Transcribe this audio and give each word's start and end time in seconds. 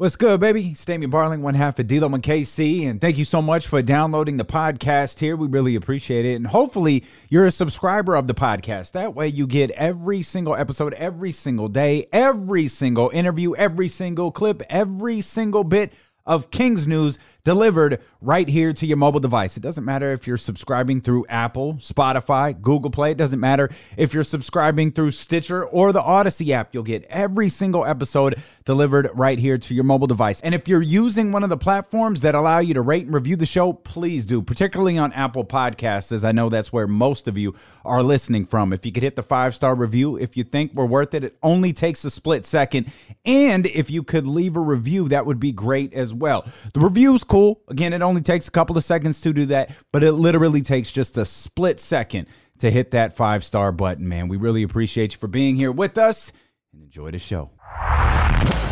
What's 0.00 0.16
good, 0.16 0.40
baby? 0.40 0.68
It's 0.68 0.82
Damian 0.82 1.10
Barling, 1.10 1.40
one 1.40 1.52
half 1.52 1.78
of 1.78 1.86
D'Lo 1.86 2.08
and 2.08 2.22
KC, 2.22 2.88
and 2.88 3.02
thank 3.02 3.18
you 3.18 3.26
so 3.26 3.42
much 3.42 3.66
for 3.66 3.82
downloading 3.82 4.38
the 4.38 4.46
podcast 4.46 5.18
here. 5.18 5.36
We 5.36 5.46
really 5.46 5.74
appreciate 5.74 6.24
it, 6.24 6.36
and 6.36 6.46
hopefully 6.46 7.04
you're 7.28 7.44
a 7.44 7.50
subscriber 7.50 8.14
of 8.14 8.26
the 8.26 8.32
podcast. 8.32 8.92
That 8.92 9.14
way, 9.14 9.28
you 9.28 9.46
get 9.46 9.70
every 9.72 10.22
single 10.22 10.56
episode, 10.56 10.94
every 10.94 11.32
single 11.32 11.68
day, 11.68 12.06
every 12.14 12.66
single 12.66 13.10
interview, 13.10 13.54
every 13.56 13.88
single 13.88 14.32
clip, 14.32 14.62
every 14.70 15.20
single 15.20 15.64
bit 15.64 15.92
of 16.24 16.50
Kings 16.50 16.86
news 16.86 17.18
delivered 17.44 18.00
right 18.20 18.48
here 18.48 18.72
to 18.72 18.86
your 18.86 18.96
mobile 18.96 19.20
device. 19.20 19.56
It 19.56 19.62
doesn't 19.62 19.84
matter 19.84 20.12
if 20.12 20.26
you're 20.26 20.36
subscribing 20.36 21.00
through 21.00 21.26
Apple, 21.28 21.74
Spotify, 21.74 22.60
Google 22.60 22.90
Play. 22.90 23.12
It 23.12 23.18
doesn't 23.18 23.40
matter 23.40 23.70
if 23.96 24.12
you're 24.12 24.24
subscribing 24.24 24.92
through 24.92 25.12
Stitcher 25.12 25.64
or 25.64 25.92
the 25.92 26.02
Audacy 26.02 26.50
app. 26.50 26.74
You'll 26.74 26.82
get 26.82 27.04
every 27.04 27.48
single 27.48 27.84
episode 27.84 28.36
delivered 28.64 29.08
right 29.14 29.38
here 29.38 29.58
to 29.58 29.74
your 29.74 29.84
mobile 29.84 30.06
device. 30.06 30.40
And 30.42 30.54
if 30.54 30.68
you're 30.68 30.82
using 30.82 31.32
one 31.32 31.42
of 31.42 31.48
the 31.48 31.56
platforms 31.56 32.20
that 32.22 32.34
allow 32.34 32.58
you 32.58 32.74
to 32.74 32.82
rate 32.82 33.06
and 33.06 33.14
review 33.14 33.36
the 33.36 33.46
show, 33.46 33.72
please 33.72 34.26
do, 34.26 34.42
particularly 34.42 34.98
on 34.98 35.12
Apple 35.12 35.44
Podcasts, 35.44 36.12
as 36.12 36.24
I 36.24 36.32
know 36.32 36.48
that's 36.48 36.72
where 36.72 36.86
most 36.86 37.28
of 37.28 37.38
you 37.38 37.54
are 37.84 38.02
listening 38.02 38.44
from. 38.44 38.72
If 38.72 38.84
you 38.84 38.92
could 38.92 39.02
hit 39.02 39.16
the 39.16 39.22
five 39.22 39.54
star 39.54 39.74
review, 39.74 40.16
if 40.16 40.36
you 40.36 40.44
think 40.44 40.74
we're 40.74 40.84
worth 40.86 41.14
it, 41.14 41.24
it 41.24 41.36
only 41.42 41.72
takes 41.72 42.04
a 42.04 42.10
split 42.10 42.44
second. 42.44 42.92
And 43.24 43.66
if 43.66 43.90
you 43.90 44.02
could 44.02 44.26
leave 44.26 44.56
a 44.56 44.60
review, 44.60 45.08
that 45.08 45.26
would 45.26 45.40
be 45.40 45.52
great 45.52 45.94
as 45.94 46.12
well. 46.12 46.46
The 46.74 46.80
reviews 46.80 47.24
cool. 47.30 47.62
Again, 47.68 47.92
it 47.92 48.02
only 48.02 48.20
takes 48.20 48.48
a 48.48 48.50
couple 48.50 48.76
of 48.76 48.84
seconds 48.84 49.20
to 49.22 49.32
do 49.32 49.46
that, 49.46 49.74
but 49.92 50.02
it 50.02 50.12
literally 50.12 50.62
takes 50.62 50.90
just 50.90 51.16
a 51.16 51.24
split 51.24 51.80
second 51.80 52.26
to 52.58 52.70
hit 52.70 52.90
that 52.90 53.14
five 53.16 53.44
star 53.44 53.72
button, 53.72 54.06
man. 54.08 54.28
We 54.28 54.36
really 54.36 54.62
appreciate 54.62 55.12
you 55.12 55.18
for 55.18 55.28
being 55.28 55.54
here 55.54 55.72
with 55.72 55.96
us 55.96 56.32
and 56.72 56.82
enjoy 56.82 57.12
the 57.12 57.18
show. 57.18 57.50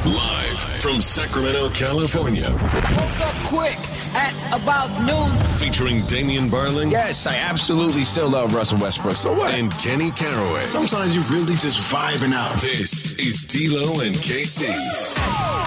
Live 0.05 0.38
from 0.81 1.01
Sacramento, 1.01 1.71
California. 1.71 2.51
Woke 2.51 3.21
up 3.21 3.35
quick 3.47 3.79
at 4.15 4.35
about 4.61 4.91
noon. 5.05 5.29
Featuring 5.59 6.05
Damian 6.07 6.51
Barling. 6.51 6.91
Yes, 6.91 7.27
I 7.27 7.37
absolutely 7.37 8.05
still 8.05 8.31
love 8.31 8.55
Russell 8.55 8.79
Westbrook. 8.79 9.17
So 9.17 9.33
what? 9.33 9.55
And 9.55 9.73
Kenny 9.79 10.11
Caraway. 10.11 10.65
Sometimes 10.67 11.15
you're 11.15 11.25
really 11.25 11.55
just 11.55 11.93
vibing 11.93 12.33
out. 12.33 12.61
This 12.61 13.19
is 13.19 13.43
D'Lo 13.43 14.01
and 14.01 14.15
KC. 14.17 14.69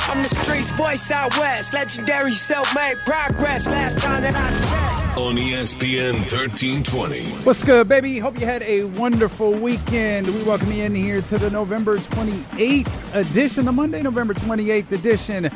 I'm 0.10 0.24
the 0.24 0.28
streets 0.28 0.72
voice 0.72 1.12
out 1.12 1.38
west. 1.38 1.74
Legendary 1.74 2.32
self-made 2.32 2.98
progress. 3.06 3.68
Last 3.68 4.00
time 4.00 4.24
that 4.24 4.36
I 4.36 4.70
checked. 4.70 5.18
On 5.18 5.36
ESPN 5.36 6.14
1320. 6.32 7.44
What's 7.44 7.64
good, 7.64 7.88
baby? 7.90 8.18
Hope 8.18 8.40
you 8.40 8.46
had 8.46 8.64
a 8.64 8.86
wonderful 8.86 9.52
weekend. 9.52 10.28
We 10.28 10.44
welcome 10.44 10.72
you 10.72 10.84
in 10.84 10.96
here 10.96 11.22
to 11.22 11.38
the 11.38 11.50
November 11.50 11.98
28th 11.98 13.14
edition, 13.14 13.66
the 13.66 13.74
Monday, 13.74 14.02
November 14.02 14.34
28th 14.34 14.81
edition 14.92 15.50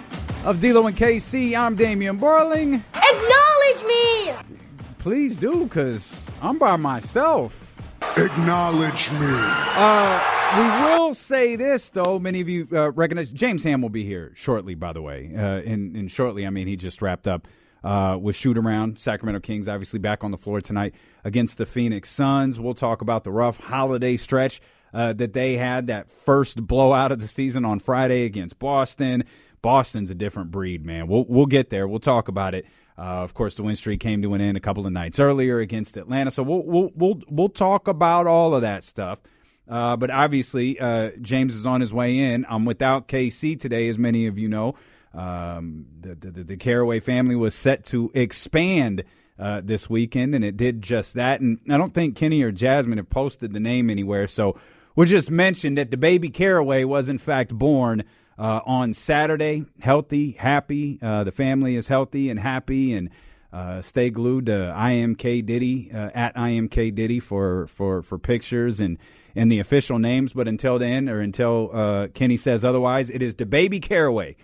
of 0.43 0.59
D'Lo 0.59 0.87
and 0.87 0.95
KC. 0.95 1.57
I'm 1.57 1.75
Damian 1.75 2.19
Barling. 2.19 2.81
Acknowledge 2.93 3.83
me! 3.87 4.59
Please 4.99 5.37
do, 5.37 5.63
because 5.63 6.31
I'm 6.41 6.57
by 6.57 6.75
myself. 6.75 7.81
Acknowledge 8.17 9.11
me. 9.11 9.27
Uh, 9.31 10.35
we 10.57 10.67
will 10.85 11.13
say 11.13 11.55
this 11.55 11.89
though. 11.89 12.19
Many 12.19 12.41
of 12.41 12.49
you 12.49 12.67
uh, 12.71 12.91
recognize 12.91 13.31
James 13.31 13.63
Ham 13.63 13.81
will 13.81 13.89
be 13.89 14.03
here 14.03 14.31
shortly. 14.35 14.75
By 14.75 14.93
the 14.93 15.01
way, 15.01 15.31
uh, 15.35 15.61
in 15.61 15.95
in 15.95 16.07
shortly, 16.07 16.45
I 16.45 16.49
mean 16.49 16.67
he 16.67 16.75
just 16.75 17.01
wrapped 17.01 17.27
up 17.27 17.47
uh, 17.83 18.17
with 18.21 18.35
shoot 18.35 18.57
around. 18.57 18.99
Sacramento 18.99 19.41
Kings 19.41 19.67
obviously 19.67 19.99
back 19.99 20.23
on 20.23 20.31
the 20.31 20.37
floor 20.37 20.61
tonight 20.61 20.95
against 21.23 21.57
the 21.57 21.65
Phoenix 21.65 22.09
Suns. 22.09 22.59
We'll 22.59 22.73
talk 22.73 23.01
about 23.01 23.23
the 23.23 23.31
rough 23.31 23.57
holiday 23.57 24.17
stretch 24.17 24.61
uh, 24.95 25.13
that 25.13 25.33
they 25.33 25.57
had. 25.57 25.87
That 25.87 26.09
first 26.09 26.65
blowout 26.65 27.11
of 27.11 27.19
the 27.19 27.27
season 27.27 27.65
on 27.65 27.79
Friday 27.79 28.23
against 28.23 28.57
Boston. 28.57 29.25
Boston's 29.61 30.09
a 30.09 30.15
different 30.15 30.51
breed, 30.51 30.85
man. 30.85 31.07
We'll 31.07 31.25
we'll 31.27 31.45
get 31.45 31.69
there. 31.69 31.87
We'll 31.87 31.99
talk 31.99 32.29
about 32.29 32.55
it. 32.55 32.65
Uh, 32.97 33.23
of 33.23 33.33
course, 33.33 33.57
the 33.57 33.63
win 33.63 33.75
streak 33.75 33.99
came 33.99 34.21
to 34.21 34.33
an 34.33 34.41
end 34.41 34.55
a 34.55 34.61
couple 34.61 34.87
of 34.87 34.93
nights 34.93 35.19
earlier 35.19 35.59
against 35.59 35.97
Atlanta. 35.97 36.31
So 36.31 36.43
we'll 36.43 36.63
we'll 36.63 36.91
we'll 36.95 37.21
we'll 37.27 37.49
talk 37.49 37.87
about 37.87 38.25
all 38.25 38.55
of 38.55 38.61
that 38.61 38.83
stuff. 38.83 39.19
Uh, 39.67 39.97
but 39.97 40.11
obviously, 40.11 40.79
uh, 40.79 41.11
James 41.19 41.55
is 41.55 41.65
on 41.65 41.81
his 41.81 41.91
way 41.91 42.17
in. 42.17 42.45
I'm 42.47 42.65
without 42.65 43.07
KC 43.07 43.59
today, 43.59 43.89
as 43.89 43.97
many 43.97 44.27
of 44.27 44.37
you 44.37 44.47
know. 44.47 44.75
Um, 45.13 45.87
the, 45.99 46.15
the 46.15 46.43
the 46.43 46.57
Caraway 46.57 47.01
family 47.01 47.35
was 47.35 47.53
set 47.55 47.83
to 47.85 48.11
expand 48.13 49.03
uh, 49.37 49.61
this 49.63 49.89
weekend, 49.89 50.35
and 50.35 50.45
it 50.45 50.55
did 50.55 50.81
just 50.81 51.15
that. 51.15 51.41
And 51.41 51.59
I 51.69 51.77
don't 51.77 51.93
think 51.93 52.15
Kenny 52.15 52.41
or 52.43 52.51
Jasmine 52.51 52.97
have 52.97 53.09
posted 53.09 53.51
the 53.51 53.59
name 53.59 53.89
anywhere, 53.89 54.27
so 54.27 54.55
we'll 54.95 55.07
just 55.07 55.29
mention 55.29 55.75
that 55.75 55.91
the 55.91 55.97
baby 55.97 56.29
Caraway 56.29 56.83
was 56.83 57.09
in 57.09 57.17
fact 57.17 57.53
born 57.53 58.03
uh, 58.37 58.61
on 58.65 58.93
Saturday, 58.93 59.65
healthy, 59.79 60.31
happy. 60.31 60.99
Uh, 61.01 61.23
the 61.23 61.31
family 61.31 61.75
is 61.75 61.87
healthy 61.87 62.29
and 62.29 62.39
happy, 62.39 62.93
and 62.93 63.09
uh, 63.53 63.81
stay 63.81 64.09
glued 64.09 64.47
to 64.47 64.51
IMK 64.51 65.45
Diddy 65.45 65.91
uh, 65.93 66.09
at 66.13 66.35
IMK 66.35 66.93
Diddy 66.93 67.19
for 67.19 67.67
for 67.67 68.01
for 68.01 68.17
pictures 68.17 68.79
and 68.79 68.97
and 69.35 69.51
the 69.51 69.59
official 69.59 69.99
names. 69.99 70.33
But 70.33 70.47
until 70.47 70.79
then, 70.79 71.07
or 71.07 71.21
until 71.21 71.69
uh, 71.73 72.07
Kenny 72.09 72.37
says 72.37 72.65
otherwise, 72.65 73.09
it 73.09 73.21
is 73.21 73.35
the 73.35 73.45
baby 73.45 73.79
Caraway. 73.79 74.35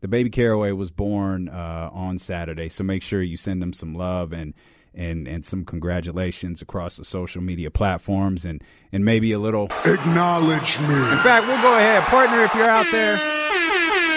The 0.00 0.08
baby 0.08 0.30
Caraway 0.30 0.72
was 0.72 0.90
born 0.90 1.48
uh, 1.48 1.90
on 1.92 2.18
Saturday, 2.18 2.70
so 2.70 2.84
make 2.84 3.02
sure 3.02 3.22
you 3.22 3.36
send 3.36 3.60
them 3.60 3.74
some 3.74 3.94
love 3.94 4.32
and 4.32 4.54
and 4.94 5.28
and 5.28 5.44
some 5.44 5.64
congratulations 5.64 6.60
across 6.62 6.96
the 6.96 7.04
social 7.04 7.42
media 7.42 7.70
platforms 7.70 8.44
and 8.44 8.62
and 8.92 9.04
maybe 9.04 9.32
a 9.32 9.38
little 9.38 9.66
Acknowledge 9.84 10.78
me. 10.80 10.94
in 10.94 11.18
fact, 11.18 11.46
we'll 11.46 11.62
go 11.62 11.76
ahead, 11.76 12.02
partner, 12.04 12.42
if 12.44 12.54
you're 12.54 12.68
out 12.68 12.86
there. 12.90 13.18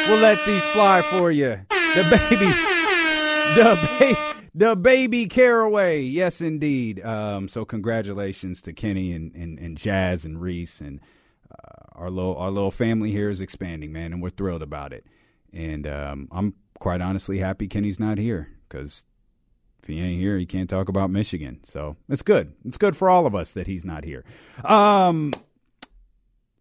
We'll 0.10 0.20
let 0.20 0.44
these 0.46 0.64
fly 0.66 1.02
for 1.02 1.32
you. 1.32 1.60
The 1.70 2.04
baby, 2.30 2.52
the 3.56 3.90
baby, 4.00 4.20
the 4.54 4.76
baby 4.76 5.28
Caraway. 5.28 6.02
Yes, 6.02 6.42
indeed. 6.42 7.04
Um, 7.06 7.48
so 7.48 7.64
congratulations 7.66 8.62
to 8.64 8.74
Kenny 8.74 9.14
and, 9.14 9.34
and, 9.36 9.60
and 9.60 9.78
Jazz 9.78 10.26
and 10.26 10.42
Reese 10.42 10.82
and 10.82 11.00
uh, 11.52 11.84
our 11.94 12.10
little 12.10 12.36
our 12.38 12.52
little 12.52 12.72
family 12.72 13.12
here 13.12 13.30
is 13.30 13.42
expanding, 13.42 13.94
man, 13.94 14.12
and 14.12 14.22
we're 14.22 14.30
thrilled 14.30 14.64
about 14.64 14.92
it. 14.92 15.06
And 15.54 15.86
um, 15.88 16.28
I'm 16.32 16.56
quite 16.80 17.00
honestly 17.00 17.38
happy 17.38 17.68
Kenny's 17.68 18.00
not 18.00 18.18
here 18.18 18.50
because 18.68 19.06
if 19.84 19.88
he 19.88 20.02
ain't 20.02 20.20
here, 20.20 20.38
he 20.38 20.46
can't 20.46 20.70
talk 20.70 20.90
about 20.90 21.10
Michigan. 21.10 21.60
So 21.64 21.98
it's 22.10 22.22
good. 22.22 22.54
It's 22.66 22.78
good 22.78 22.96
for 22.96 23.10
all 23.10 23.26
of 23.26 23.36
us 23.36 23.54
that 23.54 23.68
he's 23.68 23.86
not 23.86 24.04
here. 24.04 24.24
Um, 24.64 25.34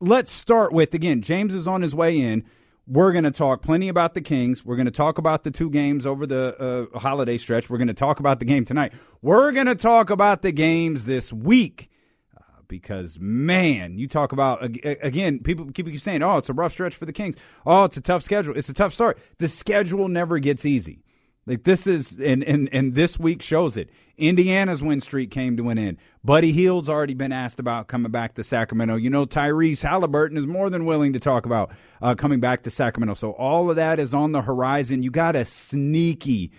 let's 0.01 0.31
start 0.31 0.73
with 0.73 0.93
again. 0.95 1.23
James 1.23 1.55
is 1.55 1.67
on 1.67 1.83
his 1.83 1.95
way 1.95 2.19
in. 2.19 2.45
We're 2.87 3.13
going 3.13 3.25
to 3.25 3.31
talk 3.31 3.63
plenty 3.63 3.89
about 3.89 4.15
the 4.15 4.21
Kings. 4.21 4.65
We're 4.65 4.75
going 4.75 4.87
to 4.87 4.91
talk 4.91 5.17
about 5.17 5.45
the 5.45 5.53
two 5.53 5.71
games 5.71 6.05
over 6.05 6.27
the 6.27 6.91
uh, 6.93 6.99
holiday 6.99 7.37
stretch. 7.37 7.71
We're 7.71 7.79
going 7.79 7.89
to 7.89 7.95
talk 7.95 8.19
about 8.19 8.41
the 8.41 8.45
game 8.45 8.65
tonight. 8.65 8.93
We're 9.23 9.53
going 9.53 9.67
to 9.67 9.77
talk 9.77 10.11
about 10.11 10.43
the 10.43 10.51
games 10.51 11.05
this 11.05 11.33
week 11.33 11.89
uh, 12.37 12.43
because 12.67 13.21
man, 13.21 13.99
you 13.99 14.09
talk 14.09 14.33
about 14.33 14.65
again. 14.65 15.39
People 15.39 15.71
keep 15.71 15.87
keep 15.87 16.01
saying, 16.03 16.25
"Oh, 16.25 16.39
it's 16.39 16.49
a 16.49 16.53
rough 16.53 16.73
stretch 16.73 16.97
for 16.97 17.07
the 17.07 17.13
Kings. 17.13 17.37
Oh, 17.65 17.85
it's 17.85 17.97
a 17.97 18.01
tough 18.01 18.25
schedule. 18.25 18.57
It's 18.57 18.69
a 18.69 18.75
tough 18.75 18.93
start." 18.93 19.17
The 19.39 19.47
schedule 19.47 20.09
never 20.09 20.41
gets 20.41 20.67
easy. 20.67 21.05
Like 21.47 21.65
this 21.65 21.87
is 21.87 22.19
and 22.21 22.45
and 22.45 22.69
and 22.73 22.95
this 22.95 23.19
week 23.19 23.43
shows 23.43 23.77
it. 23.77 23.91
Indiana's 24.17 24.83
win 24.83 25.01
streak 25.01 25.31
came 25.33 25.57
to 25.57 25.71
an 25.71 25.79
end. 25.79 25.97
Buddy 26.25 26.53
Hield's 26.53 26.89
already 26.89 27.15
been 27.15 27.33
asked 27.33 27.59
about 27.59 27.89
coming 27.89 28.13
back 28.13 28.35
to 28.35 28.45
Sacramento. 28.45 28.95
You 28.95 29.11
know, 29.11 29.25
Tyrese 29.25 29.83
Halliburton 29.83 30.39
is 30.39 30.47
more 30.47 30.71
than 30.71 30.85
willing 30.85 31.15
to 31.15 31.21
talk 31.21 31.45
about 31.45 31.73
uh, 32.01 32.15
coming 32.15 32.39
back 32.39 32.63
to 32.63 32.71
Sacramento. 32.71 33.15
So 33.15 33.33
all 33.33 33.71
of 33.71 33.77
that 33.77 33.99
is 33.99 34.15
on 34.15 34.31
the 34.31 34.43
horizon. 34.43 35.03
You 35.03 35.11
got 35.11 35.35
a 35.35 35.45
sneaky 35.45 36.53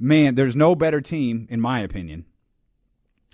man. 0.00 0.34
There's 0.34 0.56
no 0.56 0.74
better 0.74 1.00
team, 1.00 1.46
in 1.48 1.60
my 1.60 1.80
opinion. 1.80 2.24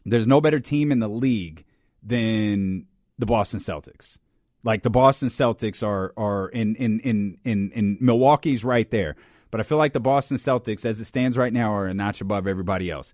There's 0.05 0.27
no 0.27 0.43
better 0.43 0.61
team 0.61 0.93
in 0.93 0.99
the 0.99 1.09
league 1.09 1.65
than 2.03 2.87
the 3.19 3.25
Boston 3.25 3.61
Celtics. 3.61 4.19
Like 4.63 4.83
the 4.83 4.91
Boston 4.91 5.29
Celtics 5.29 5.83
are 5.83 6.13
are 6.19 6.49
in 6.49 6.75
in 6.77 7.01
in 7.01 7.39
in, 7.45 7.71
in 7.71 7.99
Milwaukee's 8.01 8.65
right 8.65 8.91
there. 8.91 9.17
But 9.55 9.61
I 9.61 9.63
feel 9.63 9.79
like 9.79 9.93
the 9.93 10.01
Boston 10.01 10.37
Celtics, 10.37 10.85
as 10.85 11.01
it 11.01 11.05
stands 11.05 11.39
right 11.39 11.53
now, 11.53 11.73
are 11.73 11.87
a 11.87 11.95
notch 11.95 12.21
above 12.21 12.49
everybody 12.49 12.91
else. 12.91 13.13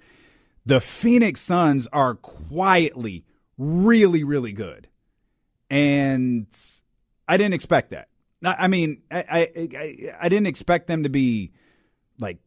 The 0.65 0.81
Phoenix 0.81 1.39
Suns 1.39 1.87
are 1.93 2.15
quietly 2.15 3.27
really, 3.59 4.25
really 4.25 4.53
good. 4.55 4.89
And 5.69 6.47
I 7.29 7.37
didn't 7.37 7.53
expect 7.53 7.91
that. 7.91 8.09
I 8.43 8.69
mean, 8.69 9.03
I, 9.11 9.23
I, 9.31 10.15
I, 10.19 10.29
didn't 10.31 10.47
expect 10.47 10.87
them 10.87 11.03
to 11.03 11.11
be 11.11 11.53
like 12.19 12.39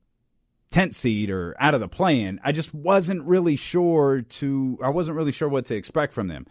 10th 0.71 0.95
seed 0.95 1.29
or 1.29 1.55
out 1.59 1.75
of 1.75 1.79
the 1.79 1.87
play-in. 1.87 2.39
I 2.43 2.51
just 2.51 2.73
wasn't 2.73 3.21
really 3.25 3.55
sure 3.55 4.23
to 4.23 4.79
I 4.83 4.89
wasn't 4.89 5.17
really 5.17 5.31
sure 5.31 5.47
what 5.47 5.65
to 5.65 5.75
expect 5.75 6.13
from 6.13 6.29
them. 6.29 6.47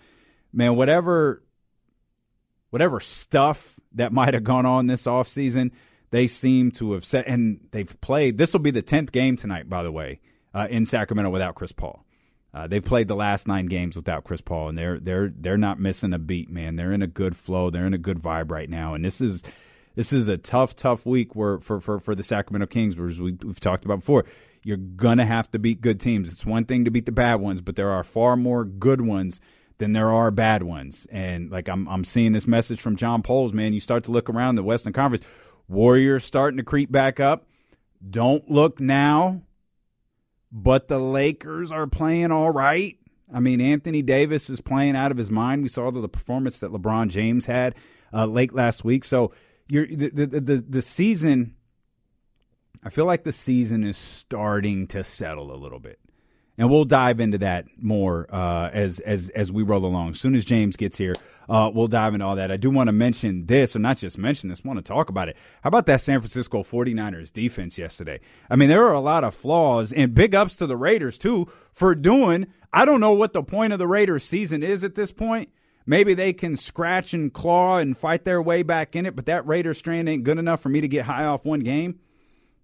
Man, 0.53 0.77
whatever 0.77 1.43
whatever 2.71 3.01
stuff 3.01 3.81
that 3.95 4.13
might 4.13 4.33
have 4.33 4.45
gone 4.45 4.65
on 4.65 4.87
this 4.87 5.07
offseason, 5.07 5.73
they 6.13 6.29
seem 6.29 6.71
to 6.71 6.93
have 6.93 7.05
set 7.05 7.27
and 7.27 7.59
they've 7.73 8.01
played. 8.01 8.39
This 8.39 8.53
will 8.53 8.61
be 8.61 8.71
the 8.71 8.83
10th 8.83 9.11
game 9.11 9.37
tonight 9.37 9.69
by 9.69 9.83
the 9.83 9.91
way, 9.91 10.21
uh, 10.55 10.69
in 10.71 10.87
Sacramento 10.87 11.31
without 11.31 11.57
Chris 11.57 11.73
Paul. 11.73 12.05
Uh, 12.55 12.67
they've 12.67 12.85
played 12.85 13.09
the 13.09 13.17
last 13.17 13.49
9 13.49 13.67
games 13.67 13.97
without 13.97 14.25
Chris 14.25 14.41
Paul 14.43 14.69
and 14.69 14.79
they're 14.79 15.01
they're 15.01 15.33
they're 15.35 15.59
not 15.59 15.81
missing 15.81 16.13
a 16.13 16.19
beat, 16.19 16.49
man. 16.49 16.77
They're 16.77 16.93
in 16.93 17.03
a 17.03 17.09
good 17.09 17.35
flow. 17.35 17.71
They're 17.71 17.87
in 17.87 17.95
a 17.95 17.99
good 17.99 18.21
vibe 18.21 18.53
right 18.53 18.71
now 18.71 18.95
and 18.95 19.05
this 19.05 19.21
is 19.21 19.43
this 19.95 20.13
is 20.13 20.29
a 20.29 20.39
tough, 20.39 20.75
tough 20.75 21.05
week 21.05 21.37
where, 21.37 21.59
for, 21.59 21.81
for, 21.81 21.99
for 21.99 22.15
the 22.15 22.23
Sacramento 22.23 22.67
Kings, 22.67 22.99
as 22.99 23.21
we, 23.21 23.33
we've 23.45 23.61
talked 23.61 23.85
about 23.85 23.99
before. 24.01 24.25
You're 24.65 24.79
to 24.79 25.25
have 25.25 25.51
to 25.51 25.59
beat 25.59 25.81
good 25.81 26.01
teams. 26.01 26.33
It's 26.33 26.47
one 26.47 26.65
thing 26.65 26.85
to 26.85 26.91
beat 26.91 27.05
the 27.05 27.13
bad 27.13 27.41
ones, 27.41 27.61
but 27.61 27.75
there 27.75 27.91
are 27.91 28.05
far 28.05 28.37
more 28.37 28.65
good 28.65 29.01
ones 29.01 29.41
than 29.79 29.93
there 29.93 30.13
are 30.13 30.31
bad 30.31 30.63
ones. 30.63 31.07
And 31.11 31.51
like 31.51 31.69
I'm, 31.69 31.89
I'm 31.89 32.05
seeing 32.05 32.33
this 32.33 32.47
message 32.47 32.81
from 32.81 32.95
John 32.95 33.23
Poles, 33.23 33.53
man. 33.53 33.73
You 33.73 33.81
start 33.81 34.05
to 34.05 34.13
look 34.13 34.31
around 34.31 34.55
the 34.55 34.63
Western 34.63 34.93
Conference, 34.93 35.27
Warriors 35.73 36.25
starting 36.25 36.59
to 36.59 36.63
creep 36.63 36.93
back 36.93 37.19
up. 37.19 37.47
Don't 38.09 38.51
look 38.51 38.81
now, 38.81 39.43
but 40.51 40.89
the 40.89 40.99
Lakers 40.99 41.73
are 41.73 41.87
playing 41.87 42.31
all 42.31 42.51
right. 42.51 42.99
I 43.33 43.41
mean, 43.41 43.61
Anthony 43.61 44.03
Davis 44.03 44.51
is 44.51 44.61
playing 44.61 44.97
out 44.97 45.11
of 45.11 45.17
his 45.17 45.31
mind. 45.31 45.63
We 45.63 45.69
saw 45.69 45.91
the, 45.91 46.01
the 46.01 46.09
performance 46.09 46.59
that 46.59 46.71
LeBron 46.71 47.09
James 47.09 47.47
had 47.47 47.75
uh, 48.13 48.27
late 48.27 48.53
last 48.55 48.85
week. 48.85 49.05
So 49.05 49.33
the, 49.69 50.11
the 50.13 50.27
the 50.27 50.65
the 50.69 50.83
season. 50.83 51.57
I 52.85 52.91
feel 52.91 53.07
like 53.07 53.23
the 53.23 53.33
season 53.33 53.85
is 53.85 53.97
starting 53.97 54.89
to 54.89 55.05
settle 55.05 55.55
a 55.55 55.57
little 55.57 55.79
bit, 55.79 56.01
and 56.63 56.71
we'll 56.71 56.85
dive 56.85 57.19
into 57.19 57.39
that 57.39 57.67
more 57.77 58.33
uh, 58.33 58.71
as 58.73 59.01
as 59.01 59.31
as 59.31 59.51
we 59.51 59.65
roll 59.65 59.85
along. 59.85 60.11
As 60.11 60.21
soon 60.21 60.37
as 60.37 60.45
James 60.45 60.77
gets 60.77 60.97
here, 60.97 61.17
uh, 61.49 61.73
we'll 61.75 61.89
dive 61.89 62.15
into 62.15 62.25
all 62.25 62.37
that. 62.37 62.53
I 62.53 62.57
do 62.57 62.71
want 62.71 62.87
to 62.87 62.93
mention 62.93 63.47
this, 63.47 63.75
or 63.75 63.81
not 63.81 63.99
just 63.99 64.17
mention 64.17 64.49
this, 64.49 64.63
want 64.63 64.79
to 64.79 64.83
talk 64.83 65.09
about 65.09 65.29
it. 65.29 65.37
How 65.65 65.69
about 65.69 65.87
that 65.87 66.01
San 66.01 66.21
Francisco 66.21 66.63
49ers 66.63 67.33
defense 67.33 67.79
yesterday? 67.79 68.21
I 68.49 68.55
mean, 68.55 68.69
there 68.69 68.87
are 68.87 68.95
a 68.95 69.01
lot 69.01 69.25
of 69.25 69.35
flaws, 69.35 69.93
and 69.93 70.15
big 70.15 70.37
ups 70.37 70.55
to 70.57 70.69
the 70.69 70.77
Raiders 70.77 71.19
too 71.19 71.49
for 71.73 71.97
doing. 71.97 72.47
I 72.73 72.85
don't 72.85 73.01
know 73.01 73.13
what 73.13 73.33
the 73.33 73.43
point 73.43 73.73
of 73.73 73.81
the 73.81 73.89
Raiders 73.89 74.23
season 74.23 74.63
is 74.63 74.85
at 74.85 74.95
this 74.95 75.11
point 75.11 75.49
Maybe 75.85 76.15
they 76.15 76.33
can 76.33 76.57
scratch 76.57 77.13
and 77.13 77.33
claw 77.33 77.79
and 77.79 77.97
fight 77.97 78.25
their 78.25 78.41
way 78.41 78.63
back 78.63 78.95
in 78.95 79.05
it, 79.07 79.17
but 79.17 79.27
that 79.27 79.47
Raider 79.47 79.75
strand 79.75 80.09
ain't 80.09 80.25
good 80.25 80.39
enough 80.39 80.61
for 80.61 80.69
me 80.69 80.81
to 80.81 80.89
get 80.89 81.07
high 81.07 81.25
off 81.25 81.45
one 81.45 81.61
game. 81.61 81.99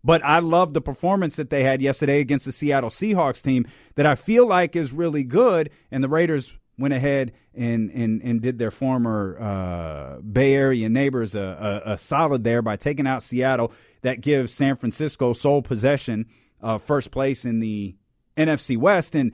But 0.05 0.25
I 0.25 0.39
love 0.39 0.75
the 0.75 0.81
performance 0.81 1.37
that 1.37 1.51
they 1.51 1.65
had 1.65 1.83
yesterday 1.83 2.21
against 2.21 2.45
the 2.45 2.53
Seattle 2.53 2.91
Seahawks 2.91 3.43
team 3.43 3.67
that 3.97 4.07
I 4.07 4.15
feel 4.15 4.47
like 4.47 4.77
is 4.77 4.93
really 4.93 5.25
good. 5.25 5.71
And 5.91 6.03
the 6.05 6.09
Raiders 6.09 6.57
went 6.79 6.95
ahead 6.95 7.33
and 7.55 7.91
and, 7.91 8.23
and 8.23 8.41
did 8.41 8.59
their 8.59 8.71
former 8.71 9.37
uh, 9.41 10.21
Bay 10.21 10.55
Area 10.55 10.89
neighbors 10.89 11.35
a, 11.35 11.83
a, 11.85 11.93
a, 11.93 11.99
solid 11.99 12.45
there 12.45 12.63
by 12.63 12.77
taking 12.77 13.07
out 13.07 13.23
Seattle. 13.23 13.73
That 14.03 14.21
gives 14.21 14.55
San 14.55 14.77
Francisco 14.77 15.33
sole 15.33 15.61
possession, 15.61 16.27
uh, 16.63 16.79
first 16.79 17.11
place 17.11 17.45
in 17.45 17.59
the 17.59 17.97
NFC 18.37 18.79
West. 18.79 19.17
And 19.17 19.33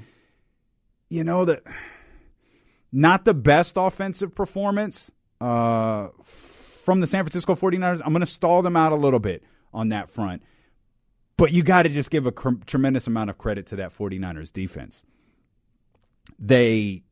you 1.11 1.23
know 1.23 1.45
that 1.45 1.63
not 2.91 3.27
the 3.27 3.35
best 3.35 3.75
offensive 3.77 4.35
performance 4.35 5.13
uh, 5.41 6.09
from 6.23 7.01
the 7.01 7.07
San 7.07 7.25
Francisco 7.25 7.55
49ers. 7.55 8.01
I'm 8.05 8.13
going 8.13 8.21
to 8.21 8.27
stall 8.27 8.63
them 8.63 8.77
out 8.77 8.93
a 8.93 8.97
little 8.97 9.19
bit 9.19 9.43
on 9.73 9.91
that 9.91 10.09
front. 10.09 10.43
But 11.37 11.53
you 11.53 11.63
got 11.63 11.83
to 11.83 11.89
just 11.89 12.11
give 12.11 12.27
a 12.27 12.33
cr- 12.33 12.63
tremendous 12.67 13.07
amount 13.07 13.31
of 13.31 13.39
credit 13.39 13.67
to 13.67 13.77
that 13.77 13.93
49ers 13.93 14.53
defense. 14.53 15.05
They 16.39 17.03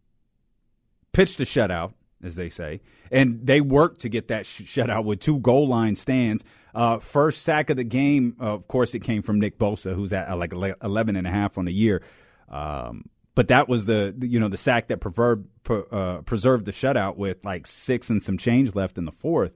pitched 1.13 1.41
a 1.41 1.45
shutout, 1.45 1.93
as 2.23 2.37
they 2.37 2.49
say, 2.49 2.81
and 3.11 3.45
they 3.45 3.61
worked 3.61 4.01
to 4.03 4.09
get 4.09 4.29
that 4.29 4.47
sh- 4.47 4.63
shutout 4.63 5.05
with 5.05 5.21
two 5.21 5.41
goal 5.41 5.67
line 5.67 5.97
stands. 5.97 6.45
Uh, 6.75 6.99
first 6.99 7.43
sack 7.43 7.69
of 7.71 7.77
the 7.77 7.85
game, 7.85 8.37
uh, 8.41 8.55
of 8.55 8.69
course, 8.69 8.95
it 8.95 9.01
came 9.01 9.23
from 9.23 9.41
Nick 9.41 9.59
Bosa, 9.59 9.95
who's 9.95 10.13
at 10.13 10.29
uh, 10.29 10.37
like 10.37 10.53
11 10.53 11.17
and 11.17 11.27
a 11.27 11.31
half 11.31 11.59
on 11.59 11.65
the 11.65 11.73
year. 11.73 12.03
Um, 12.49 13.11
but 13.35 13.49
that 13.49 13.69
was 13.69 13.87
the 13.87 14.15
you 14.21 14.39
know 14.39 14.49
the 14.49 14.57
sack 14.59 14.89
that 14.89 14.97
uh, 15.05 16.21
preserved 16.23 16.67
the 16.67 16.73
shutout 16.73 17.17
with 17.17 17.45
like 17.45 17.67
six 17.67 18.11
and 18.11 18.23
some 18.23 18.37
change 18.37 18.75
left 18.75 18.99
in 18.99 19.05
the 19.05 19.13
fourth. 19.13 19.53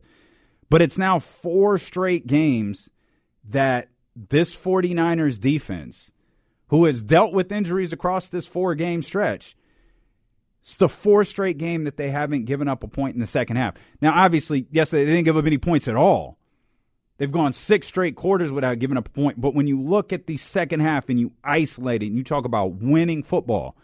But 0.71 0.83
it's 0.83 0.99
now 0.99 1.19
four 1.19 1.79
straight 1.79 2.27
games 2.27 2.91
that 3.45 3.89
this 4.17 4.57
49ers 4.57 5.41
defense, 5.41 6.11
who 6.69 6.85
has 6.85 7.03
dealt 7.03 7.33
with 7.33 7.53
injuries 7.53 7.93
across 7.93 8.29
this 8.29 8.47
four 8.47 8.75
game 8.75 9.03
stretch, 9.03 9.57
it's 10.61 10.77
the 10.77 10.89
four 10.89 11.25
straight 11.25 11.59
game 11.59 11.85
that 11.85 11.97
they 11.97 12.11
haven't 12.11 12.45
given 12.45 12.67
up 12.67 12.83
a 12.83 12.89
point 12.89 13.15
in 13.15 13.21
the 13.21 13.27
second 13.27 13.57
half. 13.57 13.75
Now, 14.01 14.13
obviously, 14.15 14.67
yes, 14.73 14.91
they 14.91 15.05
didn't 15.05 15.25
give 15.25 15.37
up 15.37 15.47
any 15.47 15.59
points 15.59 15.87
at 15.87 15.95
all. 15.95 16.39
They've 17.19 17.31
gone 17.31 17.53
six 17.53 17.87
straight 17.87 18.17
quarters 18.17 18.53
without 18.53 18.79
giving 18.79 18.97
up 18.97 19.09
a 19.09 19.11
point. 19.11 19.41
But 19.41 19.55
when 19.55 19.67
you 19.67 19.81
look 19.81 20.13
at 20.13 20.27
the 20.27 20.37
second 20.37 20.81
half 20.81 21.09
and 21.09 21.21
you 21.21 21.33
isolate 21.45 22.03
it 22.03 22.07
and 22.07 22.17
you 22.17 22.25
talk 22.25 22.45
about 22.45 22.75
winning 22.75 23.23
football, 23.23 23.77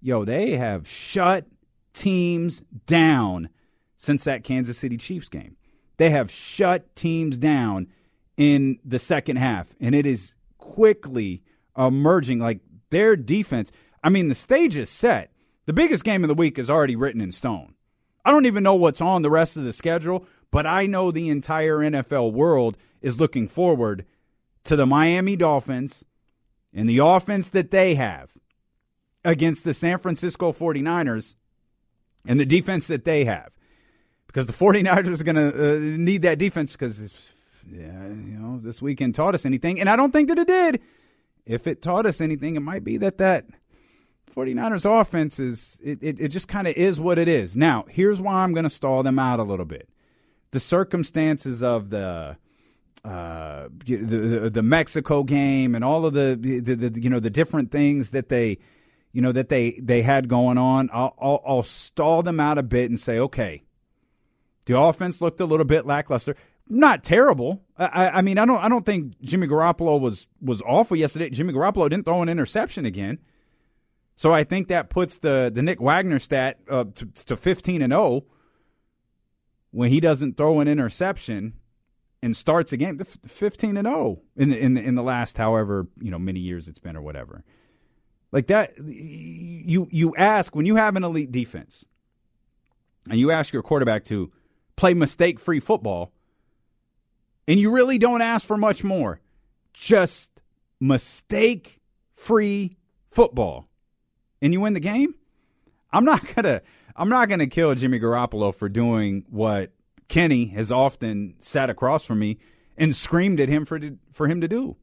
yo, 0.00 0.24
they 0.24 0.52
have 0.52 0.88
shut 0.88 1.46
teams 1.92 2.62
down 2.86 3.48
since 3.96 4.24
that 4.24 4.44
Kansas 4.44 4.78
City 4.78 4.96
Chiefs 4.96 5.28
game. 5.28 5.56
They 5.96 6.10
have 6.10 6.30
shut 6.30 6.94
teams 6.96 7.36
down 7.36 7.88
in 8.36 8.78
the 8.84 8.98
second 8.98 9.36
half, 9.36 9.74
and 9.80 9.94
it 9.94 10.06
is 10.06 10.34
quickly 10.58 11.42
emerging 11.76 12.38
like 12.38 12.60
their 12.90 13.16
defense. 13.16 13.72
I 14.02 14.08
mean, 14.08 14.28
the 14.28 14.34
stage 14.34 14.76
is 14.76 14.90
set. 14.90 15.30
The 15.66 15.72
biggest 15.72 16.04
game 16.04 16.24
of 16.24 16.28
the 16.28 16.34
week 16.34 16.58
is 16.58 16.70
already 16.70 16.96
written 16.96 17.20
in 17.20 17.32
stone. 17.32 17.74
I 18.24 18.30
don't 18.30 18.46
even 18.46 18.62
know 18.62 18.74
what's 18.74 19.00
on 19.00 19.22
the 19.22 19.30
rest 19.30 19.56
of 19.56 19.64
the 19.64 19.72
schedule, 19.72 20.26
but 20.50 20.66
I 20.66 20.86
know 20.86 21.10
the 21.10 21.28
entire 21.28 21.78
NFL 21.78 22.32
world 22.32 22.76
is 23.00 23.20
looking 23.20 23.48
forward 23.48 24.04
to 24.64 24.76
the 24.76 24.86
Miami 24.86 25.36
Dolphins 25.36 26.04
and 26.72 26.88
the 26.88 26.98
offense 26.98 27.48
that 27.50 27.70
they 27.70 27.94
have 27.96 28.30
against 29.24 29.64
the 29.64 29.74
San 29.74 29.98
Francisco 29.98 30.52
49ers 30.52 31.36
and 32.26 32.38
the 32.38 32.46
defense 32.46 32.86
that 32.86 33.04
they 33.04 33.24
have. 33.24 33.52
Because 34.26 34.46
the 34.46 34.52
49ers 34.52 35.20
are 35.20 35.24
going 35.24 35.36
to 35.36 35.76
uh, 35.76 35.78
need 35.98 36.22
that 36.22 36.38
defense 36.38 36.72
because, 36.72 37.32
yeah, 37.70 38.08
you 38.08 38.38
know, 38.38 38.58
this 38.58 38.80
weekend 38.80 39.14
taught 39.14 39.34
us 39.34 39.46
anything. 39.46 39.80
And 39.80 39.88
I 39.88 39.96
don't 39.96 40.12
think 40.12 40.28
that 40.28 40.38
it 40.38 40.48
did. 40.48 40.80
If 41.44 41.66
it 41.66 41.82
taught 41.82 42.06
us 42.06 42.20
anything, 42.20 42.56
it 42.56 42.60
might 42.60 42.84
be 42.84 42.96
that 42.98 43.18
that 43.18 43.46
49ers 44.34 45.00
offense 45.00 45.38
is, 45.38 45.80
it, 45.82 45.98
it, 46.02 46.20
it 46.20 46.28
just 46.28 46.48
kind 46.48 46.66
of 46.66 46.76
is 46.76 47.00
what 47.00 47.18
it 47.18 47.28
is. 47.28 47.56
Now, 47.56 47.84
here's 47.88 48.20
why 48.20 48.34
I'm 48.34 48.54
going 48.54 48.64
to 48.64 48.70
stall 48.70 49.02
them 49.02 49.18
out 49.18 49.40
a 49.40 49.44
little 49.44 49.66
bit 49.66 49.88
the 50.52 50.60
circumstances 50.60 51.62
of 51.62 51.90
the 51.90 52.36
uh, 53.04 53.68
the, 53.84 53.96
the, 53.96 54.50
the 54.50 54.62
Mexico 54.62 55.24
game 55.24 55.74
and 55.74 55.82
all 55.82 56.06
of 56.06 56.12
the, 56.12 56.38
the, 56.40 56.60
the, 56.60 57.02
you 57.02 57.10
know 57.10 57.18
the 57.18 57.30
different 57.30 57.72
things 57.72 58.10
that 58.10 58.28
they 58.28 58.58
you 59.10 59.20
know 59.20 59.32
that 59.32 59.48
they 59.48 59.72
they 59.82 60.02
had 60.02 60.28
going 60.28 60.56
on. 60.56 60.88
I'll, 60.92 61.14
I'll, 61.20 61.42
I'll 61.44 61.62
stall 61.64 62.22
them 62.22 62.38
out 62.38 62.58
a 62.58 62.62
bit 62.62 62.90
and 62.90 63.00
say, 63.00 63.18
okay, 63.18 63.64
the 64.66 64.78
offense 64.78 65.20
looked 65.20 65.40
a 65.40 65.46
little 65.46 65.66
bit 65.66 65.84
lackluster. 65.84 66.36
Not 66.68 67.02
terrible. 67.02 67.62
I, 67.76 68.08
I 68.08 68.22
mean, 68.22 68.38
I 68.38 68.46
don't 68.46 68.62
I 68.62 68.68
don't 68.68 68.86
think 68.86 69.20
Jimmy 69.20 69.46
Garoppolo 69.46 70.00
was 70.00 70.28
was 70.40 70.62
awful 70.62 70.96
yesterday. 70.96 71.30
Jimmy 71.30 71.52
Garoppolo 71.52 71.88
didn't 71.88 72.04
throw 72.04 72.22
an 72.22 72.28
interception 72.28 72.86
again. 72.86 73.18
So 74.14 74.32
I 74.32 74.44
think 74.44 74.68
that 74.68 74.88
puts 74.88 75.18
the 75.18 75.50
the 75.52 75.62
Nick 75.62 75.80
Wagoner 75.80 76.18
stat 76.18 76.58
uh, 76.68 76.84
to, 76.94 77.06
to 77.06 77.36
15 77.36 77.82
and 77.82 77.92
0 77.92 78.24
when 79.70 79.88
he 79.88 80.00
doesn't 80.00 80.36
throw 80.36 80.60
an 80.60 80.68
interception 80.68 81.54
and 82.22 82.36
starts 82.36 82.72
a 82.72 82.76
game 82.76 82.98
15 82.98 83.76
and 83.76 83.86
0 83.86 84.20
in 84.36 84.50
the, 84.50 84.58
in 84.58 84.74
the, 84.74 84.82
in 84.82 84.94
the 84.94 85.02
last 85.02 85.38
however 85.38 85.88
you 86.00 86.10
know 86.10 86.18
many 86.18 86.40
years 86.40 86.68
it's 86.68 86.78
been 86.78 86.96
or 86.96 87.02
whatever 87.02 87.42
like 88.30 88.46
that 88.46 88.74
you 88.78 89.88
you 89.90 90.14
ask 90.16 90.54
when 90.54 90.66
you 90.66 90.76
have 90.76 90.94
an 90.94 91.02
elite 91.02 91.32
defense 91.32 91.84
and 93.10 93.18
you 93.18 93.30
ask 93.32 93.52
your 93.52 93.62
quarterback 93.62 94.04
to 94.04 94.30
play 94.76 94.94
mistake 94.94 95.40
free 95.40 95.58
football 95.58 96.12
and 97.52 97.60
you 97.60 97.70
really 97.70 97.98
don't 97.98 98.22
ask 98.22 98.46
for 98.46 98.56
much 98.56 98.82
more 98.82 99.20
just 99.72 100.40
mistake 100.80 101.80
free 102.12 102.76
football 103.06 103.68
and 104.40 104.52
you 104.52 104.60
win 104.60 104.72
the 104.72 104.80
game 104.80 105.14
i'm 105.92 106.04
not 106.04 106.22
going 106.34 106.44
to 106.44 106.62
I'm 106.96 107.08
not 107.08 107.28
going 107.28 107.38
to 107.38 107.46
kill 107.46 107.74
Jimmy 107.74 107.98
Garoppolo 107.98 108.54
for 108.54 108.68
doing 108.68 109.24
what 109.28 109.72
Kenny 110.08 110.46
has 110.48 110.70
often 110.70 111.34
sat 111.38 111.70
across 111.70 112.04
from 112.04 112.18
me 112.18 112.38
and 112.76 112.94
screamed 112.94 113.40
at 113.40 113.48
him 113.48 113.64
for 113.64 113.80
for 114.12 114.26
him 114.26 114.40
to 114.40 114.48
do. 114.48 114.76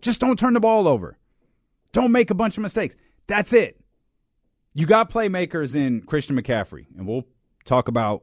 Just 0.00 0.20
don't 0.20 0.38
turn 0.38 0.54
the 0.54 0.60
ball 0.60 0.88
over. 0.88 1.18
Don't 1.92 2.12
make 2.12 2.30
a 2.30 2.34
bunch 2.34 2.56
of 2.56 2.62
mistakes. 2.62 2.96
That's 3.26 3.52
it. 3.52 3.78
You 4.74 4.86
got 4.86 5.10
playmakers 5.10 5.76
in 5.76 6.02
Christian 6.02 6.40
McCaffrey, 6.40 6.86
and 6.96 7.06
we'll 7.06 7.26
talk 7.64 7.88
about 7.88 8.22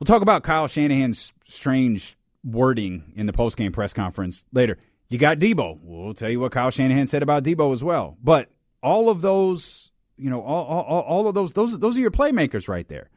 we'll 0.00 0.06
talk 0.06 0.22
about 0.22 0.42
Kyle 0.42 0.66
Shanahan's 0.66 1.32
strange 1.46 2.16
wording 2.42 3.12
in 3.14 3.26
the 3.26 3.32
postgame 3.32 3.72
press 3.72 3.92
conference 3.92 4.46
later. 4.52 4.78
You 5.08 5.18
got 5.18 5.38
Deebo. 5.38 5.78
We'll 5.82 6.14
tell 6.14 6.30
you 6.30 6.40
what 6.40 6.52
Kyle 6.52 6.70
Shanahan 6.70 7.06
said 7.06 7.22
about 7.22 7.44
Deebo 7.44 7.72
as 7.72 7.84
well. 7.84 8.16
But 8.22 8.48
all 8.82 9.08
of 9.08 9.20
those, 9.20 9.90
you 10.16 10.30
know, 10.30 10.40
all, 10.40 10.64
all, 10.64 11.00
all 11.02 11.28
of 11.28 11.34
those, 11.34 11.52
those, 11.52 11.78
those 11.78 11.96
are 11.96 12.00
your 12.00 12.10
playmakers 12.10 12.68
right 12.68 12.88
there. 12.88 13.10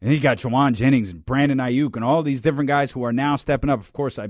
And 0.00 0.12
you 0.12 0.20
got 0.20 0.38
Jauan 0.38 0.74
Jennings 0.74 1.10
and 1.10 1.24
Brandon 1.24 1.58
Aiyuk 1.58 1.96
and 1.96 2.04
all 2.04 2.22
these 2.22 2.42
different 2.42 2.68
guys 2.68 2.90
who 2.90 3.04
are 3.04 3.12
now 3.12 3.36
stepping 3.36 3.70
up. 3.70 3.80
Of 3.80 3.92
course, 3.92 4.18
I, 4.18 4.28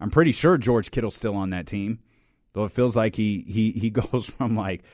I'm 0.00 0.10
pretty 0.10 0.32
sure 0.32 0.58
George 0.58 0.90
Kittle's 0.90 1.16
still 1.16 1.34
on 1.34 1.50
that 1.50 1.66
team, 1.66 2.00
though 2.52 2.64
it 2.64 2.72
feels 2.72 2.96
like 2.96 3.16
he 3.16 3.44
he 3.48 3.72
he 3.72 3.90
goes 3.90 4.30
from 4.30 4.54
like 4.54 4.84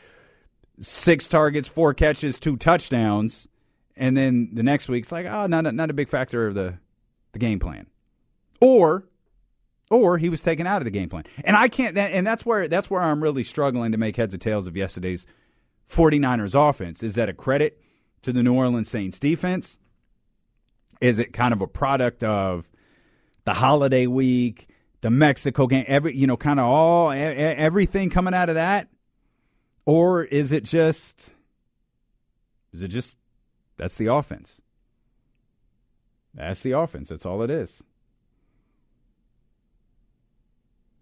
six 0.79 1.29
targets, 1.29 1.69
four 1.69 1.93
catches, 1.93 2.39
two 2.39 2.57
touchdowns, 2.57 3.49
and 3.97 4.17
then 4.17 4.51
the 4.53 4.63
next 4.63 4.89
week 4.89 5.05
it's 5.05 5.13
like, 5.13 5.27
oh, 5.27 5.47
not 5.47 5.67
a, 5.67 5.73
not 5.73 5.91
a 5.91 5.95
big 5.95 6.09
factor 6.09 6.47
of 6.47 6.55
the 6.55 6.79
the 7.33 7.39
game 7.39 7.59
plan, 7.59 7.87
or 8.61 9.07
or 9.91 10.19
he 10.19 10.29
was 10.29 10.41
taken 10.41 10.67
out 10.67 10.79
of 10.79 10.85
the 10.85 10.91
game 10.91 11.09
plan. 11.09 11.25
And 11.45 11.57
I 11.57 11.69
can't 11.69 11.97
and 11.97 12.27
that's 12.27 12.45
where 12.45 12.69
that's 12.69 12.91
where 12.91 13.03
I'm 13.03 13.23
really 13.23 13.45
struggling 13.45 13.93
to 13.93 13.99
make 13.99 14.17
heads 14.17 14.35
or 14.35 14.39
tails 14.39 14.67
of 14.67 14.77
yesterday's 14.77 15.27
49ers 15.89 16.69
offense. 16.69 17.03
Is 17.03 17.15
that 17.17 17.29
a 17.29 17.35
credit 17.35 17.81
to 18.23 18.33
the 18.33 18.43
New 18.43 18.55
Orleans 18.55 18.89
Saints 18.89 19.21
defense? 19.21 19.79
Is 21.01 21.19
it 21.19 21.33
kind 21.33 21.53
of 21.53 21.61
a 21.61 21.67
product 21.67 22.25
of 22.25 22.71
the 23.45 23.55
holiday 23.55 24.07
week, 24.07 24.69
the 25.03 25.11
Mexico 25.11 25.67
game, 25.67 25.85
every 25.87 26.17
you 26.17 26.27
know, 26.27 26.37
kind 26.37 26.59
of 26.59 26.67
all 26.67 27.11
everything 27.11 28.11
coming 28.11 28.35
out 28.35 28.49
of 28.49 28.55
that? 28.55 28.89
Or 29.87 30.25
is 30.25 30.51
it 30.51 30.65
just 30.65 31.33
is 32.73 32.83
it 32.83 32.89
just 32.89 33.17
that's 33.77 33.97
the 33.97 34.07
offense? 34.07 34.61
That's 36.35 36.61
the 36.61 36.73
offense. 36.73 37.09
That's 37.09 37.27
all 37.27 37.43
it 37.43 37.51
is. 37.51 37.83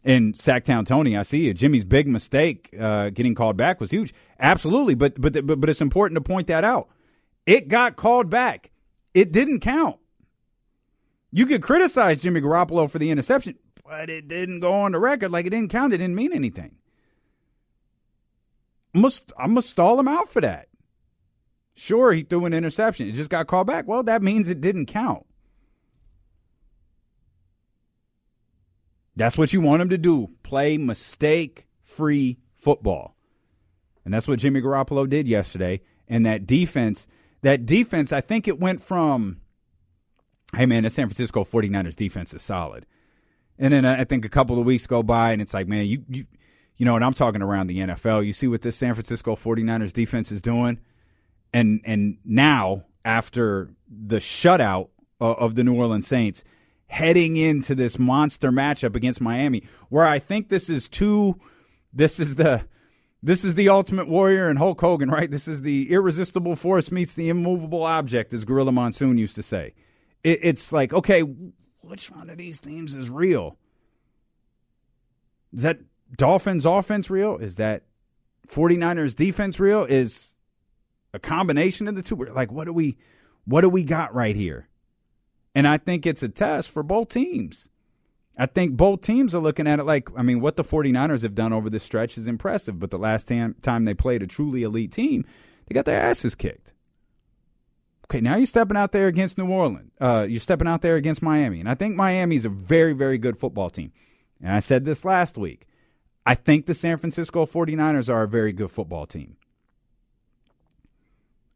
In 0.04 0.32
Sacktown 0.32 0.84
Tony, 0.84 1.16
I 1.16 1.22
see 1.22 1.46
you. 1.46 1.54
Jimmy's 1.54 1.84
big 1.84 2.08
mistake 2.08 2.74
uh, 2.78 3.10
getting 3.10 3.34
called 3.34 3.56
back 3.56 3.80
was 3.80 3.92
huge. 3.92 4.12
Absolutely, 4.40 4.94
but 4.94 5.20
but 5.20 5.46
but 5.46 5.60
but 5.60 5.70
it's 5.70 5.80
important 5.80 6.16
to 6.16 6.20
point 6.20 6.48
that 6.48 6.64
out. 6.64 6.88
It 7.46 7.68
got 7.68 7.96
called 7.96 8.28
back. 8.28 8.72
It 9.14 9.30
didn't 9.30 9.60
count. 9.60 9.98
You 11.30 11.46
could 11.46 11.62
criticize 11.62 12.20
Jimmy 12.20 12.40
Garoppolo 12.40 12.90
for 12.90 12.98
the 12.98 13.10
interception, 13.10 13.56
but 13.84 14.10
it 14.10 14.26
didn't 14.26 14.60
go 14.60 14.72
on 14.72 14.92
the 14.92 14.98
record. 14.98 15.30
Like 15.30 15.46
it 15.46 15.50
didn't 15.50 15.70
count. 15.70 15.92
It 15.92 15.98
didn't 15.98 16.16
mean 16.16 16.32
anything. 16.32 16.74
I 18.94 18.98
must 18.98 19.32
I 19.38 19.46
must 19.46 19.70
stall 19.70 20.00
him 20.00 20.08
out 20.08 20.28
for 20.28 20.40
that. 20.40 20.66
Sure, 21.74 22.12
he 22.12 22.22
threw 22.22 22.44
an 22.44 22.52
interception. 22.52 23.08
It 23.08 23.12
just 23.12 23.30
got 23.30 23.46
called 23.46 23.66
back. 23.66 23.86
Well, 23.88 24.02
that 24.02 24.22
means 24.22 24.48
it 24.48 24.60
didn't 24.60 24.86
count. 24.86 25.26
That's 29.16 29.36
what 29.36 29.52
you 29.52 29.60
want 29.60 29.82
him 29.82 29.88
to 29.90 29.98
do. 29.98 30.30
Play 30.42 30.78
mistake 30.78 31.66
free 31.80 32.38
football. 32.54 33.16
And 34.04 34.12
that's 34.12 34.26
what 34.26 34.38
Jimmy 34.38 34.60
Garoppolo 34.60 35.08
did 35.08 35.28
yesterday. 35.28 35.80
And 36.08 36.26
that 36.26 36.46
defense, 36.46 37.06
that 37.42 37.66
defense, 37.66 38.12
I 38.12 38.20
think 38.20 38.48
it 38.48 38.58
went 38.58 38.82
from, 38.82 39.40
hey 40.56 40.66
man, 40.66 40.82
the 40.82 40.90
San 40.90 41.08
Francisco 41.08 41.44
49ers 41.44 41.94
defense 41.94 42.34
is 42.34 42.42
solid. 42.42 42.86
And 43.58 43.72
then 43.72 43.84
uh, 43.84 43.96
I 43.98 44.04
think 44.04 44.24
a 44.24 44.30
couple 44.30 44.58
of 44.58 44.66
weeks 44.66 44.86
go 44.86 45.02
by 45.02 45.32
and 45.32 45.40
it's 45.40 45.54
like, 45.54 45.68
man, 45.68 45.86
you, 45.86 46.04
you, 46.08 46.26
you 46.76 46.86
know, 46.86 46.96
and 46.96 47.04
I'm 47.04 47.14
talking 47.14 47.42
around 47.42 47.68
the 47.68 47.78
NFL. 47.78 48.26
You 48.26 48.32
see 48.32 48.48
what 48.48 48.62
this 48.62 48.76
San 48.76 48.94
Francisco 48.94 49.36
49ers 49.36 49.92
defense 49.92 50.32
is 50.32 50.42
doing? 50.42 50.80
And, 51.52 51.80
and 51.84 52.18
now, 52.24 52.84
after 53.04 53.70
the 53.88 54.16
shutout 54.16 54.88
of 55.20 55.54
the 55.54 55.64
New 55.64 55.74
Orleans 55.74 56.06
Saints, 56.06 56.44
heading 56.86 57.36
into 57.36 57.74
this 57.74 57.98
monster 57.98 58.50
matchup 58.50 58.94
against 58.94 59.20
Miami, 59.20 59.64
where 59.88 60.06
I 60.06 60.18
think 60.18 60.48
this 60.48 60.68
is 60.68 60.88
two, 60.88 61.40
this 61.92 62.18
is 62.20 62.36
the, 62.36 62.64
this 63.22 63.44
is 63.44 63.54
the 63.54 63.68
Ultimate 63.68 64.08
Warrior 64.08 64.48
and 64.48 64.58
Hulk 64.58 64.80
Hogan, 64.80 65.10
right? 65.10 65.30
This 65.30 65.46
is 65.46 65.62
the 65.62 65.90
irresistible 65.90 66.56
force 66.56 66.90
meets 66.90 67.14
the 67.14 67.28
immovable 67.28 67.84
object, 67.84 68.34
as 68.34 68.44
Gorilla 68.44 68.72
Monsoon 68.72 69.16
used 69.16 69.36
to 69.36 69.42
say. 69.42 69.74
It, 70.24 70.40
it's 70.42 70.72
like, 70.72 70.92
okay, 70.92 71.22
which 71.80 72.10
one 72.10 72.30
of 72.30 72.36
these 72.36 72.60
teams 72.60 72.94
is 72.94 73.10
real? 73.10 73.56
Is 75.52 75.62
that 75.62 75.80
Dolphins 76.16 76.66
offense 76.66 77.10
real? 77.10 77.36
Is 77.36 77.56
that 77.56 77.84
49ers 78.48 79.14
defense 79.14 79.60
real? 79.60 79.84
Is 79.84 80.34
a 81.12 81.18
combination 81.18 81.88
of 81.88 81.96
the 81.96 82.02
two? 82.02 82.16
Like, 82.16 82.50
what 82.50 82.64
do 82.64 82.72
we, 82.72 82.96
what 83.44 83.62
do 83.62 83.68
we 83.68 83.84
got 83.84 84.14
right 84.14 84.36
here? 84.36 84.68
And 85.54 85.68
I 85.68 85.78
think 85.78 86.06
it's 86.06 86.22
a 86.22 86.28
test 86.28 86.70
for 86.70 86.82
both 86.82 87.08
teams. 87.08 87.68
I 88.36 88.46
think 88.46 88.76
both 88.76 89.02
teams 89.02 89.34
are 89.34 89.40
looking 89.40 89.66
at 89.66 89.78
it 89.78 89.84
like, 89.84 90.08
I 90.16 90.22
mean, 90.22 90.40
what 90.40 90.56
the 90.56 90.64
49ers 90.64 91.22
have 91.22 91.34
done 91.34 91.52
over 91.52 91.68
this 91.68 91.82
stretch 91.82 92.16
is 92.16 92.26
impressive, 92.26 92.78
but 92.78 92.90
the 92.90 92.98
last 92.98 93.28
time, 93.28 93.56
time 93.60 93.84
they 93.84 93.94
played 93.94 94.22
a 94.22 94.26
truly 94.26 94.62
elite 94.62 94.92
team, 94.92 95.26
they 95.66 95.74
got 95.74 95.84
their 95.84 96.00
asses 96.00 96.34
kicked. 96.34 96.72
Okay, 98.06 98.20
now 98.20 98.36
you're 98.36 98.46
stepping 98.46 98.76
out 98.76 98.92
there 98.92 99.06
against 99.06 99.38
New 99.38 99.48
Orleans. 99.48 99.90
Uh, 100.00 100.26
you're 100.28 100.40
stepping 100.40 100.68
out 100.68 100.82
there 100.82 100.96
against 100.96 101.22
Miami. 101.22 101.60
And 101.60 101.68
I 101.68 101.74
think 101.74 101.94
Miami's 101.94 102.44
a 102.44 102.48
very, 102.48 102.92
very 102.94 103.18
good 103.18 103.38
football 103.38 103.70
team. 103.70 103.92
And 104.40 104.52
I 104.52 104.60
said 104.60 104.84
this 104.84 105.04
last 105.04 105.38
week. 105.38 105.66
I 106.24 106.34
think 106.34 106.66
the 106.66 106.74
San 106.74 106.98
Francisco 106.98 107.46
49ers 107.46 108.12
are 108.12 108.22
a 108.22 108.28
very 108.28 108.52
good 108.52 108.70
football 108.70 109.06
team. 109.06 109.36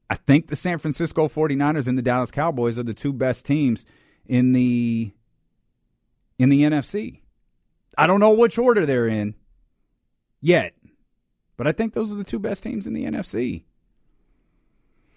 I 0.09 0.15
think 0.15 0.49
the 0.49 0.57
San 0.57 0.79
Francisco 0.79 1.27
49ers 1.27 1.89
and 1.89 1.99
the 1.99 2.03
Dallas 2.03 2.31
Cowboys 2.31 2.79
are 2.79 2.85
the 2.85 2.95
two 2.95 3.13
best 3.13 3.45
teams 3.45 3.85
in 4.27 4.53
the 4.53 5.13
in 6.39 6.49
the 6.49 6.63
NFC. 6.63 7.21
I 7.99 8.07
don't 8.07 8.21
know 8.21 8.33
which 8.33 8.59
order 8.59 8.85
they're 8.85 9.09
in 9.09 9.35
yet, 10.41 10.75
but 11.57 11.67
I 11.67 11.73
think 11.73 11.95
those 11.95 12.13
are 12.13 12.17
the 12.17 12.25
two 12.25 12.39
best 12.39 12.63
teams 12.63 12.87
in 12.87 12.93
the 12.93 13.05
NFC. 13.05 13.65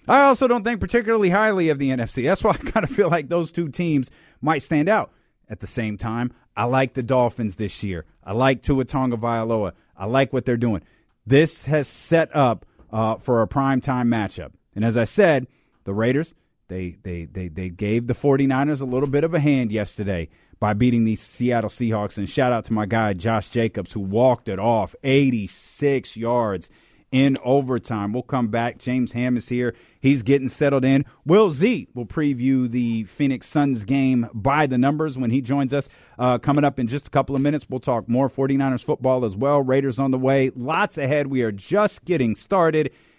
I 0.08 0.22
also 0.22 0.48
don't 0.48 0.64
think 0.64 0.80
particularly 0.80 1.30
highly 1.30 1.70
of 1.70 1.78
the 1.78 1.90
NFC. 1.90 2.24
That's 2.24 2.44
why 2.44 2.52
I 2.60 2.72
kind 2.72 2.84
of 2.84 2.90
feel 2.90 3.10
like 3.10 3.30
those 3.30 3.52
two 3.52 3.70
teams 3.70 4.10
might 4.42 4.64
stand 4.64 4.90
out. 4.90 5.12
At 5.52 5.62
the 5.62 5.68
same 5.68 5.98
time, 5.98 6.32
I 6.56 6.66
like 6.66 6.94
the 6.94 7.02
Dolphins 7.02 7.56
this 7.56 7.84
year. 7.84 8.06
I 8.24 8.34
like 8.34 8.62
Tua 8.62 8.86
Tagovailoa. 8.86 9.72
I 9.98 10.06
like 10.06 10.32
what 10.32 10.46
they're 10.46 10.58
doing. 10.58 10.84
This 11.26 11.66
has 11.66 11.88
set 11.88 12.36
up 12.36 12.68
uh, 12.92 13.16
for 13.16 13.42
a 13.42 13.48
prime 13.48 13.82
time 13.82 14.10
matchup. 14.10 14.52
And 14.76 14.86
as 14.86 14.98
I 14.98 15.06
said, 15.06 15.48
the 15.84 15.94
Raiders, 15.94 16.34
they, 16.68 16.96
they, 17.04 17.26
they, 17.26 17.48
they 17.48 17.70
gave 17.70 18.08
the 18.08 18.14
49ers 18.14 18.82
a 18.82 18.86
little 18.86 19.10
bit 19.10 19.24
of 19.24 19.34
a 19.34 19.40
hand 19.40 19.72
yesterday 19.72 20.30
by 20.60 20.74
beating 20.74 21.04
the 21.04 21.16
Seattle 21.16 21.70
Seahawks. 21.70 22.18
And 22.18 22.30
shout 22.30 22.52
out 22.52 22.66
to 22.66 22.74
my 22.74 22.86
guy, 22.86 23.14
Josh 23.14 23.50
Jacobs, 23.50 23.94
who 23.94 24.02
walked 24.02 24.48
it 24.48 24.60
off 24.60 24.96
86 25.04 26.18
yards 26.18 26.70
in 27.12 27.38
overtime. 27.44 28.14
We'll 28.14 28.24
come 28.24 28.50
back. 28.50 28.78
James 28.78 29.14
Ham 29.14 29.36
is 29.36 29.50
here. 29.50 29.74
He's 30.00 30.22
getting 30.22 30.50
settled 30.50 30.86
in. 30.86 31.06
Will 31.26 31.50
Z 31.50 31.88
will 31.94 32.06
preview 32.06 32.70
the 32.70 33.04
Phoenix 33.06 33.48
Suns 33.48 33.84
game 33.84 34.28
by 34.34 34.68
the 34.68 34.78
numbers 34.78 35.18
when 35.18 35.32
he 35.32 35.42
joins 35.42 35.74
us 35.74 35.90
uh, 36.18 36.38
coming 36.38 36.64
up 36.64 36.80
in 36.80 36.88
just 36.88 37.08
a 37.08 37.10
couple 37.10 37.36
of 37.36 37.42
minutes. 37.42 37.68
We'll 37.70 37.80
talk 37.80 38.08
more 38.08 38.30
49ers 38.30 38.84
football 38.84 39.26
as 39.26 39.36
well. 39.36 39.62
Raiders 39.62 40.00
on 40.00 40.12
the 40.12 40.20
way. 40.20 40.52
Lots 40.56 40.98
ahead. 40.98 41.28
We 41.28 41.42
are 41.42 41.52
just 41.52 42.06
getting 42.06 42.36
started. 42.36 42.92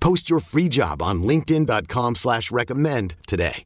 Post 0.00 0.28
your 0.28 0.40
free 0.40 0.68
job 0.68 1.02
on 1.02 1.22
LinkedIn.com 1.22 2.16
slash 2.16 2.50
recommend 2.50 3.14
today. 3.26 3.64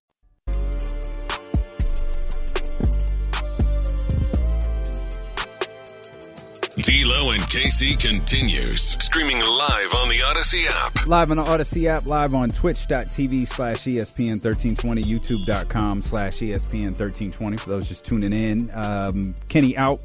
D'Lo 6.78 7.32
and 7.32 7.42
KC 7.42 8.00
continues 8.00 8.80
streaming 8.80 9.36
live 9.36 9.94
on 9.94 10.08
the 10.08 10.20
Audacy 10.24 10.64
app. 10.68 11.06
Live 11.06 11.30
on 11.30 11.36
the 11.36 11.44
Audacy 11.44 11.84
app, 11.84 12.06
live 12.06 12.34
on 12.34 12.48
twitch.tv 12.48 13.46
slash 13.46 13.80
ESPN 13.82 14.42
1320, 14.42 15.04
youtube.com 15.04 16.00
slash 16.00 16.38
ESPN 16.38 16.98
1320 16.98 17.56
for 17.58 17.68
those 17.68 17.88
just 17.88 18.06
tuning 18.06 18.32
in. 18.32 18.70
Um, 18.74 19.34
Kenny 19.50 19.76
out 19.76 20.02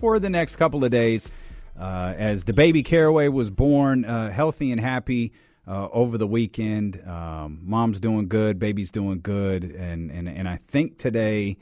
for 0.00 0.18
the 0.18 0.30
next 0.30 0.56
couple 0.56 0.82
of 0.82 0.90
days 0.90 1.28
uh, 1.78 2.14
as 2.16 2.44
the 2.44 2.54
baby 2.54 2.82
Caraway 2.82 3.28
was 3.28 3.50
born 3.50 4.06
uh, 4.06 4.30
healthy 4.30 4.72
and 4.72 4.80
happy 4.80 5.32
uh, 5.68 5.88
over 5.92 6.18
the 6.18 6.26
weekend. 6.26 7.02
Um, 7.06 7.60
mom's 7.62 8.00
doing 8.00 8.28
good, 8.28 8.58
baby's 8.58 8.90
doing 8.90 9.20
good, 9.20 9.64
and, 9.64 10.10
and, 10.10 10.28
and 10.28 10.48
I 10.48 10.56
think 10.66 10.98
today, 10.98 11.58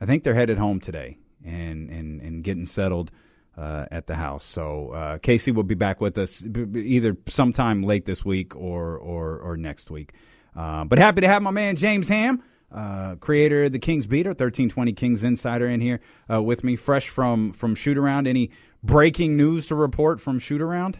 I 0.00 0.06
think 0.06 0.22
they're 0.22 0.34
headed 0.34 0.58
home 0.58 0.80
today 0.80 1.18
and, 1.44 1.90
and, 1.90 2.20
and 2.20 2.44
getting 2.44 2.66
settled 2.66 3.10
uh, 3.56 3.86
at 3.90 4.06
the 4.06 4.14
house. 4.14 4.44
So 4.44 4.90
uh, 4.90 5.18
Casey 5.18 5.50
will 5.50 5.64
be 5.64 5.74
back 5.74 6.00
with 6.00 6.16
us 6.18 6.44
either 6.44 7.16
sometime 7.26 7.82
late 7.82 8.06
this 8.06 8.24
week 8.24 8.54
or 8.56 8.96
or, 8.96 9.38
or 9.38 9.56
next 9.56 9.90
week. 9.90 10.12
Uh, 10.56 10.84
but 10.84 10.98
happy 10.98 11.20
to 11.20 11.28
have 11.28 11.42
my 11.42 11.50
man 11.50 11.76
James 11.76 12.08
Ham, 12.08 12.42
uh, 12.72 13.16
creator 13.16 13.64
of 13.64 13.72
the 13.72 13.78
Kings 13.78 14.06
Beater, 14.06 14.34
thirteen 14.34 14.68
twenty 14.68 14.92
Kings 14.92 15.22
Insider, 15.22 15.66
in 15.66 15.80
here 15.80 16.00
uh, 16.32 16.42
with 16.42 16.64
me, 16.64 16.76
fresh 16.76 17.08
from 17.08 17.52
from 17.52 17.74
shoot 17.74 17.98
around. 17.98 18.26
Any 18.26 18.50
breaking 18.82 19.36
news 19.36 19.66
to 19.66 19.74
report 19.74 20.20
from 20.20 20.38
shoot 20.38 20.62
around? 20.62 20.98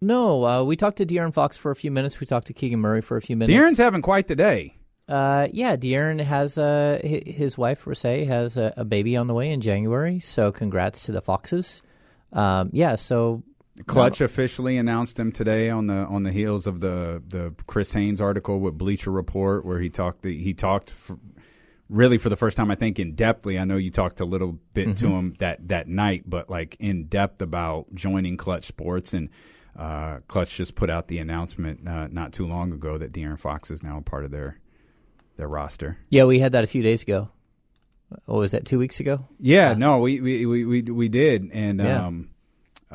No, 0.00 0.44
uh, 0.44 0.64
we 0.64 0.76
talked 0.76 0.98
to 0.98 1.06
De'Aaron 1.06 1.32
Fox 1.34 1.56
for 1.56 1.70
a 1.70 1.76
few 1.76 1.90
minutes. 1.90 2.18
We 2.20 2.26
talked 2.26 2.46
to 2.46 2.54
Keegan 2.54 2.80
Murray 2.80 3.02
for 3.02 3.16
a 3.16 3.20
few 3.20 3.36
minutes. 3.36 3.54
De'Aaron's 3.54 3.78
having 3.78 4.00
quite 4.02 4.28
the 4.28 4.36
day. 4.36 4.74
Uh, 5.06 5.48
yeah, 5.52 5.76
De'Aaron 5.76 6.20
has 6.22 6.56
uh, 6.56 7.00
his 7.02 7.58
wife 7.58 7.84
Recee 7.84 8.26
has 8.26 8.56
a, 8.56 8.72
a 8.76 8.84
baby 8.84 9.16
on 9.16 9.26
the 9.26 9.34
way 9.34 9.50
in 9.50 9.60
January. 9.60 10.20
So 10.20 10.52
congrats 10.52 11.04
to 11.06 11.12
the 11.12 11.20
Foxes. 11.20 11.82
Um, 12.32 12.70
yeah, 12.72 12.94
so 12.94 13.42
Clutch 13.86 14.20
officially 14.20 14.76
announced 14.76 15.18
him 15.18 15.32
today 15.32 15.68
on 15.68 15.86
the 15.88 15.94
on 15.96 16.22
the 16.22 16.30
heels 16.32 16.66
of 16.68 16.80
the 16.80 17.22
the 17.26 17.52
Chris 17.66 17.92
Haynes 17.92 18.20
article 18.20 18.60
with 18.60 18.78
Bleacher 18.78 19.10
Report, 19.10 19.64
where 19.66 19.80
he 19.80 19.90
talked 19.90 20.24
he 20.24 20.54
talked 20.54 20.90
for, 20.90 21.18
really 21.88 22.16
for 22.18 22.28
the 22.28 22.36
first 22.36 22.56
time 22.56 22.70
I 22.70 22.76
think 22.76 23.00
in 23.00 23.14
depthly. 23.16 23.60
I 23.60 23.64
know 23.64 23.76
you 23.78 23.90
talked 23.90 24.20
a 24.20 24.24
little 24.24 24.58
bit 24.74 24.96
to 24.98 25.06
Mhm. 25.06 25.10
him 25.18 25.34
that 25.40 25.66
that 25.68 25.88
night, 25.88 26.22
but 26.24 26.48
like 26.48 26.76
in 26.78 27.06
depth 27.06 27.42
about 27.42 27.92
joining 27.94 28.36
Clutch 28.38 28.64
Sports 28.66 29.12
and. 29.12 29.28
Uh, 29.80 30.18
Clutch 30.28 30.56
just 30.56 30.74
put 30.74 30.90
out 30.90 31.08
the 31.08 31.18
announcement 31.18 31.88
uh, 31.88 32.06
not 32.08 32.32
too 32.34 32.46
long 32.46 32.70
ago 32.72 32.98
that 32.98 33.12
De'Aaron 33.12 33.38
Fox 33.38 33.70
is 33.70 33.82
now 33.82 33.96
a 33.98 34.02
part 34.02 34.24
of 34.26 34.30
their 34.30 34.58
their 35.36 35.48
roster. 35.48 35.96
yeah, 36.10 36.24
we 36.24 36.38
had 36.38 36.52
that 36.52 36.64
a 36.64 36.66
few 36.66 36.82
days 36.82 37.02
ago. 37.02 37.30
What 38.26 38.36
was 38.38 38.50
that? 38.50 38.66
Two 38.66 38.78
weeks 38.78 39.00
ago? 39.00 39.20
Yeah, 39.38 39.72
no, 39.74 39.98
we 40.00 40.20
we, 40.20 40.44
we 40.44 40.64
we 40.66 40.82
we 40.82 41.08
did, 41.08 41.48
and 41.52 41.78
Yeah. 41.80 42.06
um, 42.06 42.30
uh, 42.92 42.94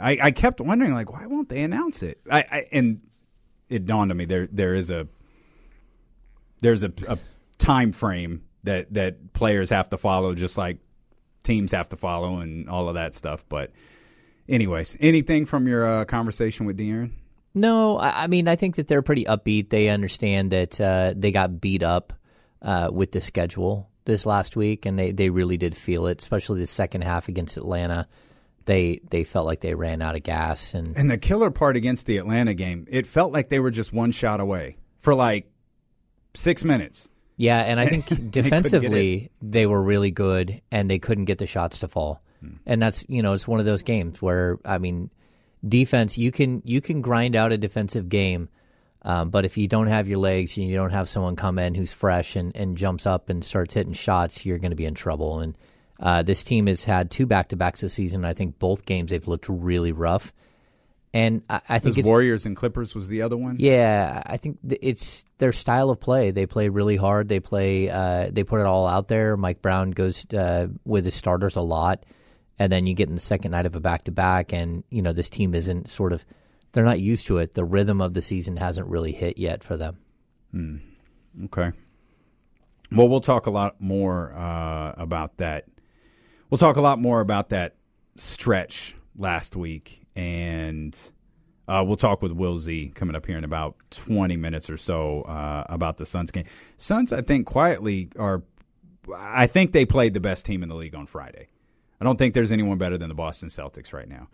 I 0.00 0.18
I 0.20 0.30
kept 0.32 0.60
wondering 0.60 0.92
like, 0.92 1.10
why 1.12 1.24
won't 1.26 1.48
they 1.48 1.62
announce 1.62 2.02
it? 2.02 2.20
I, 2.30 2.40
I 2.50 2.66
and 2.72 3.00
it 3.70 3.86
dawned 3.86 4.10
on 4.10 4.16
me 4.18 4.26
there 4.26 4.48
there 4.52 4.74
is 4.74 4.90
a 4.90 5.06
there's 6.60 6.82
a, 6.84 6.92
a 7.08 7.18
time 7.58 7.92
frame 7.92 8.42
that 8.64 8.92
that 8.94 9.32
players 9.32 9.70
have 9.70 9.88
to 9.90 9.96
follow, 9.96 10.34
just 10.34 10.58
like 10.58 10.78
teams 11.42 11.72
have 11.72 11.88
to 11.90 11.96
follow, 11.96 12.36
and 12.38 12.68
all 12.68 12.88
of 12.88 12.94
that 12.96 13.14
stuff. 13.14 13.44
But, 13.48 13.70
anyways, 14.48 14.96
anything 15.00 15.46
from 15.46 15.66
your 15.66 15.86
uh, 15.86 16.04
conversation 16.04 16.66
with 16.66 16.78
De'Aaron? 16.78 17.10
No, 17.54 17.98
I, 17.98 18.24
I 18.24 18.26
mean 18.26 18.48
I 18.48 18.56
think 18.56 18.76
that 18.76 18.88
they're 18.88 19.02
pretty 19.02 19.24
upbeat. 19.24 19.68
They 19.70 19.88
understand 19.88 20.52
that 20.52 20.80
uh, 20.80 21.14
they 21.16 21.32
got 21.32 21.60
beat 21.60 21.82
up 21.82 22.12
uh, 22.62 22.90
with 22.92 23.12
the 23.12 23.20
schedule 23.20 23.90
this 24.04 24.26
last 24.26 24.56
week, 24.56 24.86
and 24.86 24.98
they, 24.98 25.12
they 25.12 25.28
really 25.28 25.56
did 25.56 25.76
feel 25.76 26.06
it, 26.06 26.20
especially 26.20 26.60
the 26.60 26.66
second 26.66 27.02
half 27.02 27.28
against 27.28 27.56
Atlanta. 27.56 28.08
They 28.64 29.00
they 29.10 29.24
felt 29.24 29.46
like 29.46 29.60
they 29.60 29.74
ran 29.74 30.00
out 30.02 30.14
of 30.14 30.22
gas, 30.22 30.74
and 30.74 30.96
And 30.96 31.10
the 31.10 31.18
killer 31.18 31.50
part 31.50 31.76
against 31.76 32.06
the 32.06 32.18
Atlanta 32.18 32.54
game, 32.54 32.86
it 32.88 33.06
felt 33.06 33.32
like 33.32 33.48
they 33.48 33.58
were 33.58 33.72
just 33.72 33.92
one 33.92 34.12
shot 34.12 34.40
away 34.40 34.76
for 34.98 35.14
like 35.14 35.50
six 36.34 36.62
minutes. 36.62 37.08
Yeah, 37.36 37.58
and 37.60 37.80
I 37.80 37.86
think 37.86 38.06
They 38.08 38.42
defensively 38.42 39.30
they 39.40 39.66
were 39.66 39.82
really 39.82 40.12
good, 40.12 40.62
and 40.70 40.88
they 40.88 41.00
couldn't 41.00 41.24
get 41.24 41.38
the 41.38 41.46
shots 41.46 41.80
to 41.80 41.88
fall. 41.88 42.22
Hmm. 42.42 42.54
And 42.66 42.82
that's 42.82 43.04
you 43.08 43.22
know 43.22 43.32
it's 43.32 43.46
one 43.46 43.60
of 43.60 43.66
those 43.66 43.82
games 43.82 44.20
where 44.20 44.58
I 44.64 44.78
mean, 44.78 45.10
defense 45.66 46.18
you 46.18 46.32
can 46.32 46.62
you 46.64 46.80
can 46.80 47.00
grind 47.00 47.36
out 47.36 47.52
a 47.52 47.58
defensive 47.58 48.08
game, 48.08 48.48
um, 49.02 49.30
but 49.30 49.44
if 49.44 49.56
you 49.56 49.68
don't 49.68 49.86
have 49.86 50.08
your 50.08 50.18
legs 50.18 50.56
and 50.56 50.66
you 50.66 50.74
don't 50.74 50.90
have 50.90 51.08
someone 51.08 51.36
come 51.36 51.58
in 51.58 51.74
who's 51.74 51.92
fresh 51.92 52.36
and, 52.36 52.54
and 52.56 52.76
jumps 52.76 53.06
up 53.06 53.30
and 53.30 53.44
starts 53.44 53.74
hitting 53.74 53.92
shots, 53.94 54.44
you're 54.44 54.58
going 54.58 54.70
to 54.70 54.76
be 54.76 54.86
in 54.86 54.94
trouble. 54.94 55.40
And 55.40 55.56
uh, 56.00 56.22
this 56.22 56.42
team 56.42 56.66
has 56.66 56.84
had 56.84 57.10
two 57.10 57.26
back 57.26 57.48
to 57.48 57.56
backs 57.56 57.80
this 57.80 57.94
season. 57.94 58.24
I 58.24 58.32
think 58.32 58.58
both 58.58 58.84
games 58.84 59.10
they've 59.10 59.26
looked 59.26 59.48
really 59.48 59.92
rough, 59.92 60.32
and 61.14 61.42
I, 61.50 61.60
I 61.68 61.78
think 61.78 61.98
it's 61.98 62.08
Warriors 62.08 62.46
and 62.46 62.56
Clippers 62.56 62.94
was 62.94 63.08
the 63.08 63.22
other 63.22 63.36
one. 63.36 63.56
yeah, 63.58 64.22
I 64.24 64.36
think 64.36 64.58
th- 64.66 64.80
it's 64.82 65.26
their 65.38 65.52
style 65.52 65.90
of 65.90 66.00
play. 66.00 66.30
They 66.30 66.46
play 66.46 66.70
really 66.70 66.96
hard. 66.96 67.28
They 67.28 67.40
play. 67.40 67.90
Uh, 67.90 68.30
they 68.32 68.44
put 68.44 68.60
it 68.60 68.66
all 68.66 68.86
out 68.86 69.08
there. 69.08 69.36
Mike 69.36 69.60
Brown 69.60 69.90
goes 69.90 70.24
uh, 70.32 70.68
with 70.84 71.04
his 71.04 71.14
starters 71.14 71.56
a 71.56 71.60
lot, 71.60 72.06
and 72.62 72.70
then 72.70 72.86
you 72.86 72.94
get 72.94 73.08
in 73.08 73.16
the 73.16 73.20
second 73.20 73.50
night 73.50 73.66
of 73.66 73.74
a 73.74 73.80
back 73.80 74.04
to 74.04 74.12
back, 74.12 74.52
and 74.52 74.84
you 74.88 75.02
know 75.02 75.12
this 75.12 75.28
team 75.28 75.52
isn't 75.52 75.88
sort 75.88 76.12
of. 76.12 76.24
They're 76.70 76.84
not 76.84 77.00
used 77.00 77.26
to 77.26 77.38
it. 77.38 77.54
The 77.54 77.64
rhythm 77.64 78.00
of 78.00 78.14
the 78.14 78.22
season 78.22 78.56
hasn't 78.56 78.86
really 78.86 79.10
hit 79.10 79.36
yet 79.36 79.64
for 79.64 79.76
them. 79.76 79.98
Hmm. 80.52 80.76
Okay. 81.46 81.72
Well, 82.92 83.08
we'll 83.08 83.20
talk 83.20 83.46
a 83.46 83.50
lot 83.50 83.80
more 83.80 84.32
uh, 84.32 84.92
about 84.96 85.38
that. 85.38 85.66
We'll 86.50 86.58
talk 86.58 86.76
a 86.76 86.80
lot 86.80 87.00
more 87.00 87.20
about 87.20 87.48
that 87.48 87.74
stretch 88.16 88.94
last 89.16 89.56
week, 89.56 90.06
and 90.14 90.96
uh, 91.66 91.82
we'll 91.84 91.96
talk 91.96 92.22
with 92.22 92.30
Will 92.30 92.58
Z 92.58 92.92
coming 92.94 93.16
up 93.16 93.26
here 93.26 93.38
in 93.38 93.44
about 93.44 93.74
twenty 93.90 94.36
minutes 94.36 94.70
or 94.70 94.76
so 94.76 95.22
uh, 95.22 95.64
about 95.68 95.96
the 95.96 96.06
Suns 96.06 96.30
game. 96.30 96.44
Suns, 96.76 97.12
I 97.12 97.22
think, 97.22 97.44
quietly 97.46 98.10
are. 98.16 98.44
I 99.16 99.48
think 99.48 99.72
they 99.72 99.84
played 99.84 100.14
the 100.14 100.20
best 100.20 100.46
team 100.46 100.62
in 100.62 100.68
the 100.68 100.76
league 100.76 100.94
on 100.94 101.06
Friday. 101.06 101.48
I 102.02 102.04
don't 102.04 102.18
think 102.18 102.34
there's 102.34 102.50
anyone 102.52 102.78
better 102.78 102.98
than 102.98 103.08
the 103.08 103.14
Boston 103.14 103.48
Celtics 103.48 103.92
right 103.92 104.08
now. 104.08 104.26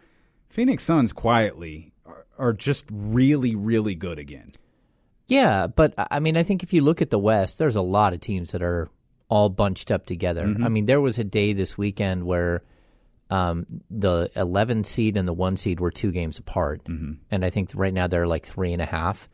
Phoenix 0.49 0.83
Suns 0.83 1.13
quietly 1.13 1.93
are, 2.07 2.25
are 2.39 2.53
just 2.55 2.87
really, 2.91 3.55
really 3.55 3.95
good 3.95 4.19
again. 4.19 4.53
Yeah, 5.27 5.67
but 5.67 5.93
I 5.99 6.21
mean, 6.21 6.39
I 6.39 6.43
think 6.45 6.63
if 6.63 6.73
you 6.73 6.81
look 6.81 7.03
at 7.03 7.11
the 7.11 7.19
West, 7.19 7.59
there's 7.59 7.77
a 7.77 7.83
lot 7.83 8.15
of 8.15 8.21
teams 8.21 8.53
that 8.53 8.63
are 8.63 8.89
all 9.29 9.51
bunched 9.51 9.91
up 9.91 10.07
together. 10.07 10.47
Mhm. 10.47 10.65
I 10.65 10.69
mean, 10.71 10.87
there 10.87 11.03
was 11.03 11.19
a 11.19 11.25
day 11.25 11.53
this 11.53 11.77
weekend 11.77 12.25
where 12.25 12.63
um, 13.29 13.67
the 13.91 14.31
11 14.37 14.85
seed 14.85 15.19
and 15.19 15.29
the 15.29 15.35
one 15.35 15.59
seed 15.59 15.81
were 15.81 15.91
two 15.91 16.13
games 16.13 16.39
apart, 16.39 16.83
Mm-hmm. 16.85 17.13
and 17.31 17.45
I 17.45 17.51
think 17.51 17.73
right 17.75 17.93
now 17.93 18.07
they're 18.07 18.27
like 18.27 18.47
three 18.47 18.73
and 18.73 18.81
a 18.81 18.87
half. 18.87 19.29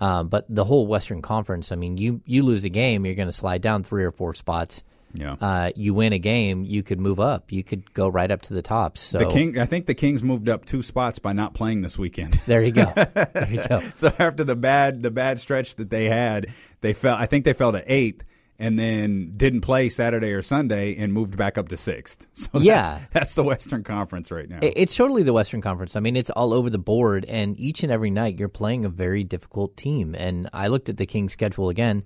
Um, 0.00 0.26
but 0.28 0.46
the 0.48 0.64
whole 0.64 0.88
Western 0.88 1.22
Conference, 1.22 1.70
I 1.70 1.76
mean, 1.76 1.96
you 1.96 2.22
you 2.24 2.42
lose 2.42 2.64
a 2.64 2.68
game, 2.70 3.06
you're 3.06 3.14
going 3.14 3.28
to 3.28 3.32
slide 3.32 3.62
down 3.62 3.84
three 3.84 4.02
or 4.02 4.10
four 4.10 4.34
spots. 4.34 4.82
Yeah. 5.12 5.32
Uh, 5.40 5.70
you 5.76 5.92
win 5.94 6.12
a 6.12 6.18
game, 6.18 6.64
you 6.64 6.82
could 6.82 7.00
move 7.00 7.18
up. 7.20 7.50
You 7.52 7.64
could 7.64 7.92
go 7.94 8.08
right 8.08 8.30
up 8.30 8.42
to 8.42 8.54
the 8.54 8.62
top. 8.62 8.96
So 8.98 9.18
The 9.18 9.26
King, 9.28 9.58
I 9.58 9.66
think 9.66 9.86
the 9.86 9.94
Kings 9.94 10.22
moved 10.22 10.48
up 10.48 10.64
two 10.64 10.82
spots 10.82 11.18
by 11.18 11.32
not 11.32 11.54
playing 11.54 11.82
this 11.82 11.98
weekend. 11.98 12.34
There 12.46 12.62
you 12.62 12.72
go. 12.72 12.84
There 12.94 13.48
you 13.50 13.62
go. 13.68 13.80
so 13.94 14.12
after 14.18 14.44
the 14.44 14.56
bad 14.56 15.02
the 15.02 15.10
bad 15.10 15.38
stretch 15.40 15.76
that 15.76 15.90
they 15.90 16.06
had, 16.06 16.46
they 16.80 16.92
fell. 16.92 17.16
I 17.16 17.26
think 17.26 17.44
they 17.44 17.52
fell 17.52 17.72
to 17.72 17.82
eighth, 17.92 18.24
and 18.58 18.78
then 18.78 19.32
didn't 19.36 19.62
play 19.62 19.88
Saturday 19.88 20.32
or 20.32 20.42
Sunday 20.42 20.94
and 20.96 21.12
moved 21.12 21.36
back 21.36 21.56
up 21.58 21.68
to 21.68 21.76
sixth. 21.76 22.26
So 22.34 22.58
Yeah. 22.60 22.82
that's, 22.82 23.06
that's 23.12 23.34
the 23.34 23.42
Western 23.44 23.82
Conference 23.84 24.30
right 24.30 24.48
now. 24.48 24.58
It's 24.62 24.94
totally 24.94 25.22
the 25.22 25.32
Western 25.32 25.60
Conference. 25.62 25.96
I 25.96 26.00
mean, 26.00 26.14
it's 26.16 26.30
all 26.30 26.52
over 26.52 26.68
the 26.70 26.78
board, 26.78 27.24
and 27.26 27.58
each 27.58 27.82
and 27.82 27.90
every 27.90 28.10
night 28.10 28.38
you're 28.38 28.48
playing 28.48 28.84
a 28.84 28.88
very 28.90 29.24
difficult 29.24 29.76
team. 29.76 30.14
And 30.14 30.48
I 30.52 30.68
looked 30.68 30.88
at 30.88 30.96
the 30.98 31.06
Kings' 31.06 31.32
schedule 31.32 31.68
again. 31.68 32.04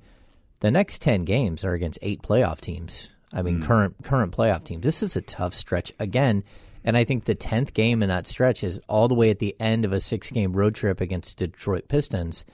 The 0.60 0.70
next 0.70 1.02
ten 1.02 1.24
games 1.24 1.64
are 1.64 1.72
against 1.74 1.98
eight 2.02 2.22
playoff 2.22 2.60
teams. 2.60 3.14
I 3.32 3.42
mean, 3.42 3.62
current 3.62 3.96
current 4.04 4.34
playoff 4.34 4.64
teams. 4.64 4.82
This 4.82 5.02
is 5.02 5.16
a 5.16 5.20
tough 5.20 5.54
stretch 5.54 5.92
again, 5.98 6.44
and 6.84 6.96
I 6.96 7.04
think 7.04 7.24
the 7.24 7.34
tenth 7.34 7.74
game 7.74 8.02
in 8.02 8.08
that 8.08 8.26
stretch 8.26 8.62
is 8.62 8.80
all 8.88 9.08
the 9.08 9.14
way 9.14 9.30
at 9.30 9.40
the 9.40 9.56
end 9.60 9.84
of 9.84 9.92
a 9.92 10.00
six 10.00 10.30
game 10.30 10.52
road 10.52 10.76
trip 10.76 11.00
against 11.00 11.38
Detroit 11.38 11.88
Pistons. 11.88 12.44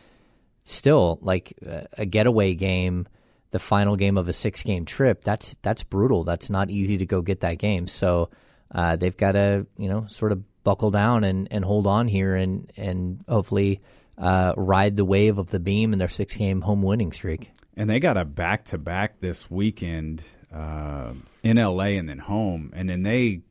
Still, 0.64 1.18
like 1.20 1.52
uh, 1.68 1.82
a 1.98 2.06
getaway 2.06 2.54
game, 2.54 3.06
the 3.50 3.58
final 3.58 3.96
game 3.96 4.16
of 4.16 4.28
a 4.28 4.32
six 4.32 4.62
game 4.62 4.86
trip. 4.86 5.22
That's 5.22 5.54
that's 5.62 5.84
brutal. 5.84 6.24
That's 6.24 6.48
not 6.48 6.70
easy 6.70 6.96
to 6.98 7.06
go 7.06 7.20
get 7.20 7.40
that 7.40 7.58
game. 7.58 7.86
So 7.86 8.30
uh, 8.72 8.96
they've 8.96 9.16
got 9.16 9.32
to 9.32 9.66
you 9.76 9.88
know 9.88 10.06
sort 10.06 10.32
of 10.32 10.42
buckle 10.64 10.90
down 10.90 11.24
and, 11.24 11.48
and 11.50 11.64
hold 11.64 11.86
on 11.86 12.08
here 12.08 12.34
and 12.34 12.70
and 12.76 13.22
hopefully 13.28 13.80
uh, 14.16 14.54
ride 14.56 14.96
the 14.96 15.04
wave 15.04 15.38
of 15.38 15.50
the 15.50 15.60
beam 15.60 15.92
in 15.92 15.98
their 15.98 16.08
six 16.08 16.36
game 16.36 16.60
home 16.62 16.82
winning 16.82 17.12
streak. 17.12 17.50
And 17.76 17.88
they 17.88 18.00
got 18.00 18.16
a 18.16 18.24
back 18.24 18.64
to 18.66 18.78
back 18.78 19.20
this 19.20 19.50
weekend 19.50 20.22
uh, 20.52 21.12
in 21.42 21.56
LA 21.56 21.96
and 21.96 22.09
then 22.09 22.18
home. 22.18 22.72
And 22.74 22.88
then 22.88 23.02
they 23.02 23.42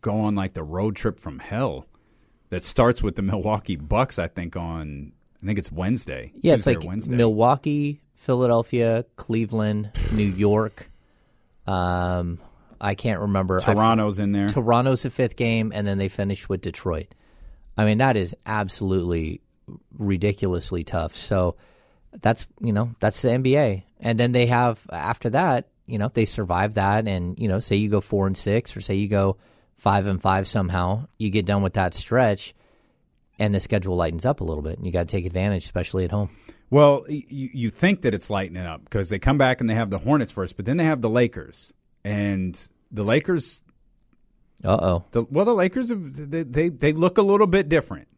go 0.00 0.20
on 0.20 0.34
like 0.34 0.54
the 0.54 0.62
road 0.62 0.96
trip 0.96 1.20
from 1.20 1.38
hell 1.38 1.86
that 2.50 2.62
starts 2.62 3.02
with 3.02 3.16
the 3.16 3.22
Milwaukee 3.22 3.76
Bucks, 3.76 4.18
I 4.18 4.28
think, 4.28 4.56
on, 4.56 5.12
I 5.42 5.46
think 5.46 5.58
it's 5.58 5.72
Wednesday. 5.72 6.32
Yeah, 6.36 6.54
it's 6.54 6.64
Tuesday 6.64 6.76
or 6.76 6.80
like 6.80 6.88
Wednesday. 6.88 7.16
Milwaukee, 7.16 8.00
Philadelphia, 8.16 9.04
Cleveland, 9.16 9.90
New 10.12 10.26
York. 10.26 10.90
Um, 11.66 12.38
I 12.80 12.94
can't 12.94 13.20
remember. 13.20 13.60
Toronto's 13.60 14.18
in 14.18 14.32
there. 14.32 14.48
Toronto's 14.48 15.02
the 15.02 15.10
fifth 15.10 15.36
game, 15.36 15.72
and 15.74 15.86
then 15.86 15.98
they 15.98 16.08
finish 16.08 16.48
with 16.48 16.60
Detroit. 16.60 17.14
I 17.76 17.84
mean, 17.84 17.98
that 17.98 18.16
is 18.16 18.36
absolutely 18.44 19.40
ridiculously 19.96 20.84
tough. 20.84 21.16
So 21.16 21.56
that's 22.20 22.46
you 22.60 22.72
know 22.72 22.94
that's 23.00 23.22
the 23.22 23.28
NBA, 23.28 23.82
and 24.00 24.18
then 24.18 24.32
they 24.32 24.46
have 24.46 24.86
after 24.90 25.30
that, 25.30 25.68
you 25.86 25.98
know, 25.98 26.10
they 26.12 26.24
survive 26.24 26.74
that, 26.74 27.06
and 27.06 27.38
you 27.38 27.48
know, 27.48 27.60
say 27.60 27.76
you 27.76 27.88
go 27.88 28.00
four 28.00 28.26
and 28.26 28.36
six, 28.36 28.76
or 28.76 28.80
say 28.80 28.94
you 28.94 29.08
go 29.08 29.36
five 29.76 30.06
and 30.06 30.20
five 30.20 30.46
somehow, 30.46 31.06
you 31.18 31.30
get 31.30 31.46
done 31.46 31.62
with 31.62 31.74
that 31.74 31.94
stretch, 31.94 32.54
and 33.38 33.54
the 33.54 33.60
schedule 33.60 33.96
lightens 33.96 34.24
up 34.24 34.40
a 34.40 34.44
little 34.44 34.62
bit, 34.62 34.78
and 34.78 34.86
you 34.86 34.92
got 34.92 35.08
to 35.08 35.12
take 35.12 35.26
advantage, 35.26 35.64
especially 35.64 36.04
at 36.04 36.10
home. 36.10 36.30
Well, 36.70 37.04
you, 37.08 37.50
you 37.52 37.70
think 37.70 38.02
that 38.02 38.14
it's 38.14 38.30
lightening 38.30 38.64
up 38.64 38.82
because 38.84 39.08
they 39.08 39.18
come 39.18 39.38
back 39.38 39.60
and 39.60 39.68
they 39.68 39.74
have 39.74 39.90
the 39.90 39.98
Hornets 39.98 40.30
first, 40.32 40.56
but 40.56 40.64
then 40.64 40.76
they 40.76 40.84
have 40.84 41.02
the 41.02 41.10
Lakers. 41.10 41.72
And 42.02 42.60
the 42.90 43.04
Lakers, 43.04 43.62
Uh 44.64 45.02
oh. 45.14 45.26
well, 45.30 45.44
the 45.44 45.54
Lakers, 45.54 45.92
they, 45.94 46.42
they, 46.42 46.68
they 46.70 46.92
look 46.92 47.18
a 47.18 47.22
little 47.22 47.46
bit 47.46 47.68
different. 47.68 48.08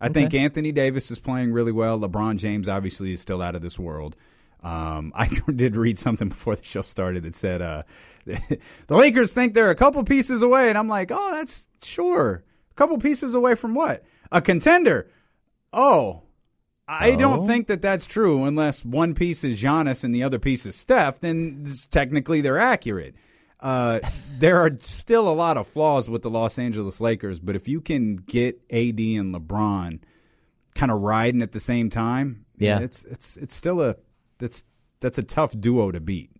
I 0.00 0.08
think 0.08 0.34
Anthony 0.34 0.72
Davis 0.72 1.10
is 1.10 1.18
playing 1.18 1.52
really 1.52 1.72
well. 1.72 1.98
LeBron 1.98 2.36
James 2.36 2.68
obviously 2.68 3.12
is 3.12 3.20
still 3.20 3.40
out 3.40 3.54
of 3.54 3.62
this 3.62 3.78
world. 3.78 4.16
Um, 4.62 5.12
I 5.16 5.28
did 5.54 5.76
read 5.76 5.98
something 5.98 6.28
before 6.28 6.56
the 6.56 6.64
show 6.64 6.82
started 6.82 7.22
that 7.24 7.34
said 7.34 7.62
uh, 7.62 7.82
the 8.26 8.58
Lakers 8.88 9.32
think 9.32 9.54
they're 9.54 9.70
a 9.70 9.74
couple 9.74 10.02
pieces 10.04 10.42
away, 10.42 10.68
and 10.68 10.76
I'm 10.76 10.88
like, 10.88 11.10
oh, 11.12 11.30
that's 11.32 11.66
sure. 11.82 12.44
A 12.70 12.74
couple 12.74 12.98
pieces 12.98 13.34
away 13.34 13.54
from 13.54 13.74
what? 13.74 14.04
A 14.32 14.40
contender. 14.42 15.08
Oh, 15.72 16.22
I 16.86 17.14
don't 17.14 17.40
Oh. 17.40 17.46
think 17.46 17.68
that 17.68 17.80
that's 17.80 18.06
true 18.06 18.44
unless 18.44 18.84
one 18.84 19.14
piece 19.14 19.42
is 19.44 19.62
Giannis 19.62 20.04
and 20.04 20.14
the 20.14 20.22
other 20.22 20.38
piece 20.38 20.66
is 20.66 20.76
Steph. 20.76 21.20
Then 21.20 21.66
technically 21.90 22.40
they're 22.42 22.58
accurate. 22.58 23.14
Uh, 23.64 23.98
there 24.38 24.58
are 24.60 24.70
still 24.82 25.26
a 25.26 25.32
lot 25.32 25.56
of 25.56 25.66
flaws 25.66 26.08
with 26.08 26.20
the 26.22 26.28
Los 26.30 26.58
Angeles 26.58 27.00
Lakers, 27.00 27.40
but 27.40 27.56
if 27.56 27.66
you 27.66 27.80
can 27.80 28.16
get 28.16 28.56
AD 28.70 29.00
and 29.00 29.34
LeBron 29.34 30.00
kind 30.74 30.92
of 30.92 31.00
riding 31.00 31.40
at 31.40 31.52
the 31.52 31.60
same 31.60 31.88
time, 31.88 32.44
Yeah. 32.58 32.80
it's 32.80 33.04
it's 33.06 33.36
it's 33.38 33.54
still 33.54 33.80
a 33.80 33.96
that's 34.38 34.64
that's 35.00 35.16
a 35.18 35.22
tough 35.22 35.58
duo 35.58 35.90
to 35.90 35.98
beat. 36.00 36.30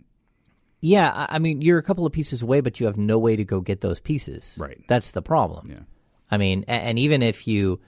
Yeah, 0.83 1.27
I 1.31 1.39
mean, 1.39 1.63
you're 1.63 1.79
a 1.79 1.83
couple 1.83 2.05
of 2.05 2.13
pieces 2.13 2.43
away, 2.43 2.61
but 2.61 2.79
you 2.79 2.85
have 2.85 2.99
no 2.99 3.19
way 3.19 3.37
to 3.37 3.45
go 3.45 3.63
get 3.63 3.81
those 3.81 4.01
pieces. 4.01 4.59
Right. 4.61 4.85
That's 4.87 5.13
the 5.13 5.23
problem. 5.23 5.71
Yeah. 5.71 5.81
I 6.31 6.37
mean, 6.37 6.65
and 6.69 6.99
even 6.99 7.23
if 7.23 7.49
you 7.49 7.81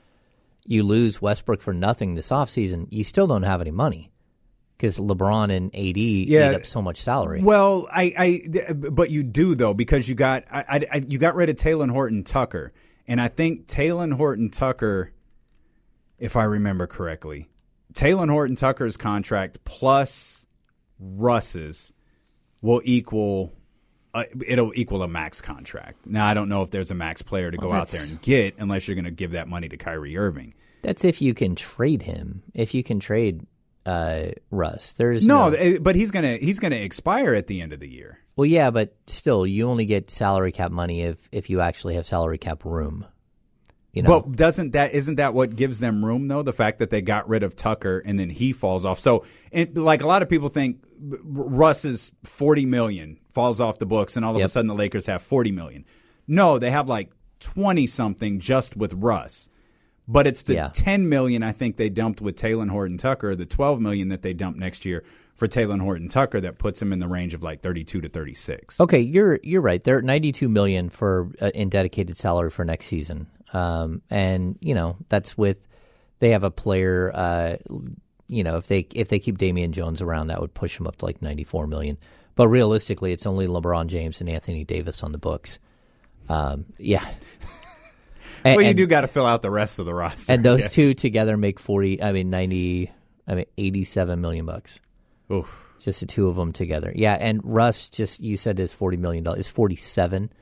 you 0.65 0.83
lose 0.83 1.21
Westbrook 1.21 1.61
for 1.61 1.75
nothing 1.75 2.15
this 2.15 2.31
offseason, 2.31 2.87
you 2.91 3.05
still 3.05 3.27
don't 3.27 3.43
have 3.43 3.61
any 3.61 3.71
money 3.71 4.11
because 4.77 4.99
LeBron 4.99 5.51
and 5.51 5.75
AD 5.75 5.97
Yeah. 5.97 6.51
up 6.51 6.67
so 6.67 6.83
much 6.83 7.01
salary. 7.01 7.41
Well, 7.43 7.89
I, 7.91 8.43
I, 8.69 8.73
but 8.73 9.11
you 9.11 9.23
do 9.23 9.55
though 9.55 9.75
because 9.75 10.09
you 10.09 10.15
got, 10.15 10.45
I, 10.51 10.87
I, 10.93 11.03
you 11.09 11.19
got 11.19 11.35
rid 11.35 11.49
of 11.49 11.57
Talen 11.57 11.91
Horton 11.91 12.25
Tucker, 12.25 12.73
and 13.09 13.21
I 13.21 13.29
think 13.29 13.67
Talen 13.67 14.13
Horton 14.15 14.51
Tucker, 14.51 15.13
if 16.19 16.37
I 16.37 16.45
remember 16.45 16.87
correctly, 16.87 17.49
Talen 17.95 18.31
Horton 18.31 18.57
Tucker's 18.57 18.97
contract 18.97 19.65
plus 19.65 20.47
Russ's 20.99 21.93
will 22.61 22.83
equal. 22.85 23.53
Uh, 24.15 24.25
it'll 24.47 24.73
equal 24.75 25.03
a 25.03 25.09
max 25.09 25.43
contract. 25.43 26.07
Now 26.07 26.27
I 26.27 26.33
don't 26.33 26.49
know 26.49 26.63
if 26.63 26.71
there's 26.71 26.91
a 26.91 26.95
max 26.95 27.21
player 27.21 27.51
to 27.51 27.57
go 27.59 27.71
out 27.71 27.89
there 27.89 28.03
and 28.03 28.21
get 28.23 28.55
unless 28.59 28.89
you're 28.89 28.95
going 28.95 29.05
to 29.05 29.11
give 29.11 29.33
that 29.33 29.47
money 29.47 29.69
to 29.69 29.77
Kyrie 29.77 30.17
Irving. 30.17 30.55
That's 30.81 31.05
if 31.05 31.21
you 31.21 31.35
can 31.35 31.55
trade 31.55 32.03
him. 32.03 32.43
If 32.55 32.73
you 32.73 32.83
can 32.83 32.99
trade 32.99 33.47
uh, 33.87 34.33
Russ, 34.51 34.93
there's 34.95 35.27
No, 35.27 35.49
no. 35.49 35.57
eh, 35.57 35.79
but 35.81 35.97
he's 35.97 36.11
gonna 36.11 36.37
he's 36.37 36.59
gonna 36.59 36.77
expire 36.77 37.33
at 37.35 37.47
the 37.47 37.61
end 37.63 37.73
of 37.73 37.81
the 37.81 37.89
year. 37.89 38.19
Well, 38.37 38.47
yeah, 38.47 38.71
but 38.71 38.95
still, 39.07 39.47
you 39.47 39.69
only 39.69 39.87
get 39.87 40.11
salary 40.11 40.53
cap 40.53 40.71
money 40.73 41.03
if 41.03 41.17
if 41.33 41.49
you 41.49 41.61
actually 41.61 41.95
have 41.95 42.05
salary 42.05 42.37
cap 42.39 42.65
room. 42.65 43.07
You 43.93 44.03
know, 44.03 44.21
But 44.21 44.33
doesn't 44.37 44.73
that 44.73 44.93
isn't 44.95 45.15
that 45.15 45.33
what 45.33 45.57
gives 45.57 45.81
them 45.81 46.05
room 46.05 46.29
though? 46.29 46.43
The 46.43 46.53
fact 46.53 46.81
that 46.81 46.91
they 46.91 47.01
got 47.01 47.27
rid 47.31 47.43
of 47.43 47.57
Tucker 47.57 48.03
and 48.05 48.21
then 48.21 48.29
he 48.29 48.53
falls 48.53 48.85
off. 48.85 49.01
So, 49.01 49.25
it, 49.51 49.75
like 49.75 50.03
a 50.03 50.07
lot 50.07 50.21
of 50.23 50.29
people 50.29 50.51
think, 50.51 50.85
Russ's 51.01 52.13
forty 52.25 52.67
million 52.67 53.19
falls 53.33 53.59
off 53.61 53.79
the 53.79 53.87
books, 53.87 54.17
and 54.17 54.25
all 54.25 54.37
of 54.37 54.43
a 54.43 54.49
sudden 54.49 54.67
the 54.69 54.75
Lakers 54.75 55.07
have 55.07 55.23
forty 55.23 55.51
million. 55.53 55.85
No, 56.27 56.59
they 56.59 56.71
have 56.71 56.89
like 56.89 57.11
twenty 57.41 57.87
something 57.87 58.41
just 58.41 58.77
with 58.77 58.93
Russ. 58.95 59.49
But 60.09 60.27
it's 60.27 60.45
the 60.45 60.55
Yeah. 60.55 60.71
ten 60.73 61.09
million 61.09 61.43
I 61.43 61.53
think 61.53 61.77
they 61.77 61.89
dumped 61.89 62.21
with 62.21 62.37
Talen 62.37 62.71
Horton 62.71 62.99
Tucker, 62.99 63.35
the 63.35 63.47
twelve 63.47 63.81
million 63.81 64.09
that 64.11 64.23
they 64.23 64.33
dumped 64.33 64.59
next 64.59 64.85
year 64.85 65.03
for 65.35 65.49
Talen 65.49 65.81
Horton 65.81 66.09
Tucker 66.09 66.41
that 66.41 66.59
puts 66.59 66.81
him 66.81 66.93
in 66.93 66.99
the 67.01 67.09
range 67.09 67.35
of 67.35 67.43
like 67.43 67.61
thirty 67.61 67.83
two 67.85 68.01
to 68.01 68.09
thirty 68.09 68.35
six. 68.35 68.81
Okay, 68.81 69.01
you're 69.01 69.41
you're 69.43 69.61
right. 69.61 69.83
They're 69.83 69.99
at 69.99 70.05
92 70.05 70.49
million 70.49 70.89
for 70.91 71.31
uh, 71.41 71.51
in 71.55 71.69
dedicated 71.71 72.17
salary 72.17 72.51
for 72.51 72.65
next 72.65 72.87
season, 72.87 73.27
um, 73.53 74.01
and 74.09 74.57
you 74.61 74.75
know 74.75 74.97
that's 75.09 75.37
with 75.37 75.59
they 76.21 76.31
have 76.31 76.45
a 76.45 76.51
player. 76.53 77.11
Uh, 77.13 77.57
you 78.29 78.45
know, 78.45 78.57
if 78.59 78.69
they 78.69 78.87
if 78.95 79.09
they 79.09 79.19
keep 79.19 79.39
Damian 79.39 79.73
Jones 79.73 80.01
around, 80.03 80.29
that 80.29 80.41
would 80.41 80.55
push 80.55 80.77
them 80.79 80.87
up 80.87 80.97
to 80.97 81.05
like 81.05 81.21
94 81.21 81.67
million. 81.67 81.99
But 82.37 82.49
realistically, 82.49 83.13
it's 83.13 83.27
only 83.27 83.47
LeBron 83.47 83.87
James 83.89 84.21
and 84.21 84.29
Anthony 84.31 84.63
Davis 84.65 85.03
on 85.03 85.11
the 85.13 85.19
books. 85.19 85.59
Um, 86.29 86.67
yeah. 86.79 87.07
And- 88.47 88.57
Well, 88.57 88.63
you 88.65 88.71
and- 88.71 88.77
do 88.77 88.87
got 88.87 89.03
to 89.03 89.09
fill 89.09 89.27
out 89.27 89.43
the 89.43 89.51
rest 89.51 89.79
of 89.79 89.87
the 89.87 89.95
roster. 89.95 90.33
and 90.33 90.45
those 90.45 90.61
yes. 90.61 90.75
two 90.75 90.95
together 90.95 91.37
make 91.37 91.59
40. 91.61 92.03
I 92.03 92.13
mean 92.13 92.31
90. 92.31 92.91
I 93.29 93.35
mean 93.35 93.47
87 93.59 94.21
million 94.21 94.47
bucks. 94.47 94.81
Oof. 95.33 95.53
Just 95.81 96.01
the 96.01 96.07
two 96.07 96.29
of 96.29 96.37
them 96.37 96.53
together. 96.53 96.93
Yeah, 96.95 97.15
and 97.15 97.41
Russ 97.45 97.89
just 97.91 98.21
you 98.21 98.37
said 98.39 98.59
is 98.59 98.73
forty 98.73 98.97
million 98.97 99.23
dollars. 99.25 99.41
Is 99.41 99.49
forty 99.49 99.77
seven. 99.77 100.33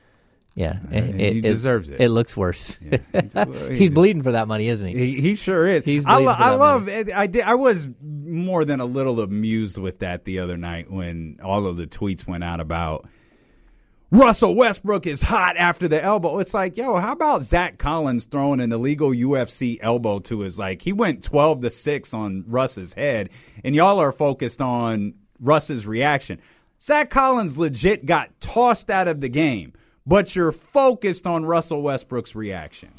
Yeah, 0.55 0.79
Uh, 0.89 1.01
he 1.01 1.41
deserves 1.41 1.89
it. 1.89 1.99
It 1.99 2.07
looks 2.09 2.37
worse. 2.37 2.77
he 2.81 3.75
He's 3.75 3.89
bleeding 3.89 4.21
for 4.23 4.31
that 4.31 4.47
money, 4.47 4.69
isn't 4.69 4.87
he? 4.87 4.95
He, 4.97 5.21
he 5.21 5.35
sure 5.35 5.67
is. 5.67 5.83
He's 5.83 6.05
I, 6.05 6.19
lo- 6.19 6.33
I 6.35 6.55
love. 6.55 6.85
money. 6.85 7.11
I 7.11 7.27
did. 7.27 7.41
I 7.43 7.55
was 7.55 7.85
more 8.01 8.63
than 8.63 8.79
a 8.79 8.85
little 8.85 9.19
amused 9.19 9.77
with 9.77 9.99
that 9.99 10.23
the 10.23 10.39
other 10.39 10.55
night 10.55 10.89
when 10.89 11.39
all 11.43 11.67
of 11.67 11.75
the 11.75 11.85
tweets 11.87 12.25
went 12.25 12.45
out 12.45 12.61
about 12.61 13.05
Russell 14.15 14.55
Westbrook 14.55 15.07
is 15.07 15.21
hot 15.21 15.57
after 15.57 15.89
the 15.89 16.01
elbow. 16.01 16.39
It's 16.39 16.53
like, 16.53 16.77
yo, 16.77 16.95
how 16.95 17.11
about 17.11 17.43
Zach 17.43 17.77
Collins 17.77 18.25
throwing 18.25 18.61
an 18.61 18.71
illegal 18.71 19.09
UFC 19.09 19.77
elbow 19.81 20.19
to 20.19 20.39
his 20.39 20.57
like? 20.57 20.81
He 20.81 20.93
went 20.93 21.21
twelve 21.21 21.61
to 21.61 21.69
six 21.69 22.13
on 22.13 22.45
Russ's 22.47 22.93
head, 22.93 23.31
and 23.65 23.75
y'all 23.75 23.99
are 23.99 24.13
focused 24.13 24.61
on 24.61 25.15
Russ's 25.41 25.85
reaction. 25.85 26.39
Zach 26.81 27.09
Collins 27.09 27.57
legit 27.57 28.05
got 28.05 28.39
tossed 28.39 28.89
out 28.89 29.09
of 29.09 29.19
the 29.19 29.27
game, 29.27 29.73
but 30.07 30.33
you're 30.33 30.53
focused 30.53 31.27
on 31.27 31.45
Russell 31.45 31.81
Westbrook's 31.81 32.35
reaction. 32.35 32.91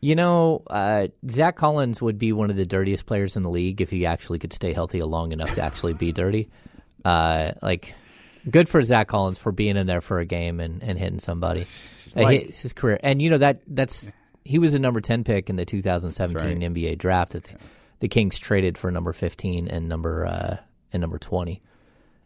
You 0.00 0.16
know, 0.16 0.64
uh, 0.68 1.06
Zach 1.30 1.54
Collins 1.56 2.02
would 2.02 2.18
be 2.18 2.32
one 2.32 2.50
of 2.50 2.56
the 2.56 2.66
dirtiest 2.66 3.06
players 3.06 3.36
in 3.36 3.44
the 3.44 3.50
league 3.50 3.80
if 3.80 3.90
he 3.90 4.06
actually 4.06 4.40
could 4.40 4.52
stay 4.52 4.72
healthy 4.72 5.00
long 5.00 5.30
enough 5.30 5.54
to 5.54 5.62
actually 5.62 5.94
be 5.94 6.10
dirty. 6.10 6.50
Uh, 7.04 7.52
like, 7.62 7.94
good 8.50 8.68
for 8.68 8.82
Zach 8.82 9.08
Collins 9.08 9.38
for 9.38 9.52
being 9.52 9.76
in 9.76 9.86
there 9.86 10.00
for 10.00 10.18
a 10.18 10.24
game 10.24 10.60
and, 10.60 10.82
and 10.82 10.98
hitting 10.98 11.18
somebody. 11.18 11.62
Uh, 12.16 12.22
Like- 12.22 12.46
his, 12.46 12.62
his 12.62 12.72
career, 12.72 12.98
and 13.02 13.20
you 13.20 13.30
know 13.30 13.38
that 13.38 13.62
that's 13.66 14.14
he 14.44 14.58
was 14.58 14.74
a 14.74 14.78
number 14.78 15.00
ten 15.00 15.24
pick 15.24 15.50
in 15.50 15.56
the 15.56 15.64
2017 15.64 16.60
right. 16.60 16.72
NBA 16.72 16.98
draft 16.98 17.32
that 17.32 17.44
the, 17.44 17.56
the 18.00 18.08
Kings 18.08 18.38
traded 18.38 18.76
for 18.76 18.90
number 18.90 19.12
15 19.12 19.68
and 19.68 19.88
number 19.88 20.26
uh, 20.26 20.56
and 20.92 21.00
number 21.00 21.18
20. 21.18 21.60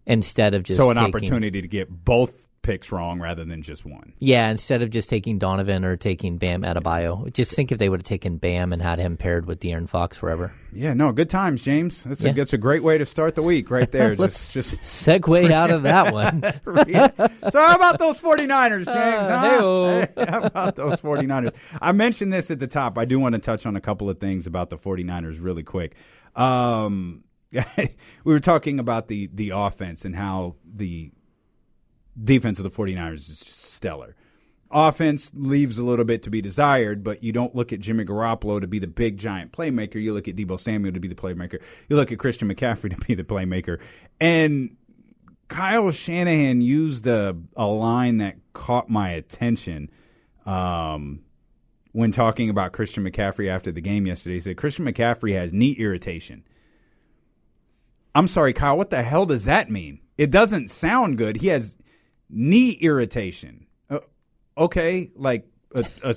Instead 0.09 0.55
of 0.55 0.65
just 0.65 0.79
so 0.79 0.89
an 0.91 0.97
taking, 0.97 1.09
opportunity 1.09 1.63
to 1.63 1.69
get 1.69 1.89
both 2.05 2.47
picks 2.63 2.91
wrong 2.93 3.19
rather 3.21 3.45
than 3.47 3.63
just 3.63 3.87
one. 3.87 4.13
Yeah, 4.19 4.51
instead 4.51 4.83
of 4.83 4.91
just 4.91 5.09
taking 5.09 5.39
Donovan 5.39 5.85
or 5.87 5.97
taking 5.97 6.37
Bam 6.37 6.63
Adebayo. 6.63 7.33
Just 7.33 7.55
think 7.55 7.73
if 7.73 7.79
they 7.79 7.89
would 7.89 8.01
have 8.01 8.05
taken 8.05 8.37
Bam 8.37 8.73
and 8.75 8.83
had 8.83 8.99
him 8.99 9.17
paired 9.17 9.47
with 9.47 9.61
De'Aaron 9.61 9.89
Fox 9.89 10.19
forever. 10.19 10.53
Yeah, 10.73 10.93
no, 10.93 11.13
good 11.13 11.31
times, 11.31 11.63
James. 11.63 12.03
That's, 12.05 12.21
Yeah. 12.21 12.33
a, 12.33 12.35
that's 12.35 12.53
a 12.53 12.59
great 12.59 12.83
way 12.83 12.99
to 12.99 13.07
start 13.07 13.37
the 13.37 13.43
week 13.43 13.71
right 13.71 13.91
there. 13.91 14.15
Let's 14.19 14.53
just, 14.53 14.73
just 14.73 14.83
segue 14.83 15.51
out 15.53 15.71
of 15.71 15.85
that 15.85 16.13
one. 16.13 16.43
so 17.51 17.59
how 17.59 17.75
about 17.77 17.99
those 17.99 18.21
49ers, 18.21 18.85
James? 18.85 18.89
Uh, 19.29 19.39
huh? 19.39 19.51
hey-o. 19.51 20.07
How 20.27 20.43
about 20.43 20.77
those 20.77 21.01
49ers? 21.01 21.55
I 21.81 21.93
mentioned 21.93 22.33
this 22.33 22.51
at 22.51 22.59
the 22.59 22.67
top. 22.67 22.99
I 22.99 23.07
do 23.07 23.19
want 23.19 23.35
to 23.35 23.41
touch 23.41 23.65
on 23.65 23.77
a 23.77 23.81
couple 23.81 24.11
of 24.11 24.19
things 24.19 24.47
about 24.47 24.69
the 24.69 24.77
49ers 24.77 25.39
really 25.41 25.63
quick. 25.63 25.95
Um, 26.37 27.25
we 27.77 27.89
were 28.25 28.41
talking 28.41 28.79
about 28.79 29.09
the 29.09 29.29
the 29.33 29.51
offense 29.51 30.05
and 30.05 30.15
how 30.15 30.57
the 30.65 31.11
defense 32.23 32.59
of 32.59 32.65
the 32.65 32.71
49ers 32.71 33.31
is 33.31 33.39
stellar. 33.39 34.15
Offense 34.71 35.33
leaves 35.35 35.79
a 35.79 35.85
little 35.85 36.05
bit 36.05 36.23
to 36.25 36.31
be 36.31 36.43
desired, 36.43 37.03
but 37.03 37.23
you 37.23 37.33
don't 37.33 37.55
look 37.55 37.73
at 37.73 37.81
Jimmy 37.81 38.05
Garoppolo 38.05 38.61
to 38.61 38.67
be 38.67 38.79
the 38.79 38.87
big 38.87 39.17
giant 39.17 39.51
playmaker. 39.51 39.95
You 39.95 40.13
look 40.13 40.29
at 40.29 40.37
Deebo 40.37 40.61
Samuel 40.61 40.93
to 40.93 41.01
be 41.01 41.09
the 41.09 41.15
playmaker. 41.15 41.63
You 41.89 41.97
look 41.97 42.13
at 42.13 42.19
Christian 42.19 42.53
McCaffrey 42.53 42.91
to 42.99 43.07
be 43.07 43.15
the 43.15 43.25
playmaker. 43.25 43.81
And 44.21 44.77
Kyle 45.49 45.91
Shanahan 45.91 46.61
used 46.61 47.07
a, 47.07 47.35
a 47.57 47.67
line 47.67 48.19
that 48.19 48.37
caught 48.53 48.91
my 48.91 49.11
attention 49.11 49.91
um, 50.45 51.21
when 51.93 52.13
talking 52.13 52.51
about 52.51 52.73
Christian 52.73 53.05
McCaffrey 53.05 53.49
after 53.49 53.73
the 53.73 53.81
game 53.81 54.07
yesterday. 54.07 54.35
He 54.35 54.41
said 54.41 54.59
Christian 54.59 54.85
McCaffrey 54.85 55.33
has 55.33 55.51
knee 55.51 55.73
irritation. 55.73 56.45
I'm 58.19 58.27
sorry, 58.27 58.53
Kyle. 58.53 58.77
What 58.77 58.91
the 58.91 59.05
hell 59.05 59.27
does 59.27 59.45
that 59.45 59.71
mean? 59.71 60.01
It 60.17 60.33
doesn't 60.33 60.71
sound 60.71 61.19
good. 61.19 61.37
He 61.37 61.47
has 61.49 61.79
knee 62.29 62.73
irritation. 62.73 63.69
Uh, 63.89 64.01
okay, 64.57 65.13
like 65.15 65.47
a, 65.73 65.87
a, 66.03 66.17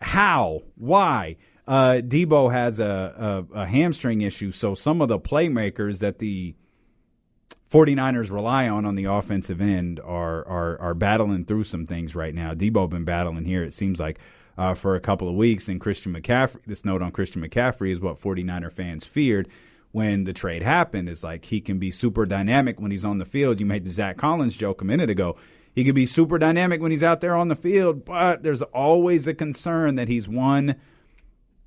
how? 0.00 0.62
Why? 0.76 1.36
Uh, 1.66 2.00
Deebo 2.02 2.50
has 2.50 2.80
a, 2.80 3.44
a, 3.52 3.60
a 3.60 3.66
hamstring 3.66 4.22
issue, 4.22 4.50
so 4.50 4.74
some 4.74 5.02
of 5.02 5.08
the 5.08 5.18
playmakers 5.18 5.98
that 5.98 6.20
the 6.20 6.54
49ers 7.70 8.30
rely 8.30 8.66
on 8.66 8.86
on 8.86 8.94
the 8.94 9.04
offensive 9.04 9.60
end 9.60 10.00
are 10.00 10.42
are 10.48 10.80
are 10.80 10.94
battling 10.94 11.44
through 11.44 11.64
some 11.64 11.86
things 11.86 12.14
right 12.14 12.34
now. 12.34 12.54
Deebo 12.54 12.88
been 12.88 13.04
battling 13.04 13.44
here. 13.44 13.62
It 13.62 13.74
seems 13.74 14.00
like 14.00 14.18
uh, 14.56 14.72
for 14.72 14.94
a 14.94 15.00
couple 15.00 15.28
of 15.28 15.34
weeks. 15.34 15.68
And 15.68 15.78
Christian 15.78 16.14
McCaffrey, 16.14 16.64
this 16.64 16.86
note 16.86 17.02
on 17.02 17.12
Christian 17.12 17.42
McCaffrey 17.42 17.92
is 17.92 18.00
what 18.00 18.18
49er 18.18 18.72
fans 18.72 19.04
feared 19.04 19.48
when 19.98 20.22
the 20.22 20.32
trade 20.32 20.62
happened. 20.62 21.08
Is 21.08 21.24
like 21.24 21.44
he 21.44 21.60
can 21.60 21.80
be 21.80 21.90
super 21.90 22.24
dynamic 22.24 22.80
when 22.80 22.92
he's 22.92 23.04
on 23.04 23.18
the 23.18 23.24
field. 23.24 23.58
You 23.58 23.66
made 23.66 23.84
the 23.84 23.90
Zach 23.90 24.16
Collins 24.16 24.56
joke 24.56 24.80
a 24.80 24.84
minute 24.84 25.10
ago. 25.10 25.36
He 25.74 25.84
could 25.84 25.96
be 25.96 26.06
super 26.06 26.38
dynamic 26.38 26.80
when 26.80 26.92
he's 26.92 27.02
out 27.02 27.20
there 27.20 27.34
on 27.34 27.48
the 27.48 27.56
field, 27.56 28.04
but 28.04 28.42
there's 28.44 28.62
always 28.62 29.26
a 29.26 29.34
concern 29.34 29.96
that 29.96 30.08
he's 30.08 30.28
one 30.28 30.76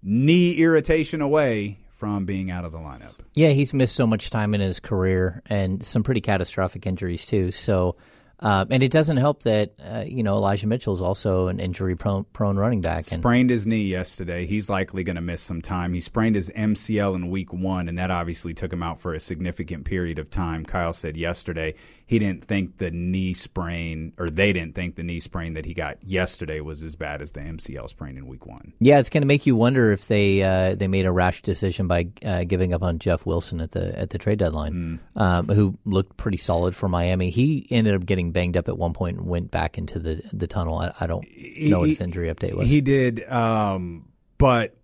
knee 0.01 0.53
irritation 0.53 1.21
away 1.21 1.79
from 1.89 2.25
being 2.25 2.49
out 2.49 2.65
of 2.65 2.71
the 2.71 2.77
lineup. 2.77 3.13
Yeah, 3.35 3.49
he's 3.49 3.73
missed 3.73 3.95
so 3.95 4.07
much 4.07 4.29
time 4.29 4.53
in 4.53 4.61
his 4.61 4.79
career 4.79 5.41
and 5.45 5.85
some 5.85 6.03
pretty 6.03 6.21
catastrophic 6.21 6.87
injuries 6.87 7.25
too. 7.25 7.51
So, 7.51 7.97
um, 8.41 8.67
and 8.71 8.81
it 8.81 8.91
doesn't 8.91 9.17
help 9.17 9.43
that 9.43 9.73
uh, 9.79 10.03
you 10.05 10.23
know 10.23 10.35
Elijah 10.35 10.67
Mitchell 10.67 10.93
is 10.93 11.01
also 11.01 11.47
an 11.47 11.59
injury 11.59 11.95
prone, 11.95 12.23
prone 12.33 12.57
running 12.57 12.81
back. 12.81 13.11
And 13.11 13.21
Sprained 13.21 13.49
his 13.49 13.67
knee 13.67 13.83
yesterday. 13.83 14.45
He's 14.45 14.69
likely 14.69 15.03
going 15.03 15.15
to 15.15 15.21
miss 15.21 15.41
some 15.41 15.61
time. 15.61 15.93
He 15.93 16.01
sprained 16.01 16.35
his 16.35 16.49
MCL 16.49 17.15
in 17.15 17.29
week 17.29 17.53
one, 17.53 17.87
and 17.87 17.97
that 17.99 18.09
obviously 18.09 18.53
took 18.53 18.73
him 18.73 18.81
out 18.81 18.99
for 18.99 19.13
a 19.13 19.19
significant 19.19 19.85
period 19.85 20.17
of 20.17 20.29
time. 20.29 20.65
Kyle 20.65 20.93
said 20.93 21.17
yesterday 21.17 21.75
he 22.05 22.19
didn't 22.19 22.43
think 22.43 22.77
the 22.77 22.91
knee 22.91 23.33
sprain, 23.33 24.13
or 24.17 24.29
they 24.29 24.51
didn't 24.53 24.75
think 24.75 24.95
the 24.95 25.03
knee 25.03 25.19
sprain 25.19 25.53
that 25.53 25.65
he 25.65 25.73
got 25.73 26.03
yesterday 26.03 26.59
was 26.59 26.83
as 26.83 26.95
bad 26.95 27.21
as 27.21 27.31
the 27.31 27.39
MCL 27.39 27.89
sprain 27.89 28.17
in 28.17 28.27
week 28.27 28.45
one. 28.45 28.73
yeah, 28.79 28.99
it's 28.99 29.09
going 29.09 29.21
to 29.21 29.27
make 29.27 29.45
you 29.45 29.55
wonder 29.55 29.91
if 29.91 30.07
they 30.07 30.43
uh, 30.43 30.75
they 30.75 30.87
made 30.87 31.05
a 31.05 31.11
rash 31.11 31.41
decision 31.41 31.87
by 31.87 32.07
uh, 32.25 32.43
giving 32.43 32.73
up 32.73 32.83
on 32.83 32.99
Jeff 32.99 33.25
Wilson 33.25 33.61
at 33.61 33.71
the 33.71 33.97
at 33.97 34.09
the 34.09 34.17
trade 34.17 34.39
deadline, 34.39 34.99
um, 35.15 35.47
who 35.47 35.77
looked 35.85 36.17
pretty 36.17 36.37
solid 36.37 36.75
for 36.75 36.87
Miami. 36.87 37.29
He 37.29 37.67
ended 37.69 37.95
up 37.95 38.05
getting 38.05 38.31
banged 38.31 38.57
up 38.57 38.67
at 38.67 38.77
one 38.77 38.93
point 38.93 39.17
and 39.17 39.27
went 39.27 39.51
back 39.51 39.77
into 39.77 39.99
the 39.99 40.21
the 40.33 40.47
tunnel. 40.47 40.77
I, 40.77 40.91
I 40.99 41.07
don't 41.07 41.25
know 41.57 41.79
what 41.79 41.89
his 41.89 42.01
injury 42.01 42.27
update 42.33 42.53
was. 42.53 42.67
He 42.67 42.81
did, 42.81 43.23
um, 43.29 44.09
but 44.37 44.75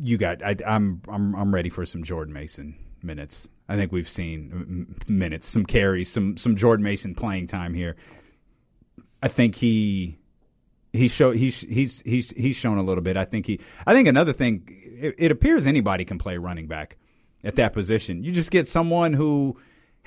you 0.00 0.18
got. 0.18 0.42
I, 0.42 0.56
I'm 0.66 1.02
I'm 1.08 1.34
I'm 1.34 1.54
ready 1.54 1.70
for 1.70 1.86
some 1.86 2.02
Jordan 2.04 2.34
Mason 2.34 2.76
minutes. 3.02 3.48
I 3.68 3.76
think 3.76 3.92
we've 3.92 4.08
seen 4.08 4.96
minutes, 5.08 5.46
some 5.46 5.66
carries, 5.66 6.10
some 6.10 6.36
some 6.36 6.56
Jordan 6.56 6.84
Mason 6.84 7.14
playing 7.14 7.46
time 7.46 7.74
here. 7.74 7.96
I 9.22 9.28
think 9.28 9.56
he 9.56 10.18
he 10.92 11.08
show 11.08 11.30
he's 11.30 11.60
he's 11.60 12.00
he's 12.02 12.30
he's 12.30 12.56
shown 12.56 12.78
a 12.78 12.82
little 12.82 13.02
bit. 13.02 13.16
I 13.16 13.24
think 13.24 13.46
he. 13.46 13.60
I 13.86 13.94
think 13.94 14.08
another 14.08 14.32
thing. 14.32 14.62
It, 15.00 15.14
it 15.18 15.30
appears 15.30 15.66
anybody 15.66 16.04
can 16.04 16.18
play 16.18 16.38
running 16.38 16.66
back 16.66 16.96
at 17.44 17.56
that 17.56 17.72
position. 17.72 18.24
You 18.24 18.32
just 18.32 18.50
get 18.50 18.66
someone 18.66 19.12
who 19.12 19.58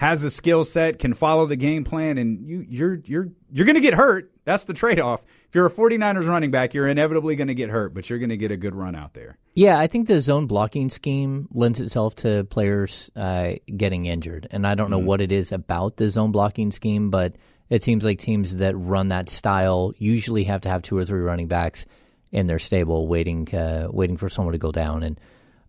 has 0.01 0.23
a 0.23 0.31
skill 0.31 0.63
set, 0.63 0.97
can 0.97 1.13
follow 1.13 1.45
the 1.45 1.55
game 1.55 1.83
plan, 1.83 2.17
and 2.17 2.43
you 2.43 2.65
you're 2.67 2.95
you're 3.05 3.29
you're 3.51 3.67
going 3.67 3.75
to 3.75 3.81
get 3.81 3.93
hurt. 3.93 4.31
That's 4.45 4.63
the 4.63 4.73
trade 4.73 4.99
off. 4.99 5.23
If 5.47 5.53
you're 5.53 5.67
a 5.67 5.71
49ers 5.71 6.27
running 6.27 6.49
back, 6.49 6.73
you're 6.73 6.87
inevitably 6.87 7.35
going 7.35 7.49
to 7.49 7.53
get 7.53 7.69
hurt, 7.69 7.93
but 7.93 8.09
you're 8.09 8.17
going 8.17 8.29
to 8.29 8.37
get 8.37 8.49
a 8.49 8.57
good 8.57 8.73
run 8.73 8.95
out 8.95 9.13
there. 9.13 9.37
Yeah, 9.53 9.77
I 9.77 9.85
think 9.85 10.07
the 10.07 10.19
zone 10.19 10.47
blocking 10.47 10.89
scheme 10.89 11.47
lends 11.53 11.79
itself 11.79 12.15
to 12.15 12.45
players 12.45 13.11
uh, 13.15 13.53
getting 13.77 14.07
injured, 14.07 14.47
and 14.49 14.65
I 14.65 14.73
don't 14.73 14.89
know 14.89 14.97
what 14.97 15.21
it 15.21 15.31
is 15.31 15.51
about 15.51 15.97
the 15.97 16.09
zone 16.09 16.31
blocking 16.31 16.71
scheme, 16.71 17.11
but 17.11 17.35
it 17.69 17.83
seems 17.83 18.03
like 18.03 18.17
teams 18.17 18.57
that 18.57 18.75
run 18.75 19.09
that 19.09 19.29
style 19.29 19.93
usually 19.99 20.45
have 20.45 20.61
to 20.61 20.69
have 20.69 20.81
two 20.81 20.97
or 20.97 21.05
three 21.05 21.21
running 21.21 21.47
backs 21.47 21.85
in 22.31 22.47
their 22.47 22.59
stable, 22.59 23.07
waiting, 23.07 23.53
uh, 23.53 23.87
waiting 23.91 24.17
for 24.17 24.29
someone 24.29 24.53
to 24.53 24.57
go 24.57 24.71
down, 24.71 25.03
and 25.03 25.19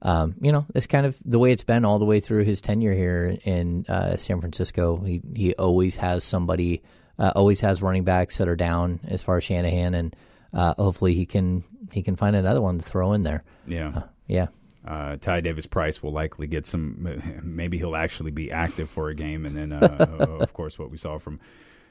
um, 0.03 0.35
you 0.41 0.51
know, 0.51 0.67
it's 0.75 0.89
kind 0.89 1.07
of 1.07 1.17
the 1.25 1.39
way 1.39 1.53
it's 1.53 1.63
been 1.65 1.85
all 1.85 1.99
the 1.99 2.05
way 2.05 2.19
through 2.19 2.43
his 2.45 2.61
tenure 2.61 2.93
here 2.93 3.39
in 3.45 3.87
uh, 3.89 4.17
San 4.17 4.41
Francisco. 4.41 4.97
He 4.99 5.23
he 5.35 5.55
always 5.55 5.97
has 5.97 6.25
somebody, 6.25 6.83
uh, 7.19 7.33
always 7.37 7.61
has 7.61 7.83
running 7.83 8.03
backs 8.03 8.39
that 8.39 8.49
are 8.49 8.57
down 8.57 9.01
as 9.05 9.23
far 9.23 9.39
as 9.39 9.45
Shanahan, 9.45 9.95
and 9.95 10.17
uh, 10.53 10.75
hopefully 10.77 11.15
he 11.15 11.25
can 11.25 11.63
he 11.93 12.03
can 12.03 12.17
find 12.17 12.35
another 12.35 12.61
one 12.61 12.79
to 12.79 12.85
throw 12.85 13.13
in 13.13 13.23
there. 13.23 13.45
Yeah. 13.67 14.03
Yeah. 14.27 14.49
Uh, 14.85 15.17
Ty 15.17 15.43
Davis 15.43 15.67
Price 15.67 16.03
will 16.03 16.13
likely 16.13 16.49
get 16.49 16.67
some. 16.67 17.41
Maybe 17.43 17.79
he'll 17.79 17.95
actually 17.95 18.33
be 18.33 18.51
active 18.51 18.91
for 18.91 19.09
a 19.09 19.15
game, 19.15 19.47
and 19.47 19.57
then, 19.57 19.73
uh, 19.73 20.37
of 20.41 20.53
course, 20.53 20.79
what 20.81 20.91
we 20.91 20.97
saw 20.97 21.19
from 21.19 21.39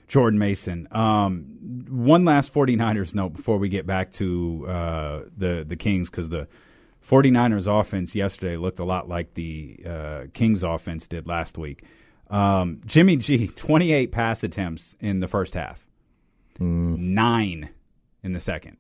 Jordan 0.10 0.38
Mason. 0.38 0.90
Um, 0.92 1.86
one 1.90 2.26
last 2.26 2.54
49ers 2.54 3.16
note 3.16 3.30
before 3.30 3.58
we 3.58 3.70
get 3.70 3.88
back 3.88 4.12
to 4.14 4.66
uh, 4.68 5.22
the 5.38 5.64
the 5.66 5.78
Kings, 5.78 6.10
because 6.10 6.28
the 6.28 6.50
49ers 7.06 7.68
offense 7.68 8.16
yesterday 8.16 8.58
looked 8.58 8.80
a 8.80 8.84
lot 8.84 9.10
like 9.10 9.34
the 9.34 9.80
uh, 9.86 10.24
Kings 10.34 10.64
offense 10.64 11.08
did 11.08 11.28
last 11.28 11.58
week. 11.58 11.84
Um, 12.30 12.82
Jimmy 12.86 13.18
G, 13.18 13.48
28 13.56 14.12
pass 14.12 14.44
attempts 14.44 14.96
in 15.00 15.20
the 15.20 15.28
first 15.28 15.54
half, 15.54 15.86
nine 16.60 17.70
in 18.24 18.34
the 18.34 18.40
second. 18.40 18.78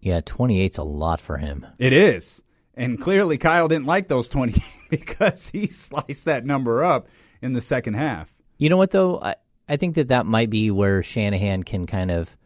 Yeah, 0.00 0.20
28's 0.20 0.78
a 0.78 0.82
lot 0.82 1.20
for 1.20 1.36
him. 1.36 1.66
It 1.78 1.92
is. 1.92 2.42
And 2.74 3.00
clearly 3.00 3.36
Kyle 3.36 3.68
didn't 3.68 3.86
like 3.86 4.08
those 4.08 4.28
20 4.28 4.62
because 4.90 5.50
he 5.50 5.66
sliced 5.66 6.24
that 6.24 6.44
number 6.44 6.82
up 6.82 7.08
in 7.42 7.52
the 7.52 7.60
second 7.60 7.94
half. 7.94 8.30
You 8.56 8.70
know 8.70 8.76
what, 8.76 8.90
though? 8.90 9.20
I, 9.20 9.34
I 9.68 9.76
think 9.76 9.94
that 9.96 10.08
that 10.08 10.26
might 10.26 10.50
be 10.50 10.70
where 10.70 11.02
Shanahan 11.02 11.62
can 11.62 11.86
kind 11.86 12.10
of 12.10 12.36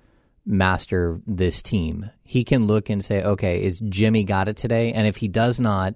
master 0.46 1.20
this 1.26 1.62
team. 1.62 2.10
He 2.22 2.44
can 2.44 2.66
look 2.66 2.90
and 2.90 3.04
say, 3.04 3.22
okay, 3.22 3.62
is 3.62 3.80
Jimmy 3.80 4.24
got 4.24 4.48
it 4.48 4.56
today? 4.56 4.92
And 4.92 5.06
if 5.06 5.16
he 5.16 5.28
does 5.28 5.60
not, 5.60 5.94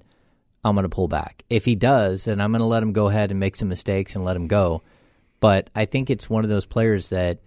I'm 0.65 0.75
going 0.75 0.85
to 0.85 0.89
pull 0.89 1.09
back. 1.09 1.45
If 1.51 1.65
he 1.65 1.75
does, 1.75 2.25
then 2.25 2.41
I'm 2.41 2.51
going 2.53 2.61
to 2.61 2.67
let 2.67 2.83
him 2.83 2.93
go 2.93 3.09
ahead 3.09 3.31
and 3.31 3.41
make 3.41 3.57
some 3.57 3.69
mistakes 3.69 4.15
and 4.15 4.25
let 4.25 4.37
him 4.37 4.47
go. 4.47 4.83
But 5.41 5.71
I 5.75 5.85
think 5.85 6.11
it's 6.11 6.29
one 6.29 6.45
of 6.45 6.51
those 6.51 6.67
players 6.67 7.11
that, 7.11 7.39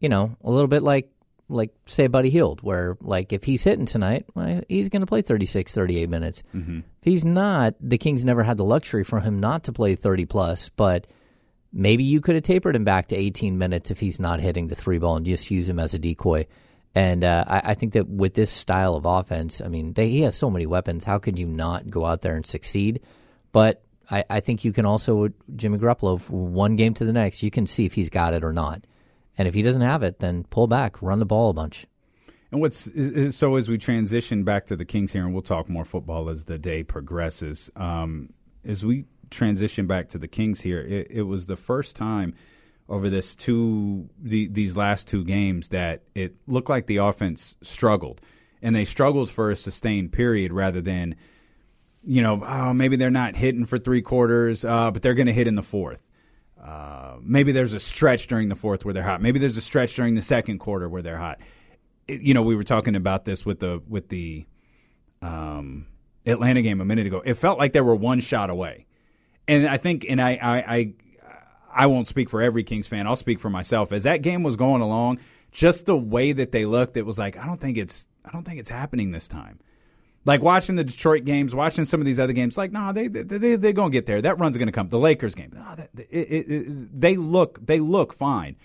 you 0.00 0.08
know, 0.08 0.36
a 0.42 0.50
little 0.50 0.68
bit 0.68 0.82
like 0.82 1.10
like 1.48 1.74
say 1.84 2.06
Buddy 2.06 2.30
Hield, 2.30 2.62
where 2.62 2.96
like 3.00 3.32
if 3.32 3.44
he's 3.44 3.62
hitting 3.64 3.86
tonight, 3.86 4.26
well, 4.34 4.62
he's 4.68 4.88
going 4.88 5.00
to 5.00 5.06
play 5.06 5.22
36, 5.22 5.74
38 5.74 6.08
minutes. 6.08 6.42
Mm-hmm. 6.54 6.78
If 6.78 7.04
he's 7.04 7.24
not, 7.24 7.74
the 7.80 7.98
Kings 7.98 8.24
never 8.24 8.42
had 8.42 8.56
the 8.56 8.64
luxury 8.64 9.04
for 9.04 9.20
him 9.20 9.38
not 9.38 9.64
to 9.64 9.72
play 9.72 9.94
30 9.94 10.24
plus, 10.24 10.70
but 10.70 11.06
maybe 11.74 12.04
you 12.04 12.20
could 12.20 12.36
have 12.36 12.44
tapered 12.44 12.76
him 12.76 12.84
back 12.84 13.08
to 13.08 13.16
18 13.16 13.58
minutes 13.58 13.90
if 13.90 13.98
he's 13.98 14.20
not 14.20 14.40
hitting 14.40 14.68
the 14.68 14.76
three 14.76 14.98
ball 14.98 15.16
and 15.16 15.26
just 15.26 15.50
use 15.50 15.68
him 15.68 15.80
as 15.80 15.92
a 15.92 15.98
decoy. 15.98 16.46
And 16.94 17.24
uh, 17.24 17.44
I, 17.46 17.62
I 17.64 17.74
think 17.74 17.94
that 17.94 18.08
with 18.08 18.34
this 18.34 18.50
style 18.50 18.94
of 18.94 19.04
offense, 19.04 19.60
I 19.60 19.66
mean, 19.66 19.92
they, 19.92 20.08
he 20.08 20.20
has 20.20 20.36
so 20.36 20.48
many 20.48 20.64
weapons. 20.64 21.02
How 21.02 21.18
could 21.18 21.38
you 21.38 21.46
not 21.46 21.90
go 21.90 22.04
out 22.04 22.22
there 22.22 22.36
and 22.36 22.46
succeed? 22.46 23.00
But 23.50 23.82
I, 24.08 24.24
I 24.30 24.40
think 24.40 24.64
you 24.64 24.72
can 24.72 24.86
also, 24.86 25.28
Jimmy 25.56 25.78
Garoppolo, 25.78 26.30
one 26.30 26.76
game 26.76 26.94
to 26.94 27.04
the 27.04 27.12
next, 27.12 27.42
you 27.42 27.50
can 27.50 27.66
see 27.66 27.84
if 27.84 27.94
he's 27.94 28.10
got 28.10 28.32
it 28.32 28.44
or 28.44 28.52
not. 28.52 28.86
And 29.36 29.48
if 29.48 29.54
he 29.54 29.62
doesn't 29.62 29.82
have 29.82 30.04
it, 30.04 30.20
then 30.20 30.44
pull 30.44 30.68
back, 30.68 31.02
run 31.02 31.18
the 31.18 31.26
ball 31.26 31.50
a 31.50 31.54
bunch. 31.54 31.86
And 32.52 32.60
what's 32.60 32.88
so 33.36 33.56
as 33.56 33.68
we 33.68 33.78
transition 33.78 34.44
back 34.44 34.66
to 34.66 34.76
the 34.76 34.84
Kings 34.84 35.12
here, 35.12 35.24
and 35.24 35.32
we'll 35.32 35.42
talk 35.42 35.68
more 35.68 35.84
football 35.84 36.30
as 36.30 36.44
the 36.44 36.56
day 36.56 36.84
progresses. 36.84 37.68
Um, 37.74 38.32
as 38.64 38.84
we 38.84 39.06
transition 39.34 39.86
back 39.86 40.08
to 40.10 40.18
the 40.18 40.28
Kings 40.28 40.62
here. 40.62 40.80
It, 40.80 41.08
it 41.10 41.22
was 41.22 41.46
the 41.46 41.56
first 41.56 41.96
time 41.96 42.34
over 42.88 43.08
this 43.08 43.34
two 43.34 44.08
the, 44.18 44.48
these 44.48 44.76
last 44.76 45.08
two 45.08 45.24
games 45.24 45.68
that 45.68 46.02
it 46.14 46.36
looked 46.46 46.68
like 46.68 46.86
the 46.86 46.98
offense 46.98 47.56
struggled, 47.62 48.20
and 48.62 48.74
they 48.74 48.84
struggled 48.84 49.30
for 49.30 49.50
a 49.50 49.56
sustained 49.56 50.12
period 50.12 50.52
rather 50.52 50.80
than, 50.80 51.16
you 52.02 52.22
know, 52.22 52.42
oh, 52.44 52.72
maybe 52.72 52.96
they're 52.96 53.10
not 53.10 53.36
hitting 53.36 53.64
for 53.64 53.78
three 53.78 54.02
quarters, 54.02 54.64
uh, 54.64 54.90
but 54.90 55.02
they're 55.02 55.14
going 55.14 55.26
to 55.26 55.32
hit 55.32 55.46
in 55.46 55.54
the 55.54 55.62
fourth. 55.62 56.02
Uh, 56.62 57.16
maybe 57.20 57.52
there's 57.52 57.74
a 57.74 57.80
stretch 57.80 58.26
during 58.26 58.48
the 58.48 58.54
fourth 58.54 58.84
where 58.84 58.94
they're 58.94 59.02
hot. 59.02 59.20
Maybe 59.20 59.38
there's 59.38 59.58
a 59.58 59.62
stretch 59.62 59.96
during 59.96 60.14
the 60.14 60.22
second 60.22 60.58
quarter 60.60 60.88
where 60.88 61.02
they're 61.02 61.18
hot. 61.18 61.40
It, 62.08 62.22
you 62.22 62.32
know, 62.32 62.42
we 62.42 62.56
were 62.56 62.64
talking 62.64 62.96
about 62.96 63.26
this 63.26 63.44
with 63.44 63.60
the 63.60 63.82
with 63.86 64.08
the 64.08 64.46
um, 65.20 65.86
Atlanta 66.24 66.62
game 66.62 66.80
a 66.80 66.84
minute 66.84 67.06
ago. 67.06 67.22
It 67.24 67.34
felt 67.34 67.58
like 67.58 67.74
they 67.74 67.82
were 67.82 67.94
one 67.94 68.20
shot 68.20 68.48
away, 68.48 68.86
and 69.46 69.66
I 69.66 69.76
think, 69.76 70.06
and 70.08 70.20
I, 70.20 70.38
I, 70.40 70.56
I, 70.76 70.92
I 71.74 71.86
won't 71.86 72.08
speak 72.08 72.30
for 72.30 72.40
every 72.40 72.62
Kings 72.64 72.86
fan. 72.86 73.06
I'll 73.06 73.16
speak 73.16 73.38
for 73.38 73.50
myself. 73.50 73.92
As 73.92 74.04
that 74.04 74.22
game 74.22 74.42
was 74.42 74.56
going 74.56 74.82
along, 74.82 75.18
just 75.50 75.86
the 75.86 75.96
way 75.96 76.32
that 76.32 76.52
they 76.52 76.64
looked, 76.64 76.96
it 76.96 77.06
was 77.06 77.18
like 77.18 77.36
I 77.36 77.46
don't 77.46 77.60
think 77.60 77.78
it's, 77.78 78.06
I 78.24 78.30
don't 78.30 78.44
think 78.44 78.60
it's 78.60 78.70
happening 78.70 79.10
this 79.10 79.28
time. 79.28 79.58
Like 80.26 80.42
watching 80.42 80.76
the 80.76 80.84
Detroit 80.84 81.24
games, 81.24 81.54
watching 81.54 81.84
some 81.84 82.00
of 82.00 82.06
these 82.06 82.18
other 82.18 82.32
games, 82.32 82.56
like, 82.56 82.72
no, 82.72 82.80
nah, 82.80 82.92
they, 82.92 83.08
they, 83.08 83.22
they, 83.22 83.56
they're 83.56 83.72
to 83.72 83.90
get 83.90 84.06
there. 84.06 84.22
That 84.22 84.38
run's 84.38 84.56
to 84.56 84.72
come. 84.72 84.88
The 84.88 84.98
Lakers 84.98 85.34
game, 85.34 85.52
oh, 85.54 85.74
that, 85.74 85.90
it, 85.94 86.08
it, 86.08 86.50
it, 86.50 87.00
they 87.00 87.16
look, 87.16 87.64
they 87.64 87.78
look 87.78 88.14
fine. 88.14 88.56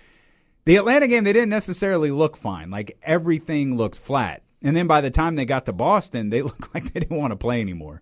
The 0.64 0.78
Atlanta 0.78 1.08
game, 1.08 1.26
they 1.26 1.34
didn't 1.34 1.50
necessarily 1.50 2.12
look 2.12 2.38
fine. 2.38 2.70
Like 2.70 2.98
everything 3.02 3.76
looked 3.76 3.98
flat. 3.98 4.44
And 4.62 4.76
then 4.76 4.88
by 4.88 5.02
the 5.02 5.12
time 5.12 5.36
they 5.36 5.46
got 5.46 5.66
to 5.66 5.74
Boston, 5.74 6.30
they 6.30 6.42
looked 6.44 6.74
like 6.74 6.94
they 6.94 7.02
didn't 7.02 7.18
want 7.18 7.32
to 7.32 7.38
play 7.38 7.60
anymore. 7.60 8.02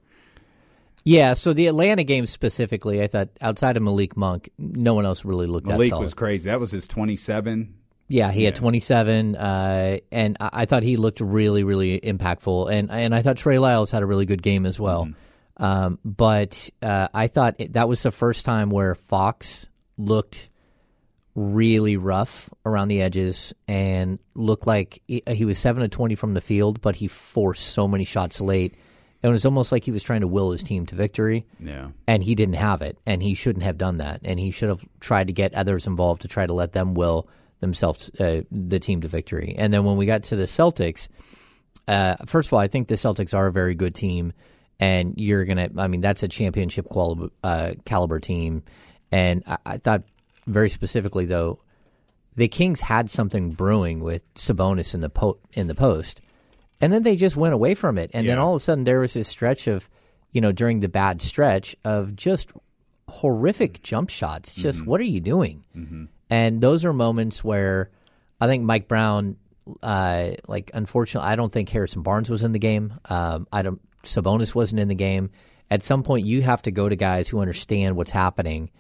Yeah, 1.04 1.34
so 1.34 1.54
the 1.54 1.68
Atlanta 1.68 2.04
game 2.04 2.26
specifically, 2.26 3.02
I 3.02 3.08
thought 3.08 3.30
outside 3.40 3.78
of 3.78 3.84
Malik 3.84 4.18
Monk, 4.18 4.50
no 4.58 4.94
one 4.94 5.06
else 5.06 5.24
really 5.24 5.48
looked 5.48 5.68
Malik 5.68 5.88
that 5.88 5.90
solid. 5.92 6.04
was 6.04 6.14
crazy. 6.14 6.50
That 6.50 6.60
was 6.60 6.72
his 6.72 6.88
27. 6.88 7.74
Yeah, 8.10 8.32
he 8.32 8.42
yeah. 8.42 8.48
had 8.48 8.56
27, 8.56 9.36
uh, 9.36 9.98
and 10.12 10.38
I, 10.40 10.50
I, 10.54 10.66
thought 10.66 10.84
he 10.84 10.96
looked 10.96 11.20
really, 11.20 11.64
really 11.64 12.00
impactful. 12.00 12.72
And 12.72 12.90
and 12.90 13.14
I 13.14 13.22
thought 13.22 13.36
Trey 13.36 13.60
Lyles 13.60 13.92
had 13.92 14.02
a 14.02 14.06
really 14.06 14.26
good 14.26 14.42
game 14.42 14.66
as 14.66 14.80
well. 14.80 15.06
Mm-hmm. 15.06 15.64
Um, 15.64 16.00
but 16.06 16.70
uh, 16.82 17.10
I 17.14 17.28
thought 17.28 17.56
it, 17.60 17.74
that 17.74 17.90
was 17.90 18.04
the 18.04 18.12
first 18.12 18.46
time 18.46 18.70
where 18.70 18.96
Fox 18.96 19.68
looked 19.98 20.50
really 21.36 21.98
rough 21.98 22.50
around 22.66 22.88
the 22.88 23.02
edges 23.02 23.54
and 23.68 24.20
looked 24.36 24.66
like 24.66 25.02
he, 25.08 25.22
he 25.28 25.46
was 25.46 25.58
7 25.58 25.82
to 25.82 25.88
20 25.88 26.16
from 26.16 26.34
the 26.34 26.42
field, 26.42 26.82
but 26.82 26.96
he 26.96 27.08
forced 27.08 27.68
so 27.68 27.88
many 27.88 28.06
shots 28.06 28.42
late. 28.42 28.76
It 29.24 29.28
was 29.30 29.46
almost 29.46 29.72
like 29.72 29.84
he 29.84 29.92
was 29.92 30.04
trying 30.04 30.22
to 30.22 30.28
will 30.28 30.52
his 30.52 30.64
team 30.64 30.86
to 30.88 30.96
victory. 30.96 31.46
Yeah. 31.60 31.90
And 32.06 32.22
he 32.24 32.36
didn't 32.36 32.56
have 32.56 32.82
it, 32.82 32.98
and 33.06 33.22
he 33.22 33.34
shouldn't 33.34 33.64
have 33.64 33.78
done 33.78 33.98
that. 33.98 34.22
And 34.24 34.40
he 34.40 34.52
should 34.52 34.70
have 34.70 34.86
tried 35.00 35.28
to 35.28 35.34
get 35.34 35.54
others 35.54 35.88
involved 35.88 36.22
to 36.22 36.28
try 36.28 36.46
to 36.46 36.54
let 36.54 36.74
them 36.74 36.94
will 36.94 37.28
themselves 37.60 38.12
uh, 38.20 38.42
the 38.52 38.80
team 38.80 39.02
to 39.02 39.08
victory. 39.08 39.56
And 39.58 39.74
then 39.74 39.84
when 39.84 39.98
we 39.98 40.06
got 40.06 40.24
to 40.24 40.36
the 40.36 40.46
Celtics, 40.46 41.08
uh, 41.88 42.18
first 42.26 42.50
of 42.50 42.54
all, 42.54 42.60
I 42.60 42.68
think 42.68 42.88
the 42.88 42.96
Celtics 42.96 43.34
are 43.34 43.48
a 43.48 43.52
very 43.52 43.74
good 43.74 43.96
team, 43.96 44.34
and 44.80 45.16
you're 45.18 45.46
gonna. 45.46 45.70
I 45.78 45.88
mean, 45.88 46.02
that's 46.02 46.24
a 46.24 46.28
championship 46.28 46.88
quali- 46.88 47.32
uh, 47.44 47.74
caliber 47.86 48.20
team. 48.20 48.64
And 49.12 49.44
I, 49.48 49.58
I 49.66 49.78
thought 49.78 50.04
very 50.46 50.70
specifically 50.70 51.26
though, 51.26 51.60
the 52.36 52.48
Kings 52.48 52.82
had 52.82 53.10
something 53.10 53.52
brewing 53.52 54.02
with 54.02 54.22
Sabonis 54.36 54.94
in 54.94 55.02
the 55.02 55.10
po- 55.10 55.40
in 55.54 55.68
the 55.68 55.76
post, 55.76 56.22
and 56.82 56.94
then 56.94 57.04
they 57.04 57.16
just 57.16 57.36
went 57.36 57.54
away 57.54 57.76
from 57.76 57.98
it. 57.98 58.12
And 58.14 58.26
yeah. 58.26 58.34
then 58.34 58.40
all 58.40 58.54
of 58.54 58.58
a 58.58 58.60
sudden 58.60 58.84
there 58.84 59.00
was 59.00 59.14
this 59.14 59.28
stretch 59.28 59.68
of, 59.68 59.90
you 60.32 60.42
know, 60.42 60.52
during 60.52 60.80
the 60.80 60.90
bad 60.90 61.22
stretch 61.22 61.76
of 61.84 62.16
just 62.16 62.52
horrific 63.10 63.82
jump 63.84 64.10
shots. 64.10 64.54
Just 64.54 64.80
mm-hmm. 64.80 64.90
what 64.90 65.02
are 65.02 65.06
you 65.06 65.20
doing? 65.20 65.64
Mm-hmm. 65.76 66.06
And 66.30 66.62
those 66.62 66.86
are 66.86 66.94
moments 66.94 67.44
where 67.44 67.90
I 68.40 68.48
think 68.48 68.64
Mike 68.64 68.88
Brown, 68.88 69.38
uh, 69.82 70.32
like 70.48 70.72
unfortunately, 70.74 71.28
I 71.28 71.36
don't 71.36 71.52
think 71.52 71.70
Harrison 71.70 72.04
Barnes 72.04 72.30
was 72.30 72.44
in 72.44 72.52
the 72.52 72.60
game. 72.60 72.94
Um, 73.06 73.48
I 73.52 73.62
don't. 73.62 73.82
Sabonis 74.04 74.54
wasn't 74.54 74.80
in 74.80 74.88
the 74.88 74.96
game. 74.96 75.32
At 75.70 75.84
some 75.84 76.04
point, 76.04 76.26
you 76.26 76.42
have 76.44 76.62
to 76.62 76.72
go 76.72 76.88
to 76.88 76.96
guys 76.96 77.28
who 77.28 77.40
understand 77.40 77.98
what's 77.98 78.12
happening 78.12 78.72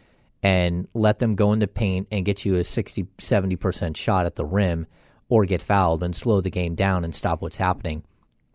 and 0.41 0.87
let 0.93 1.19
them 1.19 1.35
go 1.35 1.51
into 1.51 1.67
paint 1.67 2.07
and 2.11 2.23
get 2.23 2.45
you 2.45 2.55
a 2.55 2.63
60, 2.63 3.07
70% 3.17 3.97
shot 3.97 4.25
at 4.25 4.35
the 4.35 4.45
rim 4.45 4.87
or 5.29 5.45
get 5.45 5.61
fouled 5.61 6.03
and 6.03 6.15
slow 6.15 6.41
the 6.41 6.49
game 6.49 6.75
down 6.75 7.03
and 7.03 7.13
stop 7.13 7.41
what's 7.41 7.57
happening. 7.57 8.03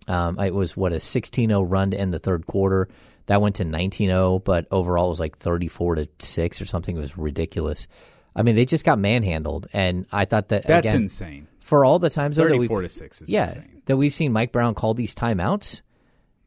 Um, 0.09 0.39
it 0.39 0.55
was, 0.55 0.77
what, 0.77 0.93
a 0.93 1.01
16 1.01 1.49
0 1.49 1.63
run 1.63 1.91
to 1.93 2.01
end 2.01 2.13
the 2.13 2.19
third 2.19 2.47
quarter. 2.47 2.89
That 3.27 3.41
went 3.41 3.57
to 3.57 3.65
19 3.65 4.09
0, 4.09 4.39
but 4.41 4.67
overall 4.71 5.07
it 5.07 5.11
was 5.11 5.21
like 5.21 5.39
34 5.39 5.97
to 5.97 6.09
6 6.19 6.61
or 6.61 6.67
something. 6.67 6.97
It 6.97 7.01
was 7.01 7.17
ridiculous. 7.17 7.87
I 8.35 8.43
mean, 8.43 8.57
they 8.57 8.65
just 8.65 8.85
got 8.85 8.99
manhandled. 8.99 9.69
And 9.73 10.07
I 10.11 10.25
thought 10.25 10.49
that. 10.49 10.65
That's 10.67 10.87
again, 10.87 11.03
insane. 11.03 11.47
For 11.61 11.85
all 11.85 11.99
the 11.99 12.11
times 12.11 12.37
though, 12.37 12.49
that 12.49 12.59
we. 12.59 12.67
to 12.67 12.89
6 12.89 13.23
is 13.23 13.29
yeah, 13.29 13.49
insane. 13.49 13.83
That 13.87 13.97
we've 13.97 14.13
seen 14.13 14.33
Mike 14.33 14.51
Brown 14.51 14.75
call 14.75 14.95
these 14.95 15.15
timeouts 15.15 15.83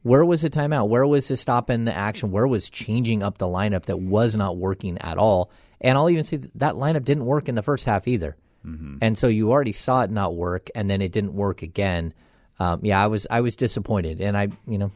where 0.05 0.23
was 0.23 0.43
the 0.43 0.51
timeout? 0.51 0.88
Where 0.88 1.07
was 1.07 1.27
the 1.29 1.35
stop 1.35 1.71
in 1.71 1.85
the 1.85 1.97
action? 1.97 2.29
Where 2.29 2.45
was 2.45 2.69
changing 2.69 3.23
up 3.23 3.39
the 3.39 3.47
lineup 3.47 3.85
that 3.85 3.97
was 3.97 4.35
not 4.35 4.55
working 4.55 4.99
at 4.99 5.17
all? 5.17 5.49
And 5.81 5.97
I'll 5.97 6.11
even 6.11 6.23
say 6.23 6.38
that, 6.38 6.59
that 6.59 6.73
lineup 6.75 7.03
didn't 7.03 7.25
work 7.25 7.49
in 7.49 7.55
the 7.55 7.63
first 7.63 7.85
half 7.85 8.07
either. 8.07 8.38
Mm-hmm. 8.65 8.97
And 9.01 9.17
so 9.17 9.28
you 9.28 9.51
already 9.51 9.71
saw 9.71 10.01
it 10.01 10.12
not 10.12 10.36
work, 10.36 10.69
and 10.75 10.89
then 10.89 11.01
it 11.01 11.12
didn't 11.12 11.34
work 11.34 11.62
again. 11.62 12.13
Um, 12.60 12.80
yeah, 12.84 13.01
I 13.01 13.08
was 13.08 13.28
I 13.30 13.41
was 13.41 13.56
disappointed, 13.56 14.21
and 14.21 14.38
I 14.38 14.47
you 14.67 14.78
know 14.78 14.91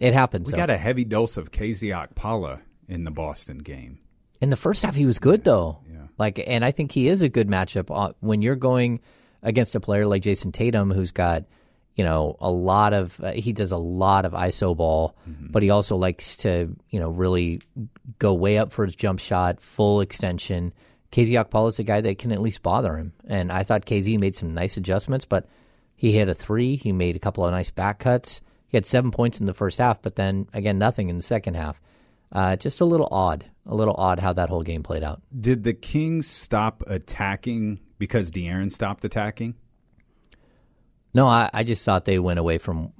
it 0.00 0.12
happens. 0.12 0.48
We 0.48 0.52
so. 0.52 0.56
got 0.56 0.70
a 0.70 0.76
heavy 0.76 1.04
dose 1.04 1.36
of 1.36 1.50
KZ 1.50 2.14
Okpala 2.14 2.60
in 2.88 3.04
the 3.04 3.10
Boston 3.10 3.58
game. 3.58 3.98
In 4.40 4.50
the 4.50 4.56
first 4.56 4.84
half, 4.84 4.94
he 4.94 5.06
was 5.06 5.18
good 5.18 5.40
yeah. 5.40 5.44
though. 5.44 5.78
Yeah. 5.90 5.96
Like, 6.18 6.42
and 6.46 6.64
I 6.64 6.70
think 6.70 6.92
he 6.92 7.08
is 7.08 7.22
a 7.22 7.28
good 7.28 7.48
matchup 7.48 7.94
uh, 7.94 8.12
when 8.20 8.42
you're 8.42 8.56
going 8.56 9.00
against 9.42 9.74
a 9.74 9.80
player 9.80 10.06
like 10.06 10.22
Jayson 10.22 10.52
Tatum, 10.52 10.90
who's 10.90 11.10
got 11.10 11.44
you 11.96 12.04
know, 12.04 12.36
a 12.40 12.50
lot 12.50 12.92
of 12.92 13.18
uh, 13.20 13.32
he 13.32 13.52
does 13.54 13.72
a 13.72 13.78
lot 13.78 14.26
of 14.26 14.32
iso 14.32 14.76
ball, 14.76 15.16
mm-hmm. 15.28 15.46
but 15.50 15.62
he 15.62 15.70
also 15.70 15.96
likes 15.96 16.36
to 16.38 16.76
you 16.90 17.00
know 17.00 17.08
really 17.08 17.60
go 18.18 18.34
way 18.34 18.58
up 18.58 18.70
for 18.70 18.84
his 18.84 18.94
jump 18.94 19.18
shot, 19.18 19.62
full 19.62 20.02
extension. 20.02 20.74
KZ 21.12 21.44
Okpala 21.44 21.68
is 21.68 21.78
a 21.78 21.84
guy 21.84 22.00
that 22.00 22.18
can 22.18 22.32
at 22.32 22.40
least 22.40 22.62
bother 22.62 22.96
him, 22.96 23.12
and 23.26 23.52
I 23.52 23.62
thought 23.62 23.86
KZ 23.86 24.18
made 24.18 24.34
some 24.34 24.54
nice 24.54 24.76
adjustments, 24.76 25.24
but 25.24 25.48
he 25.94 26.12
hit 26.12 26.28
a 26.28 26.34
three, 26.34 26.76
he 26.76 26.92
made 26.92 27.16
a 27.16 27.20
couple 27.20 27.44
of 27.44 27.52
nice 27.52 27.70
back 27.70 28.00
cuts. 28.00 28.40
He 28.68 28.76
had 28.76 28.84
seven 28.84 29.10
points 29.10 29.40
in 29.40 29.46
the 29.46 29.54
first 29.54 29.78
half, 29.78 30.02
but 30.02 30.16
then 30.16 30.48
again 30.52 30.78
nothing 30.78 31.08
in 31.08 31.16
the 31.16 31.22
second 31.22 31.54
half. 31.54 31.80
Uh, 32.32 32.56
just 32.56 32.80
a 32.80 32.84
little 32.84 33.08
odd, 33.10 33.46
a 33.64 33.74
little 33.74 33.94
odd 33.96 34.20
how 34.20 34.32
that 34.32 34.48
whole 34.48 34.62
game 34.62 34.82
played 34.82 35.02
out. 35.02 35.22
Did 35.38 35.64
the 35.64 35.72
Kings 35.72 36.26
stop 36.26 36.82
attacking 36.86 37.80
because 37.98 38.30
De'Aaron 38.30 38.70
stopped 38.70 39.04
attacking? 39.04 39.54
No, 41.14 41.26
I, 41.26 41.48
I 41.54 41.64
just 41.64 41.84
thought 41.84 42.04
they 42.04 42.18
went 42.18 42.38
away 42.38 42.58
from, 42.58 42.92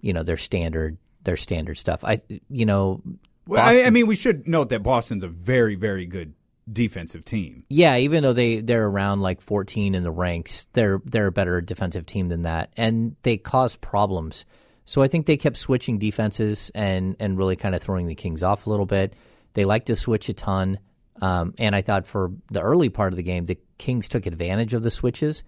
you 0.00 0.12
know, 0.12 0.22
their 0.22 0.36
standard 0.36 0.98
their 1.24 1.36
standard 1.36 1.78
stuff. 1.78 2.02
I, 2.02 2.20
you 2.48 2.66
know, 2.66 3.00
well, 3.46 3.64
I, 3.64 3.82
I, 3.82 3.90
mean, 3.90 4.08
we 4.08 4.16
should 4.16 4.48
note 4.48 4.70
that 4.70 4.82
Boston's 4.82 5.22
a 5.22 5.28
very 5.28 5.76
very 5.76 6.06
good 6.06 6.34
defensive 6.70 7.24
team. 7.24 7.64
Yeah, 7.68 7.96
even 7.96 8.22
though 8.22 8.32
they 8.32 8.60
they're 8.60 8.86
around 8.86 9.20
like 9.20 9.40
14 9.40 9.94
in 9.94 10.02
the 10.02 10.10
ranks, 10.10 10.68
they're 10.72 11.00
they're 11.04 11.28
a 11.28 11.32
better 11.32 11.60
defensive 11.60 12.06
team 12.06 12.28
than 12.28 12.42
that, 12.42 12.72
and 12.76 13.16
they 13.22 13.36
cause 13.36 13.76
problems. 13.76 14.44
So 14.84 15.00
I 15.02 15.08
think 15.08 15.26
they 15.26 15.36
kept 15.36 15.56
switching 15.56 15.98
defenses 15.98 16.70
and 16.74 17.16
and 17.20 17.38
really 17.38 17.56
kind 17.56 17.74
of 17.74 17.82
throwing 17.82 18.06
the 18.06 18.14
Kings 18.14 18.42
off 18.42 18.66
a 18.66 18.70
little 18.70 18.86
bit. 18.86 19.14
They 19.54 19.64
like 19.64 19.86
to 19.86 19.96
switch 19.96 20.28
a 20.28 20.32
ton, 20.32 20.78
um, 21.20 21.54
and 21.58 21.74
I 21.74 21.82
thought 21.82 22.06
for 22.06 22.32
the 22.50 22.60
early 22.60 22.88
part 22.88 23.12
of 23.12 23.16
the 23.16 23.22
game, 23.22 23.44
the 23.44 23.58
Kings 23.78 24.08
took 24.08 24.26
advantage 24.26 24.74
of 24.74 24.82
the 24.82 24.90
switches 24.90 25.44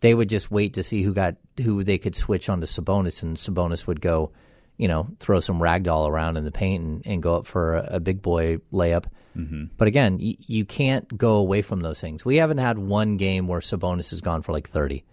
they 0.00 0.14
would 0.14 0.28
just 0.28 0.50
wait 0.50 0.74
to 0.74 0.82
see 0.82 1.02
who 1.02 1.12
got 1.12 1.36
who 1.62 1.84
they 1.84 1.98
could 1.98 2.16
switch 2.16 2.48
onto 2.48 2.66
Sabonis, 2.66 3.22
and 3.22 3.36
Sabonis 3.36 3.86
would 3.86 4.00
go, 4.00 4.32
you 4.76 4.88
know, 4.88 5.08
throw 5.20 5.40
some 5.40 5.60
ragdoll 5.60 6.08
around 6.08 6.36
in 6.36 6.44
the 6.44 6.52
paint 6.52 6.82
and, 6.82 7.02
and 7.06 7.22
go 7.22 7.36
up 7.36 7.46
for 7.46 7.76
a, 7.76 7.96
a 7.96 8.00
big 8.00 8.22
boy 8.22 8.58
layup. 8.72 9.04
Mm-hmm. 9.36 9.64
But 9.76 9.88
again, 9.88 10.18
y- 10.20 10.36
you 10.38 10.64
can't 10.64 11.16
go 11.16 11.36
away 11.36 11.62
from 11.62 11.80
those 11.80 12.00
things. 12.00 12.24
We 12.24 12.36
haven't 12.36 12.58
had 12.58 12.78
one 12.78 13.16
game 13.16 13.46
where 13.46 13.60
Sabonis 13.60 14.10
has 14.10 14.20
gone 14.20 14.42
for 14.42 14.52
like 14.52 14.68
thirty, 14.68 15.04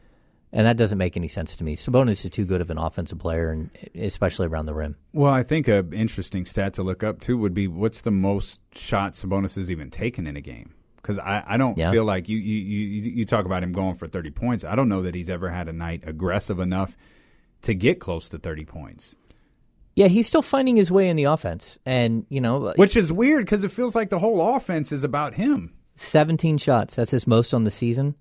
and 0.51 0.65
that 0.65 0.77
doesn't 0.77 0.97
make 0.97 1.17
any 1.17 1.27
sense 1.27 1.55
to 1.57 1.63
me. 1.63 1.75
Sabonis 1.75 2.25
is 2.25 2.31
too 2.31 2.45
good 2.45 2.61
of 2.61 2.69
an 2.69 2.77
offensive 2.77 3.19
player, 3.19 3.51
and 3.51 3.69
especially 3.95 4.47
around 4.47 4.65
the 4.65 4.73
rim. 4.73 4.95
Well, 5.13 5.33
I 5.33 5.43
think 5.43 5.67
an 5.67 5.93
interesting 5.93 6.45
stat 6.45 6.73
to 6.75 6.83
look 6.83 7.03
up 7.03 7.19
too 7.19 7.37
would 7.37 7.53
be 7.53 7.67
what's 7.67 8.01
the 8.01 8.11
most 8.11 8.59
shots 8.75 9.23
Sabonis 9.23 9.55
has 9.55 9.69
even 9.69 9.89
taken 9.89 10.25
in 10.25 10.35
a 10.35 10.41
game 10.41 10.73
because 11.07 11.19
I, 11.19 11.43
I 11.47 11.57
don't 11.57 11.77
yeah. 11.77 11.89
feel 11.89 12.03
like 12.03 12.27
you, 12.27 12.37
you 12.37 12.57
you 12.59 13.11
you 13.11 13.25
talk 13.25 13.45
about 13.45 13.63
him 13.63 13.71
going 13.71 13.95
for 13.95 14.07
30 14.07 14.31
points. 14.31 14.63
I 14.63 14.75
don't 14.75 14.89
know 14.89 15.03
that 15.03 15.15
he's 15.15 15.29
ever 15.29 15.49
had 15.49 15.69
a 15.69 15.73
night 15.73 16.03
aggressive 16.05 16.59
enough 16.59 16.97
to 17.61 17.73
get 17.73 17.99
close 17.99 18.27
to 18.29 18.37
30 18.37 18.65
points. 18.65 19.15
Yeah, 19.97 20.07
he's 20.07 20.27
still 20.27 20.43
finding 20.43 20.75
his 20.75 20.91
way 20.91 21.09
in 21.09 21.15
the 21.15 21.23
offense, 21.23 21.79
and 21.83 22.23
you 22.29 22.39
know, 22.39 22.71
which 22.75 22.95
is 22.95 23.11
weird 23.11 23.45
because 23.45 23.63
it 23.63 23.71
feels 23.71 23.95
like 23.95 24.11
the 24.11 24.19
whole 24.19 24.55
offense 24.55 24.91
is 24.91 25.03
about 25.03 25.33
him. 25.33 25.73
17 25.95 26.59
shots. 26.59 26.95
That's 26.95 27.09
his 27.09 27.25
most 27.25 27.51
on 27.51 27.63
the 27.63 27.71
season. 27.71 28.13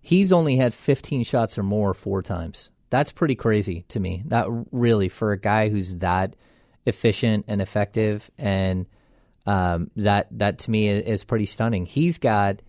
He's 0.00 0.32
only 0.32 0.56
had 0.56 0.72
15 0.72 1.24
shots 1.24 1.58
or 1.58 1.62
more 1.62 1.92
four 1.92 2.22
times. 2.22 2.70
That's 2.88 3.12
pretty 3.12 3.34
crazy 3.34 3.84
to 3.88 4.00
me. 4.00 4.22
That 4.28 4.46
really 4.72 5.10
for 5.10 5.32
a 5.32 5.38
guy 5.38 5.68
who's 5.68 5.96
that 5.96 6.34
efficient 6.86 7.44
and 7.46 7.60
effective 7.60 8.30
and 8.38 8.86
Um, 9.46 9.90
that 9.96 10.28
that 10.38 10.58
to 10.60 10.70
me 10.70 10.88
is, 10.88 11.04
is 11.04 11.24
pretty 11.24 11.46
stunning. 11.46 11.84
He's 11.84 12.16
got, 12.18 12.60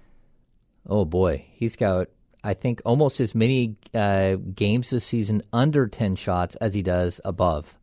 oh 0.86 1.06
boy, 1.06 1.46
he's 1.52 1.78
got 1.78 2.08
I 2.44 2.54
think 2.56 2.82
almost 2.86 3.22
as 3.22 3.34
many 3.34 3.76
uh, 3.94 4.36
games 4.36 4.90
this 4.90 5.06
season 5.06 5.44
under 5.54 5.88
ten 5.88 6.18
shots 6.18 6.56
as 6.58 6.74
he 6.74 6.82
does 6.82 7.22
above, 7.24 7.76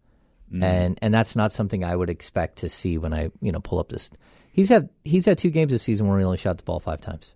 Mm. 0.53 0.63
and 0.63 0.99
and 1.03 1.13
that's 1.13 1.35
not 1.35 1.51
something 1.53 1.83
I 1.83 1.97
would 1.97 2.11
expect 2.11 2.59
to 2.59 2.69
see 2.69 2.99
when 2.99 3.13
I 3.13 3.31
you 3.41 3.53
know 3.53 3.61
pull 3.61 3.79
up 3.79 3.89
this. 3.89 4.11
He's 4.53 4.69
had 4.69 4.89
he's 5.05 5.27
had 5.27 5.39
two 5.39 5.51
games 5.51 5.73
this 5.73 5.83
season 5.83 6.07
where 6.07 6.19
he 6.19 6.25
only 6.25 6.39
shot 6.39 6.59
the 6.59 6.65
ball 6.65 6.81
five 6.81 7.01
times. 7.01 7.33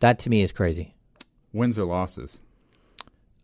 That 0.00 0.18
to 0.20 0.30
me 0.30 0.42
is 0.42 0.52
crazy. 0.52 0.94
Wins 1.52 1.78
or 1.78 1.84
losses? 1.84 2.40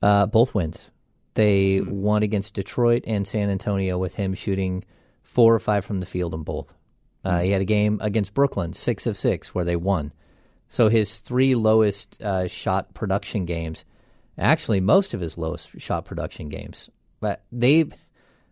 Uh, 0.03 0.27
both 0.27 0.55
wins. 0.55 0.91
They 1.35 1.81
won 1.81 2.23
against 2.23 2.55
Detroit 2.55 3.05
and 3.07 3.27
San 3.27 3.51
Antonio 3.51 3.99
with 3.99 4.15
him 4.15 4.35
shooting 4.35 4.85
four 5.23 5.55
or 5.55 5.59
five 5.59 5.85
from 5.85 6.01
the 6.01 6.07
field 6.07 6.35
in 6.35 6.43
both. 6.43 6.73
Uh, 7.25 7.41
he 7.41 7.51
had 7.51 7.63
a 7.63 7.65
game 7.65 7.99
against 8.03 8.35
Brooklyn, 8.35 8.73
six 8.73 9.07
of 9.07 9.17
six, 9.17 9.55
where 9.55 9.65
they 9.65 9.77
won. 9.77 10.13
So 10.69 10.89
his 10.89 11.21
three 11.21 11.55
lowest 11.55 12.21
uh, 12.23 12.49
shot 12.49 12.95
production 12.95 13.47
games, 13.47 13.85
actually 14.37 14.81
most 14.81 15.15
of 15.15 15.21
his 15.21 15.39
lowest 15.39 15.81
shot 15.81 16.05
production 16.05 16.49
games, 16.49 16.91
but 17.25 17.43
they. 17.51 17.87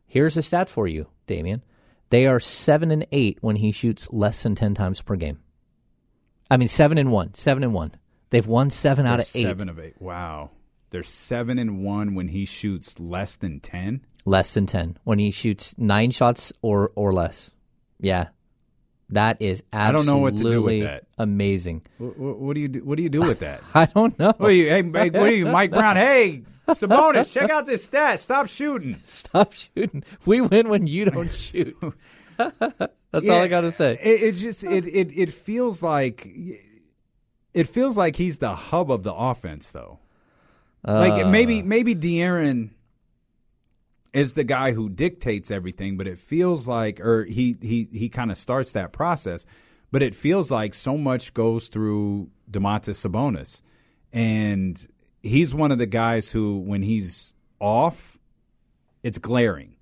Here's 0.06 0.38
a 0.38 0.42
stat 0.42 0.70
for 0.70 0.88
you, 0.88 1.08
Damian. 1.26 1.62
They 2.08 2.26
are 2.26 2.40
seven 2.40 2.90
and 2.90 3.06
eight 3.12 3.36
when 3.42 3.56
he 3.56 3.70
shoots 3.70 4.10
less 4.10 4.42
than 4.42 4.54
ten 4.54 4.72
times 4.72 5.02
per 5.02 5.14
game. 5.16 5.40
I 6.50 6.56
mean, 6.56 6.68
seven 6.68 6.96
and 6.96 7.12
one, 7.12 7.34
seven 7.34 7.64
and 7.64 7.74
one. 7.74 7.92
They've 8.30 8.46
won 8.46 8.70
seven 8.70 9.04
out 9.04 9.18
They're 9.18 9.26
of 9.26 9.36
eight. 9.36 9.42
Seven 9.42 9.68
of 9.68 9.78
eight. 9.78 10.00
Wow. 10.00 10.52
They're 10.88 11.02
seven 11.02 11.58
and 11.58 11.84
one 11.84 12.14
when 12.14 12.28
he 12.28 12.46
shoots 12.46 12.98
less 12.98 13.36
than 13.36 13.60
ten. 13.60 14.06
Less 14.24 14.54
than 14.54 14.64
10 14.64 14.98
when 15.04 15.18
he 15.18 15.32
shoots 15.32 15.76
nine 15.76 16.12
shots 16.12 16.50
or, 16.62 16.92
or 16.94 17.12
less. 17.12 17.52
Yeah. 18.00 18.28
That 19.12 19.40
is 19.42 19.62
absolutely 19.72 19.88
I 19.88 19.92
don't 19.92 20.06
know 20.06 20.18
what 20.18 20.36
to 20.38 20.42
do 20.42 20.62
with 20.62 20.82
that. 20.82 21.04
amazing. 21.18 21.82
What, 21.98 22.18
what, 22.18 22.38
what 22.38 22.54
do 22.54 22.60
you 22.60 22.68
do? 22.68 22.80
What 22.84 22.96
do 22.96 23.02
you 23.02 23.08
do 23.10 23.20
with 23.20 23.40
that? 23.40 23.62
I 23.74 23.84
don't 23.86 24.18
know. 24.18 24.32
What 24.36 24.50
are 24.50 24.52
you? 24.52 24.68
Hey, 24.68 24.82
hey, 24.82 25.10
what 25.10 25.28
are 25.28 25.30
you, 25.34 25.46
Mike 25.46 25.70
Brown? 25.70 25.96
Hey, 26.02 26.42
Sabonis, 26.68 27.30
check 27.30 27.50
out 27.50 27.66
this 27.66 27.84
stat. 27.84 28.20
Stop 28.20 28.46
shooting. 28.48 28.96
Stop 29.04 29.52
shooting. 29.52 30.04
We 30.24 30.40
win 30.40 30.68
when 30.68 30.86
you 30.86 31.04
don't 31.06 31.32
shoot. 31.44 31.76
That's 32.38 33.28
all 33.28 33.40
I 33.42 33.48
got 33.48 33.62
to 33.62 33.72
say. 33.72 33.98
It, 34.00 34.22
it 34.22 34.32
just 34.32 34.64
it, 34.64 34.86
it 34.86 35.12
it 35.12 35.32
feels 35.32 35.82
like 35.82 36.26
it 37.52 37.68
feels 37.68 37.98
like 37.98 38.16
he's 38.16 38.38
the 38.38 38.54
hub 38.54 38.90
of 38.90 39.02
the 39.02 39.12
offense, 39.12 39.70
though. 39.72 39.98
like 40.84 41.24
Uh, 41.24 41.28
maybe 41.28 41.62
maybe 41.62 41.94
De'Aaron 41.94 42.70
is 44.12 44.34
the 44.34 44.44
guy 44.44 44.72
who 44.72 44.88
dictates 44.88 45.50
everything, 45.50 45.96
but 45.96 46.06
it 46.06 46.18
feels 46.18 46.68
like, 46.68 47.00
or 47.00 47.24
he 47.24 47.56
he 47.60 47.88
he 47.92 48.08
kind 48.08 48.30
of 48.30 48.38
starts 48.38 48.72
that 48.72 48.92
process, 48.92 49.46
but 49.90 50.02
it 50.02 50.14
feels 50.14 50.50
like 50.50 50.74
so 50.74 50.98
much 50.98 51.34
goes 51.34 51.68
through 51.68 52.30
Domantas 52.50 53.00
Sabonis, 53.06 53.62
and 54.12 54.86
he's 55.22 55.54
one 55.54 55.72
of 55.72 55.78
the 55.78 55.86
guys 55.86 56.30
who, 56.30 56.58
when 56.58 56.82
he's 56.82 57.34
off, 57.58 58.18
it's 59.02 59.18
glaring, 59.18 59.76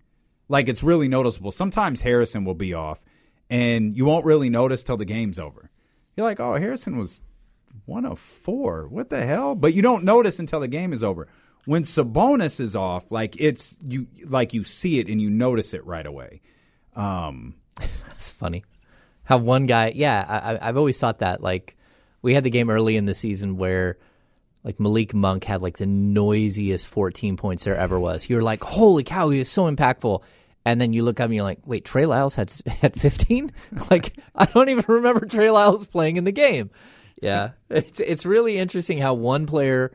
like 0.48 0.68
it's 0.68 0.82
really 0.82 1.08
noticeable. 1.08 1.50
Sometimes 1.50 2.02
Harrison 2.02 2.44
will 2.44 2.54
be 2.54 2.74
off, 2.74 3.04
and 3.48 3.96
you 3.96 4.04
won't 4.04 4.24
really 4.24 4.50
notice 4.50 4.84
till 4.84 4.96
the 4.96 5.04
game's 5.04 5.38
over. 5.38 5.70
You're 6.16 6.26
like, 6.26 6.40
oh, 6.40 6.54
Harrison 6.54 6.98
was 6.98 7.22
one 7.86 8.04
of 8.04 8.18
four. 8.18 8.86
What 8.88 9.10
the 9.10 9.24
hell? 9.24 9.54
But 9.54 9.74
you 9.74 9.82
don't 9.82 10.04
notice 10.04 10.38
until 10.38 10.60
the 10.60 10.68
game 10.68 10.92
is 10.92 11.02
over. 11.02 11.28
When 11.66 11.82
Sabonis 11.82 12.58
is 12.60 12.74
off, 12.74 13.10
like 13.12 13.36
it's 13.38 13.78
you, 13.82 14.06
like 14.26 14.54
you 14.54 14.64
see 14.64 14.98
it 14.98 15.08
and 15.08 15.20
you 15.20 15.30
notice 15.30 15.74
it 15.74 15.84
right 15.84 16.06
away. 16.06 16.40
Um, 16.96 17.54
That's 18.06 18.30
funny. 18.30 18.64
How 19.24 19.38
one 19.38 19.66
guy, 19.66 19.92
yeah, 19.94 20.58
I, 20.60 20.68
I've 20.68 20.76
always 20.76 20.98
thought 20.98 21.20
that. 21.20 21.40
Like, 21.40 21.76
we 22.22 22.34
had 22.34 22.44
the 22.44 22.50
game 22.50 22.68
early 22.68 22.96
in 22.96 23.04
the 23.04 23.14
season 23.14 23.56
where, 23.56 23.96
like, 24.64 24.80
Malik 24.80 25.14
Monk 25.14 25.44
had 25.44 25.62
like 25.62 25.78
the 25.78 25.86
noisiest 25.86 26.86
14 26.86 27.36
points 27.36 27.64
there 27.64 27.76
ever 27.76 27.98
was. 27.98 28.28
You 28.28 28.36
were 28.36 28.42
like, 28.42 28.62
holy 28.62 29.04
cow, 29.04 29.30
he 29.30 29.38
was 29.38 29.48
so 29.48 29.70
impactful. 29.70 30.22
And 30.64 30.80
then 30.80 30.92
you 30.92 31.02
look 31.02 31.20
up 31.20 31.26
and 31.26 31.34
you're 31.34 31.44
like, 31.44 31.60
wait, 31.64 31.84
Trey 31.84 32.06
Lyles 32.06 32.34
had 32.34 32.52
had 32.66 33.00
15? 33.00 33.52
like, 33.90 34.18
I 34.34 34.44
don't 34.46 34.68
even 34.68 34.84
remember 34.88 35.26
Trey 35.26 35.50
Lyles 35.50 35.86
playing 35.86 36.16
in 36.16 36.24
the 36.24 36.32
game. 36.32 36.70
Yeah, 37.22 37.50
it's 37.68 38.00
it's 38.00 38.24
really 38.24 38.56
interesting 38.56 38.96
how 38.96 39.12
one 39.12 39.46
player, 39.46 39.92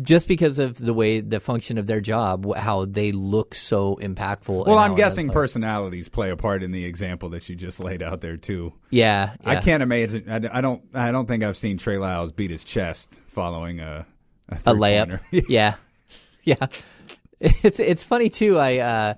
just 0.00 0.26
because 0.26 0.58
of 0.58 0.76
the 0.76 0.92
way 0.92 1.20
the 1.20 1.38
function 1.38 1.78
of 1.78 1.86
their 1.86 2.00
job, 2.00 2.52
how 2.56 2.84
they 2.84 3.12
look 3.12 3.54
so 3.54 3.96
impactful. 3.96 4.66
well, 4.66 4.78
I'm 4.78 4.94
guessing 4.94 5.30
personalities 5.30 6.08
play 6.08 6.30
a 6.30 6.36
part 6.36 6.62
in 6.62 6.72
the 6.72 6.84
example 6.84 7.30
that 7.30 7.48
you 7.48 7.54
just 7.54 7.78
laid 7.80 8.02
out 8.02 8.20
there 8.20 8.36
too. 8.36 8.72
Yeah, 8.90 9.34
I 9.44 9.56
can't 9.56 9.82
imagine. 9.82 10.28
I, 10.28 10.58
I 10.58 10.60
don't. 10.60 10.82
I 10.94 11.12
don't 11.12 11.26
think 11.26 11.44
I've 11.44 11.56
seen 11.56 11.78
Trey 11.78 11.98
Lyles 11.98 12.32
beat 12.32 12.50
his 12.50 12.64
chest 12.64 13.20
following 13.26 13.80
a 13.80 14.06
a, 14.48 14.54
a 14.54 14.74
layup. 14.74 15.20
yeah, 15.48 15.76
yeah. 16.42 16.66
It's 17.40 17.78
it's 17.78 18.02
funny 18.02 18.30
too. 18.30 18.58
I 18.58 18.78
uh, 18.78 19.14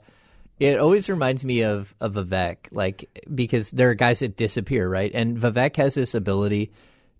it 0.59 0.79
always 0.79 1.09
reminds 1.09 1.45
me 1.45 1.63
of 1.63 1.95
of 2.01 2.15
Vivek, 2.15 2.69
like 2.73 3.27
because 3.35 3.71
there 3.71 3.91
are 3.91 3.95
guys 3.95 4.21
that 4.21 4.37
disappear, 4.37 4.89
right? 4.89 5.11
And 5.15 5.39
Vivek 5.39 5.77
has 5.77 5.95
this 5.95 6.15
ability 6.15 6.73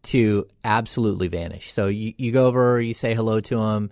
to 0.05 0.47
absolutely 0.65 1.29
vanish. 1.29 1.73
So 1.73 1.89
you 1.89 2.15
you 2.17 2.33
go 2.33 2.47
over, 2.47 2.81
you 2.81 2.95
say 2.95 3.15
hello 3.15 3.41
to 3.41 3.59
him, 3.61 3.91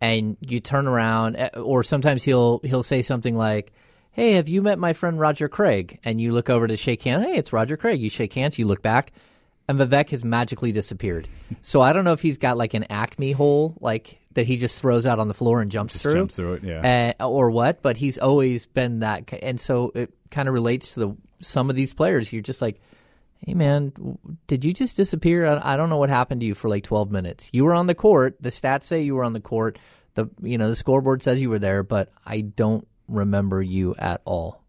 and 0.00 0.36
you 0.40 0.60
turn 0.60 0.86
around, 0.86 1.36
eh, 1.36 1.48
or 1.56 1.82
sometimes 1.84 2.22
he'll 2.22 2.60
he'll 2.64 2.82
say 2.82 3.02
something 3.02 3.36
like. 3.36 3.72
Hey, 4.12 4.34
have 4.34 4.48
you 4.48 4.62
met 4.62 4.78
my 4.78 4.92
friend 4.92 5.18
Roger 5.18 5.48
Craig? 5.48 5.98
And 6.04 6.20
you 6.20 6.30
look 6.30 6.48
over 6.48 6.68
to 6.68 6.76
shake 6.76 7.02
hands. 7.02 7.24
Hey, 7.24 7.34
it's 7.34 7.52
Roger 7.52 7.76
Craig. 7.76 8.00
You 8.00 8.08
shake 8.08 8.32
hands. 8.32 8.56
You 8.60 8.64
look 8.64 8.80
back, 8.80 9.10
and 9.66 9.76
Vivek 9.76 10.10
has 10.10 10.24
magically 10.24 10.72
disappeared. 10.72 11.28
So 11.62 11.80
I 11.80 11.92
don't 11.92 12.04
know 12.04 12.12
if 12.12 12.20
he's 12.20 12.38
got 12.38 12.56
like 12.56 12.74
an 12.74 12.84
Acme 12.90 13.32
hole, 13.32 13.76
like 13.80 14.20
that 14.34 14.46
he 14.46 14.56
just 14.56 14.80
throws 14.80 15.06
out 15.06 15.18
on 15.18 15.28
the 15.28 15.34
floor 15.34 15.60
and 15.62 15.70
jumps 15.70 15.94
Just 15.94 16.02
through, 16.02 16.14
jumps 16.14 16.36
through 16.36 16.54
it, 16.54 16.64
yeah. 16.64 17.12
uh, 17.18 17.28
or 17.28 17.50
what. 17.50 17.80
But 17.80 17.96
he's 17.96 18.18
always 18.18 18.66
been 18.66 19.00
that, 19.00 19.32
and 19.42 19.58
so 19.58 19.90
it 19.94 20.12
kind 20.30 20.46
of 20.46 20.54
relates 20.54 20.94
to 20.94 21.00
the 21.00 21.16
some 21.40 21.70
of 21.70 21.76
these 21.76 21.94
players. 21.94 22.32
You're 22.32 22.42
just 22.42 22.60
like, 22.60 22.80
hey 23.46 23.54
man, 23.54 23.92
did 24.46 24.64
you 24.64 24.72
just 24.72 24.96
disappear? 24.96 25.46
I, 25.62 25.76
don't 25.76 25.90
know 25.90 25.98
what 25.98 26.08
happened 26.10 26.40
to 26.40 26.46
you 26.46 26.54
for 26.54 26.68
like 26.68 26.84
12 26.84 27.10
minutes. 27.10 27.50
You 27.52 27.64
were 27.64 27.74
on 27.74 27.86
the 27.86 27.94
court. 27.94 28.36
The 28.40 28.50
stats 28.50 28.84
say 28.84 29.02
you 29.02 29.14
were 29.14 29.24
on 29.24 29.32
the 29.32 29.40
court. 29.40 29.78
The 30.14 30.30
you 30.42 30.58
know 30.58 30.68
the 30.68 30.76
scoreboard 30.76 31.22
says 31.22 31.40
you 31.40 31.50
were 31.50 31.58
there, 31.58 31.82
but 31.82 32.10
I 32.24 32.40
don't 32.42 32.86
remember 33.08 33.60
you 33.60 33.94
at 33.98 34.20
all. 34.24 34.62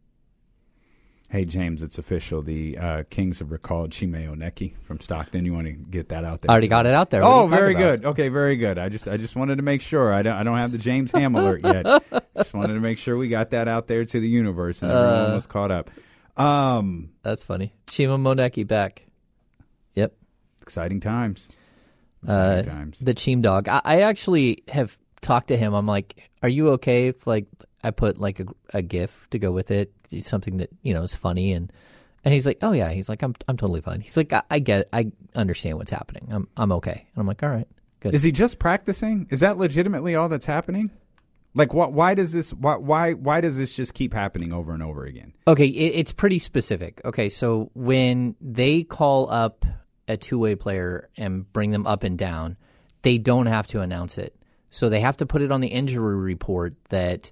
Hey 1.30 1.46
James, 1.46 1.82
it's 1.84 1.98
official. 1.98 2.42
The 2.42 2.78
uh, 2.78 3.04
Kings 3.10 3.40
have 3.40 3.52
recalled 3.52 3.92
Chima 3.92 4.28
Moneke 4.30 4.76
from 4.84 5.00
Stockton. 5.00 5.44
You 5.46 5.54
want 5.54 5.68
to 5.68 5.74
get 5.74 6.10
that 6.10 6.24
out 6.24 6.42
there? 6.42 6.50
I 6.50 6.54
already 6.54 6.68
too? 6.68 6.70
got 6.72 6.86
it 6.86 6.94
out 6.94 7.10
there. 7.10 7.22
What 7.22 7.30
Oh, 7.32 7.48
very 7.48 7.74
about? 7.74 7.80
good. 8.02 8.06
Okay, 8.06 8.30
very 8.30 8.56
good. 8.56 8.78
I 8.80 8.90
just 8.90 9.08
I 9.08 9.18
just 9.18 9.36
wanted 9.36 9.58
to 9.58 9.64
make 9.64 9.82
sure. 9.82 10.14
I 10.14 10.22
don't 10.24 10.34
I 10.36 10.44
don't 10.44 10.58
have 10.58 10.72
the 10.72 10.78
James 10.78 11.12
Ham 11.12 11.36
alert 11.36 11.62
yet. 11.64 11.86
just 12.38 12.54
wanted 12.54 12.74
to 12.74 12.80
make 12.80 12.98
sure 12.98 13.16
we 13.18 13.28
got 13.28 13.52
that 13.52 13.68
out 13.68 13.88
there 13.88 14.04
to 14.06 14.20
the 14.20 14.28
universe 14.30 14.82
and 14.82 14.92
everyone 14.92 15.32
Uh, 15.32 15.36
was 15.36 15.46
caught 15.48 15.72
up. 15.72 15.90
Um, 16.38 17.10
That's 17.24 17.44
funny. 17.44 17.74
Chima 17.96 18.20
Moneke 18.20 18.68
back. 18.68 19.06
Yep. 19.94 20.14
exciting 20.62 21.00
times. 21.00 21.48
uh, 22.28 22.58
Exciting 22.60 22.72
times. 22.72 23.00
the 23.00 23.14
Cheem 23.14 23.42
dog. 23.42 23.70
I, 23.70 23.82
I 23.86 24.02
actually 24.02 24.64
have 24.68 24.98
talked 25.22 25.48
to 25.48 25.56
him. 25.58 25.74
I'm 25.74 25.86
like, 25.86 26.30
"Are 26.44 26.50
you 26.50 26.72
okay?" 26.72 27.08
If 27.08 27.26
like 27.26 27.46
I 27.84 27.92
put 27.92 28.20
like 28.20 28.42
a, 28.42 28.46
a 28.74 28.82
GIF 28.82 29.28
to 29.30 29.40
go 29.40 29.52
with 29.54 29.72
it, 29.72 29.94
something 30.20 30.58
that 30.58 30.70
you 30.82 30.94
know 30.94 31.04
is 31.04 31.16
funny, 31.16 31.54
and 31.54 31.72
and 32.26 32.34
he's 32.34 32.46
like, 32.46 32.58
"Oh 32.62 32.74
yeah," 32.74 32.90
he's 32.90 33.08
like, 33.08 33.22
"I'm 33.24 33.34
I'm 33.48 33.56
totally 33.56 33.80
fine." 33.82 34.02
He's 34.02 34.18
like, 34.18 34.34
"I, 34.34 34.44
I 34.52 34.60
get, 34.60 34.82
it. 34.82 34.90
I 34.92 35.12
understand 35.34 35.78
what's 35.78 35.92
happening. 35.92 36.28
I'm 36.32 36.50
I'm 36.58 36.74
okay." 36.74 37.08
And 37.14 37.22
I'm 37.22 37.28
like, 37.28 37.44
"All 37.44 37.50
right, 37.50 37.68
good." 38.02 38.14
Is 38.14 38.24
he 38.24 38.34
just 38.34 38.60
practicing? 38.60 39.28
Is 39.30 39.40
that 39.40 39.58
legitimately 39.58 40.16
all 40.16 40.28
that's 40.28 40.46
happening? 40.46 40.92
Like 41.56 41.74
what? 41.74 41.94
Why 41.94 42.14
does 42.14 42.34
this? 42.34 42.54
Why? 42.54 42.76
Why? 42.76 43.14
Why 43.14 43.40
does 43.42 43.58
this 43.58 43.74
just 43.74 43.94
keep 43.94 44.14
happening 44.14 44.52
over 44.52 44.74
and 44.74 44.84
over 44.84 45.06
again? 45.06 45.34
Okay, 45.48 45.68
it, 45.68 45.96
it's 45.96 46.12
pretty 46.12 46.38
specific. 46.40 47.02
Okay, 47.06 47.30
so 47.30 47.72
when 47.74 48.36
they 48.42 48.84
call 48.84 49.30
up 49.30 49.66
a 50.08 50.18
two 50.18 50.38
way 50.38 50.56
player 50.56 51.10
and 51.18 51.52
bring 51.54 51.72
them 51.72 51.88
up 51.88 52.04
and 52.04 52.18
down, 52.18 52.58
they 53.02 53.18
don't 53.18 53.46
have 53.46 53.68
to 53.68 53.82
announce 53.82 54.18
it. 54.18 54.36
So 54.70 54.90
they 54.90 55.00
have 55.00 55.18
to 55.18 55.26
put 55.26 55.42
it 55.42 55.52
on 55.52 55.62
the 55.62 55.70
injury 55.70 56.18
report 56.18 56.76
that, 56.90 57.32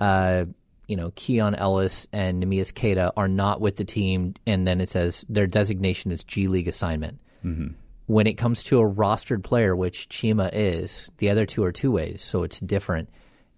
uh, 0.00 0.46
you 0.86 0.96
know, 0.96 1.12
Keon 1.14 1.54
Ellis 1.54 2.06
and 2.14 2.42
Neemias 2.42 2.74
Queta 2.74 3.12
are 3.14 3.28
not 3.28 3.60
with 3.60 3.76
the 3.76 3.84
team, 3.84 4.34
and 4.46 4.66
then 4.66 4.80
it 4.80 4.88
says 4.88 5.26
their 5.28 5.46
designation 5.46 6.10
is 6.10 6.24
G 6.24 6.48
League 6.48 6.68
assignment. 6.68 7.20
Mm-hmm. 7.44 7.74
When 8.06 8.26
it 8.26 8.34
comes 8.38 8.62
to 8.64 8.80
a 8.80 8.90
rostered 8.90 9.44
player, 9.44 9.76
which 9.76 10.08
Chima 10.08 10.48
is, 10.54 11.12
the 11.18 11.28
other 11.28 11.44
two 11.44 11.62
are 11.64 11.72
two 11.72 11.92
ways, 11.92 12.22
so 12.22 12.42
it's 12.42 12.58
different. 12.58 13.10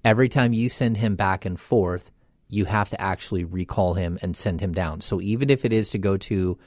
Every 0.05 0.29
time 0.29 0.53
you 0.53 0.69
send 0.69 0.97
him 0.97 1.17
back 1.17 1.45
and 1.45 1.59
forth, 1.59 2.11
you 2.49 2.65
have 2.65 2.89
to 2.89 3.01
actually 3.01 3.45
recall 3.45 3.95
him 3.95 4.19
and 4.23 4.37
send 4.37 4.61
him 4.61 4.73
down. 4.73 5.01
So 5.01 5.21
even 5.21 5.51
if 5.51 5.65
it 5.65 5.73
is 5.73 5.91
to 5.91 5.99
go 5.99 6.17
to 6.17 6.59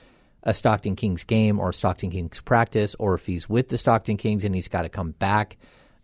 a 0.43 0.53
Stockton 0.53 0.95
Kings 0.95 1.23
game 1.23 1.59
or 1.59 1.73
Stockton 1.73 2.11
Kings 2.11 2.41
practice, 2.41 2.95
or 2.99 3.15
if 3.15 3.25
he's 3.25 3.49
with 3.49 3.69
the 3.69 3.77
Stockton 3.77 4.17
Kings 4.17 4.43
and 4.43 4.53
he's 4.53 4.67
got 4.67 4.84
to 4.84 4.89
come 4.89 5.11
back, 5.11 5.57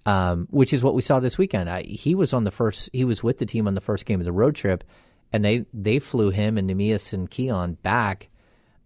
um, 0.06 0.48
which 0.50 0.74
is 0.74 0.84
what 0.84 0.96
we 0.96 1.02
saw 1.02 1.20
this 1.20 1.38
weekend. 1.38 1.70
I, 1.70 1.84
he 1.84 2.16
was 2.16 2.34
on 2.34 2.44
the 2.46 2.52
first, 2.52 2.90
he 2.94 3.06
was 3.06 3.24
with 3.24 3.38
the 3.38 3.46
team 3.46 3.68
on 3.68 3.76
the 3.76 3.82
first 3.82 4.06
game 4.06 4.20
of 4.20 4.26
the 4.26 4.32
road 4.32 4.56
trip, 4.56 4.84
and 5.32 5.46
they 5.46 5.66
they 5.74 6.00
flew 6.00 6.32
him 6.32 6.58
and 6.58 6.70
Neemias 6.70 7.14
and 7.14 7.30
Keon 7.30 7.74
back 7.84 8.30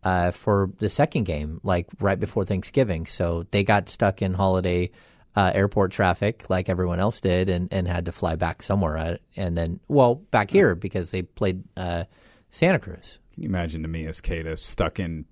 uh, 0.04 0.32
for 0.32 0.72
the 0.80 0.90
second 0.90 1.24
game, 1.24 1.62
like 1.64 1.88
right 2.00 2.20
before 2.20 2.44
Thanksgiving. 2.44 3.06
So 3.06 3.44
they 3.52 3.64
got 3.64 3.90
stuck 3.90 4.22
in 4.22 4.34
holiday 4.34 4.92
uh, 5.36 5.52
airport 5.54 5.92
traffic 5.92 6.46
like 6.50 6.70
everyone 6.70 7.00
else 7.00 7.22
did, 7.22 7.50
and, 7.50 7.72
and 7.72 7.88
had 7.88 8.06
to 8.06 8.12
fly 8.12 8.36
back 8.36 8.62
somewhere, 8.62 8.98
at, 8.98 9.22
and 9.36 9.58
then 9.58 9.80
well 9.88 10.16
back 10.16 10.50
here 10.50 10.76
because 10.76 11.12
they 11.12 11.22
played 11.22 11.64
uh, 11.78 12.04
Santa 12.50 12.80
Cruz. 12.80 13.20
Can 13.34 13.44
you 13.44 13.50
imagine 13.50 13.86
Neemias 13.86 14.22
Queta 14.22 14.56
stuck 14.58 15.00
in 15.00 15.26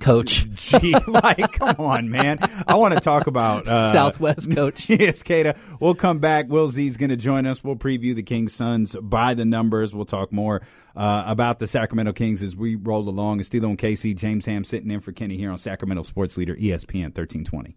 coach. 0.00 0.48
Gee, 0.54 0.94
like, 1.06 1.52
come 1.52 1.76
on, 1.78 2.10
man. 2.10 2.38
I 2.66 2.76
want 2.76 2.94
to 2.94 3.00
talk 3.00 3.26
about 3.26 3.66
uh, 3.66 3.92
Southwest 3.92 4.50
coach. 4.54 4.88
yes, 4.88 5.22
Queta. 5.22 5.56
We'll 5.80 5.94
come 5.94 6.18
back. 6.18 6.48
Will 6.48 6.68
Z's 6.68 6.96
going 6.96 7.10
to 7.10 7.16
join 7.16 7.46
us. 7.46 7.62
We'll 7.62 7.76
preview 7.76 8.14
the 8.14 8.22
Kings 8.22 8.54
Suns 8.54 8.96
by 9.00 9.34
the 9.34 9.44
numbers. 9.44 9.94
We'll 9.94 10.04
talk 10.04 10.32
more 10.32 10.62
uh, 10.96 11.24
about 11.26 11.58
the 11.58 11.66
Sacramento 11.66 12.12
Kings 12.12 12.42
as 12.42 12.56
we 12.56 12.76
roll 12.76 13.08
along. 13.08 13.40
It's 13.40 13.48
D'Lo 13.48 13.70
and 13.70 13.78
KC, 13.78 14.16
James 14.16 14.46
Ham 14.46 14.64
sitting 14.64 14.90
in 14.90 15.00
for 15.00 15.12
Kenny 15.12 15.36
here 15.36 15.50
on 15.50 15.58
Sacramento 15.58 16.02
Sports 16.04 16.36
Leader 16.36 16.54
ESPN 16.54 17.14
1320. 17.14 17.76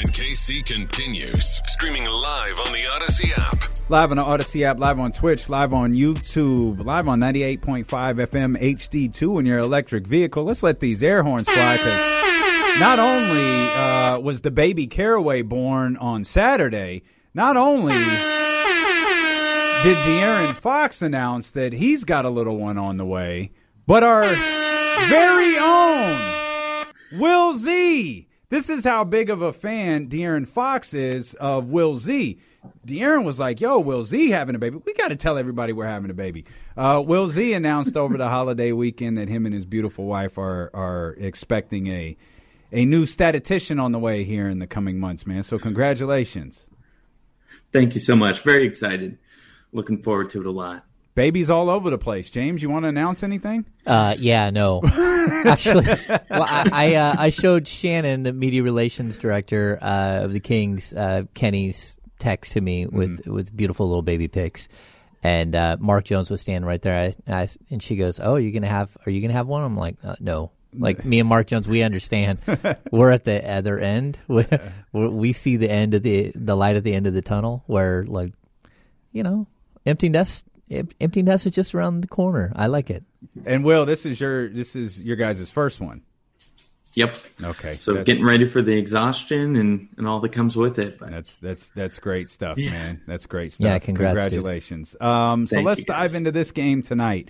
Continues 0.31 1.61
streaming 1.67 2.05
live 2.05 2.57
on 2.65 2.71
the 2.71 2.85
Audacy 2.85 3.37
app. 3.37 3.89
Live 3.89 4.11
on 4.11 4.17
the 4.17 4.23
Audacy 4.23 4.61
app, 4.61 4.79
live 4.79 4.97
on 4.97 5.11
Twitch, 5.11 5.49
live 5.49 5.73
on 5.73 5.91
YouTube, 5.91 6.85
live 6.85 7.09
on 7.09 7.19
98.5 7.19 7.85
FM 7.85 8.55
HD2 8.57 9.41
in 9.41 9.45
your 9.45 9.59
electric 9.59 10.07
vehicle. 10.07 10.45
Let's 10.45 10.63
let 10.63 10.79
these 10.79 11.03
air 11.03 11.21
horns 11.23 11.49
fly 11.49 11.75
because 11.75 12.79
not 12.79 12.97
only 12.97 13.69
uh, 13.71 14.19
was 14.19 14.39
the 14.39 14.51
baby 14.51 14.87
Caraway 14.87 15.41
born 15.41 15.97
on 15.97 16.23
Saturday, 16.23 17.01
not 17.33 17.57
only 17.57 17.91
did 19.83 19.97
De'Aaron 19.97 20.53
Fox 20.53 21.01
announce 21.01 21.51
that 21.51 21.73
he's 21.73 22.05
got 22.05 22.23
a 22.23 22.29
little 22.29 22.55
one 22.57 22.77
on 22.77 22.95
the 22.95 23.05
way, 23.05 23.51
but 23.85 24.01
our 24.01 24.23
very 25.09 25.57
own 25.57 26.87
Will 27.19 27.53
Z. 27.55 28.29
This 28.51 28.69
is 28.69 28.83
how 28.83 29.05
big 29.05 29.29
of 29.29 29.41
a 29.41 29.53
fan 29.53 30.09
De'Aaron 30.09 30.45
Fox 30.45 30.93
is 30.93 31.35
of 31.35 31.71
Will 31.71 31.95
Z. 31.95 32.37
De'Aaron 32.85 33.23
was 33.23 33.39
like, 33.39 33.61
"Yo, 33.61 33.79
Will 33.79 34.03
Z 34.03 34.29
having 34.29 34.55
a 34.55 34.59
baby. 34.59 34.77
We 34.85 34.93
got 34.93 35.07
to 35.07 35.15
tell 35.15 35.37
everybody 35.37 35.71
we're 35.71 35.85
having 35.85 36.11
a 36.11 36.13
baby." 36.13 36.43
Uh, 36.75 37.01
Will 37.03 37.29
Z 37.29 37.53
announced 37.53 37.95
over 37.95 38.17
the 38.17 38.27
holiday 38.37 38.73
weekend 38.73 39.17
that 39.17 39.29
him 39.29 39.45
and 39.45 39.55
his 39.55 39.63
beautiful 39.63 40.03
wife 40.03 40.37
are 40.37 40.69
are 40.73 41.15
expecting 41.17 41.87
a 41.87 42.17
a 42.73 42.83
new 42.83 43.05
statistician 43.05 43.79
on 43.79 43.93
the 43.93 43.99
way 43.99 44.25
here 44.25 44.49
in 44.49 44.59
the 44.59 44.67
coming 44.67 44.99
months, 44.99 45.25
man. 45.25 45.43
So 45.43 45.57
congratulations. 45.57 46.69
Thank 47.71 47.93
you 47.93 48.01
so 48.01 48.17
much. 48.17 48.41
Very 48.41 48.65
excited. 48.65 49.17
Looking 49.71 49.97
forward 49.97 50.29
to 50.31 50.41
it 50.41 50.45
a 50.45 50.51
lot. 50.51 50.83
Babies 51.13 51.49
all 51.49 51.69
over 51.69 51.89
the 51.89 51.97
place. 51.97 52.29
James, 52.29 52.63
you 52.63 52.69
want 52.69 52.85
to 52.85 52.89
announce 52.89 53.21
anything? 53.21 53.65
Uh, 53.85 54.15
yeah, 54.17 54.49
no. 54.49 54.81
Actually, 54.85 55.85
well, 56.07 56.43
I 56.43 56.69
I, 56.71 56.95
uh, 56.95 57.15
I, 57.17 57.29
showed 57.31 57.67
Shannon, 57.67 58.23
the 58.23 58.31
media 58.31 58.63
relations 58.63 59.17
director 59.17 59.77
uh, 59.81 60.21
of 60.23 60.31
the 60.31 60.39
Kings, 60.39 60.93
uh, 60.93 61.23
Kenny's 61.33 61.99
text 62.17 62.53
to 62.53 62.61
me 62.61 62.85
with 62.85 63.25
mm. 63.25 63.33
with 63.33 63.55
beautiful 63.55 63.87
little 63.87 64.03
baby 64.03 64.29
pics, 64.29 64.69
and 65.21 65.53
uh, 65.53 65.75
Mark 65.81 66.05
Jones 66.05 66.29
was 66.29 66.39
standing 66.39 66.65
right 66.65 66.81
there. 66.81 67.13
I, 67.27 67.41
I, 67.41 67.47
and 67.69 67.83
she 67.83 67.97
goes, 67.97 68.21
"Oh, 68.21 68.37
you're 68.37 68.53
gonna 68.53 68.67
have? 68.67 68.95
Are 69.05 69.11
you 69.11 69.21
gonna 69.21 69.33
have 69.33 69.47
one?" 69.47 69.63
I'm 69.63 69.75
like, 69.75 69.97
uh, 70.03 70.15
"No." 70.21 70.51
Like 70.73 71.03
me 71.03 71.19
and 71.19 71.27
Mark 71.27 71.47
Jones, 71.47 71.67
we 71.67 71.81
understand. 71.81 72.39
We're 72.91 73.11
at 73.11 73.25
the 73.25 73.45
other 73.45 73.77
end. 73.77 74.21
We, 74.93 75.07
we 75.07 75.33
see 75.33 75.57
the 75.57 75.69
end 75.69 75.93
of 75.93 76.03
the 76.03 76.31
the 76.33 76.55
light 76.55 76.77
at 76.77 76.83
the 76.83 76.93
end 76.93 77.07
of 77.07 77.13
the 77.13 77.21
tunnel. 77.21 77.63
Where 77.67 78.05
like, 78.05 78.33
you 79.11 79.23
know, 79.23 79.47
empty 79.85 80.07
nest 80.07 80.45
empty 80.99 81.21
nest 81.21 81.45
is 81.45 81.51
just 81.51 81.75
around 81.75 82.01
the 82.01 82.07
corner. 82.07 82.51
I 82.55 82.67
like 82.67 82.89
it. 82.89 83.03
And 83.45 83.63
Will, 83.63 83.85
this 83.85 84.05
is 84.05 84.19
your 84.19 84.49
this 84.49 84.75
is 84.75 85.01
your 85.01 85.15
guys' 85.15 85.49
first 85.49 85.79
one. 85.79 86.03
Yep. 86.93 87.17
Okay. 87.43 87.77
So 87.77 87.93
that's, 87.93 88.05
getting 88.05 88.25
ready 88.25 88.45
for 88.47 88.61
the 88.61 88.77
exhaustion 88.77 89.55
and, 89.55 89.87
and 89.97 90.07
all 90.07 90.19
that 90.19 90.29
comes 90.29 90.57
with 90.57 90.77
it. 90.77 90.99
But. 90.99 91.11
That's 91.11 91.37
that's 91.37 91.69
that's 91.69 91.99
great 91.99 92.29
stuff, 92.29 92.57
yeah. 92.57 92.71
man. 92.71 93.01
That's 93.07 93.25
great 93.25 93.53
stuff. 93.53 93.65
Yeah, 93.65 93.79
congrats, 93.79 94.17
congratulations. 94.17 94.95
Um, 94.99 95.47
so 95.47 95.61
let's 95.61 95.83
dive 95.85 96.15
into 96.15 96.31
this 96.31 96.51
game 96.51 96.81
tonight. 96.81 97.29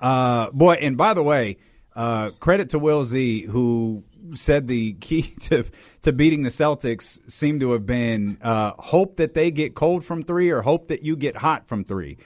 Uh, 0.00 0.50
boy, 0.50 0.74
and 0.74 0.96
by 0.96 1.14
the 1.14 1.22
way, 1.22 1.58
uh, 1.94 2.30
credit 2.30 2.70
to 2.70 2.78
Will 2.78 3.04
Z 3.04 3.42
who 3.42 4.02
said 4.34 4.66
the 4.66 4.94
key 4.94 5.22
to 5.40 5.64
to 6.02 6.12
beating 6.12 6.42
the 6.42 6.50
Celtics 6.50 7.18
seemed 7.30 7.60
to 7.60 7.72
have 7.72 7.84
been 7.84 8.38
uh, 8.40 8.72
hope 8.78 9.16
that 9.16 9.34
they 9.34 9.50
get 9.50 9.74
cold 9.74 10.04
from 10.04 10.22
three 10.22 10.50
or 10.50 10.62
hope 10.62 10.88
that 10.88 11.02
you 11.02 11.16
get 11.16 11.36
hot 11.36 11.68
from 11.68 11.84
three. 11.84 12.16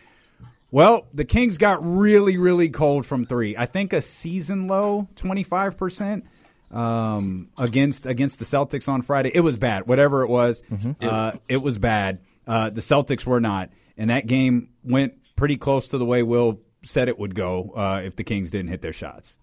Well, 0.71 1.07
the 1.15 1.25
Kings 1.25 1.59
got 1.59 1.79
really, 1.83 2.37
really 2.37 2.69
cold 2.69 3.07
from 3.07 3.27
three. 3.27 3.57
I 3.57 3.67
think 3.67 3.93
a 3.93 4.03
season 4.03 4.67
low, 4.67 5.09
twenty 5.15 5.43
five 5.43 5.77
percent 5.77 6.25
um, 6.71 7.49
against 7.57 8.07
against 8.07 8.39
the 8.39 8.45
Celtics 8.45 8.89
on 8.89 9.03
Friday. 9.03 9.31
It 9.33 9.41
was 9.41 9.57
bad. 9.57 9.87
Whatever 9.87 10.23
it 10.23 10.29
was, 10.29 10.63
mm-hmm. 10.71 10.93
uh, 11.01 11.33
it 11.49 11.63
was 11.63 11.79
bad. 11.79 12.21
Uh, 12.47 12.71
the 12.71 12.81
Celtics 12.81 13.25
were 13.25 13.41
not, 13.41 13.71
and 13.97 14.11
that 14.11 14.27
game 14.27 14.71
went 14.85 15.15
pretty 15.37 15.57
close 15.57 15.89
to 15.89 15.99
the 15.99 16.05
way 16.05 16.23
Will 16.23 16.61
said 16.83 17.09
it 17.09 17.19
would 17.19 17.35
go 17.35 17.73
uh, 17.77 18.03
if 18.05 18.17
the 18.17 18.25
Kings 18.25 18.51
didn't 18.51 18.69
hit 18.69 18.83
their 18.83 18.93
shots. 18.93 19.39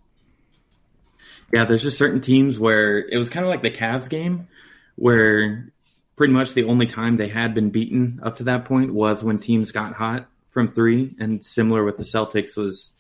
Yeah, 1.54 1.66
there's 1.66 1.84
just 1.84 1.98
certain 1.98 2.22
teams 2.22 2.60
where 2.60 3.00
it 3.00 3.18
was 3.18 3.30
kind 3.30 3.46
of 3.46 3.50
like 3.50 3.62
the 3.62 3.72
Cavs 3.72 4.10
game, 4.10 4.48
where 4.96 5.72
pretty 6.16 6.34
much 6.34 6.54
the 6.54 6.64
only 6.64 6.86
time 6.86 7.18
they 7.18 7.28
had 7.28 7.54
been 7.54 7.70
beaten 7.70 8.20
up 8.24 8.36
to 8.38 8.44
that 8.44 8.66
point 8.66 8.94
was 8.94 9.24
when 9.24 9.38
teams 9.40 9.72
got 9.72 9.94
hot 9.94 10.28
from 10.54 10.68
three, 10.68 11.12
and 11.20 11.44
similar 11.44 11.84
with 11.84 11.98
the 11.98 12.04
Celtics 12.04 12.56
was 12.56 12.92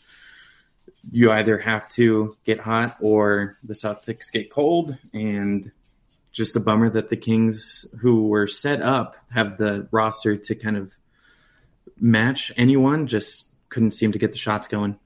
you 1.11 1.31
either 1.31 1.59
have 1.59 1.87
to 1.89 2.35
get 2.45 2.59
hot 2.59 2.97
or 2.99 3.57
the 3.63 3.75
Celtics 3.75 4.31
get 4.31 4.49
cold, 4.49 4.97
and 5.13 5.71
just 6.31 6.55
a 6.55 6.59
bummer 6.59 6.89
that 6.89 7.09
the 7.09 7.15
Kings, 7.15 7.85
who 8.01 8.27
were 8.27 8.47
set 8.47 8.81
up, 8.81 9.15
have 9.31 9.57
the 9.57 9.87
roster 9.91 10.35
to 10.35 10.55
kind 10.55 10.75
of 10.75 10.93
match 11.99 12.51
anyone, 12.57 13.05
just 13.05 13.51
couldn't 13.69 13.91
seem 13.91 14.11
to 14.11 14.19
get 14.19 14.31
the 14.31 14.37
shots 14.37 14.67
going. 14.67 14.97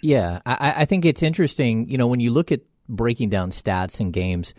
Yeah, 0.00 0.40
I, 0.46 0.74
I 0.78 0.84
think 0.86 1.04
it's 1.04 1.22
interesting. 1.22 1.90
You 1.90 1.98
know, 1.98 2.06
when 2.06 2.20
you 2.20 2.30
look 2.30 2.50
at 2.52 2.62
breaking 2.88 3.28
down 3.28 3.50
stats 3.50 4.00
and 4.00 4.12
games, 4.12 4.54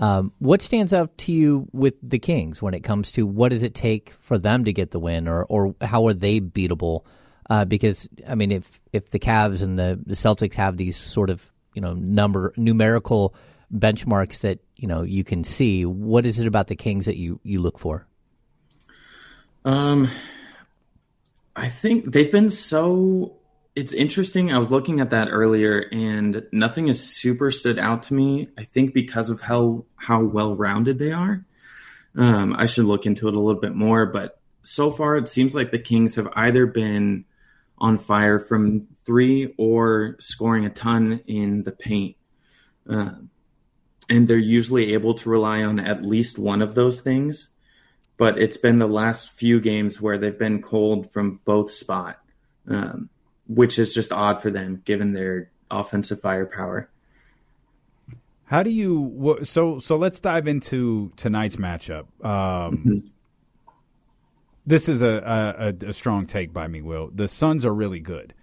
um, 0.00 0.32
what 0.38 0.62
stands 0.62 0.94
out 0.94 1.16
to 1.18 1.32
you 1.32 1.68
with 1.72 1.94
the 2.02 2.18
Kings 2.18 2.62
when 2.62 2.72
it 2.72 2.80
comes 2.80 3.12
to 3.12 3.26
what 3.26 3.50
does 3.50 3.62
it 3.62 3.74
take 3.74 4.10
for 4.18 4.38
them 4.38 4.64
to 4.64 4.72
get 4.72 4.90
the 4.90 4.98
win, 4.98 5.28
or 5.28 5.44
or 5.44 5.74
how 5.82 6.06
are 6.06 6.14
they 6.14 6.40
beatable? 6.40 7.04
Uh, 7.50 7.66
because 7.66 8.08
I 8.26 8.34
mean, 8.34 8.50
if 8.50 8.80
if 8.94 9.10
the 9.10 9.18
Cavs 9.18 9.62
and 9.62 9.78
the, 9.78 10.00
the 10.04 10.14
Celtics 10.14 10.54
have 10.54 10.78
these 10.78 10.96
sort 10.96 11.28
of 11.28 11.52
you 11.74 11.82
know 11.82 11.92
number 11.92 12.54
numerical 12.56 13.34
benchmarks 13.72 14.40
that 14.40 14.60
you 14.74 14.88
know 14.88 15.02
you 15.02 15.22
can 15.22 15.44
see, 15.44 15.84
what 15.84 16.24
is 16.24 16.40
it 16.40 16.46
about 16.46 16.68
the 16.68 16.76
Kings 16.76 17.04
that 17.04 17.16
you 17.16 17.38
you 17.42 17.60
look 17.60 17.78
for? 17.78 18.06
Um, 19.66 20.08
I 21.54 21.68
think 21.68 22.06
they've 22.06 22.32
been 22.32 22.48
so. 22.48 23.36
It's 23.76 23.92
interesting. 23.92 24.52
I 24.52 24.58
was 24.58 24.70
looking 24.70 25.00
at 25.00 25.10
that 25.10 25.28
earlier, 25.30 25.86
and 25.92 26.46
nothing 26.52 26.88
has 26.88 27.00
super 27.00 27.50
stood 27.50 27.78
out 27.78 28.02
to 28.04 28.14
me. 28.14 28.48
I 28.58 28.64
think 28.64 28.94
because 28.94 29.30
of 29.30 29.40
how 29.40 29.84
how 29.96 30.22
well 30.24 30.56
rounded 30.56 30.98
they 30.98 31.12
are. 31.12 31.44
Um, 32.16 32.54
I 32.58 32.66
should 32.66 32.86
look 32.86 33.06
into 33.06 33.28
it 33.28 33.34
a 33.34 33.40
little 33.40 33.60
bit 33.60 33.74
more, 33.74 34.06
but 34.06 34.40
so 34.62 34.90
far 34.90 35.16
it 35.16 35.28
seems 35.28 35.54
like 35.54 35.70
the 35.70 35.78
Kings 35.78 36.16
have 36.16 36.28
either 36.34 36.66
been 36.66 37.24
on 37.78 37.98
fire 37.98 38.38
from 38.38 38.82
three 39.04 39.54
or 39.56 40.16
scoring 40.18 40.66
a 40.66 40.70
ton 40.70 41.20
in 41.26 41.62
the 41.62 41.72
paint. 41.72 42.16
Uh, 42.88 43.12
and 44.08 44.26
they're 44.26 44.38
usually 44.38 44.92
able 44.94 45.14
to 45.14 45.30
rely 45.30 45.62
on 45.62 45.78
at 45.78 46.04
least 46.04 46.38
one 46.38 46.62
of 46.62 46.74
those 46.74 47.00
things. 47.00 47.48
But 48.16 48.38
it's 48.38 48.56
been 48.56 48.78
the 48.78 48.86
last 48.86 49.30
few 49.30 49.60
games 49.60 50.00
where 50.00 50.18
they've 50.18 50.38
been 50.38 50.60
cold 50.60 51.10
from 51.10 51.40
both 51.44 51.70
spot, 51.70 52.20
um, 52.68 53.08
which 53.50 53.78
is 53.78 53.92
just 53.92 54.12
odd 54.12 54.40
for 54.40 54.50
them 54.50 54.80
given 54.84 55.12
their 55.12 55.50
offensive 55.70 56.20
firepower. 56.20 56.88
How 58.44 58.62
do 58.62 58.70
you 58.70 59.38
so 59.44 59.78
so? 59.78 59.96
Let's 59.96 60.20
dive 60.20 60.48
into 60.48 61.12
tonight's 61.16 61.56
matchup. 61.56 62.06
Um, 62.24 62.78
mm-hmm. 62.78 62.96
This 64.66 64.88
is 64.88 65.02
a, 65.02 65.74
a, 65.82 65.88
a 65.88 65.92
strong 65.92 66.26
take 66.26 66.52
by 66.52 66.68
me, 66.68 66.82
Will. 66.82 67.10
The 67.12 67.28
Suns 67.28 67.64
are 67.64 67.74
really 67.74 68.00
good. 68.00 68.34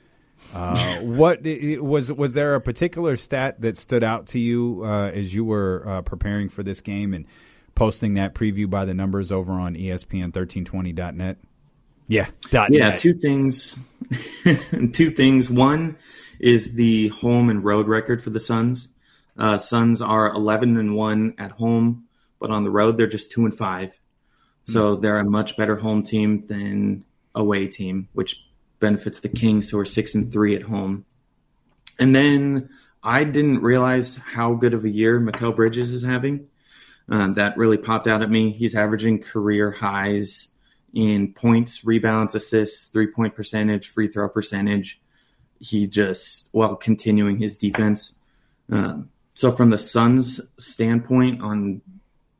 Uh, 0.53 0.97
what 1.01 1.41
was 1.43 2.11
was 2.11 2.33
there 2.33 2.55
a 2.55 2.61
particular 2.61 3.15
stat 3.15 3.61
that 3.61 3.77
stood 3.77 4.03
out 4.03 4.27
to 4.27 4.39
you 4.39 4.81
uh, 4.85 5.11
as 5.13 5.33
you 5.33 5.43
were 5.43 5.83
uh, 5.85 6.01
preparing 6.01 6.49
for 6.49 6.63
this 6.63 6.81
game 6.81 7.13
and 7.13 7.25
posting 7.75 8.13
that 8.15 8.33
preview 8.33 8.69
by 8.69 8.85
the 8.85 8.93
numbers 8.93 9.31
over 9.31 9.53
on 9.53 9.75
ESPN1320.net? 9.75 11.37
Yeah, 12.07 12.27
dot 12.49 12.71
yeah. 12.71 12.89
Net. 12.89 12.99
Two 12.99 13.13
things. 13.13 13.77
two 14.93 15.09
things. 15.11 15.49
One 15.49 15.97
is 16.39 16.73
the 16.73 17.09
home 17.09 17.49
and 17.49 17.63
road 17.63 17.87
record 17.87 18.21
for 18.21 18.29
the 18.29 18.39
Suns. 18.39 18.89
Uh, 19.37 19.57
Suns 19.57 20.01
are 20.01 20.29
11 20.29 20.77
and 20.77 20.95
one 20.95 21.35
at 21.37 21.51
home, 21.51 22.05
but 22.39 22.49
on 22.49 22.63
the 22.63 22.71
road 22.71 22.97
they're 22.97 23.07
just 23.07 23.31
two 23.31 23.45
and 23.45 23.55
five. 23.55 23.91
So 24.63 24.93
mm-hmm. 24.93 25.01
they're 25.01 25.19
a 25.19 25.25
much 25.25 25.57
better 25.57 25.77
home 25.77 26.03
team 26.03 26.45
than 26.47 27.03
away 27.35 27.67
team, 27.67 28.09
which 28.13 28.45
benefits 28.79 29.19
the 29.19 29.29
Kings, 29.29 29.69
who 29.69 29.79
are 29.79 29.85
six 29.85 30.15
and 30.15 30.31
three 30.31 30.55
at 30.55 30.63
home. 30.63 31.05
And 31.99 32.15
then 32.15 32.69
I 33.03 33.23
didn't 33.23 33.61
realize 33.61 34.17
how 34.17 34.53
good 34.53 34.73
of 34.73 34.85
a 34.85 34.89
year 34.89 35.19
Mikal 35.19 35.55
Bridges 35.55 35.93
is 35.93 36.03
having. 36.03 36.47
Uh, 37.09 37.27
that 37.33 37.57
really 37.57 37.77
popped 37.77 38.07
out 38.07 38.21
at 38.21 38.29
me. 38.29 38.51
He's 38.51 38.75
averaging 38.75 39.21
career 39.21 39.71
highs 39.71 40.49
in 40.93 41.33
points, 41.33 41.83
rebounds, 41.83 42.35
assists, 42.35 42.87
three 42.87 43.07
point 43.07 43.35
percentage, 43.35 43.87
free 43.87 44.07
throw 44.07 44.29
percentage. 44.29 44.99
He 45.59 45.87
just, 45.87 46.49
while 46.51 46.75
continuing 46.75 47.37
his 47.37 47.57
defense. 47.57 48.15
Um, 48.71 49.09
so, 49.33 49.51
from 49.51 49.69
the 49.69 49.79
Suns' 49.79 50.41
standpoint 50.57 51.41
on 51.41 51.81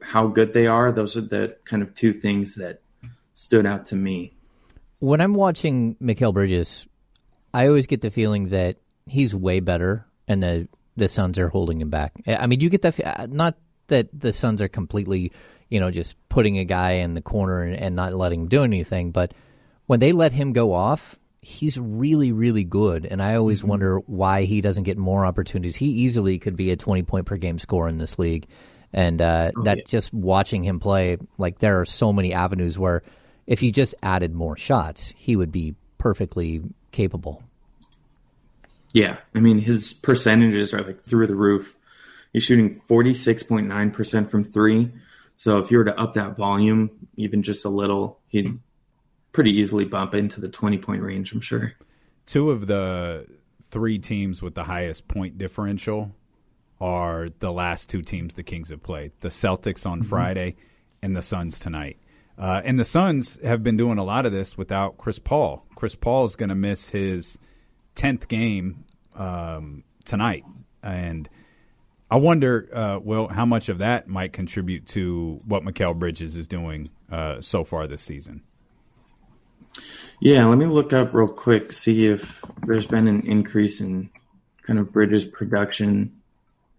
how 0.02 0.28
good 0.28 0.54
they 0.54 0.68
are, 0.68 0.92
those 0.92 1.18
are 1.18 1.22
the 1.22 1.58
kind 1.66 1.82
of 1.82 1.96
two 1.96 2.14
things 2.14 2.56
that 2.56 2.82
stood 3.34 3.66
out 3.66 3.86
to 3.88 3.96
me 3.96 4.34
when 5.00 5.22
I'm 5.22 5.34
watching 5.34 5.96
Mikal 5.96 6.34
Bridges, 6.34 6.88
I 7.54 7.68
always 7.68 7.88
get 7.88 8.02
the 8.02 8.12
feeling 8.12 8.50
that 8.50 8.78
he's 9.06 9.34
way 9.36 9.60
better, 9.60 10.06
and 10.28 10.42
the 10.42 10.68
the 10.96 11.08
Suns 11.08 11.38
are 11.38 11.50
holding 11.50 11.80
him 11.80 11.90
back. 11.90 12.14
I 12.26 12.48
mean, 12.48 12.60
do 12.60 12.64
you 12.64 12.70
get 12.70 12.82
that 12.82 13.30
not 13.30 13.56
that 13.88 14.08
the 14.18 14.34
Suns 14.34 14.62
are 14.62 14.68
completely, 14.68 15.32
you 15.70 15.80
know, 15.80 15.92
just 15.92 16.16
putting 16.30 16.58
a 16.58 16.66
guy 16.66 16.92
in 16.92 17.14
the 17.14 17.22
corner 17.22 17.62
and, 17.62 17.76
and 17.76 17.96
not 17.96 18.14
letting 18.14 18.42
him 18.42 18.48
do 18.48 18.64
anything, 18.64 19.12
but 19.12 19.34
when 19.86 20.00
they 20.00 20.12
let 20.12 20.34
him 20.34 20.54
go 20.54 20.74
off, 20.74 21.18
he's 21.42 21.80
really, 21.80 22.32
really 22.32 22.64
good. 22.64 23.06
And 23.06 23.22
I 23.22 23.36
always 23.36 23.60
mm-hmm. 23.60 23.70
wonder 23.70 24.00
why 24.00 24.44
he 24.44 24.62
doesn't 24.62 24.84
get 24.84 24.98
more 24.98 25.26
opportunities. 25.26 25.76
He 25.76 25.88
easily 25.88 26.40
could 26.40 26.56
be 26.56 26.72
a 26.72 26.76
20 26.76 27.04
point 27.04 27.26
per 27.26 27.38
game 27.38 27.60
scorer 27.60 27.88
in 27.88 27.98
this 27.98 28.20
league. 28.20 28.48
And 28.94 29.22
uh, 29.22 29.52
oh, 29.56 29.64
that 29.64 29.78
yeah. 29.78 29.84
just 29.88 30.14
watching 30.14 30.64
him 30.64 30.80
play, 30.80 31.18
like 31.38 31.60
there 31.60 31.80
are 31.82 31.86
so 31.86 32.14
many 32.14 32.34
avenues 32.34 32.78
where 32.78 33.02
if 33.46 33.64
you 33.64 33.72
just 33.72 33.96
added 34.04 34.34
more 34.34 34.58
shots, 34.58 35.14
he 35.18 35.36
would 35.36 35.52
be 35.52 35.76
perfectly 35.98 36.62
capable. 36.92 37.44
Yeah, 38.94 39.18
I 39.36 39.40
mean 39.40 39.60
his 39.60 39.94
percentages 39.94 40.74
are 40.74 40.82
like 40.82 41.02
through 41.02 41.28
the 41.28 41.36
roof. 41.36 41.76
He's 42.34 42.44
shooting 42.44 42.74
forty 42.76 43.14
six 43.14 43.44
point 43.44 43.68
nine 43.68 43.92
percent 43.92 44.32
from 44.32 44.44
three. 44.44 44.92
So 45.38 45.60
if 45.60 45.72
you 45.72 45.78
were 45.78 45.86
to 45.86 45.98
up 45.98 46.14
that 46.14 46.36
volume 46.36 47.08
even 47.16 47.44
just 47.44 47.64
a 47.64 47.70
little, 47.70 48.20
he'd 48.28 48.60
pretty 49.32 49.52
easily 49.52 49.86
bump 49.86 50.14
into 50.14 50.42
the 50.42 50.50
twenty 50.50 50.78
point 50.78 51.02
range. 51.02 51.32
I'm 51.32 51.42
sure. 51.42 51.74
Two 52.26 52.52
of 52.52 52.68
the 52.68 53.28
three 53.70 54.00
teams 54.00 54.42
with 54.42 54.56
the 54.56 54.64
highest 54.64 55.08
point 55.08 55.38
differential 55.38 56.16
are 56.82 57.30
the 57.40 57.52
last 57.52 57.90
two 57.90 58.02
teams 58.02 58.34
the 58.34 58.44
Kings 58.44 58.70
have 58.70 58.84
played: 58.84 59.12
the 59.22 59.30
Celtics 59.30 59.86
on 59.86 60.00
mm-hmm. 60.00 60.10
Friday 60.10 60.56
and 61.02 61.16
the 61.16 61.22
Suns 61.22 61.60
tonight. 61.60 61.98
Uh, 62.38 62.62
and 62.66 62.80
the 62.80 62.86
Suns 62.86 63.42
have 63.42 63.64
been 63.64 63.78
doing 63.78 63.98
a 63.98 64.04
lot 64.04 64.26
of 64.26 64.32
this 64.32 64.58
without 64.58 64.98
Chris 64.98 65.20
Paul. 65.20 65.66
Chris 65.76 65.96
Paul 65.96 66.26
is 66.26 66.36
going 66.36 66.50
to 66.50 66.56
miss 66.56 66.90
his 66.90 67.38
tenth 67.96 68.28
game 68.28 68.86
um, 69.16 69.84
tonight, 70.04 70.46
and 70.82 71.30
I 72.10 72.18
wonder, 72.18 72.70
uh, 72.72 73.00
Will, 73.04 73.28
how 73.28 73.46
much 73.46 73.70
of 73.70 73.80
that 73.80 74.08
might 74.08 74.32
contribute 74.32 74.88
to 74.88 75.40
what 75.46 75.64
Mikal 75.64 75.98
Bridges 75.98 76.36
is 76.36 76.48
doing 76.48 76.90
uh, 77.12 77.42
so 77.42 77.64
far 77.64 77.86
this 77.86 78.02
season. 78.02 78.44
Yeah, 80.20 80.46
let 80.46 80.58
me 80.58 80.66
look 80.66 80.94
up 80.94 81.14
real 81.14 81.28
quick, 81.28 81.72
see 81.72 82.08
if 82.08 82.42
there's 82.66 82.88
been 82.88 83.08
an 83.08 83.22
increase 83.22 83.82
in 83.82 84.10
kind 84.64 84.80
of 84.80 84.92
Bridges 84.92 85.26
production 85.26 86.17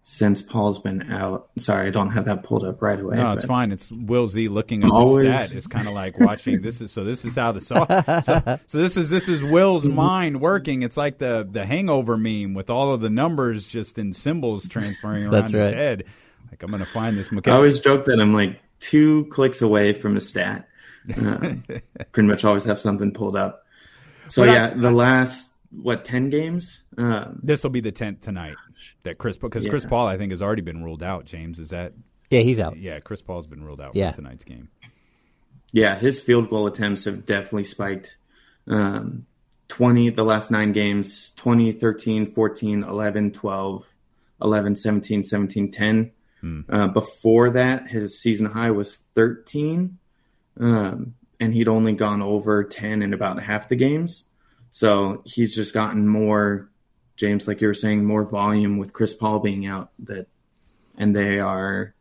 since 0.01 0.41
Paul's 0.41 0.79
been 0.79 1.11
out. 1.11 1.49
Sorry, 1.57 1.87
I 1.87 1.89
don't 1.89 2.11
have 2.11 2.25
that 2.25 2.43
pulled 2.43 2.63
up 2.63 2.81
right 2.81 2.99
away. 2.99 3.17
No, 3.17 3.33
it's 3.33 3.45
fine. 3.45 3.71
It's 3.71 3.91
Will 3.91 4.27
Z 4.27 4.47
looking 4.47 4.83
at 4.83 4.89
always... 4.89 5.27
the 5.27 5.33
stat. 5.33 5.57
It's 5.57 5.67
kind 5.67 5.87
of 5.87 5.93
like 5.93 6.19
watching. 6.19 6.61
this 6.61 6.81
is 6.81 6.91
so. 6.91 7.03
This 7.03 7.25
is 7.25 7.35
how 7.35 7.51
the 7.51 7.61
so, 7.61 7.85
so, 8.23 8.59
so 8.65 8.77
this 8.77 8.97
is 8.97 9.09
this 9.09 9.27
is 9.27 9.43
Will's 9.43 9.85
mind 9.87 10.41
working. 10.41 10.83
It's 10.83 10.97
like 10.97 11.17
the 11.17 11.47
the 11.49 11.65
Hangover 11.65 12.17
meme 12.17 12.53
with 12.53 12.69
all 12.69 12.93
of 12.93 13.01
the 13.01 13.09
numbers 13.09 13.67
just 13.67 13.99
in 13.99 14.13
symbols 14.13 14.67
transferring 14.67 15.25
around 15.25 15.53
right. 15.53 15.63
his 15.63 15.71
head. 15.71 16.05
Like 16.49 16.63
I'm 16.63 16.69
going 16.69 16.79
to 16.79 16.89
find 16.89 17.17
this. 17.17 17.29
I 17.45 17.51
always 17.51 17.79
joke 17.79 18.05
that 18.05 18.19
I'm 18.19 18.33
like 18.33 18.59
two 18.79 19.25
clicks 19.25 19.61
away 19.61 19.93
from 19.93 20.17
a 20.17 20.21
stat. 20.21 20.65
Uh, 21.09 21.55
pretty 22.11 22.27
much 22.27 22.45
always 22.45 22.65
have 22.65 22.79
something 22.79 23.11
pulled 23.11 23.35
up. 23.35 23.65
So 24.27 24.45
but 24.45 24.51
yeah, 24.51 24.67
I, 24.67 24.77
the 24.77 24.91
last 24.91 25.55
what 25.71 26.03
ten 26.03 26.29
games? 26.29 26.83
Um, 26.97 27.39
this 27.41 27.63
will 27.63 27.71
be 27.71 27.79
the 27.79 27.91
tenth 27.91 28.21
tonight 28.21 28.55
that 29.03 29.17
Chris 29.17 29.37
because 29.37 29.65
yeah. 29.65 29.69
Chris 29.69 29.85
Paul 29.85 30.07
I 30.07 30.17
think 30.17 30.31
has 30.31 30.41
already 30.41 30.61
been 30.61 30.83
ruled 30.83 31.03
out. 31.03 31.25
James, 31.25 31.59
is 31.59 31.69
that? 31.69 31.93
Yeah, 32.29 32.41
he's 32.41 32.59
out. 32.59 32.77
Yeah, 32.77 32.99
Chris 32.99 33.21
Paul's 33.21 33.47
been 33.47 33.63
ruled 33.63 33.81
out 33.81 33.95
yeah. 33.95 34.11
for 34.11 34.17
tonight's 34.17 34.43
game. 34.43 34.69
Yeah, 35.71 35.95
his 35.95 36.21
field 36.21 36.49
goal 36.49 36.67
attempts 36.67 37.05
have 37.05 37.25
definitely 37.25 37.63
spiked. 37.63 38.17
Um, 38.67 39.25
20 39.69 40.09
the 40.11 40.23
last 40.23 40.51
9 40.51 40.71
games, 40.71 41.31
20, 41.37 41.71
13, 41.73 42.31
14, 42.31 42.83
11, 42.83 43.31
12, 43.31 43.85
11, 44.41 44.75
17, 44.75 45.23
17, 45.23 45.71
10. 45.71 46.11
Hmm. 46.41 46.61
Uh, 46.67 46.87
before 46.87 47.51
that, 47.51 47.87
his 47.87 48.19
season 48.19 48.47
high 48.47 48.71
was 48.71 48.97
13. 49.15 49.97
Um, 50.59 51.15
and 51.39 51.53
he'd 51.53 51.67
only 51.67 51.93
gone 51.93 52.21
over 52.21 52.63
10 52.63 53.01
in 53.01 53.13
about 53.13 53.41
half 53.41 53.69
the 53.69 53.75
games. 53.75 54.25
So 54.71 55.21
he's 55.25 55.55
just 55.55 55.73
gotten 55.73 56.07
more 56.07 56.69
James, 57.19 57.47
like 57.47 57.61
you 57.61 57.67
were 57.67 57.73
saying, 57.73 58.05
more 58.05 58.23
volume 58.23 58.77
with 58.77 58.93
Chris 58.93 59.13
Paul 59.13 59.39
being 59.39 59.65
out. 59.65 59.91
That 59.99 60.27
and 60.97 61.15
they 61.15 61.39
are 61.39 61.93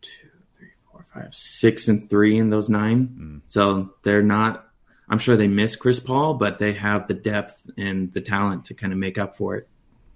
two, 0.00 0.28
three, 0.58 0.68
four, 0.90 1.04
five, 1.12 1.34
six, 1.34 1.88
and 1.88 2.08
three 2.08 2.36
in 2.36 2.50
those 2.50 2.68
nine. 2.68 3.08
Mm. 3.08 3.40
So 3.48 3.94
they're 4.02 4.22
not. 4.22 4.64
I'm 5.08 5.18
sure 5.18 5.36
they 5.36 5.46
miss 5.46 5.76
Chris 5.76 6.00
Paul, 6.00 6.34
but 6.34 6.58
they 6.58 6.72
have 6.72 7.06
the 7.06 7.14
depth 7.14 7.70
and 7.78 8.12
the 8.12 8.20
talent 8.20 8.64
to 8.66 8.74
kind 8.74 8.92
of 8.92 8.98
make 8.98 9.18
up 9.18 9.36
for 9.36 9.54
it. 9.54 9.68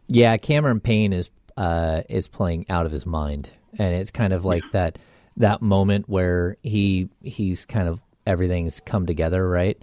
Yeah, 0.08 0.36
Cameron 0.38 0.80
Payne 0.80 1.12
is 1.12 1.30
uh, 1.56 2.02
is 2.08 2.26
playing 2.26 2.66
out 2.68 2.86
of 2.86 2.92
his 2.92 3.06
mind 3.06 3.50
and 3.78 3.94
it's 3.94 4.10
kind 4.10 4.32
of 4.32 4.44
like 4.44 4.64
that 4.72 4.98
that 5.36 5.62
moment 5.62 6.08
where 6.08 6.56
he 6.62 7.08
he's 7.22 7.64
kind 7.64 7.88
of 7.88 8.00
everything's 8.26 8.80
come 8.80 9.06
together, 9.06 9.48
right? 9.48 9.80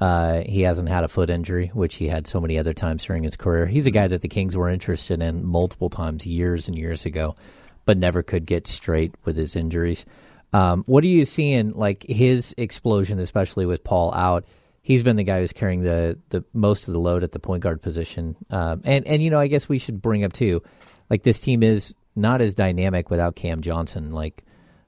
Uh, 0.00 0.42
he 0.44 0.62
hasn't 0.62 0.88
had 0.88 1.04
a 1.04 1.08
foot 1.08 1.30
injury, 1.30 1.70
which 1.72 1.94
he 1.94 2.08
had 2.08 2.26
so 2.26 2.40
many 2.40 2.58
other 2.58 2.74
times 2.74 3.04
during 3.04 3.22
his 3.22 3.36
career. 3.36 3.66
He's 3.66 3.86
a 3.86 3.92
guy 3.92 4.08
that 4.08 4.22
the 4.22 4.28
Kings 4.28 4.56
were 4.56 4.68
interested 4.68 5.22
in 5.22 5.46
multiple 5.46 5.88
times, 5.88 6.26
years 6.26 6.68
and 6.68 6.76
years 6.76 7.06
ago, 7.06 7.36
but 7.84 7.96
never 7.96 8.22
could 8.22 8.44
get 8.44 8.66
straight 8.66 9.14
with 9.24 9.36
his 9.36 9.54
injuries. 9.54 10.04
Um, 10.52 10.82
what 10.86 11.04
are 11.04 11.08
you 11.08 11.24
seeing, 11.24 11.72
like 11.72 12.02
his 12.02 12.54
explosion, 12.58 13.18
especially 13.18 13.66
with 13.66 13.84
Paul 13.84 14.12
out? 14.14 14.44
He's 14.82 15.02
been 15.02 15.16
the 15.16 15.24
guy 15.24 15.40
who's 15.40 15.52
carrying 15.52 15.82
the, 15.82 16.18
the 16.28 16.44
most 16.52 16.88
of 16.88 16.92
the 16.92 17.00
load 17.00 17.24
at 17.24 17.32
the 17.32 17.38
point 17.38 17.62
guard 17.62 17.80
position. 17.80 18.36
Um, 18.50 18.82
and, 18.84 19.06
and, 19.06 19.22
you 19.22 19.30
know, 19.30 19.40
I 19.40 19.46
guess 19.46 19.68
we 19.68 19.78
should 19.78 20.02
bring 20.02 20.24
up, 20.24 20.32
too, 20.32 20.62
like 21.08 21.22
this 21.22 21.40
team 21.40 21.62
is 21.62 21.94
not 22.14 22.40
as 22.40 22.54
dynamic 22.54 23.10
without 23.10 23.36
Cam 23.36 23.62
Johnson. 23.62 24.12
Like, 24.12 24.44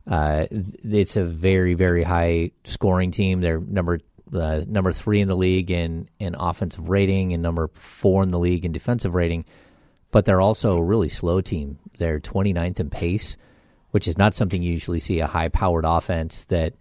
uh, 0.06 0.46
it's 0.50 1.16
a 1.16 1.24
very, 1.24 1.74
very 1.74 2.02
high 2.02 2.50
scoring 2.64 3.10
team. 3.10 3.40
They're 3.40 3.60
number 3.60 4.00
uh, 4.32 4.64
number 4.66 4.92
three 4.92 5.20
in 5.20 5.28
the 5.28 5.36
league 5.36 5.70
in, 5.70 6.08
in 6.18 6.34
offensive 6.38 6.88
rating 6.88 7.32
and 7.32 7.42
number 7.42 7.68
four 7.74 8.22
in 8.22 8.30
the 8.30 8.38
league 8.38 8.64
in 8.64 8.72
defensive 8.72 9.14
rating. 9.14 9.44
But 10.10 10.24
they're 10.24 10.40
also 10.40 10.76
a 10.76 10.82
really 10.82 11.08
slow 11.08 11.40
team. 11.40 11.78
They're 11.98 12.20
29th 12.20 12.80
in 12.80 12.90
pace, 12.90 13.36
which 13.90 14.08
is 14.08 14.18
not 14.18 14.34
something 14.34 14.62
you 14.62 14.72
usually 14.72 14.98
see 14.98 15.20
a 15.20 15.26
high 15.26 15.48
powered 15.48 15.84
offense 15.84 16.44
that 16.44 16.74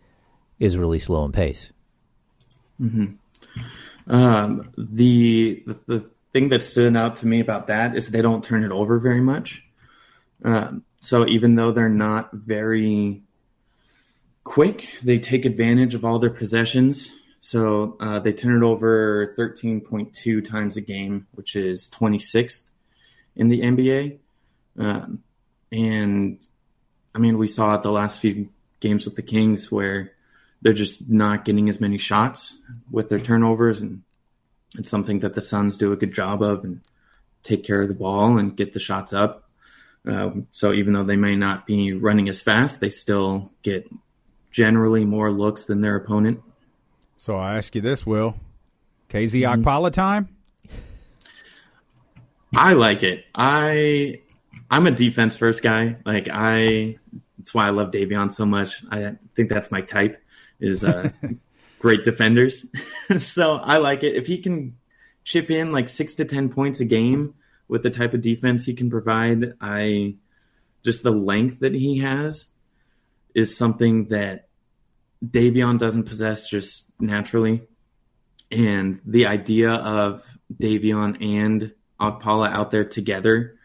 is 0.59 0.77
really 0.77 0.99
slow 0.99 1.25
in 1.25 1.31
pace. 1.31 1.73
Mm-hmm. 2.79 4.13
Um, 4.13 4.71
the, 4.77 5.63
the, 5.65 5.79
the 5.87 6.09
thing 6.31 6.49
that 6.49 6.63
stood 6.63 6.95
out 6.95 7.15
to 7.17 7.27
me 7.27 7.39
about 7.39 7.67
that 7.67 7.95
is 7.95 8.09
they 8.09 8.21
don't 8.21 8.43
turn 8.43 8.63
it 8.63 8.71
over 8.71 8.99
very 8.99 9.21
much. 9.21 9.63
Um, 10.43 10.83
so 10.99 11.27
even 11.27 11.55
though 11.55 11.71
they're 11.71 11.89
not 11.89 12.31
very 12.33 13.21
quick, 14.43 14.97
they 15.03 15.19
take 15.19 15.45
advantage 15.45 15.95
of 15.95 16.03
all 16.03 16.19
their 16.19 16.29
possessions. 16.29 17.11
So 17.45 17.95
uh, 17.99 18.17
they 18.17 18.33
turn 18.33 18.63
it 18.63 18.65
over 18.65 19.35
13.2 19.37 20.49
times 20.49 20.77
a 20.77 20.81
game, 20.81 21.27
which 21.33 21.55
is 21.55 21.91
26th 21.91 22.71
in 23.35 23.49
the 23.49 23.61
NBA. 23.61 24.17
Um, 24.79 25.21
and 25.71 26.39
I 27.13 27.19
mean, 27.19 27.37
we 27.37 27.47
saw 27.47 27.75
it 27.75 27.83
the 27.83 27.91
last 27.91 28.19
few 28.19 28.49
games 28.79 29.05
with 29.05 29.15
the 29.15 29.21
Kings 29.21 29.71
where 29.71 30.13
they're 30.63 30.73
just 30.73 31.07
not 31.11 31.45
getting 31.45 31.69
as 31.69 31.79
many 31.79 31.99
shots 31.99 32.57
with 32.89 33.09
their 33.09 33.19
turnovers. 33.19 33.79
And 33.79 34.01
it's 34.73 34.89
something 34.89 35.19
that 35.19 35.35
the 35.35 35.41
Suns 35.41 35.77
do 35.77 35.93
a 35.93 35.97
good 35.97 36.15
job 36.15 36.41
of 36.41 36.63
and 36.63 36.81
take 37.43 37.63
care 37.63 37.81
of 37.81 37.89
the 37.89 37.93
ball 37.93 38.39
and 38.39 38.57
get 38.57 38.73
the 38.73 38.79
shots 38.79 39.13
up. 39.13 39.47
Um, 40.03 40.47
so 40.51 40.73
even 40.73 40.93
though 40.93 41.03
they 41.03 41.15
may 41.15 41.35
not 41.35 41.67
be 41.67 41.93
running 41.93 42.27
as 42.27 42.41
fast, 42.41 42.79
they 42.79 42.89
still 42.89 43.53
get 43.61 43.87
generally 44.49 45.05
more 45.05 45.29
looks 45.29 45.65
than 45.65 45.81
their 45.81 45.95
opponent. 45.95 46.41
So 47.25 47.37
I 47.37 47.57
ask 47.57 47.73
you 47.73 47.81
this, 47.81 48.05
Will. 48.05 48.35
KZ 49.09 49.41
mm-hmm. 49.41 49.63
Okpala 49.63 49.91
time? 49.91 50.29
I 52.55 52.73
like 52.73 53.01
it. 53.01 53.25
I 53.33 54.21
I'm 54.69 54.85
a 54.85 54.91
defense 54.91 55.35
first 55.35 55.63
guy. 55.63 55.95
Like 56.05 56.29
I 56.31 56.97
that's 57.39 57.51
why 57.51 57.65
I 57.65 57.71
love 57.71 57.89
Davion 57.89 58.31
so 58.31 58.45
much. 58.45 58.83
I 58.91 59.15
think 59.35 59.49
that's 59.49 59.71
my 59.71 59.81
type 59.81 60.21
is 60.59 60.83
uh 60.83 61.09
great 61.79 62.03
defenders. 62.03 62.67
so 63.17 63.53
I 63.53 63.77
like 63.77 64.03
it. 64.03 64.13
If 64.13 64.27
he 64.27 64.37
can 64.37 64.77
chip 65.23 65.49
in 65.49 65.71
like 65.71 65.89
six 65.89 66.13
to 66.15 66.25
ten 66.25 66.49
points 66.49 66.79
a 66.79 66.85
game 66.85 67.33
with 67.67 67.81
the 67.81 67.89
type 67.89 68.13
of 68.13 68.21
defense 68.21 68.65
he 68.65 68.75
can 68.75 68.91
provide, 68.91 69.55
I 69.59 70.17
just 70.83 71.01
the 71.01 71.09
length 71.09 71.61
that 71.61 71.73
he 71.73 71.97
has 71.97 72.53
is 73.33 73.57
something 73.57 74.09
that 74.09 74.45
Davion 75.25 75.79
doesn't 75.79 76.03
possess 76.03 76.49
just 76.49 76.91
naturally. 76.99 77.67
And 78.51 79.01
the 79.05 79.25
idea 79.25 79.71
of 79.71 80.23
Davion 80.53 81.17
and 81.23 81.73
Okpala 81.99 82.51
out 82.51 82.71
there 82.71 82.85
together, 82.85 83.57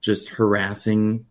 just 0.00 0.30
harassing 0.30 1.26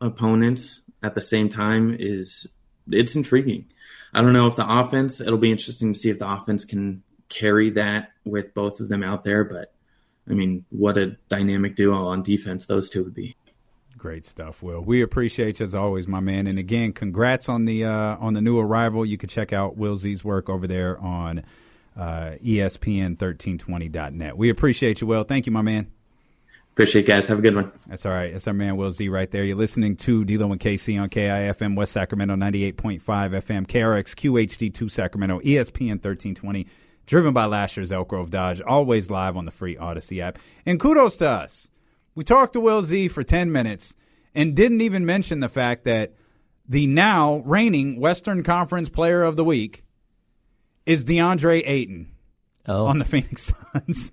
opponents 0.00 0.82
at 1.02 1.14
the 1.14 1.20
same 1.20 1.48
time 1.48 1.96
is 1.98 2.48
it's 2.90 3.16
intriguing. 3.16 3.66
I 4.12 4.22
don't 4.22 4.32
know 4.32 4.46
if 4.46 4.56
the 4.56 4.80
offense, 4.80 5.20
it'll 5.20 5.38
be 5.38 5.50
interesting 5.50 5.92
to 5.92 5.98
see 5.98 6.10
if 6.10 6.18
the 6.18 6.30
offense 6.30 6.64
can 6.64 7.02
carry 7.28 7.70
that 7.70 8.12
with 8.24 8.54
both 8.54 8.80
of 8.80 8.88
them 8.88 9.02
out 9.02 9.24
there, 9.24 9.44
but 9.44 9.72
I 10.28 10.34
mean, 10.34 10.64
what 10.70 10.96
a 10.96 11.16
dynamic 11.28 11.76
duo 11.76 12.06
on 12.06 12.22
defense 12.22 12.66
those 12.66 12.90
two 12.90 13.04
would 13.04 13.14
be. 13.14 13.36
Great 13.98 14.24
stuff, 14.24 14.62
Will. 14.62 14.80
We 14.80 15.02
appreciate 15.02 15.58
you 15.58 15.64
as 15.64 15.74
always, 15.74 16.06
my 16.06 16.20
man. 16.20 16.46
And 16.46 16.56
again, 16.56 16.92
congrats 16.92 17.48
on 17.48 17.64
the 17.64 17.84
uh, 17.84 18.16
on 18.18 18.32
the 18.32 18.40
new 18.40 18.58
arrival. 18.58 19.04
You 19.04 19.18
can 19.18 19.28
check 19.28 19.52
out 19.52 19.76
Will 19.76 19.96
Z's 19.96 20.24
work 20.24 20.48
over 20.48 20.68
there 20.68 20.96
on 20.98 21.42
uh, 21.96 22.36
ESPN1320.net. 22.42 24.36
We 24.36 24.50
appreciate 24.50 25.00
you, 25.00 25.08
Will. 25.08 25.24
Thank 25.24 25.46
you, 25.46 25.52
my 25.52 25.62
man. 25.62 25.88
Appreciate 26.72 27.06
it, 27.06 27.08
guys. 27.08 27.26
Have 27.26 27.40
a 27.40 27.42
good 27.42 27.56
one. 27.56 27.72
That's 27.88 28.06
all 28.06 28.12
right. 28.12 28.30
That's 28.30 28.46
our 28.46 28.54
man, 28.54 28.76
Will 28.76 28.92
Z, 28.92 29.08
right 29.08 29.28
there. 29.28 29.42
You're 29.42 29.56
listening 29.56 29.96
to 29.96 30.24
D'Lo 30.24 30.52
and 30.52 30.60
KC 30.60 31.02
on 31.02 31.10
KIFM 31.10 31.74
West 31.74 31.90
Sacramento 31.90 32.36
98.5 32.36 33.00
FM, 33.00 33.66
KRX 33.66 34.14
QHD2 34.14 34.88
Sacramento, 34.88 35.40
ESPN 35.40 35.98
1320, 35.98 36.68
driven 37.04 37.34
by 37.34 37.46
Lasher's 37.46 37.90
Elk 37.90 38.06
Grove 38.06 38.30
Dodge, 38.30 38.60
always 38.60 39.10
live 39.10 39.36
on 39.36 39.44
the 39.44 39.50
free 39.50 39.74
Audacy 39.74 40.20
app. 40.20 40.38
And 40.64 40.78
kudos 40.78 41.16
to 41.16 41.28
us 41.28 41.68
we 42.18 42.24
talked 42.24 42.54
to 42.54 42.60
Will 42.60 42.82
Z 42.82 43.06
for 43.06 43.22
10 43.22 43.52
minutes 43.52 43.94
and 44.34 44.56
didn't 44.56 44.80
even 44.80 45.06
mention 45.06 45.38
the 45.38 45.48
fact 45.48 45.84
that 45.84 46.14
the 46.68 46.88
now 46.88 47.44
reigning 47.46 48.00
Western 48.00 48.42
Conference 48.42 48.88
Player 48.88 49.22
of 49.22 49.36
the 49.36 49.44
Week 49.44 49.84
is 50.84 51.04
DeAndre 51.04 51.62
Ayton 51.64 52.10
oh. 52.66 52.86
on 52.86 52.98
the 52.98 53.04
Phoenix 53.04 53.52
Suns. 53.72 54.10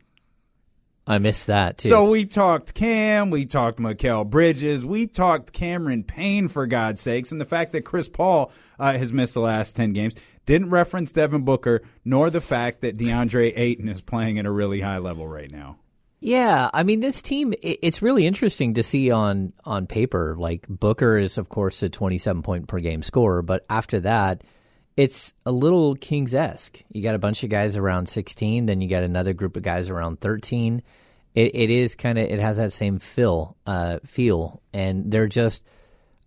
I 1.07 1.17
missed 1.17 1.47
that 1.47 1.79
too. 1.79 1.89
So 1.89 2.07
we 2.07 2.27
talked 2.27 2.75
Cam, 2.75 3.31
we 3.31 3.47
talked 3.47 3.79
Mikal 3.79 4.29
Bridges, 4.29 4.85
we 4.85 5.07
talked 5.07 5.51
Cameron 5.51 6.03
Payne 6.03 6.47
for 6.47 6.67
God's 6.67 7.01
sakes, 7.01 7.31
and 7.31 7.41
the 7.41 7.45
fact 7.45 7.71
that 7.71 7.85
Chris 7.85 8.07
Paul 8.07 8.51
uh, 8.77 8.95
has 8.95 9.11
missed 9.13 9.33
the 9.33 9.41
last 9.41 9.75
ten 9.75 9.93
games 9.93 10.13
didn't 10.45 10.69
reference 10.69 11.11
Devin 11.11 11.41
Booker, 11.41 11.81
nor 12.03 12.29
the 12.29 12.39
fact 12.39 12.81
that 12.81 12.99
DeAndre 12.99 13.51
Ayton 13.55 13.89
is 13.89 14.01
playing 14.01 14.37
at 14.37 14.45
a 14.45 14.51
really 14.51 14.81
high 14.81 14.99
level 14.99 15.27
right 15.27 15.49
now. 15.49 15.79
Yeah, 16.19 16.69
I 16.73 16.83
mean 16.83 17.01
this 17.01 17.21
team. 17.21 17.53
It's 17.61 18.01
really 18.01 18.25
interesting 18.25 18.75
to 18.75 18.83
see 18.83 19.11
on 19.11 19.53
on 19.63 19.85
paper. 19.85 20.35
Like 20.37 20.65
Booker 20.67 21.17
is, 21.17 21.37
of 21.37 21.49
course, 21.49 21.83
a 21.83 21.89
twenty-seven 21.89 22.41
point 22.41 22.67
per 22.67 22.79
game 22.79 23.03
scorer, 23.03 23.41
but 23.41 23.65
after 23.69 23.99
that, 24.01 24.43
it's 24.97 25.33
a 25.45 25.51
little 25.51 25.95
Kings 25.95 26.33
esque. 26.33 26.81
You 26.91 27.03
got 27.03 27.15
a 27.15 27.19
bunch 27.19 27.43
of 27.43 27.49
guys 27.49 27.75
around 27.75 28.07
sixteen, 28.07 28.65
then 28.65 28.81
you 28.81 28.89
got 28.89 29.03
another 29.03 29.33
group 29.33 29.57
of 29.57 29.63
guys 29.63 29.89
around 29.89 30.19
thirteen. 30.19 30.81
It, 31.35 31.53
it 31.53 31.69
is 31.69 31.95
kind 31.95 32.17
of 32.17 32.25
it 32.25 32.39
has 32.39 32.57
that 32.57 32.71
same 32.71 32.97
feel, 32.97 33.57
uh, 33.67 33.99
feel, 34.05 34.61
and 34.73 35.11
they're 35.11 35.27
just. 35.27 35.63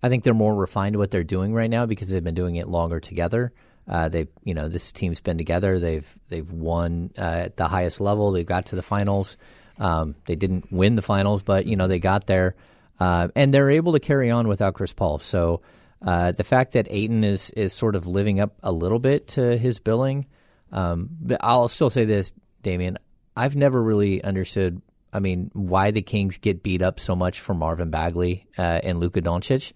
I 0.00 0.10
think 0.10 0.22
they're 0.22 0.34
more 0.34 0.54
refined 0.54 0.94
what 0.96 1.10
they're 1.10 1.24
doing 1.24 1.52
right 1.54 1.70
now 1.70 1.86
because 1.86 2.08
they've 2.08 2.22
been 2.22 2.36
doing 2.36 2.54
it 2.54 2.68
longer 2.68 3.00
together. 3.00 3.52
Uh, 3.88 4.08
they've, 4.08 4.28
you 4.44 4.54
know, 4.54 4.68
this 4.68 4.92
team's 4.92 5.18
been 5.18 5.38
together. 5.38 5.80
They've 5.80 6.18
they've 6.28 6.48
won 6.48 7.10
uh, 7.18 7.46
at 7.46 7.56
the 7.56 7.66
highest 7.66 8.00
level. 8.00 8.30
They've 8.30 8.46
got 8.46 8.66
to 8.66 8.76
the 8.76 8.82
finals. 8.82 9.36
Um, 9.78 10.16
they 10.26 10.36
didn't 10.36 10.72
win 10.72 10.94
the 10.96 11.02
finals, 11.02 11.42
but 11.42 11.66
you 11.66 11.76
know 11.76 11.88
they 11.88 11.98
got 11.98 12.26
there, 12.26 12.56
uh, 12.98 13.28
and 13.34 13.52
they're 13.52 13.70
able 13.70 13.92
to 13.92 14.00
carry 14.00 14.30
on 14.30 14.48
without 14.48 14.74
Chris 14.74 14.92
Paul. 14.92 15.18
So 15.18 15.60
uh, 16.04 16.32
the 16.32 16.44
fact 16.44 16.72
that 16.72 16.86
Ayton 16.90 17.24
is 17.24 17.50
is 17.50 17.72
sort 17.72 17.96
of 17.96 18.06
living 18.06 18.40
up 18.40 18.54
a 18.62 18.72
little 18.72 18.98
bit 18.98 19.28
to 19.28 19.56
his 19.56 19.78
billing, 19.78 20.26
um, 20.72 21.10
but 21.20 21.38
I'll 21.42 21.68
still 21.68 21.90
say 21.90 22.04
this, 22.04 22.34
Damian. 22.62 22.98
I've 23.36 23.56
never 23.56 23.80
really 23.82 24.22
understood. 24.22 24.82
I 25.12 25.20
mean, 25.20 25.50
why 25.54 25.90
the 25.90 26.02
Kings 26.02 26.38
get 26.38 26.62
beat 26.62 26.82
up 26.82 27.00
so 27.00 27.16
much 27.16 27.40
for 27.40 27.54
Marvin 27.54 27.90
Bagley 27.90 28.46
uh, 28.58 28.80
and 28.82 29.00
Luka 29.00 29.22
Doncic 29.22 29.72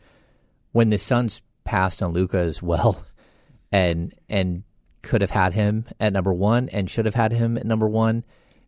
when 0.72 0.90
the 0.90 0.98
Suns 0.98 1.42
passed 1.64 2.02
on 2.02 2.12
Luka 2.12 2.38
as 2.38 2.62
well, 2.62 3.04
and 3.72 4.12
and 4.28 4.64
could 5.02 5.20
have 5.20 5.30
had 5.30 5.52
him 5.52 5.84
at 5.98 6.12
number 6.12 6.32
one 6.32 6.68
and 6.68 6.88
should 6.88 7.06
have 7.06 7.14
had 7.14 7.32
him 7.32 7.56
at 7.56 7.66
number 7.66 7.88
one 7.88 8.24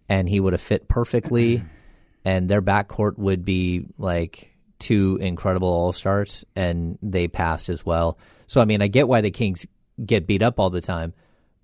and 0.09 0.29
he 0.29 0.41
would 0.41 0.53
have 0.53 0.63
fit 0.63 0.89
perfectly, 0.89 1.63
and 2.25 2.49
their 2.49 2.63
backcourt 2.63 3.19
would 3.19 3.45
be 3.45 3.87
like 3.99 4.55
two 4.79 5.19
incredible 5.21 5.69
all 5.69 5.93
stars, 5.93 6.45
and 6.55 6.99
they 7.03 7.29
passed 7.29 7.69
as 7.69 7.85
well. 7.85 8.19
So 8.47 8.61
I 8.61 8.65
mean, 8.65 8.83
I 8.83 8.89
get 8.89 9.09
why 9.09 9.21
the 9.21 9.31
Kings 9.31 9.67
get 10.05 10.27
beat 10.27 10.43
up 10.43 10.59
all 10.59 10.71
the 10.71 10.81
time, 10.81 11.15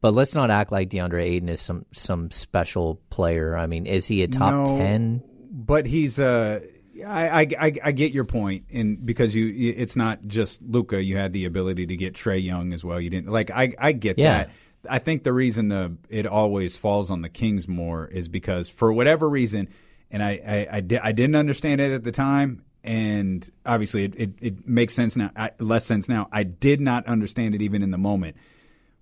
but 0.01 0.15
let's 0.15 0.35
not 0.35 0.51
act 0.51 0.73
like 0.73 0.89
DeAndre 0.89 1.23
Ayton 1.23 1.49
is 1.49 1.61
some 1.61 1.85
some 1.93 2.31
special 2.31 3.01
player. 3.11 3.57
I 3.57 3.67
mean, 3.67 3.87
is 3.87 4.07
he 4.07 4.23
a 4.23 4.29
top 4.29 4.67
no, 4.67 4.79
ten? 4.79 5.23
But 5.51 5.87
he's 5.87 6.19
uh, 6.19 6.61
a. 6.65 6.81
I, 7.03 7.41
I, 7.59 7.73
I 7.83 7.93
get 7.93 8.13
your 8.13 8.25
point, 8.25 8.65
and 8.73 9.05
because 9.05 9.35
you, 9.35 9.73
it's 9.75 9.97
not 9.97 10.27
just 10.27 10.61
Luka. 10.63 11.03
You 11.03 11.17
had 11.17 11.33
the 11.33 11.47
ability 11.47 11.87
to 11.87 11.97
get 11.97 12.15
Trae 12.15 12.43
Young 12.43 12.73
as 12.75 12.85
well. 12.85 13.01
You 13.01 13.11
didn't 13.11 13.31
like. 13.31 13.51
I, 13.51 13.75
I 13.79 13.93
get 13.93 14.19
yeah. 14.19 14.45
that. 14.45 14.51
I 14.89 14.99
think 14.99 15.25
the 15.25 15.33
reason 15.33 15.69
the 15.69 15.97
it 16.09 16.27
always 16.27 16.77
falls 16.77 17.11
on 17.11 17.23
the 17.23 17.29
Kings 17.29 17.69
more 17.69 18.07
is 18.07 18.29
because 18.29 18.69
for 18.69 18.93
whatever 18.93 19.29
reason, 19.29 19.69
and 20.11 20.23
I 20.23 20.41
I, 20.47 20.77
I, 20.77 20.81
di- 20.81 20.99
I 20.99 21.13
didn't 21.13 21.37
understand 21.37 21.81
it 21.81 21.93
at 21.93 22.05
the 22.05 22.13
time. 22.13 22.65
and 22.83 23.49
obviously 23.67 24.05
it, 24.05 24.15
it, 24.17 24.31
it 24.41 24.69
makes 24.69 24.95
sense 24.95 25.17
now, 25.17 25.31
I, 25.37 25.51
less 25.59 25.85
sense 25.85 26.09
now. 26.09 26.29
I 26.33 26.45
did 26.45 26.81
not 26.81 27.07
understand 27.07 27.55
it 27.55 27.63
even 27.63 27.83
in 27.83 27.91
the 27.91 27.99
moment. 27.99 28.37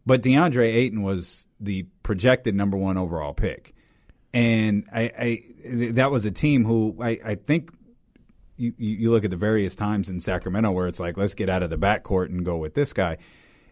But 0.05 0.23
DeAndre 0.23 0.67
Ayton 0.75 1.03
was 1.03 1.47
the 1.61 1.87
projected 2.03 2.55
number 2.55 2.77
one 2.77 2.97
overall 2.97 3.35
pick. 3.35 3.75
And 4.33 4.85
I, 4.93 5.03
I 5.19 5.43
that 5.95 6.11
was 6.11 6.25
a 6.25 6.31
team 6.31 6.65
who 6.65 6.97
I, 7.01 7.21
I 7.25 7.35
think 7.35 7.71
you, 8.57 8.75
you 8.77 9.11
look 9.11 9.25
at 9.25 9.31
the 9.31 9.37
various 9.37 9.77
times 9.77 10.09
in 10.09 10.19
Sacramento 10.21 10.71
where 10.73 10.89
it's 10.89 10.99
like, 10.99 11.17
let's 11.17 11.35
get 11.35 11.49
out 11.49 11.63
of 11.63 11.71
the 11.71 11.79
backcourt 11.79 12.27
and 12.27 12.45
go 12.45 12.57
with 12.57 12.75
this 12.75 12.93
guy. 12.93 13.19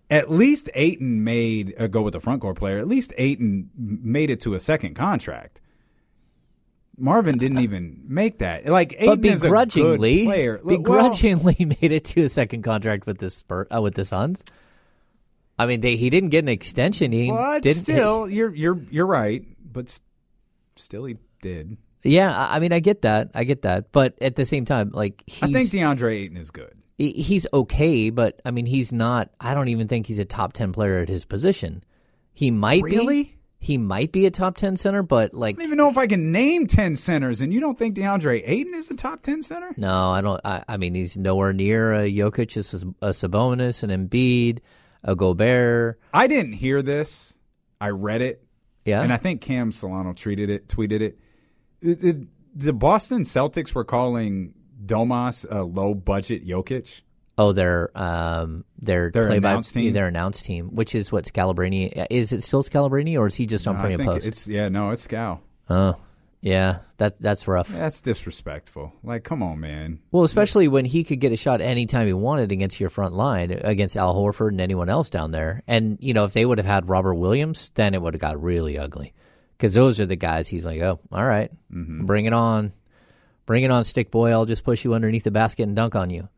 At 0.09 0.31
least 0.31 0.71
Ayton 0.75 1.25
made 1.25 1.75
a 1.79 1.89
go 1.89 2.03
with 2.03 2.13
the 2.13 2.21
front 2.21 2.41
court 2.41 2.57
player. 2.57 2.79
At 2.79 2.87
least 2.87 3.13
Ayton 3.19 3.71
made 3.77 4.31
it 4.31 4.41
to 4.43 4.55
a 4.55 4.61
second 4.61 4.95
contract. 4.95 5.61
Marvin 6.99 7.37
didn't 7.37 7.59
even 7.59 8.03
make 8.07 8.39
that. 8.39 8.67
Like 8.67 8.95
Ayton 8.95 9.07
but 9.07 9.21
begrudgingly, 9.21 10.23
is 10.23 10.23
a 10.23 10.25
good 10.25 10.29
player. 10.29 10.61
begrudgingly 10.65 11.57
well, 11.59 11.69
made 11.83 11.93
it 11.93 12.05
to 12.05 12.23
a 12.23 12.29
second 12.29 12.63
contract 12.63 13.07
with 13.07 13.19
the 13.19 13.31
Spur, 13.31 13.67
uh, 13.75 13.83
with 13.83 13.95
the 13.95 14.05
Suns. 14.05 14.45
I 15.59 15.67
mean, 15.67 15.81
they, 15.81 15.97
he 15.97 16.11
didn't 16.11 16.31
get 16.31 16.45
an 16.45 16.49
extension. 16.49 17.13
He 17.13 17.31
but 17.31 17.63
didn't. 17.63 17.83
Still, 17.83 18.29
you're 18.29 18.55
you're 18.55 18.81
you're 18.91 19.07
right. 19.07 19.45
But 19.73 19.99
still, 20.77 21.05
he 21.05 21.17
did. 21.43 21.77
Yeah, 22.03 22.35
I 22.51 22.61
mean, 22.61 22.73
I 22.73 22.81
get 22.81 23.03
that. 23.03 23.31
I 23.35 23.45
get 23.45 23.63
that. 23.63 23.91
But 23.93 24.21
at 24.21 24.37
the 24.37 24.47
same 24.47 24.65
time, 24.65 24.91
like, 24.93 25.25
I 25.43 25.51
think 25.51 25.71
DeAndre 25.71 26.13
Ayton 26.13 26.37
is 26.37 26.51
good. 26.51 26.77
He's 26.99 27.47
okay, 27.53 28.09
but 28.09 28.41
I 28.45 28.51
mean, 28.51 28.65
he's 28.65 28.93
not. 28.93 29.31
I 29.39 29.53
don't 29.53 29.69
even 29.69 29.87
think 29.87 30.07
he's 30.07 30.19
a 30.19 30.25
top 30.25 30.55
ten 30.55 30.73
player 30.73 30.99
at 30.99 31.11
his 31.11 31.27
position. 31.27 31.85
He 32.33 32.51
might 32.51 32.83
really? 32.83 33.25
be. 33.25 33.33
He 33.59 33.79
might 33.79 34.13
be 34.13 34.27
a 34.27 34.31
top 34.31 34.57
ten 34.57 34.77
center, 34.77 35.03
but 35.03 35.35
like, 35.35 35.57
I 35.57 35.59
don't 35.59 35.67
even 35.67 35.79
know 35.79 35.91
if 35.91 35.99
I 35.99 36.07
can 36.07 36.33
name 36.33 36.67
ten 36.67 36.97
centers. 36.97 37.41
And 37.43 37.53
you 37.53 37.61
don't 37.61 37.79
think 37.79 37.97
DeAndre 37.97 38.43
Ayton 38.47 38.75
is 38.75 38.91
a 38.91 38.95
top 38.95 39.21
ten 39.23 39.43
center? 39.43 39.75
No, 39.77 40.11
I 40.11 40.23
don't. 40.23 40.41
I, 40.43 40.65
I 40.69 40.77
mean, 40.79 40.95
he's 40.95 41.19
nowhere 41.19 41.53
near 41.53 41.93
a 41.93 42.11
Jokic, 42.11 42.57
a, 42.57 43.07
a 43.07 43.11
Sabonis, 43.11 43.83
an 43.83 43.91
Embiid, 43.91 44.61
a 45.05 45.15
Gobert. 45.15 45.99
I 46.15 46.29
didn't 46.29 46.55
hear 46.55 46.81
this. 46.81 47.37
I 47.79 47.91
read 47.91 48.23
it. 48.23 48.43
Yeah, 48.87 49.03
and 49.03 49.13
I 49.13 49.19
think 49.19 49.43
Cam 49.43 49.71
Solano 49.71 50.13
tweeted 50.13 50.49
it. 50.49 50.69
Tweeted 50.69 51.01
it. 51.01 51.19
it, 51.83 52.05
it 52.05 52.17
the 52.55 52.73
Boston 52.73 53.23
Celtics 53.23 53.75
were 53.75 53.85
calling 53.85 54.55
Domas 54.87 55.47
a 55.51 55.63
low 55.63 55.95
budget 55.95 56.47
Jokic. 56.47 57.03
Oh, 57.39 57.53
their 57.53 57.91
um, 57.95 58.65
their 58.79 59.11
their 59.11 59.27
play 59.27 59.37
announced 59.37 59.75
by, 59.75 59.83
team, 59.83 59.93
their 59.93 60.09
announced 60.09 60.47
team, 60.47 60.75
which 60.75 60.95
is 60.95 61.13
what 61.13 61.25
Scalabrine 61.25 62.07
is. 62.11 62.33
It 62.33 62.43
still 62.43 62.63
Scalabrine, 62.63 63.19
or 63.19 63.27
is 63.27 63.35
he 63.35 63.47
just 63.47 63.69
on 63.69 63.77
no, 63.77 63.83
pre 63.83 63.93
and 63.93 64.03
post? 64.03 64.27
It's 64.27 64.49
yeah, 64.49 64.69
no, 64.71 64.91
it's 64.91 65.07
Scal. 65.07 65.41
Oh, 65.69 65.97
yeah, 66.41 66.79
that 66.97 67.19
that's 67.19 67.47
rough. 67.47 67.69
That's 67.69 68.01
disrespectful. 68.01 68.93
Like, 69.03 69.25
come 69.25 69.43
on, 69.43 69.61
man. 69.61 69.99
Well, 70.13 70.23
especially 70.23 70.69
when 70.69 70.85
he 70.85 71.05
could 71.05 71.21
get 71.21 71.33
a 71.33 71.37
shot 71.37 71.61
anytime 71.61 72.07
he 72.07 72.13
wanted 72.13 72.53
against 72.53 72.81
your 72.81 72.89
front 72.89 73.15
line, 73.15 73.51
against 73.51 73.97
Al 73.97 74.15
Horford 74.15 74.51
and 74.51 74.61
anyone 74.61 74.89
else 74.89 75.11
down 75.11 75.31
there. 75.31 75.63
And 75.67 75.99
you 76.01 76.15
know, 76.15 76.25
if 76.25 76.33
they 76.33 76.47
would 76.47 76.59
have 76.59 76.67
had 76.67 76.89
Robert 76.89 77.17
Williams, 77.17 77.71
then 77.75 77.95
it 77.95 78.01
would 78.01 78.15
have 78.15 78.21
got 78.21 78.43
really 78.43 78.79
ugly. 78.79 79.13
Because 79.57 79.75
those 79.75 80.01
are 80.01 80.07
the 80.07 80.17
guys 80.17 80.49
he's 80.49 80.65
like, 80.65 80.81
oh, 80.81 81.01
all 81.11 81.25
right, 81.25 81.51
mm-hmm. 81.73 82.07
bring 82.07 82.27
it 82.27 82.33
on. 82.33 82.73
Bring 83.47 83.65
it 83.65 83.71
on, 83.71 83.85
stick 83.85 84.11
boy. 84.11 84.31
I'll 84.31 84.45
just 84.47 84.65
push 84.65 84.85
you 84.85 84.95
underneath 84.95 85.25
the 85.25 85.31
basket 85.31 85.63
and 85.65 85.75
dunk 85.77 85.95
on 85.95 86.11
you. 86.11 86.29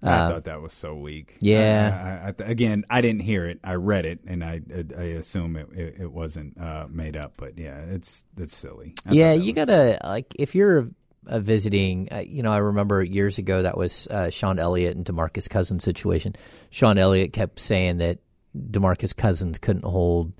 I 0.00 0.06
Uh, 0.10 0.28
thought 0.30 0.44
that 0.44 0.62
was 0.62 0.72
so 0.72 0.94
weak. 0.94 1.36
yeah. 1.40 2.22
I, 2.24 2.28
I, 2.28 2.46
I, 2.46 2.50
again, 2.50 2.84
I 2.88 3.00
didn't 3.00 3.22
hear 3.22 3.46
it. 3.46 3.58
I 3.64 3.74
read 3.74 4.06
it, 4.06 4.20
and 4.26 4.44
I 4.44 4.60
I 4.96 5.02
assume 5.18 5.56
it 5.56 5.68
it, 5.72 5.96
it 6.02 6.12
wasn't 6.12 6.56
uh, 6.56 6.86
made 6.88 7.16
up. 7.16 7.32
But 7.36 7.58
yeah, 7.58 7.78
it's 7.80 8.24
it's 8.36 8.56
silly. 8.56 8.94
Yeah, 9.10 9.32
you 9.32 9.52
gotta 9.52 9.98
like 10.04 10.32
if 10.38 10.54
you're 10.54 10.88
uh, 11.26 11.40
visiting. 11.40 12.08
Uh, 12.12 12.18
you 12.18 12.44
know, 12.44 12.52
I 12.52 12.58
remember 12.58 13.02
years 13.02 13.38
ago 13.38 13.62
that 13.62 13.76
was 13.76 14.06
uh, 14.06 14.30
Sean 14.30 14.60
Elliott 14.60 14.96
and 14.96 15.04
Demarcus 15.04 15.50
Cousins 15.50 15.82
situation. 15.82 16.36
Sean 16.70 16.96
Elliott 16.96 17.32
kept 17.32 17.58
saying 17.58 17.96
that 17.96 18.18
Demarcus 18.56 19.16
Cousins 19.16 19.58
couldn't 19.58 19.84
hold 19.84 20.32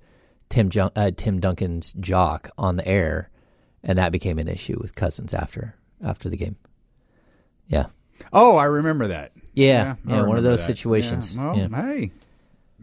Tim 0.51 0.71
Jun- 0.71 0.93
uh, 0.95 1.11
Tim 1.17 1.41
Duncan's 1.41 1.93
jock 1.95 2.49
on 2.57 2.77
the 2.77 2.87
air, 2.87 3.29
and 3.83 3.99
that 3.99 4.13
became 4.13 4.39
an 4.39 4.47
issue 4.47 4.79
with 4.81 4.95
Cousins 4.95 5.35
after 5.35 5.75
after 6.03 6.29
the 6.29 6.37
game. 6.37 6.57
Yeah, 7.67 7.87
Oh, 8.33 8.57
I 8.57 8.65
remember 8.65 9.09
that. 9.09 9.33
Yeah, 9.55 9.97
I 10.07 10.11
yeah, 10.11 10.23
one 10.23 10.39
of 10.39 10.45
those 10.45 10.61
that. 10.61 10.67
situations. 10.77 11.37
Yeah. 11.37 11.45
Well, 11.53 11.57
Yeah. 11.59 11.69
hey, 11.83 12.11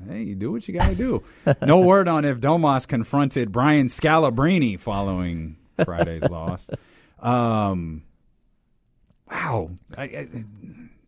hey, 0.07 0.23
you 0.23 0.35
do 0.35 0.51
what 0.51 0.67
you 0.67 0.73
got 0.73 0.89
to 0.89 0.95
do. 0.95 1.23
no 1.65 1.79
word 1.81 2.07
on 2.07 2.25
if 2.25 2.39
Domas 2.39 2.87
confronted 2.87 3.51
Brian 3.51 3.87
Scalabrine 3.87 4.79
following 4.79 5.55
Friday's 5.83 6.23
loss. 6.29 6.69
Um, 7.19 8.03
wow. 9.31 9.71
I, 9.97 10.03
I, 10.03 10.27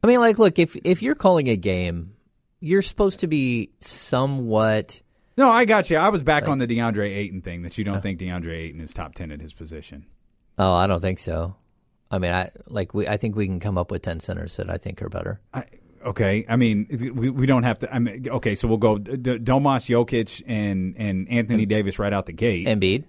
I 0.03 0.07
mean, 0.07 0.19
like, 0.19 0.39
look 0.39 0.59
if 0.59 0.75
if 0.83 1.01
you're 1.01 1.15
calling 1.15 1.47
a 1.49 1.55
game, 1.57 2.13
you're 2.59 2.81
supposed 2.81 3.19
to 3.21 3.27
be 3.27 3.71
somewhat. 3.79 5.01
no, 5.37 5.49
I 5.49 5.65
got 5.65 5.89
you. 5.89 5.97
I 5.97 6.09
was 6.09 6.23
back 6.23 6.47
on 6.47 6.57
the 6.59 6.67
DeAndre 6.67 7.15
Ayton 7.15 7.41
thing 7.41 7.63
that 7.63 7.77
you 7.77 7.83
don't 7.83 8.01
think 8.01 8.19
DeAndre 8.19 8.53
Ayton 8.57 8.81
is 8.81 8.93
top 8.93 9.15
ten 9.15 9.31
at 9.31 9.41
his 9.41 9.53
position. 9.53 10.05
Oh, 10.57 10.73
I 10.73 10.87
don't 10.87 11.01
think 11.01 11.19
so. 11.19 11.55
I 12.09 12.19
mean, 12.19 12.31
I 12.31 12.49
like 12.67 12.93
we. 12.93 13.07
I 13.07 13.17
think 13.17 13.35
we 13.35 13.45
can 13.47 13.59
come 13.59 13.77
up 13.77 13.91
with 13.91 14.01
ten 14.01 14.19
centers 14.19 14.57
that 14.57 14.69
I 14.69 14.77
think 14.77 15.01
are 15.01 15.09
better. 15.09 15.41
I, 15.53 15.65
okay, 16.05 16.45
I 16.47 16.55
mean, 16.55 16.87
we, 17.15 17.29
we 17.29 17.45
don't 17.45 17.63
have 17.63 17.79
to. 17.79 17.93
I 17.93 17.99
mean, 17.99 18.27
okay, 18.29 18.55
so 18.55 18.67
we'll 18.67 18.77
go 18.77 18.97
D- 18.97 19.17
D- 19.17 19.39
Domas, 19.39 19.87
Jokic, 19.89 20.41
and 20.47 20.95
and 20.97 21.29
Anthony 21.29 21.65
Davis 21.65 21.99
right 21.99 22.13
out 22.13 22.25
the 22.25 22.33
gate. 22.33 22.65
Embiid, 22.67 23.03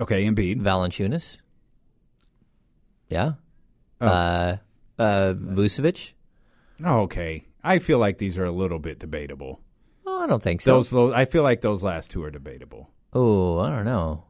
okay, 0.00 0.24
Embiid, 0.24 0.60
Valanciunas. 0.62 1.38
Yeah. 3.08 3.32
Oh. 4.00 4.06
Uh, 4.06 4.56
uh, 4.98 5.34
Vucevic. 5.36 6.12
Oh, 6.84 7.00
okay. 7.00 7.44
I 7.62 7.78
feel 7.78 7.98
like 7.98 8.16
these 8.18 8.38
are 8.38 8.44
a 8.44 8.52
little 8.52 8.78
bit 8.78 8.98
debatable. 8.98 9.60
Oh, 10.06 10.22
I 10.22 10.26
don't 10.26 10.42
think 10.42 10.62
so. 10.62 10.76
Those, 10.76 10.90
those, 10.90 11.12
I 11.12 11.24
feel 11.26 11.42
like 11.42 11.60
those 11.60 11.82
last 11.84 12.10
two 12.10 12.22
are 12.24 12.30
debatable. 12.30 12.88
Oh, 13.12 13.58
I 13.58 13.68
don't 13.68 13.84
know. 13.84 14.24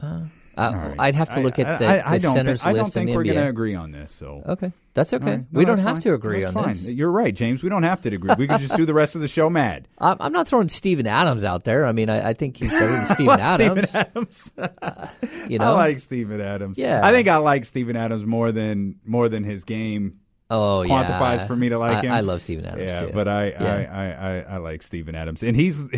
Uh, 0.00 0.24
uh, 0.56 0.72
right. 0.74 0.96
I'd 0.98 1.14
have 1.14 1.30
to 1.30 1.40
look 1.40 1.58
I- 1.58 1.62
at 1.62 1.78
the, 1.78 1.86
I- 1.86 2.12
I 2.12 2.18
the 2.18 2.22
don't 2.22 2.34
centers 2.34 2.64
I 2.64 2.72
don't 2.72 2.84
list 2.84 2.96
in 2.96 3.00
think 3.00 3.10
the 3.10 3.16
we're 3.16 3.24
going 3.24 3.36
to 3.36 3.48
agree 3.48 3.74
on 3.74 3.90
this. 3.92 4.12
So 4.12 4.42
Okay, 4.46 4.72
that's 4.94 5.12
okay. 5.12 5.24
All 5.24 5.30
right. 5.30 5.44
No, 5.50 5.58
we 5.58 5.64
don't 5.64 5.78
have 5.78 5.96
fine. 5.96 6.02
to 6.02 6.14
agree 6.14 6.42
That's 6.44 6.54
on 6.56 6.64
fine. 6.64 6.72
this. 6.72 6.92
You're 6.94 7.10
right, 7.10 7.34
James. 7.34 7.62
We 7.62 7.68
don't 7.68 7.82
have 7.82 8.00
to 8.02 8.14
agree. 8.14 8.30
We 8.38 8.46
can 8.46 8.60
just 8.60 8.76
do 8.76 8.86
the 8.86 8.94
rest 8.94 9.14
of 9.14 9.20
the 9.20 9.28
show 9.28 9.50
mad. 9.50 9.88
I'm, 9.98 10.16
I'm 10.20 10.32
not 10.32 10.46
throwing 10.48 10.68
Steven 10.68 11.06
Adams 11.06 11.42
out 11.44 11.64
there. 11.64 11.84
I 11.86 11.92
mean, 11.92 12.08
I, 12.10 12.30
I 12.30 12.32
think 12.34 12.56
he's 12.56 12.70
better 12.70 12.86
than 12.92 13.04
Steven 13.14 13.40
Adams. 13.40 13.88
Steven 13.90 14.06
Adams. 14.16 14.52
you 15.48 15.58
know, 15.58 15.66
I 15.66 15.70
like 15.70 15.98
Steven 15.98 16.40
Adams. 16.40 16.78
Yeah. 16.78 17.00
I 17.04 17.12
think 17.12 17.28
I 17.28 17.38
like 17.38 17.64
Steven 17.64 17.96
Adams 17.96 18.24
more 18.24 18.52
than 18.52 19.00
more 19.04 19.28
than 19.28 19.44
his 19.44 19.64
game 19.64 20.20
oh 20.50 20.84
quantifies 20.86 21.38
yeah. 21.38 21.46
for 21.46 21.56
me 21.56 21.70
to 21.70 21.78
like 21.78 21.96
I, 21.96 22.00
him. 22.02 22.12
I 22.12 22.20
love 22.20 22.42
Steven 22.42 22.66
Adams 22.66 22.92
yeah, 22.92 23.06
too. 23.06 23.12
but 23.12 23.26
I, 23.26 23.46
Yeah. 23.48 23.88
I, 23.90 24.04
I, 24.04 24.10
I, 24.12 24.40
I 24.54 24.56
like 24.58 24.82
Steven 24.82 25.14
Adams, 25.14 25.42
and 25.42 25.56
he's 25.56 25.88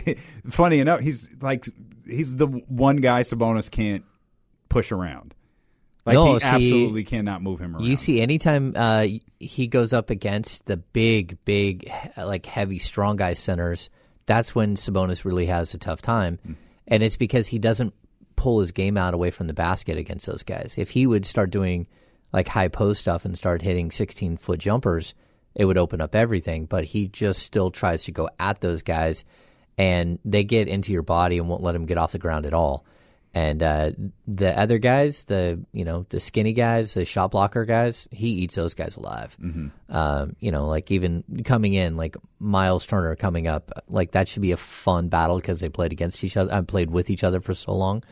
funny 0.48 0.78
enough. 0.78 1.00
He's 1.00 1.28
like 1.40 1.66
he's 2.06 2.36
the 2.36 2.46
one 2.46 2.96
guy 2.96 3.22
Sabonis 3.22 3.70
can't 3.70 4.04
push 4.68 4.92
around. 4.92 5.34
Like 6.04 6.14
No, 6.14 6.34
he 6.34 6.40
see, 6.40 6.46
absolutely 6.46 7.04
cannot 7.04 7.42
move 7.42 7.60
him 7.60 7.74
around. 7.74 7.84
You 7.84 7.96
see, 7.96 8.20
anytime 8.20 8.74
uh, 8.76 9.06
he 9.40 9.66
goes 9.66 9.92
up 9.92 10.10
against 10.10 10.66
the 10.66 10.76
big, 10.76 11.36
big, 11.44 11.90
like 12.16 12.46
heavy, 12.46 12.78
strong 12.78 13.16
guy 13.16 13.34
centers, 13.34 13.90
that's 14.26 14.54
when 14.54 14.76
Sabonis 14.76 15.24
really 15.24 15.46
has 15.46 15.74
a 15.74 15.78
tough 15.78 16.00
time, 16.02 16.38
Hmm. 16.44 16.52
and 16.86 17.02
it's 17.02 17.16
because 17.16 17.48
he 17.48 17.58
doesn't 17.58 17.92
pull 18.36 18.60
his 18.60 18.70
game 18.70 18.96
out 18.96 19.14
away 19.14 19.30
from 19.30 19.46
the 19.48 19.54
basket 19.54 19.96
against 19.98 20.26
those 20.26 20.42
guys. 20.44 20.74
If 20.78 20.90
he 20.90 21.06
would 21.06 21.24
start 21.26 21.50
doing 21.50 21.86
like 22.32 22.46
high 22.48 22.68
post 22.68 23.00
stuff 23.00 23.24
and 23.24 23.36
start 23.36 23.62
hitting 23.62 23.90
sixteen 23.90 24.36
foot 24.36 24.60
jumpers, 24.60 25.14
it 25.54 25.64
would 25.64 25.78
open 25.78 26.00
up 26.00 26.14
everything. 26.14 26.66
But 26.66 26.84
he 26.84 27.08
just 27.08 27.40
still 27.40 27.70
tries 27.70 28.04
to 28.04 28.12
go 28.12 28.28
at 28.38 28.60
those 28.60 28.82
guys, 28.82 29.24
and 29.78 30.18
they 30.24 30.44
get 30.44 30.68
into 30.68 30.92
your 30.92 31.02
body 31.02 31.38
and 31.38 31.48
won't 31.48 31.62
let 31.62 31.74
him 31.74 31.86
get 31.86 31.98
off 31.98 32.12
the 32.12 32.18
ground 32.18 32.46
at 32.46 32.54
all. 32.54 32.84
And 33.36 33.62
uh, 33.62 33.90
the 34.26 34.58
other 34.58 34.78
guys, 34.78 35.24
the 35.24 35.62
you 35.72 35.84
know 35.84 36.06
the 36.08 36.20
skinny 36.20 36.54
guys, 36.54 36.94
the 36.94 37.04
shot 37.04 37.32
blocker 37.32 37.66
guys, 37.66 38.08
he 38.10 38.28
eats 38.28 38.54
those 38.54 38.72
guys 38.72 38.96
alive. 38.96 39.36
Um, 39.90 40.36
you 40.40 40.50
know, 40.50 40.66
like 40.66 40.90
even 40.90 41.22
coming 41.44 41.74
in, 41.74 41.98
like 41.98 42.16
Myles 42.38 42.86
Turner 42.86 43.14
coming 43.14 43.46
up, 43.46 43.70
like 43.88 44.12
that 44.12 44.26
should 44.26 44.40
be 44.40 44.52
a 44.52 44.56
fun 44.56 45.10
battle 45.10 45.36
because 45.36 45.60
they 45.60 45.68
played 45.68 45.92
against 45.92 46.24
each 46.24 46.38
other. 46.38 46.50
I 46.50 46.62
played 46.62 46.88
with 46.90 47.10
each 47.10 47.22
other 47.24 47.42
for 47.42 47.54
so 47.54 47.74
long, 47.74 48.04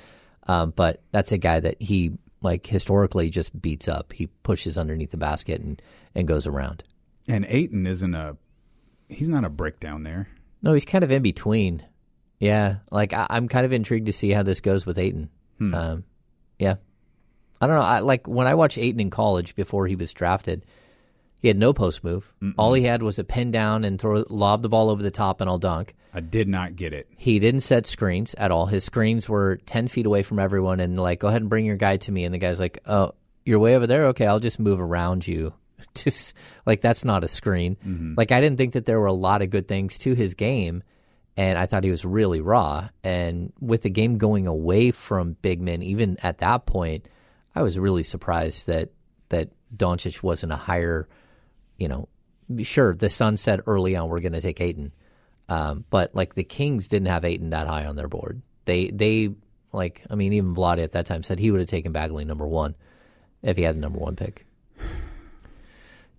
um, 0.46 0.74
but 0.76 1.00
that's 1.10 1.32
a 1.32 1.38
guy 1.38 1.58
that 1.58 1.80
he 1.80 2.12
like 2.42 2.66
historically 2.66 3.30
just 3.30 3.58
beats 3.62 3.88
up. 3.88 4.12
He 4.12 4.26
pushes 4.42 4.76
underneath 4.76 5.10
the 5.10 5.16
basket 5.16 5.62
and 5.62 5.80
and 6.14 6.28
goes 6.28 6.46
around. 6.46 6.84
and 7.28 7.46
Ayton 7.48 7.86
isn't 7.86 8.14
a 8.14 8.36
he's 9.08 9.30
not 9.30 9.46
a 9.46 9.48
brick 9.48 9.80
down 9.80 10.02
there. 10.02 10.28
No, 10.60 10.74
he's 10.74 10.84
kind 10.84 11.02
of 11.02 11.10
in 11.10 11.22
between. 11.22 11.82
Yeah, 12.44 12.76
like 12.90 13.12
I, 13.12 13.26
I'm 13.30 13.48
kind 13.48 13.64
of 13.64 13.72
intrigued 13.72 14.06
to 14.06 14.12
see 14.12 14.30
how 14.30 14.42
this 14.42 14.60
goes 14.60 14.84
with 14.84 14.98
Ayton. 14.98 15.30
Um, 15.74 16.04
yeah, 16.58 16.76
I 17.60 17.66
don't 17.66 17.76
know. 17.76 17.82
I 17.82 18.00
like 18.00 18.26
when 18.26 18.46
I 18.46 18.54
watched 18.54 18.78
Ayton 18.78 19.00
in 19.00 19.10
college 19.10 19.54
before 19.54 19.86
he 19.86 19.96
was 19.96 20.12
drafted. 20.12 20.64
He 21.40 21.48
had 21.48 21.58
no 21.58 21.74
post 21.74 22.02
move. 22.02 22.32
All 22.56 22.72
he 22.72 22.84
had 22.84 23.02
was 23.02 23.18
a 23.18 23.24
pin 23.24 23.50
down 23.50 23.84
and 23.84 24.00
throw 24.00 24.24
lob 24.30 24.62
the 24.62 24.70
ball 24.70 24.88
over 24.88 25.02
the 25.02 25.10
top 25.10 25.42
and 25.42 25.50
I'll 25.50 25.58
dunk. 25.58 25.94
I 26.14 26.20
did 26.20 26.48
not 26.48 26.74
get 26.74 26.94
it. 26.94 27.06
He 27.18 27.38
didn't 27.38 27.60
set 27.60 27.86
screens 27.86 28.34
at 28.34 28.50
all. 28.50 28.64
His 28.64 28.82
screens 28.84 29.28
were 29.28 29.56
ten 29.66 29.88
feet 29.88 30.06
away 30.06 30.22
from 30.22 30.38
everyone 30.38 30.80
and 30.80 30.96
like, 30.96 31.20
go 31.20 31.28
ahead 31.28 31.42
and 31.42 31.50
bring 31.50 31.66
your 31.66 31.76
guy 31.76 31.98
to 31.98 32.12
me. 32.12 32.24
And 32.24 32.32
the 32.32 32.38
guy's 32.38 32.58
like, 32.58 32.78
oh, 32.86 33.12
you're 33.44 33.58
way 33.58 33.76
over 33.76 33.86
there. 33.86 34.06
Okay, 34.06 34.26
I'll 34.26 34.40
just 34.40 34.58
move 34.58 34.80
around 34.80 35.26
you 35.26 35.52
Just 35.94 36.34
like 36.66 36.80
that's 36.80 37.04
not 37.04 37.24
a 37.24 37.28
screen. 37.28 37.76
Mm-hmm. 37.86 38.14
Like 38.16 38.32
I 38.32 38.40
didn't 38.40 38.58
think 38.58 38.72
that 38.72 38.86
there 38.86 39.00
were 39.00 39.06
a 39.06 39.12
lot 39.12 39.42
of 39.42 39.50
good 39.50 39.68
things 39.68 39.98
to 39.98 40.14
his 40.14 40.34
game, 40.34 40.82
and 41.36 41.58
I 41.58 41.66
thought 41.66 41.84
he 41.84 41.90
was 41.90 42.04
really 42.04 42.40
raw. 42.40 42.88
And 43.02 43.52
with 43.60 43.82
the 43.82 43.90
game 43.90 44.18
going 44.18 44.46
away 44.46 44.90
from 44.90 45.36
big 45.42 45.60
men, 45.60 45.82
even 45.82 46.16
at 46.22 46.38
that 46.38 46.66
point, 46.66 47.06
I 47.54 47.62
was 47.62 47.78
really 47.78 48.02
surprised 48.02 48.66
that 48.66 48.90
that 49.30 49.50
Doncic 49.76 50.22
wasn't 50.22 50.52
a 50.52 50.56
higher. 50.56 51.08
You 51.78 51.88
know, 51.88 52.08
sure 52.62 52.94
the 52.94 53.08
Sun 53.08 53.36
said 53.36 53.62
early 53.66 53.96
on 53.96 54.08
we're 54.08 54.20
going 54.20 54.32
to 54.32 54.40
take 54.40 54.60
Ayton, 54.60 54.92
um, 55.48 55.84
but 55.90 56.14
like 56.14 56.34
the 56.34 56.44
Kings 56.44 56.86
didn't 56.88 57.08
have 57.08 57.24
Ayton 57.24 57.50
that 57.50 57.66
high 57.66 57.86
on 57.86 57.96
their 57.96 58.08
board. 58.08 58.42
They 58.64 58.88
they 58.90 59.30
like 59.72 60.02
I 60.08 60.14
mean 60.14 60.32
even 60.34 60.54
Vlade 60.54 60.82
at 60.82 60.92
that 60.92 61.06
time 61.06 61.22
said 61.24 61.38
he 61.40 61.50
would 61.50 61.60
have 61.60 61.68
taken 61.68 61.90
Bagley 61.92 62.24
number 62.24 62.46
one 62.46 62.76
if 63.42 63.56
he 63.56 63.64
had 63.64 63.76
the 63.76 63.80
number 63.80 63.98
one 63.98 64.14
pick. 64.16 64.46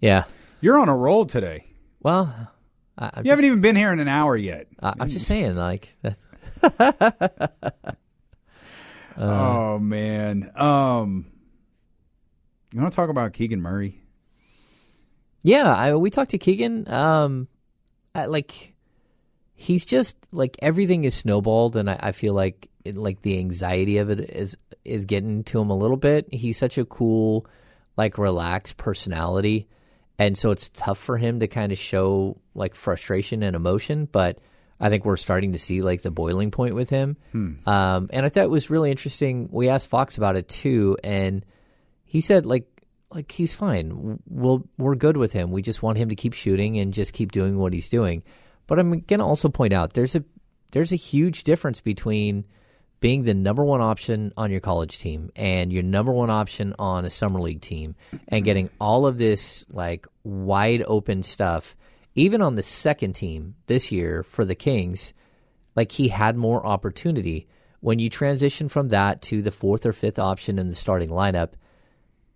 Yeah, 0.02 0.26
You're 0.62 0.78
on 0.78 0.90
a 0.90 0.96
roll 0.96 1.26
today. 1.26 1.66
well, 2.02 2.52
I, 2.98 3.06
You 3.06 3.12
just, 3.24 3.30
haven't 3.30 3.46
even 3.46 3.62
been 3.62 3.76
here 3.76 3.92
in 3.92 4.00
an 4.00 4.08
hour 4.08 4.36
yet. 4.38 4.68
I, 4.82 4.94
I'm 5.00 5.10
just 5.10 5.28
saying 5.28 5.56
like 5.56 5.90
that. 6.02 7.98
oh 9.18 9.80
man. 9.80 10.52
Um, 10.56 11.26
you 12.74 12.82
want 12.82 12.92
to 12.92 12.96
talk 12.96 13.10
about 13.10 13.34
Keegan 13.34 13.62
Murray? 13.62 14.02
Yeah, 15.44 15.74
I, 15.74 15.96
we 15.96 16.10
talked 16.10 16.32
to 16.32 16.38
Keegan. 16.38 16.90
Um, 16.90 17.48
I, 18.14 18.26
like 18.26 18.74
he's 19.54 19.86
just 19.86 20.18
like 20.32 20.58
everything 20.62 21.04
is 21.04 21.16
snowballed, 21.16 21.76
and 21.76 21.90
I, 21.90 22.00
I 22.02 22.12
feel 22.14 22.34
like 22.34 22.70
it, 22.84 22.96
like 22.96 23.22
the 23.22 23.40
anxiety 23.40 23.98
of 23.98 24.10
it 24.10 24.20
is 24.20 24.58
is 24.84 25.06
getting 25.06 25.44
to 25.46 25.60
him 25.60 25.70
a 25.70 25.78
little 25.78 25.98
bit. 25.98 26.34
He's 26.34 26.58
such 26.58 26.78
a 26.78 26.86
cool, 26.86 27.46
like 27.98 28.18
relaxed 28.18 28.78
personality, 28.78 29.68
and 30.18 30.38
so 30.38 30.52
it's 30.52 30.70
tough 30.70 30.98
for 30.98 31.18
him 31.18 31.40
to 31.40 31.48
kind 31.48 31.72
of 31.72 31.78
show 31.78 32.38
like 32.54 32.76
frustration 32.76 33.44
and 33.44 33.56
emotion. 33.56 34.08
But 34.12 34.40
I 34.80 34.90
think 34.90 35.06
we're 35.06 35.18
starting 35.18 35.54
to 35.54 35.60
see 35.60 35.82
like 35.82 36.02
the 36.02 36.12
boiling 36.12 36.52
point 36.52 36.76
with 36.76 36.90
him. 36.90 37.18
Hmm. 37.32 37.54
Um, 37.66 38.10
and 38.12 38.26
I 38.26 38.30
thought 38.30 38.44
it 38.44 38.50
was 38.50 38.70
really 38.70 38.92
interesting. 38.92 39.50
We 39.52 39.70
asked 39.70 39.88
Fox 39.88 40.18
about 40.18 40.36
it 40.36 40.48
too, 40.48 40.98
and 41.04 41.46
he 42.04 42.22
said 42.22 42.46
like 42.46 42.68
like 43.12 43.32
he's 43.32 43.54
fine. 43.54 44.20
We'll 44.28 44.68
we're 44.78 44.96
good 44.96 45.18
with 45.18 45.34
him. 45.34 45.52
We 45.52 45.62
just 45.62 45.84
want 45.84 45.98
him 45.98 46.10
to 46.10 46.16
keep 46.16 46.34
shooting 46.34 46.78
and 46.80 46.94
just 46.94 47.14
keep 47.14 47.32
doing 47.32 47.58
what 47.58 47.74
he's 47.74 47.90
doing. 47.90 48.24
But 48.68 48.80
I'm 48.80 49.00
gonna 49.02 49.26
also 49.26 49.50
point 49.50 49.74
out 49.74 49.94
there's 49.94 50.16
a 50.16 50.24
there's 50.72 50.92
a 50.92 50.98
huge 50.98 51.44
difference 51.44 51.82
between 51.82 52.46
being 53.00 53.24
the 53.24 53.34
number 53.34 53.64
one 53.64 53.82
option 53.82 54.32
on 54.38 54.52
your 54.52 54.60
college 54.60 55.00
team 55.00 55.30
and 55.36 55.72
your 55.72 55.84
number 55.84 56.12
one 56.12 56.30
option 56.30 56.74
on 56.80 57.06
a 57.06 57.10
summer 57.10 57.40
league 57.40 57.62
team 57.62 57.96
and 58.28 58.46
getting 58.46 58.70
all 58.80 59.06
of 59.06 59.18
this 59.18 59.66
like 59.70 60.08
wide 60.24 60.84
open 60.88 61.24
stuff. 61.24 61.76
Even 62.16 62.42
on 62.42 62.56
the 62.56 62.64
second 62.64 63.14
team 63.14 63.56
this 63.68 63.92
year 63.92 64.24
for 64.24 64.46
the 64.46 64.56
Kings, 64.56 65.14
like 65.76 65.92
he 65.92 66.08
had 66.08 66.38
more 66.38 66.66
opportunity. 66.66 67.48
When 67.82 68.00
you 68.00 68.10
transition 68.10 68.70
from 68.70 68.90
that 68.90 69.22
to 69.24 69.42
the 69.42 69.52
fourth 69.52 69.86
or 69.86 69.94
fifth 69.94 70.18
option 70.18 70.58
in 70.58 70.70
the 70.70 70.76
starting 70.76 71.10
lineup, 71.10 71.52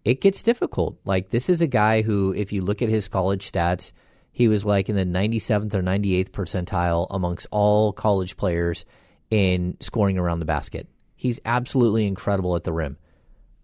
it 0.03 0.21
gets 0.21 0.43
difficult. 0.43 0.99
Like 1.05 1.29
this 1.29 1.49
is 1.49 1.61
a 1.61 1.67
guy 1.67 2.01
who, 2.01 2.33
if 2.33 2.51
you 2.51 2.61
look 2.61 2.81
at 2.81 2.89
his 2.89 3.07
college 3.07 3.49
stats, 3.49 3.91
he 4.31 4.47
was 4.47 4.65
like 4.65 4.89
in 4.89 4.95
the 4.95 5.05
97th 5.05 5.73
or 5.73 5.81
98th 5.81 6.29
percentile 6.29 7.07
amongst 7.09 7.47
all 7.51 7.91
college 7.91 8.37
players 8.37 8.85
in 9.31 9.77
scoring 9.79 10.17
around 10.17 10.39
the 10.39 10.45
basket. 10.45 10.87
He's 11.15 11.39
absolutely 11.45 12.07
incredible 12.07 12.55
at 12.55 12.63
the 12.63 12.73
rim. 12.73 12.97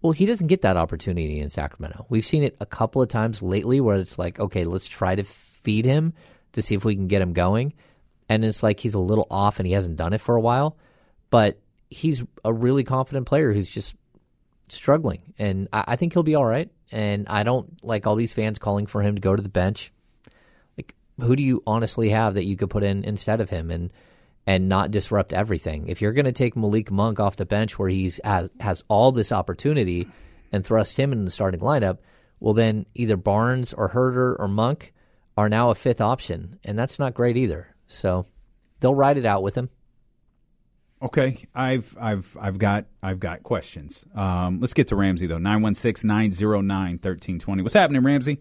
Well, 0.02 0.12
he 0.12 0.26
doesn't 0.26 0.46
get 0.46 0.62
that 0.62 0.76
opportunity 0.76 1.40
in 1.40 1.50
Sacramento. 1.50 2.06
We've 2.08 2.24
seen 2.24 2.42
it 2.42 2.56
a 2.60 2.66
couple 2.66 3.02
of 3.02 3.08
times 3.08 3.42
lately 3.42 3.80
where 3.80 3.96
it's 3.96 4.18
like, 4.18 4.38
okay, 4.38 4.64
let's 4.64 4.86
try 4.86 5.14
to 5.14 5.24
feed 5.24 5.84
him 5.84 6.12
to 6.52 6.62
see 6.62 6.74
if 6.74 6.84
we 6.84 6.94
can 6.94 7.08
get 7.08 7.22
him 7.22 7.32
going. 7.32 7.72
And 8.28 8.44
it's 8.44 8.62
like 8.62 8.78
he's 8.78 8.94
a 8.94 9.00
little 9.00 9.26
off 9.30 9.58
and 9.58 9.66
he 9.66 9.72
hasn't 9.72 9.96
done 9.96 10.12
it 10.12 10.20
for 10.20 10.36
a 10.36 10.40
while. 10.40 10.76
But 11.30 11.58
he's 11.90 12.24
a 12.44 12.52
really 12.52 12.84
confident 12.84 13.26
player 13.26 13.52
who's 13.52 13.68
just 13.68 13.94
struggling. 14.68 15.34
And 15.38 15.68
I, 15.72 15.84
I 15.88 15.96
think 15.96 16.12
he'll 16.12 16.22
be 16.22 16.34
all 16.34 16.44
right. 16.44 16.70
And 16.92 17.26
I 17.28 17.42
don't 17.42 17.82
like 17.82 18.06
all 18.06 18.14
these 18.14 18.32
fans 18.32 18.58
calling 18.58 18.86
for 18.86 19.02
him 19.02 19.16
to 19.16 19.20
go 19.20 19.34
to 19.34 19.42
the 19.42 19.48
bench. 19.48 19.92
Like, 20.76 20.94
who 21.20 21.34
do 21.34 21.42
you 21.42 21.62
honestly 21.66 22.10
have 22.10 22.34
that 22.34 22.44
you 22.44 22.56
could 22.56 22.70
put 22.70 22.84
in 22.84 23.04
instead 23.04 23.40
of 23.40 23.50
him 23.50 23.70
and 23.70 23.90
and 24.46 24.68
not 24.68 24.90
disrupt 24.90 25.32
everything? 25.32 25.88
If 25.88 26.00
you're 26.00 26.12
going 26.12 26.26
to 26.26 26.32
take 26.32 26.56
Malik 26.56 26.90
Monk 26.90 27.20
off 27.20 27.36
the 27.36 27.46
bench 27.46 27.78
where 27.78 27.88
he's 27.88 28.20
has, 28.24 28.50
has 28.60 28.84
all 28.88 29.12
this 29.12 29.32
opportunity 29.32 30.08
and 30.52 30.64
thrust 30.64 30.96
him 30.96 31.12
in 31.12 31.24
the 31.24 31.30
starting 31.30 31.60
lineup, 31.60 31.98
well, 32.40 32.54
then 32.54 32.86
either 32.94 33.16
Barnes 33.16 33.72
or 33.72 33.90
Huerter 33.90 34.38
or 34.38 34.48
Monk 34.48 34.92
are 35.36 35.48
now 35.48 35.70
a 35.70 35.74
fifth 35.74 36.00
option, 36.00 36.58
and 36.64 36.78
that's 36.78 36.98
not 36.98 37.14
great 37.14 37.36
either. 37.36 37.74
So 37.86 38.26
they'll 38.80 38.94
ride 38.94 39.18
it 39.18 39.26
out 39.26 39.42
with 39.42 39.54
him. 39.54 39.70
Okay, 41.02 41.44
I've 41.54 41.94
I've 42.00 42.34
I've 42.40 42.56
got 42.58 42.86
I've 43.02 43.20
got 43.20 43.42
questions. 43.42 44.06
Um, 44.14 44.60
let's 44.60 44.72
get 44.72 44.88
to 44.88 44.96
Ramsey 44.96 45.26
though. 45.26 45.36
916-909-1320. 45.36 47.62
What's 47.62 47.74
happening, 47.74 48.02
Ramsey? 48.02 48.38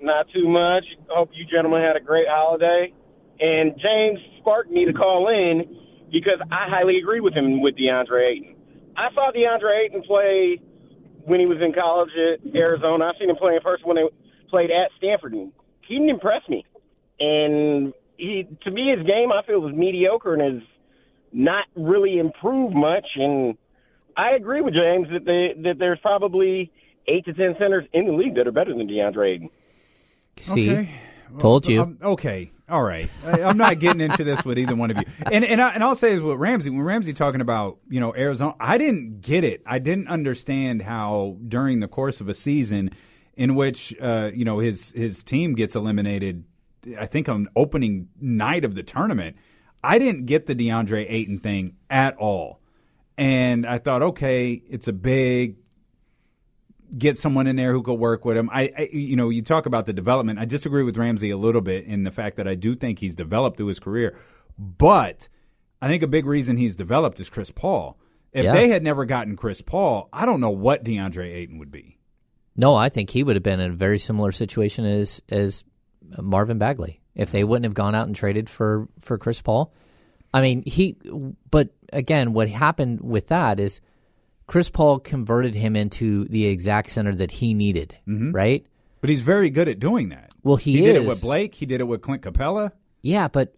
Not 0.00 0.28
too 0.32 0.48
much. 0.48 0.84
Hope 1.08 1.30
you 1.34 1.44
gentlemen 1.44 1.82
had 1.82 1.96
a 1.96 2.00
great 2.00 2.28
holiday. 2.28 2.92
And 3.40 3.78
James 3.80 4.18
sparked 4.40 4.70
me 4.70 4.84
to 4.84 4.92
call 4.92 5.28
in 5.28 5.76
because 6.10 6.40
I 6.50 6.68
highly 6.68 6.96
agree 6.96 7.20
with 7.20 7.34
him 7.34 7.60
with 7.60 7.76
DeAndre 7.76 8.30
Ayton. 8.32 8.56
I 8.96 9.12
saw 9.14 9.30
DeAndre 9.30 9.84
Ayton 9.84 10.02
play 10.02 10.60
when 11.24 11.38
he 11.40 11.46
was 11.46 11.58
in 11.60 11.72
college 11.72 12.10
at 12.16 12.54
Arizona. 12.54 13.06
I've 13.06 13.14
seen 13.20 13.30
him 13.30 13.36
play 13.36 13.54
in 13.54 13.60
person 13.60 13.86
when 13.86 13.96
they 13.96 14.08
played 14.48 14.70
at 14.70 14.90
Stanford. 14.96 15.34
And 15.34 15.52
he 15.86 15.94
didn't 15.94 16.10
impress 16.10 16.42
me. 16.48 16.64
And 17.20 17.92
he, 18.16 18.48
to 18.64 18.70
me, 18.70 18.94
his 18.96 19.06
game 19.06 19.30
I 19.32 19.42
feel 19.46 19.60
was 19.60 19.74
mediocre 19.74 20.34
and 20.34 20.42
has 20.42 20.62
not 21.32 21.66
really 21.76 22.18
improved 22.18 22.74
much. 22.74 23.06
And 23.16 23.56
I 24.16 24.30
agree 24.32 24.62
with 24.62 24.74
James 24.74 25.08
that 25.12 25.24
they, 25.24 25.60
that 25.62 25.78
there's 25.78 26.00
probably 26.00 26.72
eight 27.06 27.24
to 27.26 27.32
ten 27.34 27.54
centers 27.58 27.84
in 27.92 28.06
the 28.06 28.12
league 28.12 28.34
that 28.34 28.46
are 28.46 28.52
better 28.52 28.74
than 28.74 28.88
DeAndre 28.88 29.34
Ayton. 29.34 29.50
See, 30.38 30.70
Okay. 30.70 30.94
Told 31.38 31.68
you. 31.68 31.82
Um, 31.82 31.98
okay, 32.02 32.50
all 32.68 32.82
right. 32.82 33.08
I, 33.24 33.42
I'm 33.42 33.56
not 33.56 33.78
getting 33.78 34.00
into 34.00 34.24
this 34.24 34.44
with 34.44 34.58
either 34.58 34.74
one 34.74 34.90
of 34.90 34.96
you. 34.98 35.04
And 35.30 35.44
and 35.44 35.60
I, 35.60 35.70
and 35.70 35.82
I'll 35.82 35.94
say 35.94 36.12
is 36.12 36.22
with 36.22 36.38
Ramsey. 36.38 36.70
When 36.70 36.82
Ramsey 36.82 37.12
talking 37.12 37.40
about 37.40 37.78
you 37.88 38.00
know 38.00 38.14
Arizona, 38.14 38.54
I 38.60 38.78
didn't 38.78 39.20
get 39.20 39.44
it. 39.44 39.62
I 39.66 39.78
didn't 39.78 40.08
understand 40.08 40.82
how 40.82 41.36
during 41.46 41.80
the 41.80 41.88
course 41.88 42.20
of 42.20 42.28
a 42.28 42.34
season 42.34 42.90
in 43.36 43.54
which 43.54 43.94
uh, 44.00 44.30
you 44.34 44.44
know 44.44 44.58
his 44.58 44.92
his 44.92 45.22
team 45.22 45.54
gets 45.54 45.74
eliminated. 45.74 46.44
I 46.98 47.06
think 47.06 47.28
on 47.28 47.48
opening 47.56 48.08
night 48.20 48.64
of 48.64 48.74
the 48.74 48.82
tournament, 48.82 49.36
I 49.82 49.98
didn't 49.98 50.26
get 50.26 50.46
the 50.46 50.54
DeAndre 50.54 51.06
Ayton 51.08 51.38
thing 51.38 51.76
at 51.88 52.16
all. 52.16 52.60
And 53.16 53.66
I 53.66 53.78
thought, 53.78 54.02
okay, 54.02 54.62
it's 54.68 54.86
a 54.86 54.92
big 54.92 55.56
get 56.96 57.18
someone 57.18 57.46
in 57.46 57.56
there 57.56 57.72
who 57.72 57.82
could 57.82 57.94
work 57.94 58.24
with 58.24 58.36
him. 58.36 58.48
I, 58.52 58.72
I, 58.76 58.88
you 58.92 59.16
know, 59.16 59.28
you 59.28 59.42
talk 59.42 59.66
about 59.66 59.86
the 59.86 59.92
development. 59.92 60.38
I 60.38 60.44
disagree 60.44 60.82
with 60.82 60.96
Ramsey 60.96 61.30
a 61.30 61.36
little 61.36 61.60
bit 61.60 61.84
in 61.84 62.04
the 62.04 62.10
fact 62.10 62.36
that 62.36 62.48
I 62.48 62.54
do 62.54 62.74
think 62.74 62.98
he's 62.98 63.14
developed 63.16 63.56
through 63.56 63.66
his 63.66 63.80
career, 63.80 64.16
but 64.58 65.28
I 65.82 65.88
think 65.88 66.02
a 66.02 66.06
big 66.08 66.26
reason 66.26 66.56
he's 66.56 66.76
developed 66.76 67.20
is 67.20 67.28
Chris 67.30 67.50
Paul. 67.50 67.98
If 68.32 68.44
Yeah. 68.44 68.52
they 68.52 68.68
had 68.68 68.82
never 68.82 69.04
gotten 69.04 69.36
Chris 69.36 69.60
Paul, 69.60 70.08
I 70.12 70.26
don't 70.26 70.40
know 70.40 70.50
what 70.50 70.84
DeAndre 70.84 71.32
Ayton 71.34 71.58
would 71.58 71.70
be. 71.70 71.98
No, 72.56 72.74
I 72.74 72.88
think 72.88 73.10
he 73.10 73.22
would 73.22 73.36
have 73.36 73.42
been 73.42 73.60
in 73.60 73.70
a 73.72 73.74
very 73.74 73.98
similar 73.98 74.32
situation 74.32 74.84
as 74.84 75.22
as 75.30 75.64
Marvin 76.20 76.58
Bagley 76.58 77.00
if 77.14 77.30
they 77.30 77.44
wouldn't 77.44 77.64
have 77.64 77.74
gone 77.74 77.94
out 77.94 78.06
and 78.06 78.16
traded 78.16 78.50
for 78.50 78.88
for 79.00 79.16
Chris 79.18 79.40
Paul. 79.40 79.72
I 80.34 80.42
mean, 80.42 80.62
he. 80.66 80.96
But 81.50 81.70
again, 81.92 82.32
what 82.32 82.48
happened 82.48 83.00
with 83.00 83.28
that 83.28 83.60
is 83.60 83.80
Chris 84.48 84.68
Paul 84.70 84.98
converted 84.98 85.54
him 85.54 85.76
into 85.76 86.24
the 86.24 86.46
exact 86.46 86.90
center 86.90 87.14
that 87.14 87.30
he 87.30 87.54
needed. 87.54 87.96
Mm-hmm. 88.08 88.32
Right? 88.32 88.66
But 89.00 89.10
he's 89.10 89.20
very 89.20 89.50
good 89.50 89.68
at 89.68 89.78
doing 89.78 90.08
that. 90.08 90.32
Well, 90.42 90.56
he, 90.56 90.78
did 90.82 90.96
is. 90.96 91.04
it 91.04 91.06
with 91.06 91.22
Blake. 91.22 91.54
He 91.54 91.66
did 91.66 91.80
it 91.80 91.84
with 91.84 92.02
Clint 92.02 92.22
Capela. 92.22 92.72
Yeah, 93.02 93.28
but 93.28 93.54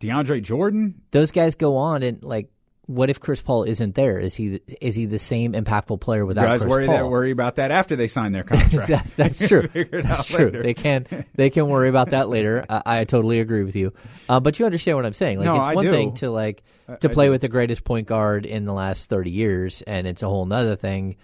DeAndre 0.00 0.42
Jordan. 0.42 1.02
those 1.10 1.32
guys 1.32 1.56
go 1.56 1.76
on 1.76 2.04
and 2.04 2.22
like. 2.22 2.50
What 2.88 3.10
if 3.10 3.20
Chris 3.20 3.42
Paul 3.42 3.64
isn't 3.64 3.94
there? 3.94 4.18
Is 4.18 4.34
he 4.34 4.60
is 4.80 4.96
he 4.96 5.04
the 5.04 5.18
same 5.18 5.52
impactful 5.52 6.00
player 6.00 6.20
You 6.22 6.26
without 6.26 6.46
guys 6.46 6.62
Chris 6.62 6.70
worry 6.70 6.86
Paul? 6.86 6.96
that 6.96 7.08
worry 7.08 7.30
about 7.30 7.56
that 7.56 7.70
after 7.70 7.96
they 7.96 8.06
sign 8.08 8.32
their 8.32 8.42
contract. 8.44 8.88
that's, 8.88 9.10
that's 9.10 9.46
true. 9.46 9.68
That's 9.92 10.24
true. 10.24 10.46
later. 10.46 10.62
They 10.62 10.72
can 10.74 11.06
they 11.34 11.50
can 11.50 11.66
worry 11.68 11.90
about 11.90 12.10
that 12.10 12.28
later. 12.30 12.64
I, 12.70 12.82
I 13.00 13.04
totally 13.04 13.40
agree 13.40 13.62
with 13.62 13.76
you. 13.76 13.92
Uh, 14.28 14.40
but 14.40 14.58
you 14.58 14.64
understand 14.64 14.96
what 14.96 15.04
I'm 15.04 15.12
saying. 15.12 15.36
Like 15.38 15.44
No, 15.44 15.56
it's 15.56 15.64
I 15.66 15.74
one 15.74 15.84
do. 15.84 15.90
thing 15.90 16.14
to 16.14 16.30
like 16.30 16.62
to 17.00 17.10
I 17.10 17.12
play 17.12 17.26
do. 17.26 17.30
with 17.30 17.42
the 17.42 17.48
greatest 17.48 17.84
point 17.84 18.06
guard 18.08 18.46
in 18.46 18.64
the 18.64 18.72
last 18.72 19.10
30 19.10 19.30
years, 19.30 19.82
and 19.82 20.06
it's 20.06 20.22
a 20.22 20.28
whole 20.28 20.46
nother 20.46 20.74
thing 20.74 21.16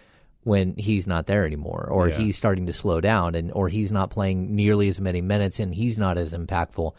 when 0.42 0.74
he's 0.76 1.06
not 1.06 1.24
there 1.26 1.46
anymore, 1.46 1.88
or 1.90 2.10
Yeah. 2.10 2.18
he's 2.18 2.36
starting 2.36 2.66
to 2.66 2.74
slow 2.74 3.00
down, 3.00 3.34
and 3.34 3.50
or 3.52 3.70
he's 3.70 3.90
not 3.90 4.10
playing 4.10 4.54
nearly 4.54 4.88
as 4.88 5.00
many 5.00 5.22
minutes, 5.22 5.58
and 5.60 5.74
he's 5.74 5.98
not 5.98 6.18
as 6.18 6.34
impactful. 6.34 6.92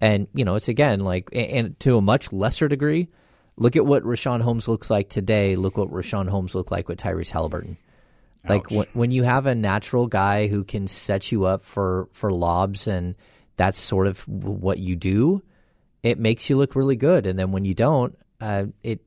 And 0.00 0.28
you 0.32 0.44
know, 0.44 0.54
it's 0.54 0.68
again 0.68 1.00
like, 1.00 1.28
and 1.32 1.76
to 1.80 1.96
a 1.96 2.00
much 2.00 2.32
lesser 2.32 2.68
degree. 2.68 3.08
Look 3.56 3.76
at 3.76 3.84
what 3.86 4.02
Richaun 4.02 4.40
Holmes 4.40 4.66
looks 4.66 4.90
like 4.90 5.08
today. 5.08 5.56
Look 5.56 5.76
what 5.76 5.90
Richaun 5.90 6.28
Holmes 6.28 6.54
looked 6.54 6.72
like 6.72 6.88
with 6.88 6.98
Tyrese 6.98 7.30
Halliburton. 7.30 7.76
Like 8.48 8.70
when, 8.70 8.86
when 8.92 9.10
you 9.12 9.22
have 9.22 9.46
a 9.46 9.54
natural 9.54 10.06
guy 10.06 10.48
who 10.48 10.64
can 10.64 10.86
set 10.88 11.30
you 11.30 11.44
up 11.44 11.62
for 11.62 12.08
for 12.12 12.30
lobs 12.32 12.88
and 12.88 13.14
that's 13.56 13.78
sort 13.78 14.06
of 14.08 14.26
what 14.26 14.78
you 14.78 14.96
do, 14.96 15.42
it 16.02 16.18
makes 16.18 16.50
you 16.50 16.56
look 16.56 16.74
really 16.74 16.96
good. 16.96 17.26
And 17.26 17.38
then 17.38 17.52
when 17.52 17.64
you 17.64 17.74
don't, 17.74 18.18
uh, 18.40 18.66
it 18.82 19.00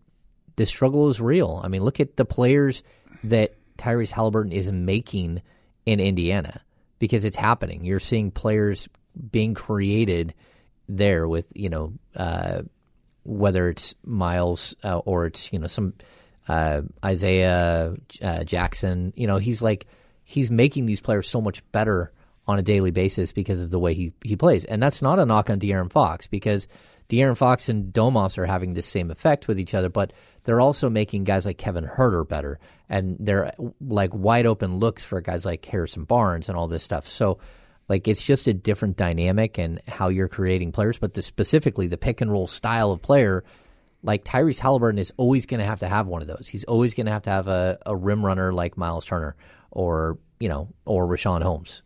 the 0.56 0.66
struggle 0.66 1.08
is 1.10 1.20
real. 1.20 1.60
I 1.64 1.68
mean, 1.68 1.84
look 1.84 2.00
at 2.00 2.16
the 2.16 2.24
players 2.24 2.82
that 3.26 3.56
Tyrese 3.78 4.12
Halliburton 4.12 4.54
is 4.54 4.72
making 4.72 5.42
in 5.86 6.00
Indiana 6.00 6.62
because 7.00 7.26
it's 7.26 7.36
happening. 7.36 7.84
You're 7.84 8.00
seeing 8.00 8.32
players 8.32 8.88
being 9.32 9.54
created 9.54 10.34
there 10.88 11.28
with 11.28 11.46
you 11.56 11.70
know 11.70 11.94
uh, 12.16 12.62
whether 13.26 13.70
it's 13.70 13.96
Myles 14.06 14.76
uh, 14.84 15.00
or 15.00 15.26
it's 15.26 15.52
you 15.52 15.60
know 15.60 15.68
some 15.68 15.94
uh, 16.48 16.84
Isaiah 17.04 17.96
uh, 18.22 18.44
Jackson. 18.44 19.14
You 19.16 19.28
know 19.28 19.38
he's 19.38 19.62
like 19.62 19.88
he's 20.24 20.50
making 20.50 20.86
these 20.86 21.02
players 21.02 21.28
so 21.28 21.42
much 21.42 21.70
better 21.72 22.12
on 22.48 22.60
a 22.60 22.62
daily 22.62 22.92
basis 22.92 23.32
because 23.32 23.60
of 23.60 23.72
the 23.72 23.80
way 23.80 23.94
he 23.94 24.14
he 24.24 24.36
plays, 24.36 24.66
and 24.66 24.82
that's 24.82 25.02
not 25.02 25.20
a 25.20 25.26
knock 25.26 25.50
on 25.50 25.60
De'Aaron 25.60 25.92
Fox 25.92 26.28
because 26.28 26.68
De'Aaron 27.10 27.38
Fox 27.38 27.70
and 27.70 27.94
Domas 27.94 28.38
are 28.38 28.46
having 28.46 28.74
the 28.74 28.82
same 28.82 29.12
effect 29.12 29.48
with 29.48 29.60
each 29.60 29.74
other, 29.74 29.90
but 29.90 30.14
they're 30.44 30.62
also 30.62 30.90
making 30.90 31.24
guys 31.24 31.46
like 31.46 31.58
Kevin 31.58 31.86
Huerter 31.86 32.28
better, 32.28 32.60
and 32.90 33.18
they're 33.20 33.52
like 33.82 34.14
wide 34.14 34.46
open 34.46 34.78
looks 34.78 35.04
for 35.04 35.22
guys 35.22 35.46
like 35.46 35.66
Harrison 35.66 36.04
Barnes 36.04 36.50
and 36.50 36.58
all 36.58 36.68
this 36.68 36.84
stuff. 36.84 37.08
So 37.08 37.40
like 37.88 38.08
it's 38.08 38.22
just 38.22 38.48
a 38.48 38.54
different 38.54 38.98
dynamic 38.98 39.58
and 39.58 39.82
how 39.88 40.10
you're 40.10 40.28
creating 40.28 40.72
players, 40.72 40.98
but 40.98 41.14
the, 41.14 41.22
specifically 41.22 41.88
the 41.88 41.98
pick 41.98 42.22
and 42.22 42.32
roll 42.32 42.48
style 42.48 42.92
of 42.92 43.02
player, 43.02 43.44
like 44.02 44.24
Tyrese 44.24 44.60
Halliburton 44.60 45.00
is 45.00 45.14
always 45.18 45.46
going 45.46 45.60
to 45.60 45.66
have 45.66 45.80
to 45.80 45.88
have 45.88 46.08
one 46.08 46.22
of 46.22 46.28
those. 46.28 46.48
He's 46.48 46.64
always 46.64 46.94
going 46.94 47.06
to 47.06 47.12
have 47.12 47.24
to 47.24 47.30
have 47.30 47.48
a, 47.48 47.78
a 47.86 47.96
rim 47.96 48.26
runner 48.26 48.52
like 48.54 48.78
Myles 48.78 49.06
Turner 49.06 49.36
or 49.72 50.18
you 50.40 50.50
know 50.50 50.70
or 50.86 51.06
Richaun 51.06 51.44
Holmes. 51.44 51.84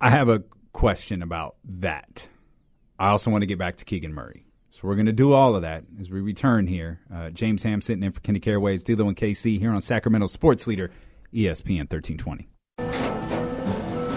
I 0.00 0.10
have 0.10 0.28
a 0.28 0.42
question 0.72 1.22
about 1.22 1.56
that. 1.64 2.28
I 2.98 3.10
also 3.10 3.30
want 3.30 3.42
to 3.42 3.46
get 3.46 3.58
back 3.58 3.76
to 3.76 3.84
Keegan 3.84 4.14
Murray. 4.14 4.44
So 4.70 4.86
we're 4.86 4.94
going 4.94 5.06
to 5.06 5.12
do 5.12 5.32
all 5.32 5.56
of 5.56 5.62
that 5.62 5.84
as 6.00 6.08
we 6.08 6.20
return 6.20 6.68
here. 6.68 7.00
Uh, 7.12 7.30
James 7.30 7.64
Ham 7.64 7.80
sitting 7.80 8.04
in 8.04 8.12
for 8.12 8.20
Kenny 8.20 8.38
Caraway's 8.38 8.84
D'Lo 8.84 9.08
and 9.08 9.16
KC 9.16 9.58
here 9.58 9.72
on 9.72 9.80
Sacramento 9.80 10.28
Sports 10.28 10.68
Leader, 10.68 10.90
ESPN 11.34 11.90
1320. 11.90 12.48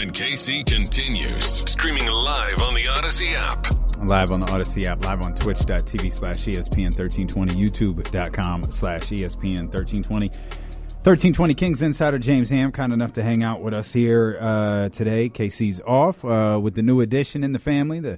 And 0.00 0.14
KC 0.14 0.64
continues. 0.64 1.44
Streaming 1.44 2.06
live 2.06 2.62
on 2.62 2.72
the 2.72 2.84
Audacy 2.84 3.34
app. 3.34 4.02
Live 4.02 4.32
on 4.32 4.40
the 4.40 4.46
Audacy 4.46 4.86
app, 4.86 5.04
live 5.04 5.20
on 5.20 5.34
twitch.tv 5.34 6.10
slash 6.10 6.36
ESPN 6.36 6.96
1320, 6.98 7.54
youtube.com 7.54 8.70
slash 8.70 9.02
ESPN 9.02 9.68
1320. 9.68 10.28
1320 10.28 11.52
Kings 11.52 11.82
Insider 11.82 12.18
James 12.18 12.48
Ham, 12.48 12.72
kind 12.72 12.94
enough 12.94 13.12
to 13.12 13.22
hang 13.22 13.42
out 13.42 13.60
with 13.60 13.74
us 13.74 13.92
here 13.92 14.38
uh, 14.40 14.88
today. 14.88 15.28
KC's 15.28 15.82
off 15.82 16.24
uh, 16.24 16.58
with 16.58 16.76
the 16.76 16.82
new 16.82 17.02
addition 17.02 17.44
in 17.44 17.52
the 17.52 17.58
family. 17.58 18.00
The, 18.00 18.14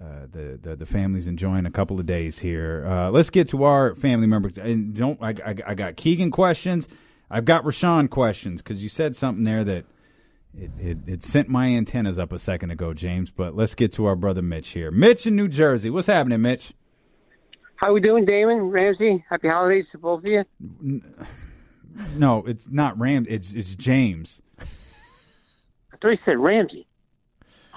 uh, 0.00 0.26
the, 0.32 0.58
the 0.62 0.76
the 0.76 0.86
family's 0.86 1.26
enjoying 1.26 1.66
a 1.66 1.70
couple 1.70 2.00
of 2.00 2.06
days 2.06 2.38
here. 2.38 2.86
Uh, 2.88 3.10
let's 3.10 3.28
get 3.28 3.48
to 3.48 3.64
our 3.64 3.94
family 3.94 4.26
members. 4.26 4.56
And 4.56 4.94
don't 4.94 5.22
I, 5.22 5.34
I, 5.44 5.54
I 5.66 5.74
got 5.74 5.96
Keegan 5.96 6.30
questions. 6.30 6.88
I've 7.30 7.44
got 7.44 7.64
Richaun 7.64 8.08
questions 8.08 8.62
because 8.62 8.82
you 8.82 8.88
said 8.88 9.14
something 9.14 9.44
there 9.44 9.62
that 9.64 9.84
it, 10.58 10.70
it, 10.78 10.98
it 11.06 11.22
sent 11.24 11.48
my 11.48 11.68
antennas 11.68 12.18
up 12.18 12.32
a 12.32 12.38
second 12.38 12.70
ago, 12.70 12.92
James. 12.94 13.30
But 13.30 13.54
let's 13.54 13.74
get 13.74 13.92
to 13.94 14.06
our 14.06 14.16
brother 14.16 14.42
Mitch 14.42 14.68
here. 14.70 14.90
Mitch 14.90 15.26
in 15.26 15.36
New 15.36 15.48
Jersey. 15.48 15.90
What's 15.90 16.06
happening, 16.06 16.42
Mitch? 16.42 16.72
How 17.76 17.92
we 17.92 18.00
doing, 18.00 18.24
Damon 18.24 18.62
Ramsey? 18.70 19.24
Happy 19.30 19.48
holidays 19.48 19.86
to 19.92 19.98
both 19.98 20.24
of 20.24 20.28
you. 20.28 21.00
No, 22.16 22.44
it's 22.46 22.70
not 22.70 22.98
Ram. 22.98 23.24
It's 23.28 23.54
it's 23.54 23.74
James. 23.74 24.40
I 24.60 24.64
thought 26.00 26.08
you 26.10 26.18
said 26.24 26.38
Ramsey. 26.38 26.86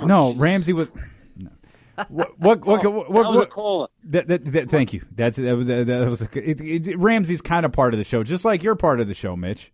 no, 0.04 0.34
Ramsey 0.34 0.74
was. 0.74 0.90
No. 1.36 1.50
What 2.10 2.40
what 2.40 2.66
what, 2.66 2.86
oh, 2.86 2.90
what, 2.90 3.10
what, 3.12 3.26
Oh, 3.26 3.34
that 3.34 3.56
what- 3.56 3.92
that, 4.06 4.28
that, 4.28 4.52
that- 4.54 4.70
thank 4.70 4.94
you. 4.94 5.04
That's 5.16 5.38
that 5.38 5.56
was 5.56 5.68
that 5.68 5.86
was 6.10 6.22
a, 6.24 6.30
it, 6.34 6.88
it, 6.88 6.98
Ramsey's 7.00 7.42
kind 7.42 7.66
of 7.66 7.72
part 7.72 7.94
of 7.94 7.98
the 8.00 8.04
show, 8.04 8.24
just 8.24 8.44
like 8.46 8.64
you're 8.64 8.76
part 8.76 9.00
of 9.00 9.08
the 9.08 9.14
show, 9.14 9.36
Mitch. 9.36 9.72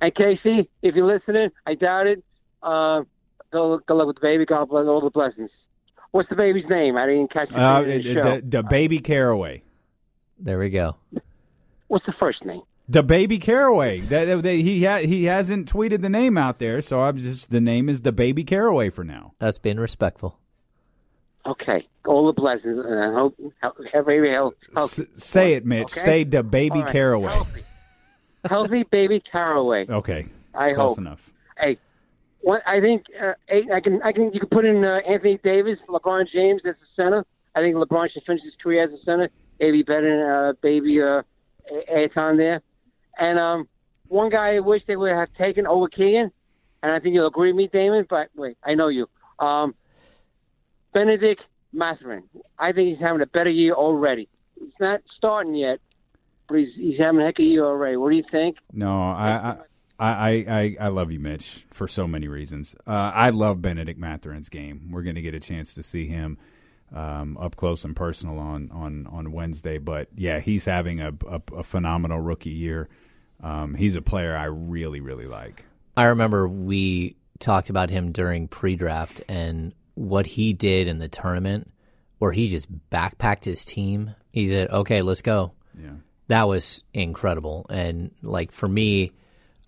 And 0.00 0.14
Casey, 0.14 0.68
if 0.82 0.94
you're 0.94 1.06
listening, 1.06 1.50
I 1.66 1.74
doubt 1.74 2.06
it. 2.06 2.24
Uh, 2.62 3.02
go 3.52 3.78
good 3.86 3.94
luck 3.94 4.06
with 4.08 4.16
the 4.16 4.20
baby. 4.22 4.44
God 4.44 4.68
bless 4.68 4.86
all 4.86 5.00
the 5.00 5.10
blessings. 5.10 5.50
What's 6.10 6.28
the 6.28 6.36
baby's 6.36 6.64
name? 6.68 6.96
I 6.96 7.06
didn't 7.06 7.32
catch 7.32 7.50
the, 7.50 7.60
Uh, 7.60 7.80
name 7.82 8.02
the 8.02 8.14
show. 8.14 8.22
the, 8.36 8.42
the 8.42 8.62
baby 8.62 8.98
Caraway. 8.98 9.62
There 10.38 10.58
we 10.58 10.70
go. 10.70 10.96
What's 11.88 12.06
the 12.06 12.14
first 12.18 12.44
name? 12.44 12.62
The 12.88 13.02
baby 13.02 13.38
Caraway. 13.38 14.00
That, 14.00 14.26
that- 14.26 14.42
that- 14.42 14.52
he 14.52 14.84
ha, 14.84 14.98
he 14.98 15.24
hasn't 15.24 15.70
tweeted 15.72 16.02
the 16.02 16.08
name 16.08 16.36
out 16.38 16.58
there, 16.58 16.80
so 16.80 17.00
I'm 17.02 17.16
just 17.18 17.50
the 17.50 17.60
name 17.60 17.88
is 17.88 18.02
the 18.02 18.12
baby 18.12 18.44
Caraway 18.44 18.90
for 18.90 19.02
now. 19.04 19.32
That's 19.38 19.58
being 19.58 19.78
respectful. 19.78 20.38
Okay, 21.46 21.86
all 22.04 22.26
the 22.26 22.32
blessings, 22.32 22.84
and 22.84 22.98
I 22.98 23.12
hope 23.12 23.38
every 23.94 24.32
health, 24.32 24.54
S- 24.76 25.00
say 25.16 25.54
it, 25.54 25.64
Mitch. 25.64 25.92
Okay? 25.96 26.00
Say 26.04 26.24
the 26.24 26.42
baby 26.42 26.78
All 26.78 26.82
right. 26.82 26.92
Caraway. 26.92 27.32
healthy, 27.32 27.62
healthy 28.48 28.84
baby 28.84 29.20
Caraway. 29.20 29.86
Okay, 29.88 30.26
I 30.54 30.72
close 30.72 30.90
hope. 30.90 30.98
enough. 30.98 31.30
Hey, 31.58 31.78
what 32.40 32.62
I 32.66 32.80
think 32.80 33.06
uh, 33.20 33.34
eight, 33.48 33.70
I 33.72 33.80
can 33.80 34.02
I 34.02 34.12
can 34.12 34.32
you 34.32 34.40
can 34.40 34.48
put 34.48 34.64
in 34.64 34.84
uh, 34.84 35.00
Anthony 35.08 35.38
Davis, 35.42 35.78
LeBron 35.88 36.28
James 36.32 36.62
as 36.64 36.74
the 36.80 37.02
center. 37.02 37.24
I 37.54 37.60
think 37.60 37.76
LeBron 37.76 38.10
should 38.12 38.24
finish 38.24 38.42
his 38.42 38.54
career 38.62 38.84
as 38.84 38.92
a 38.92 39.02
center. 39.04 39.30
Maybe 39.58 39.82
better 39.82 40.18
than 40.18 40.28
uh, 40.28 40.52
baby 40.60 41.00
uh, 41.00 41.22
Ayton 41.88 42.36
there. 42.36 42.60
And 43.18 43.38
um, 43.38 43.68
one 44.08 44.28
guy 44.28 44.56
I 44.56 44.60
wish 44.60 44.84
they 44.86 44.96
would 44.96 45.12
have 45.12 45.32
taken 45.34 45.66
over 45.66 45.88
Keegan, 45.88 46.30
and 46.82 46.92
I 46.92 47.00
think 47.00 47.14
you'll 47.14 47.26
agree 47.26 47.52
with 47.52 47.56
me, 47.56 47.68
Damon. 47.72 48.06
But 48.08 48.28
wait, 48.36 48.58
I 48.62 48.74
know 48.74 48.88
you. 48.88 49.08
Um, 49.38 49.74
Bennedict 50.92 51.42
Mathurin. 51.72 52.24
I 52.58 52.72
think 52.72 52.90
he's 52.90 53.00
having 53.00 53.22
a 53.22 53.26
better 53.26 53.50
year 53.50 53.74
already. 53.74 54.28
He's 54.58 54.72
not 54.80 55.00
starting 55.16 55.54
yet, 55.54 55.80
but 56.48 56.58
he's 56.58 56.74
he's 56.74 56.98
having 56.98 57.20
a 57.20 57.24
heck 57.24 57.38
of 57.38 57.44
a 57.44 57.48
year 57.48 57.64
already. 57.64 57.96
What 57.96 58.10
do 58.10 58.16
you 58.16 58.24
think? 58.30 58.56
No, 58.72 59.02
I. 59.02 59.28
I 59.28 59.56
I, 59.98 60.44
I, 60.46 60.76
I 60.78 60.88
love 60.88 61.10
you, 61.10 61.18
Mitch, 61.18 61.64
for 61.70 61.88
so 61.88 62.06
many 62.06 62.28
reasons. 62.28 62.76
Uh, 62.86 62.90
I 63.14 63.30
love 63.30 63.62
Bennedict 63.62 63.98
Mathurin's 63.98 64.50
game. 64.50 64.90
We're 64.90 65.00
going 65.00 65.14
to 65.14 65.22
get 65.22 65.34
a 65.34 65.40
chance 65.40 65.72
to 65.72 65.82
see 65.82 66.06
him 66.06 66.36
um, 66.94 67.38
up 67.38 67.56
close 67.56 67.82
and 67.82 67.96
personal 67.96 68.38
on, 68.38 68.70
on, 68.72 69.06
on 69.06 69.32
Wednesday. 69.32 69.78
But 69.78 70.08
yeah, 70.14 70.40
he's 70.40 70.66
having 70.66 71.00
a, 71.00 71.12
a, 71.26 71.40
a 71.56 71.62
phenomenal 71.62 72.20
rookie 72.20 72.50
year. 72.50 72.90
Um, 73.42 73.74
he's 73.74 73.96
a 73.96 74.02
player 74.02 74.36
I 74.36 74.44
really, 74.44 75.00
really 75.00 75.26
like. 75.26 75.64
I 75.96 76.04
remember 76.04 76.46
we 76.46 77.16
talked 77.38 77.70
about 77.70 77.88
him 77.88 78.12
during 78.12 78.48
pre-draft 78.48 79.22
and 79.30 79.74
what 79.94 80.26
he 80.26 80.52
did 80.52 80.88
in 80.88 80.98
the 80.98 81.08
tournament, 81.08 81.72
where 82.18 82.32
he 82.32 82.48
just 82.48 82.70
backpacked 82.90 83.44
his 83.44 83.64
team. 83.64 84.14
He 84.30 84.46
said, 84.48 84.68
"Okay, 84.68 85.00
let's 85.00 85.22
go." 85.22 85.52
Yeah, 85.78 85.92
that 86.28 86.48
was 86.48 86.82
incredible. 86.92 87.66
And 87.70 88.12
like 88.22 88.52
for 88.52 88.68
me, 88.68 89.12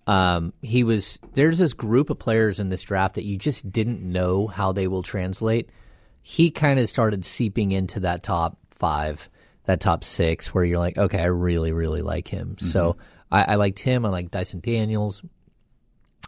um, 0.07 0.53
he 0.61 0.83
was 0.83 1.19
there's 1.33 1.59
this 1.59 1.73
group 1.73 2.09
of 2.09 2.19
players 2.19 2.59
in 2.59 2.69
this 2.69 2.81
draft 2.81 3.15
that 3.15 3.25
you 3.25 3.37
just 3.37 3.71
didn't 3.71 4.01
know 4.01 4.47
how 4.47 4.71
they 4.71 4.87
will 4.87 5.03
translate. 5.03 5.69
he 6.21 6.51
kind 6.51 6.79
of 6.79 6.89
started 6.89 7.25
seeping 7.25 7.71
into 7.71 8.01
that 8.01 8.23
top 8.23 8.57
five, 8.71 9.29
that 9.65 9.79
top 9.79 10.03
six, 10.03 10.53
where 10.53 10.63
you're 10.63 10.77
like, 10.77 10.97
okay, 10.97 11.19
I 11.19 11.25
really, 11.25 11.71
really 11.71 12.01
like 12.01 12.27
him. 12.27 12.49
Mm-hmm. 12.49 12.65
So 12.65 12.97
I, 13.31 13.53
I 13.53 13.55
liked 13.55 13.79
him. 13.79 14.05
I 14.05 14.09
like 14.09 14.31
Dyson 14.31 14.59
Daniels. 14.59 15.23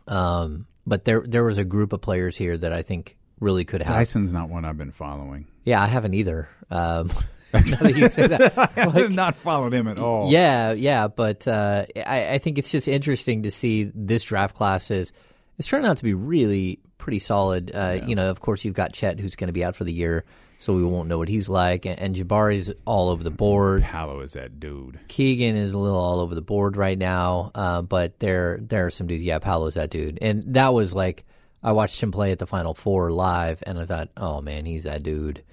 Um, 0.07 0.65
but 0.87 1.05
there 1.05 1.23
there 1.27 1.43
was 1.43 1.57
a 1.57 1.65
group 1.65 1.93
of 1.93 2.01
players 2.01 2.35
here 2.37 2.57
that 2.57 2.73
I 2.73 2.81
think 2.81 3.17
really 3.39 3.65
could 3.65 3.81
have. 3.81 3.95
Dyson's 3.95 4.33
not 4.33 4.49
one 4.49 4.65
I've 4.65 4.77
been 4.77 4.91
following. 4.91 5.47
Yeah, 5.63 5.81
I 5.81 5.87
haven't 5.87 6.13
either. 6.13 6.49
Um, 6.69 7.09
now 7.65 7.77
that 7.77 7.95
you 7.97 8.09
say 8.09 8.27
that, 8.27 8.57
I 8.77 8.85
like- 8.85 8.95
have 8.95 9.11
not 9.11 9.35
followed 9.35 9.73
him 9.73 9.87
at 9.87 9.97
all. 9.97 10.31
yeah, 10.31 10.71
yeah, 10.71 11.07
but 11.07 11.47
uh, 11.47 11.85
I, 11.95 12.33
I 12.33 12.37
think 12.37 12.57
it's 12.57 12.71
just 12.71 12.87
interesting 12.87 13.43
to 13.43 13.51
see 13.51 13.91
this 13.93 14.23
draft 14.23 14.55
class 14.55 14.91
is 14.91 15.11
it's 15.57 15.67
turning 15.67 15.87
out 15.89 15.97
to 15.97 16.03
be 16.03 16.13
really 16.13 16.79
pretty 16.97 17.19
solid. 17.19 17.71
Uh, 17.73 17.99
You 18.05 18.15
know, 18.15 18.29
of 18.29 18.39
course, 18.39 18.63
you've 18.65 18.75
got 18.75 18.93
Chet 18.93 19.19
who's 19.19 19.35
going 19.35 19.47
to 19.47 19.53
be 19.53 19.63
out 19.63 19.75
for 19.75 19.83
the 19.83 19.93
year, 19.93 20.23
so 20.59 20.73
we 20.73 20.83
won't 20.83 21.07
know 21.09 21.17
what 21.17 21.27
he's 21.29 21.49
like, 21.49 21.85
and, 21.85 21.99
and 21.99 22.15
Jabari's 22.15 22.71
all 22.85 23.09
over 23.09 23.23
the 23.23 23.31
board. 23.31 23.81
Paolo 23.83 24.21
is 24.21 24.33
that 24.33 24.59
dude. 24.59 24.99
Keegan 25.07 25.55
is 25.55 25.73
a 25.73 25.79
little 25.79 25.97
all 25.99 26.19
over 26.21 26.35
the 26.35 26.41
board 26.41 26.77
right 26.77 26.97
now, 26.97 27.51
uh, 27.55 27.81
but 27.81 28.19
there 28.19 28.59
there 28.61 28.85
are 28.85 28.91
some 28.91 29.07
dudes. 29.07 29.23
Yeah, 29.23 29.39
Paolo's 29.39 29.73
that 29.73 29.89
dude, 29.89 30.19
and 30.21 30.43
that 30.53 30.73
was 30.73 30.93
like 30.93 31.25
I 31.63 31.73
watched 31.73 32.01
him 32.01 32.11
play 32.11 32.31
at 32.31 32.39
the 32.39 32.47
Final 32.47 32.73
Four 32.73 33.11
live, 33.11 33.61
and 33.67 33.77
I 33.77 33.85
thought, 33.85 34.09
oh 34.17 34.41
man, 34.41 34.65
he's 34.65 34.83
that 34.85 35.03
dude. 35.03 35.43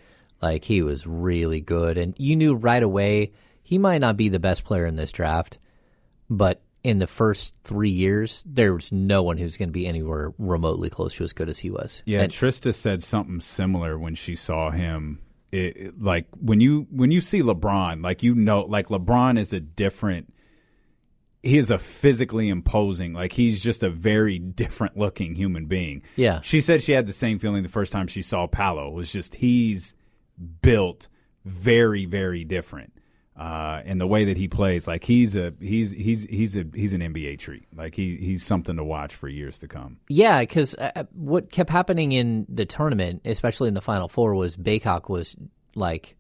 Like 0.40 0.64
he 0.64 0.82
was 0.82 1.06
really 1.06 1.60
good, 1.60 1.98
and 1.98 2.14
you 2.18 2.36
knew 2.36 2.54
right 2.54 2.82
away 2.82 3.32
he 3.62 3.76
might 3.78 3.98
not 4.00 4.16
be 4.16 4.28
the 4.28 4.38
best 4.38 4.64
player 4.64 4.86
in 4.86 4.96
this 4.96 5.10
draft, 5.12 5.58
but 6.30 6.62
in 6.84 7.00
the 7.00 7.06
first 7.08 7.54
three 7.64 7.90
years, 7.90 8.44
there 8.46 8.72
was 8.72 8.92
no 8.92 9.22
one 9.22 9.36
who's 9.36 9.56
going 9.56 9.68
to 9.68 9.72
be 9.72 9.86
anywhere 9.86 10.32
remotely 10.38 10.88
close 10.88 11.14
to 11.16 11.24
as 11.24 11.32
good 11.32 11.48
as 11.48 11.58
he 11.58 11.70
was. 11.70 12.02
Yeah, 12.06 12.20
And- 12.22 12.32
Trista 12.32 12.72
said 12.72 13.02
something 13.02 13.40
similar 13.40 13.98
when 13.98 14.14
she 14.14 14.36
saw 14.36 14.70
him. 14.70 15.18
It, 15.50 15.76
it- 15.76 16.00
like 16.02 16.26
when 16.40 16.60
you 16.60 16.86
when 16.90 17.10
you 17.10 17.20
see 17.20 17.40
LeBron, 17.42 18.02
like 18.02 18.22
you 18.22 18.34
know, 18.34 18.62
like 18.62 18.88
LeBron 18.88 19.38
is 19.38 19.52
a 19.52 19.60
different. 19.60 20.32
He 21.42 21.56
is 21.56 21.70
a 21.70 21.78
physically 21.78 22.48
imposing, 22.48 23.12
like 23.12 23.32
he's 23.32 23.60
just 23.60 23.82
a 23.82 23.90
very 23.90 24.38
different 24.38 24.96
looking 24.96 25.34
human 25.36 25.66
being. 25.66 26.02
Yeah. 26.16 26.40
she 26.42 26.60
said 26.60 26.82
she 26.82 26.92
had 26.92 27.06
the 27.06 27.12
same 27.12 27.38
feeling 27.38 27.62
the 27.62 27.68
first 27.68 27.92
time 27.92 28.06
she 28.08 28.22
saw 28.22 28.46
Paolo. 28.46 28.88
It 28.88 28.94
was 28.94 29.12
just 29.12 29.36
he's 29.36 29.94
built 30.62 31.08
very 31.44 32.06
very 32.06 32.44
different. 32.44 32.92
Uh, 33.38 33.82
and 33.84 34.00
the 34.00 34.06
way 34.06 34.24
that 34.24 34.36
he 34.36 34.48
plays, 34.48 34.88
like 34.88 35.04
he's 35.04 35.36
a 35.36 35.52
he's 35.60 35.92
he's 35.92 36.24
he's 36.24 36.56
a 36.56 36.64
he's 36.74 36.92
an 36.92 37.00
NBA 37.00 37.38
treat. 37.38 37.68
Like 37.72 37.94
he 37.94 38.16
he's 38.16 38.42
something 38.42 38.76
to 38.76 38.82
watch 38.82 39.14
for 39.14 39.28
years 39.28 39.60
to 39.60 39.68
come. 39.68 39.98
Yeah, 40.08 40.40
because 40.40 40.74
uh, 40.74 41.04
what 41.12 41.52
kept 41.52 41.70
happening 41.70 42.10
in 42.10 42.46
the 42.48 42.66
tournament, 42.66 43.22
especially 43.24 43.68
in 43.68 43.74
the 43.74 43.80
Final 43.80 44.08
Four, 44.08 44.34
was 44.34 44.56
Bacot 44.56 45.08
was 45.08 45.36
like 45.76 46.16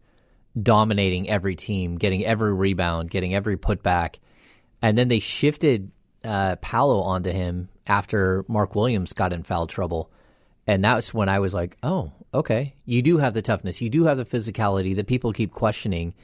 dominating 0.62 1.28
every 1.28 1.56
team, 1.56 1.96
getting 1.96 2.24
every 2.24 2.54
rebound, 2.54 3.10
getting 3.10 3.34
every 3.34 3.56
putback, 3.56 4.18
and 4.80 4.96
then 4.96 5.08
they 5.08 5.18
shifted 5.18 5.90
uh, 6.22 6.54
Paolo 6.60 7.00
onto 7.00 7.30
him 7.30 7.68
after 7.88 8.44
Mark 8.46 8.76
Williams 8.76 9.12
got 9.12 9.32
in 9.32 9.42
foul 9.42 9.66
trouble, 9.66 10.12
and 10.68 10.84
that's 10.84 11.12
when 11.12 11.28
I 11.28 11.40
was 11.40 11.52
like, 11.52 11.76
oh, 11.82 12.12
okay, 12.32 12.74
you 12.84 13.02
do 13.02 13.18
have 13.18 13.34
the 13.34 13.42
toughness, 13.42 13.80
you 13.80 13.90
do 13.90 14.04
have 14.04 14.16
the 14.16 14.24
physicality 14.24 14.96
that 14.96 15.06
people 15.06 15.32
keep 15.32 15.52
questioning 15.52 16.14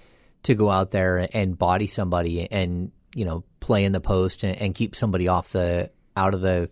to 0.44 0.54
go 0.54 0.70
out 0.70 0.90
there 0.90 1.28
and 1.32 1.58
body 1.58 1.86
somebody 1.86 2.50
and 2.50 2.92
you 3.14 3.24
know 3.24 3.44
play 3.60 3.84
in 3.84 3.92
the 3.92 4.00
post 4.00 4.42
and, 4.42 4.60
and 4.60 4.74
keep 4.74 4.94
somebody 4.94 5.28
off 5.28 5.52
the 5.52 5.90
out 6.16 6.34
of 6.34 6.40
the 6.40 6.68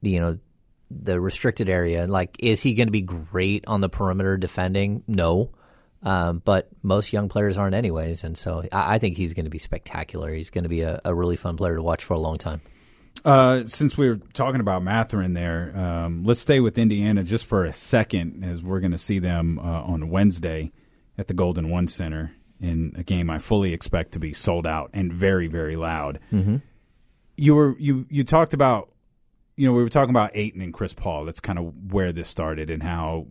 you 0.00 0.18
know 0.18 0.38
the 0.90 1.20
restricted 1.20 1.68
area. 1.68 2.06
Like, 2.06 2.36
is 2.38 2.60
he 2.60 2.74
going 2.74 2.88
to 2.88 2.92
be 2.92 3.02
great 3.02 3.64
on 3.66 3.80
the 3.80 3.88
perimeter 3.88 4.36
defending? 4.36 5.02
No. 5.06 5.50
Um, 6.02 6.42
but 6.44 6.68
most 6.82 7.12
young 7.12 7.28
players 7.28 7.56
aren't, 7.56 7.74
anyways. 7.74 8.24
And 8.24 8.36
so 8.36 8.64
I, 8.72 8.94
I 8.94 8.98
think 8.98 9.16
he's 9.16 9.34
going 9.34 9.44
to 9.44 9.50
be 9.50 9.58
spectacular. 9.58 10.32
He's 10.32 10.50
going 10.50 10.64
to 10.64 10.68
be 10.68 10.82
a, 10.82 11.00
a 11.04 11.14
really 11.14 11.36
fun 11.36 11.56
player 11.56 11.76
to 11.76 11.82
watch 11.82 12.04
for 12.04 12.14
a 12.14 12.18
long 12.18 12.38
time. 12.38 12.60
Uh, 13.24 13.64
since 13.66 13.96
we 13.96 14.08
were 14.08 14.16
talking 14.32 14.60
about 14.60 14.82
Mathurin 14.82 15.32
there, 15.34 15.76
um, 15.76 16.24
let's 16.24 16.40
stay 16.40 16.60
with 16.60 16.76
Indiana 16.76 17.22
just 17.22 17.46
for 17.46 17.64
a 17.64 17.72
second, 17.72 18.44
as 18.44 18.62
we're 18.64 18.80
going 18.80 18.92
to 18.92 18.98
see 18.98 19.20
them 19.20 19.58
uh, 19.60 19.82
on 19.82 20.10
Wednesday 20.10 20.72
at 21.16 21.28
the 21.28 21.34
Golden 21.34 21.70
One 21.70 21.86
Center 21.86 22.32
in 22.60 22.94
a 22.96 23.02
game 23.02 23.28
I 23.28 23.38
fully 23.38 23.72
expect 23.72 24.12
to 24.12 24.18
be 24.18 24.32
sold 24.32 24.66
out 24.66 24.90
and 24.94 25.12
very, 25.12 25.48
very 25.48 25.76
loud. 25.76 26.20
Mm-hmm. 26.32 26.56
You 27.36 27.54
were 27.54 27.76
you 27.78 28.06
you 28.08 28.24
talked 28.24 28.54
about 28.54 28.92
you 29.56 29.66
know 29.66 29.74
we 29.74 29.82
were 29.82 29.88
talking 29.88 30.10
about 30.10 30.30
Ayton 30.34 30.60
and 30.60 30.72
Chris 30.72 30.94
Paul. 30.94 31.24
That's 31.24 31.40
kind 31.40 31.58
of 31.58 31.92
where 31.92 32.12
this 32.12 32.28
started 32.28 32.70
and 32.70 32.82
how 32.82 33.26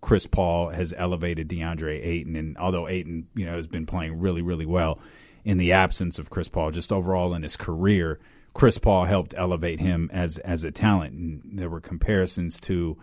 Chris 0.00 0.26
Paul 0.26 0.70
has 0.70 0.92
elevated 0.96 1.48
DeAndre 1.48 2.04
Ayton, 2.04 2.34
and 2.34 2.58
although 2.58 2.88
Ayton 2.88 3.28
you 3.34 3.46
know 3.46 3.56
has 3.56 3.68
been 3.68 3.86
playing 3.86 4.18
really, 4.18 4.42
really 4.42 4.66
well 4.66 4.98
in 5.44 5.58
the 5.58 5.72
absence 5.72 6.18
of 6.18 6.30
Chris 6.30 6.48
Paul, 6.48 6.70
just 6.70 6.92
overall 6.92 7.34
in 7.34 7.42
his 7.42 7.56
career. 7.56 8.18
Chris 8.54 8.78
Paul 8.78 9.04
helped 9.04 9.34
elevate 9.36 9.80
him 9.80 10.10
as 10.12 10.38
as 10.38 10.64
a 10.64 10.70
talent. 10.70 11.14
And 11.14 11.58
there 11.58 11.70
were 11.70 11.80
comparisons 11.80 12.60
to 12.60 12.98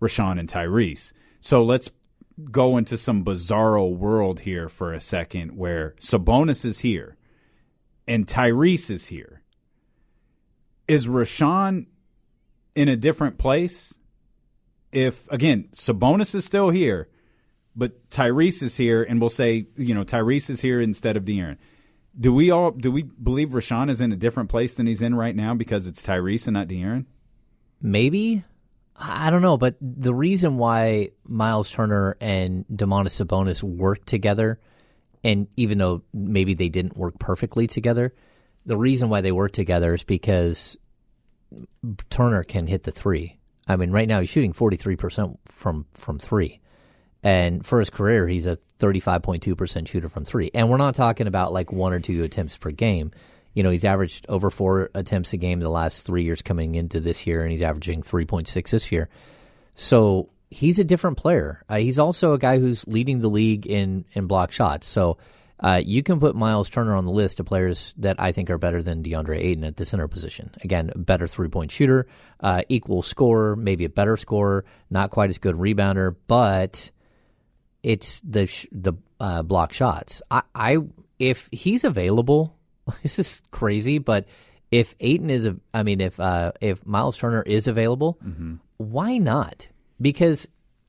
Richaun 0.00 0.38
and 0.38 0.48
Tyrese. 0.48 1.12
So 1.40 1.62
let's 1.64 1.90
go 2.50 2.76
into 2.76 2.96
some 2.96 3.24
bizarro 3.24 3.94
world 3.94 4.40
here 4.40 4.68
for 4.68 4.92
a 4.92 5.00
second 5.00 5.56
where 5.56 5.94
Sabonis 6.00 6.64
is 6.64 6.80
here 6.80 7.16
and 8.06 8.26
Tyrese 8.26 8.90
is 8.90 9.06
here. 9.06 9.42
Is 10.88 11.06
Richaun 11.06 11.86
in 12.74 12.88
a 12.88 12.96
different 12.96 13.38
place? 13.38 13.98
If 14.90 15.30
again, 15.30 15.68
Sabonis 15.72 16.34
is 16.34 16.46
still 16.46 16.70
here, 16.70 17.08
but 17.76 18.08
Tyrese 18.08 18.62
is 18.62 18.78
here, 18.78 19.02
and 19.02 19.20
we'll 19.20 19.28
say, 19.28 19.66
you 19.76 19.94
know, 19.94 20.04
Tyrese 20.04 20.48
is 20.48 20.62
here 20.62 20.80
instead 20.80 21.16
of 21.16 21.24
De'Aaron. 21.24 21.58
Do 22.18 22.32
we 22.32 22.50
all 22.50 22.72
do 22.72 22.90
we 22.90 23.02
believe 23.02 23.50
Richaun 23.50 23.90
is 23.90 24.00
in 24.00 24.12
a 24.12 24.16
different 24.16 24.50
place 24.50 24.74
than 24.74 24.86
he's 24.86 25.02
in 25.02 25.14
right 25.14 25.36
now 25.36 25.54
because 25.54 25.86
it's 25.86 26.04
Tyrese 26.04 26.46
and 26.46 26.54
not 26.54 26.68
De'Aaron? 26.68 27.06
Maybe. 27.80 28.44
I 29.00 29.30
don't 29.30 29.42
know, 29.42 29.56
but 29.56 29.76
the 29.80 30.12
reason 30.12 30.58
why 30.58 31.10
Myles 31.24 31.70
Turner 31.70 32.16
and 32.20 32.66
Domantas 32.66 33.24
Sabonis 33.24 33.62
work 33.62 34.04
together, 34.04 34.58
and 35.22 35.46
even 35.56 35.78
though 35.78 36.02
maybe 36.12 36.54
they 36.54 36.68
didn't 36.68 36.96
work 36.96 37.16
perfectly 37.20 37.68
together, 37.68 38.12
the 38.66 38.76
reason 38.76 39.08
why 39.08 39.20
they 39.20 39.30
work 39.30 39.52
together 39.52 39.94
is 39.94 40.02
because 40.02 40.78
Turner 42.10 42.42
can 42.42 42.66
hit 42.66 42.82
the 42.82 42.90
three. 42.90 43.38
I 43.68 43.76
mean, 43.76 43.92
right 43.92 44.08
now 44.08 44.20
he's 44.20 44.30
shooting 44.30 44.52
forty 44.52 44.76
three 44.76 44.96
percent 44.96 45.38
from 45.46 45.86
from 45.94 46.18
three, 46.18 46.60
and 47.22 47.64
for 47.64 47.78
his 47.78 47.90
career, 47.90 48.28
he's 48.28 48.46
a 48.46 48.58
thirty 48.78 49.00
five 49.00 49.22
point 49.22 49.42
two 49.42 49.54
percent 49.54 49.88
shooter 49.88 50.08
from 50.08 50.24
three. 50.24 50.50
And 50.54 50.70
we're 50.70 50.76
not 50.76 50.94
talking 50.94 51.26
about 51.26 51.52
like 51.52 51.72
one 51.72 51.92
or 51.92 52.00
two 52.00 52.22
attempts 52.22 52.56
per 52.56 52.70
game. 52.70 53.12
You 53.54 53.62
know, 53.62 53.70
he's 53.70 53.84
averaged 53.84 54.26
over 54.28 54.50
four 54.50 54.90
attempts 54.94 55.32
a 55.32 55.36
game 55.36 55.60
the 55.60 55.68
last 55.68 56.06
three 56.06 56.22
years 56.22 56.42
coming 56.42 56.74
into 56.74 57.00
this 57.00 57.26
year, 57.26 57.42
and 57.42 57.50
he's 57.50 57.62
averaging 57.62 58.02
three 58.02 58.24
point 58.24 58.46
six 58.46 58.70
this 58.70 58.92
year. 58.92 59.08
So 59.74 60.28
he's 60.50 60.78
a 60.78 60.84
different 60.84 61.16
player. 61.16 61.62
Uh, 61.68 61.76
he's 61.76 61.98
also 61.98 62.34
a 62.34 62.38
guy 62.38 62.58
who's 62.58 62.86
leading 62.86 63.20
the 63.20 63.28
league 63.28 63.66
in 63.66 64.04
in 64.12 64.26
block 64.26 64.52
shots. 64.52 64.86
So. 64.86 65.18
Uh, 65.60 65.82
you 65.84 66.04
can 66.04 66.20
put 66.20 66.36
Myles 66.36 66.68
Turner 66.68 66.94
on 66.94 67.04
the 67.04 67.10
list 67.10 67.40
of 67.40 67.46
players 67.46 67.92
that 67.98 68.20
I 68.20 68.30
think 68.30 68.48
are 68.48 68.58
better 68.58 68.80
than 68.80 69.02
DeAndre 69.02 69.38
Ayton 69.40 69.64
at 69.64 69.76
the 69.76 69.84
center 69.84 70.06
position. 70.06 70.52
Again, 70.62 70.92
better 70.94 71.26
three 71.26 71.48
point 71.48 71.72
shooter, 71.72 72.06
uh, 72.38 72.62
equal 72.68 73.02
scorer, 73.02 73.56
maybe 73.56 73.84
a 73.84 73.88
better 73.88 74.16
scorer, 74.16 74.64
not 74.88 75.10
quite 75.10 75.30
as 75.30 75.38
good 75.38 75.56
rebounder, 75.56 76.14
but 76.28 76.92
it's 77.88 78.20
the 78.20 78.46
sh- 78.46 78.66
the 78.70 78.92
uh, 79.18 79.42
block 79.42 79.72
shots. 79.72 80.20
I, 80.30 80.42
I 80.54 80.76
if 81.18 81.48
he's 81.50 81.84
available, 81.84 82.54
this 83.02 83.18
is 83.18 83.42
crazy, 83.50 83.96
but 83.98 84.26
if 84.70 84.94
Ayton 85.00 85.30
is, 85.30 85.46
a, 85.46 85.56
I 85.72 85.82
mean, 85.82 86.02
if 86.02 86.20
uh, 86.20 86.52
if 86.60 86.84
Myles 86.86 87.16
Turner 87.16 87.42
is 87.42 87.66
available, 87.66 88.18
why 88.76 89.16
not? 89.16 89.68
Because 89.98 90.46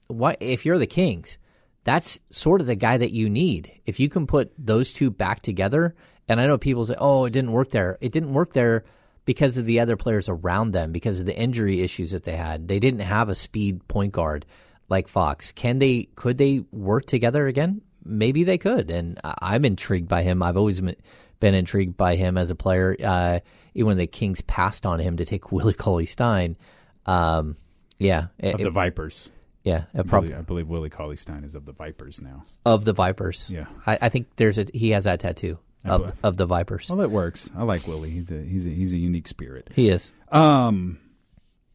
why 0.07 0.35
if 0.41 0.65
you're 0.65 0.77
the 0.77 0.88
Kings, 0.88 1.38
that's 1.85 2.19
sort 2.31 2.59
of 2.59 2.67
the 2.67 2.76
guy 2.76 2.97
that 2.97 3.11
you 3.11 3.30
need. 3.30 3.71
If 3.85 4.01
you 4.01 4.09
can 4.09 4.27
put 4.27 4.51
those 4.57 4.91
two 4.91 5.09
back 5.09 5.41
together, 5.41 5.95
and 6.27 6.41
I 6.41 6.47
know 6.47 6.57
people 6.57 6.84
say, 6.84 6.95
"Oh, 6.97 7.23
it 7.23 7.31
didn't 7.31 7.53
work 7.53 7.71
there." 7.71 7.97
It 8.01 8.11
didn't 8.11 8.34
work 8.34 8.51
there 8.51 8.84
because 9.23 9.57
of 9.57 9.65
the 9.65 9.80
other 9.80 9.95
players 9.95 10.27
around 10.27 10.71
them, 10.71 10.91
because 10.91 11.21
of 11.21 11.26
the 11.26 11.38
injury 11.38 11.80
issues 11.80 12.11
that 12.11 12.26
they 12.26 12.35
had. 12.35 12.67
They 12.67 12.80
didn't 12.80 13.01
have 13.01 13.30
a 13.30 13.35
speed 13.35 13.88
point 13.88 14.11
guard 14.11 14.45
like 14.90 15.07
Fox. 15.07 15.52
Can 15.52 15.80
they? 15.80 16.10
Could 16.16 16.38
they 16.38 16.64
work 16.72 17.06
together 17.06 17.48
again? 17.48 17.82
Maybe 18.03 18.44
they 18.44 18.57
could, 18.57 18.90
and 18.91 19.20
I'm 19.24 19.66
intrigued 19.66 20.07
by 20.07 20.24
him. 20.24 20.41
I've 20.41 20.57
always 20.57 20.82
been 20.82 21.53
intrigued 21.56 21.95
by 21.98 22.16
him 22.16 22.38
as 22.38 22.49
a 22.49 22.56
player. 22.56 22.95
Uh, 23.03 23.40
even 23.76 23.88
when 23.88 23.98
the 23.98 24.07
Kings 24.07 24.41
passed 24.41 24.86
on 24.86 24.99
him 24.99 25.18
to 25.18 25.26
take 25.26 25.52
Willie 25.52 25.74
Cauley 25.74 26.06
Stein, 26.06 26.57
um, 27.06 27.56
yeah, 27.98 28.28
it- 28.40 28.56
Of 28.56 28.61
the 28.61 28.72
Vipers. 28.72 29.30
Yeah, 29.64 29.84
I 29.94 30.03
prob- 30.03 30.24
believe, 30.24 30.38
I 30.40 30.41
believe 30.41 30.68
Willie 30.70 30.90
Cauley 30.90 31.18
Stein 31.18 31.44
is 31.44 31.53
of 31.53 31.66
the 31.66 31.74
Vipers 31.74 32.22
now. 32.22 32.44
of 32.66 32.86
the 32.86 32.94
Vipers. 32.94 33.52
Yeah. 33.52 33.66
I, 33.86 33.98
I 34.03 34.10
think 34.10 34.28
there's 34.38 34.57
a 34.57 34.66
he 34.74 34.91
has 34.91 35.03
that 35.03 35.20
tattoo 35.20 35.60
of 35.86 36.11
of 36.24 36.38
the 36.38 36.45
Vipers. 36.45 36.90
Well, 36.90 37.02
it 37.02 37.11
works. 37.11 37.49
I 37.56 37.64
like 37.64 37.86
Willie. 37.86 38.10
He's 38.10 38.32
a 38.32 38.41
he's 38.41 38.66
a 38.66 38.70
he's 38.70 38.94
a 38.94 38.98
unique 38.98 39.28
spirit. 39.28 39.70
He 39.76 39.90
is. 39.90 40.14
Um, 40.32 40.98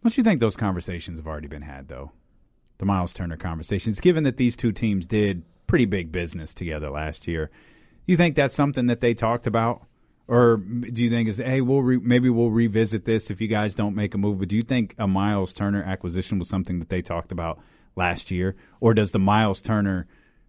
don't 0.02 0.16
you 0.16 0.24
think 0.24 0.40
those 0.40 0.56
conversations 0.56 1.18
have 1.18 1.26
already 1.26 1.46
been 1.46 1.62
had 1.62 1.88
though? 1.88 2.10
The 2.84 2.88
Myles 2.88 3.14
Turner 3.14 3.38
conversations, 3.38 3.98
given 3.98 4.24
that 4.24 4.36
these 4.36 4.56
two 4.56 4.70
teams 4.70 5.06
did 5.06 5.42
pretty 5.66 5.86
big 5.86 6.12
business 6.12 6.52
together 6.52 6.90
last 6.90 7.26
year. 7.26 7.50
You 8.04 8.14
think 8.14 8.36
that's 8.36 8.54
something 8.54 8.88
that 8.88 9.00
they 9.00 9.14
talked 9.14 9.46
about? 9.46 9.86
Or 10.28 10.58
do 10.58 11.02
you 11.02 11.08
think 11.08 11.26
is 11.30 11.38
hey 11.38 11.62
we'll 11.62 11.80
re- 11.80 11.96
maybe 11.96 12.28
we'll 12.28 12.50
revisit 12.50 13.06
this 13.06 13.30
if 13.30 13.40
you 13.40 13.48
guys 13.48 13.74
don't 13.74 13.94
make 13.94 14.12
a 14.14 14.18
move? 14.18 14.38
But 14.38 14.48
do 14.48 14.56
you 14.56 14.62
think 14.62 14.94
a 14.98 15.08
Myles 15.08 15.54
Turner 15.54 15.82
acquisition 15.82 16.38
was 16.38 16.46
something 16.46 16.78
that 16.78 16.90
they 16.90 17.00
talked 17.00 17.32
about 17.32 17.58
last 17.96 18.30
year, 18.30 18.54
or 18.80 18.92
does 18.92 19.12
the 19.12 19.18
Myles 19.18 19.62
Turner 19.62 20.06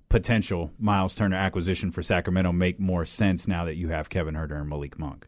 potential 0.10 0.74
Myles 0.78 1.16
Turner 1.16 1.38
acquisition 1.38 1.90
for 1.90 2.04
Sacramento 2.04 2.52
make 2.52 2.82
more 2.82 3.06
sense 3.06 3.48
now 3.48 3.64
that 3.64 3.76
you 3.76 3.88
have 3.90 4.10
Kevin 4.10 4.36
Huerter 4.36 4.60
and 4.60 4.68
Malik 4.68 5.00
Monk? 5.00 5.26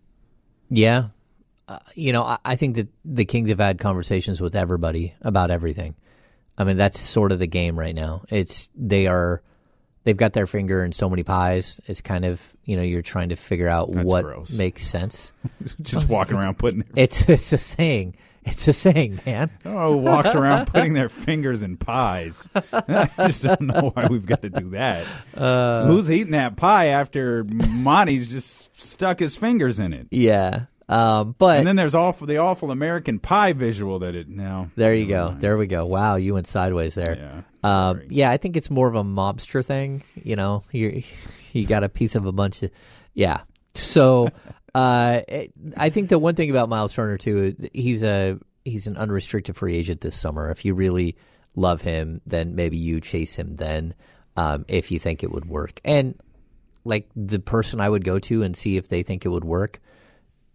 Yeah, 0.70 1.08
uh, 1.70 1.80
you 1.96 2.12
know 2.12 2.24
I, 2.24 2.38
I 2.44 2.56
think 2.58 2.76
that 2.76 2.90
the 3.06 3.24
Kings 3.24 3.48
have 3.48 3.60
had 3.60 3.80
conversations 3.80 4.42
with 4.42 4.58
everybody 4.58 5.14
about 5.22 5.52
everything. 5.52 5.96
I 6.58 6.64
mean 6.64 6.78
that's 6.78 7.00
sort 7.00 7.32
of 7.32 7.40
the 7.40 7.48
game 7.48 7.78
right 7.78 7.96
now. 7.96 8.24
It's 8.30 8.72
they 8.76 9.08
are 9.08 9.42
they've 10.04 10.18
got 10.18 10.34
their 10.34 10.48
finger 10.48 10.84
in 10.84 10.92
so 10.92 11.10
many 11.10 11.24
pies. 11.24 11.80
It's 11.86 12.02
kind 12.02 12.26
of 12.26 12.42
you 12.66 12.76
know 12.76 12.84
you're 12.84 13.02
trying 13.02 13.30
to 13.30 13.36
figure 13.36 13.68
out 13.68 13.92
That's 13.92 14.06
what 14.08 14.24
gross. 14.26 14.52
makes 14.54 14.84
sense. 14.86 15.34
Just 15.82 16.10
walking 16.10 16.36
It's- 16.36 16.46
around 16.46 16.58
putting 16.60 16.80
their- 16.80 17.04
it's 17.04 17.28
it's 17.30 17.54
a 17.54 17.58
saying. 17.58 18.16
It's 18.50 18.66
a 18.70 18.72
saying, 18.72 19.20
man. 19.26 19.52
Oh, 19.66 19.92
who 19.92 19.98
walks 19.98 20.34
around 20.34 20.68
putting 20.68 20.94
their 20.94 21.10
fingers 21.10 21.64
in 21.64 21.76
pies. 21.76 22.48
I 22.72 23.10
just 23.18 23.44
don't 23.44 23.60
know 23.60 23.92
why 23.94 24.08
we've 24.10 24.26
got 24.26 24.42
to 24.44 24.50
do 24.50 24.70
that. 24.70 25.06
Uh, 25.36 25.86
Who's 25.88 26.10
eating 26.10 26.32
that 26.32 26.56
pie 26.56 26.86
after 26.86 27.44
Monty's 27.44 28.32
just 28.32 28.82
stuck 28.82 29.20
his 29.20 29.36
fingers 29.36 29.80
in 29.82 29.92
it? 29.92 30.08
Yeah, 30.12 30.68
um, 30.90 31.36
but 31.38 31.58
and 31.58 31.68
then 31.68 31.76
there's 31.76 31.96
awful 31.96 32.28
the 32.28 32.38
awful 32.38 32.72
American 32.72 33.20
Pie 33.20 33.54
visual 33.54 34.00
that 34.00 34.16
it 34.16 34.30
now. 34.30 34.70
There 34.76 34.94
you 34.94 35.06
go. 35.08 35.32
There 35.38 35.58
we 35.58 35.68
go. 35.68 35.86
Wow, 35.86 36.16
you 36.16 36.34
went 36.34 36.48
sideways 36.48 36.96
there. 36.96 37.18
Yeah. 37.64 37.90
Um, 37.90 38.02
yeah, 38.10 38.32
I 38.32 38.38
think 38.38 38.56
it's 38.56 38.70
more 38.70 38.88
of 38.88 38.96
a 38.96 39.04
mobster 39.04 39.64
thing. 39.66 40.04
You 40.24 40.36
know, 40.36 40.64
you 40.72 41.04
you 41.54 41.66
got 41.68 41.84
a 41.84 41.90
piece 41.90 42.16
of 42.16 42.26
a 42.26 42.32
bunch 42.32 42.64
of 42.64 42.72
yeah. 43.14 43.42
So 43.74 44.30
uh, 44.76 45.22
it- 45.28 45.52
I 45.76 45.90
think 45.90 46.10
the 46.10 46.20
one 46.20 46.36
thing 46.36 46.50
about 46.50 46.70
Myles 46.70 46.94
Turner 46.94 47.18
too, 47.18 47.56
he's 47.74 48.04
a 48.04 48.40
he's 48.64 48.88
an 48.88 48.96
unrestricted 48.98 49.56
free 49.58 49.76
agent 49.76 50.02
this 50.02 50.16
summer. 50.16 50.52
If 50.52 50.64
you 50.66 50.74
really 50.74 51.18
love 51.56 51.82
him, 51.82 52.22
then 52.26 52.56
maybe 52.56 52.78
you 52.78 53.02
chase 53.02 53.36
him 53.36 53.56
then. 53.58 53.94
Um, 54.38 54.66
if 54.68 54.92
you 54.92 55.00
think 55.00 55.24
it 55.24 55.32
would 55.32 55.46
work, 55.46 55.82
and 55.84 56.16
like 56.86 57.10
the 57.16 57.40
person 57.40 57.82
I 57.82 57.90
would 57.90 58.04
go 58.04 58.20
to 58.20 58.44
and 58.44 58.56
see 58.56 58.78
if 58.78 58.88
they 58.88 59.02
think 59.04 59.26
it 59.26 59.30
would 59.30 59.44
work 59.44 59.82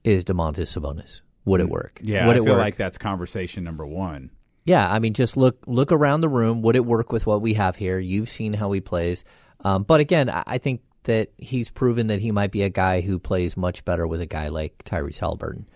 is 0.05 0.25
Domantas 0.25 0.77
Sabonis. 0.77 1.23
Would 1.45 1.61
it 1.61 1.69
work? 1.69 2.01
Mm. 2.03 2.09
Yeah, 2.09 2.27
would 2.27 2.37
I 2.37 2.41
it 2.41 2.45
feel 2.45 2.55
work? 2.55 2.63
like 2.63 2.77
that's 2.77 2.99
conversation 2.99 3.65
number 3.65 3.87
one. 3.87 4.31
Yeah, 4.65 4.89
I 4.89 5.01
mean, 5.01 5.13
just 5.13 5.37
look 5.37 5.65
look 5.67 5.91
around 5.91 6.21
the 6.21 6.29
room. 6.29 6.63
Would 6.63 6.77
it 6.77 6.85
work 6.85 7.11
with 7.11 7.27
what 7.27 7.43
we 7.43 7.55
have 7.55 7.77
here? 7.77 7.99
You've 7.99 8.29
seen 8.29 8.53
how 8.53 8.71
he 8.73 8.81
plays, 8.81 9.25
um, 9.65 9.83
but 9.83 10.01
again, 10.01 10.31
I, 10.31 10.45
I 10.47 10.59
think 10.59 10.83
that 11.05 11.33
he's 11.37 11.69
proven 11.69 12.07
that 12.07 12.21
he 12.21 12.31
might 12.31 12.53
be 12.53 12.63
a 12.63 12.69
guy 12.69 13.01
who 13.01 13.19
plays 13.19 13.57
much 13.57 13.85
better 13.85 14.07
with 14.07 14.21
a 14.21 14.27
guy 14.27 14.49
like 14.49 14.85
Tyrese 14.85 15.19
Halliburton, 15.19 15.69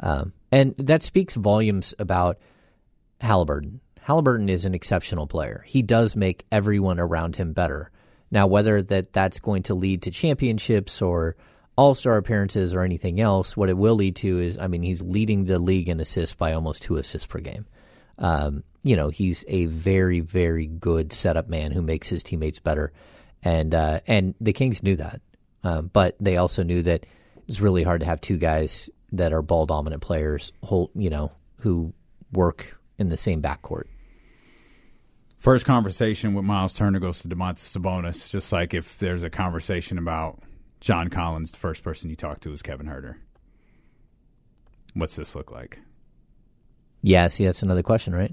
um, 0.00 0.34
and 0.52 0.74
that 0.76 1.02
speaks 1.02 1.34
volumes 1.34 1.94
about 1.98 2.38
Halliburton. 3.22 3.80
Halliburton 4.02 4.50
is 4.50 4.66
an 4.66 4.74
exceptional 4.74 5.26
player. 5.26 5.64
He 5.66 5.80
does 5.80 6.14
make 6.14 6.44
everyone 6.52 7.00
around 7.00 7.36
him 7.36 7.54
better. 7.54 7.90
Now, 8.30 8.46
whether 8.46 8.82
that 8.82 9.14
that's 9.14 9.40
going 9.40 9.62
to 9.64 9.74
lead 9.74 10.02
to 10.02 10.10
championships 10.10 11.00
or 11.00 11.36
all 11.76 11.94
star 11.94 12.16
appearances 12.16 12.74
or 12.74 12.82
anything 12.82 13.20
else, 13.20 13.56
what 13.56 13.68
it 13.68 13.76
will 13.76 13.94
lead 13.94 14.16
to 14.16 14.40
is, 14.40 14.58
I 14.58 14.66
mean, 14.66 14.82
he's 14.82 15.02
leading 15.02 15.44
the 15.44 15.58
league 15.58 15.88
in 15.88 16.00
assists 16.00 16.34
by 16.34 16.52
almost 16.52 16.82
two 16.82 16.96
assists 16.96 17.26
per 17.26 17.40
game. 17.40 17.66
Um, 18.18 18.64
you 18.82 18.96
know, 18.96 19.10
he's 19.10 19.44
a 19.48 19.66
very, 19.66 20.20
very 20.20 20.66
good 20.66 21.12
setup 21.12 21.48
man 21.48 21.72
who 21.72 21.82
makes 21.82 22.08
his 22.08 22.22
teammates 22.22 22.60
better, 22.60 22.92
and 23.42 23.74
uh, 23.74 24.00
and 24.06 24.34
the 24.40 24.54
Kings 24.54 24.82
knew 24.82 24.96
that, 24.96 25.20
um, 25.64 25.90
but 25.92 26.16
they 26.18 26.38
also 26.38 26.62
knew 26.62 26.82
that 26.82 27.04
it's 27.46 27.60
really 27.60 27.82
hard 27.82 28.00
to 28.00 28.06
have 28.06 28.20
two 28.20 28.38
guys 28.38 28.88
that 29.12 29.32
are 29.32 29.42
ball 29.42 29.66
dominant 29.66 30.02
players, 30.02 30.52
whole, 30.62 30.90
you 30.94 31.10
know, 31.10 31.30
who 31.58 31.92
work 32.32 32.78
in 32.98 33.08
the 33.08 33.16
same 33.16 33.42
backcourt. 33.42 33.84
First 35.38 35.66
conversation 35.66 36.34
with 36.34 36.44
Myles 36.44 36.74
Turner 36.74 36.98
goes 36.98 37.20
to 37.20 37.28
Domantas 37.28 37.76
Sabonis. 37.76 38.30
Just 38.30 38.50
like 38.52 38.72
if 38.72 38.98
there's 38.98 39.22
a 39.22 39.30
conversation 39.30 39.98
about 39.98 40.42
John 40.86 41.10
Collins, 41.10 41.50
the 41.50 41.56
first 41.56 41.82
person 41.82 42.10
you 42.10 42.14
talk 42.14 42.38
to 42.38 42.52
is 42.52 42.62
Kevin 42.62 42.86
Huerter. 42.86 43.16
What's 44.94 45.16
this 45.16 45.34
look 45.34 45.50
like? 45.50 45.80
Yeah, 47.02 47.26
see, 47.26 47.44
that's 47.44 47.64
another 47.64 47.82
question, 47.82 48.14
right? 48.14 48.30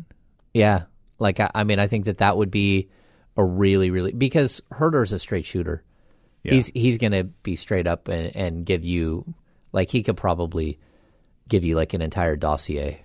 Yeah, 0.53 0.84
like 1.17 1.39
I, 1.39 1.49
I 1.55 1.63
mean, 1.63 1.80
I 1.80 1.88
think 1.88 2.05
that 2.05 2.19
that 2.19 2.38
would 2.38 2.51
be 2.51 2.91
a 3.35 3.43
really, 3.43 3.89
really 3.89 4.11
because 4.11 4.61
Huerter's 4.71 5.11
a 5.11 5.17
straight 5.17 5.47
shooter. 5.47 5.84
Yeah. 6.43 6.53
He's 6.53 6.67
he's 6.67 6.99
gonna 6.99 7.23
be 7.23 7.55
straight 7.55 7.88
up 7.88 8.07
and, 8.07 8.35
and 8.35 8.65
give 8.67 8.85
you 8.85 9.34
like 9.71 9.89
he 9.89 10.03
could 10.03 10.17
probably 10.17 10.77
give 11.49 11.63
you 11.63 11.75
like 11.75 11.95
an 11.95 12.03
entire 12.03 12.35
dossier. 12.35 13.01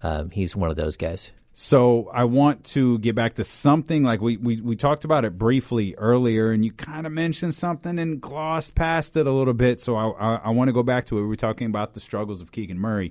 Um, 0.00 0.30
he's 0.30 0.54
one 0.54 0.70
of 0.70 0.76
those 0.76 0.96
guys. 0.96 1.32
So 1.58 2.10
I 2.12 2.24
want 2.24 2.64
to 2.64 2.98
get 2.98 3.14
back 3.14 3.36
to 3.36 3.44
something 3.44 4.02
like 4.02 4.20
we, 4.20 4.36
we, 4.36 4.60
we 4.60 4.76
talked 4.76 5.06
about 5.06 5.24
it 5.24 5.38
briefly 5.38 5.94
earlier, 5.96 6.50
and 6.50 6.62
you 6.62 6.70
kind 6.70 7.06
of 7.06 7.14
mentioned 7.14 7.54
something 7.54 7.98
and 7.98 8.20
glossed 8.20 8.74
past 8.74 9.16
it 9.16 9.26
a 9.26 9.32
little 9.32 9.54
bit. 9.54 9.80
So 9.80 9.96
I, 9.96 10.10
I, 10.10 10.34
I 10.44 10.50
want 10.50 10.68
to 10.68 10.74
go 10.74 10.82
back 10.82 11.06
to 11.06 11.16
it. 11.16 11.22
We 11.22 11.26
were 11.26 11.34
talking 11.34 11.66
about 11.66 11.94
the 11.94 12.00
struggles 12.00 12.42
of 12.42 12.52
Keegan 12.52 12.78
Murray. 12.78 13.08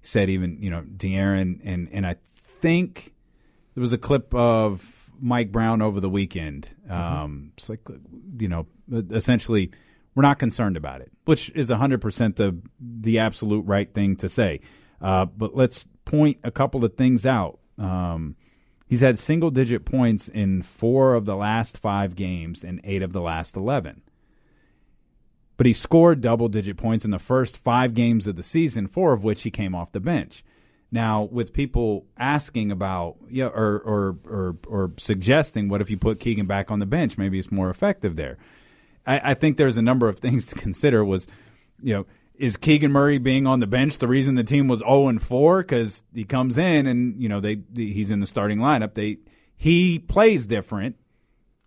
He 0.00 0.08
said 0.08 0.28
even 0.28 0.60
you 0.60 0.70
know 0.70 0.82
De'Aaron 0.82 1.60
and 1.64 1.88
and 1.92 2.04
I 2.04 2.16
think 2.34 3.14
there 3.74 3.80
was 3.80 3.92
a 3.92 3.98
clip 3.98 4.34
of 4.34 5.12
Mike 5.20 5.52
Brown 5.52 5.80
over 5.80 6.00
the 6.00 6.10
weekend. 6.10 6.68
Um, 6.90 7.52
It's 7.56 7.68
like 7.68 7.88
you 8.40 8.48
know 8.48 8.66
essentially 8.90 9.70
we're 10.16 10.22
not 10.22 10.40
concerned 10.40 10.76
about 10.76 11.00
it, 11.00 11.12
which 11.26 11.48
is 11.50 11.70
hundred 11.70 12.00
percent 12.00 12.34
the 12.34 12.60
the 12.80 13.20
absolute 13.20 13.64
right 13.66 13.94
thing 13.94 14.16
to 14.16 14.28
say. 14.28 14.62
Uh, 15.00 15.26
but 15.26 15.54
let's 15.54 15.86
point 16.04 16.38
a 16.42 16.50
couple 16.50 16.84
of 16.84 16.96
things 16.96 17.24
out. 17.24 17.60
Um, 17.78 18.36
he's 18.86 19.00
had 19.00 19.18
single 19.18 19.50
digit 19.50 19.84
points 19.84 20.28
in 20.28 20.62
four 20.62 21.14
of 21.14 21.24
the 21.24 21.36
last 21.36 21.78
five 21.78 22.14
games 22.14 22.64
and 22.64 22.80
eight 22.84 23.02
of 23.02 23.12
the 23.12 23.20
last 23.20 23.56
11. 23.56 24.02
But 25.56 25.66
he 25.66 25.72
scored 25.72 26.20
double 26.20 26.48
digit 26.48 26.76
points 26.76 27.04
in 27.04 27.10
the 27.10 27.18
first 27.18 27.56
five 27.56 27.94
games 27.94 28.26
of 28.26 28.36
the 28.36 28.42
season, 28.42 28.86
four 28.86 29.12
of 29.12 29.22
which 29.22 29.42
he 29.42 29.50
came 29.50 29.74
off 29.74 29.92
the 29.92 30.00
bench. 30.00 30.42
Now, 30.90 31.24
with 31.24 31.52
people 31.52 32.06
asking 32.18 32.70
about, 32.70 33.16
yeah, 33.28 33.46
or, 33.46 33.78
or, 33.78 34.16
or, 34.28 34.56
or 34.68 34.92
suggesting, 34.96 35.68
what 35.68 35.80
if 35.80 35.90
you 35.90 35.96
put 35.96 36.20
Keegan 36.20 36.46
back 36.46 36.70
on 36.70 36.78
the 36.78 36.86
bench? 36.86 37.18
Maybe 37.18 37.38
it's 37.38 37.50
more 37.50 37.70
effective 37.70 38.16
there. 38.16 38.38
I, 39.06 39.30
I 39.30 39.34
think 39.34 39.56
there's 39.56 39.76
a 39.76 39.82
number 39.82 40.08
of 40.08 40.18
things 40.18 40.46
to 40.52 40.54
consider. 40.54 41.04
Was, 41.04 41.26
you 41.82 41.94
know, 41.94 42.06
is 42.36 42.56
Keegan 42.56 42.90
Murray 42.90 43.18
being 43.18 43.46
on 43.46 43.60
the 43.60 43.66
bench 43.66 43.98
the 43.98 44.08
reason 44.08 44.34
the 44.34 44.44
team 44.44 44.66
was 44.66 44.80
0 44.80 45.08
and 45.08 45.22
4 45.22 45.62
cuz 45.64 46.02
he 46.12 46.24
comes 46.24 46.58
in 46.58 46.86
and 46.86 47.20
you 47.20 47.28
know 47.28 47.40
they 47.40 47.60
he's 47.74 48.10
in 48.10 48.20
the 48.20 48.26
starting 48.26 48.58
lineup. 48.58 48.94
They 48.94 49.18
he 49.56 49.98
plays 49.98 50.46
different 50.46 50.96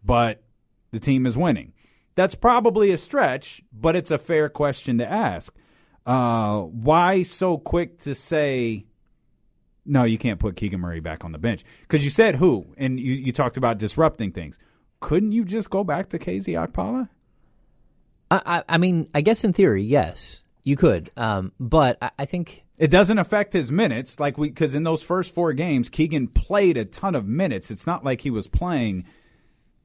but 0.03 0.43
the 0.91 0.99
team 0.99 1.25
is 1.25 1.37
winning. 1.37 1.73
That's 2.15 2.35
probably 2.35 2.91
a 2.91 2.97
stretch 2.97 3.61
but 3.71 3.95
it's 3.95 4.11
a 4.11 4.17
fair 4.17 4.49
question 4.49 4.97
to 4.97 5.09
ask. 5.09 5.53
Uh, 6.05 6.61
why 6.61 7.21
so 7.21 7.57
quick 7.57 7.99
to 7.99 8.15
say 8.15 8.85
no 9.85 10.03
you 10.03 10.17
can't 10.17 10.39
put 10.39 10.55
Keegan 10.55 10.79
Murray 10.81 10.99
back 10.99 11.23
on 11.23 11.31
the 11.31 11.37
bench? 11.37 11.63
Cuz 11.87 12.03
you 12.03 12.09
said 12.09 12.37
who 12.37 12.73
and 12.77 12.99
you, 12.99 13.13
you 13.13 13.31
talked 13.31 13.57
about 13.57 13.77
disrupting 13.77 14.31
things. 14.31 14.59
Couldn't 14.99 15.31
you 15.31 15.45
just 15.45 15.69
go 15.69 15.83
back 15.83 16.09
to 16.09 16.19
KZ 16.19 16.67
Okpala? 16.67 17.09
I, 18.29 18.41
I, 18.45 18.63
I 18.67 18.77
mean, 18.77 19.09
I 19.13 19.21
guess 19.21 19.43
in 19.43 19.53
theory, 19.53 19.83
yes, 19.83 20.43
you 20.67 20.75
could. 20.75 21.11
Um, 21.15 21.53
but 21.59 21.97
I, 22.01 22.11
I 22.19 22.25
think 22.25 22.65
It 22.77 22.91
doesn't 22.91 23.17
affect 23.17 23.53
his 23.53 23.71
minutes, 23.71 24.19
like 24.19 24.37
we 24.37 24.49
because 24.49 24.75
in 24.75 24.83
those 24.83 25.01
first 25.01 25.33
four 25.33 25.53
games, 25.53 25.89
Keegan 25.89 26.27
played 26.27 26.77
a 26.77 26.85
ton 26.85 27.15
of 27.15 27.25
minutes. 27.25 27.71
It's 27.71 27.87
not 27.87 28.03
like 28.03 28.21
he 28.21 28.29
was 28.29 28.47
playing. 28.47 29.05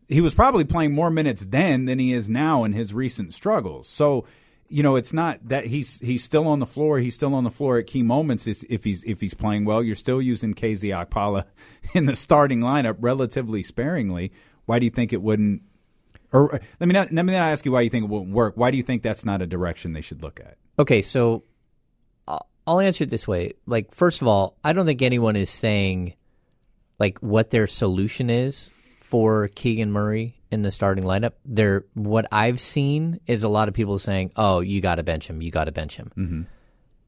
He 0.09 0.21
was 0.21 0.35
probably 0.35 0.65
playing 0.65 0.93
more 0.93 1.11
minutes 1.11 1.47
then 1.47 1.85
than 1.87 1.99
he 1.99 2.13
is 2.13 2.29
now 2.29 2.65
in 2.65 2.73
his 2.73 2.93
recent 2.93 3.33
struggles. 3.33 3.89
So, 3.89 4.27
you 4.69 4.83
know, 4.83 4.97
it's 4.97 5.13
not 5.13 5.39
that 5.49 5.67
he's 5.67 6.01
he's 6.01 6.25
still 6.25 6.47
on 6.49 6.59
the 6.59 6.67
floor. 6.67 6.99
He's 6.99 7.15
still 7.15 7.35
on 7.35 7.45
the 7.45 7.51
floor 7.51 7.79
at 7.79 7.87
key 7.87 8.03
moments. 8.03 8.47
Is- 8.47 8.67
If 8.69 8.85
he's 8.85 9.05
if 9.05 9.21
he's 9.21 9.35
playing 9.35 9.65
well, 9.65 9.83
you're 9.83 9.95
still 9.95 10.21
using 10.21 10.53
KZ 10.55 11.07
Okpala 11.07 11.45
in 11.95 12.07
the 12.07 12.17
starting 12.17 12.61
lineup 12.61 12.97
relatively 12.99 13.63
sparingly. 13.63 14.33
Why 14.67 14.79
do 14.81 14.85
you 14.85 14.91
think 14.91 15.13
it 15.13 15.23
wouldn't? 15.23 15.63
Or 16.33 16.59
let 16.81 16.87
me 16.87 16.93
not, 16.95 17.13
let 17.13 17.25
me 17.27 17.33
not 17.35 17.51
ask 17.53 17.65
you 17.67 17.73
why 17.73 17.83
you 17.83 17.91
think 17.91 18.05
it 18.05 18.09
wouldn't 18.11 18.33
work. 18.35 18.55
Why 18.57 18.71
do 18.71 18.77
you 18.79 18.83
think 18.83 19.03
that's 19.03 19.25
not 19.25 19.43
a 19.43 19.47
direction 19.47 19.93
they 19.93 20.01
should 20.01 20.23
look 20.23 20.41
at? 20.41 20.57
Okay, 20.79 21.03
so 21.03 21.45
I'll- 22.27 22.47
I'll 22.67 22.81
answer 22.81 23.05
it 23.05 23.11
this 23.11 23.29
way. 23.29 23.53
Like, 23.67 23.95
first 23.95 24.23
of 24.23 24.29
all, 24.29 24.57
I 24.65 24.73
don't 24.73 24.87
think 24.87 25.03
anyone 25.03 25.37
is 25.37 25.51
saying 25.51 26.15
like 26.99 27.19
what 27.19 27.51
their 27.51 27.67
solution 27.67 28.31
is 28.31 28.71
for 29.01 29.49
Keegan 29.55 29.91
Murray 29.93 30.41
in 30.51 30.63
the 30.63 30.71
starting 30.71 31.05
lineup. 31.05 31.33
There, 31.45 31.85
what 31.95 32.27
I've 32.31 32.61
seen 32.61 33.21
is 33.27 33.43
a 33.43 33.49
lot 33.49 33.69
of 33.69 33.75
people 33.75 33.99
saying, 33.99 34.33
"Oh, 34.37 34.61
you 34.61 34.81
got 34.81 34.97
to 34.97 35.03
bench 35.03 35.29
him. 35.29 35.43
You 35.43 35.51
got 35.51 35.65
to 35.65 35.73
bench 35.73 35.97
him." 35.97 36.11
Mm-hmm. 36.17 36.43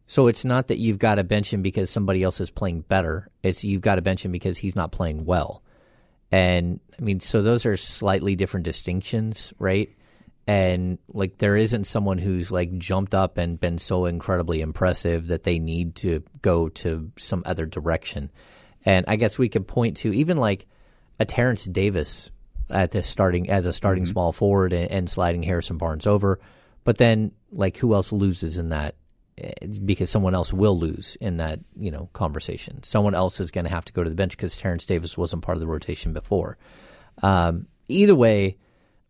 So 0.06 0.26
it's 0.26 0.44
not 0.44 0.68
that 0.68 0.78
you've 0.78 0.98
got 0.98 1.14
to 1.14 1.24
bench 1.24 1.52
him 1.52 1.62
because 1.62 1.88
somebody 1.90 2.22
else 2.22 2.40
is 2.40 2.50
playing 2.50 2.80
better. 2.82 3.30
It's 3.42 3.64
you've 3.64 3.80
got 3.82 3.94
to 3.96 4.02
bench 4.02 4.24
him 4.24 4.32
because 4.32 4.58
he's 4.58 4.76
not 4.76 4.92
playing 4.92 5.24
well. 5.24 5.62
And 6.30 6.80
I 6.98 7.02
mean, 7.02 7.20
so 7.20 7.40
those 7.40 7.64
are 7.64 7.76
slightly 7.76 8.34
different 8.36 8.64
distinctions, 8.64 9.54
right? 9.58 9.88
And 10.46 10.98
like, 11.08 11.38
there 11.38 11.56
isn't 11.56 11.84
someone 11.84 12.18
who's 12.18 12.50
like 12.52 12.76
jumped 12.78 13.14
up 13.14 13.38
and 13.38 13.58
been 13.58 13.78
so 13.78 14.04
incredibly 14.04 14.60
impressive 14.60 15.28
that 15.28 15.42
they 15.44 15.58
need 15.58 15.94
to 15.96 16.22
go 16.42 16.68
to 16.70 17.10
some 17.18 17.42
other 17.46 17.64
direction. 17.66 18.30
And 18.84 19.06
I 19.08 19.16
guess 19.16 19.38
we 19.38 19.48
could 19.48 19.66
point 19.66 19.96
to 19.98 20.12
even 20.12 20.36
like 20.36 20.66
a 21.18 21.24
Terrence 21.24 21.64
Davis 21.64 22.30
at 22.68 22.90
the 22.90 23.02
starting 23.02 23.48
as 23.48 23.64
a 23.64 23.72
starting 23.72 24.04
Mhm. 24.04 24.08
small 24.08 24.32
forward 24.32 24.72
and, 24.74 24.90
and 24.90 25.08
sliding 25.10 25.42
Harrison 25.42 25.78
Barnes 25.78 26.06
over. 26.06 26.40
But 26.84 26.98
then, 26.98 27.32
like, 27.50 27.78
who 27.78 27.94
else 27.94 28.12
loses 28.12 28.58
in 28.58 28.68
that? 28.68 28.94
It's 29.36 29.78
because 29.78 30.10
someone 30.10 30.34
else 30.34 30.52
will 30.52 30.78
lose 30.78 31.16
in 31.20 31.38
that 31.38 31.60
you 31.76 31.90
know 31.90 32.08
conversation. 32.12 32.82
Someone 32.82 33.14
else 33.14 33.40
is 33.40 33.50
going 33.50 33.64
to 33.64 33.70
have 33.70 33.84
to 33.86 33.92
go 33.92 34.04
to 34.04 34.10
the 34.10 34.14
bench 34.16 34.36
because 34.36 34.56
Terrence 34.56 34.84
Davis 34.84 35.16
wasn't 35.18 35.42
part 35.42 35.56
of 35.56 35.60
the 35.62 35.66
rotation 35.66 36.12
before. 36.12 36.56
Um, 37.22 37.66
either 37.88 38.14
way, 38.14 38.58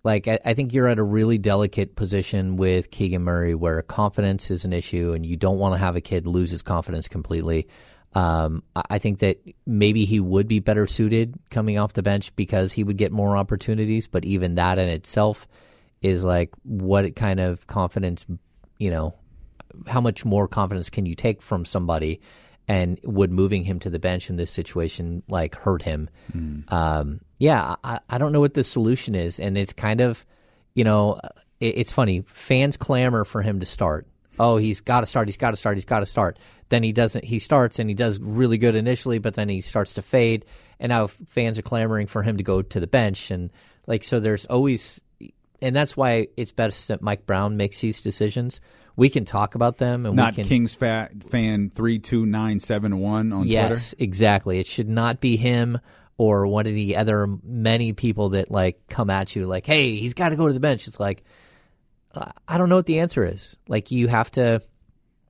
like 0.05 0.29
I, 0.29 0.39
I 0.45 0.55
think 0.55 0.73
you're 0.73 0.87
at 0.87 0.99
a 0.99 1.03
really 1.03 1.39
delicate 1.39 1.97
position 1.97 2.57
with 2.57 2.91
Keegan 2.91 3.23
Murray 3.23 3.55
where 3.55 3.81
confidence 3.83 4.51
is 4.51 4.65
an 4.65 4.73
issue, 4.73 5.13
and 5.13 5.25
you 5.25 5.37
don't 5.37 5.59
want 5.59 5.75
to 5.75 5.79
have 5.79 5.97
a 5.97 6.01
kid 6.01 6.27
lose 6.27 6.51
his 6.51 6.63
confidence 6.63 7.09
completely. 7.09 7.67
Um, 8.13 8.63
I 8.77 8.83
I 8.91 8.99
think 8.99 9.21
that 9.21 9.39
maybe 9.67 10.05
he 10.05 10.21
would 10.21 10.47
be 10.47 10.61
better 10.61 10.87
suited 10.87 11.35
coming 11.51 11.79
off 11.79 11.95
the 11.95 12.03
bench 12.03 12.37
because 12.37 12.73
he 12.73 12.85
would 12.85 12.99
get 12.99 13.11
more 13.11 13.37
opportunities. 13.37 14.07
But 14.07 14.25
even 14.25 14.57
that 14.57 14.79
in 14.79 14.89
itself 14.89 15.49
is 16.03 16.23
like 16.23 16.51
what 16.63 17.17
kind 17.17 17.41
of 17.41 17.67
confidence, 17.67 18.27
you 18.79 18.91
know, 18.91 19.15
how 19.87 20.03
much 20.03 20.25
more 20.25 20.47
confidence 20.47 20.91
can 20.91 21.07
you 21.07 21.15
take 21.15 21.41
from 21.41 21.65
somebody? 21.65 22.21
And 22.67 22.99
would 23.05 23.31
moving 23.31 23.63
him 23.63 23.79
to 23.81 23.91
the 23.91 23.99
bench 23.99 24.31
in 24.31 24.37
this 24.37 24.51
situation 24.51 25.23
like 25.29 25.55
hurt 25.55 25.83
him? 25.83 26.09
Um, 26.69 27.21
yeah, 27.39 27.77
I, 27.85 28.01
I 28.09 28.17
don't 28.17 28.33
know 28.33 28.41
what 28.41 28.55
the 28.55 28.65
solution 28.65 29.15
is, 29.15 29.39
and 29.39 29.59
it's 29.59 29.75
kind 29.75 30.01
of, 30.01 30.25
you 30.75 30.83
know, 30.83 31.21
it, 31.61 31.77
it's 31.79 31.93
funny. 31.93 32.25
Fans 32.27 32.79
clamor 32.79 33.25
for 33.25 33.43
him 33.43 33.61
to 33.61 33.67
start. 33.67 34.07
Oh, 34.39 34.57
he's 34.57 34.81
got 34.81 35.01
to 35.01 35.07
start. 35.07 35.29
He's 35.29 35.37
got 35.37 35.51
to 35.51 35.57
start. 35.57 35.77
He's 35.77 35.85
got 35.85 36.01
to 36.01 36.07
start. 36.07 36.39
Then 36.71 36.83
he 36.83 36.93
doesn't. 36.93 37.25
He 37.25 37.39
starts 37.39 37.79
and 37.79 37.91
he 37.91 37.95
does 37.95 38.19
really 38.19 38.57
good 38.57 38.75
initially, 38.75 39.19
but 39.19 39.35
then 39.35 39.51
he 39.51 39.61
starts 39.61 39.95
to 39.95 40.03
fade. 40.03 40.47
And 40.81 40.89
now 40.89 41.07
fans 41.07 41.59
are 41.59 41.63
clamoring 41.63 42.07
for 42.07 42.23
him 42.23 42.39
to 42.39 42.43
go 42.43 42.63
to 42.63 42.81
the 42.81 42.87
bench, 42.87 43.31
and 43.31 43.51
like 43.87 44.03
so, 44.03 44.21
there's 44.21 44.47
always, 44.47 45.03
and 45.61 45.77
that's 45.77 45.97
why 45.97 46.29
it's 46.37 46.51
best 46.51 46.89
that 46.89 47.03
Mike 47.03 47.27
Brown 47.27 47.57
makes 47.57 47.81
these 47.81 48.01
decisions. 48.01 48.61
We 48.97 49.09
can 49.11 49.25
talk 49.25 49.55
about 49.57 49.79
them, 49.79 50.07
and 50.07 50.15
Not 50.15 50.33
we 50.35 50.43
can, 50.43 50.49
Kings 50.49 50.75
fa- 50.75 51.11
fan 51.29 51.71
three 51.71 51.99
two 51.99 52.27
nine 52.27 52.61
seven 52.61 52.99
one 53.01 53.33
on 53.33 53.47
yes, 53.47 53.91
Twitter. 53.91 54.05
exactly. 54.05 54.59
It 54.61 54.67
should 54.67 54.89
not 54.89 55.21
be 55.21 55.37
him 55.37 55.79
or 56.17 56.47
one 56.47 56.67
of 56.67 56.75
the 56.75 56.97
other 56.97 57.27
many 57.43 57.93
people 57.93 58.29
that 58.31 58.51
like 58.51 58.87
come 58.89 59.11
at 59.11 59.35
you 59.35 59.47
like, 59.47 59.67
"Hey, 59.67 59.97
he's 59.97 60.15
got 60.15 60.29
to 60.29 60.37
go 60.37 60.47
to 60.47 60.53
the 60.53 60.61
bench." 60.61 60.87
It's 60.87 61.01
like 61.01 61.25
uh, 62.15 62.31
I 62.47 62.57
don't 62.59 62.69
know 62.69 62.77
what 62.77 62.87
the 62.87 63.01
answer 63.01 63.25
is. 63.25 63.57
Like 63.67 63.91
you 63.91 64.07
have 64.07 64.31
to 64.33 64.63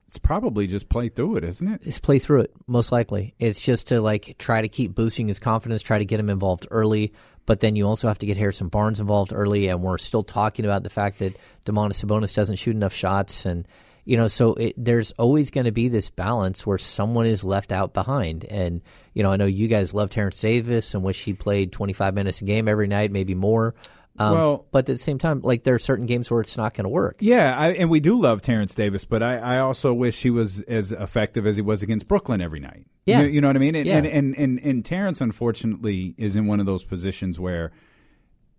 It's 0.07 0.19
probably 0.19 0.67
just 0.67 0.87
play 0.87 1.09
through 1.09 1.37
it, 1.37 1.43
isn't 1.43 1.67
it? 1.67 1.81
just 1.81 2.03
play 2.03 2.19
through 2.19 2.41
it. 2.41 2.51
Most 2.67 2.91
likely, 2.91 3.33
it's 3.39 3.59
just 3.59 3.87
to 3.87 3.99
like 3.99 4.35
try 4.37 4.61
to 4.61 4.67
keep 4.69 4.93
boosting 4.93 5.27
his 5.27 5.39
confidence, 5.39 5.81
try 5.81 5.97
to 5.97 6.05
get 6.05 6.19
him 6.19 6.29
involved 6.29 6.67
early. 6.69 7.13
But 7.45 7.59
then 7.59 7.75
you 7.75 7.87
also 7.87 8.07
have 8.07 8.17
to 8.19 8.25
get 8.25 8.37
Harrison 8.37 8.69
Barnes 8.69 8.99
involved 8.99 9.31
early, 9.33 9.67
and 9.67 9.83
we're 9.83 9.97
still 9.97 10.23
talking 10.23 10.65
about 10.65 10.83
the 10.83 10.89
fact 10.89 11.19
that 11.19 11.37
Domantas 11.65 12.03
Sabonis 12.03 12.35
doesn't 12.35 12.55
shoot 12.55 12.75
enough 12.75 12.93
shots, 12.93 13.45
and 13.45 13.67
you 14.05 14.17
know, 14.17 14.27
so 14.27 14.53
it, 14.53 14.73
there's 14.77 15.11
always 15.13 15.49
going 15.49 15.65
to 15.65 15.71
be 15.71 15.87
this 15.87 16.09
balance 16.09 16.65
where 16.65 16.77
someone 16.77 17.25
is 17.25 17.43
left 17.43 17.71
out 17.71 17.93
behind. 17.93 18.45
And 18.45 18.81
you 19.13 19.23
know, 19.23 19.31
I 19.31 19.35
know 19.35 19.47
you 19.47 19.67
guys 19.67 19.93
love 19.95 20.11
Terrence 20.11 20.39
Davis 20.39 20.93
and 20.93 21.03
wish 21.03 21.23
he 21.23 21.33
played 21.33 21.71
25 21.71 22.13
minutes 22.13 22.41
a 22.41 22.45
game 22.45 22.67
every 22.67 22.87
night, 22.87 23.11
maybe 23.11 23.33
more. 23.33 23.73
Um, 24.17 24.33
Well- 24.33 24.65
but 24.71 24.79
at 24.79 24.85
the 24.87 24.97
same 24.97 25.17
time, 25.17 25.41
like 25.41 25.63
there 25.63 25.75
are 25.75 25.79
certain 25.79 26.05
games 26.05 26.31
where 26.31 26.41
it's 26.41 26.55
not 26.57 26.73
going 26.73 26.85
to 26.85 26.89
work. 26.89 27.17
Yeah, 27.19 27.57
I, 27.57 27.71
and 27.73 27.89
we 27.89 27.99
do 27.99 28.17
love 28.19 28.41
Terrence 28.41 28.73
Davis, 28.73 29.03
but 29.05 29.21
I, 29.21 29.37
I 29.37 29.59
also 29.59 29.93
wish 29.93 30.21
he 30.23 30.29
was 30.29 30.61
as 30.61 30.91
effective 30.93 31.45
as 31.45 31.55
he 31.57 31.61
was 31.61 31.83
against 31.83 32.07
Brooklyn 32.07 32.39
every 32.41 32.59
night. 32.61 32.85
Yeah. 33.05 33.21
you, 33.21 33.27
you 33.27 33.41
know 33.41 33.47
what 33.49 33.55
I 33.55 33.59
mean. 33.59 33.75
And, 33.75 33.85
Yeah. 33.85 33.97
and, 33.97 34.07
and 34.07 34.35
and 34.37 34.59
and 34.59 34.85
Terrence, 34.85 35.19
unfortunately, 35.21 36.15
is 36.17 36.35
in 36.35 36.47
one 36.47 36.59
of 36.59 36.65
those 36.65 36.83
positions 36.83 37.39
where 37.39 37.71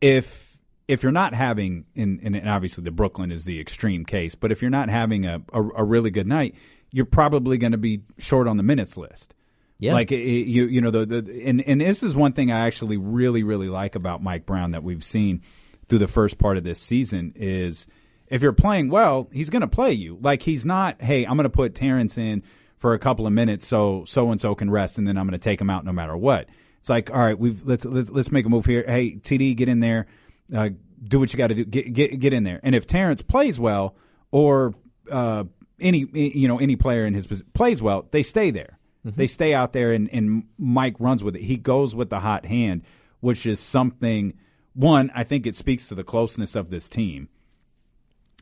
if 0.01 0.59
if 0.89 1.03
you're 1.03 1.11
not 1.11 1.35
having, 1.35 1.85
and, 1.97 2.21
and 2.23 2.49
obviously 2.49 2.85
the 2.85 2.93
Brooklyn 2.93 3.33
is 3.33 3.45
the 3.45 3.59
extreme 3.59 4.05
case, 4.05 4.37
but 4.37 4.53
if 4.53 4.63
you're 4.63 4.71
not 4.71 4.89
having 4.89 5.27
a, 5.27 5.43
a, 5.53 5.61
a 5.79 5.85
really 5.85 6.11
good 6.13 6.29
night, 6.29 6.55
you're 6.93 7.05
probably 7.05 7.59
going 7.59 7.73
to 7.73 7.79
be 7.79 8.03
short 8.19 8.47
on 8.47 8.57
the 8.57 8.63
minutes 8.63 8.97
list. 8.97 9.35
Yeah. 9.79 9.93
Like 9.93 10.11
you 10.11 10.67
you 10.67 10.81
know 10.81 10.91
the, 10.91 11.05
the 11.05 11.43
and 11.45 11.61
and 11.61 11.81
this 11.81 12.03
is 12.03 12.15
one 12.15 12.33
thing 12.33 12.51
I 12.51 12.67
actually 12.67 12.97
really 12.97 13.43
really 13.43 13.69
like 13.69 13.95
about 13.95 14.23
Mike 14.23 14.47
Brown 14.47 14.71
that 14.71 14.83
we've 14.83 15.05
seen 15.05 15.43
through 15.87 15.99
the 15.99 16.09
first 16.09 16.39
part 16.39 16.57
of 16.57 16.65
this 16.65 16.81
season 16.81 17.33
is 17.37 17.87
if 18.29 18.43
you're 18.43 18.53
playing 18.53 18.89
well, 18.89 19.29
he's 19.33 19.51
going 19.51 19.61
to 19.61 19.69
play 19.69 19.93
you. 19.93 20.19
Like 20.21 20.43
he's 20.43 20.65
not, 20.65 21.01
hey, 21.01 21.25
I'm 21.25 21.37
going 21.37 21.45
to 21.45 21.51
put 21.51 21.75
Terrence 21.75 22.19
in 22.19 22.43
for 22.77 22.93
a 22.95 22.99
couple 22.99 23.27
of 23.27 23.33
minutes 23.33 23.67
so 23.67 24.05
so 24.07 24.31
and 24.31 24.41
so 24.41 24.55
can 24.55 24.71
rest 24.71 24.99
and 24.99 25.07
then 25.07 25.17
I'm 25.17 25.27
going 25.27 25.39
to 25.39 25.45
take 25.45 25.61
him 25.61 25.71
out 25.71 25.85
no 25.85 25.93
matter 25.93 26.17
what. 26.17 26.49
It's 26.81 26.89
like, 26.89 27.11
all 27.11 27.19
right, 27.19 27.39
we've 27.39 27.63
let's 27.67 27.85
let's, 27.85 28.11
let's 28.11 28.33
make 28.33 28.47
a 28.47 28.49
move 28.49 28.67
here. 28.67 28.85
Hey, 28.87 29.17
TD, 29.17 29.57
get 29.57 29.69
in 29.69 29.81
there. 29.81 30.07
Uh, 30.55 30.71
do 31.03 31.19
what 31.19 31.33
you 31.33 31.37
got 31.37 31.49
to 31.49 31.55
do. 31.55 31.65
Get, 31.65 31.93
get 31.93 32.19
get 32.19 32.33
in 32.33 32.45
there. 32.45 32.61
And 32.63 32.75
if 32.75 32.87
Terrence 32.87 33.23
plays 33.23 33.59
well 33.59 33.97
or 34.31 34.75
uh, 35.11 35.45
any 35.81 36.07
you 36.13 36.49
know 36.49 36.59
any 36.59 36.77
player 36.77 37.05
in 37.05 37.15
his 37.15 37.43
plays 37.55 37.83
well, 37.83 38.07
they 38.11 38.23
stay 38.23 38.51
there. 38.51 38.76
They 39.15 39.25
mm-hmm. 39.25 39.29
stay 39.29 39.55
out 39.55 39.73
there, 39.73 39.93
and, 39.93 40.11
and 40.13 40.45
Mike 40.59 40.97
runs 40.99 41.23
with 41.23 41.37
it. 41.37 41.43
He 41.43 41.57
goes 41.57 41.95
with 41.95 42.11
the 42.11 42.21
hot 42.21 42.47
hand, 42.47 42.83
which 43.21 43.47
is 43.47 43.61
something. 43.61 44.35
One, 44.75 45.13
I 45.15 45.23
think 45.23 45.47
it 45.47 45.55
speaks 45.55 45.89
to 45.89 45.95
the 45.95 46.05
closeness 46.05 46.57
of 46.57 46.71
this 46.71 46.89
team 46.89 47.29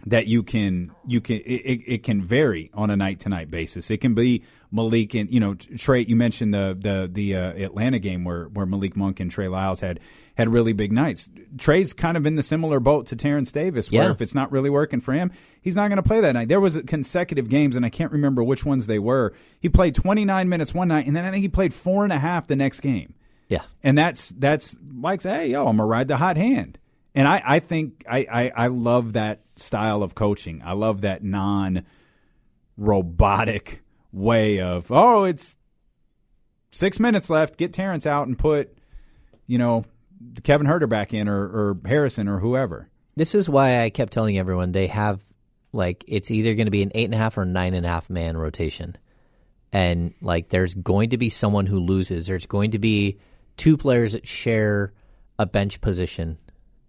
that 0.06 0.26
you 0.26 0.42
can 0.42 0.90
you 1.06 1.20
can 1.20 1.36
it, 1.36 1.80
it, 1.86 2.02
can 2.02 2.22
vary 2.22 2.70
on 2.74 2.90
a 2.90 2.96
night 2.96 3.20
to 3.20 3.28
night 3.28 3.50
basis. 3.50 3.90
It 3.90 3.98
can 4.02 4.14
be 4.14 4.42
Malik 4.70 5.14
and 5.14 5.30
you 5.30 5.40
know 5.40 5.54
Trey. 5.54 6.00
You 6.04 6.14
mentioned 6.16 6.52
the 6.52 6.76
the 6.78 7.08
the 7.10 7.36
uh, 7.36 7.52
Atlanta 7.54 7.98
game 7.98 8.22
where 8.24 8.44
where 8.46 8.66
Malik 8.66 8.96
Monk 8.96 9.20
and 9.20 9.30
Trey 9.30 9.48
Lyles 9.48 9.80
had 9.80 10.00
had 10.34 10.48
really 10.52 10.72
big 10.72 10.92
nights. 10.92 11.30
Trey's 11.56 11.92
kind 11.92 12.16
of 12.16 12.26
in 12.26 12.36
the 12.36 12.42
similar 12.42 12.80
boat 12.80 13.06
to 13.06 13.16
Terrence 13.16 13.50
Davis, 13.52 13.90
where 13.90 14.04
Yeah. 14.04 14.10
if 14.10 14.20
it's 14.20 14.34
not 14.34 14.52
really 14.52 14.68
working 14.68 15.00
for 15.00 15.12
him, 15.12 15.30
he's 15.62 15.76
not 15.76 15.88
going 15.88 16.02
to 16.02 16.02
play 16.02 16.20
that 16.20 16.32
night. 16.32 16.48
There 16.48 16.60
was 16.60 16.76
consecutive 16.86 17.48
games, 17.48 17.76
and 17.76 17.86
I 17.86 17.88
can't 17.88 18.12
remember 18.12 18.42
which 18.42 18.64
ones 18.64 18.86
they 18.86 18.98
were. 18.98 19.32
He 19.60 19.68
played 19.68 19.94
29 19.94 20.48
minutes 20.48 20.74
one 20.74 20.88
night, 20.88 21.06
and 21.06 21.14
then 21.16 21.24
I 21.24 21.30
think 21.30 21.42
he 21.42 21.48
played 21.48 21.72
four 21.72 22.04
and 22.04 22.12
a 22.12 22.18
half 22.18 22.46
the 22.46 22.56
next 22.56 22.80
game. 22.80 23.14
Yeah. 23.48 23.62
And 23.82 23.96
that's 23.96 24.30
that's 24.30 24.76
Mike's. 24.82 25.24
Hey, 25.24 25.48
yo, 25.50 25.66
I'm 25.66 25.76
gonna 25.76 25.86
ride 25.86 26.08
the 26.08 26.16
hot 26.16 26.36
hand. 26.36 26.78
And 27.14 27.28
I, 27.28 27.40
I 27.44 27.58
think 27.60 28.04
I, 28.10 28.26
I, 28.30 28.52
I 28.64 28.66
love 28.66 29.12
that 29.12 29.43
style 29.56 30.02
of 30.02 30.14
coaching. 30.14 30.62
I 30.64 30.72
love 30.72 31.02
that 31.02 31.22
non 31.22 31.84
robotic 32.76 33.82
way 34.12 34.60
of 34.60 34.90
oh, 34.90 35.24
it's 35.24 35.56
six 36.70 36.98
minutes 36.98 37.30
left. 37.30 37.56
Get 37.56 37.72
Terrence 37.72 38.06
out 38.06 38.26
and 38.26 38.38
put, 38.38 38.76
you 39.46 39.58
know, 39.58 39.84
Kevin 40.42 40.66
Huerter 40.66 40.88
back 40.88 41.14
in 41.14 41.28
or, 41.28 41.42
or 41.42 41.78
Harrison 41.84 42.28
or 42.28 42.38
whoever. 42.38 42.88
This 43.16 43.34
is 43.34 43.48
why 43.48 43.82
I 43.82 43.90
kept 43.90 44.12
telling 44.12 44.38
everyone 44.38 44.72
they 44.72 44.88
have 44.88 45.24
like 45.72 46.04
it's 46.06 46.30
either 46.30 46.54
going 46.54 46.66
to 46.66 46.70
be 46.70 46.82
an 46.82 46.92
eight 46.94 47.06
and 47.06 47.14
a 47.14 47.18
half 47.18 47.36
or 47.36 47.44
nine 47.44 47.74
and 47.74 47.84
a 47.84 47.88
half 47.88 48.08
man 48.08 48.36
rotation, 48.36 48.96
and 49.72 50.14
like 50.20 50.48
there's 50.48 50.74
going 50.74 51.10
to 51.10 51.18
be 51.18 51.30
someone 51.30 51.66
who 51.66 51.80
loses. 51.80 52.26
There's 52.26 52.46
going 52.46 52.72
to 52.72 52.78
be 52.78 53.18
two 53.56 53.76
players 53.76 54.12
that 54.12 54.26
share 54.26 54.92
a 55.38 55.46
bench 55.46 55.80
position, 55.80 56.38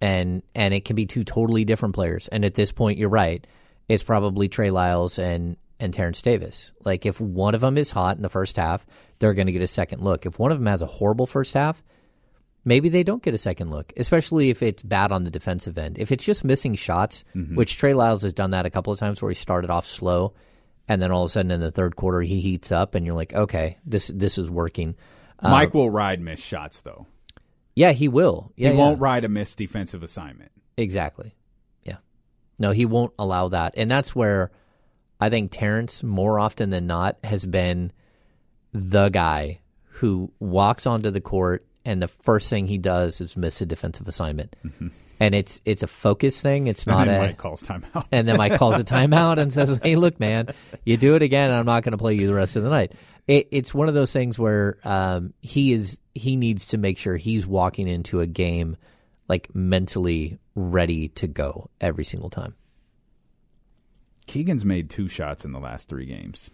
and 0.06 0.44
and 0.54 0.74
it 0.74 0.86
can 0.86 0.96
be 0.96 1.06
two 1.06 1.24
totally 1.24 1.66
different 1.66 1.96
players. 1.96 2.28
And 2.28 2.46
at 2.46 2.54
this 2.56 2.72
point, 2.72 3.00
you're 3.00 3.10
right. 3.10 3.46
It's 3.88 4.04
probably 4.04 4.48
Trey 4.50 4.70
Lyles 4.70 5.18
and 5.20 5.58
and 5.80 5.94
Terrence 5.94 6.22
Davis. 6.22 6.72
Like 6.84 7.06
if 7.06 7.20
one 7.20 7.56
of 7.56 7.62
them 7.62 7.78
is 7.78 7.92
hot 7.92 8.16
in 8.18 8.24
the 8.24 8.30
first 8.30 8.56
half, 8.58 8.86
they're 9.20 9.34
going 9.34 9.48
to 9.48 9.52
get 9.54 9.62
a 9.62 9.68
second 9.68 10.02
look. 10.02 10.26
If 10.26 10.38
one 10.40 10.52
of 10.52 10.58
them 10.60 10.68
has 10.68 10.82
a 10.82 10.86
horrible 10.86 11.26
first 11.26 11.54
half, 11.54 11.84
maybe 12.64 12.90
they 12.90 13.04
don't 13.04 13.22
get 13.24 13.34
a 13.34 13.38
second 13.38 13.70
look, 13.72 13.92
especially 13.98 14.50
if 14.50 14.62
it's 14.64 14.82
bad 14.84 15.12
on 15.12 15.24
the 15.24 15.32
defensive 15.32 15.78
end. 15.78 15.98
If 15.98 16.12
it's 16.12 16.24
just 16.24 16.44
missing 16.44 16.76
shots, 16.76 17.24
Mhm. 17.36 17.56
which 17.56 17.78
Trey 17.78 17.94
Lyles 17.94 18.24
has 18.24 18.34
done 18.34 18.52
that 18.52 18.66
a 18.66 18.70
couple 18.70 18.94
of 18.94 19.00
times 19.00 19.22
where 19.22 19.30
he 19.32 19.36
started 19.36 19.70
off 19.70 19.86
slow 19.86 20.34
and 20.88 21.02
then 21.02 21.12
all 21.12 21.24
of 21.24 21.30
a 21.30 21.32
sudden 21.32 21.52
in 21.52 21.60
the 21.62 21.72
third 21.72 21.96
quarter 21.96 22.22
he 22.22 22.40
heats 22.42 22.72
up 22.72 22.96
and 22.96 23.06
you're 23.06 23.16
like, 23.16 23.34
okay, 23.34 23.78
this 23.86 24.08
this 24.14 24.38
is 24.38 24.50
working. 24.50 24.96
Mike 25.42 25.74
will 25.74 25.90
ride 25.90 26.22
missed 26.22 26.46
shots 26.46 26.82
though. 26.84 27.06
Yeah, 27.76 27.92
he 27.92 28.08
will. 28.08 28.52
Yeah, 28.56 28.70
he 28.72 28.76
yeah. 28.76 28.82
won't 28.82 29.00
ride 29.00 29.26
a 29.26 29.30
missed 29.30 29.58
defensive 29.58 30.02
assignment. 30.04 30.52
Exactly. 30.78 31.36
Yeah. 31.84 31.98
No, 32.60 32.72
he 32.72 32.86
won't 32.86 33.14
allow 33.20 33.50
that. 33.50 33.76
And 33.78 33.90
that's 33.92 34.16
where 34.16 34.52
I 35.20 35.30
think 35.30 35.52
Terrence, 35.52 36.04
more 36.04 36.40
often 36.40 36.70
than 36.70 36.88
not, 36.88 37.18
has 37.24 37.46
been 37.46 37.92
the 38.74 39.10
guy 39.10 39.60
who 39.84 40.32
walks 40.40 40.86
onto 40.88 41.12
the 41.12 41.22
court 41.22 41.66
and 41.86 42.02
the 42.02 42.08
first 42.08 42.50
thing 42.50 42.68
he 42.68 42.78
does 42.78 43.22
is 43.22 43.38
miss 43.38 43.62
a 43.62 43.66
defensive 43.66 44.08
assignment. 44.08 44.56
Mm-hmm. 44.66 44.88
And 45.18 45.34
it's 45.34 45.62
it's 45.64 45.82
a 45.82 45.88
focus 45.88 46.42
thing. 46.42 46.68
It's 46.68 46.86
And 46.86 46.98
not 46.98 47.08
then 47.08 47.24
a 47.24 47.28
Mike 47.28 47.38
calls 47.38 47.64
timeout. 47.64 48.06
and 48.12 48.28
then 48.28 48.36
Mike 48.36 48.58
calls 48.58 48.78
a 48.78 48.84
timeout 48.96 49.38
and 49.38 49.54
says, 49.54 49.80
"Hey, 49.82 49.96
look, 49.96 50.20
man, 50.20 50.48
you 50.84 50.98
do 50.98 51.16
it 51.16 51.22
again, 51.22 51.50
and 51.52 51.58
I'm 51.58 51.66
not 51.66 51.84
going 51.84 51.94
to 51.94 51.98
play 51.98 52.16
you 52.16 52.28
the 52.28 52.34
rest 52.34 52.58
of 52.58 52.64
the 52.64 52.70
night." 52.70 52.92
It, 53.28 53.48
it's 53.52 53.74
one 53.74 53.88
of 53.88 53.94
those 53.94 54.14
things 54.14 54.38
where 54.38 54.78
um, 54.84 55.34
he 55.42 55.74
is 55.74 56.02
he 56.14 56.36
needs 56.36 56.68
to 56.68 56.78
make 56.78 56.98
sure 56.98 57.18
he's 57.18 57.48
walking 57.48 57.88
into 57.88 58.20
a 58.20 58.28
game 58.28 58.78
like 59.28 59.54
mentally 59.56 60.40
ready 60.54 61.10
to 61.10 61.28
go 61.28 61.70
every 61.82 62.06
single 62.06 62.30
time. 62.30 62.56
Keegan's 64.28 64.66
made 64.66 64.90
two 64.90 65.08
shots 65.08 65.46
in 65.46 65.52
the 65.52 65.60
last 65.60 65.90
three 65.90 66.06
games. 66.06 66.50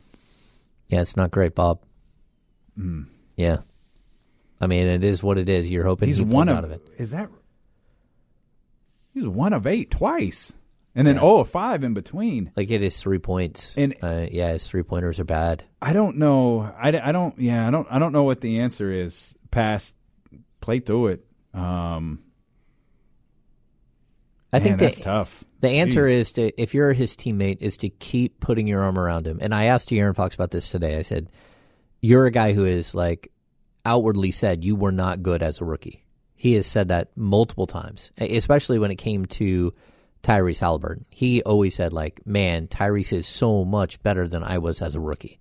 Yeah, 0.89 1.01
it's 1.01 1.15
not 1.15 1.31
great, 1.31 1.55
Bob. 1.55 1.81
Mm. 2.77 3.07
Yeah, 3.37 3.57
I 4.59 4.67
mean 4.67 4.87
it 4.87 5.03
is 5.03 5.23
what 5.23 5.37
it 5.37 5.49
is. 5.49 5.69
You're 5.69 5.85
hoping 5.85 6.07
He's 6.07 6.17
he 6.17 6.23
one 6.23 6.49
of, 6.49 6.57
out 6.57 6.63
of 6.63 6.71
it. 6.71 6.81
Is 6.97 7.11
that? 7.11 7.29
he's 9.13 9.27
one 9.27 9.51
of 9.53 9.67
eight 9.67 9.91
twice, 9.91 10.53
and 10.95 11.07
then 11.07 11.19
oh 11.19 11.39
of 11.39 11.49
five 11.49 11.83
in 11.83 11.93
between. 11.93 12.51
Like 12.55 12.69
it 12.71 12.83
is 12.83 12.97
three 12.97 13.19
points, 13.19 13.77
And- 13.77 13.95
uh, 14.01 14.27
yeah, 14.29 14.53
his 14.53 14.67
three 14.67 14.83
pointers 14.83 15.19
are 15.19 15.25
bad. 15.25 15.63
I 15.81 15.93
don't 15.93 16.17
know. 16.17 16.61
I, 16.77 16.89
I 16.89 17.11
don't. 17.11 17.37
Yeah, 17.39 17.67
I 17.67 17.71
don't. 17.71 17.87
I 17.89 17.99
don't 17.99 18.11
know 18.11 18.23
what 18.23 18.41
the 18.41 18.59
answer 18.59 18.91
is. 18.91 19.33
Past, 19.51 19.95
play 20.61 20.79
through 20.79 21.07
it. 21.07 21.25
Um, 21.53 22.23
I 24.53 24.59
man, 24.59 24.63
think 24.63 24.79
that's 24.79 24.97
the, 24.97 25.03
tough. 25.03 25.43
The 25.61 25.69
answer 25.69 26.05
Jeez. 26.05 26.09
is 26.11 26.31
to 26.33 26.61
if 26.61 26.73
you're 26.73 26.93
his 26.93 27.15
teammate 27.15 27.57
is 27.61 27.77
to 27.77 27.89
keep 27.89 28.39
putting 28.39 28.67
your 28.67 28.81
arm 28.83 28.97
around 28.99 29.27
him. 29.27 29.39
And 29.41 29.53
I 29.53 29.65
asked 29.65 29.91
Aaron 29.91 30.13
Fox 30.13 30.35
about 30.35 30.51
this 30.51 30.69
today. 30.69 30.97
I 30.97 31.03
said, 31.03 31.29
"You're 32.01 32.25
a 32.25 32.31
guy 32.31 32.53
who 32.53 32.65
is 32.65 32.93
like 32.93 33.31
outwardly 33.85 34.31
said 34.31 34.63
you 34.63 34.75
were 34.75 34.91
not 34.91 35.23
good 35.23 35.41
as 35.41 35.61
a 35.61 35.65
rookie." 35.65 36.03
He 36.35 36.53
has 36.55 36.65
said 36.65 36.87
that 36.89 37.15
multiple 37.15 37.67
times, 37.67 38.11
especially 38.17 38.79
when 38.79 38.91
it 38.91 38.95
came 38.95 39.25
to 39.27 39.73
Tyrese 40.23 40.59
Halliburton. 40.59 41.05
He 41.09 41.41
always 41.43 41.75
said 41.75 41.93
like, 41.93 42.25
"Man, 42.25 42.67
Tyrese 42.67 43.13
is 43.13 43.27
so 43.27 43.65
much 43.65 44.01
better 44.03 44.27
than 44.27 44.43
I 44.43 44.59
was 44.59 44.81
as 44.81 44.95
a 44.95 44.99
rookie." 44.99 45.39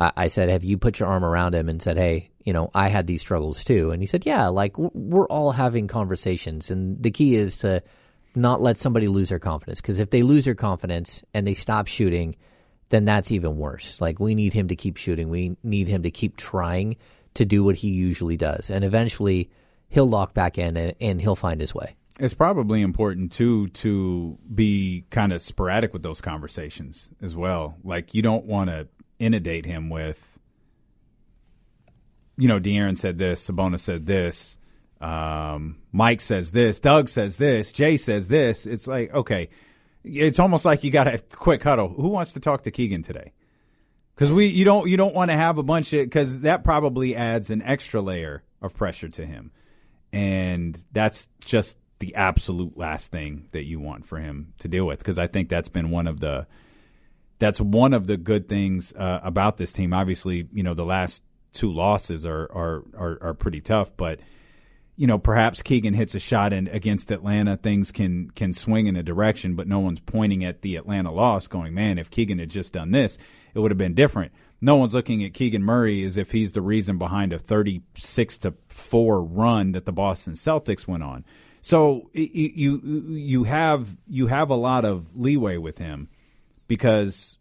I, 0.00 0.12
I 0.16 0.28
said, 0.28 0.48
"Have 0.48 0.64
you 0.64 0.78
put 0.78 1.00
your 1.00 1.08
arm 1.08 1.24
around 1.24 1.54
him 1.54 1.68
and 1.68 1.82
said, 1.82 1.96
hey, 1.96 2.30
you 2.44 2.52
know, 2.52 2.70
I 2.74 2.88
had 2.88 3.06
these 3.06 3.20
struggles 3.20 3.64
too?" 3.64 3.90
And 3.90 4.02
he 4.02 4.06
said, 4.06 4.26
"Yeah, 4.26 4.48
like 4.48 4.76
we're 4.78 5.26
all 5.28 5.52
having 5.52 5.88
conversations, 5.88 6.70
and 6.70 7.02
the 7.02 7.10
key 7.10 7.34
is 7.34 7.58
to." 7.58 7.82
not 8.34 8.62
let 8.62 8.78
somebody 8.78 9.08
lose 9.08 9.28
their 9.28 9.38
confidence 9.38 9.80
because 9.80 9.98
if 9.98 10.10
they 10.10 10.22
lose 10.22 10.44
their 10.44 10.54
confidence 10.54 11.22
and 11.34 11.46
they 11.46 11.54
stop 11.54 11.86
shooting 11.86 12.34
then 12.88 13.04
that's 13.04 13.30
even 13.30 13.56
worse 13.56 14.00
like 14.00 14.18
we 14.18 14.34
need 14.34 14.52
him 14.52 14.68
to 14.68 14.76
keep 14.76 14.96
shooting 14.96 15.28
we 15.28 15.56
need 15.62 15.88
him 15.88 16.02
to 16.02 16.10
keep 16.10 16.36
trying 16.36 16.96
to 17.34 17.44
do 17.44 17.62
what 17.62 17.76
he 17.76 17.88
usually 17.88 18.36
does 18.36 18.70
and 18.70 18.84
eventually 18.84 19.50
he'll 19.88 20.08
lock 20.08 20.32
back 20.32 20.58
in 20.58 20.76
and, 20.76 20.94
and 21.00 21.20
he'll 21.20 21.36
find 21.36 21.60
his 21.60 21.74
way 21.74 21.94
It's 22.20 22.34
probably 22.34 22.82
important 22.82 23.32
too 23.32 23.68
to 23.68 24.38
be 24.54 25.06
kind 25.10 25.32
of 25.32 25.40
sporadic 25.40 25.92
with 25.92 26.02
those 26.02 26.20
conversations 26.20 27.10
as 27.22 27.34
well. 27.34 27.76
Like 27.82 28.14
you 28.14 28.22
don't 28.22 28.44
want 28.44 28.68
to 28.70 28.88
inundate 29.18 29.64
him 29.64 29.88
with, 29.88 30.38
you 32.36 32.48
know, 32.48 32.60
De'Aaron 32.60 32.96
said 32.96 33.16
this, 33.16 33.48
Sabonis 33.48 33.80
said 33.80 34.06
this, 34.06 34.58
um, 35.00 35.78
Mike 35.90 36.20
says 36.20 36.52
this, 36.52 36.80
Doug 36.80 37.08
says 37.08 37.38
this, 37.38 37.72
Jay 37.72 37.96
says 37.96 38.28
this. 38.28 38.66
It's 38.66 38.86
like 38.86 39.12
okay, 39.14 39.48
it's 40.04 40.38
almost 40.38 40.64
like 40.64 40.84
you 40.84 40.90
got 40.90 41.06
a 41.06 41.18
quick 41.18 41.62
huddle. 41.62 41.88
Who 41.88 42.08
wants 42.08 42.34
to 42.34 42.40
talk 42.40 42.62
to 42.62 42.70
Keegan 42.70 43.02
today? 43.02 43.32
Because 44.14 44.30
we 44.30 44.46
you 44.46 44.64
don't 44.64 44.88
you 44.88 44.96
don't 44.96 45.14
want 45.14 45.30
to 45.30 45.36
have 45.36 45.56
a 45.56 45.62
bunch 45.62 45.92
of 45.94 46.04
because 46.04 46.40
that 46.40 46.62
probably 46.62 47.16
adds 47.16 47.50
an 47.50 47.62
extra 47.62 48.02
layer 48.02 48.42
of 48.60 48.74
pressure 48.76 49.08
to 49.08 49.24
him, 49.24 49.50
and 50.12 50.78
that's 50.92 51.28
just 51.44 51.78
the 52.02 52.14
absolute 52.16 52.76
last 52.76 53.12
thing 53.12 53.46
that 53.52 53.62
you 53.62 53.78
want 53.78 54.04
for 54.04 54.18
him 54.18 54.52
to 54.58 54.66
deal 54.66 54.84
with. 54.84 54.98
Because 54.98 55.20
I 55.20 55.28
think 55.28 55.48
that's 55.48 55.68
been 55.68 55.90
one 55.90 56.08
of 56.08 56.18
the 56.18 56.48
that's 57.38 57.60
one 57.60 57.94
of 57.94 58.08
the 58.08 58.16
good 58.16 58.48
things 58.48 58.92
uh, 58.94 59.20
about 59.22 59.56
this 59.56 59.72
team. 59.72 59.94
Obviously, 59.94 60.48
you 60.52 60.64
know 60.64 60.74
the 60.74 60.84
last 60.84 61.22
two 61.52 61.72
losses 61.72 62.26
are 62.26 62.50
are 62.52 62.82
are, 62.96 63.18
are 63.22 63.34
pretty 63.34 63.60
tough, 63.60 63.96
but 63.96 64.18
you 64.96 65.06
know, 65.06 65.18
perhaps 65.18 65.62
Keegan 65.62 65.94
hits 65.94 66.14
a 66.14 66.18
shot 66.18 66.52
in 66.52 66.68
against 66.68 67.10
Atlanta, 67.10 67.56
things 67.56 67.92
can 67.92 68.30
can 68.30 68.52
swing 68.52 68.88
in 68.88 68.96
a 68.96 69.02
direction, 69.02 69.54
but 69.54 69.66
no 69.66 69.78
one's 69.78 70.00
pointing 70.00 70.44
at 70.44 70.62
the 70.62 70.76
Atlanta 70.76 71.12
loss, 71.12 71.46
going, 71.46 71.72
"Man, 71.72 71.98
if 71.98 72.10
Keegan 72.10 72.38
had 72.38 72.50
just 72.50 72.72
done 72.72 72.90
this, 72.90 73.16
it 73.54 73.60
would 73.60 73.70
have 73.70 73.78
been 73.78 73.94
different." 73.94 74.32
No 74.60 74.76
one's 74.76 74.94
looking 74.94 75.24
at 75.24 75.34
Keegan 75.34 75.62
Murray 75.62 76.04
as 76.04 76.16
if 76.16 76.32
he's 76.32 76.52
the 76.52 76.60
reason 76.60 76.98
behind 76.98 77.32
a 77.32 77.38
thirty-six 77.38 78.38
to 78.38 78.54
four 78.68 79.22
run 79.24 79.72
that 79.72 79.86
the 79.86 79.92
Boston 79.92 80.34
Celtics 80.34 80.86
went 80.86 81.02
on. 81.02 81.24
So 81.62 82.10
you 82.12 82.80
you 83.08 83.44
have 83.44 83.96
you 84.06 84.26
have 84.26 84.50
a 84.50 84.56
lot 84.56 84.84
of 84.84 85.16
leeway 85.16 85.56
with 85.56 85.78
him 85.78 86.08
because 86.66 87.38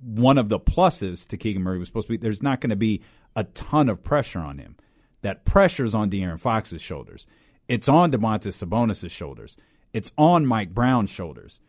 one 0.00 0.38
of 0.38 0.48
the 0.48 0.60
pluses 0.60 1.26
to 1.28 1.36
Keegan 1.36 1.62
Murray 1.62 1.78
was 1.78 1.88
supposed 1.88 2.06
to 2.06 2.12
be 2.12 2.16
there's 2.16 2.42
not 2.42 2.60
going 2.60 2.70
to 2.70 2.76
be 2.76 3.02
a 3.34 3.44
ton 3.44 3.88
of 3.88 4.02
pressure 4.02 4.38
on 4.38 4.58
him 4.58 4.76
that 5.22 5.44
pressure's 5.44 5.94
on 5.94 6.08
De'Aaron 6.08 6.38
Fox's 6.38 6.80
shoulders. 6.80 7.26
It's 7.68 7.88
on 7.88 8.12
Domantas 8.12 8.64
Sabonis' 8.64 9.10
shoulders. 9.10 9.56
It's 9.92 10.12
on 10.16 10.46
Mike 10.46 10.72
Brown's 10.72 11.10
shoulders. 11.10 11.60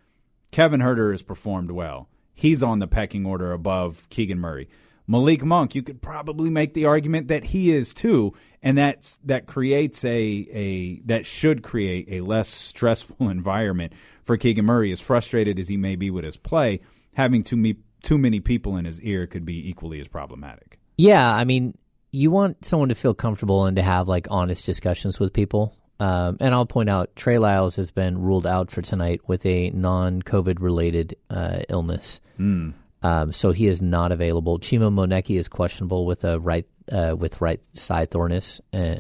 Kevin 0.52 0.82
Huerter 0.82 1.12
has 1.12 1.24
performed 1.24 1.72
well. 1.72 2.08
He's 2.36 2.62
on 2.62 2.78
the 2.78 2.88
pecking 2.88 3.26
order 3.26 3.52
above 3.52 4.08
Keegan 4.10 4.40
Murray. 4.40 4.70
Malik 5.08 5.44
Monk, 5.44 5.74
you 5.74 5.82
could 5.84 6.02
probably 6.02 6.50
make 6.50 6.74
the 6.74 6.86
argument 6.86 7.30
that 7.30 7.46
he 7.46 7.74
is 7.74 7.94
too, 7.94 8.34
and 8.62 8.78
that's 8.78 9.18
that 9.24 9.46
creates 9.46 10.04
a 10.04 10.48
a 10.52 11.00
that 11.06 11.26
should 11.26 11.64
create 11.64 12.08
a 12.10 12.22
less 12.22 12.50
stressful 12.50 13.30
environment 13.30 13.94
for 14.24 14.36
Keegan 14.38 14.66
Murray. 14.66 14.92
As 14.92 15.00
frustrated 15.02 15.58
as 15.60 15.68
he 15.70 15.78
may 15.78 15.96
be 15.96 16.10
with 16.10 16.26
his 16.26 16.36
play, 16.38 16.82
having 17.14 17.44
too 17.44 17.56
me 17.58 17.78
too 18.04 18.18
many 18.18 18.40
people 18.40 18.78
in 18.78 18.86
his 18.86 19.02
ear 19.02 19.26
could 19.28 19.44
be 19.46 19.68
equally 19.70 20.00
as 20.00 20.08
problematic. 20.08 20.80
yeah 20.98 21.34
i 21.34 21.44
mean 21.44 21.76
you 22.12 22.30
want 22.32 22.64
someone 22.64 22.90
to 22.90 22.96
feel 22.96 23.14
comfortable 23.14 23.66
and 23.66 23.76
to 23.76 23.82
have 23.82 24.08
like 24.08 24.28
honest 24.30 24.66
discussions 24.66 25.20
with 25.20 25.34
people 25.34 25.76
um, 26.00 26.38
and 26.40 26.54
i'll 26.54 26.66
point 26.68 26.90
out 26.90 27.14
trey 27.16 27.38
lyles 27.40 27.76
has 27.76 27.90
been 27.92 28.22
ruled 28.22 28.46
out 28.46 28.70
for 28.72 28.82
tonight 28.84 29.20
with 29.28 29.46
a 29.48 29.72
non-covid 29.72 30.62
related 30.62 31.16
uh, 31.30 31.60
illness 31.70 32.22
Mm. 32.40 32.74
Um, 33.08 33.32
so 33.32 33.52
he 33.52 33.68
is 33.68 33.82
not 33.82 34.12
available. 34.12 34.60
Chima 34.60 34.92
Moneke 34.92 35.38
is 35.38 35.48
questionable 35.48 36.06
with 36.06 36.26
a 36.26 36.40
right 36.40 36.66
uh, 36.92 37.16
with 37.18 37.40
right 37.40 37.62
side 37.74 38.12
thornus, 38.12 38.60
uh, 38.74 39.00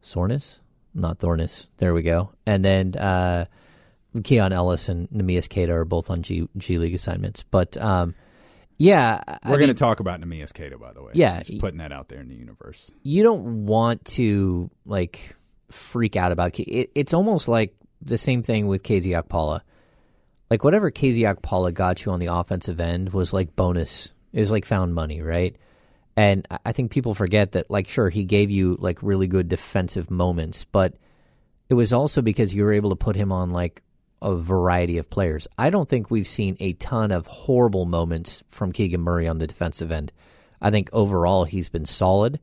soreness, 0.00 0.60
not 0.94 1.18
thornus. 1.18 1.70
There 1.76 1.94
we 1.94 2.02
go. 2.02 2.32
And 2.46 2.64
then 2.64 2.94
uh, 2.96 3.46
Keon 4.24 4.52
Ellis 4.52 4.88
and 4.88 5.08
Neemias 5.10 5.48
Queta 5.48 5.72
are 5.72 5.84
both 5.84 6.10
on 6.10 6.22
G, 6.22 6.48
G 6.56 6.78
League 6.78 6.94
assignments. 6.94 7.44
But 7.44 7.76
um, 7.76 8.14
yeah, 8.76 9.22
We're 9.48 9.58
going 9.58 9.68
to 9.68 9.74
talk 9.74 10.00
about 10.00 10.20
Neemias 10.20 10.52
Queta, 10.52 10.78
by 10.78 10.92
the 10.92 11.02
way. 11.02 11.12
Yeah. 11.14 11.40
just 11.42 11.60
putting 11.60 11.78
that 11.78 11.92
out 11.92 12.08
there 12.08 12.20
in 12.20 12.28
the 12.28 12.36
universe. 12.36 12.90
you 13.02 13.22
don't 13.22 13.66
want 13.66 14.04
to 14.16 14.70
like 14.84 15.36
freak 15.70 16.16
out 16.16 16.32
about 16.32 16.58
it. 16.58 16.90
It's 16.94 17.14
almost 17.14 17.46
like 17.46 17.74
the 18.02 18.18
same 18.18 18.42
thing 18.42 18.66
with 18.66 18.82
KZ 18.82 19.22
Okpala. 19.22 19.60
Like 20.50 20.64
whatever 20.64 20.90
KZ 20.90 21.42
Paula 21.42 21.72
got 21.72 22.04
you 22.04 22.12
on 22.12 22.20
the 22.20 22.26
offensive 22.26 22.80
end 22.80 23.12
was 23.12 23.32
like 23.32 23.54
bonus. 23.54 24.12
It 24.32 24.40
was 24.40 24.50
like 24.50 24.64
found 24.64 24.94
money, 24.94 25.20
right? 25.20 25.56
And 26.16 26.46
I 26.64 26.72
think 26.72 26.90
people 26.90 27.14
forget 27.14 27.52
that, 27.52 27.70
like, 27.70 27.88
sure, 27.88 28.10
he 28.10 28.24
gave 28.24 28.50
you 28.50 28.76
like 28.80 29.02
really 29.02 29.28
good 29.28 29.48
defensive 29.48 30.10
moments, 30.10 30.64
but 30.64 30.94
it 31.68 31.74
was 31.74 31.92
also 31.92 32.22
because 32.22 32.52
you 32.52 32.64
were 32.64 32.72
able 32.72 32.90
to 32.90 32.96
put 32.96 33.14
him 33.14 33.30
on 33.30 33.50
like 33.50 33.82
a 34.20 34.34
variety 34.34 34.98
of 34.98 35.08
players. 35.08 35.46
I 35.56 35.70
don't 35.70 35.88
think 35.88 36.10
we've 36.10 36.26
seen 36.26 36.56
a 36.60 36.72
ton 36.72 37.12
of 37.12 37.26
horrible 37.26 37.84
moments 37.84 38.42
from 38.48 38.72
Keegan 38.72 39.00
Murray 39.00 39.28
on 39.28 39.38
the 39.38 39.46
defensive 39.46 39.92
end. 39.92 40.12
I 40.60 40.70
think 40.70 40.90
overall 40.92 41.44
he's 41.44 41.68
been 41.68 41.86
solid, 41.86 42.40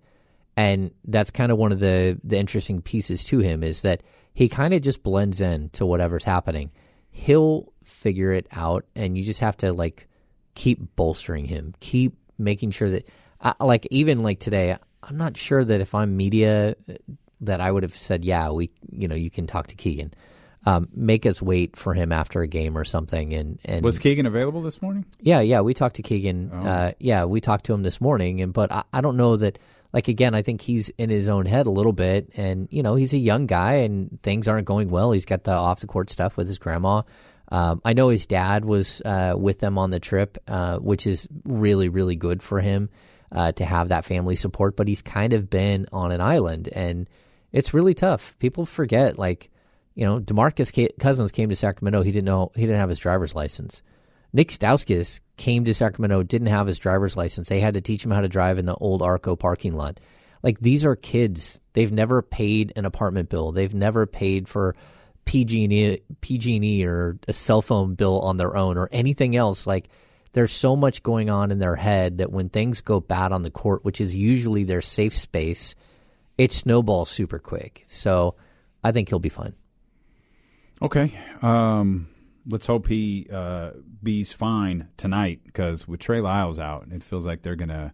and 0.56 0.91
that's 1.03 1.32
kind 1.32 1.52
of 1.52 1.57
one 1.57 1.73
of 1.73 1.80
the 1.80 2.18
the 2.23 2.38
interesting 2.38 2.82
pieces 2.82 3.26
to 3.26 3.40
him 3.40 3.61
is 3.61 3.82
that 3.82 4.03
he 4.34 4.48
kind 4.48 4.73
of 4.73 4.84
just 4.84 5.03
blends 5.03 5.41
in 5.41 5.69
to 5.72 5.86
whatever's 5.86 6.23
happening. 6.23 6.72
He'll 7.17 7.71
figure 7.83 8.33
it 8.33 8.45
out, 8.51 8.83
and 8.93 9.17
you 9.17 9.23
just 9.23 9.39
have 9.39 9.55
to 9.57 9.71
like 9.71 10.09
keep 10.53 10.95
bolstering 10.97 11.45
him, 11.45 11.73
keep 11.79 12.17
making 12.37 12.71
sure 12.71 12.89
that, 12.89 13.07
I, 13.39 13.53
like 13.63 13.87
even 13.89 14.21
like 14.21 14.39
today, 14.39 14.75
I'm 15.01 15.17
not 15.17 15.37
sure 15.37 15.63
that 15.63 15.79
if 15.79 15.95
I'm 15.95 16.17
media, 16.17 16.75
that 17.39 17.61
I 17.61 17.71
would 17.71 17.83
have 17.83 17.95
said, 17.95 18.25
yeah, 18.25 18.49
we, 18.49 18.69
you 18.91 19.07
know, 19.07 19.15
you 19.15 19.29
can 19.29 19.47
talk 19.47 19.67
to 19.67 19.75
Keegan. 19.75 20.13
Um, 20.65 20.89
make 20.93 21.25
us 21.25 21.41
wait 21.41 21.77
for 21.77 21.93
him 21.93 22.11
after 22.11 22.41
a 22.41 22.47
game 22.47 22.77
or 22.77 22.83
something. 22.83 23.33
And, 23.33 23.59
and 23.63 23.85
Was 23.85 23.97
Keegan 23.97 24.25
available 24.25 24.61
this 24.61 24.81
morning? 24.81 25.05
yeah, 25.21 25.39
yeah, 25.39 25.61
we 25.61 25.73
talked 25.73 25.95
to 25.95 26.01
Keegan. 26.01 26.51
Oh. 26.53 26.57
Uh, 26.59 26.91
yeah, 26.99 27.23
we 27.23 27.39
talked 27.39 27.65
to 27.67 27.73
him 27.73 27.83
this 27.83 28.01
morning, 28.01 28.41
and 28.41 28.51
but 28.51 28.71
I, 28.73 28.83
I 28.91 28.99
don't 29.01 29.15
know 29.15 29.37
that. 29.37 29.57
Like 29.95 30.09
again, 30.09 30.35
I 30.35 30.41
think 30.41 30.59
he's 30.59 30.89
in 30.89 31.09
his 31.09 31.30
own 31.30 31.45
head 31.45 31.67
a 31.67 31.69
little 31.69 31.93
bit, 31.93 32.30
and 32.35 32.67
you 32.69 32.84
know 32.84 32.95
he's 32.95 33.13
a 33.13 33.17
young 33.17 33.45
guy, 33.45 33.76
and 33.76 34.22
things 34.23 34.49
aren't 34.49 34.67
going 34.67 34.89
well. 34.89 35.13
He's 35.13 35.23
got 35.23 35.45
the 35.45 35.53
off 35.53 35.80
the 35.80 35.88
court 35.88 36.09
stuff 36.09 36.35
with 36.35 36.47
his 36.47 36.57
grandma. 36.57 37.03
Um, 37.47 37.80
I 37.85 37.93
know 37.93 38.09
his 38.09 38.27
dad 38.27 38.65
was 38.65 39.01
uh, 39.05 39.35
with 39.38 39.59
them 39.59 39.77
on 39.77 39.91
the 39.91 40.01
trip, 40.01 40.38
uh, 40.49 40.80
which 40.80 41.07
is 41.07 41.30
really 41.45 41.88
really 41.88 42.17
good 42.17 42.43
for 42.43 42.59
him 42.59 42.89
uh, 43.31 43.53
to 43.53 43.63
have 43.63 43.88
that 43.88 44.03
family 44.03 44.35
support. 44.35 44.76
But 44.76 44.89
he's 44.89 45.01
kind 45.01 45.31
of 45.31 45.49
been 45.49 45.85
on 45.93 46.11
an 46.11 46.19
island, 46.19 46.67
and 46.73 47.09
it's 47.53 47.73
really 47.73 47.93
tough. 47.93 48.38
People 48.39 48.65
forget, 48.65 49.17
like 49.17 49.49
you 49.93 50.05
know, 50.05 50.19
Demarcus 50.19 50.89
Cousins 50.99 51.31
came 51.31 51.47
to 51.47 51.55
Sacramento. 51.55 52.01
He 52.01 52.11
didn't 52.11 52.26
know 52.26 52.51
he 52.53 52.63
didn't 52.63 52.81
have 52.81 52.89
his 52.89 52.99
driver's 52.99 53.34
license. 53.34 53.81
Nick 54.36 54.49
Stauskas 54.49 55.22
came 55.38 55.64
to 55.64 55.74
Sacramento, 55.74 56.22
didn't 56.22 56.49
have 56.49 56.68
his 56.68 56.78
driver's 56.78 57.16
license. 57.16 57.48
They 57.48 57.62
had 57.62 57.76
to 57.76 57.82
teach 57.82 58.03
him 58.03 58.12
how 58.12 58.20
to 58.20 58.28
drive 58.28 58.57
in 58.57 58.66
the 58.66 58.76
old 58.76 59.02
Arco 59.02 59.38
parking 59.38 59.76
lot. 59.76 60.02
Like 60.44 60.60
these 60.60 60.84
are 60.84 60.98
kids. 60.98 61.62
They've 61.72 61.91
never 61.91 62.22
paid 62.22 62.74
an 62.76 62.84
apartment 62.84 63.30
bill. 63.30 63.53
They've 63.53 63.74
never 63.74 64.06
paid 64.06 64.49
for 64.49 64.76
PG&E, 65.24 66.86
or 66.86 67.18
a 67.30 67.32
cell 67.32 67.62
phone 67.62 67.95
bill 67.95 68.20
on 68.20 68.36
their 68.36 68.57
own 68.57 68.78
or 68.78 68.90
anything 68.91 69.38
else. 69.38 69.66
Like 69.66 69.88
there's 70.34 70.52
so 70.52 70.76
much 70.76 71.02
going 71.02 71.30
on 71.30 71.49
in 71.49 71.60
their 71.60 71.78
head 71.78 72.18
that 72.18 72.30
when 72.30 72.49
things 72.49 72.82
go 72.82 72.99
bad 72.99 73.32
on 73.32 73.41
the 73.41 73.49
court, 73.49 73.86
which 73.86 74.02
is 74.02 74.18
usually 74.18 74.66
their 74.66 74.82
safe 74.82 75.16
space, 75.16 75.76
it 76.38 76.52
snowballs 76.52 77.10
super 77.10 77.40
quick. 77.40 77.84
So 77.86 78.36
I 78.84 78.91
think 78.91 79.07
he'll 79.07 79.20
be 79.20 79.30
fine. 79.30 79.53
Okay. 80.82 81.18
Um, 81.41 82.10
let's 82.47 82.65
hope 82.65 82.88
he 82.88 83.27
uh, 83.31 83.72
be's 84.01 84.34
fine 84.34 84.89
tonight 84.97 85.41
because 85.45 85.88
with 85.88 85.99
Trey 85.99 86.22
Lyles 86.22 86.59
out, 86.59 86.88
it 86.91 87.03
feels 87.03 87.26
like 87.26 87.41
they're 87.41 87.55
gonna 87.55 87.93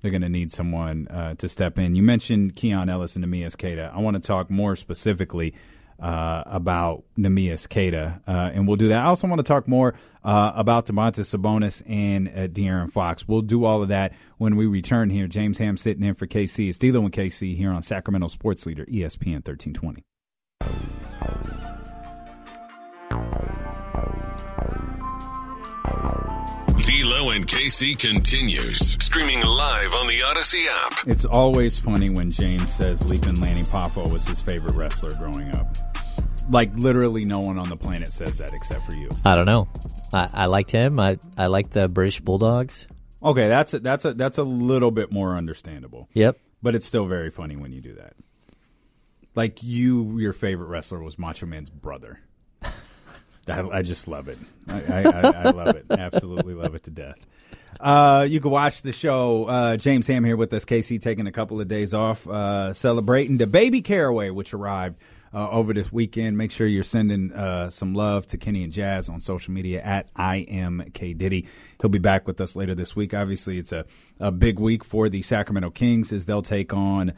they're 0.00 0.10
gonna 0.10 0.28
need 0.28 0.50
someone 0.50 1.08
uh, 1.08 1.34
to 1.34 1.48
step 1.48 1.78
in. 1.78 1.94
You 1.94 2.02
mentioned 2.02 2.56
Keon 2.56 2.88
Ellis 2.88 3.16
and 3.16 3.24
Neemias 3.24 3.56
Queta. 3.56 3.92
I 3.94 4.00
want 4.00 4.14
to 4.14 4.26
talk 4.26 4.50
more 4.50 4.76
specifically 4.76 5.54
uh, 6.00 6.42
about 6.46 7.04
Neemias 7.16 7.68
Queta, 7.68 8.20
uh, 8.26 8.50
and 8.52 8.66
we'll 8.66 8.76
do 8.76 8.88
that. 8.88 9.04
I 9.04 9.06
also 9.06 9.28
want 9.28 9.38
to 9.38 9.44
talk 9.44 9.68
more 9.68 9.94
uh, 10.24 10.52
about 10.54 10.86
Domantas 10.86 11.34
Sabonis 11.34 11.82
and 11.88 12.28
uh, 12.28 12.48
De'Aaron 12.48 12.90
Fox. 12.90 13.28
We'll 13.28 13.42
do 13.42 13.64
all 13.64 13.82
of 13.82 13.88
that 13.88 14.12
when 14.38 14.56
we 14.56 14.66
return 14.66 15.08
here. 15.10 15.28
James 15.28 15.58
Ham 15.58 15.76
sitting 15.76 16.02
in 16.02 16.14
for 16.14 16.26
KC. 16.26 16.68
It's 16.68 16.78
D'Lo 16.78 17.02
and 17.02 17.12
KC 17.12 17.56
here 17.56 17.70
on 17.70 17.82
Sacramento 17.82 18.28
Sports 18.28 18.66
Leader 18.66 18.84
ESPN 18.86 19.46
1320. 19.46 20.02
D'Lo 26.04 27.30
and 27.30 27.46
KC 27.46 27.98
continues 27.98 29.02
streaming 29.02 29.40
live 29.40 29.94
on 29.94 30.06
the 30.06 30.20
Audacy 30.20 30.66
app. 30.68 31.06
It's 31.06 31.24
always 31.24 31.78
funny 31.78 32.10
when 32.10 32.30
James 32.30 32.68
says 32.68 33.08
Leaping 33.08 33.40
Lanny 33.40 33.62
Poffo 33.62 34.12
was 34.12 34.28
his 34.28 34.38
favorite 34.40 34.74
wrestler 34.74 35.12
growing 35.16 35.54
up. 35.56 35.66
Like 36.50 36.74
literally, 36.74 37.24
no 37.24 37.40
one 37.40 37.58
on 37.58 37.70
the 37.70 37.76
planet 37.76 38.08
says 38.08 38.36
that 38.36 38.52
except 38.52 38.84
for 38.84 38.94
you. 38.94 39.08
I 39.24 39.34
don't 39.34 39.46
know. 39.46 39.66
I, 40.12 40.28
I 40.34 40.46
liked 40.46 40.70
him. 40.70 41.00
I 41.00 41.18
I 41.38 41.46
liked 41.46 41.70
the 41.70 41.88
British 41.88 42.20
Bulldogs. 42.20 42.86
Okay, 43.22 43.48
that's 43.48 43.72
a, 43.72 43.78
that's 43.78 44.04
a 44.04 44.12
that's 44.12 44.36
a 44.36 44.44
little 44.44 44.90
bit 44.90 45.10
more 45.10 45.36
understandable. 45.36 46.10
Yep. 46.12 46.38
But 46.62 46.74
it's 46.74 46.86
still 46.86 47.06
very 47.06 47.30
funny 47.30 47.56
when 47.56 47.72
you 47.72 47.80
do 47.80 47.94
that. 47.94 48.12
Like 49.34 49.62
you, 49.62 50.18
your 50.18 50.34
favorite 50.34 50.66
wrestler 50.66 51.02
was 51.02 51.18
Macho 51.18 51.46
Man's 51.46 51.70
brother. 51.70 52.20
I, 53.48 53.78
I 53.78 53.82
just 53.82 54.08
love 54.08 54.28
it. 54.28 54.38
I, 54.68 54.82
I, 54.82 55.02
I, 55.02 55.50
love 55.50 55.76
it. 55.76 55.86
Absolutely 55.90 56.54
love 56.54 56.74
it 56.74 56.84
to 56.84 56.90
death. 56.90 57.16
Uh, 57.80 58.26
you 58.28 58.40
can 58.40 58.50
watch 58.50 58.82
the 58.82 58.92
show. 58.92 59.44
Uh, 59.44 59.76
James 59.76 60.06
Ham 60.06 60.24
here 60.24 60.36
with 60.36 60.52
us. 60.52 60.64
KC 60.64 61.00
taking 61.00 61.26
a 61.26 61.32
couple 61.32 61.60
of 61.60 61.68
days 61.68 61.92
off, 61.92 62.26
uh, 62.28 62.72
celebrating 62.72 63.36
the 63.36 63.46
baby 63.46 63.82
caraway, 63.82 64.30
which 64.30 64.54
arrived 64.54 64.96
uh, 65.32 65.50
over 65.50 65.72
this 65.72 65.92
weekend. 65.92 66.38
Make 66.38 66.52
sure 66.52 66.66
you're 66.66 66.84
sending 66.84 67.32
uh, 67.32 67.68
some 67.70 67.94
love 67.94 68.26
to 68.28 68.38
Kenny 68.38 68.62
and 68.62 68.72
Jazz 68.72 69.08
on 69.08 69.20
social 69.20 69.52
media 69.52 69.82
at 69.82 70.06
I 70.14 70.36
am 70.36 70.84
K 70.94 71.12
Diddy. 71.12 71.46
He'll 71.80 71.90
be 71.90 71.98
back 71.98 72.26
with 72.26 72.40
us 72.40 72.56
later 72.56 72.74
this 72.74 72.94
week. 72.94 73.12
Obviously, 73.12 73.58
it's 73.58 73.72
a, 73.72 73.84
a 74.20 74.30
big 74.30 74.58
week 74.58 74.84
for 74.84 75.08
the 75.08 75.22
Sacramento 75.22 75.70
Kings 75.70 76.12
as 76.12 76.26
they'll 76.26 76.42
take 76.42 76.72
on 76.72 77.12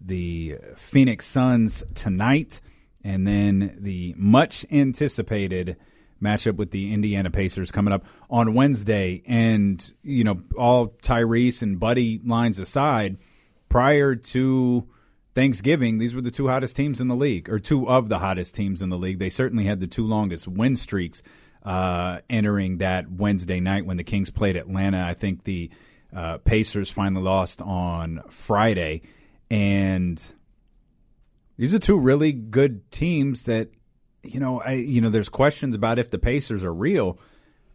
the 0.00 0.58
Phoenix 0.76 1.26
Suns 1.26 1.82
tonight 1.94 2.60
and 3.04 3.26
then 3.26 3.76
the 3.80 4.14
much 4.16 4.64
anticipated 4.70 5.76
matchup 6.22 6.56
with 6.56 6.70
the 6.70 6.92
Indiana 6.94 7.30
Pacers 7.30 7.72
coming 7.72 7.92
up 7.92 8.04
on 8.30 8.54
Wednesday. 8.54 9.22
And, 9.26 9.92
you 10.02 10.24
know, 10.24 10.40
all 10.56 10.88
Tyrese 11.02 11.62
and 11.62 11.80
Buddy 11.80 12.20
lines 12.24 12.58
aside, 12.58 13.16
prior 13.68 14.14
to 14.14 14.88
Thanksgiving, 15.34 15.98
these 15.98 16.14
were 16.14 16.20
the 16.20 16.30
two 16.30 16.46
hottest 16.46 16.76
teams 16.76 17.00
in 17.00 17.08
the 17.08 17.16
league, 17.16 17.50
or 17.50 17.58
two 17.58 17.88
of 17.88 18.08
the 18.08 18.18
hottest 18.18 18.54
teams 18.54 18.82
in 18.82 18.90
the 18.90 18.98
league. 18.98 19.18
They 19.18 19.30
certainly 19.30 19.64
had 19.64 19.80
the 19.80 19.86
two 19.86 20.06
longest 20.06 20.46
win 20.46 20.76
streaks 20.76 21.22
uh, 21.64 22.20
entering 22.30 22.78
that 22.78 23.10
Wednesday 23.10 23.60
night 23.60 23.86
when 23.86 23.96
the 23.96 24.04
Kings 24.04 24.30
played 24.30 24.56
Atlanta. 24.56 25.02
I 25.04 25.14
think 25.14 25.44
the 25.44 25.70
uh, 26.14 26.38
Pacers 26.38 26.90
finally 26.90 27.22
lost 27.22 27.62
on 27.62 28.22
Friday. 28.28 29.02
And 29.50 30.34
these 31.56 31.74
are 31.74 31.78
two 31.78 31.98
really 31.98 32.32
good 32.32 32.90
teams 32.90 33.44
that, 33.44 33.70
you 34.22 34.40
know, 34.40 34.60
I 34.60 34.72
you 34.72 35.00
know, 35.00 35.10
there's 35.10 35.28
questions 35.28 35.74
about 35.74 35.98
if 35.98 36.10
the 36.10 36.18
Pacers 36.18 36.64
are 36.64 36.74
real. 36.74 37.18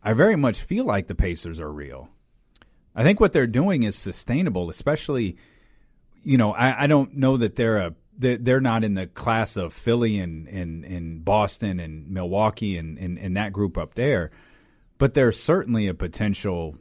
I 0.03 0.13
very 0.13 0.35
much 0.35 0.61
feel 0.61 0.85
like 0.85 1.07
the 1.07 1.15
Pacers 1.15 1.59
are 1.59 1.71
real. 1.71 2.09
I 2.95 3.03
think 3.03 3.19
what 3.19 3.33
they're 3.33 3.47
doing 3.47 3.83
is 3.83 3.95
sustainable, 3.95 4.69
especially, 4.69 5.37
you 6.23 6.37
know, 6.37 6.53
I, 6.53 6.83
I 6.83 6.87
don't 6.87 7.15
know 7.15 7.37
that 7.37 7.55
they're 7.55 7.77
a 7.77 7.95
they're 8.17 8.59
not 8.59 8.83
in 8.83 8.95
the 8.95 9.05
class 9.05 9.57
of 9.57 9.73
Philly 9.73 10.19
and, 10.19 10.47
and, 10.47 10.83
and 10.83 11.23
Boston 11.23 11.79
and 11.79 12.09
Milwaukee 12.09 12.75
and, 12.75 12.97
and, 12.97 13.19
and 13.19 13.37
that 13.37 13.53
group 13.53 13.77
up 13.77 13.93
there, 13.93 14.31
but 14.97 15.13
they're 15.13 15.31
certainly 15.31 15.87
a 15.87 15.93
potential 15.93 16.77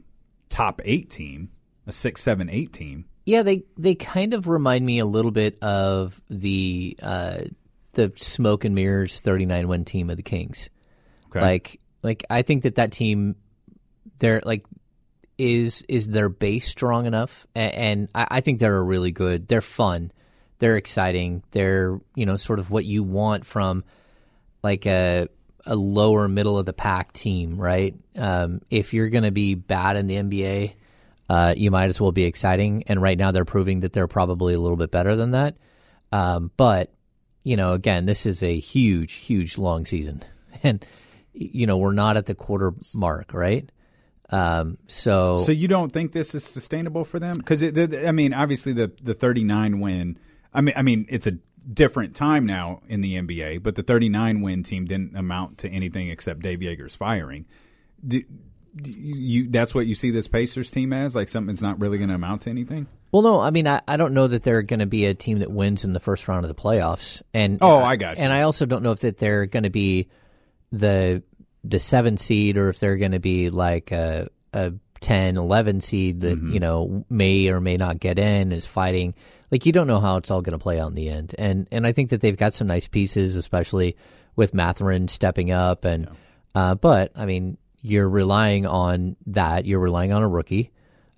top 0.49 0.81
eight 0.83 1.11
team, 1.11 1.51
a 1.85 1.91
six, 1.91 2.23
seven, 2.23 2.49
eight 2.49 2.73
team. 2.73 3.05
Yeah, 3.27 3.43
they 3.43 3.63
they 3.77 3.93
kind 3.93 4.33
of 4.33 4.47
remind 4.47 4.85
me 4.85 4.99
a 4.99 5.05
little 5.05 5.31
bit 5.31 5.61
of 5.61 6.21
the 6.29 6.97
uh, 7.01 7.41
the 7.91 8.13
smoke 8.15 8.63
and 8.63 8.73
mirrors 8.73 9.19
39 9.19 9.67
win 9.67 9.83
team 9.83 10.09
of 10.09 10.15
the 10.15 10.23
Kings. 10.23 10.69
Okay. 11.27 11.41
Like 11.41 11.81
like 12.01 12.23
I 12.29 12.43
think 12.43 12.63
that 12.63 12.75
that 12.75 12.93
team 12.93 13.35
they're 14.19 14.41
like 14.45 14.65
is 15.37 15.83
is 15.89 16.07
their 16.07 16.29
base 16.29 16.69
strong 16.69 17.05
enough 17.05 17.45
and, 17.53 17.73
and 17.73 18.09
I, 18.15 18.27
I 18.31 18.41
think 18.41 18.59
they're 18.59 18.77
a 18.77 18.81
really 18.81 19.11
good 19.11 19.47
they're 19.47 19.61
fun 19.61 20.11
they're 20.57 20.77
exciting 20.77 21.43
they're 21.51 21.99
you 22.15 22.25
know 22.25 22.37
sort 22.37 22.57
of 22.57 22.71
what 22.71 22.85
you 22.85 23.03
want 23.03 23.45
from 23.45 23.83
like 24.63 24.87
a 24.87 25.27
a 25.67 25.75
lower 25.75 26.27
middle 26.27 26.57
of 26.57 26.65
the 26.65 26.73
pack 26.73 27.13
team 27.13 27.61
right 27.61 27.93
um, 28.15 28.61
if 28.71 28.93
you're 28.93 29.09
going 29.09 29.25
to 29.25 29.31
be 29.31 29.53
bad 29.53 29.97
in 29.97 30.07
the 30.07 30.15
NBA 30.15 30.73
uh, 31.29 31.53
you 31.57 31.71
might 31.71 31.87
as 31.87 31.99
well 31.99 32.11
be 32.11 32.23
exciting. 32.23 32.83
And 32.87 33.01
right 33.01 33.17
now, 33.17 33.31
they're 33.31 33.45
proving 33.45 33.81
that 33.81 33.93
they're 33.93 34.07
probably 34.07 34.53
a 34.53 34.59
little 34.59 34.77
bit 34.77 34.91
better 34.91 35.15
than 35.15 35.31
that. 35.31 35.55
Um, 36.11 36.51
but 36.57 36.91
you 37.43 37.55
know, 37.55 37.73
again, 37.73 38.05
this 38.05 38.25
is 38.25 38.43
a 38.43 38.59
huge, 38.59 39.13
huge 39.13 39.57
long 39.57 39.85
season, 39.85 40.21
and 40.63 40.85
you 41.33 41.65
know 41.65 41.77
we're 41.77 41.93
not 41.93 42.17
at 42.17 42.25
the 42.25 42.35
quarter 42.35 42.73
mark, 42.93 43.33
right? 43.33 43.69
Um, 44.29 44.77
so, 44.87 45.37
so 45.37 45.53
you 45.53 45.69
don't 45.69 45.93
think 45.93 46.11
this 46.11 46.35
is 46.35 46.43
sustainable 46.43 47.05
for 47.05 47.19
them? 47.19 47.37
Because 47.37 47.63
I 47.63 48.11
mean, 48.11 48.33
obviously 48.33 48.73
the 48.73 48.91
the 49.01 49.13
39 49.13 49.79
win. 49.79 50.19
I 50.53 50.61
mean, 50.61 50.73
I 50.75 50.81
mean, 50.81 51.05
it's 51.09 51.27
a 51.27 51.37
different 51.71 52.15
time 52.15 52.45
now 52.45 52.81
in 52.87 53.01
the 53.01 53.15
NBA, 53.15 53.63
but 53.63 53.75
the 53.75 53.83
39 53.83 54.41
win 54.41 54.63
team 54.63 54.85
didn't 54.85 55.15
amount 55.15 55.57
to 55.59 55.69
anything 55.69 56.09
except 56.09 56.41
Dave 56.41 56.59
Joerger's 56.59 56.95
firing. 56.95 57.45
Do, 58.05 58.23
you 58.85 59.49
that's 59.49 59.73
what 59.73 59.87
you 59.87 59.95
see 59.95 60.11
this 60.11 60.27
Pacers 60.27 60.71
team 60.71 60.93
as 60.93 61.15
like 61.15 61.29
something's 61.29 61.61
not 61.61 61.79
really 61.79 61.97
going 61.97 62.09
to 62.09 62.15
amount 62.15 62.41
to 62.41 62.49
anything. 62.49 62.87
Well, 63.11 63.21
no, 63.21 63.39
I 63.39 63.51
mean 63.51 63.67
I, 63.67 63.81
I 63.87 63.97
don't 63.97 64.13
know 64.13 64.27
that 64.27 64.43
they're 64.43 64.61
going 64.61 64.81
to 64.81 64.85
be 64.85 65.05
a 65.05 65.13
team 65.13 65.39
that 65.39 65.51
wins 65.51 65.83
in 65.85 65.93
the 65.93 65.99
first 65.99 66.27
round 66.27 66.43
of 66.45 66.49
the 66.53 66.61
playoffs, 66.61 67.21
and 67.33 67.59
oh, 67.61 67.77
I 67.77 67.95
got 67.95 68.17
you. 68.17 68.23
And 68.23 68.33
I 68.33 68.41
also 68.41 68.65
don't 68.65 68.83
know 68.83 68.91
if 68.91 68.99
that 69.01 69.17
they're 69.17 69.45
going 69.45 69.63
to 69.63 69.69
be 69.69 70.09
the 70.71 71.23
the 71.63 71.79
seven 71.79 72.17
seed 72.17 72.57
or 72.57 72.69
if 72.69 72.79
they're 72.79 72.97
going 72.97 73.11
to 73.11 73.19
be 73.19 73.49
like 73.49 73.91
a, 73.91 74.29
a 74.53 74.73
10, 75.01 75.37
11 75.37 75.81
seed 75.81 76.21
that 76.21 76.37
Mm-hmm. 76.37 76.53
you 76.53 76.59
know 76.59 77.05
may 77.09 77.49
or 77.49 77.59
may 77.59 77.77
not 77.77 77.99
get 77.99 78.19
in 78.19 78.51
is 78.51 78.65
fighting. 78.65 79.13
Like 79.51 79.65
you 79.65 79.71
don't 79.71 79.87
know 79.87 79.99
how 79.99 80.17
it's 80.17 80.29
all 80.31 80.41
going 80.41 80.57
to 80.57 80.63
play 80.63 80.79
out 80.79 80.89
in 80.89 80.95
the 80.95 81.09
end, 81.09 81.33
and 81.37 81.67
and 81.71 81.87
I 81.87 81.93
think 81.93 82.09
that 82.09 82.19
they've 82.21 82.35
got 82.37 82.53
some 82.53 82.67
nice 82.67 82.87
pieces, 82.87 83.35
especially 83.35 83.95
with 84.35 84.53
Mathurin 84.53 85.07
stepping 85.07 85.51
up, 85.51 85.85
and 85.85 86.09
uh, 86.53 86.75
but 86.75 87.11
I 87.15 87.25
mean 87.25 87.57
you're 87.87 88.09
relying 88.09 88.65
on 88.65 89.15
that. 89.27 89.65
You're 89.65 89.79
relying 89.79 90.11
on 90.11 90.23
a 90.23 90.27
rookie. 90.27 90.71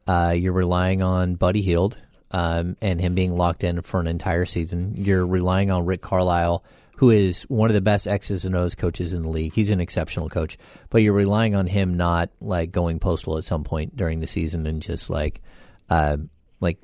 Uh, 0.08 0.34
you're 0.36 0.54
relying 0.54 1.02
on 1.02 1.36
Buddy 1.36 1.62
Hield 1.62 1.98
um, 2.32 2.78
and 2.82 3.00
him 3.00 3.16
being 3.16 3.36
locked 3.36 3.64
in 3.64 3.82
for 3.82 4.00
an 4.00 4.08
entire 4.08 4.46
season. 4.46 4.94
You're 4.98 5.26
relying 5.26 5.72
on 5.72 5.86
Rick 5.86 6.02
Carlisle, 6.02 6.64
who 6.98 7.10
is 7.10 7.44
one 7.44 7.70
of 7.70 7.74
the 7.74 7.82
best 7.82 8.08
X's 8.08 8.46
and 8.46 8.56
O's 8.56 8.76
coaches 8.76 9.14
in 9.14 9.22
the 9.22 9.30
league. 9.30 9.54
He's 9.54 9.72
an 9.72 9.80
exceptional 9.80 10.30
coach, 10.30 10.58
but 10.90 11.02
you're 11.02 11.14
relying 11.14 11.56
on 11.56 11.68
him 11.68 11.96
not 11.96 12.30
like 12.40 12.72
going 12.72 13.00
postal 13.00 13.38
at 13.38 13.44
some 13.44 13.64
point 13.64 13.96
during 13.96 14.20
the 14.20 14.28
season 14.28 14.66
and 14.68 14.82
just 14.82 15.10
like, 15.10 15.42
uh, 15.90 16.18
like 16.60 16.78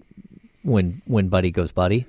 when 0.63 1.01
when 1.05 1.29
Buddy 1.29 1.51
goes 1.51 1.71
Buddy. 1.71 2.05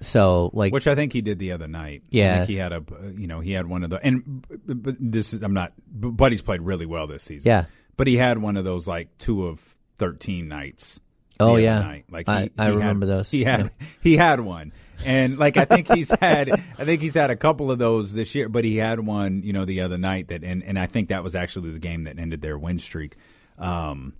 So 0.00 0.50
like, 0.52 0.72
which 0.72 0.86
I 0.86 0.94
think 0.94 1.12
he 1.12 1.22
did 1.22 1.38
the 1.38 1.52
other 1.52 1.66
night. 1.68 2.02
I 2.04 2.08
Yeah. 2.10 2.36
think 2.38 2.48
he 2.50 2.56
had 2.56 2.72
a 2.72 2.82
you 3.16 3.26
know 3.26 3.40
he 3.40 3.52
had 3.52 3.66
one 3.66 3.82
of 3.84 3.90
the 3.90 3.96
and 4.04 4.44
but 4.66 4.96
this 5.00 5.32
is 5.32 5.42
I'm 5.42 5.54
not 5.54 5.72
but 5.90 6.10
Buddy's 6.10 6.42
played 6.42 6.60
really 6.62 6.86
well 6.86 7.06
this 7.06 7.22
season. 7.22 7.48
Yeah. 7.48 7.64
but 7.96 8.06
he 8.06 8.16
had 8.16 8.38
one 8.38 8.56
of 8.56 8.64
those 8.64 8.86
like 8.86 9.16
two 9.18 9.46
of 9.46 9.76
thirteen 9.96 10.48
nights. 10.48 11.00
Oh, 11.38 11.56
yeah. 11.56 11.80
night. 11.80 12.04
like 12.10 12.28
I- 12.28 12.44
he, 12.44 12.50
I 12.58 12.64
had- 12.64 12.74
remember 12.74 13.04
those. 13.06 13.30
He 13.30 13.44
had 13.44 13.70
Yeah. 13.78 13.86
he 14.02 14.16
had 14.16 14.40
one, 14.40 14.72
and 15.04 15.36
like 15.38 15.56
I 15.58 15.66
think 15.66 15.92
he's 15.92 16.10
had 16.10 16.50
I 16.50 16.84
think 16.84 17.02
he's 17.02 17.14
had 17.14 17.30
a 17.30 17.36
couple 17.36 17.70
of 17.70 17.78
those 17.78 18.12
this 18.14 18.34
year, 18.34 18.48
but 18.48 18.64
he 18.64 18.76
had 18.78 19.00
one 19.00 19.42
you 19.42 19.52
know 19.52 19.64
the 19.66 19.80
other 19.82 19.98
night 19.98 20.28
that 20.28 20.42
and 20.44 20.62
and 20.62 20.78
I 20.78 20.86
think 20.86 21.08
that 21.08 21.22
was 21.22 21.34
actually 21.34 21.72
the 21.72 21.78
game 21.78 22.04
that 22.04 22.18
ended 22.18 22.40
their 22.42 22.56
win 22.58 22.78
streak. 22.78 23.14
Um, 23.58 24.14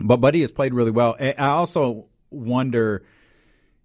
but 0.00 0.16
Buddy 0.18 0.40
has 0.40 0.50
played 0.50 0.74
really 0.74 0.90
well. 0.90 1.16
I 1.20 1.34
I 1.38 1.48
also 1.48 2.06
wonder. 2.30 3.04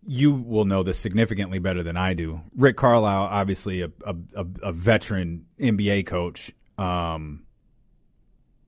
You 0.09 0.33
will 0.33 0.63
know 0.63 0.83
this 0.83 0.97
significantly 0.97 1.59
better 1.59 1.83
than 1.83 1.97
I 1.97 2.13
do. 2.13 2.41
Rick 2.55 2.77
Carlisle, 2.77 3.23
obviously 3.23 3.81
a 3.81 3.91
a, 4.05 4.15
a, 4.63 4.71
veteran 4.71 5.45
NBA 5.59 6.05
coach, 6.05 6.53
um, 6.77 7.43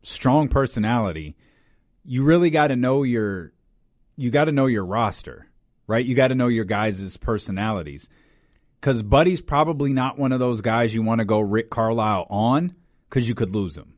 strong 0.01 0.49
personality. 0.49 1.37
You 2.03 2.23
really 2.23 2.49
got 2.49 2.67
to 2.67 2.75
know 2.75 3.03
your 3.03 3.53
you 4.17 4.31
got 4.31 4.45
to 4.45 4.51
know 4.51 4.65
your 4.65 4.85
roster, 4.85 5.47
right? 5.87 6.05
You 6.05 6.13
got 6.13 6.27
to 6.27 6.35
know 6.35 6.49
your 6.49 6.65
guys' 6.65 7.15
personalities. 7.15 8.09
Because 8.81 9.01
Buddy's 9.01 9.41
probably 9.41 9.93
not 9.93 10.17
one 10.17 10.31
of 10.31 10.39
those 10.39 10.61
guys 10.61 10.93
you 10.93 11.01
want 11.01 11.19
to 11.19 11.25
go 11.25 11.39
Rick 11.39 11.69
Carlisle 11.69 12.27
on 12.29 12.75
because 13.09 13.27
you 13.27 13.35
could 13.35 13.51
lose 13.51 13.77
him. 13.77 13.93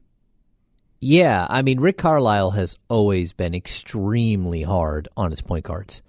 Yeah, 1.00 1.48
I 1.50 1.64
mean 1.64 1.80
Rick 1.80 1.98
Carlisle 1.98 2.52
has 2.52 2.78
always 2.88 3.34
been 3.34 3.56
extremely 3.56 4.62
hard 4.62 5.08
on 5.18 5.32
his 5.32 5.42
point 5.42 5.66
guards. 5.66 6.04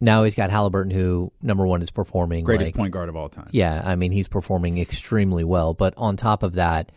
Now 0.00 0.22
he's 0.24 0.34
got 0.34 0.50
Halliburton, 0.50 0.90
who 0.92 1.32
number 1.42 1.66
one 1.66 1.82
is 1.82 1.90
performing 1.90 2.44
Greatest 2.44 2.68
like- 2.68 2.74
point 2.74 2.92
guard 2.92 3.08
of 3.08 3.16
all 3.16 3.28
time. 3.28 3.48
Yeah, 3.52 3.82
I 3.84 3.96
mean 3.96 4.12
he's 4.12 4.28
performing 4.28 4.78
extremely 4.78 5.44
well, 5.44 5.74
but 5.74 5.94
on 5.96 6.16
top 6.16 6.42
of 6.42 6.54
that, 6.54 6.92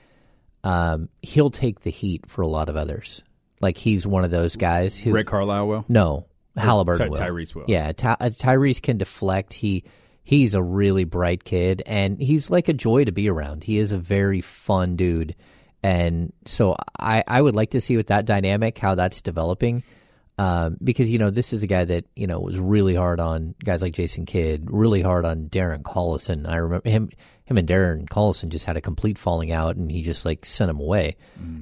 um, 0.63 1.09
he'll 1.21 1.49
take 1.49 1.81
the 1.81 1.89
heat 1.89 2.29
for 2.29 2.41
a 2.41 2.47
lot 2.47 2.69
of 2.69 2.75
others. 2.75 3.23
Like 3.59 3.77
he's 3.77 4.05
one 4.05 4.23
of 4.23 4.31
those 4.31 4.55
guys 4.55 4.99
who 4.99 5.11
Rick 5.11 5.27
Carlisle 5.27 5.67
will? 5.67 5.85
No, 5.89 6.25
Halliburton 6.57 7.07
Ty- 7.07 7.09
will. 7.09 7.17
Tyrese 7.17 7.55
will. 7.55 7.65
Yeah, 7.67 7.91
Ty- 7.91 8.17
uh, 8.19 8.25
Tyrese 8.29 8.81
can 8.81 8.97
deflect. 8.97 9.53
He 9.53 9.83
he's 10.23 10.53
a 10.53 10.61
really 10.61 11.03
bright 11.03 11.43
kid, 11.43 11.81
and 11.85 12.19
he's 12.19 12.49
like 12.49 12.69
a 12.69 12.73
joy 12.73 13.05
to 13.05 13.11
be 13.11 13.29
around. 13.29 13.63
He 13.63 13.77
is 13.79 13.91
a 13.91 13.97
very 13.97 14.41
fun 14.41 14.95
dude, 14.95 15.35
and 15.81 16.33
so 16.45 16.75
I 16.99 17.23
I 17.27 17.41
would 17.41 17.55
like 17.55 17.71
to 17.71 17.81
see 17.81 17.97
with 17.97 18.07
that 18.07 18.25
dynamic 18.25 18.77
how 18.77 18.93
that's 18.95 19.21
developing. 19.21 19.83
Um, 20.37 20.77
because 20.83 21.09
you 21.09 21.19
know 21.19 21.29
this 21.29 21.53
is 21.53 21.61
a 21.61 21.67
guy 21.67 21.85
that 21.85 22.05
you 22.15 22.25
know 22.25 22.39
was 22.39 22.57
really 22.57 22.95
hard 22.95 23.19
on 23.19 23.53
guys 23.63 23.81
like 23.81 23.93
Jason 23.93 24.25
Kidd, 24.25 24.69
really 24.71 25.01
hard 25.01 25.25
on 25.25 25.49
Darren 25.49 25.83
Collison. 25.83 26.49
I 26.49 26.55
remember 26.55 26.89
him, 26.89 27.09
him 27.45 27.57
and 27.57 27.67
Darren 27.67 28.07
Collison 28.07 28.49
just 28.49 28.65
had 28.65 28.77
a 28.77 28.81
complete 28.81 29.17
falling 29.17 29.51
out, 29.51 29.75
and 29.75 29.91
he 29.91 30.01
just 30.01 30.25
like 30.25 30.45
sent 30.45 30.71
him 30.71 30.79
away. 30.79 31.17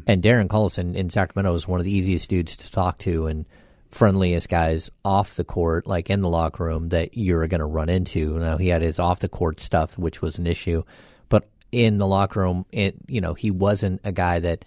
And 0.08 0.24
Darren 0.24 0.48
Collison 0.48 0.96
in 0.96 1.10
Sacramento 1.10 1.52
was 1.52 1.68
one 1.68 1.80
of 1.80 1.86
the 1.86 1.92
easiest 1.92 2.30
dudes 2.30 2.56
to 2.58 2.72
talk 2.72 3.00
to 3.00 3.28
and 3.28 3.46
friendliest 3.90 4.50
guys 4.50 4.92
off 5.04 5.36
the 5.36 5.44
court, 5.44 5.88
like 5.88 6.10
in 6.10 6.22
the 6.22 6.30
locker 6.30 6.64
room, 6.64 6.90
that 6.90 7.18
you're 7.18 7.48
going 7.48 7.60
to 7.60 7.66
run 7.66 7.90
into. 7.90 8.38
Now 8.38 8.58
he 8.58 8.70
had 8.70 8.82
his 8.82 9.00
off 9.00 9.20
the 9.20 9.30
court 9.30 9.60
stuff, 9.60 9.98
which 9.98 10.22
was 10.22 10.38
an 10.38 10.48
issue, 10.48 10.84
but 11.28 11.50
in 11.72 11.98
the 11.98 12.08
locker 12.08 12.42
room, 12.42 12.66
it 12.72 12.96
you 13.08 13.20
know 13.20 13.34
he 13.34 13.52
wasn't 13.52 14.02
a 14.04 14.12
guy 14.12 14.40
that. 14.40 14.64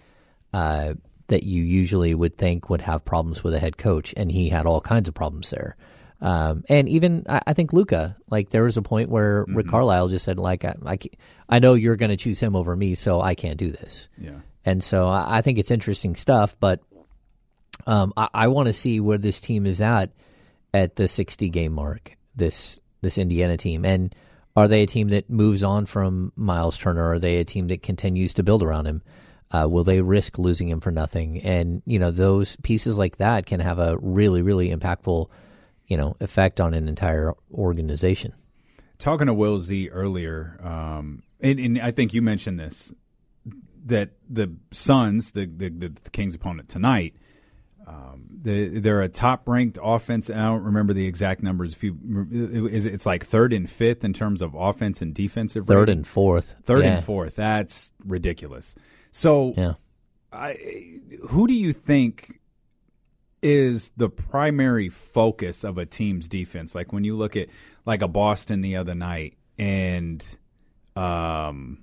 Uh, 0.53 0.95
that 1.29 1.43
you 1.43 1.63
usually 1.63 2.15
would 2.15 2.37
think 2.37 2.69
would 2.69 2.83
have 2.83 3.05
problems 3.05 3.43
with 3.43 3.55
a 3.55 3.59
head 3.59 3.77
coach, 3.77 4.15
and 4.17 4.31
he 4.31 4.49
had 4.49 4.67
all 4.67 4.81
kinds 4.81 5.09
of 5.09 5.15
problems 5.15 5.51
there. 5.51 5.77
Um, 6.21 6.63
and 6.69 6.89
even 6.89 7.25
I, 7.29 7.41
I 7.49 7.53
think 7.53 7.73
Luka, 7.73 8.17
like 8.31 8.51
there 8.51 8.63
was 8.63 8.77
a 8.77 8.83
point 8.83 9.09
where 9.09 9.45
Rick 9.49 9.67
Carlisle 9.69 10.09
just 10.09 10.25
said, 10.25 10.39
like, 10.39 10.65
I, 10.65 10.77
I, 10.87 10.99
I 11.49 11.59
know 11.59 11.75
you're 11.75 11.97
going 11.97 12.11
to 12.11 12.17
choose 12.17 12.39
him 12.39 12.55
over 12.55 12.77
me, 12.77 12.95
so 12.95 13.21
I 13.21 13.35
can't 13.35 13.59
do 13.59 13.71
this. 13.71 14.09
Yeah. 14.17 14.39
And 14.65 14.83
so 14.83 15.09
I, 15.09 15.39
I 15.39 15.43
think 15.43 15.59
it's 15.59 15.73
interesting 15.73 16.15
stuff, 16.15 16.57
but 16.61 16.81
um, 17.87 18.13
I, 18.17 18.29
I 18.33 18.49
want 18.49 18.69
to 18.69 18.73
see 18.73 19.01
where 19.01 19.19
this 19.19 19.41
team 19.41 19.67
is 19.67 19.81
at 19.81 20.11
at 20.73 20.95
the 20.95 21.09
60 21.09 21.49
game 21.49 21.73
mark. 21.73 22.17
This 22.37 22.81
this 23.03 23.19
Indiana 23.19 23.57
team, 23.57 23.85
and 23.85 24.15
are 24.55 24.69
they 24.69 24.85
a 24.85 24.87
team 24.87 25.09
that 25.09 25.29
moves 25.29 25.63
on 25.63 25.87
from 25.87 26.33
Myles 26.37 26.79
Turner? 26.79 27.13
Are 27.13 27.19
they 27.19 27.39
a 27.39 27.45
team 27.45 27.69
that 27.69 27.83
continues 27.83 28.35
to 28.35 28.43
build 28.43 28.63
around 28.63 28.87
him? 28.87 29.03
Uh, 29.53 29.67
will 29.69 29.85
they 29.85 30.01
risk 30.01 30.39
losing 30.39 30.69
him 30.69 30.81
for 30.81 30.91
nothing? 30.91 31.41
And 31.43 31.83
you 31.85 31.99
know 31.99 32.11
those 32.11 32.57
pieces 32.57 32.97
like 32.97 33.19
that 33.19 33.47
can 33.47 33.61
have 33.61 33.79
a 33.79 33.97
really 33.99 34.43
really 34.43 34.71
impactful 34.71 35.29
you 35.87 35.97
know 35.97 36.17
effect 36.21 36.61
on 36.61 36.73
an 36.75 36.89
entire 36.89 37.35
organization. 37.53 38.33
Talking 38.99 39.27
to 39.27 39.35
Will 39.35 39.59
Z 39.61 39.89
earlier, 39.91 40.59
um, 40.63 41.23
and, 41.41 41.59
and 41.59 41.79
I 41.81 41.91
think 41.91 42.15
you 42.15 42.23
mentioned 42.23 42.59
this 42.61 42.95
that 43.87 44.11
the 44.31 44.55
Suns, 44.71 45.33
the 45.33 45.47
the, 45.47 45.69
the, 45.71 46.11
Kings' 46.13 46.37
opponent 46.37 46.69
tonight, 46.69 47.17
um, 47.87 48.27
the, 48.43 48.79
they're 48.79 49.03
a 49.03 49.09
top 49.09 49.49
ranked 49.49 49.77
offense. 49.83 50.31
and 50.31 50.41
I 50.41 50.45
don't 50.45 50.63
remember 50.65 50.93
the 50.93 51.07
exact 51.07 51.43
numbers. 51.43 51.73
If 51.73 51.83
you 51.83 51.99
is 52.31 52.87
it- 52.87 52.95
it's 52.95 53.05
like 53.07 53.25
third 53.25 53.53
and 53.53 53.69
fifth 53.69 54.05
in 54.05 54.13
terms 54.13 54.41
of 54.41 54.55
offense 54.55 55.03
and 55.03 55.13
defensive. 55.13 55.67
Third 55.67 55.79
rating. 55.89 55.97
and 55.99 56.07
fourth. 56.07 56.55
Third 56.65 56.85
Yeah. 56.85 56.95
and 56.97 57.05
fourth. 57.05 57.37
That's 57.37 57.93
ridiculous. 58.07 58.77
So, 59.13 59.55
Yeah. 59.57 59.75
I, 60.33 60.57
who 61.29 61.47
do 61.47 61.53
you 61.53 61.75
think 61.75 62.41
is 63.43 63.91
the 63.97 64.09
primary 64.09 64.89
focus 64.89 65.63
of 65.63 65.77
a 65.77 65.85
team's 65.85 66.29
defense? 66.29 66.75
Like 66.75 66.93
when 66.93 67.05
you 67.05 67.17
look 67.17 67.37
at 67.37 67.49
like 67.85 68.01
a 68.03 68.09
Boston 68.09 68.63
the 68.63 68.77
other 68.77 68.95
night 68.95 69.37
and 69.59 70.25
um, 70.97 71.83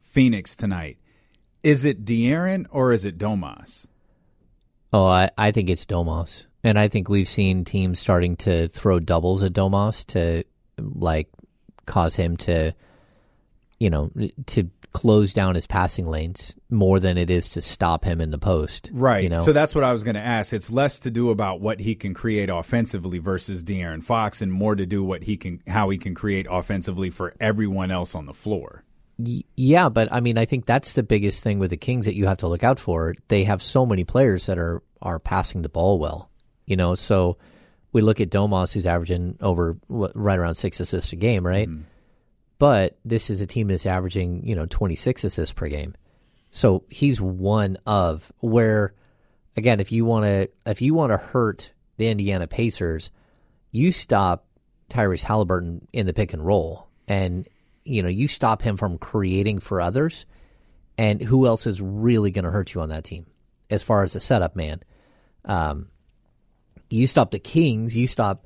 Phoenix 0.00 0.54
tonight, 0.54 0.98
is 1.64 1.84
it 1.84 2.04
De'Aaron 2.04 2.66
or 2.70 2.92
is 2.92 3.04
it 3.04 3.18
Domas? 3.18 3.86
Oh, 4.92 5.06
I, 5.06 5.30
I 5.36 5.50
think 5.50 5.68
it's 5.68 5.84
Domas. 5.84 6.46
And 6.62 6.78
I 6.78 6.88
think 6.88 7.08
we've 7.08 7.28
seen 7.28 7.64
teams 7.64 7.98
starting 7.98 8.36
to 8.36 8.68
throw 8.68 9.00
doubles 9.00 9.42
at 9.42 9.52
Domas 9.52 10.06
to 10.06 10.44
like 10.78 11.28
cause 11.86 12.14
him 12.14 12.36
to 12.36 12.74
you 13.78 13.90
know, 13.90 14.10
to 14.46 14.64
close 14.92 15.32
down 15.32 15.54
his 15.54 15.66
passing 15.66 16.06
lanes 16.06 16.56
more 16.70 16.98
than 16.98 17.18
it 17.18 17.30
is 17.30 17.48
to 17.48 17.60
stop 17.62 18.04
him 18.04 18.20
in 18.20 18.30
the 18.30 18.38
post. 18.38 18.90
Right. 18.92 19.22
You 19.22 19.28
know? 19.28 19.44
So 19.44 19.52
that's 19.52 19.74
what 19.74 19.84
I 19.84 19.92
was 19.92 20.02
going 20.04 20.14
to 20.14 20.20
ask. 20.20 20.52
It's 20.52 20.70
less 20.70 20.98
to 21.00 21.10
do 21.10 21.30
about 21.30 21.60
what 21.60 21.80
he 21.80 21.94
can 21.94 22.14
create 22.14 22.48
offensively 22.50 23.18
versus 23.18 23.62
De'Aaron 23.62 24.02
Fox, 24.02 24.40
and 24.42 24.52
more 24.52 24.74
to 24.74 24.86
do 24.86 25.04
what 25.04 25.24
he 25.24 25.36
can, 25.36 25.62
how 25.66 25.90
he 25.90 25.98
can 25.98 26.14
create 26.14 26.46
offensively 26.50 27.10
for 27.10 27.34
everyone 27.40 27.90
else 27.90 28.14
on 28.14 28.26
the 28.26 28.34
floor. 28.34 28.84
Y- 29.18 29.42
Yeah, 29.56 29.88
but 29.88 30.10
I 30.12 30.20
mean, 30.20 30.38
I 30.38 30.44
think 30.44 30.64
that's 30.66 30.94
the 30.94 31.02
biggest 31.02 31.42
thing 31.42 31.58
with 31.58 31.70
the 31.70 31.76
Kings 31.76 32.06
that 32.06 32.14
you 32.14 32.26
have 32.26 32.38
to 32.38 32.48
look 32.48 32.64
out 32.64 32.78
for. 32.78 33.14
They 33.28 33.44
have 33.44 33.62
so 33.62 33.84
many 33.84 34.04
players 34.04 34.46
that 34.46 34.58
are 34.58 34.82
are 35.02 35.18
passing 35.18 35.62
the 35.62 35.68
ball 35.68 35.98
well, 35.98 36.30
you 36.66 36.76
know. 36.76 36.94
So 36.94 37.36
we 37.92 38.00
look 38.00 38.20
at 38.20 38.30
Domas, 38.30 38.74
who's 38.74 38.86
averaging 38.86 39.36
over 39.40 39.76
what, 39.86 40.12
right 40.14 40.38
around 40.38 40.54
six 40.56 40.80
assists 40.80 41.12
a 41.12 41.16
game, 41.16 41.46
right? 41.46 41.68
Mm-hmm. 41.68 41.82
But 42.58 42.98
this 43.04 43.30
is 43.30 43.40
a 43.40 43.46
team 43.46 43.68
that's 43.68 43.86
averaging, 43.86 44.46
you 44.46 44.54
know, 44.54 44.66
twenty 44.66 44.96
six 44.96 45.24
assists 45.24 45.52
per 45.52 45.68
game. 45.68 45.94
So 46.50 46.84
he's 46.88 47.20
one 47.20 47.76
of 47.86 48.32
where, 48.38 48.94
again, 49.56 49.80
if 49.80 49.92
you 49.92 50.04
want 50.04 50.24
to 50.24 50.50
if 50.66 50.82
you 50.82 50.94
want 50.94 51.12
to 51.12 51.18
hurt 51.18 51.72
the 51.96 52.08
Indiana 52.08 52.46
Pacers, 52.46 53.10
you 53.70 53.92
stop 53.92 54.46
Tyrese 54.90 55.22
Halliburton 55.22 55.86
in 55.92 56.06
the 56.06 56.14
pick 56.14 56.32
and 56.32 56.44
roll, 56.44 56.88
and 57.06 57.46
you 57.84 58.02
know 58.02 58.08
you 58.08 58.26
stop 58.26 58.62
him 58.62 58.76
from 58.76 58.98
creating 58.98 59.60
for 59.60 59.80
others. 59.80 60.26
And 60.96 61.22
who 61.22 61.46
else 61.46 61.68
is 61.68 61.80
really 61.80 62.32
going 62.32 62.44
to 62.44 62.50
hurt 62.50 62.74
you 62.74 62.80
on 62.80 62.88
that 62.88 63.04
team 63.04 63.26
as 63.70 63.84
far 63.84 64.02
as 64.02 64.14
the 64.14 64.20
setup 64.20 64.56
man? 64.56 64.82
Um, 65.44 65.90
you 66.90 67.06
stop 67.06 67.30
the 67.30 67.38
Kings, 67.38 67.96
you 67.96 68.08
stop 68.08 68.44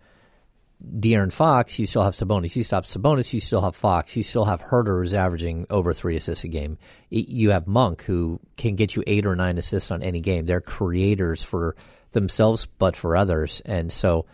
De'Aaron 0.98 1.32
Fox, 1.32 1.78
you 1.78 1.86
still 1.86 2.02
have 2.02 2.14
Sabonis. 2.14 2.56
You 2.56 2.64
stop 2.64 2.84
Sabonis, 2.84 3.32
you 3.32 3.40
still 3.40 3.60
have 3.60 3.76
Fox. 3.76 4.16
You 4.16 4.22
still 4.22 4.44
have 4.46 4.62
Huerter 4.62 4.98
who's 5.00 5.14
averaging 5.14 5.66
over 5.70 5.92
three 5.92 6.16
assists 6.16 6.44
a 6.44 6.48
game. 6.48 6.76
You 7.10 7.50
have 7.50 7.66
Monk 7.68 8.02
who 8.02 8.40
can 8.56 8.74
get 8.74 8.96
you 8.96 9.04
eight 9.06 9.24
or 9.26 9.36
nine 9.36 9.58
assists 9.58 9.90
on 9.90 10.02
any 10.02 10.20
game. 10.20 10.44
They're 10.46 10.60
creators 10.60 11.42
for 11.42 11.76
themselves, 12.12 12.66
but 12.66 12.96
for 12.96 13.16
others. 13.16 13.62
And 13.64 13.92
so 13.92 14.26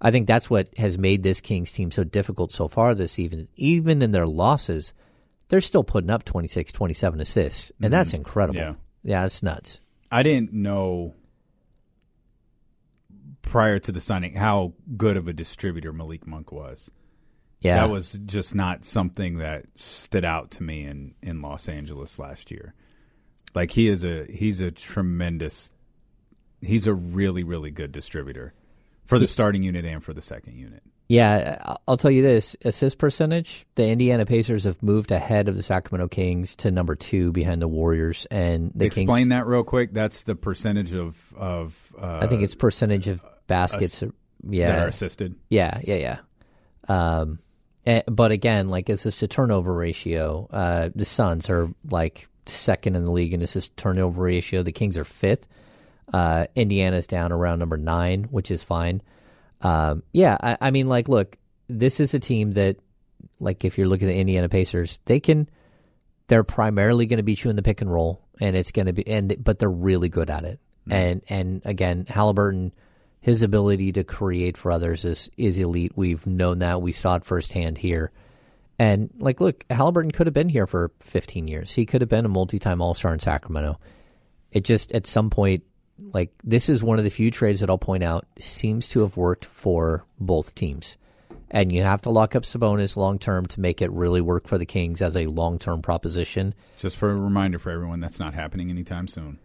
I 0.00 0.10
think 0.10 0.26
that's 0.26 0.50
what 0.50 0.68
has 0.76 0.98
made 0.98 1.22
this 1.22 1.40
Kings 1.40 1.72
team 1.72 1.90
so 1.90 2.04
difficult 2.04 2.52
so 2.52 2.68
far 2.68 2.94
this 2.94 3.12
season. 3.12 3.48
Even 3.56 4.02
in 4.02 4.10
their 4.10 4.26
losses, 4.26 4.92
they're 5.48 5.60
still 5.62 5.84
putting 5.84 6.10
up 6.10 6.24
26, 6.24 6.70
27 6.72 7.20
assists. 7.20 7.72
And 7.82 7.92
that's 7.92 8.10
Mhm. 8.10 8.14
incredible. 8.18 8.58
Yeah. 8.60 8.74
yeah, 9.02 9.22
that's 9.22 9.42
nuts. 9.42 9.80
I 10.12 10.22
didn't 10.22 10.52
know 10.52 11.14
prior 13.44 13.78
to 13.78 13.92
the 13.92 14.00
signing 14.00 14.34
how 14.34 14.72
good 14.96 15.16
of 15.16 15.28
a 15.28 15.32
distributor 15.32 15.92
Malik 15.92 16.26
Monk 16.26 16.50
was. 16.50 16.90
Yeah. 17.60 17.76
That 17.76 17.90
was 17.90 18.12
just 18.26 18.54
not 18.54 18.84
something 18.84 19.38
that 19.38 19.66
stood 19.74 20.24
out 20.24 20.50
to 20.52 20.62
me 20.62 20.84
in, 20.84 21.14
in 21.22 21.40
Los 21.40 21.68
Angeles 21.68 22.18
last 22.18 22.50
year. 22.50 22.74
Like 23.54 23.70
he 23.70 23.88
is 23.88 24.04
a 24.04 24.24
he's 24.24 24.60
a 24.60 24.70
tremendous 24.70 25.70
he's 26.60 26.86
a 26.86 26.94
really, 26.94 27.44
really 27.44 27.70
good 27.70 27.92
distributor 27.92 28.52
for 29.04 29.18
the 29.18 29.26
starting 29.26 29.62
unit 29.62 29.84
and 29.84 30.02
for 30.02 30.12
the 30.12 30.22
second 30.22 30.56
unit. 30.56 30.82
Yeah, 31.08 31.76
I'll 31.86 31.98
tell 31.98 32.10
you 32.10 32.22
this: 32.22 32.56
assist 32.64 32.96
percentage. 32.96 33.66
The 33.74 33.86
Indiana 33.86 34.24
Pacers 34.24 34.64
have 34.64 34.82
moved 34.82 35.10
ahead 35.10 35.48
of 35.48 35.56
the 35.56 35.62
Sacramento 35.62 36.08
Kings 36.08 36.56
to 36.56 36.70
number 36.70 36.94
two 36.94 37.30
behind 37.30 37.60
the 37.60 37.68
Warriors, 37.68 38.26
and 38.30 38.72
the 38.74 38.86
Explain 38.86 39.06
Kings. 39.06 39.28
that 39.28 39.46
real 39.46 39.64
quick. 39.64 39.92
That's 39.92 40.22
the 40.22 40.34
percentage 40.34 40.94
of 40.94 41.34
of 41.36 41.92
uh, 42.00 42.20
I 42.22 42.26
think 42.26 42.42
it's 42.42 42.54
percentage 42.54 43.08
of 43.08 43.22
baskets. 43.46 44.02
Yeah, 44.46 44.68
that 44.68 44.84
are 44.84 44.88
assisted. 44.88 45.34
Yeah, 45.48 45.80
yeah, 45.82 45.94
yeah. 45.94 46.18
Um, 46.88 47.38
eh, 47.86 48.02
but 48.06 48.30
again, 48.30 48.68
like 48.68 48.88
assist 48.88 49.20
to 49.20 49.28
turnover 49.28 49.72
ratio, 49.72 50.48
uh, 50.50 50.90
the 50.94 51.04
Suns 51.04 51.48
are 51.48 51.70
like 51.90 52.28
second 52.46 52.96
in 52.96 53.04
the 53.04 53.10
league 53.10 53.32
in 53.32 53.42
assist 53.42 53.76
turnover 53.76 54.22
ratio. 54.22 54.62
The 54.62 54.72
Kings 54.72 54.98
are 54.98 55.04
fifth. 55.04 55.46
Uh, 56.12 56.46
Indiana's 56.54 57.06
down 57.06 57.32
around 57.32 57.58
number 57.58 57.76
nine, 57.76 58.24
which 58.24 58.50
is 58.50 58.62
fine. 58.62 59.00
Um, 59.62 60.02
yeah, 60.12 60.36
I, 60.40 60.58
I 60.60 60.70
mean, 60.70 60.88
like, 60.88 61.08
look, 61.08 61.38
this 61.68 62.00
is 62.00 62.12
a 62.12 62.20
team 62.20 62.52
that, 62.52 62.76
like, 63.40 63.64
if 63.64 63.78
you're 63.78 63.88
looking 63.88 64.08
at 64.08 64.12
the 64.12 64.20
Indiana 64.20 64.48
Pacers, 64.48 65.00
they 65.06 65.20
can. 65.20 65.48
They're 66.26 66.44
primarily 66.44 67.06
going 67.06 67.18
to 67.18 67.22
beat 67.22 67.44
you 67.44 67.50
in 67.50 67.56
the 67.56 67.62
pick 67.62 67.80
and 67.80 67.92
roll, 67.92 68.22
and 68.40 68.56
it's 68.56 68.72
going 68.72 68.86
to 68.86 68.92
be, 68.92 69.06
and 69.06 69.42
but 69.42 69.58
they're 69.58 69.70
really 69.70 70.08
good 70.08 70.30
at 70.30 70.44
it. 70.44 70.60
And 70.90 71.22
and 71.28 71.62
again, 71.64 72.06
Halliburton, 72.06 72.72
his 73.24 73.40
ability 73.40 73.90
to 73.90 74.04
create 74.04 74.58
for 74.58 74.70
others 74.70 75.02
is 75.06 75.30
is 75.38 75.58
elite. 75.58 75.92
We've 75.96 76.26
known 76.26 76.58
that. 76.58 76.82
We 76.82 76.92
saw 76.92 77.16
it 77.16 77.24
firsthand 77.24 77.78
here. 77.78 78.12
And 78.78 79.08
like, 79.18 79.40
look, 79.40 79.64
Halliburton 79.70 80.10
could 80.10 80.26
have 80.26 80.34
been 80.34 80.50
here 80.50 80.66
for 80.66 80.90
15 81.00 81.48
years. 81.48 81.72
He 81.72 81.86
could 81.86 82.02
have 82.02 82.10
been 82.10 82.26
a 82.26 82.28
multi-time 82.28 82.82
All-Star 82.82 83.14
in 83.14 83.20
Sacramento. 83.20 83.80
It 84.52 84.62
just 84.64 84.92
at 84.92 85.06
some 85.06 85.30
point, 85.30 85.62
like 85.98 86.34
this 86.44 86.68
is 86.68 86.82
one 86.82 86.98
of 86.98 87.04
the 87.04 87.10
few 87.10 87.30
trades 87.30 87.60
that 87.60 87.70
I'll 87.70 87.78
point 87.78 88.04
out 88.04 88.26
seems 88.38 88.90
to 88.90 89.00
have 89.00 89.16
worked 89.16 89.46
for 89.46 90.04
both 90.20 90.54
teams. 90.54 90.98
And 91.50 91.72
you 91.72 91.82
have 91.82 92.02
to 92.02 92.10
lock 92.10 92.36
up 92.36 92.42
Sabonis 92.42 92.94
long 92.94 93.18
term 93.18 93.46
to 93.46 93.60
make 93.60 93.80
it 93.80 93.90
really 93.90 94.20
work 94.20 94.46
for 94.46 94.58
the 94.58 94.66
Kings 94.66 95.00
as 95.00 95.16
a 95.16 95.24
long 95.24 95.58
term 95.58 95.80
proposition. 95.80 96.54
Just 96.76 96.98
for 96.98 97.10
a 97.10 97.16
reminder 97.16 97.58
for 97.58 97.70
everyone, 97.70 98.00
that's 98.00 98.18
not 98.18 98.34
happening 98.34 98.68
anytime 98.68 99.08
soon. 99.08 99.38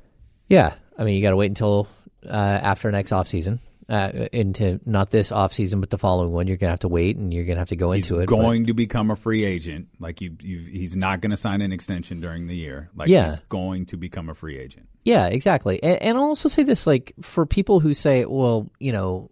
Yeah, 0.50 0.74
I 0.98 1.06
mean, 1.06 1.16
you 1.16 1.22
got 1.22 1.30
to 1.30 1.38
wait 1.38 1.48
until 1.48 1.88
uh, 2.26 2.60
after 2.62 2.92
next 2.92 3.12
offseason. 3.12 3.60
Uh, 3.90 4.28
into 4.32 4.80
not 4.86 5.10
this 5.10 5.32
offseason, 5.32 5.80
but 5.80 5.90
the 5.90 5.98
following 5.98 6.32
one. 6.32 6.46
You're 6.46 6.58
gonna 6.58 6.70
have 6.70 6.82
to 6.82 6.88
wait, 6.88 7.18
and 7.18 7.34
you're 7.34 7.46
gonna 7.46 7.58
have 7.58 7.70
to 7.70 7.76
go 7.76 7.92
He's 7.92 8.10
into 8.12 8.22
it. 8.22 8.28
going 8.28 8.68
to 8.68 8.76
become 8.76 9.10
a 9.10 9.16
free 9.16 9.44
agent. 9.44 9.88
Like 10.00 10.22
you, 10.22 10.36
you've, 10.40 10.68
he's 10.68 10.96
not 10.96 11.22
going 11.22 11.32
to 11.32 11.38
sign 11.38 11.62
an 11.64 11.72
extension 11.72 12.22
during 12.22 12.46
the 12.46 12.56
year. 12.56 12.92
Like 12.96 13.10
Yeah. 13.10 13.32
he's 13.32 13.40
going 13.50 13.88
to 13.88 13.98
become 13.98 14.30
a 14.30 14.36
free 14.36 14.60
agent. 14.60 14.88
Yeah, 15.06 15.26
exactly. 15.28 15.82
And, 15.82 16.00
and 16.04 16.18
I'll 16.20 16.26
also 16.26 16.50
say 16.50 16.62
this: 16.62 16.86
like 16.86 17.14
for 17.24 17.48
people 17.48 17.80
who 17.80 17.94
say, 17.94 18.26
"Well, 18.26 18.70
you 18.80 18.92
know, 18.92 19.32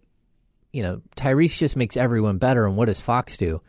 you 0.72 0.82
know, 0.82 1.02
Tyrese 1.16 1.56
just 1.56 1.76
makes 1.76 1.96
everyone 1.96 2.38
better," 2.38 2.66
and 2.66 2.76
what 2.76 2.86
does 2.86 3.00
Fox 3.00 3.36
do? 3.36 3.62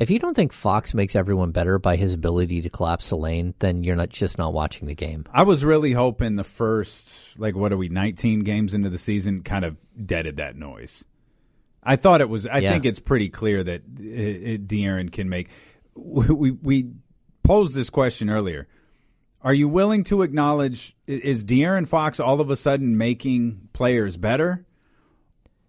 If 0.00 0.08
you 0.10 0.18
don't 0.18 0.34
think 0.34 0.54
Fox 0.54 0.94
makes 0.94 1.14
everyone 1.14 1.50
better 1.50 1.78
by 1.78 1.96
his 1.96 2.14
ability 2.14 2.62
to 2.62 2.70
collapse 2.70 3.10
the 3.10 3.16
lane, 3.16 3.52
then 3.58 3.84
you're 3.84 3.96
not 3.96 4.08
just 4.08 4.38
not 4.38 4.54
watching 4.54 4.88
the 4.88 4.94
game. 4.94 5.24
I 5.30 5.42
was 5.42 5.62
really 5.62 5.92
hoping 5.92 6.36
the 6.36 6.42
first, 6.44 7.38
like, 7.38 7.54
what 7.54 7.70
are 7.70 7.76
we, 7.76 7.90
19 7.90 8.40
games 8.40 8.72
into 8.72 8.88
the 8.88 8.96
season, 8.96 9.42
kind 9.42 9.62
of 9.62 9.76
deaded 10.06 10.38
that 10.38 10.56
noise. 10.56 11.04
I 11.82 11.96
thought 11.96 12.22
it 12.22 12.30
was. 12.30 12.46
I 12.46 12.58
Yeah. 12.58 12.72
think 12.72 12.86
it's 12.86 12.98
pretty 12.98 13.28
clear 13.28 13.62
that 13.62 13.82
it, 13.98 14.02
it, 14.02 14.66
De'Aaron 14.68 15.12
can 15.12 15.28
make. 15.28 15.48
We, 15.94 16.26
we 16.28 16.50
we 16.50 16.90
posed 17.42 17.74
this 17.74 17.90
question 17.90 18.30
earlier. 18.30 18.68
Are 19.42 19.54
you 19.54 19.68
willing 19.68 20.04
to 20.04 20.22
acknowledge 20.22 20.94
is 21.06 21.44
De'Aaron 21.44 21.86
Fox 21.86 22.20
all 22.20 22.40
of 22.40 22.50
a 22.50 22.56
sudden 22.56 22.96
making 22.96 23.68
players 23.72 24.16
better, 24.16 24.66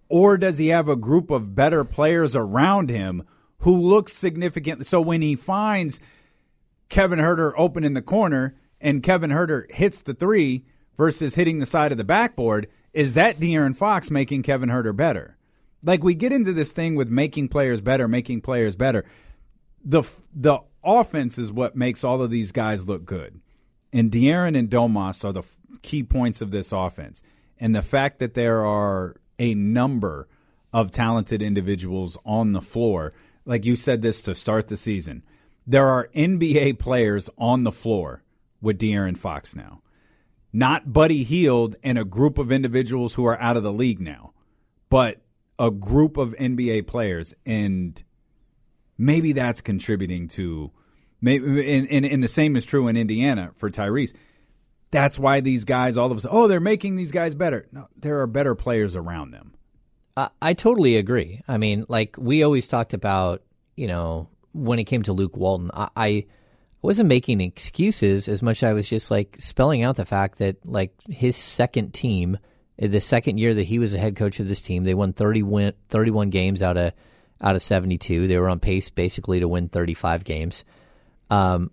or 0.09 0.37
does 0.37 0.57
he 0.57 0.67
have 0.67 0.87
a 0.89 0.95
group 0.97 1.31
of 1.31 1.55
better 1.55 1.83
players 1.83 2.35
around 2.35 2.89
him 2.89 3.23
who 3.61 3.75
looks 3.75 4.13
significant? 4.13 4.85
So 4.85 5.01
when 5.01 5.21
he 5.21 5.35
finds 5.35 5.99
Kevin 6.89 7.19
Huerter 7.19 7.53
open 7.57 7.83
in 7.83 7.93
the 7.93 8.01
corner 8.01 8.55
and 8.79 9.03
Kevin 9.03 9.31
Huerter 9.31 9.71
hits 9.71 10.01
the 10.01 10.13
three 10.13 10.65
versus 10.97 11.35
hitting 11.35 11.59
the 11.59 11.65
side 11.65 11.91
of 11.91 11.97
the 11.97 12.03
backboard, 12.03 12.67
is 12.93 13.13
that 13.13 13.37
De'Aaron 13.37 13.75
Fox 13.75 14.11
making 14.11 14.43
Kevin 14.43 14.69
Huerter 14.69 14.95
better? 14.95 15.37
Like 15.83 16.03
we 16.03 16.13
get 16.13 16.31
into 16.31 16.53
this 16.53 16.73
thing 16.73 16.95
with 16.95 17.09
making 17.09 17.49
players 17.49 17.81
better, 17.81 18.07
making 18.07 18.41
players 18.41 18.75
better. 18.75 19.05
The 19.83 20.03
the 20.33 20.59
offense 20.83 21.37
is 21.37 21.51
what 21.51 21.75
makes 21.75 22.03
all 22.03 22.21
of 22.21 22.29
these 22.29 22.51
guys 22.51 22.87
look 22.87 23.05
good. 23.05 23.39
And 23.93 24.11
De'Aaron 24.11 24.57
and 24.57 24.69
Domas 24.69 25.25
are 25.25 25.33
the 25.33 25.41
f- 25.41 25.57
key 25.81 26.03
points 26.03 26.41
of 26.41 26.51
this 26.51 26.71
offense. 26.71 27.21
And 27.59 27.75
the 27.75 27.81
fact 27.81 28.19
that 28.19 28.33
there 28.33 28.65
are 28.65 29.17
a 29.37 29.53
number 29.53 30.27
of 30.73 30.91
talented 30.91 31.41
individuals 31.41 32.17
on 32.25 32.53
the 32.53 32.61
floor, 32.61 33.13
like 33.45 33.65
you 33.65 33.75
said 33.75 34.01
this 34.01 34.21
to 34.23 34.35
start 34.35 34.67
the 34.67 34.77
season, 34.77 35.23
there 35.65 35.87
are 35.87 36.09
NBA 36.15 36.79
players 36.79 37.29
on 37.37 37.63
the 37.63 37.71
floor 37.71 38.23
with 38.61 38.79
De'Aaron 38.79 39.17
Fox 39.17 39.55
now. 39.55 39.81
Not 40.53 40.91
Buddy 40.91 41.23
Hield 41.23 41.75
and 41.83 41.97
a 41.97 42.03
group 42.03 42.37
of 42.37 42.51
individuals 42.51 43.13
who 43.13 43.25
are 43.25 43.39
out 43.39 43.57
of 43.57 43.63
the 43.63 43.71
league 43.71 44.01
now, 44.01 44.33
but 44.89 45.21
a 45.57 45.71
group 45.71 46.17
of 46.17 46.35
NBA 46.37 46.87
players. 46.87 47.33
And 47.45 48.01
maybe 48.97 49.31
that's 49.31 49.61
contributing 49.61 50.27
to 50.29 50.71
maybe 51.21 51.73
and, 51.73 51.89
and, 51.89 52.05
and 52.05 52.23
the 52.23 52.27
same 52.27 52.55
is 52.55 52.65
true 52.65 52.87
in 52.87 52.97
Indiana 52.97 53.51
for 53.55 53.69
Tyrese. 53.69 54.13
That's 54.91 55.17
why 55.17 55.39
these 55.39 55.63
guys 55.63 55.95
all 55.95 56.11
of 56.11 56.17
a 56.17 56.21
sudden, 56.21 56.37
oh, 56.37 56.47
they're 56.47 56.59
making 56.59 56.97
these 56.97 57.11
guys 57.11 57.33
better. 57.33 57.67
No, 57.71 57.87
there 57.95 58.19
are 58.19 58.27
better 58.27 58.55
players 58.55 58.95
around 58.95 59.31
them. 59.31 59.53
I, 60.15 60.29
I 60.41 60.53
totally 60.53 60.97
agree. 60.97 61.41
I 61.47 61.57
mean, 61.57 61.85
like 61.87 62.15
we 62.17 62.43
always 62.43 62.67
talked 62.67 62.93
about, 62.93 63.41
you 63.75 63.87
know, 63.87 64.27
when 64.53 64.79
it 64.79 64.85
came 64.85 65.03
to 65.03 65.13
Luke 65.13 65.37
Walton, 65.37 65.71
I, 65.73 65.89
I 65.95 66.25
wasn't 66.81 67.09
making 67.09 67.41
excuses 67.41 68.27
as 68.27 68.41
much. 68.41 68.63
I 68.63 68.73
was 68.73 68.87
just 68.87 69.11
like 69.11 69.37
spelling 69.39 69.83
out 69.83 69.95
the 69.95 70.05
fact 70.05 70.39
that 70.39 70.65
like 70.65 70.93
his 71.09 71.35
second 71.35 71.93
team, 71.93 72.37
the 72.77 73.01
second 73.01 73.37
year 73.37 73.53
that 73.53 73.63
he 73.63 73.79
was 73.79 73.91
the 73.91 73.99
head 73.99 74.15
coach 74.15 74.39
of 74.39 74.47
this 74.47 74.61
team, 74.61 74.83
they 74.83 74.93
won 74.93 75.13
30 75.13 75.43
win, 75.43 75.73
31 75.89 76.29
games 76.29 76.61
out 76.61 76.77
of 76.77 76.93
out 77.39 77.55
of 77.55 77.61
72. 77.61 78.27
They 78.27 78.37
were 78.37 78.49
on 78.49 78.59
pace 78.59 78.89
basically 78.89 79.39
to 79.39 79.47
win 79.47 79.69
35 79.69 80.23
games. 80.23 80.63
Um, 81.29 81.71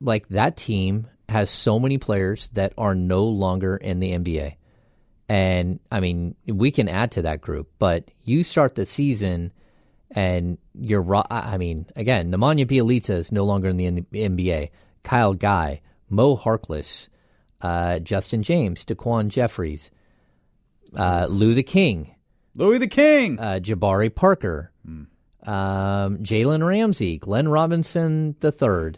like 0.00 0.28
that 0.28 0.56
team 0.56 1.08
has 1.28 1.50
so 1.50 1.78
many 1.78 1.98
players 1.98 2.48
that 2.50 2.74
are 2.76 2.94
no 2.94 3.24
longer 3.24 3.76
in 3.76 3.98
the 3.98 4.12
NBA. 4.12 4.56
And 5.28 5.80
I 5.90 6.00
mean, 6.00 6.36
we 6.46 6.70
can 6.70 6.88
add 6.88 7.12
to 7.12 7.22
that 7.22 7.40
group, 7.40 7.70
but 7.78 8.10
you 8.24 8.42
start 8.42 8.74
the 8.74 8.86
season 8.86 9.52
and 10.10 10.58
you're, 10.74 11.04
I 11.30 11.56
mean, 11.56 11.86
again, 11.96 12.30
Nemanja 12.30 12.66
Bjelica 12.66 13.18
is 13.18 13.32
no 13.32 13.44
longer 13.44 13.68
in 13.68 13.76
the 13.76 13.90
NBA. 13.90 14.70
Kyle 15.02 15.34
Guy, 15.34 15.80
Mo 16.08 16.36
Harkless, 16.36 17.08
uh, 17.60 17.98
Justin 17.98 18.42
James, 18.42 18.84
Daquan 18.84 19.28
Jeffries, 19.28 19.90
uh, 20.96 21.26
Lou 21.28 21.54
the 21.54 21.62
King, 21.62 22.14
Louis 22.54 22.78
the 22.78 22.86
King, 22.86 23.38
uh, 23.40 23.58
Jabari 23.60 24.14
Parker, 24.14 24.70
um, 25.46 26.18
Jalen 26.18 26.66
Ramsey, 26.66 27.18
Glenn 27.18 27.48
Robinson 27.48 28.36
III, 28.42 28.94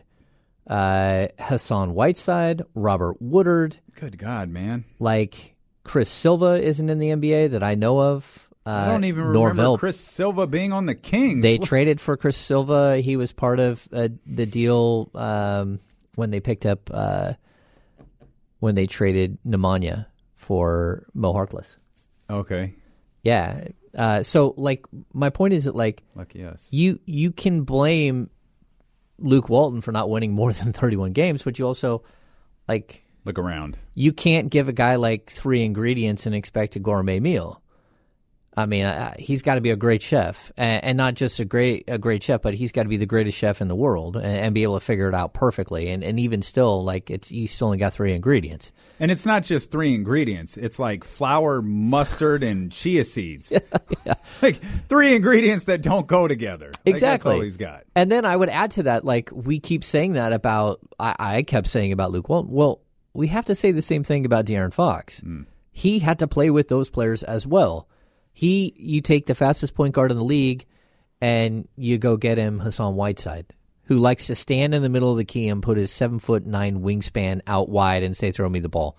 uh, 0.66 1.28
Hassan 1.38 1.94
Whiteside, 1.94 2.62
Robert 2.74 3.20
Woodard. 3.20 3.78
Good 3.94 4.18
God, 4.18 4.50
man. 4.50 4.84
Like 4.98 5.55
Chris 5.86 6.10
Silva 6.10 6.60
isn't 6.60 6.88
in 6.90 6.98
the 6.98 7.08
NBA 7.10 7.52
that 7.52 7.62
I 7.62 7.74
know 7.76 8.00
of. 8.00 8.48
Uh, 8.66 8.70
I 8.70 8.86
don't 8.88 9.04
even 9.04 9.24
remember 9.24 9.78
Chris 9.78 9.98
Silva 10.00 10.46
being 10.48 10.72
on 10.72 10.86
the 10.86 10.96
Kings. 10.96 11.42
They 11.42 11.58
What- 11.58 11.68
traded 11.68 12.00
for 12.00 12.16
Chris 12.16 12.36
Silva. 12.36 12.98
He 12.98 13.16
was 13.16 13.32
part 13.32 13.60
of 13.60 13.86
uh, 13.92 14.08
the 14.26 14.44
deal 14.46 15.08
um, 15.14 15.78
when 16.16 16.30
they 16.30 16.40
picked 16.40 16.66
up 16.66 16.90
uh, 16.92 17.34
when 18.58 18.74
they 18.74 18.86
traded 18.88 19.38
Nemanja 19.46 20.06
for 20.34 21.06
Mo 21.14 21.32
Harkless. 21.32 21.76
Okay. 22.28 22.74
Yeah. 23.22 23.68
Uh, 23.96 24.22
so, 24.24 24.52
like, 24.56 24.84
my 25.14 25.30
point 25.30 25.54
is 25.54 25.64
that, 25.64 25.76
like, 25.76 26.02
Lucky 26.16 26.44
us. 26.44 26.66
you 26.72 26.98
you 27.06 27.30
can 27.30 27.62
blame 27.62 28.30
Luke 29.18 29.48
Walton 29.48 29.80
for 29.80 29.92
not 29.92 30.10
winning 30.10 30.32
more 30.32 30.52
than 30.52 30.72
31 30.72 31.12
games, 31.12 31.42
but 31.42 31.58
you 31.58 31.66
also, 31.66 32.02
like, 32.68 33.04
Look 33.26 33.38
around. 33.38 33.76
you 33.94 34.12
can't 34.12 34.48
give 34.50 34.68
a 34.68 34.72
guy 34.72 34.96
like 34.96 35.28
three 35.28 35.64
ingredients 35.64 36.24
and 36.26 36.34
expect 36.34 36.76
a 36.76 36.78
gourmet 36.78 37.20
meal. 37.20 37.60
I 38.58 38.64
mean, 38.64 38.86
uh, 38.86 39.12
he's 39.18 39.42
got 39.42 39.56
to 39.56 39.60
be 39.60 39.68
a 39.68 39.76
great 39.76 40.00
chef, 40.00 40.50
and, 40.56 40.82
and 40.82 40.96
not 40.96 41.12
just 41.12 41.40
a 41.40 41.44
great 41.44 41.84
a 41.88 41.98
great 41.98 42.22
chef, 42.22 42.40
but 42.40 42.54
he's 42.54 42.72
got 42.72 42.84
to 42.84 42.88
be 42.88 42.96
the 42.96 43.04
greatest 43.04 43.36
chef 43.36 43.60
in 43.60 43.68
the 43.68 43.74
world 43.74 44.16
and, 44.16 44.24
and 44.24 44.54
be 44.54 44.62
able 44.62 44.78
to 44.80 44.84
figure 44.84 45.08
it 45.08 45.14
out 45.14 45.34
perfectly. 45.34 45.90
And, 45.90 46.02
and 46.02 46.18
even 46.18 46.40
still, 46.40 46.82
like 46.82 47.10
it's 47.10 47.30
you 47.30 47.48
still 47.48 47.66
only 47.66 47.76
got 47.76 47.92
three 47.92 48.14
ingredients. 48.14 48.72
And 48.98 49.10
it's 49.10 49.26
not 49.26 49.42
just 49.42 49.70
three 49.70 49.94
ingredients. 49.94 50.56
It's 50.56 50.78
like 50.78 51.04
flour, 51.04 51.60
mustard, 51.60 52.42
and 52.42 52.72
chia 52.72 53.04
seeds. 53.04 53.52
like 54.42 54.56
three 54.88 55.14
ingredients 55.14 55.64
that 55.64 55.82
don't 55.82 56.06
go 56.06 56.26
together. 56.26 56.70
Like, 56.86 56.94
Exactly. 56.94 57.30
that's 57.30 57.36
all 57.36 57.42
he's 57.42 57.58
got. 57.58 57.82
And 57.94 58.10
then 58.10 58.24
I 58.24 58.34
would 58.34 58.48
add 58.48 58.70
to 58.72 58.84
that, 58.84 59.04
like 59.04 59.28
we 59.34 59.60
keep 59.60 59.84
saying 59.84 60.14
that 60.14 60.32
about, 60.32 60.80
I, 60.98 61.14
I 61.18 61.42
kept 61.42 61.68
saying 61.68 61.92
about 61.92 62.10
Luke 62.10 62.30
Walton. 62.30 62.50
Well, 62.54 62.80
we 63.16 63.28
have 63.28 63.46
to 63.46 63.54
say 63.54 63.72
the 63.72 63.82
same 63.82 64.04
thing 64.04 64.26
about 64.26 64.46
De'Aaron 64.46 64.72
Fox. 64.72 65.20
Hmm. 65.20 65.42
He 65.72 65.98
had 65.98 66.20
to 66.20 66.28
play 66.28 66.50
with 66.50 66.68
those 66.68 66.90
players 66.90 67.22
as 67.22 67.46
well. 67.46 67.88
He, 68.32 68.74
you 68.76 69.00
take 69.00 69.26
the 69.26 69.34
fastest 69.34 69.74
point 69.74 69.94
guard 69.94 70.10
in 70.10 70.16
the 70.16 70.24
league, 70.24 70.66
and 71.20 71.68
you 71.76 71.98
go 71.98 72.16
get 72.16 72.38
him 72.38 72.58
Hassan 72.58 72.94
Whiteside, 72.94 73.46
who 73.84 73.96
likes 73.96 74.26
to 74.26 74.34
stand 74.34 74.74
in 74.74 74.82
the 74.82 74.88
middle 74.88 75.10
of 75.10 75.16
the 75.16 75.24
key 75.24 75.48
and 75.48 75.62
put 75.62 75.78
his 75.78 75.90
seven 75.90 76.18
foot 76.18 76.44
nine 76.44 76.80
wingspan 76.80 77.40
out 77.46 77.68
wide 77.68 78.02
and 78.02 78.16
say, 78.16 78.30
"Throw 78.30 78.48
me 78.48 78.60
the 78.60 78.68
ball." 78.68 78.98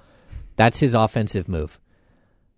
That's 0.56 0.80
his 0.80 0.96
offensive 0.96 1.48
move. 1.48 1.80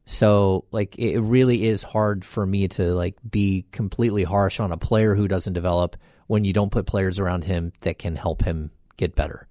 So 0.06 0.66
like 0.72 0.98
it 0.98 1.20
really 1.20 1.68
is 1.68 1.84
hard 1.84 2.24
for 2.24 2.46
me 2.46 2.70
to 2.70 2.94
like 2.94 3.16
be 3.30 3.66
completely 3.72 4.24
harsh 4.24 4.60
on 4.60 4.72
a 4.72 4.78
player 4.78 5.14
who 5.14 5.28
doesn't 5.28 5.54
develop 5.54 5.98
when 6.28 6.46
you 6.46 6.54
don't 6.54 6.72
put 6.72 6.88
players 6.88 7.20
around 7.20 7.44
him 7.44 7.74
that 7.82 8.00
can 8.00 8.16
help 8.16 8.44
him 8.44 8.72
get 8.98 9.16
better. 9.16 9.49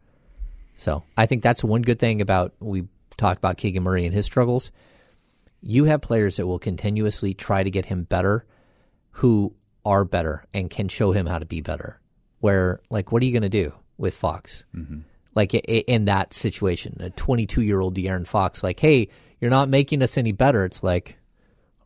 So 0.79 1.05
I 1.17 1.27
think 1.27 1.43
that's 1.43 1.63
one 1.63 1.83
good 1.83 1.99
thing 1.99 2.21
about 2.23 2.55
we 2.61 2.87
talked 3.19 3.39
about 3.39 3.59
Keegan 3.59 3.83
Murray 3.83 4.07
and 4.07 4.15
his 4.15 4.25
struggles. 4.25 4.73
You 5.61 5.85
have 5.85 6.01
players 6.01 6.37
that 6.37 6.47
will 6.47 6.61
continuously 6.61 7.35
try 7.35 7.63
to 7.63 7.71
get 7.71 7.85
him 7.85 8.05
better 8.05 8.47
who 9.11 9.55
are 9.85 10.05
better 10.05 10.45
and 10.55 10.71
can 10.71 10.89
show 10.89 11.13
him 11.13 11.27
how 11.27 11.39
to 11.39 11.47
be 11.47 11.61
better. 11.61 12.01
Where 12.41 12.81
like 12.89 13.13
what 13.13 13.23
are 13.23 13.27
you 13.27 13.33
going 13.33 13.43
to 13.43 13.49
do 13.49 13.75
with 13.99 14.15
Fox? 14.15 14.65
Mm-hmm. 14.75 15.01
Like 15.35 15.55
in 15.55 16.07
that 16.07 16.33
situation, 16.33 16.97
a 17.01 17.11
22 17.11 17.63
year 17.63 17.81
old 17.81 17.97
De'Aaron 17.97 18.27
Fox, 18.27 18.63
like, 18.63 18.81
hey, 18.81 19.09
you're 19.41 19.51
not 19.51 19.69
making 19.69 20.03
us 20.03 20.17
any 20.17 20.33
better. 20.33 20.65
It's 20.65 20.83
like, 20.83 21.17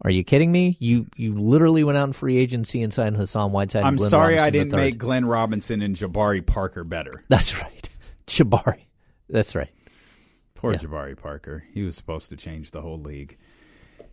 are 0.02 0.10
you 0.10 0.24
kidding 0.24 0.50
me? 0.50 0.76
You 0.80 1.06
you 1.16 1.38
literally 1.38 1.84
went 1.84 1.96
out 1.96 2.08
in 2.08 2.12
free 2.12 2.36
agency 2.36 2.82
and 2.82 2.92
signed 2.92 3.16
Hassan 3.16 3.52
Whiteside. 3.52 3.84
I'm 3.84 3.98
sorry 3.98 4.34
Robinson 4.34 4.46
I 4.46 4.50
didn't 4.50 4.72
make 4.72 4.98
Glenn 4.98 5.24
Robinson 5.24 5.80
and 5.80 5.94
Jabari 5.94 6.44
Parker 6.44 6.82
better. 6.82 7.12
That's 7.28 7.60
right, 7.60 7.81
Jabari. 8.32 8.86
That's 9.28 9.54
right. 9.54 9.70
Poor 10.54 10.74
Jabari 10.74 11.16
Parker. 11.16 11.64
He 11.74 11.82
was 11.82 11.96
supposed 11.96 12.30
to 12.30 12.36
change 12.36 12.70
the 12.70 12.80
whole 12.80 13.00
league. 13.00 13.36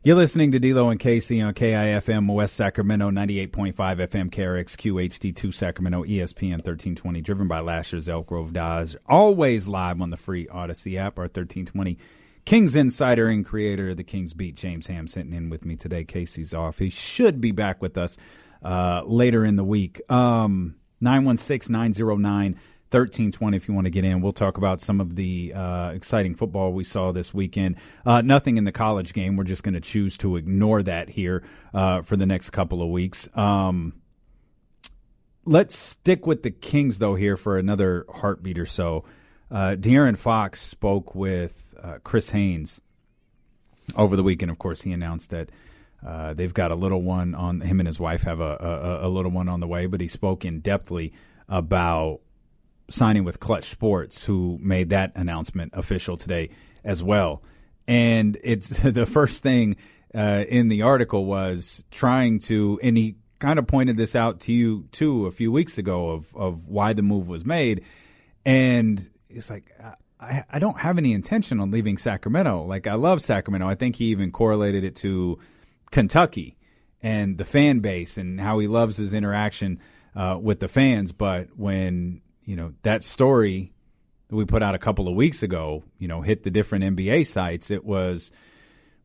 You're 0.04 0.18
listening 0.18 0.52
to 0.52 0.60
D'Lo 0.60 0.90
and 0.90 1.00
KC 1.00 1.46
on 1.46 1.54
KIFM 1.54 2.34
West 2.34 2.56
Sacramento 2.56 3.12
98.5 3.12 3.76
FM 3.76 4.30
KRXQ 4.30 5.08
HD2 5.10 5.54
Sacramento 5.54 6.04
ESPN 6.04 6.52
1320 6.52 7.22
driven 7.22 7.48
by 7.48 7.60
Lashers 7.60 8.08
Elk 8.08 8.28
Grove 8.28 8.54
Dodge 8.54 8.96
always 9.08 9.68
live 9.68 10.02
on 10.02 10.10
the 10.10 10.18
free 10.18 10.48
Audacy 10.48 10.98
app 10.98 11.20
our 11.20 11.24
1320 11.26 11.98
Kings 12.46 12.76
insider 12.78 13.28
and 13.28 13.46
creator 13.46 13.90
of 13.90 13.98
the 13.98 14.04
Kings 14.06 14.34
Beat 14.34 14.56
James 14.56 14.88
Ham 14.88 15.06
sitting 15.08 15.34
in 15.34 15.50
with 15.50 15.66
me 15.66 15.76
today 15.76 16.06
KC's 16.06 16.54
off 16.54 16.80
he 16.80 16.90
should 16.90 17.42
be 17.42 17.52
back 17.52 17.82
with 17.82 17.98
us 17.98 18.18
uh, 18.64 19.04
later 19.06 19.44
in 19.44 19.58
the 19.58 19.66
week 19.66 20.00
um 20.10 20.76
916 21.02 21.72
909 21.74 22.58
1320 22.92 23.56
if 23.56 23.68
you 23.68 23.74
want 23.74 23.86
to 23.86 23.92
get 23.92 24.04
in. 24.04 24.22
We'll 24.22 24.34
talk 24.34 24.58
about 24.58 24.82
some 24.82 25.00
of 25.00 25.16
the 25.16 25.54
uh, 25.54 25.92
exciting 25.92 26.34
football 26.34 26.74
we 26.74 26.84
saw 26.84 27.12
this 27.12 27.34
weekend. 27.34 27.76
Uh, 28.06 28.22
nothing 28.22 28.58
in 28.58 28.64
the 28.64 28.72
college 28.72 29.14
game. 29.14 29.36
We're 29.36 29.44
just 29.44 29.62
going 29.62 29.76
to 29.76 29.82
choose 29.82 30.18
to 30.18 30.38
ignore 30.38 30.82
that 30.84 31.10
here 31.10 31.44
uh, 31.74 32.02
for 32.02 32.18
the 32.18 32.26
next 32.26 32.50
couple 32.50 32.82
of 32.82 32.90
weeks. 32.90 33.30
Um, 33.38 33.94
let's 35.46 35.78
stick 35.78 36.26
with 36.26 36.42
the 36.42 36.52
Kings, 36.52 37.00
though, 37.00 37.16
here 37.16 37.38
for 37.38 37.58
another 37.58 38.06
heartbeat 38.10 38.58
or 38.58 38.66
so. 38.66 39.06
Uh, 39.52 39.76
De'Aaron 39.80 40.18
Fox 40.18 40.60
spoke 40.60 41.14
with 41.14 41.76
uh, 41.82 42.00
Chris 42.04 42.32
Haynes 42.32 42.82
over 43.96 44.16
the 44.16 44.24
weekend. 44.24 44.52
Of 44.52 44.58
course, 44.58 44.82
he 44.82 44.92
announced 44.92 45.30
that 45.30 45.50
uh, 46.06 46.34
they've 46.34 46.54
got 46.54 46.72
a 46.72 46.76
little 46.76 47.02
one 47.02 47.36
on 47.36 47.62
him 47.62 47.80
and 47.80 47.88
his 47.88 48.00
wife 48.00 48.24
have 48.24 48.40
a, 48.40 49.00
a, 49.04 49.08
a 49.08 49.10
little 49.10 49.32
one 49.32 49.50
on 49.50 49.60
the 49.60 49.68
way, 49.68 49.86
but 49.86 50.02
he 50.02 50.08
spoke 50.08 50.46
in 50.46 50.62
depthly 50.62 51.12
about 51.48 52.22
signing 52.90 53.24
with 53.24 53.40
Clutch 53.40 53.66
Sports, 53.66 54.26
who 54.26 54.58
made 54.62 54.90
that 54.90 55.12
announcement 55.16 55.74
official 55.76 56.18
today 56.18 56.50
as 56.84 57.04
well. 57.04 57.44
And 57.88 58.38
it's 58.44 58.80
the 58.84 59.06
first 59.06 59.44
thing 59.44 59.76
uh, 60.14 60.46
in 60.48 60.70
the 60.70 60.84
article 60.84 61.26
was 61.26 61.84
trying 61.92 62.40
to, 62.40 62.80
and 62.82 62.98
he 62.98 63.16
kind 63.40 63.60
of 63.60 63.68
pointed 63.68 63.98
this 63.98 64.16
out 64.16 64.42
to 64.42 64.52
you 64.52 64.88
too 64.92 65.26
a 65.26 65.32
few 65.32 65.52
weeks 65.52 65.78
ago 65.78 66.10
of 66.10 66.36
of 66.36 66.68
why 66.68 66.94
the 66.94 67.02
move 67.02 67.30
was 67.30 67.46
made, 67.46 67.86
and 68.46 69.10
it's 69.30 69.50
like. 69.50 69.72
I, 70.22 70.44
I 70.52 70.60
don't 70.60 70.78
have 70.78 70.98
any 70.98 71.14
intention 71.14 71.62
on 71.62 71.72
leaving 71.72 71.98
Sacramento. 71.98 72.66
Like 72.66 72.88
I 72.88 72.96
love 72.96 73.22
Sacramento. 73.22 73.66
I 73.70 73.76
think 73.76 73.96
he 73.96 74.08
even 74.08 74.32
correlated 74.32 74.84
it 74.84 74.98
to 74.98 75.40
Kentucky 75.92 76.58
and 77.02 77.38
the 77.38 77.46
fan 77.46 77.80
base 77.80 78.18
and 78.18 78.40
how 78.40 78.60
he 78.60 78.68
loves 78.68 78.98
his 78.98 79.14
interaction 79.14 79.80
uh, 80.16 80.38
with 80.42 80.60
the 80.60 80.68
fans. 80.68 81.12
But 81.12 81.58
when 81.58 82.22
you 82.50 82.56
know 82.56 82.74
that 82.82 83.04
story 83.04 83.72
that 84.28 84.36
we 84.36 84.44
put 84.44 84.64
out 84.64 84.74
a 84.74 84.80
couple 84.80 85.08
of 85.08 85.14
weeks 85.14 85.44
ago, 85.44 85.84
you 86.00 86.08
know, 86.08 86.22
hit 86.22 86.42
the 86.42 86.50
different 86.50 86.84
NBA 86.84 87.28
sites, 87.28 87.70
it 87.70 87.86
was 87.86 88.32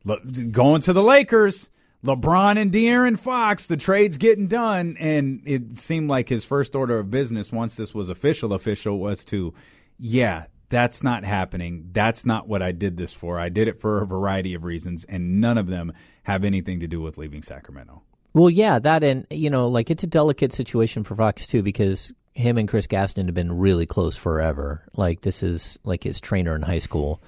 le- 0.04 0.20
going 0.50 0.80
to 0.82 0.94
the 0.94 1.02
Lakers. 1.02 1.68
LeBron 2.06 2.58
and 2.58 2.70
De'Aaron 2.70 3.18
Fox, 3.18 3.66
the 3.66 3.78
trade's 3.78 4.18
getting 4.18 4.46
done, 4.46 4.96
and 5.00 5.40
it 5.46 5.78
seemed 5.78 6.08
like 6.08 6.28
his 6.28 6.44
first 6.44 6.74
order 6.74 6.98
of 6.98 7.10
business 7.10 7.50
once 7.50 7.76
this 7.76 7.94
was 7.94 8.10
official, 8.10 8.52
official 8.52 8.98
was 8.98 9.24
to, 9.26 9.54
yeah, 9.98 10.44
that's 10.68 11.02
not 11.02 11.24
happening. 11.24 11.88
That's 11.92 12.26
not 12.26 12.46
what 12.46 12.60
I 12.60 12.72
did 12.72 12.98
this 12.98 13.14
for. 13.14 13.38
I 13.40 13.48
did 13.48 13.68
it 13.68 13.80
for 13.80 14.02
a 14.02 14.06
variety 14.06 14.52
of 14.52 14.64
reasons, 14.64 15.04
and 15.04 15.40
none 15.40 15.56
of 15.56 15.66
them 15.66 15.94
have 16.24 16.44
anything 16.44 16.80
to 16.80 16.86
do 16.86 17.00
with 17.00 17.16
leaving 17.16 17.40
Sacramento. 17.40 18.02
Well, 18.34 18.50
yeah, 18.50 18.78
that 18.80 19.02
and 19.02 19.26
you 19.30 19.48
know, 19.48 19.68
like 19.68 19.90
it's 19.90 20.04
a 20.04 20.08
delicate 20.08 20.52
situation 20.52 21.04
for 21.04 21.14
Fox 21.14 21.46
too 21.46 21.62
because 21.62 22.12
him 22.34 22.58
and 22.58 22.68
Chris 22.68 22.86
Gaston 22.86 23.26
have 23.26 23.34
been 23.34 23.56
really 23.58 23.86
close 23.86 24.16
forever. 24.16 24.82
Like 24.96 25.20
this 25.20 25.42
is 25.42 25.78
like 25.84 26.02
his 26.02 26.20
trainer 26.20 26.54
in 26.54 26.62
high 26.62 26.78
school, 26.80 27.22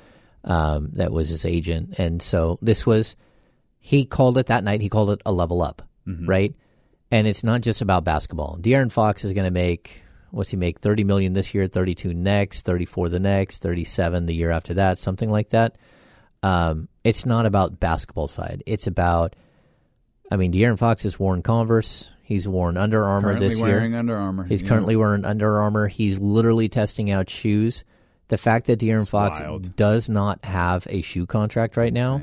um, 0.44 0.90
that 0.94 1.12
was 1.12 1.28
his 1.28 1.44
agent, 1.44 1.94
and 1.98 2.20
so 2.22 2.58
this 2.62 2.84
was 2.86 3.16
he 3.78 4.04
called 4.04 4.36
it 4.38 4.46
that 4.46 4.64
night. 4.64 4.80
He 4.80 4.88
called 4.88 5.10
it 5.10 5.22
a 5.24 5.32
level 5.32 5.62
up, 5.62 5.82
Mhm. 6.08 6.26
right? 6.26 6.54
And 7.10 7.26
it's 7.28 7.44
not 7.44 7.60
just 7.60 7.82
about 7.82 8.02
basketball. 8.04 8.58
De'Aaron 8.60 8.90
Fox 8.90 9.24
is 9.24 9.32
going 9.32 9.44
to 9.44 9.50
make 9.52 10.02
what's 10.32 10.50
he 10.50 10.56
make? 10.56 10.80
Thirty 10.80 11.04
million 11.04 11.32
this 11.32 11.54
year, 11.54 11.66
thirty-two 11.68 12.12
next, 12.12 12.62
thirty-four 12.62 13.08
the 13.08 13.20
next, 13.20 13.62
thirty-seven 13.62 14.26
the 14.26 14.34
year 14.34 14.50
after 14.50 14.74
that, 14.74 14.98
something 14.98 15.30
like 15.30 15.50
that. 15.50 15.76
Um, 16.42 16.88
it's 17.04 17.24
not 17.24 17.46
about 17.46 17.80
basketball 17.80 18.28
side. 18.28 18.62
It's 18.66 18.86
about, 18.86 19.34
I 20.30 20.36
mean, 20.36 20.52
De'Aaron 20.52 20.78
Fox 20.78 21.04
has 21.04 21.18
worn 21.18 21.42
Converse. 21.42 22.10
He's 22.22 22.48
worn 22.48 22.76
Under 22.76 23.04
Armour 23.04 23.28
Currently 23.28 23.48
this 23.48 23.60
wearing 23.60 23.92
year. 23.92 24.00
Under 24.00 24.16
Armour, 24.16 24.44
He's 24.44 24.62
yeah. 24.62 24.68
currently 24.68 24.96
wearing 24.96 25.24
Under 25.24 25.60
Armour. 25.60 25.86
He's 25.86 26.18
literally 26.18 26.68
testing 26.68 27.10
out 27.10 27.30
shoes. 27.30 27.84
The 28.28 28.38
fact 28.38 28.66
that 28.66 28.80
De'Aaron 28.80 29.08
Fox 29.08 29.38
wild. 29.40 29.76
does 29.76 30.08
not 30.08 30.44
have 30.44 30.86
a 30.90 31.02
shoe 31.02 31.26
contract 31.26 31.76
right 31.76 31.92
now 31.92 32.20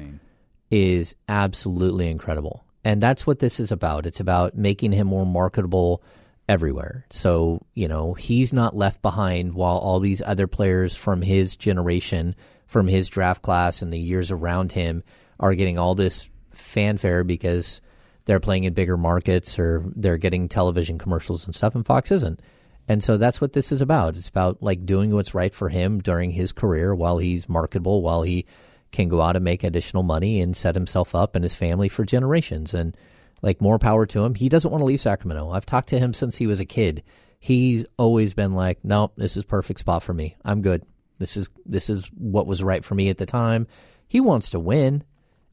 is 0.70 1.16
absolutely 1.30 2.10
incredible. 2.10 2.66
And 2.84 3.02
that's 3.02 3.26
what 3.26 3.40
this 3.40 3.62
is 3.62 3.72
about. 3.72 4.06
It's 4.06 4.20
about 4.20 4.58
making 4.58 4.92
him 4.92 5.08
more 5.08 5.26
marketable 5.26 6.04
everywhere. 6.50 7.06
So, 7.10 7.62
you 7.74 7.88
know, 7.88 8.14
he's 8.14 8.52
not 8.52 8.76
left 8.76 9.02
behind 9.02 9.54
while 9.54 9.78
all 9.78 10.02
these 10.02 10.22
other 10.22 10.48
players 10.48 10.94
from 10.94 11.22
his 11.22 11.56
generation, 11.56 12.36
from 12.68 12.88
his 12.88 13.08
draft 13.08 13.42
class 13.42 13.82
and 13.82 13.94
the 13.94 14.00
years 14.00 14.32
around 14.32 14.74
him 14.74 15.04
are 15.40 15.56
getting 15.56 15.78
all 15.78 15.96
this 15.96 16.30
fanfare 16.52 17.24
because 17.24 17.82
they're 18.26 18.40
playing 18.40 18.64
in 18.64 18.74
bigger 18.74 18.98
markets 18.98 19.60
or 19.60 19.84
they're 19.96 20.18
getting 20.18 20.48
television 20.48 20.98
commercials 20.98 21.46
and 21.46 21.56
stuff 21.56 21.76
and 21.76 21.86
Fox 21.86 22.12
isn't. 22.12 22.42
And 22.88 23.04
so 23.04 23.18
that's 23.18 23.40
what 23.40 23.54
this 23.54 23.72
is 23.72 23.82
about. 23.82 24.18
It's 24.18 24.30
about 24.30 24.62
like 24.62 24.86
doing 24.86 25.14
what's 25.14 25.34
right 25.34 25.54
for 25.54 25.70
him 25.70 26.00
during 26.00 26.32
his 26.32 26.52
career 26.52 26.94
while 26.94 27.18
he's 27.18 27.48
marketable, 27.48 28.02
while 28.02 28.24
he 28.24 28.46
can 28.92 29.08
go 29.08 29.22
out 29.22 29.36
and 29.36 29.46
make 29.46 29.64
additional 29.64 30.04
money 30.04 30.42
and 30.42 30.56
set 30.56 30.76
himself 30.76 31.16
up 31.16 31.36
and 31.36 31.44
his 31.44 31.56
family 31.56 31.88
for 31.88 32.04
generations. 32.04 32.74
And 32.74 32.96
like 33.44 33.62
more 33.62 33.78
power 33.78 34.08
to 34.08 34.24
him. 34.24 34.34
He 34.34 34.50
doesn't 34.50 34.72
want 34.72 34.82
to 34.82 34.86
leave 34.86 35.02
Sacramento. 35.02 35.52
I've 35.52 35.66
talked 35.68 35.90
to 35.90 36.00
him 36.00 36.16
since 36.16 36.38
he 36.38 36.48
was 36.48 36.60
a 36.60 36.66
kid. 36.66 37.04
He's 37.40 37.86
always 37.98 38.34
been 38.34 38.56
like, 38.56 38.84
"No, 38.84 39.12
this 39.18 39.38
is 39.38 39.44
perfect 39.44 39.82
spot 39.82 40.02
for 40.02 40.14
me. 40.14 40.36
I'm 40.44 40.62
good. 40.62 40.84
This 41.20 41.38
is 41.38 41.50
this 41.66 41.90
is 41.90 42.10
what 42.18 42.48
was 42.48 42.64
right 42.64 42.84
for 42.84 42.96
me 42.96 43.10
at 43.10 43.18
the 43.18 43.26
time." 43.26 43.68
He 44.08 44.22
wants 44.22 44.50
to 44.52 44.60
win, 44.60 45.04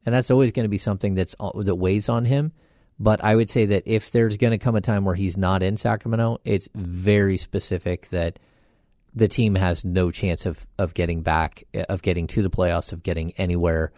and 0.06 0.14
that's 0.14 0.30
always 0.30 0.52
going 0.52 0.64
to 0.64 0.70
be 0.70 0.78
something 0.78 1.14
that's 1.14 1.36
that 1.38 1.74
weighs 1.74 2.08
on 2.08 2.24
him. 2.24 2.52
But 2.98 3.24
I 3.24 3.34
would 3.34 3.48
say 3.48 3.66
that 3.66 3.84
if 3.86 4.10
there's 4.10 4.36
going 4.36 4.50
to 4.50 4.58
come 4.58 4.76
a 4.76 4.80
time 4.80 5.04
where 5.04 5.14
he's 5.14 5.36
not 5.36 5.62
in 5.62 5.78
Sacramento, 5.78 6.38
it's 6.44 6.68
very 6.74 7.38
specific 7.38 8.08
that 8.10 8.38
the 9.14 9.28
team 9.28 9.54
has 9.54 9.84
no 9.84 10.10
chance 10.10 10.46
of 10.46 10.66
of 10.78 10.94
getting 10.94 11.22
back, 11.22 11.64
of 11.88 12.02
getting 12.02 12.26
to 12.28 12.42
the 12.42 12.50
playoffs, 12.50 12.92
of 12.92 13.02
getting 13.02 13.32
anywhere. 13.32 13.92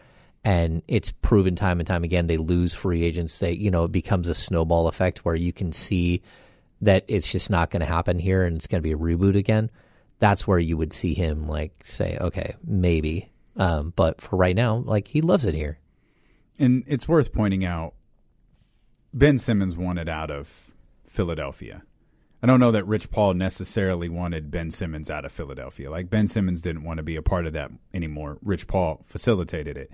And 0.44 0.82
it's 0.88 1.12
proven 1.12 1.54
time 1.54 1.78
and 1.78 1.86
time 1.86 2.02
again. 2.02 2.26
They 2.26 2.36
lose 2.36 2.74
free 2.74 3.04
agents. 3.04 3.38
They, 3.38 3.52
you 3.52 3.70
know, 3.70 3.84
it 3.84 3.92
becomes 3.92 4.26
a 4.26 4.34
snowball 4.34 4.88
effect 4.88 5.24
where 5.24 5.36
you 5.36 5.52
can 5.52 5.72
see 5.72 6.22
that 6.80 7.04
it's 7.06 7.30
just 7.30 7.48
not 7.48 7.70
going 7.70 7.80
to 7.80 7.86
happen 7.86 8.18
here, 8.18 8.42
and 8.42 8.56
it's 8.56 8.66
going 8.66 8.82
to 8.82 8.88
be 8.88 8.92
a 8.92 8.96
reboot 8.96 9.36
again. 9.36 9.70
That's 10.18 10.46
where 10.46 10.58
you 10.58 10.76
would 10.76 10.92
see 10.92 11.14
him 11.14 11.46
like 11.48 11.72
say, 11.84 12.18
okay, 12.20 12.56
maybe. 12.64 13.30
Um, 13.56 13.92
but 13.94 14.20
for 14.20 14.36
right 14.36 14.56
now, 14.56 14.76
like 14.76 15.06
he 15.06 15.20
loves 15.20 15.44
it 15.44 15.54
here. 15.54 15.78
And 16.62 16.84
it's 16.86 17.08
worth 17.08 17.32
pointing 17.32 17.64
out 17.64 17.94
Ben 19.12 19.36
Simmons 19.36 19.76
wanted 19.76 20.08
out 20.08 20.30
of 20.30 20.76
Philadelphia. 21.08 21.82
I 22.40 22.46
don't 22.46 22.60
know 22.60 22.70
that 22.70 22.86
Rich 22.86 23.10
Paul 23.10 23.34
necessarily 23.34 24.08
wanted 24.08 24.52
Ben 24.52 24.70
Simmons 24.70 25.10
out 25.10 25.24
of 25.24 25.32
Philadelphia. 25.32 25.90
Like 25.90 26.08
Ben 26.08 26.28
Simmons 26.28 26.62
didn't 26.62 26.84
want 26.84 26.98
to 26.98 27.02
be 27.02 27.16
a 27.16 27.22
part 27.22 27.46
of 27.46 27.52
that 27.54 27.72
anymore. 27.92 28.38
Rich 28.42 28.68
Paul 28.68 29.02
facilitated 29.04 29.76
it. 29.76 29.90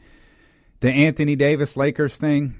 The 0.80 0.90
Anthony 0.90 1.36
Davis 1.36 1.74
Lakers 1.74 2.18
thing, 2.18 2.56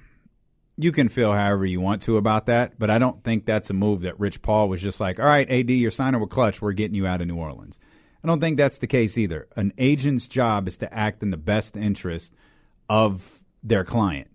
you 0.79 0.91
can 0.91 1.11
feel 1.11 1.35
however 1.35 1.67
you 1.67 1.83
want 1.83 2.01
to 2.03 2.17
about 2.17 2.47
that, 2.47 2.79
but 2.79 2.89
I 2.89 2.97
don't 2.97 3.23
think 3.23 3.45
that's 3.45 3.69
a 3.69 3.75
move 3.75 4.01
that 4.03 4.19
Rich 4.19 4.41
Paul 4.41 4.71
was 4.71 4.81
just 4.81 5.01
like, 5.01 5.21
all 5.21 5.27
right, 5.27 5.49
AD, 5.51 5.69
you're 5.69 5.91
signing 5.91 6.19
with 6.19 6.31
Clutch. 6.31 6.63
We're 6.63 6.73
getting 6.73 6.95
you 6.95 7.07
out 7.07 7.21
of 7.21 7.27
New 7.27 7.37
Orleans. 7.37 7.79
I 8.25 8.27
don't 8.27 8.41
think 8.41 8.57
that's 8.57 8.79
the 8.79 8.87
case 8.87 9.19
either. 9.19 9.49
An 9.55 9.75
agent's 9.77 10.27
job 10.27 10.67
is 10.67 10.79
to 10.79 10.95
act 10.95 11.23
in 11.23 11.29
the 11.29 11.37
best 11.37 11.77
interest 11.77 12.35
of 12.89 13.38
their 13.63 13.85
client. 13.85 14.29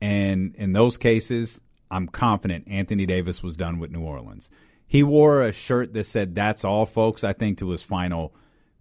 And 0.00 0.54
in 0.56 0.72
those 0.72 0.96
cases, 0.96 1.60
I'm 1.90 2.08
confident 2.08 2.68
Anthony 2.68 3.06
Davis 3.06 3.42
was 3.42 3.56
done 3.56 3.78
with 3.78 3.90
New 3.90 4.02
Orleans. 4.02 4.50
He 4.86 5.02
wore 5.02 5.42
a 5.42 5.52
shirt 5.52 5.92
that 5.94 6.04
said 6.04 6.34
"That's 6.34 6.64
all, 6.64 6.86
folks." 6.86 7.22
I 7.22 7.32
think 7.32 7.58
to 7.58 7.70
his 7.70 7.82
final 7.82 8.34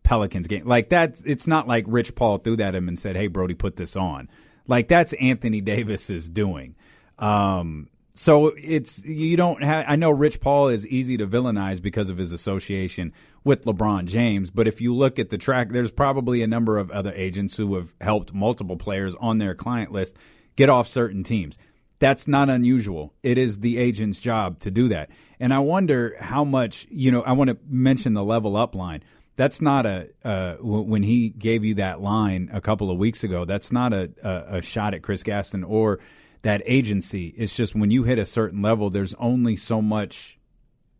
Pelicans 0.03 0.47
game, 0.47 0.65
like 0.65 0.89
that. 0.89 1.17
It's 1.25 1.45
not 1.45 1.67
like 1.67 1.85
Rich 1.87 2.15
Paul 2.15 2.37
threw 2.37 2.55
that 2.55 2.69
at 2.69 2.75
him 2.75 2.87
and 2.87 2.97
said, 2.97 3.15
"Hey, 3.15 3.27
Brody, 3.27 3.53
put 3.53 3.75
this 3.75 3.95
on." 3.95 4.29
Like 4.67 4.87
that's 4.87 5.13
Anthony 5.13 5.61
Davis's 5.61 6.29
doing. 6.29 6.75
Um, 7.17 7.89
so 8.15 8.53
it's 8.57 9.03
you 9.05 9.37
don't 9.37 9.63
have. 9.63 9.85
I 9.87 9.95
know 9.95 10.11
Rich 10.11 10.41
Paul 10.41 10.69
is 10.69 10.85
easy 10.87 11.17
to 11.17 11.27
villainize 11.27 11.81
because 11.81 12.09
of 12.09 12.17
his 12.17 12.31
association 12.31 13.13
with 13.43 13.65
LeBron 13.65 14.05
James, 14.05 14.49
but 14.49 14.67
if 14.67 14.81
you 14.81 14.93
look 14.93 15.19
at 15.19 15.29
the 15.29 15.37
track, 15.37 15.69
there's 15.69 15.91
probably 15.91 16.41
a 16.41 16.47
number 16.47 16.77
of 16.77 16.91
other 16.91 17.13
agents 17.13 17.55
who 17.55 17.75
have 17.75 17.93
helped 18.01 18.33
multiple 18.33 18.77
players 18.77 19.15
on 19.15 19.37
their 19.37 19.55
client 19.55 19.91
list 19.91 20.17
get 20.55 20.69
off 20.69 20.87
certain 20.87 21.23
teams. 21.23 21.57
That's 21.99 22.27
not 22.27 22.49
unusual. 22.49 23.13
It 23.23 23.37
is 23.37 23.59
the 23.59 23.77
agent's 23.77 24.19
job 24.19 24.59
to 24.59 24.71
do 24.71 24.87
that. 24.89 25.09
And 25.39 25.53
I 25.53 25.59
wonder 25.59 26.15
how 26.19 26.43
much, 26.43 26.87
you 26.89 27.11
know, 27.11 27.21
I 27.21 27.33
want 27.33 27.49
to 27.49 27.57
mention 27.67 28.13
the 28.13 28.23
level 28.23 28.55
up 28.55 28.73
line. 28.73 29.03
That's 29.35 29.61
not 29.61 29.85
a, 29.85 30.09
uh, 30.23 30.55
when 30.61 31.03
he 31.03 31.29
gave 31.29 31.63
you 31.63 31.75
that 31.75 32.01
line 32.01 32.49
a 32.53 32.61
couple 32.61 32.91
of 32.91 32.97
weeks 32.97 33.23
ago, 33.23 33.45
that's 33.45 33.71
not 33.71 33.93
a, 33.93 34.11
a, 34.23 34.57
a 34.57 34.61
shot 34.61 34.93
at 34.93 35.01
Chris 35.01 35.23
Gaston 35.23 35.63
or 35.63 35.99
that 36.41 36.61
agency. 36.65 37.33
It's 37.37 37.55
just 37.55 37.75
when 37.75 37.91
you 37.91 38.03
hit 38.03 38.17
a 38.19 38.25
certain 38.25 38.61
level, 38.61 38.89
there's 38.89 39.13
only 39.15 39.55
so 39.55 39.81
much 39.81 40.37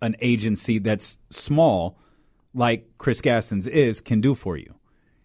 an 0.01 0.15
agency 0.21 0.79
that's 0.79 1.19
small, 1.29 1.97
like 2.60 2.98
Chris 2.98 3.22
Gaston's 3.22 3.68
is, 3.68 4.02
can 4.02 4.19
do 4.19 4.36
for 4.36 4.57
you. 4.57 4.76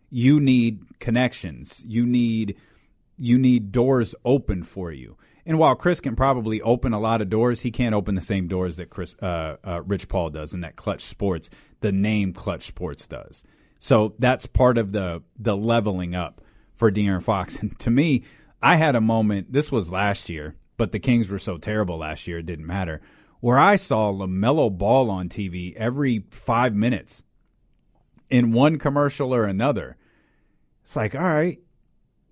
You 0.08 0.38
need 0.40 0.98
connections. 1.00 1.82
You 1.86 2.06
need 2.06 2.56
you 3.18 3.38
need 3.38 3.72
doors 3.72 4.14
open 4.24 4.62
for 4.62 4.90
you. 4.90 5.16
And 5.46 5.58
while 5.58 5.74
Chris 5.74 6.00
can 6.00 6.16
probably 6.16 6.62
open 6.62 6.92
a 6.94 7.00
lot 7.00 7.20
of 7.20 7.28
doors, 7.28 7.60
he 7.60 7.70
can't 7.70 7.94
open 7.94 8.14
the 8.14 8.20
same 8.20 8.48
doors 8.48 8.76
that 8.78 8.88
Chris, 8.90 9.14
uh, 9.20 9.56
uh, 9.62 9.82
Rich 9.82 10.08
Paul 10.08 10.30
does, 10.30 10.54
and 10.54 10.64
that 10.64 10.74
Clutch 10.74 11.04
Sports, 11.04 11.50
the 11.80 11.92
name 11.92 12.32
Clutch 12.32 12.66
Sports 12.66 13.06
does. 13.06 13.44
So 13.78 14.14
that's 14.18 14.46
part 14.46 14.78
of 14.78 14.92
the 14.92 15.22
the 15.38 15.56
leveling 15.56 16.14
up 16.14 16.40
for 16.74 16.90
De'Aaron 16.90 17.22
Fox. 17.22 17.56
And 17.60 17.78
to 17.80 17.90
me, 17.90 18.22
I 18.62 18.76
had 18.76 18.94
a 18.94 19.00
moment. 19.00 19.52
This 19.52 19.72
was 19.72 19.92
last 19.92 20.30
year, 20.30 20.54
but 20.76 20.92
the 20.92 21.00
Kings 21.00 21.28
were 21.28 21.40
so 21.40 21.58
terrible 21.58 21.98
last 21.98 22.28
year, 22.28 22.38
it 22.38 22.46
didn't 22.46 22.66
matter. 22.66 23.00
Where 23.44 23.58
I 23.58 23.76
saw 23.76 24.10
LaMelo 24.10 24.74
Ball 24.74 25.10
on 25.10 25.28
TV 25.28 25.76
every 25.76 26.24
five 26.30 26.74
minutes 26.74 27.24
in 28.30 28.52
one 28.52 28.78
commercial 28.78 29.34
or 29.34 29.44
another. 29.44 29.98
It's 30.82 30.96
like, 30.96 31.14
all 31.14 31.20
right, 31.20 31.58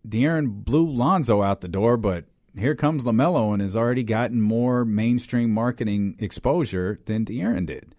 De'Aaron 0.09 0.64
blew 0.64 0.89
Lonzo 0.89 1.43
out 1.43 1.60
the 1.60 1.68
door, 1.68 1.98
but 1.98 2.24
here 2.56 2.74
comes 2.74 3.05
LaMelo 3.05 3.52
and 3.52 3.60
has 3.60 3.76
already 3.76 4.05
gotten 4.05 4.40
more 4.40 4.86
mainstream 4.86 5.51
marketing 5.51 6.16
exposure 6.18 6.98
than 7.05 7.26
De'Aaron 7.26 7.66
did. 7.66 7.94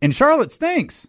And 0.00 0.14
Charlotte 0.14 0.50
stinks. 0.50 1.06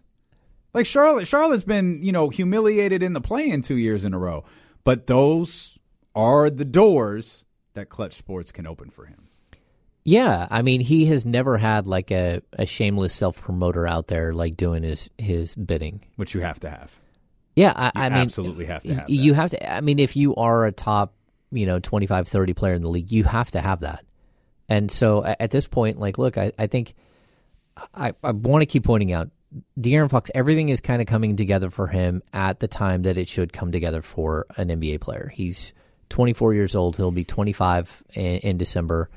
Like 0.74 0.84
Charlotte, 0.84 1.26
Charlotte's 1.26 1.64
been, 1.64 2.02
you 2.02 2.12
know, 2.12 2.28
humiliated 2.28 3.02
in 3.02 3.14
the 3.14 3.20
play 3.22 3.48
in 3.48 3.62
two 3.62 3.78
years 3.78 4.04
in 4.04 4.12
a 4.12 4.18
row. 4.18 4.44
But 4.84 5.06
those 5.06 5.78
are 6.14 6.50
the 6.50 6.66
doors 6.66 7.46
that 7.72 7.88
Clutch 7.88 8.12
Sports 8.12 8.52
can 8.52 8.66
open 8.66 8.90
for 8.90 9.06
him. 9.06 9.29
Yeah, 10.04 10.48
I 10.50 10.62
mean, 10.62 10.80
he 10.80 11.06
has 11.06 11.26
never 11.26 11.58
had 11.58 11.86
like 11.86 12.10
a, 12.10 12.42
a 12.54 12.66
shameless 12.66 13.14
self 13.14 13.40
promoter 13.40 13.86
out 13.86 14.06
there 14.06 14.32
like 14.32 14.56
doing 14.56 14.82
his 14.82 15.10
his 15.18 15.54
bidding, 15.54 16.00
which 16.16 16.34
you 16.34 16.40
have 16.40 16.60
to 16.60 16.70
have. 16.70 16.98
Yeah, 17.54 17.72
I, 17.76 17.92
I 17.94 18.08
mean, 18.08 18.18
absolutely 18.18 18.64
have 18.66 18.82
to 18.84 18.94
have. 18.94 19.10
You 19.10 19.34
have 19.34 19.50
to. 19.50 19.72
I 19.72 19.80
mean, 19.80 19.98
if 19.98 20.16
you 20.16 20.34
are 20.36 20.66
a 20.66 20.72
top 20.72 21.14
you 21.52 21.66
know 21.66 21.78
25 21.78 22.28
30 22.28 22.54
player 22.54 22.74
in 22.74 22.82
the 22.82 22.88
league 22.88 23.10
you 23.10 23.24
have 23.24 23.50
to 23.50 23.60
have 23.60 23.80
that 23.80 24.04
and 24.68 24.90
so 24.90 25.24
at 25.24 25.50
this 25.50 25.66
point 25.66 25.98
like 25.98 26.18
look 26.18 26.38
i, 26.38 26.52
I 26.58 26.66
think 26.66 26.94
i, 27.94 28.12
I 28.22 28.30
want 28.32 28.62
to 28.62 28.66
keep 28.66 28.84
pointing 28.84 29.12
out 29.12 29.30
De'Aaron 29.76 30.08
Fox, 30.08 30.30
everything 30.32 30.68
is 30.68 30.80
kind 30.80 31.02
of 31.02 31.08
coming 31.08 31.34
together 31.34 31.70
for 31.70 31.88
him 31.88 32.22
at 32.32 32.60
the 32.60 32.68
time 32.68 33.02
that 33.02 33.18
it 33.18 33.28
should 33.28 33.52
come 33.52 33.72
together 33.72 34.00
for 34.00 34.46
an 34.56 34.68
NBA 34.68 35.00
player. 35.00 35.28
He's 35.34 35.72
24 36.10 36.54
years 36.54 36.76
old. 36.76 36.96
He'll 36.96 37.10
be 37.10 37.24
25 37.24 38.04
in, 38.14 38.22
in 38.22 38.58
December. 38.58 39.10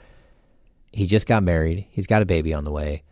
He 0.93 1.07
just 1.07 1.27
got 1.27 1.43
married. 1.43 1.85
He's 1.89 2.07
got 2.07 2.21
a 2.21 2.25
baby 2.25 2.53
on 2.53 2.63
the 2.63 2.71
way. 2.71 3.03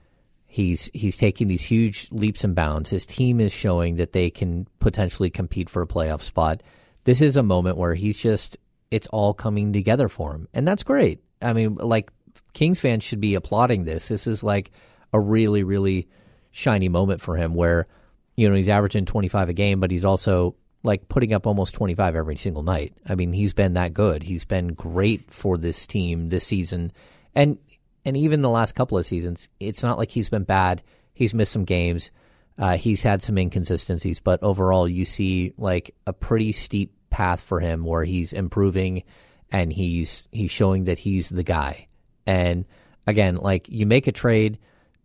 He's 0.45 0.89
he's 0.93 1.17
taking 1.17 1.47
these 1.47 1.63
huge 1.63 2.07
leaps 2.11 2.43
and 2.43 2.53
bounds. 2.53 2.89
His 2.89 3.05
team 3.05 3.39
is 3.39 3.51
showing 3.51 3.95
that 3.95 4.11
they 4.11 4.29
can 4.29 4.67
potentially 4.79 5.29
compete 5.29 5.69
for 5.69 5.81
a 5.81 5.87
playoff 5.87 6.21
spot. 6.21 6.61
This 7.05 7.21
is 7.21 7.37
a 7.37 7.43
moment 7.43 7.77
where 7.77 7.95
he's 7.95 8.17
just 8.17 8.57
it's 8.91 9.07
all 9.07 9.33
coming 9.33 9.73
together 9.73 10.09
for 10.09 10.33
him. 10.33 10.47
And 10.53 10.67
that's 10.67 10.83
great. 10.83 11.21
I 11.41 11.53
mean, 11.53 11.75
like 11.75 12.11
Kings 12.53 12.79
fans 12.79 13.03
should 13.03 13.21
be 13.21 13.35
applauding 13.35 13.85
this. 13.85 14.09
This 14.09 14.27
is 14.27 14.43
like 14.43 14.71
a 15.13 15.19
really, 15.19 15.63
really 15.63 16.07
shiny 16.51 16.89
moment 16.89 17.21
for 17.21 17.37
him 17.37 17.53
where, 17.55 17.87
you 18.35 18.49
know, 18.49 18.55
he's 18.55 18.67
averaging 18.67 19.05
25 19.05 19.49
a 19.49 19.53
game, 19.53 19.79
but 19.79 19.89
he's 19.89 20.05
also 20.05 20.55
like 20.83 21.07
putting 21.07 21.33
up 21.33 21.47
almost 21.47 21.73
25 21.75 22.15
every 22.15 22.35
single 22.35 22.63
night. 22.63 22.93
I 23.07 23.15
mean, 23.15 23.33
he's 23.33 23.53
been 23.53 23.73
that 23.73 23.93
good. 23.93 24.23
He's 24.23 24.45
been 24.45 24.73
great 24.73 25.31
for 25.31 25.57
this 25.57 25.87
team 25.87 26.29
this 26.29 26.45
season. 26.45 26.91
And 27.33 27.57
and 28.05 28.17
even 28.17 28.41
the 28.41 28.49
last 28.49 28.73
couple 28.73 28.97
of 28.97 29.05
seasons, 29.05 29.49
it's 29.59 29.83
not 29.83 29.97
like 29.97 30.09
he's 30.09 30.29
been 30.29 30.43
bad. 30.43 30.81
He's 31.13 31.33
missed 31.33 31.51
some 31.51 31.65
games. 31.65 32.11
Uh, 32.57 32.77
he's 32.77 33.03
had 33.03 33.21
some 33.21 33.37
inconsistencies, 33.37 34.19
but 34.19 34.43
overall, 34.43 34.87
you 34.87 35.05
see 35.05 35.53
like 35.57 35.95
a 36.05 36.13
pretty 36.13 36.51
steep 36.51 36.93
path 37.09 37.41
for 37.41 37.59
him 37.59 37.83
where 37.83 38.03
he's 38.03 38.33
improving 38.33 39.03
and 39.51 39.71
he's 39.71 40.27
he's 40.31 40.51
showing 40.51 40.85
that 40.85 40.99
he's 40.99 41.29
the 41.29 41.43
guy. 41.43 41.87
And 42.25 42.65
again, 43.05 43.35
like 43.35 43.69
you 43.69 43.85
make 43.85 44.07
a 44.07 44.11
trade 44.11 44.57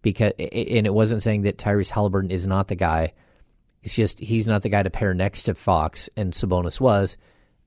because 0.02 0.32
and 0.38 0.86
it 0.86 0.94
wasn't 0.94 1.22
saying 1.22 1.42
that 1.42 1.58
Tyrese 1.58 1.90
Halliburton 1.90 2.30
is 2.30 2.46
not 2.46 2.68
the 2.68 2.76
guy. 2.76 3.12
It's 3.82 3.94
just 3.94 4.18
he's 4.18 4.46
not 4.46 4.62
the 4.62 4.68
guy 4.68 4.82
to 4.82 4.90
pair 4.90 5.14
next 5.14 5.44
to 5.44 5.54
Fox 5.54 6.08
and 6.16 6.32
Sabonis 6.32 6.80
was. 6.80 7.16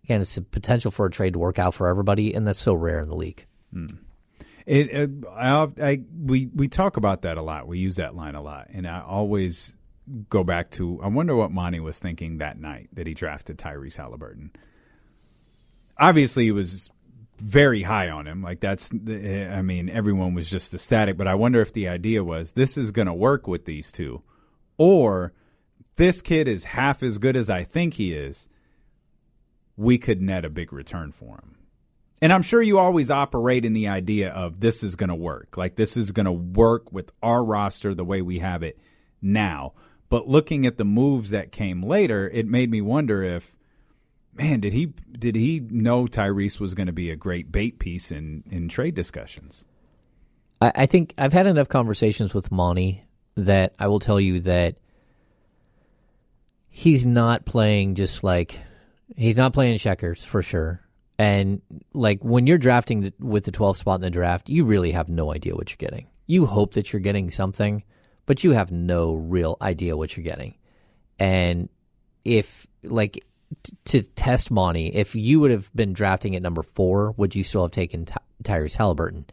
Again, 0.04 0.22
it's 0.22 0.38
a 0.38 0.42
potential 0.42 0.92
for 0.92 1.06
a 1.06 1.12
trade 1.12 1.34
to 1.34 1.40
work 1.40 1.60
out 1.60 1.74
for 1.74 1.88
everybody, 1.88 2.34
and 2.34 2.48
that's 2.48 2.60
so 2.60 2.74
rare 2.74 3.00
in 3.00 3.10
the 3.10 3.16
league. 3.16 3.46
Hmm. 3.72 3.88
It, 4.70 5.26
uh, 5.26 5.30
I, 5.32 5.68
I, 5.82 6.02
we 6.16 6.46
we 6.54 6.68
talk 6.68 6.96
about 6.96 7.24
that 7.24 7.38
a 7.38 7.42
lot. 7.42 7.68
We 7.68 7.80
use 7.80 7.96
that 7.96 8.16
line 8.16 8.36
a 8.36 8.42
lot, 8.42 8.68
and 8.72 8.88
I 8.88 9.02
always 9.02 9.76
go 10.30 10.44
back 10.44 10.70
to 10.72 11.00
I 11.02 11.08
wonder 11.08 11.36
what 11.36 11.52
Monty 11.52 11.80
was 11.80 11.98
thinking 11.98 12.38
that 12.38 12.60
night 12.60 12.90
that 12.94 13.08
he 13.08 13.16
drafted 13.16 13.58
Tyrese 13.58 13.98
Halliburton. 13.98 14.52
Obviously, 15.98 16.44
he 16.46 16.52
was 16.52 16.88
very 17.40 17.82
high 17.82 18.10
on 18.10 18.28
him. 18.28 18.44
Like 18.44 18.60
that's, 18.60 18.92
I 18.94 19.64
mean, 19.64 19.90
everyone 19.90 20.36
was 20.36 20.48
just 20.48 20.72
ecstatic. 20.76 21.18
But 21.18 21.28
I 21.28 21.34
wonder 21.34 21.62
if 21.62 21.74
the 21.74 21.88
idea 21.88 22.24
was 22.24 22.52
this 22.52 22.78
is 22.78 22.92
going 22.92 23.08
to 23.08 23.14
work 23.14 23.48
with 23.48 23.66
these 23.66 23.92
two, 23.92 24.22
or 24.78 25.34
this 25.96 26.22
kid 26.22 26.48
is 26.48 26.64
half 26.66 27.02
as 27.02 27.18
good 27.18 27.36
as 27.36 27.50
I 27.50 27.64
think 27.64 27.96
he 27.96 28.14
is. 28.14 28.48
We 29.76 29.98
could 29.98 30.22
net 30.22 30.46
a 30.46 30.50
big 30.50 30.72
return 30.72 31.12
for 31.12 31.38
him. 31.38 31.56
And 32.22 32.34
I'm 32.34 32.42
sure 32.42 32.62
you 32.62 32.78
always 32.78 33.10
operate 33.10 33.64
in 33.64 33.74
the 33.74 33.88
idea 33.88 34.30
of 34.30 34.60
this 34.60 34.84
is 34.84 34.96
going 34.96 35.10
to 35.10 35.16
work. 35.16 35.56
Like 35.58 35.76
this 35.76 35.96
is 35.96 36.12
going 36.12 36.26
to 36.26 36.32
work 36.32 36.92
with 36.92 37.12
our 37.24 37.44
roster 37.44 37.94
the 37.94 38.04
way 38.04 38.22
we 38.22 38.40
have 38.40 38.62
it 38.62 38.78
now. 39.22 39.74
But 40.10 40.28
looking 40.28 40.66
at 40.66 40.78
the 40.78 40.84
moves 40.84 41.30
that 41.30 41.52
came 41.52 41.84
later, 41.84 42.30
it 42.30 42.48
made 42.48 42.70
me 42.72 42.82
wonder 42.82 43.24
if, 43.24 43.56
man, 44.34 44.60
did 44.60 44.74
he 44.74 44.88
did 45.18 45.36
he 45.36 45.62
know 45.70 46.06
Tyrese 46.06 46.60
was 46.60 46.74
going 46.74 46.88
to 46.88 46.94
be 46.94 47.10
a 47.10 47.16
great 47.16 47.52
bait 47.52 47.80
piece 47.80 48.12
in 48.12 48.44
in 48.50 48.68
trade 48.68 48.96
discussions? 48.96 49.66
I, 50.62 50.72
I 50.76 50.86
think 50.88 51.14
I've 51.18 51.34
had 51.34 51.48
enough 51.48 51.70
conversations 51.70 52.34
with 52.34 52.52
Monty 52.52 53.04
that 53.36 53.74
I 53.80 53.88
will 53.88 54.00
tell 54.00 54.20
you 54.20 54.42
that 54.42 54.76
he's 56.70 57.06
not 57.06 57.46
playing 57.46 57.96
just 57.96 58.24
like 58.24 58.60
he's 59.16 59.38
not 59.38 59.54
playing 59.54 59.78
checkers 59.78 60.26
for 60.26 60.42
sure. 60.42 60.82
And 61.20 61.62
like 61.94 62.24
when 62.24 62.48
you're 62.48 62.58
drafting 62.58 63.14
with 63.20 63.46
the 63.46 63.52
12th 63.52 63.78
spot 63.78 63.96
in 63.96 64.02
the 64.02 64.10
draft, 64.10 64.50
you 64.50 64.66
really 64.66 64.92
have 64.92 65.10
no 65.10 65.32
idea 65.32 65.54
what 65.54 65.70
you're 65.70 65.78
getting. 65.78 66.08
You 66.26 66.48
hope 66.48 66.74
that 66.74 66.92
you're 66.92 67.02
getting 67.02 67.30
something 67.30 67.84
but 68.30 68.44
you 68.44 68.52
have 68.52 68.72
no 68.72 69.16
real 69.16 69.58
idea 69.60 69.98
what 69.98 70.16
you're 70.16 70.24
getting. 70.24 70.54
And 71.18 71.68
if 72.24 72.68
like 72.84 73.26
t- 73.64 73.76
to 73.86 74.04
test 74.04 74.52
Monty, 74.52 74.90
if 74.90 75.16
you 75.16 75.40
would 75.40 75.50
have 75.50 75.74
been 75.74 75.94
drafting 75.94 76.36
at 76.36 76.44
number 76.44 76.62
four, 76.62 77.16
would 77.18 77.34
you 77.34 77.44
still 77.44 77.64
have 77.64 77.72
taken 77.72 78.06
Ty- 78.06 78.22
Tyrese 78.44 78.76
Halliburton? 78.76 79.26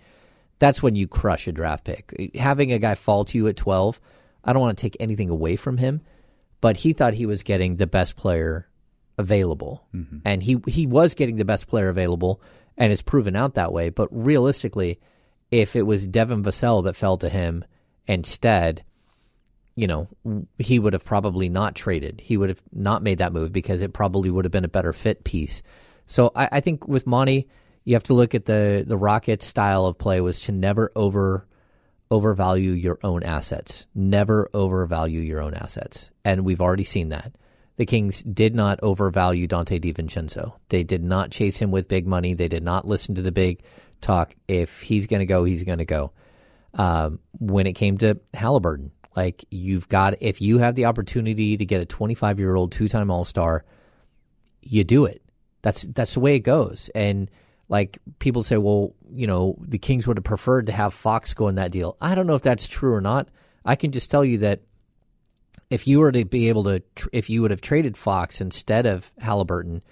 That's 0.60 0.82
when 0.82 0.94
you 0.96 1.06
crush 1.06 1.46
a 1.46 1.52
draft 1.52 1.84
pick. 1.84 2.32
Having 2.36 2.72
a 2.72 2.78
guy 2.78 2.94
fall 2.94 3.26
to 3.26 3.36
you 3.36 3.46
at 3.48 3.58
twelve, 3.58 4.00
I 4.42 4.54
don't 4.54 4.62
want 4.62 4.78
to 4.78 4.82
take 4.82 4.96
anything 4.98 5.28
away 5.28 5.56
from 5.56 5.76
him, 5.76 6.00
but 6.62 6.78
he 6.78 6.94
thought 6.94 7.12
he 7.12 7.26
was 7.26 7.42
getting 7.42 7.76
the 7.76 7.86
best 7.86 8.16
player 8.16 8.66
available, 9.18 9.86
mm-hmm. 9.94 10.18
and 10.24 10.43
he 10.43 10.60
he 10.66 10.86
was 10.86 11.14
getting 11.14 11.36
the 11.36 11.44
best 11.44 11.68
player 11.68 11.88
available, 11.88 12.40
and 12.76 12.93
it's 12.93 13.02
proven 13.02 13.36
out 13.36 13.55
that 13.55 13.72
way. 13.72 13.90
But 13.90 14.09
realistically, 14.10 15.01
if 15.51 15.76
it 15.76 15.82
was 15.82 16.06
Devin 16.06 16.43
Vassell 16.43 16.84
that 16.84 16.97
fell 16.97 17.16
to 17.18 17.28
him 17.28 17.64
Instead, 18.06 18.84
you 19.74 19.86
know, 19.86 20.09
he 20.59 20.78
would 20.78 20.93
have 20.93 21.05
probably 21.05 21.48
not 21.48 21.74
traded. 21.74 22.20
He 22.20 22.36
would 22.36 22.48
have 22.48 22.62
not 22.72 23.02
made 23.02 23.18
that 23.18 23.32
move 23.32 23.52
because 23.52 23.82
it 23.82 23.93
probably 23.93 24.30
would 24.30 24.44
have 24.44 24.52
been 24.52 24.64
a 24.64 24.68
better 24.68 24.93
fit 24.93 25.24
piece. 25.24 25.62
So 26.06 26.30
I, 26.34 26.48
I 26.52 26.60
think 26.60 26.86
with 26.86 27.06
Monty, 27.06 27.48
you 27.84 27.94
have 27.94 28.05
to 28.05 28.14
look 28.14 28.34
at 28.34 28.44
the 28.44 28.84
the 28.86 28.97
Rockets' 28.97 29.47
style 29.47 29.86
of 29.86 29.98
play 29.98 30.20
was 30.20 30.40
to 30.43 30.52
never 30.52 30.93
over 30.94 31.47
overvalue 32.10 32.70
your 32.70 32.98
own 33.02 33.22
assets. 33.24 33.86
Never 33.94 34.48
overvalue 34.55 35.20
your 35.20 35.43
own 35.43 35.55
assets, 35.55 36.10
and 36.24 36.44
we've 36.44 36.60
already 36.60 36.84
seen 36.84 37.10
that. 37.10 37.34
The 37.76 37.86
Kings 37.86 38.22
did 38.22 38.54
not 38.54 38.80
overvalue 38.82 39.46
Donte 39.46 39.80
DiVincenzo. 39.80 40.54
They 40.70 40.82
did 40.82 41.04
not 41.04 41.30
chase 41.30 41.58
him 41.58 41.70
with 41.70 41.88
big 41.88 42.06
money. 42.06 42.34
They 42.34 42.48
did 42.48 42.62
not 42.62 42.86
listen 42.86 43.14
to 43.16 43.22
the 43.22 43.32
big 43.32 43.62
talk. 44.00 44.34
If 44.48 44.80
he's 44.80 45.06
going 45.06 45.20
to 45.20 45.26
go, 45.26 45.44
he's 45.44 45.64
going 45.64 45.78
to 45.78 45.84
go. 45.84 46.12
Um, 46.74 47.20
when 47.38 47.66
it 47.66 47.74
came 47.74 47.98
to 47.98 48.18
Halliburton, 48.34 48.92
like 49.14 49.44
you've 49.50 49.88
got, 49.88 50.22
if 50.22 50.40
you 50.40 50.58
have 50.58 50.74
the 50.74 50.86
opportunity 50.86 51.56
to 51.56 51.64
get 51.64 51.80
a 51.80 51.86
25 51.86 52.38
year 52.38 52.54
old 52.54 52.72
two 52.72 52.88
time 52.88 53.10
All 53.10 53.24
Star, 53.24 53.64
you 54.62 54.84
do 54.84 55.04
it. 55.04 55.22
That's 55.62 55.82
that's 55.82 56.14
the 56.14 56.20
way 56.20 56.36
it 56.36 56.40
goes. 56.40 56.90
And 56.94 57.30
like 57.68 57.98
people 58.18 58.42
say, 58.42 58.56
well, 58.56 58.94
you 59.10 59.26
know, 59.26 59.56
the 59.60 59.78
Kings 59.78 60.06
would 60.06 60.16
have 60.16 60.24
preferred 60.24 60.66
to 60.66 60.72
have 60.72 60.94
Fox 60.94 61.34
go 61.34 61.48
in 61.48 61.56
that 61.56 61.72
deal. 61.72 61.96
I 62.00 62.14
don't 62.14 62.26
know 62.26 62.34
if 62.34 62.42
that's 62.42 62.68
true 62.68 62.94
or 62.94 63.00
not. 63.00 63.28
I 63.64 63.74
can 63.74 63.90
just 63.90 64.10
tell 64.10 64.24
you 64.24 64.38
that 64.38 64.60
if 65.70 65.86
you 65.86 66.01
were 66.01 66.12
to 66.12 66.24
be 66.24 66.48
able 66.48 66.64
to, 66.64 66.82
if 67.12 67.28
you 67.28 67.43
would 67.43 67.51
have 67.51 67.60
traded 67.60 67.97
Fox 67.97 68.40
instead 68.40 68.86
of 68.86 69.10
Halliburton, 69.18 69.82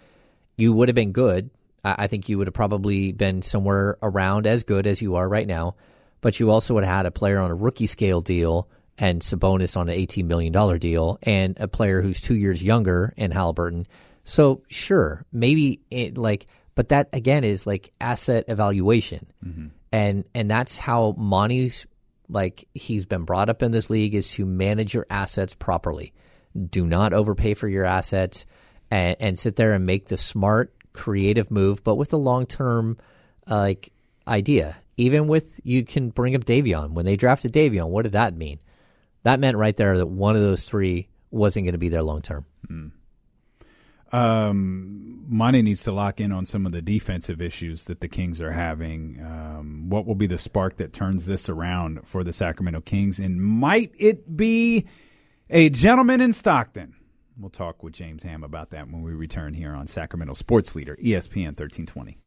you 0.57 0.73
would 0.73 0.89
have 0.89 0.95
been 0.95 1.13
good. 1.13 1.51
I 1.85 2.07
think 2.07 2.29
you 2.29 2.39
would 2.39 2.47
have 2.47 2.55
probably 2.55 3.13
been 3.13 3.43
somewhere 3.43 3.99
around 4.03 4.47
as 4.47 4.63
good 4.63 4.87
as 4.87 5.03
you 5.03 5.17
are 5.17 5.29
right 5.29 5.47
now. 5.47 5.75
But 6.23 6.41
you 6.41 6.51
also 6.51 6.73
would 6.75 6.85
have 6.85 6.97
had 6.97 7.07
a 7.07 7.11
player 7.11 7.39
on 7.39 7.51
a 7.51 7.55
rookie 7.55 7.87
scale 7.87 8.23
deal 8.23 8.69
and 8.97 9.21
Sabonis 9.21 9.77
on 9.77 9.91
an 9.91 9.99
$18 9.99 10.25
million 10.25 10.79
deal 10.79 11.19
and 11.23 11.59
a 11.61 11.69
player 11.69 12.01
who's 12.01 12.21
two 12.21 12.37
years 12.37 12.63
younger 12.63 13.13
in 13.17 13.31
Halliburton. 13.31 13.87
So, 14.23 14.63
sure, 14.69 15.27
maybe 15.33 15.81
it 15.91 16.17
like, 16.17 16.47
but 16.75 16.89
that 16.89 17.11
again 17.13 17.45
is 17.45 17.67
like 17.67 17.93
asset 18.01 18.47
evaluation. 18.49 19.27
Mm-hmm. 19.45 19.67
And, 19.93 20.25
and 20.35 20.51
that's 20.51 20.79
how 20.79 21.15
Monty's 21.19 21.87
like 22.29 22.69
he's 22.75 23.07
been 23.07 23.25
brought 23.25 23.49
up 23.49 23.63
in 23.63 23.73
this 23.73 23.91
league 23.91 24.15
is 24.15 24.31
to 24.33 24.47
manage 24.47 24.95
your 24.95 25.07
assets 25.11 25.55
properly. 25.55 26.13
Do 26.71 26.87
not 26.87 27.13
overpay 27.13 27.55
for 27.55 27.69
your 27.69 27.85
assets 27.85 28.47
and, 28.91 29.17
and 29.21 29.39
sit 29.39 29.57
there 29.57 29.73
and 29.73 29.87
make 29.87 30.07
the 30.07 30.17
smart, 30.17 30.75
creative 30.93 31.51
move, 31.51 31.83
but 31.83 31.97
with 31.97 32.13
a 32.13 32.19
long 32.19 32.47
term 32.47 32.99
uh, 33.49 33.59
like 33.59 33.93
idea. 34.27 34.77
Even 34.97 35.27
with 35.27 35.61
you 35.65 35.85
can 35.85 36.11
bring 36.11 36.37
up 36.37 36.45
Davion. 36.45 36.93
When 36.93 37.05
they 37.05 37.17
drafted 37.17 37.53
Davion, 37.53 37.89
what 37.89 38.03
did 38.03 38.13
that 38.13 38.37
mean? 38.37 38.61
That 39.25 39.41
meant 39.41 39.57
right 39.57 39.77
there 39.77 39.99
that 39.99 40.07
one 40.07 40.37
of 40.37 40.43
those 40.43 40.65
three 40.65 41.09
wasn't 41.31 41.65
going 41.65 41.73
to 41.73 41.79
be 41.79 41.89
there 41.89 42.03
long 42.03 42.23
term. 42.23 42.47
Mm 42.69 42.93
um, 44.15 45.25
Monty 45.27 45.63
needs 45.63 45.83
to 45.85 45.93
lock 45.93 46.21
in 46.21 46.31
on 46.31 46.47
some 46.47 46.67
of 46.67 46.73
the 46.73 46.81
defensive 46.81 47.43
issues 47.43 47.87
that 47.87 48.01
the 48.01 48.09
Kings 48.09 48.41
are 48.41 48.53
having. 48.53 49.21
Um, 49.21 49.89
what 49.89 50.07
will 50.07 50.15
be 50.15 50.29
the 50.29 50.39
spark 50.39 50.77
that 50.77 50.93
turns 50.93 51.27
this 51.27 51.49
around 51.49 52.07
for 52.07 52.23
the 52.23 52.33
Sacramento 52.33 52.83
Kings? 52.83 53.19
And 53.19 53.43
might 53.43 53.93
it 53.99 54.37
be 54.37 54.87
a 55.51 55.69
gentleman 55.69 56.21
in 56.21 56.33
Stockton? 56.33 56.95
We'll 57.37 57.51
talk 57.51 57.83
with 57.83 57.95
James 57.95 58.23
Ham 58.23 58.45
about 58.45 58.71
that 58.71 58.89
when 58.89 59.03
we 59.03 59.13
return 59.13 59.55
here 59.55 59.75
on 59.75 59.89
Sacramento 59.89 60.35
Sports 60.35 60.77
Leader, 60.77 60.97
ESPN 61.03 61.59
1320. 61.59 62.19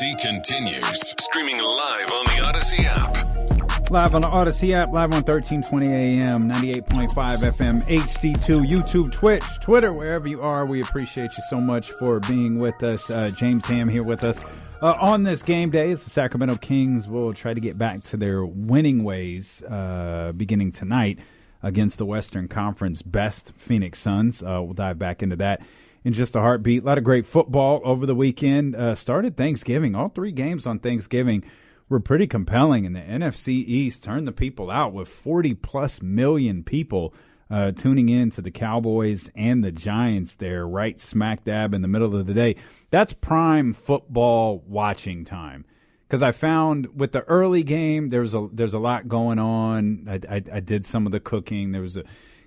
Continues. 0.00 1.14
Streaming 1.20 1.56
live 1.56 2.10
on 2.10 2.24
the 2.24 2.42
Audacy 2.42 2.84
app. 2.84 3.90
Live 3.92 4.16
on 4.16 4.22
the 4.22 4.26
Audacy 4.26 4.74
app, 4.74 4.92
live 4.92 5.12
on 5.12 5.22
1320 5.22 5.86
AM, 5.86 6.48
98.5 6.48 7.10
FM, 7.12 7.80
HD2, 7.84 8.66
YouTube, 8.66 9.12
Twitch, 9.12 9.44
Twitter, 9.62 9.92
wherever 9.92 10.26
you 10.26 10.42
are. 10.42 10.66
We 10.66 10.82
appreciate 10.82 11.30
you 11.36 11.44
so 11.48 11.60
much 11.60 11.92
for 11.92 12.18
being 12.18 12.58
with 12.58 12.82
us. 12.82 13.08
Uh, 13.08 13.30
James 13.36 13.66
Ham 13.66 13.88
here 13.88 14.02
with 14.02 14.24
us. 14.24 14.76
Uh, 14.82 14.96
on 15.00 15.22
this 15.22 15.42
game 15.42 15.70
day, 15.70 15.92
as 15.92 16.02
the 16.02 16.10
Sacramento 16.10 16.56
Kings 16.56 17.08
will 17.08 17.32
try 17.32 17.54
to 17.54 17.60
get 17.60 17.78
back 17.78 18.02
to 18.04 18.16
their 18.16 18.44
winning 18.44 19.04
ways 19.04 19.62
uh, 19.62 20.32
beginning 20.36 20.72
tonight 20.72 21.20
against 21.62 21.98
the 21.98 22.06
Western 22.06 22.48
Conference 22.48 23.00
best 23.02 23.52
Phoenix 23.54 24.00
Suns. 24.00 24.42
Uh, 24.42 24.58
we'll 24.60 24.74
dive 24.74 24.98
back 24.98 25.22
into 25.22 25.36
that 25.36 25.62
in 26.04 26.12
just 26.12 26.36
a 26.36 26.40
heartbeat. 26.40 26.82
A 26.82 26.86
lot 26.86 26.98
of 26.98 27.04
great 27.04 27.26
football 27.26 27.80
over 27.82 28.06
the 28.06 28.14
weekend. 28.14 28.76
Uh, 28.76 28.94
started 28.94 29.36
Thanksgiving. 29.36 29.94
All 29.94 30.10
three 30.10 30.32
games 30.32 30.66
on 30.66 30.78
Thanksgiving 30.78 31.42
were 31.88 32.00
pretty 32.00 32.26
compelling, 32.26 32.86
and 32.86 32.94
the 32.94 33.00
NFC 33.00 33.48
East 33.48 34.04
turned 34.04 34.28
the 34.28 34.32
people 34.32 34.70
out 34.70 34.92
with 34.92 35.08
40 35.08 35.54
plus 35.54 36.02
million 36.02 36.62
people 36.62 37.14
uh, 37.50 37.72
tuning 37.72 38.08
in 38.08 38.30
to 38.30 38.42
the 38.42 38.50
Cowboys 38.50 39.30
and 39.34 39.62
the 39.62 39.72
Giants 39.72 40.36
there, 40.36 40.66
right 40.66 40.98
smack 40.98 41.44
dab 41.44 41.74
in 41.74 41.82
the 41.82 41.88
middle 41.88 42.14
of 42.14 42.26
the 42.26 42.34
day. 42.34 42.56
That's 42.90 43.12
prime 43.12 43.72
football 43.74 44.62
watching 44.66 45.24
time. 45.24 45.64
Because 46.06 46.22
I 46.22 46.32
found 46.32 46.98
with 46.98 47.12
the 47.12 47.22
early 47.22 47.62
game, 47.62 48.10
there's 48.10 48.34
a 48.34 48.48
there's 48.52 48.74
a 48.74 48.78
lot 48.78 49.08
going 49.08 49.38
on. 49.38 50.06
I, 50.08 50.36
I, 50.36 50.42
I 50.52 50.60
did 50.60 50.84
some 50.84 51.06
of 51.06 51.12
the 51.12 51.18
cooking. 51.20 51.72
There 51.72 51.82
was 51.82 51.96
a 51.96 52.04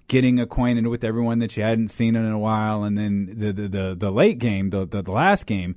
getting 0.07 0.39
acquainted 0.39 0.87
with 0.87 1.03
everyone 1.03 1.39
that 1.39 1.55
you 1.57 1.63
hadn't 1.63 1.89
seen 1.89 2.15
in 2.15 2.25
a 2.25 2.39
while, 2.39 2.83
and 2.83 2.97
then 2.97 3.25
the 3.27 3.51
the 3.51 3.67
the, 3.67 3.95
the 3.97 4.11
late 4.11 4.39
game, 4.39 4.69
the, 4.69 4.85
the, 4.85 5.01
the 5.01 5.11
last 5.11 5.45
game, 5.45 5.75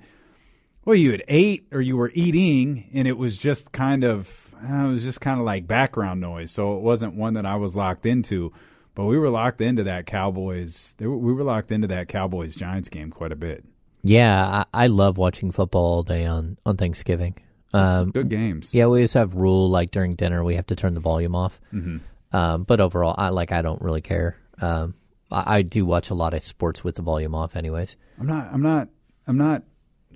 well, 0.85 0.97
you 0.97 1.11
had 1.13 1.23
ate 1.29 1.67
or 1.73 1.81
you 1.81 1.97
were 1.97 2.11
eating, 2.15 2.89
and 2.93 3.07
it 3.07 3.19
was 3.19 3.39
just 3.39 3.73
kind 3.73 4.05
of 4.05 4.55
uh, 4.63 4.87
it 4.87 4.89
was 4.89 5.03
just 5.03 5.21
kind 5.21 5.41
of 5.41 5.47
like 5.47 5.67
background 5.67 6.21
noise. 6.21 6.51
So 6.53 6.77
it 6.77 6.83
wasn't 6.83 7.15
one 7.15 7.35
that 7.35 7.47
I 7.47 7.57
was 7.57 7.77
locked 7.77 8.07
into, 8.07 8.53
but 8.95 9.05
we 9.05 9.19
were 9.19 9.31
locked 9.31 9.61
into 9.61 9.85
that 9.85 10.07
Cowboys. 10.07 10.95
we 10.99 11.07
were 11.07 11.45
locked 11.45 11.73
into 11.73 11.89
that 11.89 12.09
Cowboys 12.09 12.57
Giants 12.57 12.89
game 12.89 13.11
quite 13.11 13.33
a 13.33 13.37
bit. 13.37 13.65
Yeah, 14.03 14.65
I, 14.73 14.85
I 14.85 14.87
love 14.87 15.19
watching 15.19 15.51
football 15.51 15.85
all 15.85 16.03
day 16.03 16.25
on 16.25 16.57
on 16.65 16.77
Thanksgiving. 16.77 17.37
Um, 17.73 18.11
good 18.11 18.29
games. 18.29 18.75
Yeah, 18.75 18.87
we 18.87 19.03
just 19.03 19.15
have 19.15 19.35
rule 19.35 19.71
like 19.71 19.91
during 19.91 20.15
dinner 20.15 20.43
we 20.43 20.57
have 20.57 20.67
to 20.67 20.77
turn 20.77 20.95
the 20.95 21.01
volume 21.01 21.35
off. 21.37 21.61
Mm-hmm. 21.73 21.99
Um, 22.33 22.65
but 22.65 22.81
overall, 22.81 23.15
I 23.19 23.31
like 23.31 23.53
I 23.53 23.63
don't 23.63 23.83
really 23.83 24.01
care. 24.01 24.37
Um, 24.61 24.95
I, 25.31 25.57
I, 25.57 25.63
do 25.63 25.85
watch 25.85 26.11
a 26.11 26.15
lot 26.15 26.35
of 26.35 26.43
sports 26.43 26.85
with 26.85 26.95
the 26.97 27.03
volume 27.03 27.35
off, 27.35 27.57
anyways. 27.57 27.97
I'm 28.19 28.27
not. 28.27 28.53
I'm 28.53 28.63
not. 28.63 28.89
I'm 29.27 29.37
not. 29.37 29.63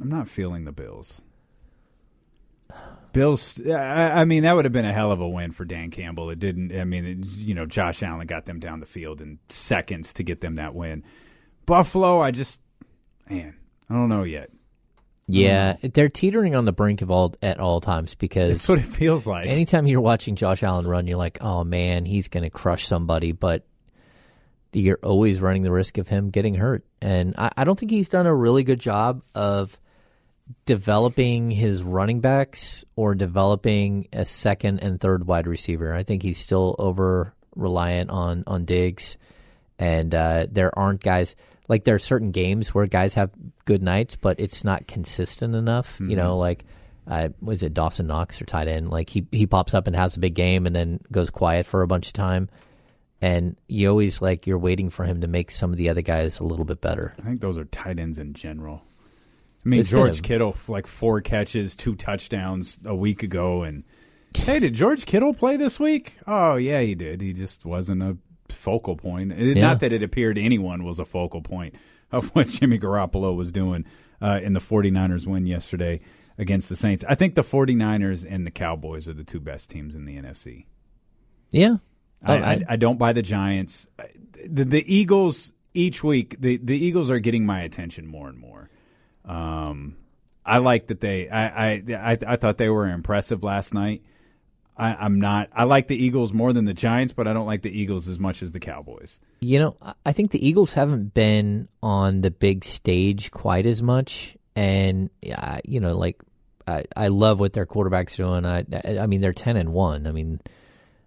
I'm 0.00 0.08
not 0.08 0.28
feeling 0.28 0.64
the 0.64 0.72
Bills. 0.72 1.22
Bills. 3.12 3.60
I, 3.66 4.20
I 4.20 4.24
mean, 4.24 4.42
that 4.42 4.54
would 4.54 4.64
have 4.64 4.72
been 4.72 4.84
a 4.84 4.92
hell 4.92 5.12
of 5.12 5.20
a 5.20 5.28
win 5.28 5.52
for 5.52 5.64
Dan 5.64 5.90
Campbell. 5.90 6.30
It 6.30 6.38
didn't. 6.38 6.76
I 6.78 6.84
mean, 6.84 7.04
it, 7.04 7.26
you 7.36 7.54
know, 7.54 7.66
Josh 7.66 8.02
Allen 8.02 8.26
got 8.26 8.46
them 8.46 8.60
down 8.60 8.80
the 8.80 8.86
field 8.86 9.20
in 9.20 9.38
seconds 9.48 10.12
to 10.14 10.22
get 10.22 10.40
them 10.40 10.56
that 10.56 10.74
win. 10.74 11.04
Buffalo. 11.66 12.20
I 12.20 12.30
just, 12.30 12.60
man, 13.28 13.56
I 13.88 13.94
don't 13.94 14.08
know 14.08 14.24
yet. 14.24 14.50
Yeah, 15.26 15.76
they're 15.80 16.08
teetering 16.08 16.54
on 16.54 16.64
the 16.64 16.72
brink 16.72 17.00
of 17.00 17.10
all 17.10 17.34
at 17.42 17.58
all 17.58 17.80
times 17.80 18.14
because 18.14 18.50
that's 18.50 18.68
what 18.68 18.78
it 18.78 18.84
feels 18.84 19.26
like. 19.26 19.46
Anytime 19.46 19.86
you're 19.86 20.00
watching 20.00 20.36
Josh 20.36 20.62
Allen 20.62 20.86
run, 20.86 21.06
you're 21.06 21.16
like, 21.16 21.38
"Oh 21.40 21.64
man, 21.64 22.04
he's 22.04 22.28
going 22.28 22.42
to 22.42 22.50
crush 22.50 22.86
somebody," 22.86 23.32
but 23.32 23.64
you're 24.72 24.98
always 25.02 25.40
running 25.40 25.62
the 25.62 25.72
risk 25.72 25.98
of 25.98 26.08
him 26.08 26.30
getting 26.30 26.54
hurt. 26.54 26.84
And 27.00 27.34
I, 27.38 27.50
I 27.56 27.64
don't 27.64 27.78
think 27.78 27.90
he's 27.90 28.08
done 28.08 28.26
a 28.26 28.34
really 28.34 28.64
good 28.64 28.80
job 28.80 29.22
of 29.34 29.78
developing 30.66 31.50
his 31.50 31.82
running 31.82 32.20
backs 32.20 32.84
or 32.96 33.14
developing 33.14 34.08
a 34.12 34.24
second 34.24 34.80
and 34.80 35.00
third 35.00 35.26
wide 35.26 35.46
receiver. 35.46 35.94
I 35.94 36.02
think 36.02 36.22
he's 36.22 36.38
still 36.38 36.76
over 36.78 37.34
reliant 37.56 38.10
on 38.10 38.44
on 38.46 38.64
Diggs, 38.64 39.16
and 39.78 40.14
uh, 40.14 40.46
there 40.50 40.76
aren't 40.78 41.02
guys 41.02 41.36
like 41.68 41.84
there 41.84 41.94
are 41.94 42.00
certain 42.00 42.30
games 42.30 42.74
where 42.74 42.86
guys 42.86 43.14
have 43.14 43.30
good 43.64 43.82
nights, 43.82 44.16
but 44.16 44.38
it's 44.40 44.64
not 44.64 44.86
consistent 44.86 45.54
enough. 45.54 45.94
Mm-hmm. 45.94 46.10
You 46.10 46.16
know, 46.16 46.36
like 46.36 46.64
uh, 47.06 47.30
was 47.40 47.62
it 47.62 47.74
Dawson 47.74 48.06
Knox 48.06 48.40
or 48.40 48.44
tight 48.44 48.68
end? 48.68 48.90
Like 48.90 49.10
he 49.10 49.26
he 49.32 49.46
pops 49.46 49.74
up 49.74 49.86
and 49.86 49.96
has 49.96 50.16
a 50.16 50.20
big 50.20 50.34
game 50.34 50.66
and 50.66 50.74
then 50.74 51.00
goes 51.10 51.30
quiet 51.30 51.66
for 51.66 51.82
a 51.82 51.86
bunch 51.86 52.08
of 52.08 52.12
time. 52.12 52.48
And 53.20 53.56
you 53.68 53.88
always 53.88 54.20
like 54.20 54.46
you're 54.46 54.58
waiting 54.58 54.90
for 54.90 55.04
him 55.04 55.22
to 55.22 55.28
make 55.28 55.50
some 55.50 55.72
of 55.72 55.78
the 55.78 55.88
other 55.88 56.02
guys 56.02 56.40
a 56.40 56.44
little 56.44 56.64
bit 56.64 56.80
better. 56.80 57.14
I 57.18 57.22
think 57.22 57.40
those 57.40 57.56
are 57.56 57.64
tight 57.64 57.98
ends 57.98 58.18
in 58.18 58.34
general. 58.34 58.82
I 59.64 59.68
mean, 59.68 59.80
it's 59.80 59.88
George 59.88 60.18
a, 60.18 60.22
Kittle 60.22 60.54
like 60.68 60.86
four 60.86 61.22
catches, 61.22 61.74
two 61.74 61.94
touchdowns 61.94 62.78
a 62.84 62.94
week 62.94 63.22
ago, 63.22 63.62
and 63.62 63.84
hey, 64.34 64.58
did 64.58 64.74
George 64.74 65.06
Kittle 65.06 65.32
play 65.32 65.56
this 65.56 65.80
week? 65.80 66.18
Oh 66.26 66.56
yeah, 66.56 66.80
he 66.80 66.94
did. 66.94 67.22
He 67.22 67.32
just 67.32 67.64
wasn't 67.64 68.02
a 68.02 68.18
focal 68.54 68.96
point. 68.96 69.36
Yeah. 69.36 69.54
Not 69.60 69.80
that 69.80 69.92
it 69.92 70.02
appeared 70.02 70.38
anyone 70.38 70.84
was 70.84 70.98
a 70.98 71.04
focal 71.04 71.42
point 71.42 71.74
of 72.10 72.28
what 72.34 72.48
Jimmy 72.48 72.78
Garoppolo 72.78 73.36
was 73.36 73.52
doing 73.52 73.84
uh, 74.20 74.40
in 74.42 74.52
the 74.52 74.60
49ers 74.60 75.26
win 75.26 75.46
yesterday 75.46 76.00
against 76.38 76.68
the 76.68 76.76
Saints. 76.76 77.04
I 77.08 77.14
think 77.14 77.34
the 77.34 77.42
49ers 77.42 78.26
and 78.28 78.46
the 78.46 78.50
Cowboys 78.50 79.08
are 79.08 79.14
the 79.14 79.24
two 79.24 79.40
best 79.40 79.70
teams 79.70 79.94
in 79.94 80.04
the 80.04 80.16
NFC. 80.16 80.66
Yeah. 81.50 81.76
I, 82.22 82.36
I, 82.36 82.60
I 82.70 82.76
don't 82.76 82.98
buy 82.98 83.12
the 83.12 83.22
Giants. 83.22 83.86
The, 84.48 84.64
the, 84.64 84.94
Eagles 84.94 85.52
each 85.74 86.02
week, 86.02 86.36
the, 86.40 86.56
the 86.56 86.76
Eagles 86.76 87.10
are 87.10 87.18
getting 87.18 87.44
my 87.44 87.60
attention 87.60 88.06
more 88.06 88.28
and 88.28 88.38
more. 88.38 88.70
Um, 89.26 89.96
I 90.44 90.58
like 90.58 90.88
that 90.88 91.00
they. 91.00 91.28
I, 91.28 91.46
I 91.46 91.82
I 91.96 92.18
I 92.26 92.36
thought 92.36 92.58
they 92.58 92.68
were 92.68 92.88
impressive 92.88 93.42
last 93.42 93.72
night. 93.72 94.02
I, 94.76 94.94
I'm 94.94 95.20
not. 95.20 95.50
I 95.52 95.64
like 95.64 95.86
the 95.88 95.96
Eagles 95.96 96.32
more 96.32 96.52
than 96.52 96.64
the 96.64 96.74
Giants, 96.74 97.12
but 97.12 97.28
I 97.28 97.32
don't 97.32 97.46
like 97.46 97.62
the 97.62 97.70
Eagles 97.70 98.08
as 98.08 98.18
much 98.18 98.42
as 98.42 98.52
the 98.52 98.60
Cowboys. 98.60 99.20
You 99.40 99.58
know, 99.60 99.76
I- 99.80 99.94
I 100.06 100.12
think 100.12 100.30
the 100.32 100.44
Eagles 100.46 100.72
haven't 100.72 101.14
been 101.14 101.68
on 101.82 102.20
the 102.22 102.30
big 102.30 102.64
stage 102.64 103.30
quite 103.30 103.66
as 103.66 103.82
much, 103.82 104.36
and 104.56 105.10
uh, 105.32 105.58
you 105.64 105.78
know, 105.80 105.96
like 105.96 106.20
I, 106.66 106.84
I 106.96 107.08
love 107.08 107.38
what 107.40 107.52
their 107.52 107.66
quarterback's 107.66 108.16
doing. 108.16 108.44
I, 108.46 108.64
I 108.98 109.06
mean, 109.06 109.20
they're 109.20 109.32
ten 109.32 109.56
and 109.56 109.72
one. 109.72 110.06
I 110.06 110.10
mean, 110.12 110.40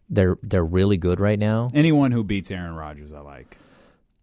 they're 0.10 0.38
they're 0.44 0.64
really 0.64 0.98
good 0.98 1.20
right 1.20 1.40
now. 1.40 1.70
Anyone 1.74 2.12
who 2.14 2.24
beats 2.24 2.52
Aaron 2.52 2.76
Rodgers, 2.76 3.12
I 3.12 3.20
like. 3.20 3.58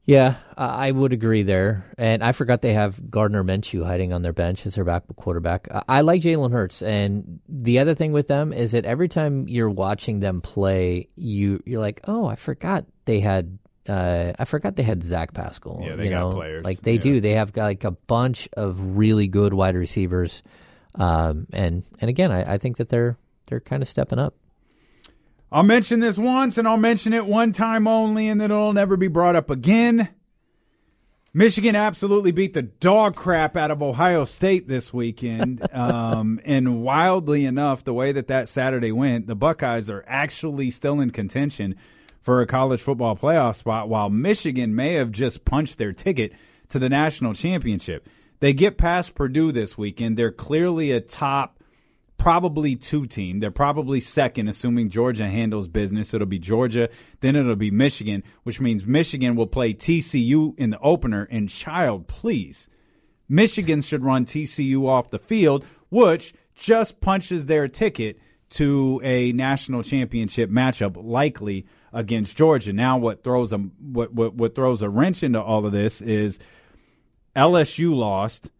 Yeah, 0.06 0.35
I 0.56 0.90
would 0.93 1.14
agree 1.14 1.44
there. 1.44 1.86
And 1.97 2.22
I 2.22 2.32
forgot 2.32 2.60
they 2.60 2.74
have 2.74 3.10
Gardner 3.10 3.43
Minshew 3.43 3.82
hiding 3.86 4.12
on 4.12 4.20
their 4.20 4.35
bench 4.35 4.66
as 4.66 4.74
their 4.74 4.85
backup 4.85 5.16
quarterback. 5.16 5.66
I, 5.72 5.82
I 5.89 6.01
like 6.02 6.20
Jalen 6.20 6.52
Hurts, 6.52 6.82
and 6.82 7.40
the 7.48 7.78
other 7.78 7.94
thing 7.94 8.12
with 8.12 8.28
them 8.28 8.52
is 8.52 8.72
that 8.72 8.85
every 8.85 9.09
time 9.09 9.48
you're 9.48 9.70
watching 9.70 10.20
them 10.20 10.43
play, 10.43 11.09
you 11.16 11.62
you're 11.64 11.81
like, 11.81 12.01
oh, 12.05 12.26
I 12.26 12.35
forgot 12.35 12.85
they 13.06 13.20
had. 13.20 13.59
Uh, 13.89 14.32
I 14.39 14.44
forgot 14.47 14.76
they 14.76 14.82
had 14.82 15.02
Zach 15.02 15.32
Pascal. 15.35 15.81
Yeah, 15.82 15.97
they 15.97 16.05
you 16.05 16.10
got 16.10 16.31
know? 16.31 16.36
players. 16.36 16.64
Like 16.64 16.81
they 16.82 16.94
Yeah. 16.94 17.01
do. 17.01 17.20
They 17.20 17.32
have 17.32 17.52
got 17.55 17.64
like 17.64 17.85
a 17.85 17.90
bunch 17.93 18.48
of 18.55 18.78
really 18.98 19.26
good 19.28 19.55
wide 19.55 19.74
receivers, 19.74 20.43
um, 20.97 21.47
and 21.52 21.82
and 21.98 22.10
again, 22.10 22.31
I, 22.31 22.55
I 22.55 22.59
think 22.59 22.76
that 22.76 22.90
they're 22.90 23.16
they're 23.47 23.60
kind 23.60 23.82
of 23.82 23.89
stepping 23.89 24.18
up. 24.18 24.35
I'll 25.55 25.62
mention 25.62 26.01
this 26.01 26.18
once 26.18 26.59
and 26.59 26.66
I'll 26.66 26.76
mention 26.76 27.12
it 27.12 27.26
one 27.26 27.52
time 27.52 27.86
only 27.86 28.26
and 28.26 28.40
then 28.40 28.51
it'll 28.51 28.72
never 28.72 28.97
be 28.97 29.06
brought 29.06 29.36
up 29.36 29.51
again. 29.51 30.09
Michigan 31.32 31.76
absolutely 31.76 32.32
beat 32.32 32.55
the 32.55 32.62
dog 32.62 33.14
crap 33.14 33.56
out 33.56 33.70
of 33.70 33.81
Ohio 33.81 34.24
State 34.24 34.66
this 34.66 34.93
weekend. 34.93 35.64
um, 35.72 36.40
and 36.44 36.82
wildly 36.82 37.44
enough, 37.44 37.85
the 37.85 37.94
way 37.94 38.10
that 38.10 38.26
that 38.26 38.48
Saturday 38.48 38.90
went, 38.90 39.28
the 39.28 39.36
Buckeyes 39.36 39.89
are 39.89 40.05
actually 40.09 40.70
still 40.70 41.01
in 41.01 41.10
contention 41.10 41.76
for 42.20 42.40
a 42.40 42.48
college 42.48 42.81
football 42.82 43.14
playoff 43.14 43.55
spot, 43.55 43.89
while 43.89 44.10
Michigan 44.10 44.74
may 44.74 44.94
have 44.94 45.12
just 45.12 45.44
punched 45.44 45.78
their 45.78 45.93
ticket 45.93 46.32
to 46.68 46.81
the 46.81 46.89
national 46.89 47.32
championship. 47.32 48.09
They 48.40 48.55
get 48.55 48.76
past 48.76 49.14
Purdue 49.14 49.52
this 49.52 49.78
weekend. 49.78 50.16
They're 50.16 50.32
clearly 50.32 50.90
a 50.90 51.01
top 51.01 51.53
probably 52.16 52.77
two 52.77 53.07
team. 53.07 53.39
They're 53.39 53.51
probably 53.51 54.01
second, 54.01 54.49
assuming 54.49 54.89
Georgia 54.89 55.27
handles 55.27 55.69
business. 55.69 56.15
It'll 56.15 56.27
be 56.27 56.39
Georgia, 56.39 56.89
then 57.20 57.36
it'll 57.36 57.57
be 57.57 57.70
Michigan, 57.70 58.23
which 58.43 58.61
means 58.61 58.86
Michigan 58.86 59.36
will 59.36 59.47
play 59.47 59.74
TCU 59.74 60.59
in 60.59 60.70
the 60.70 60.78
opener. 60.81 61.28
And 61.31 61.49
child, 61.49 62.07
please, 62.07 62.69
Michigan 63.28 63.81
should 63.82 64.05
run 64.05 64.24
TCU 64.24 64.86
off 64.86 65.11
the 65.11 65.19
field, 65.19 65.66
which 65.91 66.35
just 66.55 67.01
punches 67.01 67.47
their 67.47 67.69
ticket 67.69 68.19
to 68.51 69.01
a 69.03 69.32
national 69.32 69.82
championship 69.82 70.51
matchup, 70.51 70.97
likely 71.03 71.66
against 71.93 72.36
Georgia. 72.36 72.73
Now, 72.73 72.99
what 72.99 73.24
throws 73.24 73.53
a 73.53 73.59
what 73.59 74.12
what, 74.12 74.35
what 74.35 74.55
throws 74.55 74.82
a 74.82 74.89
wrench 74.89 75.23
into 75.23 75.43
all 75.43 75.65
of 75.66 75.73
this 75.73 76.01
is 76.01 76.39
LSU 77.35 77.95
lost. 77.95 78.51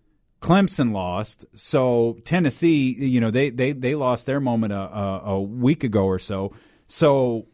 Clemson 0.45 0.93
lost, 0.93 1.47
so 1.55 2.19
Tennessee, 2.27 2.93
you 2.93 3.19
know, 3.19 3.31
they 3.31 3.49
they 3.49 3.73
they 3.73 3.95
lost 3.95 4.27
their 4.27 4.41
moment 4.41 4.75
a, 4.75 4.77
a, 4.79 5.23
a 5.25 5.41
week 5.41 5.85
ago 5.85 6.05
or 6.05 6.19
so. 6.19 6.53
So 6.87 7.47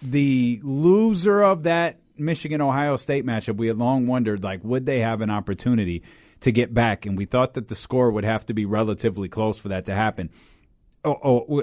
the 0.00 0.58
loser 0.62 1.42
of 1.42 1.64
that 1.64 1.98
Michigan 2.16 2.62
Ohio 2.62 2.96
State 2.96 3.26
matchup, 3.26 3.58
we 3.58 3.66
had 3.66 3.76
long 3.76 4.06
wondered 4.06 4.42
like 4.42 4.64
would 4.64 4.86
they 4.86 5.00
have 5.00 5.20
an 5.20 5.28
opportunity 5.28 6.02
to 6.40 6.50
get 6.50 6.72
back, 6.72 7.04
and 7.04 7.18
we 7.18 7.26
thought 7.26 7.52
that 7.54 7.68
the 7.68 7.74
score 7.74 8.10
would 8.10 8.24
have 8.24 8.46
to 8.46 8.54
be 8.54 8.64
relatively 8.64 9.28
close 9.28 9.58
for 9.58 9.68
that 9.68 9.84
to 9.84 9.94
happen. 9.94 10.30
Oh, 11.04 11.18
oh 11.22 11.62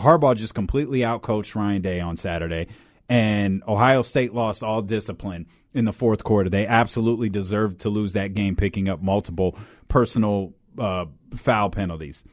Harbaugh 0.00 0.34
just 0.34 0.54
completely 0.56 1.00
outcoached 1.00 1.54
Ryan 1.54 1.82
Day 1.82 2.00
on 2.00 2.16
Saturday, 2.16 2.66
and 3.08 3.62
Ohio 3.66 4.02
State 4.02 4.34
lost 4.34 4.62
all 4.62 4.82
discipline 4.82 5.46
in 5.72 5.84
the 5.84 5.92
fourth 5.92 6.24
quarter. 6.24 6.50
They 6.50 6.66
absolutely 6.66 7.28
deserved 7.28 7.80
to 7.80 7.90
lose 7.90 8.14
that 8.14 8.34
game, 8.34 8.56
picking 8.56 8.88
up 8.88 9.00
multiple 9.00 9.56
personal 9.88 10.54
uh, 10.78 11.06
foul 11.34 11.70
penalties. 11.70 12.24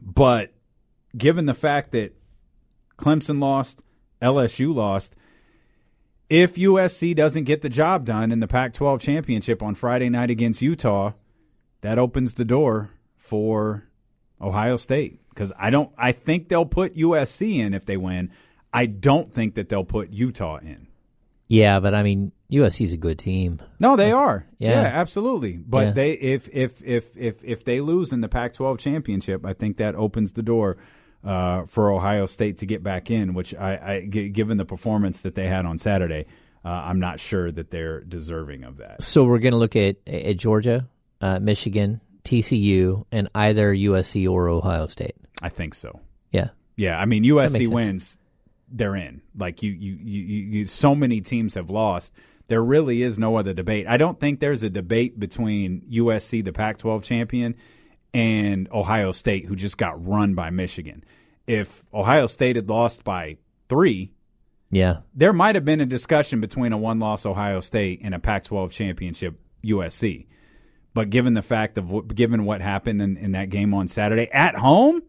But 0.00 0.52
given 1.16 1.46
the 1.46 1.54
fact 1.54 1.92
that 1.92 2.14
Clemson 2.98 3.40
lost, 3.40 3.82
LSU 4.20 4.74
lost, 4.74 5.16
if 6.28 6.54
USC 6.54 7.14
doesn't 7.14 7.44
get 7.44 7.62
the 7.62 7.68
job 7.68 8.04
done 8.04 8.32
in 8.32 8.40
the 8.40 8.48
Pac 8.48 8.72
12 8.74 9.00
championship 9.00 9.62
on 9.62 9.74
Friday 9.74 10.08
night 10.08 10.30
against 10.30 10.60
Utah, 10.60 11.12
that 11.82 11.98
opens 11.98 12.34
the 12.34 12.44
door 12.44 12.90
for 13.16 13.84
Ohio 14.40 14.76
State. 14.76 15.20
Because 15.30 15.52
I 15.58 15.70
don't 15.70 15.92
I 15.96 16.12
think 16.12 16.48
they'll 16.48 16.66
put 16.66 16.96
USC 16.96 17.56
in 17.58 17.74
if 17.74 17.84
they 17.84 17.96
win. 17.96 18.30
I 18.76 18.86
don't 18.86 19.32
think 19.32 19.54
that 19.54 19.68
they'll 19.68 19.84
put 19.84 20.10
Utah 20.10 20.58
in. 20.58 20.86
Yeah, 21.48 21.80
but 21.80 21.94
I 21.94 22.02
mean, 22.02 22.32
USC's 22.50 22.92
a 22.92 22.96
good 22.96 23.18
team. 23.18 23.60
No, 23.78 23.96
they 23.96 24.10
are. 24.12 24.46
Yeah. 24.58 24.70
Yeah, 24.82 24.90
absolutely. 24.94 25.52
But 25.56 25.86
Yeah. 25.86 25.92
they 25.92 26.12
if 26.12 26.48
if 26.52 26.82
if 26.84 27.16
if 27.16 27.42
if 27.44 27.64
they 27.64 27.80
lose 27.80 28.12
in 28.12 28.20
the 28.20 28.28
Pac-12 28.28 28.78
championship, 28.78 29.46
I 29.46 29.52
think 29.52 29.76
that 29.78 29.94
opens 29.94 30.32
the 30.32 30.42
door 30.42 30.76
uh, 31.24 31.64
for 31.66 31.90
Ohio 31.92 32.26
State 32.26 32.58
to 32.58 32.66
get 32.66 32.82
back 32.82 33.10
in. 33.10 33.32
Which 33.34 33.54
I, 33.54 33.76
I 33.76 34.06
g- 34.08 34.28
given 34.28 34.56
the 34.58 34.64
performance 34.64 35.20
that 35.22 35.34
they 35.36 35.46
had 35.46 35.66
on 35.66 35.78
Saturday, 35.78 36.26
uh, 36.64 36.68
I'm 36.68 36.98
not 37.00 37.20
sure 37.20 37.50
that 37.52 37.70
they're 37.70 38.00
deserving 38.00 38.64
of 38.64 38.78
that. 38.78 39.02
So 39.02 39.24
we're 39.24 39.38
going 39.38 39.52
to 39.52 39.58
look 39.58 39.76
at, 39.76 39.96
at 40.08 40.36
Georgia, 40.36 40.88
uh, 41.20 41.38
Michigan, 41.38 42.00
TCU, 42.24 43.04
and 43.12 43.28
either 43.34 43.72
USC 43.74 44.28
or 44.28 44.48
Ohio 44.48 44.88
State. 44.88 45.14
I 45.40 45.48
think 45.48 45.74
so. 45.74 46.00
Yeah. 46.32 46.48
Yeah, 46.76 46.98
I 46.98 47.06
mean 47.06 47.22
USC 47.24 47.68
wins, 47.68 48.20
they're 48.70 48.96
in. 48.96 49.22
Like 49.36 49.62
you, 49.62 49.70
you, 49.72 49.94
you, 50.02 50.22
you, 50.58 50.66
so 50.66 50.94
many 50.94 51.20
teams 51.20 51.54
have 51.54 51.70
lost. 51.70 52.12
There 52.48 52.62
really 52.62 53.02
is 53.02 53.18
no 53.18 53.36
other 53.36 53.52
debate. 53.52 53.86
I 53.88 53.96
don't 53.96 54.20
think 54.20 54.40
there's 54.40 54.62
a 54.62 54.70
debate 54.70 55.18
between 55.18 55.82
USC, 55.90 56.44
the 56.44 56.52
Pac-12 56.52 57.02
champion, 57.02 57.56
and 58.14 58.68
Ohio 58.72 59.12
State, 59.12 59.46
who 59.46 59.56
just 59.56 59.76
got 59.78 60.04
run 60.06 60.34
by 60.34 60.50
Michigan. 60.50 61.02
If 61.46 61.84
Ohio 61.92 62.26
State 62.26 62.56
had 62.56 62.68
lost 62.68 63.02
by 63.04 63.36
three, 63.68 64.12
Yeah. 64.70 64.98
there 65.14 65.32
might 65.32 65.54
have 65.54 65.64
been 65.64 65.80
a 65.80 65.86
discussion 65.86 66.40
between 66.40 66.72
a 66.72 66.78
one-loss 66.78 67.26
Ohio 67.26 67.60
State 67.60 68.00
and 68.02 68.14
a 68.14 68.18
Pac-12 68.18 68.70
championship 68.70 69.38
USC. 69.64 70.26
But 70.94 71.10
given 71.10 71.34
the 71.34 71.42
fact 71.42 71.76
of 71.78 72.14
given 72.14 72.44
what 72.44 72.60
happened 72.62 73.02
in, 73.02 73.16
in 73.16 73.32
that 73.32 73.50
game 73.50 73.74
on 73.74 73.86
Saturday 73.88 74.30
at 74.32 74.54
home, 74.54 75.02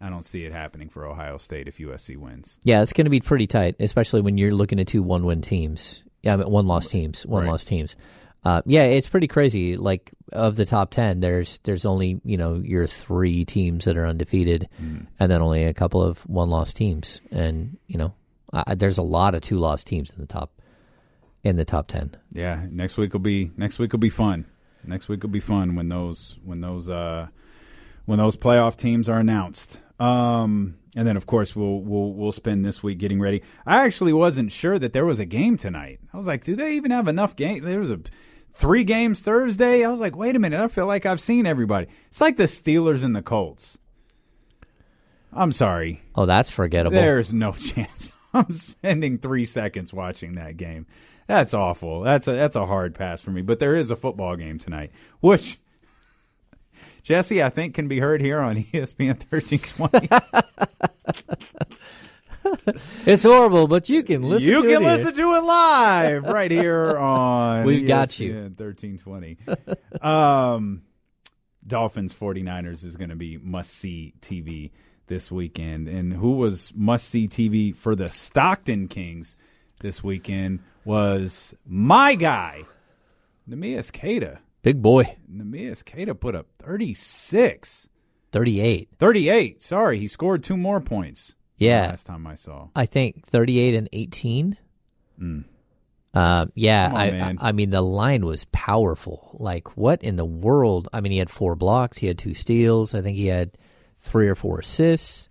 I 0.00 0.08
don't 0.08 0.24
see 0.24 0.44
it 0.44 0.52
happening 0.52 0.88
for 0.88 1.06
Ohio 1.06 1.36
State 1.38 1.68
if 1.68 1.78
USC 1.78 2.16
wins. 2.16 2.58
Yeah, 2.64 2.82
it's 2.82 2.92
going 2.92 3.04
to 3.04 3.10
be 3.10 3.20
pretty 3.20 3.46
tight, 3.46 3.76
especially 3.80 4.22
when 4.22 4.38
you're 4.38 4.54
looking 4.54 4.80
at 4.80 4.86
two 4.86 5.02
one-win 5.02 5.42
teams. 5.42 6.02
Yeah, 6.22 6.34
I 6.34 6.36
mean, 6.36 6.50
one-loss 6.50 6.88
teams, 6.88 7.26
one-loss 7.26 7.64
teams. 7.64 7.96
Uh, 8.42 8.62
yeah, 8.64 8.84
it's 8.84 9.08
pretty 9.08 9.26
crazy. 9.26 9.76
Like 9.76 10.10
of 10.32 10.56
the 10.56 10.64
top 10.64 10.90
ten, 10.90 11.20
there's 11.20 11.58
there's 11.64 11.84
only 11.84 12.20
you 12.24 12.38
know 12.38 12.54
your 12.54 12.86
three 12.86 13.44
teams 13.44 13.84
that 13.84 13.98
are 13.98 14.06
undefeated, 14.06 14.66
Mm. 14.82 15.06
and 15.18 15.30
then 15.30 15.42
only 15.42 15.64
a 15.64 15.74
couple 15.74 16.02
of 16.02 16.20
one-loss 16.26 16.72
teams, 16.72 17.20
and 17.30 17.76
you 17.86 17.98
know 17.98 18.14
uh, 18.54 18.74
there's 18.74 18.96
a 18.96 19.02
lot 19.02 19.34
of 19.34 19.42
two-loss 19.42 19.84
teams 19.84 20.10
in 20.14 20.20
the 20.22 20.26
top 20.26 20.52
in 21.44 21.56
the 21.56 21.66
top 21.66 21.88
ten. 21.88 22.16
Yeah, 22.32 22.64
next 22.70 22.96
week 22.96 23.12
will 23.12 23.20
be 23.20 23.50
next 23.58 23.78
week 23.78 23.92
will 23.92 23.98
be 23.98 24.08
fun. 24.08 24.46
Next 24.86 25.10
week 25.10 25.22
will 25.22 25.28
be 25.30 25.40
fun 25.40 25.74
when 25.74 25.90
those 25.90 26.38
when 26.42 26.62
those 26.62 26.88
uh, 26.88 27.26
when 28.06 28.16
those 28.18 28.36
playoff 28.36 28.74
teams 28.76 29.06
are 29.10 29.18
announced. 29.18 29.80
Um, 30.00 30.78
and 30.96 31.06
then 31.06 31.16
of 31.16 31.26
course 31.26 31.54
we'll 31.54 31.80
we'll 31.80 32.12
we'll 32.12 32.32
spend 32.32 32.64
this 32.64 32.82
week 32.82 32.98
getting 32.98 33.20
ready. 33.20 33.42
I 33.66 33.84
actually 33.84 34.12
wasn't 34.12 34.50
sure 34.50 34.78
that 34.78 34.92
there 34.92 35.04
was 35.04 35.20
a 35.20 35.24
game 35.24 35.56
tonight. 35.56 36.00
I 36.12 36.16
was 36.16 36.26
like, 36.26 36.42
do 36.42 36.56
they 36.56 36.74
even 36.74 36.90
have 36.90 37.06
enough 37.06 37.36
game? 37.36 37.62
There 37.62 37.78
was 37.80 37.90
a 37.90 38.00
three 38.52 38.82
games 38.82 39.20
Thursday. 39.20 39.84
I 39.84 39.90
was 39.90 40.00
like, 40.00 40.16
wait 40.16 40.34
a 40.34 40.38
minute. 40.38 40.60
I 40.60 40.68
feel 40.68 40.86
like 40.86 41.06
I've 41.06 41.20
seen 41.20 41.46
everybody. 41.46 41.86
It's 42.08 42.20
like 42.20 42.36
the 42.36 42.44
Steelers 42.44 43.04
and 43.04 43.14
the 43.14 43.22
Colts. 43.22 43.78
I'm 45.32 45.52
sorry. 45.52 46.02
Oh, 46.16 46.26
that's 46.26 46.50
forgettable. 46.50 46.96
There's 46.96 47.32
no 47.32 47.52
chance. 47.58 48.10
I'm 48.32 48.50
spending 48.52 49.18
three 49.18 49.44
seconds 49.44 49.92
watching 49.92 50.36
that 50.36 50.56
game. 50.56 50.86
That's 51.26 51.54
awful. 51.54 52.00
That's 52.02 52.26
a 52.26 52.32
that's 52.32 52.56
a 52.56 52.66
hard 52.66 52.94
pass 52.94 53.20
for 53.20 53.30
me. 53.30 53.42
But 53.42 53.60
there 53.60 53.76
is 53.76 53.90
a 53.92 53.96
football 53.96 54.34
game 54.34 54.58
tonight, 54.58 54.90
which 55.20 55.60
Jesse, 57.02 57.42
I 57.42 57.48
think, 57.48 57.74
can 57.74 57.88
be 57.88 57.98
heard 57.98 58.20
here 58.20 58.40
on 58.40 58.56
ESPN 58.64 59.18
1320. 59.30 60.08
It's 63.06 63.22
horrible, 63.22 63.66
but 63.68 63.88
you 63.88 64.02
can 64.02 64.22
listen. 64.22 64.48
you 64.48 64.62
to 64.62 64.68
can 64.68 64.82
it 64.82 64.86
here. 64.86 64.96
listen 64.96 65.14
to 65.14 65.34
it 65.34 65.40
live 65.44 66.24
right 66.24 66.50
here 66.50 66.96
on 66.98 67.64
We've 67.66 67.86
got 67.86 68.18
you. 68.18 68.32
1320. 68.56 69.38
um, 70.00 70.82
Dolphins 71.66 72.14
49ers 72.14 72.84
is 72.84 72.96
going 72.96 73.10
to 73.10 73.16
be 73.16 73.36
must 73.38 73.70
see 73.70 74.14
TV 74.20 74.70
this 75.06 75.30
weekend. 75.30 75.88
And 75.88 76.12
who 76.12 76.32
was 76.32 76.72
must 76.74 77.08
see 77.08 77.28
TV 77.28 77.76
for 77.76 77.94
the 77.94 78.08
Stockton 78.08 78.88
Kings 78.88 79.36
this 79.80 80.02
weekend 80.02 80.60
was 80.84 81.54
my 81.66 82.14
guy, 82.14 82.64
Neemias 83.48 83.92
Queta. 83.92 84.38
Big 84.62 84.82
boy. 84.82 85.16
Neemias 85.32 85.84
Queta 85.84 86.14
put 86.14 86.34
up 86.34 86.46
36. 86.58 87.88
38. 88.32 88.88
38. 88.98 89.62
Sorry, 89.62 89.98
he 89.98 90.06
scored 90.06 90.42
two 90.42 90.56
more 90.56 90.80
points. 90.80 91.34
Yeah. 91.56 91.88
Last 91.88 92.06
time 92.06 92.26
I 92.26 92.34
saw. 92.34 92.68
I 92.74 92.86
think 92.86 93.26
38 93.26 93.74
and 93.74 93.88
18. 93.92 94.56
Mm. 95.20 95.44
Um, 96.12 96.52
yeah, 96.54 96.88
on, 96.88 96.96
I, 96.96 97.30
I. 97.30 97.34
I 97.40 97.52
mean 97.52 97.70
the 97.70 97.82
line 97.82 98.24
was 98.24 98.44
powerful. 98.46 99.36
Like 99.38 99.76
what 99.76 100.02
in 100.02 100.16
the 100.16 100.24
world? 100.24 100.88
I 100.92 101.00
mean, 101.00 101.12
he 101.12 101.18
had 101.18 101.30
four 101.30 101.54
blocks, 101.54 101.98
he 101.98 102.06
had 102.06 102.18
two 102.18 102.34
steals. 102.34 102.94
I 102.94 103.02
think 103.02 103.16
he 103.16 103.26
had 103.26 103.56
three 104.00 104.28
or 104.28 104.34
four 104.34 104.60
assists. 104.60 105.28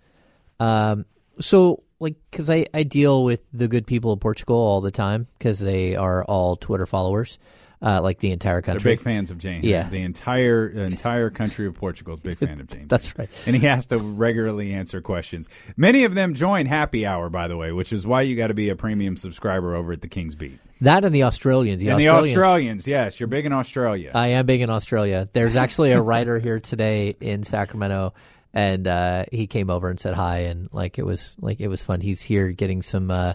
Um, 0.59 1.05
so 1.39 1.83
like 1.99 2.15
because 2.31 2.49
I 2.49 2.65
I 2.73 2.83
deal 2.83 3.23
with 3.23 3.45
the 3.51 3.67
good 3.67 3.87
people 3.87 4.13
of 4.13 4.19
Portugal 4.19 4.55
all 4.55 4.81
the 4.81 4.91
time 4.91 5.27
because 5.37 5.59
they 5.59 5.95
are 5.95 6.23
all 6.23 6.55
Twitter 6.55 6.85
followers, 6.85 7.39
uh, 7.81 8.01
like 8.01 8.19
the 8.19 8.31
entire 8.31 8.55
They're 8.55 8.73
country. 8.73 8.91
big 8.91 9.01
fans 9.01 9.31
of 9.31 9.37
James. 9.37 9.63
Yeah, 9.65 9.87
The 9.89 10.01
entire 10.01 10.71
the 10.71 10.83
entire 10.83 11.29
country 11.29 11.65
of 11.65 11.73
Portugal 11.75 12.13
is 12.13 12.19
big 12.19 12.37
fan 12.37 12.59
of 12.59 12.67
James. 12.73 12.87
That's 12.89 13.17
right. 13.17 13.29
And 13.45 13.55
he 13.55 13.65
has 13.67 13.85
to 13.87 13.97
regularly 13.99 14.73
answer 14.73 15.01
questions. 15.01 15.47
Many 15.77 16.03
of 16.03 16.13
them 16.13 16.33
join 16.33 16.65
Happy 16.65 17.05
Hour, 17.05 17.29
by 17.29 17.47
the 17.47 17.55
way, 17.57 17.71
which 17.71 17.93
is 17.93 18.05
why 18.05 18.21
you 18.23 18.35
got 18.35 18.47
to 18.47 18.53
be 18.53 18.69
a 18.69 18.75
premium 18.75 19.15
subscriber 19.17 19.75
over 19.75 19.93
at 19.93 20.01
the 20.01 20.07
King's 20.09 20.35
Beat. 20.35 20.59
that 20.81 21.05
and 21.05 21.15
the 21.15 21.23
Australians. 21.23 21.81
The 21.81 21.87
and 21.89 21.95
Australians, 21.99 22.25
the 22.33 22.39
Australians, 22.39 22.87
yes, 22.87 23.19
you're 23.19 23.27
big 23.27 23.45
in 23.45 23.53
Australia. 23.53 24.11
I 24.13 24.27
am 24.29 24.45
big 24.45 24.61
in 24.61 24.69
Australia. 24.69 25.29
There's 25.31 25.55
actually 25.55 25.91
a 25.91 26.01
writer 26.01 26.37
here 26.39 26.59
today 26.59 27.15
in 27.21 27.43
Sacramento, 27.43 28.13
and 28.53 28.87
uh, 28.87 29.23
he 29.31 29.47
came 29.47 29.69
over 29.69 29.89
and 29.89 29.99
said 29.99 30.15
hi, 30.15 30.39
and 30.39 30.67
like 30.73 30.97
it 30.99 31.05
was 31.05 31.37
like 31.39 31.61
it 31.61 31.69
was 31.69 31.81
fun. 31.81 32.01
He's 32.01 32.21
here 32.21 32.51
getting 32.51 32.81
some 32.81 33.09
uh, 33.11 33.33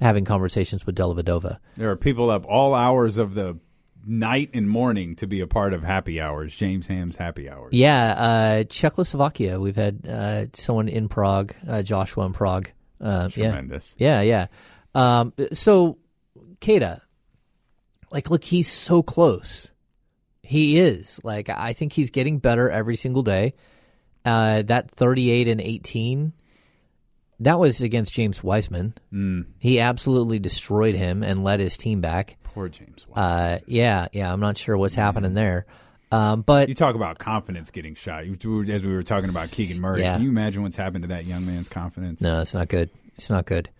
having 0.00 0.24
conversations 0.24 0.84
with 0.86 0.96
Dellavedova. 0.96 1.58
there 1.76 1.90
are 1.90 1.96
people 1.96 2.30
up 2.30 2.44
all 2.46 2.74
hours 2.74 3.18
of 3.18 3.34
the 3.34 3.58
night 4.06 4.50
and 4.54 4.68
morning 4.68 5.16
to 5.16 5.26
be 5.26 5.40
a 5.40 5.46
part 5.46 5.74
of 5.74 5.82
Happy 5.82 6.20
Hours, 6.20 6.54
James 6.54 6.86
Ham's 6.86 7.16
Happy 7.16 7.48
Hours. 7.48 7.72
Yeah, 7.72 8.14
uh, 8.16 8.64
Czechoslovakia. 8.64 9.60
We've 9.60 9.76
had 9.76 10.06
uh, 10.08 10.46
someone 10.52 10.88
in 10.88 11.08
Prague, 11.08 11.54
uh, 11.68 11.82
Joshua 11.82 12.26
in 12.26 12.32
Prague. 12.32 12.70
Uh, 13.00 13.28
Tremendous. 13.28 13.94
Yeah, 13.98 14.20
yeah. 14.20 14.46
yeah. 14.94 15.20
Um, 15.20 15.32
so, 15.52 15.98
Queta, 16.60 17.02
like, 18.10 18.30
look, 18.30 18.44
he's 18.44 18.70
so 18.70 19.02
close. 19.02 19.72
He 20.42 20.78
is. 20.78 21.20
Like, 21.24 21.48
I 21.48 21.72
think 21.72 21.92
he's 21.92 22.10
getting 22.10 22.38
better 22.38 22.70
every 22.70 22.96
single 22.96 23.22
day. 23.22 23.54
Uh, 24.24 24.62
that 24.62 24.90
38 24.92 25.48
and 25.48 25.60
18, 25.60 26.32
that 27.40 27.58
was 27.58 27.80
against 27.80 28.12
James 28.12 28.42
Wiseman. 28.42 28.94
Mm. 29.12 29.46
He 29.58 29.80
absolutely 29.80 30.38
destroyed 30.38 30.94
him 30.94 31.22
and 31.22 31.42
led 31.42 31.60
his 31.60 31.76
team 31.76 32.00
back. 32.00 32.36
Poor 32.54 32.68
James. 32.68 33.06
Uh, 33.14 33.58
yeah, 33.66 34.08
yeah. 34.12 34.32
I'm 34.32 34.40
not 34.40 34.58
sure 34.58 34.76
what's 34.76 34.94
happening 34.94 35.34
there. 35.34 35.66
Um, 36.10 36.42
but 36.42 36.68
You 36.68 36.74
talk 36.74 36.94
about 36.94 37.18
confidence 37.18 37.70
getting 37.70 37.94
shot. 37.94 38.26
You, 38.26 38.62
as 38.70 38.84
we 38.84 38.92
were 38.92 39.02
talking 39.02 39.30
about 39.30 39.50
Keegan 39.50 39.80
Murray, 39.80 40.00
Yeah. 40.02 40.14
can 40.14 40.22
you 40.22 40.28
imagine 40.28 40.62
what's 40.62 40.76
happened 40.76 41.04
to 41.04 41.08
that 41.08 41.24
young 41.24 41.46
man's 41.46 41.70
confidence? 41.70 42.20
No, 42.20 42.40
it's 42.40 42.52
not 42.52 42.68
good. 42.68 42.90
It's 43.16 43.30
not 43.30 43.46
good. 43.46 43.70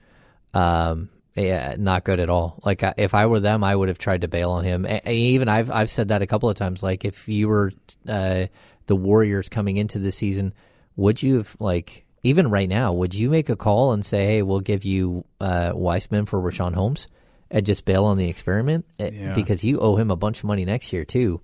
Um, 0.54 1.10
yeah, 1.34 1.74
not 1.78 2.04
good 2.04 2.20
at 2.20 2.30
all. 2.30 2.58
Like 2.64 2.82
I- 2.82 2.94
if 2.96 3.14
I 3.14 3.26
were 3.26 3.40
them, 3.40 3.64
I 3.64 3.74
would 3.74 3.88
have 3.88 3.98
tried 3.98 4.22
to 4.22 4.28
bail 4.28 4.50
on 4.52 4.64
him. 4.64 4.84
A- 4.86 5.00
a- 5.06 5.14
even 5.14 5.48
I've 5.48 5.70
I've 5.70 5.90
said 5.90 6.08
that 6.08 6.22
a 6.22 6.26
couple 6.26 6.48
of 6.48 6.56
times. 6.56 6.82
Like 6.82 7.04
if 7.04 7.28
you 7.28 7.48
were 7.48 7.72
uh, 8.08 8.46
the 8.86 8.96
Warriors 8.96 9.48
coming 9.48 9.76
into 9.78 9.98
the 9.98 10.12
season, 10.12 10.52
would 10.96 11.22
you 11.22 11.38
have 11.38 11.56
like 11.58 12.04
even 12.22 12.50
right 12.50 12.68
now? 12.68 12.92
Would 12.92 13.14
you 13.14 13.30
make 13.30 13.48
a 13.48 13.56
call 13.56 13.92
and 13.92 14.04
say, 14.04 14.26
"Hey, 14.26 14.42
we'll 14.42 14.60
give 14.60 14.84
you 14.84 15.24
uh, 15.40 15.72
Wiseman 15.74 16.26
for 16.26 16.38
Richaun 16.40 16.74
Holmes," 16.74 17.06
and 17.52 17.64
just 17.64 17.84
bail 17.84 18.04
on 18.06 18.16
the 18.18 18.28
experiment 18.28 18.84
Uh, 18.98 19.10
Yeah. 19.12 19.34
because 19.34 19.62
you 19.62 19.78
owe 19.78 19.94
him 19.94 20.10
a 20.10 20.16
bunch 20.16 20.38
of 20.38 20.44
money 20.44 20.64
next 20.64 20.92
year 20.92 21.04
too, 21.04 21.40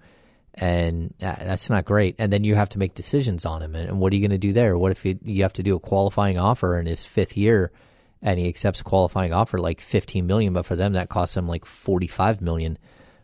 and 0.55 1.15
uh, 1.23 1.37
that's 1.39 1.71
not 1.71 1.85
great. 1.85 2.17
And 2.19 2.33
then 2.33 2.43
you 2.45 2.55
have 2.57 2.71
to 2.71 2.79
make 2.79 2.95
decisions 2.95 3.45
on 3.47 3.63
him. 3.63 3.75
And, 3.77 3.89
and 3.91 4.01
what 4.01 4.13
are 4.13 4.17
you 4.17 4.23
going 4.23 4.41
to 4.41 4.47
do 4.49 4.53
there? 4.53 4.77
What 4.77 4.91
if 4.91 5.05
you, 5.05 5.19
you 5.23 5.43
have 5.45 5.53
to 5.55 5.63
do 5.63 5.77
a 5.77 5.81
qualifying 5.81 6.39
offer 6.39 6.79
in 6.81 6.87
his 6.87 7.05
fifth 7.05 7.37
year? 7.37 7.71
and 8.21 8.41
he 8.41 8.49
accepts 8.49 8.81
a 8.81 8.85
qualifying 8.85 9.33
offer 9.33 9.59
like 9.59 9.81
15 9.81 10.27
million 10.27 10.53
but 10.53 10.67
for 10.67 10.75
them 10.75 10.95
that 10.95 11.09
costs 11.09 11.37
them 11.37 11.47
like 11.47 11.65
45 11.65 12.43
million 12.43 12.77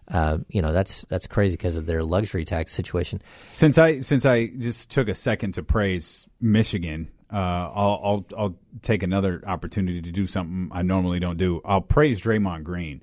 uh, 0.07 0.39
you 0.49 0.63
know 0.63 0.73
that's 0.73 1.05
that's 1.07 1.27
crazy 1.27 1.57
because 1.57 1.77
of 1.77 1.85
their 1.87 2.05
luxury 2.05 2.45
tax 2.45 2.71
situation 2.73 3.21
Since 3.49 3.77
I 3.77 4.03
since 4.03 4.25
I 4.25 4.47
just 4.47 4.93
took 4.93 5.09
a 5.09 5.15
second 5.17 5.55
to 5.55 5.65
praise 5.65 6.29
Michigan, 6.41 7.09
uh, 7.35 7.71
I'll, 7.75 8.01
I'll 8.05 8.27
I'll 8.39 8.59
take 8.81 9.03
another 9.03 9.43
opportunity 9.45 10.01
to 10.01 10.13
do 10.13 10.25
something 10.27 10.71
I 10.73 10.83
normally 10.83 11.19
don't 11.19 11.37
do. 11.37 11.61
I'll 11.65 11.81
praise 11.81 12.21
Draymond 12.21 12.63
Green 12.63 13.03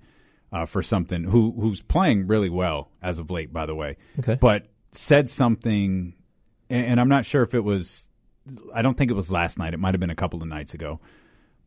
uh, 0.54 0.66
for 0.66 0.82
something 0.82 1.26
who 1.26 1.52
who's 1.52 1.82
playing 1.82 2.28
really 2.28 2.50
well 2.50 2.90
as 3.02 3.20
of 3.20 3.30
late, 3.30 3.52
by 3.52 3.66
the 3.66 3.76
way. 3.76 3.98
Okay. 4.20 4.36
but 4.36 4.68
said 4.94 5.30
something, 5.30 6.14
and, 6.70 6.86
and 6.86 7.00
I'm 7.00 7.10
not 7.10 7.26
sure 7.26 7.44
if 7.44 7.54
it 7.54 7.60
was. 7.60 8.10
I 8.74 8.82
don't 8.82 8.98
think 8.98 9.12
it 9.12 9.16
was 9.16 9.32
last 9.32 9.60
night. 9.60 9.74
It 9.74 9.80
might 9.80 9.94
have 9.94 10.00
been 10.00 10.10
a 10.10 10.16
couple 10.16 10.42
of 10.42 10.48
nights 10.48 10.74
ago. 10.74 11.02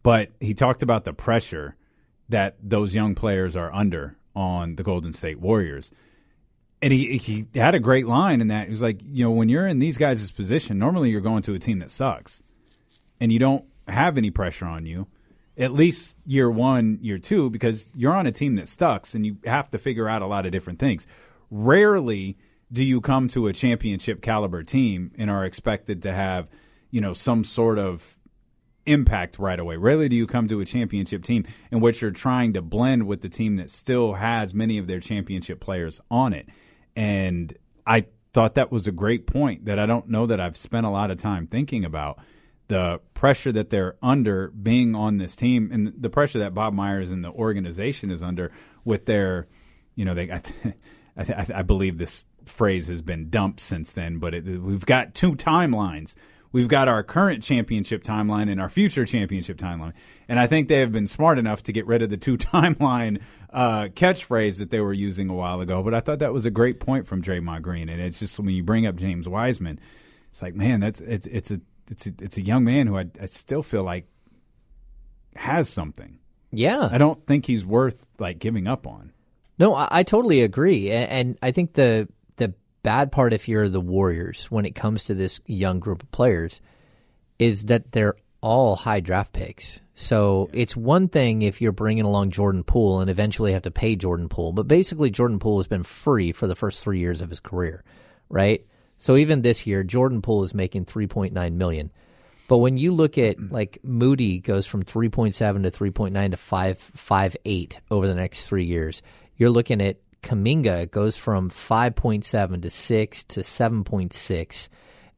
But 0.03 0.31
he 0.41 0.55
talked 0.55 0.82
about 0.82 1.05
the 1.05 1.12
pressure 1.12 1.77
that 2.31 2.57
those 2.62 2.95
young 2.95 3.15
players 3.15 3.57
are 3.57 3.73
under 3.74 4.16
on 4.35 4.77
the 4.77 4.82
Golden 4.82 5.12
State 5.12 5.39
Warriors 5.39 5.91
and 6.85 6.93
he 6.93 7.16
he 7.16 7.47
had 7.55 7.74
a 7.74 7.81
great 7.81 8.07
line 8.07 8.43
in 8.43 8.49
that 8.49 8.66
he 8.66 8.70
was 8.70 8.82
like, 8.82 9.01
you 9.03 9.24
know, 9.24 9.31
when 9.31 9.49
you're 9.49 9.66
in 9.66 9.78
these 9.78 9.97
guys' 9.97 10.31
position, 10.31 10.78
normally 10.78 11.09
you're 11.09 11.23
going 11.23 11.41
to 11.43 11.55
a 11.55 11.59
team 11.59 11.78
that 11.78 11.91
sucks, 11.91 12.43
and 13.25 13.33
you 13.33 13.39
don't 13.39 13.65
have 13.89 14.19
any 14.19 14.31
pressure 14.31 14.67
on 14.67 14.85
you, 14.85 15.07
at 15.57 15.73
least 15.73 16.19
year 16.27 16.51
one, 16.51 16.99
year 17.01 17.17
two, 17.17 17.49
because 17.49 17.91
you're 17.97 18.13
on 18.13 18.27
a 18.27 18.33
team 18.33 18.57
that 18.57 18.69
sucks, 18.69 19.15
and 19.15 19.25
you 19.25 19.39
have 19.47 19.71
to 19.71 19.79
figure 19.79 20.07
out 20.07 20.21
a 20.21 20.27
lot 20.27 20.45
of 20.45 20.53
different 20.53 20.79
things. 20.79 21.07
Rarely 21.51 22.37
do 22.71 22.85
you 22.85 23.01
come 23.01 23.29
to 23.29 23.47
a 23.47 23.55
championship 23.55 24.21
caliber 24.21 24.63
team 24.63 25.11
and 25.17 25.31
are 25.31 25.47
expected 25.47 26.03
to 26.03 26.13
have, 26.13 26.49
you 26.91 27.01
know, 27.01 27.15
some 27.15 27.45
sort 27.45 27.79
of 27.79 28.19
impact 28.85 29.39
right 29.39 29.59
away. 29.59 29.79
Rarely 29.79 30.11
do 30.11 30.17
you 30.17 30.27
come 30.27 30.47
to 30.49 30.61
a 30.61 30.67
championship 30.67 31.25
team 31.25 31.47
in 31.71 31.81
which 31.81 32.03
you're 32.03 32.11
trying 32.11 32.53
to 32.53 32.61
blend 32.61 33.07
with 33.07 33.23
the 33.23 33.31
team 33.31 33.57
that 33.57 33.71
still 33.71 34.13
has 34.13 34.53
many 34.53 34.77
of 34.77 34.87
their 34.87 35.01
championship 35.01 35.61
players 35.61 35.99
on 36.11 36.35
it. 36.35 36.47
And 36.95 37.57
I 37.87 38.05
thought 38.35 38.55
that 38.57 38.71
was 38.71 38.87
a 38.87 38.93
great 38.93 39.27
point 39.27 39.65
that 39.65 39.79
I 39.79 39.87
don't 39.87 40.11
know 40.11 40.27
that 40.27 40.41
I've 40.41 40.59
spent 40.59 40.85
a 40.85 40.91
lot 40.91 41.11
of 41.11 41.17
time 41.17 41.47
thinking 41.47 41.87
about 41.87 42.19
the 42.69 43.01
pressure 43.12 43.53
that 43.53 43.70
they're 43.70 43.97
under 44.03 44.49
being 44.51 44.95
on 44.95 45.19
this 45.19 45.36
team 45.36 45.70
and 45.73 45.93
the 45.97 46.11
pressure 46.11 46.39
that 46.39 46.55
Bob 46.55 46.73
Myers 46.73 47.11
and 47.11 47.23
the 47.23 47.31
organization 47.31 48.11
is 48.11 48.23
under 48.23 48.51
with 48.85 49.07
their, 49.07 49.47
you 49.95 50.05
know, 50.05 50.15
they, 50.15 50.31
I, 50.31 50.43
I, 51.16 51.47
I, 51.57 51.62
believe 51.62 51.99
this 51.99 52.24
phrase 52.45 52.89
has 52.89 53.03
been 53.03 53.31
dumped 53.31 53.61
since 53.61 53.93
then, 53.93 54.19
but 54.19 54.35
it, 54.35 54.45
we've 54.47 54.86
got 54.86 55.15
two 55.15 55.35
timelines. 55.35 56.15
We've 56.53 56.69
got 56.69 56.86
our 56.86 57.03
current 57.03 57.43
championship 57.43 58.03
timeline 58.03 58.51
and 58.51 58.61
our 58.61 58.69
future 58.69 59.05
championship 59.05 59.59
timeline. 59.59 59.93
And 60.28 60.39
I 60.39 60.47
think 60.47 60.69
they 60.69 60.78
have 60.81 60.93
been 60.93 61.09
smart 61.09 61.39
enough 61.39 61.65
to 61.65 61.73
get 61.73 61.86
rid 61.86 62.01
of 62.01 62.11
the 62.11 62.16
two 62.16 62.36
timeline 62.39 63.20
uh, 63.51 63.89
catchphrase 63.93 64.59
that 64.59 64.70
they 64.70 64.81
were 64.81 64.93
using 64.93 65.28
a 65.28 65.35
while 65.35 65.61
ago. 65.61 65.82
But 65.82 65.95
I 65.95 66.01
thought 66.01 66.20
that 66.20 66.32
was 66.32 66.47
a 66.47 66.51
great 66.51 66.78
point 66.78 67.07
from 67.07 67.23
Draymond 67.23 67.62
Green. 67.62 67.89
And 67.89 68.01
it's 68.01 68.20
just 68.20 68.39
when 68.39 68.51
you 68.51 68.62
bring 68.62 68.86
up 68.86 68.95
James 68.97 69.28
Wiseman, 69.28 69.81
it's 70.31 70.43
like, 70.43 70.55
man, 70.55 70.81
that's 70.81 71.01
it's 71.01 71.27
it's 71.27 71.51
a 71.51 71.61
it's 71.90 72.06
a, 72.06 72.12
it's 72.20 72.39
a 72.39 72.43
young 72.43 72.65
man 72.65 72.86
who 72.86 72.98
I, 72.98 73.06
I 73.20 73.27
still 73.27 73.62
feel 73.62 73.82
like 73.82 74.06
has 75.36 75.69
something. 75.69 76.19
Yeah. 76.52 76.89
I 76.90 76.98
don't 76.98 77.24
think 77.27 77.47
he's 77.47 77.65
worth 77.66 78.06
like 78.19 78.39
giving 78.39 78.66
up 78.66 78.86
on. 78.86 79.12
No, 79.59 79.74
I, 79.74 79.89
I 79.90 80.02
totally 80.02 80.43
agree, 80.43 80.90
A- 80.90 81.06
and 81.09 81.39
I 81.43 81.52
think 81.52 81.74
the 81.74 82.09
the 82.36 82.55
bad 82.82 83.12
part 83.12 83.32
if 83.32 83.48
you're 83.48 83.69
the 83.69 83.81
Warriors 83.81 84.51
when 84.51 84.65
it 84.65 84.74
comes 84.74 85.05
to 85.05 85.15
this 85.15 85.40
young 85.47 85.81
group 85.81 86.02
of 86.02 86.11
players 86.11 86.61
is 87.39 87.65
that 87.66 87.93
they're 87.93 88.15
all 88.40 88.77
high 88.77 89.01
draft 89.01 89.32
picks. 89.32 89.81
So 89.94 90.51
it's 90.52 90.77
one 90.77 91.09
thing 91.09 91.43
if 91.43 91.61
you're 91.62 91.73
bringing 91.73 92.05
along 92.05 92.31
Jordan 92.31 92.62
Poole 92.65 93.01
and 93.01 93.09
eventually 93.09 93.52
have 93.52 93.62
to 93.62 93.70
pay 93.70 93.97
Jordan 93.97 94.28
Poole, 94.28 94.52
but 94.52 94.69
basically 94.69 95.11
Jordan 95.11 95.39
Poole 95.39 95.59
has 95.59 95.66
been 95.66 95.85
free 95.85 96.32
for 96.32 96.47
the 96.47 96.56
first 96.56 96.82
three 96.82 96.98
years 96.98 97.20
of 97.20 97.31
his 97.31 97.40
career, 97.40 97.85
right? 98.28 98.66
So 98.97 99.16
even 99.16 99.43
this 99.43 99.66
year, 99.66 99.83
Jordan 99.83 100.23
Poole 100.23 100.45
is 100.45 100.55
making 100.55 100.87
3.9 100.87 101.53
million. 101.53 101.91
But 102.47 102.59
when 102.59 102.77
you 102.77 102.93
look 102.93 103.19
at 103.19 103.39
mm. 103.39 103.51
like 103.51 103.79
Moody 103.83 104.39
goes 104.39 104.66
from 104.66 104.85
3.7 104.85 105.35
to 105.62 105.71
3.9 105.71 106.31
to 106.31 106.37
5 106.37 106.91
5.8 106.97 107.79
over 107.91 108.07
the 108.07 108.15
next 108.15 108.47
3 108.47 108.65
years. 108.65 109.03
You're 109.37 109.51
looking 109.51 109.81
at 109.81 109.99
Kuminga 110.23 110.91
goes 110.91 111.16
from 111.16 111.51
5.7 111.51 112.62
to 112.62 112.71
6 112.71 113.25
to 113.25 113.41
7.6. 113.41 114.69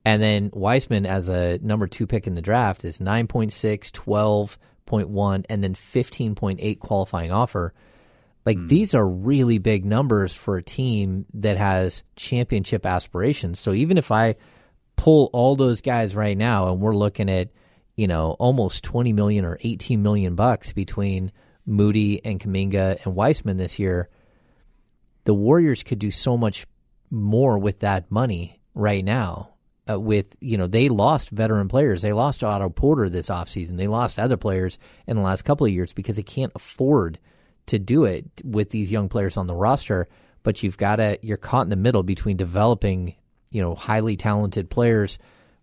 And 0.05 0.23
then 0.23 0.51
Wiseman 0.53 1.07
as 1.07 1.29
a 1.29 1.59
number 1.59 1.87
2 1.87 2.07
pick 2.07 2.27
in 2.27 2.35
the 2.35 2.43
draft 2.43 2.85
is 2.85 2.99
9.6, 2.99 3.91
12.1 3.91 5.45
and 5.49 5.65
then 5.65 5.75
15.8 5.75 6.79
qualifying 6.79 7.33
offer. 7.33 7.73
Like 8.47 8.69
these 8.69 8.95
are 8.95 9.07
really 9.07 9.59
big 9.59 9.85
numbers 9.85 10.33
for 10.33 10.57
a 10.57 10.63
team 10.63 11.27
that 11.35 11.57
has 11.57 12.05
championship 12.15 12.87
aspirations. 12.87 13.59
So 13.59 13.73
even 13.73 13.99
if 13.99 14.13
I 14.13 14.37
pull 14.95 15.31
all 15.33 15.57
those 15.57 15.81
guys 15.81 16.15
right 16.15 16.39
now 16.39 16.71
and 16.71 16.81
we're 16.81 16.95
looking 16.95 17.29
at, 17.29 17.51
you 17.97 18.07
know, 18.07 18.37
almost 18.39 18.85
20 18.85 19.13
million 19.13 19.45
or 19.45 19.59
18 19.61 20.01
million 20.01 20.37
bucks 20.37 20.73
between 20.73 21.33
Moody 21.67 22.25
and 22.25 22.39
Kuminga 22.41 23.05
and 23.05 23.17
Wiseman 23.17 23.57
this 23.57 23.81
year, 23.81 24.09
the 25.25 25.35
Warriors 25.35 25.83
could 25.83 25.99
do 25.99 26.13
so 26.13 26.37
much 26.37 26.67
more 27.11 27.59
with 27.59 27.81
that 27.81 28.11
money 28.13 28.61
right 28.75 29.05
now. 29.05 29.57
uh, 29.89 29.99
with 29.99 30.37
you 30.41 30.59
know 30.59 30.67
they 30.67 30.89
lost 30.89 31.31
veteran 31.31 31.69
players. 31.69 32.03
They 32.03 32.13
lost 32.13 32.43
Otto 32.43 32.69
Porter 32.69 33.09
this 33.09 33.29
offseason. 33.29 33.77
They 33.77 33.87
lost 33.87 34.19
other 34.19 34.37
players 34.37 34.79
in 35.07 35.17
the 35.17 35.23
last 35.23 35.43
couple 35.43 35.67
of 35.67 35.73
years 35.73 35.93
because 35.93 36.17
they 36.17 36.23
can't 36.23 36.53
afford 36.55 37.19
to 37.67 37.79
do 37.79 38.05
it 38.05 38.27
with 38.45 38.71
these 38.71 38.91
young 38.91 39.09
players 39.09 39.37
on 39.37 39.47
the 39.47 39.55
roster. 39.55 40.09
But 40.43 40.63
you've 40.63 40.77
got 40.77 40.97
to 40.97 41.19
you're 41.23 41.37
caught 41.37 41.63
in 41.63 41.71
the 41.71 41.77
middle 41.77 42.03
between 42.03 42.37
developing 42.37 43.15
you 43.51 43.63
know 43.63 43.75
highly 43.75 44.17
talented 44.17 44.71
players 44.71 45.19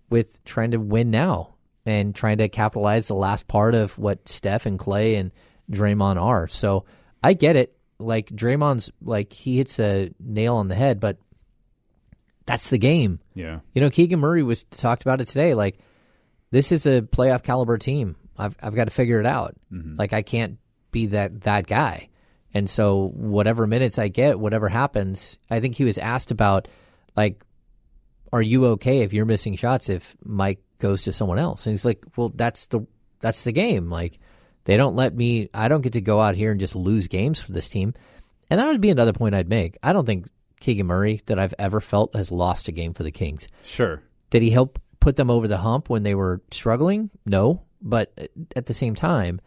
with 0.09 0.43
trying 0.43 0.71
to 0.71 0.77
win 0.77 1.11
now 1.11 1.55
and 1.85 2.13
trying 2.13 2.37
to 2.37 2.49
capitalize 2.49 3.07
the 3.07 3.15
last 3.15 3.47
part 3.47 3.75
of 3.75 3.97
what 3.97 4.27
Steph 4.27 4.65
and 4.65 4.79
Clay 4.79 5.15
and 5.15 5.31
Draymond 5.71 6.21
are. 6.21 6.47
So 6.47 6.85
I 7.21 7.33
get 7.33 7.55
it. 7.55 7.75
Like 7.99 8.29
Draymond's 8.29 8.91
like 9.01 9.31
he 9.31 9.57
hits 9.57 9.79
a 9.79 10.11
nail 10.19 10.55
on 10.55 10.67
the 10.67 10.75
head, 10.75 10.99
but 10.99 11.17
that's 12.45 12.69
the 12.69 12.77
game. 12.77 13.19
Yeah. 13.33 13.59
You 13.73 13.81
know, 13.81 13.89
Keegan 13.89 14.19
Murray 14.19 14.43
was 14.43 14.63
talked 14.63 15.03
about 15.03 15.21
it 15.21 15.27
today. 15.27 15.53
Like, 15.53 15.79
this 16.51 16.71
is 16.71 16.85
a 16.85 17.01
playoff 17.01 17.43
caliber 17.43 17.77
team. 17.77 18.15
I've 18.37 18.55
I've 18.61 18.75
got 18.75 18.85
to 18.85 18.91
figure 18.91 19.19
it 19.19 19.25
out. 19.25 19.55
Mm-hmm. 19.71 19.95
Like, 19.97 20.13
I 20.13 20.21
can't 20.21 20.57
be 20.93 21.07
that 21.07 21.41
that 21.41 21.67
guy. 21.67 22.07
And 22.53 22.69
so, 22.69 23.11
whatever 23.15 23.67
minutes 23.67 23.99
I 23.99 24.07
get, 24.07 24.39
whatever 24.39 24.69
happens, 24.69 25.37
I 25.49 25.59
think 25.59 25.75
he 25.75 25.83
was 25.83 25.97
asked 25.97 26.31
about, 26.31 26.69
like, 27.17 27.43
are 28.31 28.41
you 28.41 28.65
okay 28.67 29.01
if 29.01 29.11
you're 29.11 29.25
missing 29.25 29.57
shots 29.57 29.89
if 29.89 30.15
Mike 30.23 30.61
goes 30.77 31.01
to 31.03 31.11
someone 31.11 31.39
else? 31.39 31.65
And 31.65 31.73
he's 31.73 31.83
like, 31.83 32.05
well, 32.15 32.31
that's 32.33 32.67
the 32.67 32.85
that's 33.19 33.43
the 33.43 33.51
game. 33.51 33.89
Like, 33.89 34.19
they 34.65 34.77
don't 34.77 34.95
let 34.95 35.15
me. 35.15 35.49
I 35.53 35.67
don't 35.67 35.81
get 35.81 35.93
to 35.93 36.01
go 36.01 36.21
out 36.21 36.35
here 36.35 36.51
and 36.51 36.59
just 36.59 36.75
lose 36.75 37.07
games 37.07 37.41
for 37.41 37.51
this 37.51 37.67
team. 37.67 37.93
And 38.49 38.59
that 38.59 38.67
would 38.67 38.81
be 38.81 38.91
another 38.91 39.13
point 39.13 39.35
I'd 39.35 39.49
make. 39.49 39.77
I 39.81 39.93
don't 39.93 40.05
think 40.05 40.27
Keegan 40.59 40.87
Murray 40.87 41.21
that 41.25 41.39
I've 41.39 41.55
ever 41.57 41.81
felt 41.81 42.15
has 42.15 42.31
lost 42.31 42.67
a 42.67 42.71
game 42.71 42.93
for 42.93 43.03
the 43.03 43.11
Kings. 43.11 43.47
Sure. 43.63 44.01
Did 44.29 44.43
he 44.43 44.51
help 44.51 44.79
put 44.99 45.15
them 45.15 45.29
over 45.29 45.47
the 45.47 45.57
hump 45.57 45.89
when 45.89 46.03
they 46.03 46.15
were 46.15 46.41
struggling? 46.51 47.09
No. 47.25 47.63
But 47.81 48.29
at 48.55 48.67
the 48.67 48.73
same 48.73 48.95
time, 48.95 49.41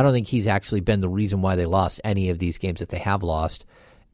I 0.00 0.02
don't 0.02 0.12
think 0.12 0.26
he's 0.26 0.46
actually 0.46 0.80
been 0.80 1.00
the 1.00 1.08
reason 1.08 1.42
why 1.42 1.54
they 1.56 1.66
lost 1.66 2.00
any 2.02 2.30
of 2.30 2.38
these 2.38 2.56
games 2.58 2.80
that 2.80 2.88
they 2.88 2.98
have 2.98 3.22
lost. 3.22 3.66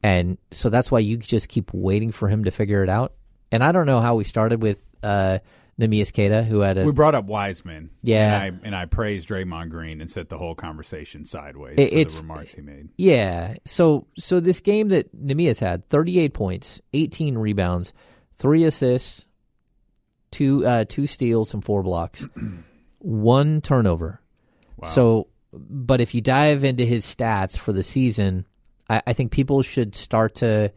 And 0.03 0.37
so 0.51 0.69
that's 0.69 0.91
why 0.91 0.99
you 0.99 1.17
just 1.17 1.47
keep 1.49 1.73
waiting 1.73 2.11
for 2.11 2.27
him 2.27 2.43
to 2.43 2.51
figure 2.51 2.83
it 2.83 2.89
out. 2.89 3.13
And 3.51 3.63
I 3.63 3.71
don't 3.71 3.85
know 3.85 3.99
how 4.01 4.15
we 4.15 4.25
started 4.25 4.61
with 4.61 4.83
uh, 5.01 5.39
Neemias 5.79 6.13
Queta, 6.13 6.43
who 6.43 6.59
had 6.59 6.77
a. 6.77 6.83
We 6.83 6.91
brought 6.91 7.15
up 7.15 7.25
Wiseman. 7.25 7.89
Yeah. 8.03 8.43
And 8.43 8.59
I, 8.61 8.67
and 8.67 8.75
I 8.75 8.85
praised 8.85 9.29
Draymond 9.29 9.69
Green 9.69 10.01
and 10.01 10.09
set 10.09 10.27
the 10.29 10.37
whole 10.37 10.53
conversation 10.55 11.23
sideways 11.25 11.75
It- 11.77 11.91
for 11.91 11.97
it's- 11.97 12.13
the 12.15 12.21
remarks 12.21 12.53
he 12.55 12.61
made. 12.61 12.89
Yeah. 12.97 13.55
So 13.65 14.07
so 14.17 14.39
this 14.39 14.59
game 14.59 14.89
that 14.89 15.15
Neemias 15.15 15.59
had 15.59 15.87
38 15.89 16.33
points, 16.33 16.81
18 16.93 17.37
rebounds, 17.37 17.93
3 18.37 18.65
assists, 18.65 19.25
two 20.31 20.65
uh, 20.67 20.85
two 20.87 21.07
steals 21.07 21.53
and 21.53 21.63
four 21.63 21.81
blocks. 21.83 22.27
one 22.99 23.61
turnover. 23.61 24.21
So 24.87 25.27
but 25.57 26.01
if 26.01 26.13
you 26.15 26.21
dive 26.21 26.63
into 26.63 26.85
his 26.85 27.05
stats 27.05 27.57
for 27.57 27.73
the 27.73 27.83
season, 27.83 28.45
I, 28.89 29.01
I 29.07 29.13
think 29.13 29.31
people 29.31 29.61
should 29.61 29.95
start 29.95 30.35
to 30.35 30.71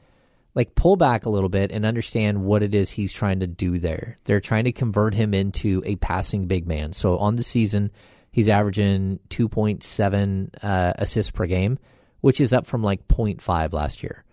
like 0.55 0.75
pull 0.75 0.97
back 0.97 1.27
a 1.27 1.31
little 1.31 1.49
bit 1.49 1.71
and 1.71 1.87
understand 1.87 2.43
what 2.45 2.63
it 2.63 2.75
is 2.75 2.91
he's 2.91 3.13
trying 3.13 3.41
to 3.41 3.47
do 3.47 3.79
there. 3.79 4.19
They're 4.25 4.41
trying 4.41 4.65
to 4.65 4.73
convert 4.73 5.15
him 5.15 5.33
into 5.33 5.83
a 5.85 5.97
passing 5.97 6.47
big 6.47 6.67
man. 6.67 6.93
So 6.93 7.19
on 7.19 7.37
the 7.37 7.43
season, 7.43 7.91
he's 8.33 8.49
averaging 8.49 9.21
2.7 9.29 10.51
uh, 10.63 10.93
assists 10.97 11.31
per 11.31 11.47
game, 11.47 11.79
which 12.21 12.41
is 12.41 12.53
up 12.53 12.67
from 12.67 12.83
like 12.83 13.07
0.5 13.09 13.73
last 13.73 14.03
year. 14.03 14.25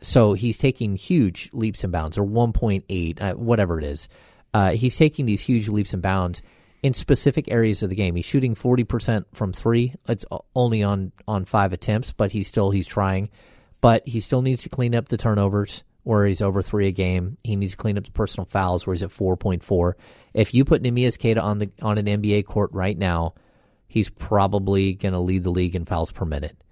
So 0.00 0.34
he's 0.34 0.58
taking 0.58 0.96
huge 0.96 1.50
leaps 1.52 1.82
and 1.82 1.92
bounds, 1.92 2.18
or 2.18 2.24
1.8, 2.24 3.20
uh, 3.20 3.34
whatever 3.34 3.78
it 3.78 3.84
is. 3.84 4.08
Uh, 4.52 4.70
he's 4.72 4.96
taking 4.96 5.26
these 5.26 5.40
huge 5.40 5.68
leaps 5.68 5.92
and 5.92 6.02
bounds 6.02 6.42
in 6.84 6.92
specific 6.92 7.50
areas 7.50 7.82
of 7.82 7.88
the 7.88 7.96
game. 7.96 8.14
He's 8.14 8.26
shooting 8.26 8.54
40% 8.54 9.24
from 9.32 9.54
three. 9.54 9.94
It's 10.06 10.26
only 10.54 10.82
on, 10.82 11.12
on 11.26 11.46
five 11.46 11.72
attempts, 11.72 12.12
but 12.12 12.30
he's 12.30 12.46
still 12.46 12.70
he's 12.70 12.86
trying. 12.86 13.30
But 13.80 14.06
he 14.06 14.20
still 14.20 14.42
needs 14.42 14.64
to 14.64 14.68
clean 14.68 14.94
up 14.94 15.08
the 15.08 15.16
turnovers 15.16 15.82
where 16.02 16.26
he's 16.26 16.42
over 16.42 16.60
three 16.60 16.86
a 16.86 16.92
game. 16.92 17.38
He 17.42 17.56
needs 17.56 17.70
to 17.70 17.78
clean 17.78 17.96
up 17.96 18.04
the 18.04 18.10
personal 18.10 18.44
fouls 18.44 18.86
where 18.86 18.92
he's 18.92 19.02
at 19.02 19.08
4.4. 19.08 19.94
If 20.34 20.52
you 20.52 20.66
put 20.66 20.82
Neemias 20.82 21.18
Queta 21.18 21.40
on 21.40 21.56
the 21.56 21.70
on 21.80 21.96
an 21.96 22.04
NBA 22.04 22.44
court 22.44 22.70
right 22.74 22.98
now, 22.98 23.32
he's 23.88 24.10
probably 24.10 24.92
going 24.92 25.14
to 25.14 25.20
lead 25.20 25.42
the 25.42 25.50
league 25.50 25.74
in 25.74 25.86
fouls 25.86 26.12
per 26.12 26.26
minute. 26.26 26.62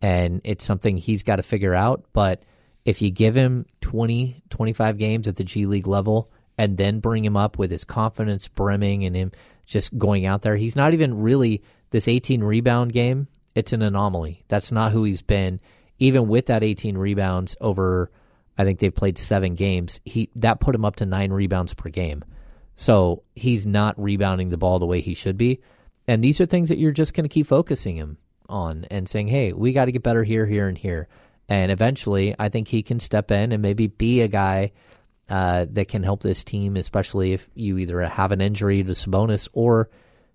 And 0.00 0.40
it's 0.44 0.64
something 0.64 0.96
he's 0.96 1.22
got 1.22 1.36
to 1.36 1.42
figure 1.42 1.74
out. 1.74 2.06
But 2.14 2.42
if 2.86 3.02
you 3.02 3.10
give 3.10 3.34
him 3.34 3.66
20, 3.82 4.44
25 4.48 4.96
games 4.96 5.28
at 5.28 5.36
the 5.36 5.44
G 5.44 5.66
League 5.66 5.86
level 5.86 6.30
and 6.56 6.78
then 6.78 7.00
bring 7.00 7.22
him 7.22 7.36
up 7.36 7.58
with 7.58 7.70
his 7.70 7.84
confidence 7.84 8.48
brimming 8.48 9.04
and 9.04 9.14
him 9.14 9.32
just 9.68 9.96
going 9.96 10.26
out 10.26 10.42
there, 10.42 10.56
he's 10.56 10.74
not 10.74 10.94
even 10.94 11.20
really 11.20 11.62
this 11.90 12.08
18 12.08 12.42
rebound 12.42 12.92
game. 12.92 13.28
It's 13.54 13.72
an 13.72 13.82
anomaly. 13.82 14.44
That's 14.48 14.72
not 14.72 14.92
who 14.92 15.04
he's 15.04 15.22
been. 15.22 15.60
Even 15.98 16.26
with 16.26 16.46
that 16.46 16.62
18 16.62 16.96
rebounds 16.96 17.54
over, 17.60 18.10
I 18.56 18.64
think 18.64 18.78
they've 18.78 18.94
played 18.94 19.18
seven 19.18 19.54
games. 19.54 20.00
He 20.04 20.30
that 20.36 20.60
put 20.60 20.74
him 20.74 20.84
up 20.84 20.96
to 20.96 21.06
nine 21.06 21.32
rebounds 21.32 21.74
per 21.74 21.90
game. 21.90 22.24
So 22.76 23.24
he's 23.34 23.66
not 23.66 24.00
rebounding 24.00 24.48
the 24.48 24.56
ball 24.56 24.78
the 24.78 24.86
way 24.86 25.00
he 25.00 25.14
should 25.14 25.36
be. 25.36 25.60
And 26.06 26.24
these 26.24 26.40
are 26.40 26.46
things 26.46 26.70
that 26.70 26.78
you're 26.78 26.92
just 26.92 27.12
going 27.12 27.24
to 27.24 27.32
keep 27.32 27.46
focusing 27.46 27.96
him 27.96 28.16
on 28.48 28.86
and 28.90 29.08
saying, 29.08 29.28
hey, 29.28 29.52
we 29.52 29.72
got 29.72 29.86
to 29.86 29.92
get 29.92 30.02
better 30.02 30.24
here, 30.24 30.46
here, 30.46 30.68
and 30.68 30.78
here. 30.78 31.08
And 31.48 31.70
eventually, 31.70 32.34
I 32.38 32.48
think 32.48 32.68
he 32.68 32.82
can 32.82 33.00
step 33.00 33.30
in 33.30 33.52
and 33.52 33.60
maybe 33.60 33.88
be 33.88 34.22
a 34.22 34.28
guy 34.28 34.72
uh, 35.28 35.66
that 35.70 35.88
can 35.88 36.02
help 36.02 36.22
this 36.22 36.44
team, 36.44 36.76
especially 36.76 37.32
if 37.32 37.48
you 37.54 37.78
either 37.78 38.00
have 38.02 38.32
an 38.32 38.40
injury 38.40 38.82
to 38.82 38.92
Sabonis 38.92 39.48
or 39.52 39.90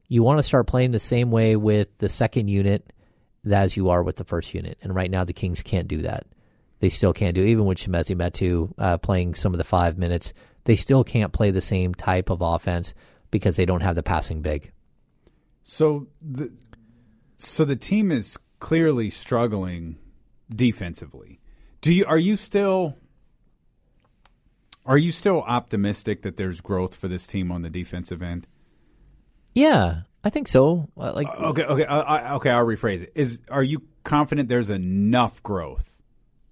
you 0.07 0.23
want 0.23 0.39
to 0.39 0.43
start 0.43 0.67
playing 0.67 0.91
the 0.91 0.99
same 0.99 1.31
way 1.31 1.55
with 1.55 1.97
the 1.97 2.09
second 2.09 2.47
unit 2.47 2.93
as 3.49 3.75
you 3.75 3.89
are 3.89 4.03
with 4.03 4.15
the 4.15 4.23
first 4.23 4.53
unit. 4.53 4.77
And 4.81 4.93
right 4.95 5.09
now, 5.09 5.23
the 5.23 5.33
Kings 5.33 5.63
can't 5.63 5.87
do 5.87 5.97
that. 5.99 6.25
They 6.79 6.89
still 6.89 7.13
can't 7.13 7.35
do, 7.35 7.43
even 7.43 7.65
with 7.65 7.77
Chimezie 7.77 8.15
Metu 8.15 8.73
uh, 8.77 8.97
playing 8.97 9.35
some 9.35 9.53
of 9.53 9.57
the 9.57 9.63
five 9.63 9.97
minutes, 9.97 10.33
they 10.65 10.75
still 10.75 11.03
can't 11.03 11.33
play 11.33 11.51
the 11.51 11.61
same 11.61 11.93
type 11.95 12.29
of 12.29 12.41
offense 12.41 12.93
because 13.31 13.55
they 13.55 13.65
don't 13.65 13.81
have 13.81 13.95
the 13.95 14.03
passing 14.03 14.41
big. 14.41 14.71
So 15.63 16.07
the 16.21 16.51
so 17.37 17.65
the 17.65 17.75
team 17.75 18.11
is 18.11 18.37
clearly 18.59 19.09
struggling 19.09 19.97
defensively. 20.53 21.39
Do 21.81 21.93
you 21.93 22.05
are 22.05 22.19
you 22.19 22.35
still 22.35 22.97
are 24.85 24.97
you 24.97 25.11
still 25.11 25.41
optimistic 25.41 26.21
that 26.23 26.37
there's 26.37 26.61
growth 26.61 26.95
for 26.95 27.07
this 27.07 27.27
team 27.27 27.51
on 27.51 27.61
the 27.61 27.69
defensive 27.69 28.21
end? 28.21 28.47
Yeah, 29.53 30.01
I 30.23 30.29
think 30.29 30.47
so. 30.47 30.89
Uh, 30.97 31.13
Like, 31.13 31.27
okay, 31.27 31.63
okay, 31.63 31.85
uh, 31.85 32.01
I, 32.01 32.35
okay. 32.35 32.49
I'll 32.49 32.65
rephrase 32.65 33.03
it. 33.03 33.11
Is 33.15 33.41
are 33.49 33.63
you 33.63 33.83
confident 34.03 34.49
there's 34.49 34.69
enough 34.69 35.41
growth 35.43 36.01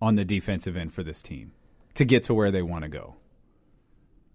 on 0.01 0.15
the 0.15 0.25
defensive 0.25 0.77
end 0.77 0.93
for 0.93 1.03
this 1.03 1.21
team 1.21 1.51
to 1.95 2.05
get 2.05 2.23
to 2.23 2.33
where 2.33 2.51
they 2.51 2.61
want 2.61 2.83
to 2.83 2.89
go? 2.89 3.15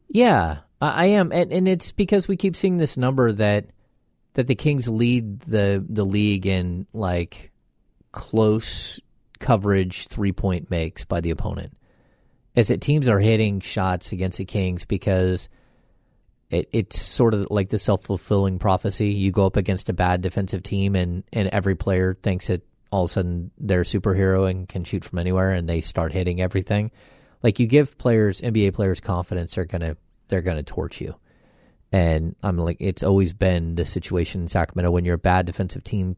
Yeah, 0.08 0.58
I 0.80 1.04
I 1.04 1.06
am, 1.06 1.32
and, 1.32 1.52
and 1.52 1.68
it's 1.68 1.92
because 1.92 2.28
we 2.28 2.36
keep 2.36 2.56
seeing 2.56 2.76
this 2.76 2.96
number 2.96 3.32
that 3.32 3.66
that 4.34 4.46
the 4.46 4.54
Kings 4.54 4.88
lead 4.88 5.40
the 5.40 5.84
the 5.88 6.04
league 6.04 6.46
in 6.46 6.86
like 6.92 7.50
close 8.12 9.00
coverage 9.38 10.08
three 10.08 10.32
point 10.32 10.70
makes 10.70 11.04
by 11.04 11.20
the 11.20 11.30
opponent. 11.30 11.76
Is 12.56 12.68
that 12.68 12.80
teams 12.80 13.08
are 13.08 13.20
hitting 13.20 13.60
shots 13.60 14.12
against 14.12 14.38
the 14.38 14.44
Kings 14.44 14.84
because 14.84 15.48
it, 16.50 16.68
it's 16.72 17.00
sort 17.00 17.34
of 17.34 17.48
like 17.50 17.68
the 17.68 17.78
self 17.78 18.02
fulfilling 18.02 18.58
prophecy. 18.58 19.10
You 19.10 19.30
go 19.30 19.46
up 19.46 19.56
against 19.56 19.88
a 19.88 19.92
bad 19.92 20.22
defensive 20.22 20.62
team, 20.62 20.96
and 20.96 21.22
and 21.32 21.48
every 21.48 21.74
player 21.74 22.16
thinks 22.22 22.46
that 22.48 22.62
all 22.90 23.04
of 23.04 23.10
a 23.10 23.12
sudden 23.12 23.50
they're 23.58 23.82
a 23.82 23.84
superhero 23.84 24.48
and 24.50 24.68
can 24.68 24.84
shoot 24.84 25.04
from 25.04 25.18
anywhere, 25.18 25.52
and 25.52 25.68
they 25.68 25.80
start 25.80 26.12
hitting 26.12 26.40
everything. 26.40 26.90
Like 27.42 27.60
you 27.60 27.66
give 27.66 27.98
players, 27.98 28.40
NBA 28.40 28.74
players, 28.74 29.00
confidence, 29.00 29.54
they're 29.54 29.64
gonna 29.64 29.96
they're 30.28 30.42
gonna 30.42 30.62
torch 30.62 31.00
you. 31.00 31.14
And 31.92 32.34
I'm 32.42 32.58
like, 32.58 32.78
it's 32.80 33.02
always 33.02 33.32
been 33.32 33.74
the 33.74 33.84
situation 33.84 34.42
in 34.42 34.48
Sacramento 34.48 34.90
when 34.90 35.04
you're 35.04 35.14
a 35.14 35.18
bad 35.18 35.46
defensive 35.46 35.84
team. 35.84 36.16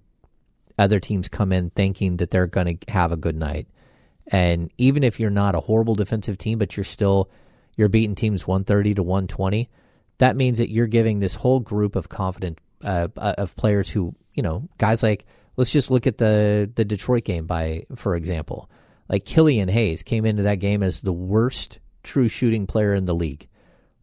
Other 0.78 1.00
teams 1.00 1.28
come 1.28 1.52
in 1.52 1.70
thinking 1.70 2.16
that 2.18 2.30
they're 2.30 2.46
going 2.46 2.78
to 2.78 2.92
have 2.92 3.12
a 3.12 3.16
good 3.16 3.36
night, 3.36 3.68
and 4.28 4.70
even 4.78 5.04
if 5.04 5.18
you're 5.18 5.30
not 5.30 5.54
a 5.54 5.60
horrible 5.60 5.94
defensive 5.94 6.38
team, 6.38 6.58
but 6.58 6.76
you're 6.76 6.84
still 6.84 7.30
you're 7.76 7.88
beating 7.88 8.14
teams 8.14 8.46
130 8.46 8.94
to 8.94 9.02
120, 9.02 9.68
that 10.18 10.36
means 10.36 10.58
that 10.58 10.70
you're 10.70 10.86
giving 10.86 11.18
this 11.18 11.34
whole 11.34 11.60
group 11.60 11.96
of 11.96 12.08
confident 12.08 12.58
uh, 12.82 13.08
of 13.16 13.56
players 13.56 13.88
who 13.88 14.14
you 14.34 14.42
know 14.42 14.68
guys 14.78 15.02
like 15.02 15.26
let's 15.56 15.70
just 15.70 15.90
look 15.90 16.06
at 16.06 16.18
the 16.18 16.70
the 16.74 16.84
Detroit 16.84 17.24
game 17.24 17.46
by 17.46 17.84
for 17.94 18.16
example, 18.16 18.70
like 19.08 19.24
Killian 19.24 19.68
Hayes 19.68 20.02
came 20.02 20.24
into 20.24 20.44
that 20.44 20.56
game 20.56 20.82
as 20.82 21.00
the 21.00 21.12
worst 21.12 21.78
true 22.02 22.28
shooting 22.28 22.66
player 22.66 22.94
in 22.94 23.04
the 23.04 23.14
league. 23.14 23.48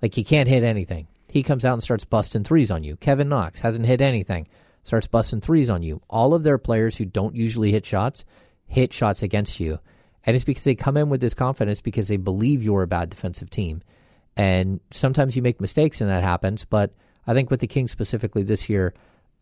Like 0.02 0.14
he 0.14 0.23
can't 0.23 0.49
hit 0.49 0.64
anything. 0.64 1.07
He 1.30 1.43
comes 1.43 1.65
out 1.65 1.73
and 1.73 1.84
starts 1.84 2.06
busting 2.06 2.45
threes 2.45 2.72
on 2.72 2.84
you. 2.84 2.95
Kevin 2.95 3.27
Knox 3.27 3.60
hasn't 3.60 3.85
hit 3.85 3.99
anything, 3.99 4.47
starts 4.84 5.07
busting 5.07 5.41
threes 5.41 5.69
on 5.69 5.84
you. 5.84 6.02
All 6.10 6.34
of 6.34 6.43
their 6.43 6.57
players 6.57 6.95
who 6.95 7.06
don't 7.06 7.35
usually 7.35 7.72
hit 7.72 7.85
shots 7.85 8.23
hit 8.68 8.93
shots 8.93 9.23
against 9.23 9.60
you. 9.60 9.80
And 10.26 10.35
it's 10.35 10.45
because 10.45 10.64
they 10.64 10.76
come 10.76 10.97
in 10.97 11.10
with 11.10 11.22
this 11.22 11.34
confidence 11.34 11.81
because 11.81 12.07
they 12.07 12.18
believe 12.18 12.64
you're 12.64 12.84
a 12.84 12.88
bad 12.88 13.10
defensive 13.10 13.49
team. 13.49 13.81
And 14.35 14.80
sometimes 14.91 15.35
you 15.35 15.41
make 15.41 15.61
mistakes 15.61 16.02
and 16.02 16.10
that 16.10 16.23
happens. 16.23 16.65
But 16.65 16.93
I 17.27 17.34
think 17.34 17.49
with 17.49 17.60
the 17.60 17.68
Kings 17.68 17.91
specifically 17.91 18.43
this 18.43 18.69
year, 18.69 18.93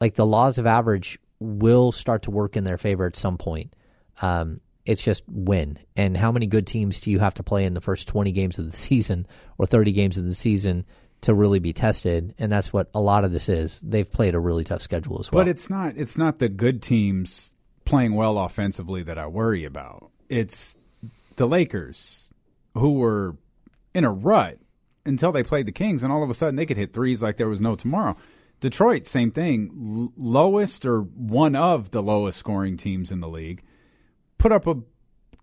like 0.01 0.15
the 0.15 0.25
laws 0.25 0.57
of 0.57 0.67
average 0.67 1.19
will 1.39 1.91
start 1.91 2.23
to 2.23 2.31
work 2.31 2.55
in 2.55 2.63
their 2.63 2.77
favor 2.77 3.05
at 3.05 3.15
some 3.15 3.37
point. 3.37 3.75
Um, 4.21 4.61
it's 4.85 5.03
just 5.03 5.23
win. 5.27 5.79
And 5.95 6.17
how 6.17 6.31
many 6.31 6.45
good 6.47 6.67
teams 6.67 6.99
do 6.99 7.11
you 7.11 7.19
have 7.19 7.33
to 7.35 7.43
play 7.43 7.65
in 7.65 7.73
the 7.73 7.81
first 7.81 8.07
20 8.07 8.31
games 8.31 8.59
of 8.59 8.69
the 8.69 8.77
season 8.77 9.27
or 9.57 9.65
30 9.65 9.91
games 9.93 10.17
of 10.17 10.25
the 10.25 10.35
season 10.35 10.85
to 11.21 11.33
really 11.33 11.59
be 11.59 11.73
tested? 11.73 12.35
And 12.37 12.51
that's 12.51 12.73
what 12.73 12.89
a 12.93 12.99
lot 12.99 13.23
of 13.23 13.31
this 13.31 13.49
is. 13.49 13.79
They've 13.81 14.09
played 14.09 14.35
a 14.35 14.39
really 14.39 14.63
tough 14.63 14.81
schedule 14.81 15.19
as 15.19 15.31
well. 15.31 15.43
But 15.43 15.49
it's 15.49 15.69
not 15.69 15.97
it's 15.97 16.17
not 16.17 16.39
the 16.39 16.49
good 16.49 16.81
teams 16.81 17.53
playing 17.85 18.15
well 18.15 18.37
offensively 18.37 19.03
that 19.03 19.17
I 19.17 19.27
worry 19.27 19.63
about. 19.65 20.11
It's 20.37 20.75
the 21.35 21.45
Lakers 21.47 22.33
who 22.73 22.93
were 22.93 23.35
in 23.93 24.03
a 24.03 24.11
rut 24.11 24.57
until 25.05 25.31
they 25.31 25.43
played 25.43 25.65
the 25.67 25.71
Kings 25.71 26.01
and 26.03 26.11
all 26.11 26.23
of 26.23 26.29
a 26.29 26.33
sudden 26.33 26.55
they 26.55 26.65
could 26.65 26.77
hit 26.77 26.93
threes 26.93 27.21
like 27.21 27.37
there 27.37 27.47
was 27.49 27.61
no 27.61 27.75
tomorrow. 27.75 28.15
Detroit, 28.59 29.05
same 29.05 29.29
thing, 29.29 29.69
L- 29.75 30.13
lowest 30.17 30.85
or 30.85 31.01
one 31.01 31.55
of 31.55 31.91
the 31.91 32.01
lowest 32.01 32.37
scoring 32.39 32.77
teams 32.77 33.11
in 33.11 33.19
the 33.19 33.27
league, 33.27 33.61
put 34.37 34.51
up 34.51 34.65
a 34.65 34.77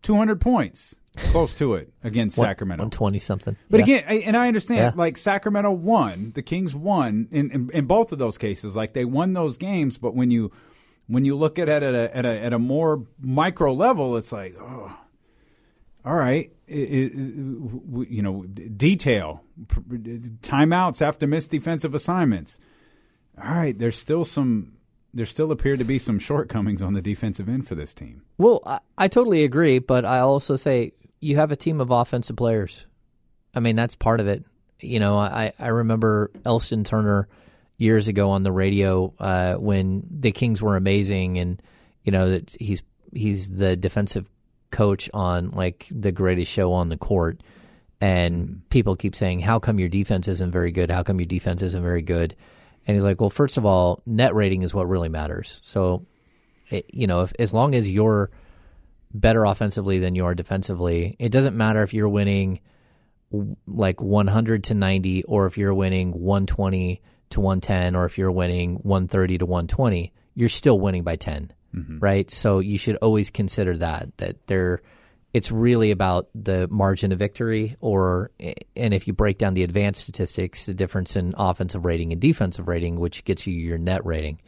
200 0.02 0.40
points, 0.40 0.96
close 1.30 1.54
to 1.56 1.74
it 1.74 1.92
against 2.02 2.38
One- 2.38 2.46
Sacramento. 2.46 2.82
120 2.84 3.18
something. 3.18 3.56
But 3.68 3.78
Yeah. 3.80 3.82
again, 3.96 4.04
I, 4.08 4.14
and 4.26 4.36
I 4.36 4.48
understand, 4.48 4.78
Yeah. 4.78 4.92
like 4.98 5.16
Sacramento 5.18 5.70
won, 5.70 6.32
the 6.34 6.42
Kings 6.42 6.74
won 6.74 7.28
in, 7.30 7.50
in 7.50 7.70
in 7.74 7.84
both 7.86 8.10
of 8.12 8.18
those 8.18 8.38
cases. 8.38 8.74
Like 8.74 8.94
they 8.94 9.04
won 9.04 9.34
those 9.34 9.56
games, 9.58 9.98
but 9.98 10.14
when 10.16 10.30
you 10.30 10.50
when 11.11 11.24
you 11.24 11.37
look 11.37 11.59
at 11.59 11.69
it 11.69 11.82
at 11.82 11.95
a 11.95 12.16
at 12.16 12.24
a, 12.24 12.45
at 12.45 12.53
a 12.53 12.59
more 12.59 13.05
micro 13.20 13.73
level, 13.73 14.16
it's 14.16 14.32
like, 14.32 14.55
oh, 14.61 14.97
all 16.05 16.15
right, 16.15 16.53
it, 16.66 16.78
it, 16.78 17.12
you 18.09 18.23
know, 18.23 18.45
detail, 18.45 19.43
timeouts 19.69 21.03
after 21.03 21.27
missed 21.27 21.51
defensive 21.51 21.95
assignments. 21.95 22.59
All 23.43 23.53
right, 23.55 23.77
there's 23.77 23.99
still 23.99 24.24
some. 24.24 24.77
There 25.12 25.27
still 25.27 25.51
appear 25.51 25.77
to 25.77 25.82
be 25.82 25.99
some 25.99 26.20
shortcomings 26.20 26.85
on 26.85 26.93
the 26.93 27.03
defensive 27.03 27.49
end 27.49 27.66
for 27.66 27.74
this 27.74 27.93
team. 27.93 28.23
Well, 28.39 28.62
I, 28.65 28.78
I 28.97 29.09
totally 29.09 29.43
agree, 29.43 29.81
but 29.81 30.05
I 30.05 30.20
also 30.20 30.55
say 30.55 30.93
you 31.19 31.35
have 31.35 31.51
a 31.51 31.57
team 31.57 31.81
of 31.81 31.91
offensive 31.91 32.37
players. 32.37 32.87
I 33.53 33.59
mean, 33.59 33.74
that's 33.74 33.97
part 33.97 34.20
of 34.20 34.28
it. 34.28 34.45
You 34.78 35.01
know, 35.01 35.19
I, 35.19 35.53
I 35.59 35.69
remember 35.69 36.31
Elston 36.45 36.85
Turner 36.85 37.27
years 37.81 38.09
ago 38.09 38.31
on 38.31 38.43
the 38.43 38.52
radio 38.52 39.12
uh, 39.19 39.55
when 39.55 40.07
the 40.11 40.32
Kings 40.32 40.61
were 40.61 40.77
amazing, 40.77 41.39
and 41.39 41.61
you 42.05 42.12
know 42.12 42.31
that 42.31 42.55
he's 42.59 42.82
he's 43.12 43.48
the 43.48 43.77
defensive 43.77 44.28
coach 44.70 45.11
on 45.12 45.51
like 45.51 45.89
the 45.90 46.12
greatest 46.12 46.51
show 46.51 46.73
on 46.73 46.89
the 46.89 46.97
court, 46.97 47.43
and 48.01 48.62
people 48.70 48.97
keep 48.97 49.16
saying, 49.16 49.40
"How 49.40 49.59
come 49.59 49.78
your 49.78 49.89
defense 49.89 50.28
isn't 50.28 50.52
very 50.52 50.70
good? 50.70 50.90
How 50.90 51.02
come 51.02 51.19
your 51.19 51.27
defense 51.27 51.62
isn't 51.62 51.82
very 51.82 52.02
good?" 52.02 52.36
And 52.86 52.94
he's 52.97 53.05
like, 53.05 53.20
"Well, 53.20 53.31
first 53.31 53.57
of 53.57 53.65
all, 53.65 54.02
net 54.07 54.35
rating 54.35 54.62
is 54.62 54.74
what 54.74 54.89
really 54.89 55.09
matters. 55.09 55.59
So, 55.62 56.07
it, 56.69 56.90
you 56.93 57.07
know, 57.07 57.23
if, 57.23 57.32
as 57.39 57.52
long 57.52 57.74
as 57.74 57.89
you're 57.89 58.31
better 59.12 59.44
offensively 59.44 59.98
than 59.98 60.15
you 60.15 60.24
are 60.24 60.35
defensively. 60.35 61.16
It 61.19 61.31
doesn't 61.31 61.57
matter 61.57 61.82
if 61.82 61.93
you're 61.93 62.09
winning 62.09 62.61
like 63.66 64.01
100 64.01 64.65
to 64.65 64.74
90 64.74 65.24
or 65.24 65.47
if 65.47 65.57
you're 65.59 65.74
winning 65.74 66.12
120 66.12 67.01
to 67.31 67.40
110 67.40 67.97
or 67.97 68.05
if 68.05 68.19
you're 68.19 68.31
winning 68.31 68.77
130 68.77 69.39
to 69.39 69.47
120. 69.47 70.12
You're 70.35 70.48
still 70.48 70.78
winning 70.78 71.02
by 71.02 71.16
10, 71.16 71.52
right? 71.98 72.31
So 72.31 72.61
you 72.61 72.78
should 72.78 72.97
always 72.97 73.31
consider 73.31 73.77
that 73.78 74.16
that 74.19 74.47
there 74.47 74.82
it's 75.32 75.52
really 75.52 75.93
about 75.93 76.28
the 76.35 76.66
margin 76.69 77.12
of 77.12 77.19
victory 77.19 77.77
or 77.81 78.31
and 78.77 78.93
if 78.93 79.07
you 79.07 79.12
break 79.12 79.39
down 79.39 79.55
the 79.55 79.62
advanced 79.62 80.01
statistics, 80.01 80.66
the 80.66 80.74
difference 80.74 81.15
in 81.16 81.35
offensive 81.36 81.85
rating 81.85 82.12
and 82.12 82.20
defensive 82.20 82.69
rating, 82.69 82.98
which 82.98 83.24
gets 83.24 83.47
you 83.47 83.55
your 83.55 83.78
net 83.78 84.05
rating. 84.05 84.40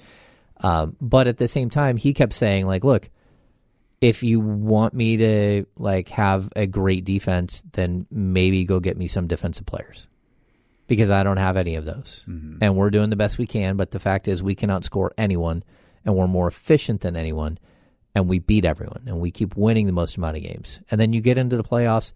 Um, 0.59 0.97
but 1.01 1.27
at 1.27 1.39
the 1.39 1.49
same 1.49 1.71
time, 1.71 1.97
he 1.97 2.15
kept 2.15 2.33
saying 2.33 2.67
like, 2.67 2.85
look, 2.85 3.11
if 4.01 4.23
you 4.23 4.41
want 4.41 4.95
me 4.95 5.17
to 5.19 5.67
like 5.77 6.09
have 6.09 6.49
a 6.57 6.67
great 6.67 7.05
defense, 7.05 7.63
then 7.73 8.07
maybe 8.11 8.65
go 8.65 8.81
get 8.81 8.97
me 8.97 9.07
some 9.07 9.29
defensive 9.29 9.67
players 9.67 10.09
because 10.93 11.09
I 11.09 11.23
don't 11.23 11.39
have 11.39 11.57
any 11.57 11.77
of 11.77 11.87
those. 11.87 12.23
Mm-hmm. 12.29 12.59
And 12.61 12.77
we're 12.77 12.91
doing 12.91 13.09
the 13.09 13.17
best 13.17 13.39
we 13.39 13.47
can, 13.47 13.79
but 13.79 13.93
the 13.93 13.99
fact 13.99 14.29
is 14.29 14.43
we 14.43 14.55
can 14.55 14.69
outscore 14.69 15.09
anyone 15.17 15.65
and 16.05 16.15
we're 16.15 16.27
more 16.27 16.47
efficient 16.47 17.01
than 17.01 17.17
anyone 17.17 17.59
and 18.15 18.29
we 18.29 18.41
beat 18.41 18.67
everyone 18.67 19.05
and 19.07 19.19
we 19.19 19.31
keep 19.31 19.57
winning 19.57 19.87
the 19.87 19.93
most 19.95 20.19
amount 20.19 20.37
of 20.37 20.43
games. 20.43 20.83
And 20.91 21.01
then 21.01 21.15
you 21.15 21.23
get 21.23 21.39
into 21.39 21.57
the 21.57 21.65
playoffs 21.65 22.13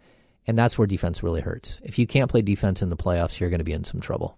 and 0.47 0.59
that's 0.59 0.77
where 0.77 0.87
defense 0.87 1.23
really 1.23 1.41
hurts. 1.41 1.81
If 1.85 1.99
you 1.99 2.07
can't 2.07 2.31
play 2.31 2.43
defense 2.43 2.83
in 2.83 2.91
the 2.91 2.99
playoffs, 2.99 3.41
you're 3.41 3.49
going 3.49 3.61
to 3.61 3.65
be 3.65 3.73
in 3.73 3.85
some 3.85 4.03
trouble. 4.03 4.37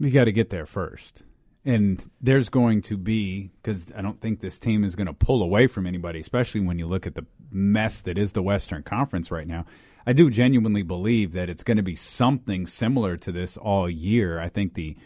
We 0.00 0.10
got 0.10 0.24
to 0.24 0.32
get 0.32 0.50
there 0.50 0.66
first. 0.66 1.22
And 1.64 2.04
there's 2.20 2.48
going 2.48 2.82
to 2.82 2.96
be, 2.96 3.52
because 3.62 3.92
I 3.96 4.02
don't 4.02 4.20
think 4.20 4.40
this 4.40 4.58
team 4.58 4.82
is 4.82 4.96
going 4.96 5.06
to 5.06 5.12
pull 5.12 5.44
away 5.44 5.68
from 5.68 5.86
anybody, 5.86 6.18
especially 6.18 6.62
when 6.62 6.80
you 6.80 6.88
look 6.88 7.06
at 7.06 7.14
the 7.14 7.24
mess 7.52 8.00
that 8.00 8.18
is 8.18 8.32
the 8.32 8.42
Western 8.42 8.82
Conference 8.82 9.30
right 9.30 9.46
now. 9.46 9.64
I 10.06 10.12
do 10.12 10.30
genuinely 10.30 10.82
believe 10.82 11.32
that 11.32 11.48
it's 11.48 11.62
going 11.62 11.76
to 11.76 11.82
be 11.82 11.94
something 11.94 12.66
similar 12.66 13.16
to 13.18 13.32
this 13.32 13.56
all 13.56 13.88
year. 13.88 14.40
I 14.40 14.48
think 14.48 14.74
the 14.74 14.96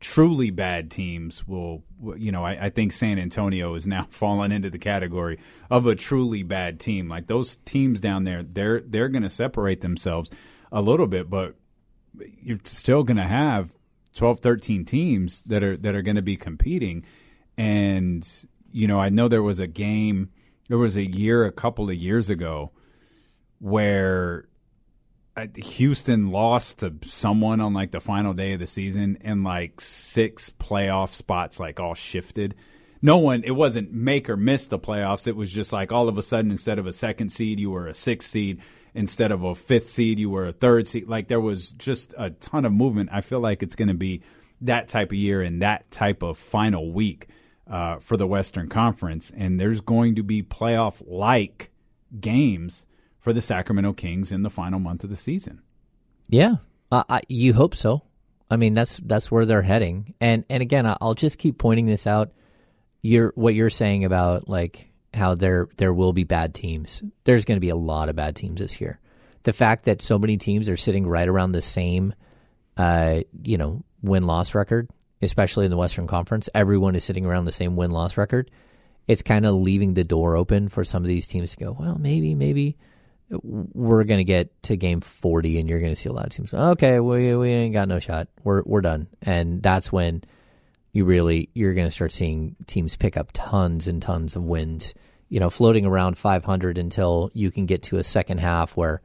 truly 0.00 0.50
bad 0.50 0.90
teams 0.90 1.46
will, 1.48 1.82
you 2.16 2.30
know, 2.30 2.44
I, 2.44 2.66
I 2.66 2.70
think 2.70 2.92
San 2.92 3.18
Antonio 3.18 3.74
is 3.74 3.86
now 3.86 4.06
fallen 4.10 4.52
into 4.52 4.70
the 4.70 4.78
category 4.78 5.38
of 5.70 5.86
a 5.86 5.94
truly 5.94 6.42
bad 6.42 6.78
team. 6.78 7.08
Like 7.08 7.26
those 7.26 7.56
teams 7.64 8.00
down 8.00 8.24
there, 8.24 8.42
they're 8.42 8.80
they're 8.80 9.08
going 9.08 9.22
to 9.22 9.30
separate 9.30 9.80
themselves 9.80 10.30
a 10.70 10.82
little 10.82 11.06
bit, 11.06 11.30
but 11.30 11.54
you're 12.40 12.60
still 12.64 13.02
going 13.02 13.16
to 13.16 13.24
have 13.24 13.74
12 14.14 14.40
13 14.40 14.84
teams 14.84 15.42
that 15.42 15.62
are 15.62 15.76
that 15.76 15.94
are 15.94 16.02
going 16.02 16.16
to 16.16 16.22
be 16.22 16.36
competing 16.36 17.04
and 17.56 18.46
you 18.70 18.86
know 18.86 19.00
I 19.00 19.08
know 19.08 19.28
there 19.28 19.42
was 19.42 19.60
a 19.60 19.66
game 19.66 20.30
there 20.68 20.78
was 20.78 20.96
a 20.96 21.04
year 21.04 21.44
a 21.44 21.52
couple 21.52 21.90
of 21.90 21.96
years 21.96 22.30
ago 22.30 22.70
where 23.64 24.46
uh, 25.38 25.46
Houston 25.56 26.30
lost 26.30 26.80
to 26.80 26.92
someone 27.02 27.62
on 27.62 27.72
like 27.72 27.92
the 27.92 28.00
final 28.00 28.34
day 28.34 28.52
of 28.52 28.60
the 28.60 28.66
season 28.66 29.16
and 29.22 29.42
like 29.42 29.80
six 29.80 30.52
playoff 30.60 31.14
spots 31.14 31.58
like 31.58 31.80
all 31.80 31.94
shifted. 31.94 32.54
No 33.00 33.16
one 33.16 33.42
it 33.42 33.52
wasn't 33.52 33.90
make 33.90 34.28
or 34.28 34.36
miss 34.36 34.66
the 34.66 34.78
playoffs. 34.78 35.26
It 35.26 35.34
was 35.34 35.50
just 35.50 35.72
like 35.72 35.92
all 35.92 36.08
of 36.08 36.18
a 36.18 36.22
sudden 36.22 36.50
instead 36.50 36.78
of 36.78 36.86
a 36.86 36.92
second 36.92 37.30
seed 37.30 37.58
you 37.58 37.70
were 37.70 37.88
a 37.88 37.94
sixth 37.94 38.28
seed. 38.28 38.60
Instead 38.92 39.32
of 39.32 39.44
a 39.44 39.54
fifth 39.54 39.86
seed 39.86 40.18
you 40.18 40.28
were 40.28 40.48
a 40.48 40.52
third 40.52 40.86
seed. 40.86 41.08
Like 41.08 41.28
there 41.28 41.40
was 41.40 41.70
just 41.72 42.12
a 42.18 42.28
ton 42.28 42.66
of 42.66 42.72
movement. 42.74 43.08
I 43.12 43.22
feel 43.22 43.40
like 43.40 43.62
it's 43.62 43.76
going 43.76 43.88
to 43.88 43.94
be 43.94 44.20
that 44.60 44.88
type 44.88 45.08
of 45.08 45.16
year 45.16 45.40
and 45.40 45.62
that 45.62 45.90
type 45.90 46.22
of 46.22 46.36
final 46.36 46.92
week 46.92 47.28
uh, 47.66 47.96
for 47.96 48.18
the 48.18 48.26
western 48.26 48.68
conference. 48.68 49.32
And 49.34 49.58
there's 49.58 49.80
going 49.80 50.16
to 50.16 50.22
be 50.22 50.42
playoff 50.42 51.02
like 51.06 51.70
games 52.20 52.84
for 53.24 53.32
the 53.32 53.40
sacramento 53.40 53.94
kings 53.94 54.30
in 54.30 54.42
the 54.42 54.50
final 54.50 54.78
month 54.78 55.02
of 55.02 55.08
the 55.08 55.16
season 55.16 55.62
Yeah, 56.28 56.56
uh, 56.92 57.04
I, 57.08 57.22
you 57.28 57.54
hope 57.54 57.74
so. 57.74 58.02
I 58.50 58.56
mean, 58.56 58.74
that's 58.74 58.98
that's 58.98 59.30
where 59.30 59.46
they're 59.46 59.62
heading. 59.62 60.14
And 60.20 60.44
and 60.48 60.62
again, 60.62 60.86
I'll 61.00 61.14
just 61.14 61.38
keep 61.38 61.58
pointing 61.58 61.86
this 61.86 62.06
out. 62.06 62.32
You're 63.02 63.32
what 63.34 63.54
you're 63.54 63.70
saying 63.70 64.04
about 64.04 64.48
like 64.48 64.90
how 65.12 65.34
there 65.34 65.68
there 65.76 65.92
will 65.92 66.12
be 66.12 66.24
bad 66.24 66.54
teams. 66.54 67.02
There's 67.24 67.44
going 67.44 67.56
to 67.56 67.60
be 67.60 67.70
a 67.70 67.76
lot 67.76 68.08
of 68.08 68.16
bad 68.16 68.36
teams 68.36 68.60
this 68.60 68.80
year. 68.80 69.00
The 69.42 69.52
fact 69.52 69.86
that 69.86 70.02
so 70.02 70.18
many 70.18 70.36
teams 70.36 70.68
are 70.68 70.76
sitting 70.76 71.06
right 71.06 71.28
around 71.28 71.52
the 71.52 71.62
same, 71.62 72.14
uh, 72.76 73.22
you 73.42 73.58
know, 73.58 73.82
win 74.02 74.24
loss 74.24 74.54
record, 74.54 74.88
especially 75.20 75.64
in 75.64 75.70
the 75.70 75.76
Western 75.76 76.06
Conference, 76.06 76.48
everyone 76.54 76.94
is 76.94 77.04
sitting 77.04 77.26
around 77.26 77.46
the 77.46 77.52
same 77.52 77.76
win 77.76 77.90
loss 77.90 78.16
record. 78.16 78.50
It's 79.08 79.22
kind 79.22 79.44
of 79.44 79.54
leaving 79.54 79.94
the 79.94 80.04
door 80.04 80.36
open 80.36 80.68
for 80.68 80.84
some 80.84 81.02
of 81.02 81.08
these 81.08 81.26
teams 81.26 81.50
to 81.50 81.56
go. 81.56 81.76
Well, 81.78 81.98
maybe, 81.98 82.34
maybe 82.34 82.78
we're 83.42 84.04
going 84.04 84.18
to 84.18 84.24
get 84.24 84.62
to 84.64 84.76
game 84.76 85.00
40 85.00 85.58
and 85.58 85.68
you're 85.68 85.80
going 85.80 85.92
to 85.92 85.96
see 85.96 86.08
a 86.08 86.12
lot 86.12 86.26
of 86.26 86.32
teams 86.32 86.52
okay 86.52 87.00
we 87.00 87.34
we 87.36 87.50
ain't 87.50 87.72
got 87.72 87.88
no 87.88 87.98
shot. 87.98 88.28
We're 88.42 88.62
we're 88.62 88.80
done. 88.80 89.08
And 89.22 89.62
that's 89.62 89.92
when 89.92 90.24
you 90.92 91.04
really 91.04 91.50
you're 91.54 91.74
going 91.74 91.86
to 91.86 91.90
start 91.90 92.12
seeing 92.12 92.56
teams 92.66 92.96
pick 92.96 93.16
up 93.16 93.30
tons 93.32 93.88
and 93.88 94.00
tons 94.00 94.36
of 94.36 94.42
wins 94.42 94.94
you 95.28 95.40
know 95.40 95.50
floating 95.50 95.84
around 95.84 96.16
500 96.16 96.78
until 96.78 97.30
you 97.34 97.50
can 97.50 97.66
get 97.66 97.82
to 97.84 97.96
a 97.96 98.04
second 98.04 98.38
half 98.38 98.76
where 98.76 99.00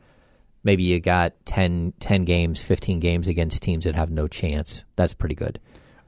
maybe 0.64 0.83
you 0.83 0.99
got 0.99 1.33
10 1.45 1.93
10 1.99 2.25
games 2.25 2.61
15 2.61 2.99
games 2.99 3.27
against 3.27 3.64
teams 3.64 3.85
that 3.85 3.95
have 3.95 4.11
no 4.11 4.27
chance. 4.27 4.85
That's 4.95 5.14
pretty 5.14 5.35
good. 5.35 5.59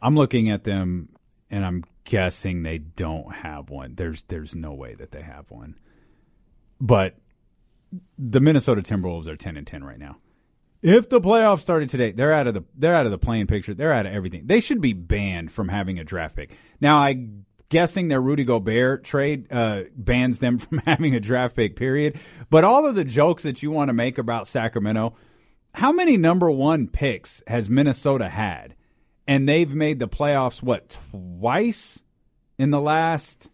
I'm 0.01 0.15
looking 0.15 0.49
at 0.49 0.63
them 0.63 1.09
and 1.49 1.65
i'm 1.65 1.83
guessing 2.03 2.63
they 2.63 2.77
don't 2.77 3.33
have 3.33 3.69
one. 3.69 3.95
There's 3.95 4.23
there's 4.23 4.55
no 4.55 4.73
way 4.73 4.95
that 4.95 5.11
they 5.11 5.21
have 5.21 5.49
one. 5.51 5.75
But 6.79 7.15
the 8.17 8.39
Minnesota 8.39 8.81
Timberwolves 8.81 9.27
are 9.27 9.35
10 9.35 9.57
and 9.57 9.67
10 9.67 9.83
right 9.83 9.99
now. 9.99 10.17
If 10.81 11.09
the 11.09 11.21
playoffs 11.21 11.61
started 11.61 11.89
today, 11.89 12.11
they're 12.11 12.33
out 12.33 12.47
of 12.47 12.55
the 12.55 12.63
they're 12.75 12.95
out 12.95 13.05
of 13.05 13.11
the 13.11 13.19
playing 13.19 13.47
picture. 13.47 13.73
They're 13.73 13.93
out 13.93 14.07
of 14.07 14.13
everything. 14.13 14.47
They 14.47 14.59
should 14.59 14.81
be 14.81 14.93
banned 14.93 15.51
from 15.51 15.69
having 15.69 15.99
a 15.99 16.03
draft 16.03 16.35
pick. 16.35 16.57
Now, 16.79 16.97
I 16.97 17.27
guessing 17.69 18.07
their 18.07 18.21
Rudy 18.21 18.43
Gobert 18.43 19.03
trade 19.03 19.47
uh, 19.51 19.83
bans 19.95 20.39
them 20.39 20.57
from 20.59 20.79
having 20.79 21.15
a 21.15 21.19
draft 21.19 21.55
pick. 21.55 21.75
Period. 21.75 22.19
But 22.49 22.63
all 22.63 22.85
of 22.85 22.95
the 22.95 23.05
jokes 23.05 23.43
that 23.43 23.61
you 23.61 23.69
want 23.71 23.89
to 23.89 23.93
make 23.93 24.17
about 24.17 24.47
Sacramento, 24.47 25.15
how 25.73 25.91
many 25.91 26.17
number 26.17 26.49
one 26.49 26.87
picks 26.87 27.43
has 27.47 27.69
Minnesota 27.69 28.29
had? 28.29 28.75
And 29.27 29.47
they've 29.47 29.73
made 29.73 29.99
the 29.99 30.09
playoffs, 30.09 30.61
what, 30.63 30.97
twice 31.11 32.03
in 32.57 32.71
the 32.71 32.81
last 32.81 33.49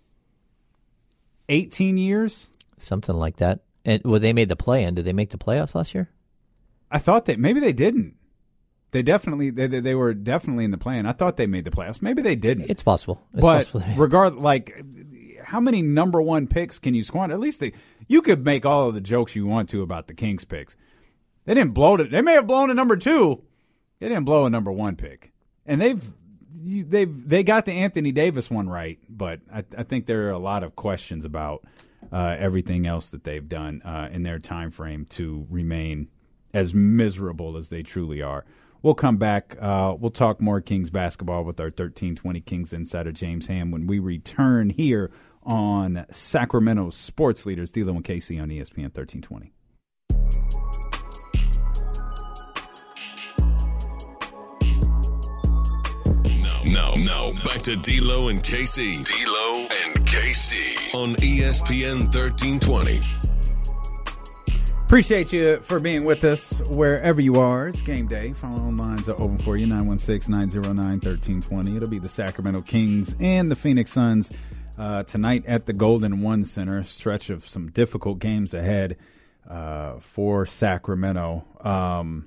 18 1.50 1.98
years? 1.98 2.50
Something 2.80 3.16
like 3.16 3.38
that. 3.38 3.60
And 3.88 4.04
well, 4.04 4.20
they 4.20 4.34
made 4.34 4.50
the 4.50 4.58
play 4.58 4.84
in. 4.84 4.96
Did 4.96 5.06
they 5.06 5.14
make 5.14 5.30
the 5.30 5.38
playoffs 5.38 5.74
last 5.74 5.96
year? 5.96 6.10
I 6.92 7.00
thought 7.00 7.26
that 7.26 7.40
maybe 7.40 7.62
they 7.62 7.74
didn't. 7.74 8.16
They 8.92 9.02
definitely 9.02 9.50
they, 9.50 9.68
they 9.68 9.96
were 9.96 10.14
definitely 10.14 10.66
in 10.66 10.72
the 10.72 10.78
play. 10.78 10.98
In. 10.98 11.06
I 11.06 11.14
thought 11.14 11.38
they 11.38 11.48
made 11.48 11.64
the 11.64 11.72
playoffs. 11.72 12.02
Maybe 12.02 12.22
they 12.22 12.36
didn't. 12.36 12.70
It's 12.70 12.84
possible. 12.84 13.24
It's 13.34 13.42
but 13.42 13.72
possible. 13.72 13.84
regard 13.96 14.36
like 14.36 14.84
how 15.46 15.62
many 15.62 15.82
number 15.82 16.22
one 16.22 16.48
picks 16.48 16.80
can 16.80 16.94
you 16.94 17.04
squander? 17.04 17.34
At 17.34 17.40
least 17.40 17.62
they, 17.62 17.72
you 18.08 18.22
could 18.22 18.44
make 18.44 18.66
all 18.66 18.90
of 18.90 18.94
the 18.94 19.02
jokes 19.02 19.36
you 19.36 19.46
want 19.46 19.70
to 19.70 19.82
about 19.82 20.08
the 20.08 20.14
Kings 20.14 20.44
picks. 20.44 20.76
They 21.46 21.54
didn't 21.54 21.74
blow 21.74 21.96
it. 21.96 22.12
They 22.12 22.22
may 22.22 22.34
have 22.34 22.48
blown 22.48 22.70
a 22.70 22.74
number 22.74 22.98
two. 22.98 23.42
They 24.00 24.10
didn't 24.10 24.26
blow 24.26 24.46
a 24.46 24.50
number 24.50 24.72
one 24.72 24.98
pick, 24.98 25.32
and 25.66 25.82
they've 25.82 26.04
they've 26.54 27.30
they 27.30 27.44
got 27.44 27.66
the 27.66 27.72
Anthony 27.72 28.12
Davis 28.12 28.52
one 28.52 28.70
right. 28.70 29.00
But 29.10 29.40
I, 29.52 29.64
I 29.78 29.84
think 29.84 30.06
there 30.06 30.28
are 30.28 30.32
a 30.32 30.38
lot 30.38 30.64
of 30.64 30.76
questions 30.76 31.24
about 31.24 31.64
uh, 32.11 32.36
everything 32.38 32.86
else 32.86 33.10
that 33.10 33.24
they've 33.24 33.48
done 33.48 33.82
uh, 33.84 34.10
in 34.11 34.24
their 34.24 34.40
time 34.40 34.72
frame 34.72 35.06
to 35.11 35.45
remain 35.50 36.10
as 36.53 36.74
miserable 36.74 37.58
as 37.58 37.69
they 37.69 37.84
truly 37.84 38.22
are. 38.22 38.45
We'll 38.82 38.95
come 38.95 39.18
back. 39.18 39.58
Uh, 39.60 39.95
we'll 40.00 40.11
talk 40.11 40.40
more 40.40 40.61
Kings 40.61 40.90
basketball 40.90 41.44
with 41.44 41.60
our 41.60 41.68
1320 41.68 42.42
Kings 42.42 42.74
insider 42.74 43.11
James 43.11 43.48
Ham 43.48 43.72
when 43.72 43.88
we 43.88 44.00
return 44.00 44.69
here 44.69 45.11
on 45.44 46.06
Sacramento 46.11 46.92
Sports 46.92 47.45
Leaders, 47.45 47.72
D'Lo 47.72 47.94
and 47.94 48.03
KC 48.03 48.42
on 48.42 48.50
ESPN 48.50 48.94
1320. 48.94 49.52
Now, 56.70 56.96
now, 56.96 57.32
back 57.46 57.62
to 57.62 57.78
D'Lo 57.78 58.28
and 58.28 58.44
KC. 58.44 59.06
D'Lo 59.06 59.62
and 59.62 60.06
KC 60.06 60.94
on 60.94 61.16
ESPN 61.16 62.14
1320. 62.14 63.00
Appreciate 64.84 65.32
you 65.32 65.62
for 65.62 65.80
being 65.80 66.04
with 66.04 66.26
us 66.26 66.62
wherever 66.72 67.22
you 67.22 67.36
are. 67.36 67.70
It's 67.70 67.80
game 67.80 68.08
day. 68.08 68.34
Phone 68.34 68.76
lines 68.76 69.08
are 69.08 69.14
open 69.14 69.38
for 69.38 69.56
you 69.56 69.66
916 69.66 70.30
909 70.30 70.76
1320. 70.76 71.78
It'll 71.78 71.90
be 71.90 72.00
the 72.00 72.10
Sacramento 72.10 72.62
Kings 72.64 73.16
and 73.20 73.50
the 73.50 73.56
Phoenix 73.56 73.94
Suns 73.94 74.34
uh, 74.78 75.04
tonight 75.04 75.46
at 75.46 75.68
the 75.68 75.74
Golden 75.74 76.22
One 76.22 76.44
Center. 76.44 76.84
Stretch 76.84 77.30
of 77.30 77.48
some 77.48 77.72
difficult 77.72 78.20
games 78.20 78.54
ahead 78.54 78.98
uh, 79.50 80.00
for 80.00 80.46
Sacramento. 80.46 81.46
Um, 81.62 82.26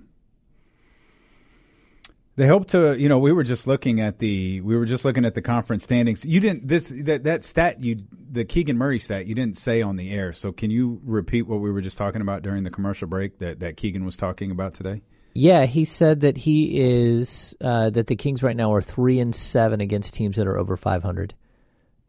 they 2.41 2.47
hope 2.47 2.69
to, 2.69 2.99
you 2.99 3.11
know, 3.11 3.19
we 3.19 3.33
were 3.33 3.45
just 3.45 3.67
looking 3.67 4.01
at 4.01 4.19
the 4.19 4.63
we 4.63 4.75
were 4.75 4.87
just 4.87 5.05
looking 5.05 5.27
at 5.27 5.35
the 5.35 5.43
conference 5.43 5.85
standings. 5.85 6.25
You 6.25 6.41
didn't 6.41 6.67
this 6.67 6.89
that 6.89 7.25
that 7.25 7.45
stat 7.45 7.85
you 7.85 8.05
the 8.33 8.47
Keegan 8.47 8.79
Murray 8.79 8.99
stat 8.99 9.27
you 9.27 9.35
didn't 9.35 9.59
say 9.59 9.83
on 9.83 9.97
the 9.97 10.11
air. 10.11 10.33
So 10.33 10.51
can 10.51 10.71
you 10.71 11.03
repeat 11.05 11.43
what 11.43 11.61
we 11.61 11.71
were 11.71 11.83
just 11.83 11.99
talking 11.99 12.23
about 12.23 12.41
during 12.41 12.65
the 12.65 12.71
commercial 12.71 13.09
break 13.09 13.41
that 13.41 13.61
that 13.61 13.77
Keegan 13.77 14.07
was 14.07 14.17
talking 14.17 14.51
about 14.51 14.73
today? 14.73 15.03
Yeah, 15.35 15.67
he 15.67 15.85
said 15.85 16.21
that 16.21 16.39
he 16.39 16.81
is 16.81 17.55
uh, 17.61 17.91
that 17.91 18.07
the 18.07 18.17
Kings 18.17 18.43
right 18.43 18.57
now 18.57 18.73
are 18.73 18.81
three 18.81 19.21
and 19.21 19.35
seven 19.35 19.83
against 19.83 20.15
teams 20.15 20.39
that 20.39 20.47
are 20.47 20.57
over 20.57 20.79
five 20.79 21.03
hundred, 21.03 21.35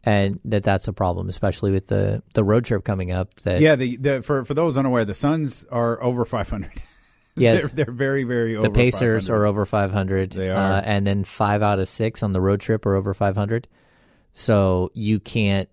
and 0.02 0.40
that 0.46 0.62
that's 0.62 0.88
a 0.88 0.94
problem, 0.94 1.28
especially 1.28 1.72
with 1.72 1.88
the 1.88 2.22
the 2.32 2.42
road 2.42 2.64
trip 2.64 2.84
coming 2.84 3.12
up. 3.12 3.34
That 3.40 3.60
yeah, 3.60 3.76
the, 3.76 3.96
the 3.98 4.22
for 4.22 4.46
for 4.46 4.54
those 4.54 4.78
unaware, 4.78 5.04
the 5.04 5.12
Suns 5.12 5.66
are 5.70 6.02
over 6.02 6.24
five 6.24 6.48
hundred. 6.48 6.72
Yeah, 7.34 7.54
they're, 7.54 7.68
they're 7.68 7.92
very 7.92 8.24
very. 8.24 8.52
The 8.54 8.60
over 8.60 8.70
Pacers 8.70 9.26
500. 9.28 9.40
are 9.42 9.46
over 9.46 9.64
500. 9.66 10.30
They 10.32 10.50
are. 10.50 10.56
Uh, 10.56 10.80
and 10.84 11.06
then 11.06 11.24
five 11.24 11.62
out 11.62 11.78
of 11.78 11.88
six 11.88 12.22
on 12.22 12.32
the 12.32 12.40
road 12.40 12.60
trip 12.60 12.84
are 12.84 12.94
over 12.94 13.14
500. 13.14 13.68
So 14.34 14.90
you 14.94 15.18
can't, 15.20 15.68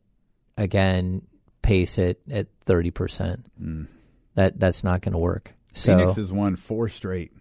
again, 0.57 1.21
pace 1.61 1.97
it 1.97 2.21
at 2.29 2.47
30%. 2.65 3.43
Mm. 3.61 3.87
That 4.35 4.59
That's 4.59 4.83
not 4.83 5.01
going 5.01 5.13
to 5.13 5.17
work. 5.19 5.53
So, 5.73 5.97
Phoenix 5.97 6.15
has 6.17 6.31
won 6.31 6.55
four 6.55 6.89
straight. 6.89 7.31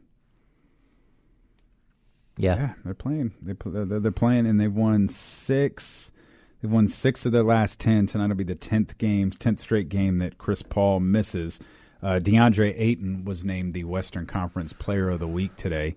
yeah. 2.37 2.57
Yeah, 2.57 2.73
they're 2.85 2.95
playing. 2.95 3.33
They 3.43 3.55
they're 3.65 4.01
they're 4.01 4.13
playing, 4.13 4.47
and 4.47 4.61
they've 4.61 4.73
won 4.73 5.09
six. 5.09 6.13
They've 6.61 6.71
won 6.71 6.89
six 6.89 7.25
of 7.27 7.33
their 7.33 7.43
last 7.43 7.81
ten. 7.81 8.07
Tonight 8.07 8.29
will 8.29 8.35
be 8.35 8.45
the 8.45 8.55
tenth 8.55 8.99
games, 8.99 9.39
tenth 9.39 9.61
straight 9.61 9.89
game 9.89 10.19
that 10.19 10.39
Chris 10.39 10.63
Paul 10.63 11.01
misses. 11.01 11.59
Uh, 12.03 12.21
DeAndre 12.21 12.75
Ayton 12.77 13.25
was 13.25 13.45
named 13.45 13.73
the 13.73 13.85
Western 13.85 14.27
Conference 14.27 14.73
Player 14.73 15.11
of 15.11 15.19
the 15.19 15.27
Week 15.27 15.55
today, 15.57 15.97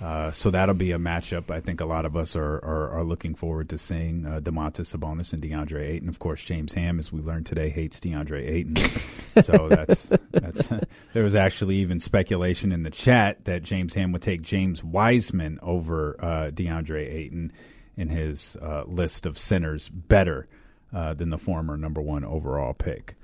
uh, 0.00 0.30
so 0.30 0.50
that'll 0.50 0.74
be 0.74 0.92
a 0.92 0.98
matchup. 0.98 1.50
I 1.50 1.60
think 1.60 1.80
a 1.80 1.84
lot 1.84 2.06
of 2.06 2.16
us 2.16 2.34
are 2.34 2.56
are, 2.64 2.90
are 2.90 3.04
looking 3.04 3.34
forward 3.34 3.68
to 3.68 3.78
seeing 3.78 4.26
uh, 4.26 4.40
Domantas 4.40 4.96
Sabonis 4.96 5.32
and 5.32 5.42
DeAndre 5.42 5.90
Ayton. 5.90 6.08
Of 6.08 6.18
course, 6.18 6.42
James 6.44 6.72
Ham, 6.72 6.98
as 6.98 7.12
we 7.12 7.20
learned 7.20 7.46
today, 7.46 7.68
hates 7.68 8.00
DeAndre 8.00 8.48
Ayton. 8.48 8.76
so 9.42 9.68
that's 9.68 10.10
that's. 10.32 10.68
there 11.12 11.22
was 11.22 11.36
actually 11.36 11.76
even 11.76 12.00
speculation 12.00 12.72
in 12.72 12.82
the 12.82 12.90
chat 12.90 13.44
that 13.44 13.62
James 13.62 13.94
Ham 13.94 14.10
would 14.12 14.22
take 14.22 14.42
James 14.42 14.82
Wiseman 14.82 15.58
over 15.62 16.16
uh, 16.18 16.50
DeAndre 16.50 17.08
Ayton 17.08 17.52
in 17.96 18.08
his 18.08 18.56
uh, 18.62 18.84
list 18.86 19.26
of 19.26 19.38
centers 19.38 19.88
better 19.88 20.48
uh, 20.92 21.14
than 21.14 21.30
the 21.30 21.38
former 21.38 21.76
number 21.76 22.00
one 22.00 22.24
overall 22.24 22.72
pick. 22.72 23.14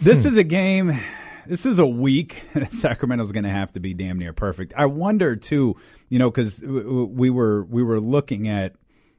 This 0.00 0.24
is 0.24 0.36
a 0.36 0.44
game. 0.44 0.98
This 1.46 1.66
is 1.66 1.78
a 1.78 1.86
week. 1.86 2.44
Sacramento's 2.70 3.32
going 3.32 3.44
to 3.44 3.50
have 3.50 3.72
to 3.72 3.80
be 3.80 3.94
damn 3.94 4.18
near 4.18 4.32
perfect. 4.32 4.72
I 4.76 4.86
wonder 4.86 5.36
too, 5.36 5.76
you 6.08 6.18
know, 6.18 6.30
because 6.30 6.60
we 6.60 7.30
were 7.30 7.64
we 7.64 7.82
were 7.82 8.00
looking 8.00 8.48
at, 8.48 8.74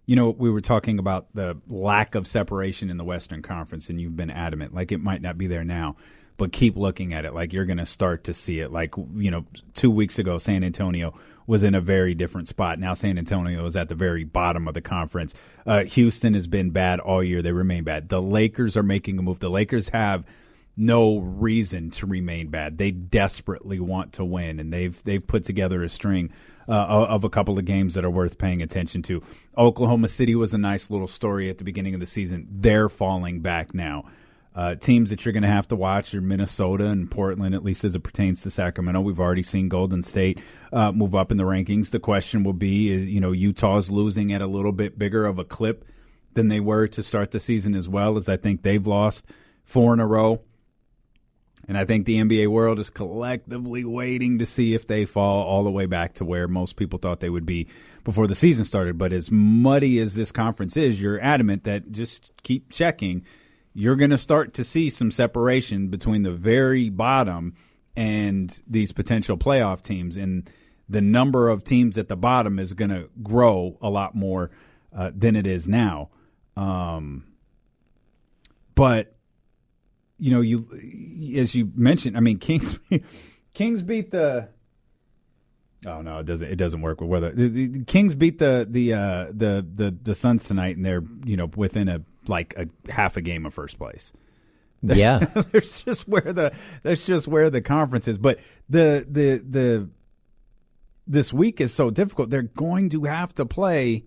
you 0.05 0.15
know, 0.15 0.29
we 0.29 0.49
were 0.49 0.61
talking 0.61 0.99
about 0.99 1.27
the 1.33 1.57
lack 1.67 2.15
of 2.15 2.27
separation 2.27 2.89
in 2.89 2.97
the 2.97 3.03
Western 3.03 3.41
Conference, 3.41 3.89
and 3.89 3.99
you've 3.99 4.15
been 4.15 4.31
adamant 4.31 4.73
like 4.73 4.91
it 4.91 4.99
might 4.99 5.21
not 5.21 5.37
be 5.37 5.47
there 5.47 5.63
now, 5.63 5.95
but 6.37 6.51
keep 6.51 6.75
looking 6.75 7.13
at 7.13 7.25
it. 7.25 7.33
Like 7.33 7.53
you're 7.53 7.65
going 7.65 7.77
to 7.77 7.85
start 7.85 8.23
to 8.25 8.33
see 8.33 8.59
it. 8.59 8.71
Like 8.71 8.95
you 9.15 9.31
know, 9.31 9.45
two 9.73 9.91
weeks 9.91 10.17
ago, 10.17 10.37
San 10.37 10.63
Antonio 10.63 11.13
was 11.45 11.63
in 11.63 11.75
a 11.75 11.81
very 11.81 12.15
different 12.15 12.47
spot. 12.47 12.79
Now 12.79 12.93
San 12.93 13.17
Antonio 13.17 13.65
is 13.65 13.75
at 13.75 13.89
the 13.89 13.95
very 13.95 14.23
bottom 14.23 14.67
of 14.67 14.73
the 14.73 14.81
conference. 14.81 15.33
Uh, 15.65 15.83
Houston 15.83 16.33
has 16.33 16.47
been 16.47 16.71
bad 16.71 17.01
all 17.01 17.21
year. 17.21 17.41
They 17.41 17.51
remain 17.51 17.83
bad. 17.83 18.07
The 18.07 18.21
Lakers 18.21 18.77
are 18.77 18.83
making 18.83 19.19
a 19.19 19.21
move. 19.21 19.39
The 19.39 19.49
Lakers 19.49 19.89
have 19.89 20.25
no 20.75 21.19
reason 21.19 21.91
to 21.91 22.05
remain 22.05 22.47
bad. 22.47 22.77
They 22.77 22.91
desperately 22.91 23.79
want 23.79 24.13
to 24.13 24.25
win, 24.25 24.59
and 24.59 24.73
they've 24.73 25.01
they've 25.03 25.25
put 25.25 25.43
together 25.43 25.83
a 25.83 25.89
string 25.89 26.31
uh, 26.67 27.07
of 27.09 27.23
a 27.23 27.29
couple 27.29 27.59
of 27.59 27.65
games 27.65 27.93
that 27.93 28.05
are 28.05 28.09
worth 28.09 28.37
paying 28.37 28.61
attention 28.61 29.01
to. 29.03 29.21
Oklahoma 29.57 30.07
City 30.07 30.35
was 30.35 30.53
a 30.53 30.57
nice 30.57 30.89
little 30.89 31.07
story 31.07 31.49
at 31.49 31.57
the 31.57 31.63
beginning 31.63 31.93
of 31.93 31.99
the 31.99 32.05
season. 32.05 32.47
They're 32.49 32.89
falling 32.89 33.41
back 33.41 33.73
now. 33.73 34.05
Uh, 34.55 34.75
teams 34.75 35.09
that 35.09 35.25
you're 35.25 35.33
going 35.33 35.41
to 35.41 35.49
have 35.49 35.67
to 35.67 35.75
watch 35.75 36.13
are 36.13 36.21
Minnesota 36.21 36.85
and 36.85 37.09
Portland, 37.09 37.55
at 37.55 37.63
least 37.63 37.83
as 37.83 37.95
it 37.95 38.03
pertains 38.03 38.43
to 38.43 38.51
Sacramento. 38.51 39.01
We've 39.01 39.19
already 39.19 39.41
seen 39.41 39.67
Golden 39.67 40.03
State 40.03 40.39
uh, 40.71 40.91
move 40.91 41.15
up 41.15 41.31
in 41.31 41.37
the 41.37 41.43
rankings. 41.43 41.89
The 41.89 41.99
question 41.99 42.43
will 42.43 42.53
be, 42.53 42.93
you 42.93 43.19
know, 43.19 43.31
Utah's 43.31 43.89
losing 43.89 44.31
at 44.31 44.43
a 44.43 44.47
little 44.47 44.71
bit 44.71 44.99
bigger 44.99 45.25
of 45.25 45.39
a 45.39 45.43
clip 45.43 45.85
than 46.35 46.49
they 46.49 46.59
were 46.59 46.87
to 46.87 47.01
start 47.01 47.31
the 47.31 47.39
season, 47.39 47.73
as 47.73 47.89
well 47.89 48.15
as 48.15 48.29
I 48.29 48.37
think 48.37 48.61
they've 48.61 48.85
lost 48.85 49.25
four 49.63 49.91
in 49.93 49.99
a 49.99 50.05
row. 50.05 50.41
And 51.67 51.77
I 51.77 51.85
think 51.85 52.05
the 52.05 52.17
NBA 52.17 52.49
world 52.49 52.79
is 52.79 52.89
collectively 52.89 53.85
waiting 53.85 54.39
to 54.39 54.45
see 54.45 54.73
if 54.73 54.85
they 54.85 55.05
fall 55.05 55.43
all 55.43 55.63
the 55.63 55.71
way 55.71 55.85
back 55.85 56.13
to 56.15 56.25
where 56.25 56.47
most 56.47 56.75
people 56.75 56.99
thought 56.99 57.21
they 57.21 57.29
would 57.29 57.45
be 57.45 57.67
before 58.03 58.27
the 58.27 58.35
season 58.35 58.65
started. 58.65 58.97
But 58.97 59.13
as 59.13 59.31
muddy 59.31 59.99
as 59.99 60.15
this 60.15 60.31
conference 60.31 60.75
is, 60.75 61.01
you're 61.01 61.21
adamant 61.21 61.63
that 61.63 61.91
just 61.91 62.31
keep 62.43 62.69
checking. 62.69 63.25
You're 63.73 63.95
going 63.95 64.11
to 64.11 64.17
start 64.17 64.53
to 64.55 64.63
see 64.63 64.89
some 64.89 65.09
separation 65.09 65.87
between 65.87 66.23
the 66.23 66.31
very 66.31 66.89
bottom 66.89 67.55
and 67.95 68.61
these 68.67 68.91
potential 68.91 69.37
playoff 69.37 69.81
teams. 69.81 70.17
And 70.17 70.49
the 70.89 71.01
number 71.01 71.47
of 71.47 71.63
teams 71.63 71.97
at 71.97 72.09
the 72.09 72.17
bottom 72.17 72.59
is 72.59 72.73
going 72.73 72.91
to 72.91 73.09
grow 73.21 73.77
a 73.81 73.89
lot 73.89 74.15
more 74.15 74.51
uh, 74.95 75.11
than 75.15 75.37
it 75.37 75.47
is 75.47 75.67
now. 75.67 76.09
Um, 76.57 77.23
but 78.75 79.15
you 80.23 80.31
know, 80.31 80.39
you 80.39 80.65
as 81.37 81.53
you 81.53 81.69
mentioned, 81.75 82.15
I 82.15 82.21
mean, 82.21 82.39
Kings 82.39 82.79
Kings 83.53 83.81
beat 83.81 84.11
the. 84.11 84.47
Oh 85.85 86.01
no, 86.01 86.19
it 86.19 86.25
doesn't. 86.25 86.49
It 86.49 86.55
doesn't 86.55 86.79
work 86.79 87.01
with 87.01 87.09
weather. 87.09 87.31
The, 87.31 87.49
the, 87.49 87.67
the 87.67 87.83
Kings 87.83 88.15
beat 88.15 88.39
the 88.39 88.65
the 88.69 88.93
uh, 88.93 89.25
the 89.31 89.67
the 89.75 89.93
the 90.01 90.15
Suns 90.15 90.45
tonight, 90.45 90.77
and 90.77 90.85
they're 90.85 91.03
you 91.25 91.35
know 91.35 91.49
within 91.57 91.89
a 91.89 92.03
like 92.25 92.53
a 92.57 92.69
half 92.89 93.17
a 93.17 93.21
game 93.21 93.45
of 93.45 93.53
first 93.53 93.77
place. 93.77 94.13
Yeah, 94.85 95.19
there's 95.19 95.83
just 95.83 96.09
where 96.09 96.33
the 96.33 96.53
that's 96.83 97.05
just 97.05 97.25
where 97.25 97.49
the 97.49 97.61
conference 97.61 98.07
is. 98.07 98.17
But 98.17 98.39
the 98.69 99.05
the 99.09 99.37
the 99.37 99.89
this 101.07 101.31
week 101.33 101.61
is 101.61 101.73
so 101.73 101.89
difficult. 101.89 102.29
They're 102.29 102.41
going 102.41 102.89
to 102.89 103.03
have 103.03 103.33
to 103.35 103.45
play 103.45 104.03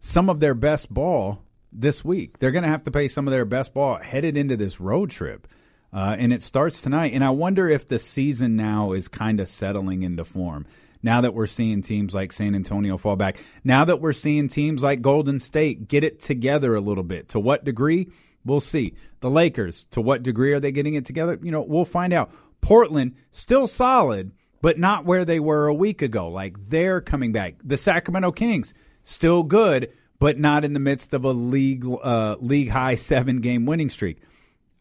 some 0.00 0.30
of 0.30 0.40
their 0.40 0.54
best 0.54 0.92
ball 0.92 1.44
this 1.72 2.04
week. 2.04 2.38
They're 2.38 2.50
going 2.50 2.64
to 2.64 2.68
have 2.68 2.84
to 2.84 2.90
play 2.90 3.08
some 3.08 3.26
of 3.26 3.32
their 3.32 3.44
best 3.44 3.74
ball 3.74 3.96
headed 3.96 4.36
into 4.36 4.56
this 4.56 4.80
road 4.80 5.10
trip. 5.10 5.46
Uh, 5.92 6.16
and 6.18 6.32
it 6.32 6.42
starts 6.42 6.82
tonight. 6.82 7.12
And 7.14 7.24
I 7.24 7.30
wonder 7.30 7.68
if 7.68 7.86
the 7.86 7.98
season 7.98 8.56
now 8.56 8.92
is 8.92 9.08
kind 9.08 9.40
of 9.40 9.48
settling 9.48 10.02
into 10.02 10.24
form. 10.24 10.66
Now 11.02 11.22
that 11.22 11.34
we're 11.34 11.46
seeing 11.46 11.82
teams 11.82 12.14
like 12.14 12.32
San 12.32 12.54
Antonio 12.54 12.96
fall 12.96 13.16
back, 13.16 13.42
now 13.64 13.84
that 13.86 14.00
we're 14.00 14.12
seeing 14.12 14.48
teams 14.48 14.82
like 14.82 15.00
Golden 15.00 15.38
State 15.38 15.88
get 15.88 16.04
it 16.04 16.20
together 16.20 16.74
a 16.74 16.80
little 16.80 17.04
bit. 17.04 17.30
To 17.30 17.40
what 17.40 17.64
degree? 17.64 18.08
We'll 18.44 18.60
see. 18.60 18.94
The 19.20 19.30
Lakers, 19.30 19.86
to 19.92 20.00
what 20.00 20.22
degree 20.22 20.52
are 20.52 20.60
they 20.60 20.72
getting 20.72 20.94
it 20.94 21.04
together? 21.04 21.38
You 21.42 21.50
know, 21.50 21.62
we'll 21.62 21.84
find 21.84 22.12
out. 22.12 22.32
Portland, 22.60 23.14
still 23.30 23.66
solid, 23.66 24.32
but 24.60 24.78
not 24.78 25.06
where 25.06 25.24
they 25.24 25.40
were 25.40 25.66
a 25.66 25.74
week 25.74 26.02
ago. 26.02 26.28
Like 26.28 26.62
they're 26.64 27.00
coming 27.00 27.32
back. 27.32 27.56
The 27.64 27.78
Sacramento 27.78 28.32
Kings, 28.32 28.74
still 29.02 29.42
good, 29.42 29.92
but 30.20 30.38
not 30.38 30.64
in 30.64 30.74
the 30.74 30.80
midst 30.80 31.14
of 31.14 31.24
a 31.24 31.32
league 31.32 31.84
uh, 31.84 32.36
league 32.38 32.70
high 32.70 32.94
seven 32.94 33.40
game 33.40 33.66
winning 33.66 33.90
streak. 33.90 34.18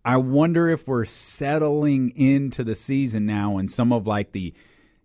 I 0.06 0.18
wonder 0.18 0.70
if 0.70 0.88
we're 0.88 1.06
settling 1.06 2.12
into 2.16 2.64
the 2.64 2.76
season 2.76 3.26
now 3.26 3.58
and 3.58 3.72
some 3.72 3.92
of 3.92 4.06
like 4.06 4.34
the 4.34 4.54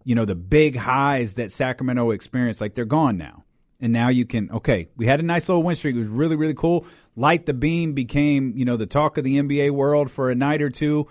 you 0.03 0.15
know 0.15 0.27
the 0.27 0.35
big 0.35 0.77
highs 0.77 1.35
that 1.35 1.53
Sacramento 1.53 2.11
experienced 2.11 2.61
like 2.61 2.75
they're 2.75 2.85
gone 2.85 3.17
now. 3.17 3.45
And 3.81 3.93
now 3.93 4.09
you 4.09 4.27
can 4.27 4.51
okay, 4.51 4.89
we 4.97 5.07
had 5.07 5.21
a 5.21 5.23
nice 5.23 5.49
little 5.49 5.63
win 5.63 5.77
streak. 5.77 5.95
It 5.95 6.01
was 6.01 6.09
really 6.09 6.37
really 6.37 6.55
cool. 6.55 6.85
Light 7.17 7.47
the 7.47 7.55
beam 7.55 7.93
became, 7.95 8.53
you 8.57 8.65
know, 8.65 8.77
the 8.77 8.87
talk 8.87 9.17
of 9.17 9.25
the 9.25 9.39
NBA 9.39 9.71
world 9.71 10.11
for 10.11 10.31
a 10.31 10.35
night 10.35 10.63
or 10.63 10.71
two. 10.71 11.07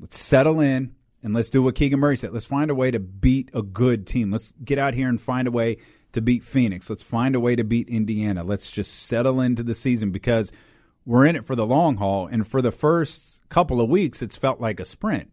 Let's 0.00 0.18
settle 0.18 0.60
in 0.60 0.94
and 1.24 1.34
let's 1.34 1.50
do 1.50 1.62
what 1.62 1.74
Keegan 1.74 1.98
Murray 1.98 2.16
said. 2.16 2.32
Let's 2.32 2.46
find 2.46 2.70
a 2.70 2.74
way 2.74 2.92
to 2.92 3.00
beat 3.00 3.50
a 3.52 3.62
good 3.62 4.06
team. 4.06 4.30
Let's 4.30 4.52
get 4.62 4.78
out 4.78 4.94
here 4.94 5.08
and 5.08 5.20
find 5.20 5.48
a 5.48 5.50
way 5.50 5.78
to 6.12 6.20
beat 6.20 6.44
Phoenix. 6.44 6.88
Let's 6.88 7.02
find 7.02 7.34
a 7.34 7.40
way 7.40 7.56
to 7.56 7.64
beat 7.64 7.88
Indiana. 7.88 8.42
Let's 8.42 8.70
just 8.70 9.06
settle 9.06 9.40
into 9.40 9.62
the 9.62 9.74
season 9.74 10.10
because 10.10 10.52
we're 11.04 11.26
in 11.26 11.36
it 11.36 11.46
for 11.46 11.56
the 11.56 11.66
long 11.66 11.96
haul. 11.96 12.26
And 12.26 12.46
for 12.46 12.62
the 12.62 12.70
first 12.70 13.42
couple 13.48 13.80
of 13.80 13.88
weeks, 13.88 14.22
it's 14.22 14.36
felt 14.36 14.60
like 14.60 14.80
a 14.80 14.84
sprint. 14.84 15.30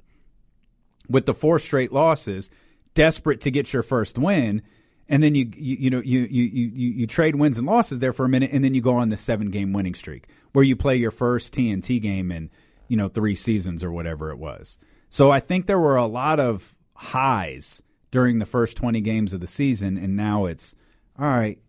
With 1.10 1.26
the 1.26 1.34
four 1.34 1.60
straight 1.60 1.92
losses, 1.92 2.50
desperate 2.94 3.42
to 3.42 3.52
get 3.52 3.74
your 3.74 3.84
first 3.84 4.18
win, 4.18 4.62
and 5.08 5.22
then 5.22 5.36
you 5.36 5.52
you, 5.56 5.76
you 5.82 5.90
know 5.92 6.02
you, 6.02 6.22
you 6.22 6.44
you 6.44 6.90
you 6.90 7.08
trade 7.08 7.36
wins 7.36 7.60
and 7.60 7.68
losses 7.68 8.00
there 8.00 8.14
for 8.14 8.26
a 8.26 8.30
minute, 8.30 8.50
and 8.52 8.64
then 8.64 8.74
you 8.74 8.82
go 8.82 8.96
on 8.96 9.10
the 9.10 9.18
seven 9.18 9.52
game 9.52 9.72
winning 9.72 9.94
streak 9.94 10.28
where 10.54 10.66
you 10.66 10.76
play 10.76 10.96
your 10.96 11.12
first 11.12 11.54
TNT 11.54 12.02
game 12.02 12.32
in 12.32 12.50
you 12.88 12.98
know 12.98 13.08
three 13.08 13.36
seasons 13.36 13.84
or 13.84 13.92
whatever 13.92 14.32
it 14.32 14.38
was. 14.38 14.80
So 15.10 15.30
I 15.30 15.40
think 15.40 15.68
there 15.68 15.80
were 15.80 15.96
a 15.96 16.08
lot 16.08 16.40
of 16.40 16.74
highs 16.96 17.84
during 18.16 18.40
the 18.40 18.46
first 18.46 18.78
20 18.78 19.02
games 19.02 19.34
of 19.34 19.42
the 19.42 19.48
season, 19.48 19.98
and 19.98 20.16
now 20.16 20.46
it's 20.46 20.74
all 21.20 21.28
right, 21.28 21.60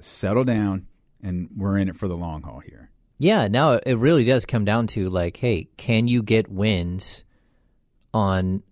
settle 0.00 0.44
down, 0.44 0.86
and 1.22 1.50
we're 1.54 1.76
in 1.76 1.90
it 1.90 1.96
for 1.96 2.08
the 2.08 2.16
long 2.16 2.40
haul 2.40 2.60
here. 2.60 2.90
Yeah, 3.18 3.48
now 3.48 3.72
it 3.72 3.98
really 3.98 4.24
does 4.24 4.46
come 4.46 4.64
down 4.64 4.86
to 4.88 5.10
like, 5.10 5.36
hey, 5.36 5.68
can 5.76 6.08
you 6.08 6.22
get 6.22 6.50
wins 6.50 7.22
on 8.14 8.62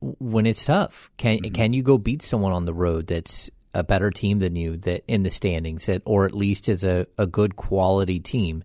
when 0.00 0.46
it's 0.46 0.64
tough? 0.64 1.10
Can 1.18 1.40
mm-hmm. 1.40 1.52
can 1.52 1.74
you 1.74 1.82
go 1.82 1.98
beat 1.98 2.22
someone 2.22 2.52
on 2.52 2.64
the 2.64 2.72
road 2.72 3.06
that's 3.06 3.50
a 3.74 3.84
better 3.84 4.10
team 4.10 4.38
than 4.38 4.56
you 4.56 4.78
that 4.78 5.04
in 5.06 5.24
the 5.24 5.30
standings 5.30 5.84
that 5.84 6.00
or 6.06 6.24
at 6.24 6.34
least 6.34 6.70
is 6.70 6.84
a, 6.84 7.06
a 7.18 7.26
good 7.26 7.56
quality 7.56 8.18
team? 8.18 8.64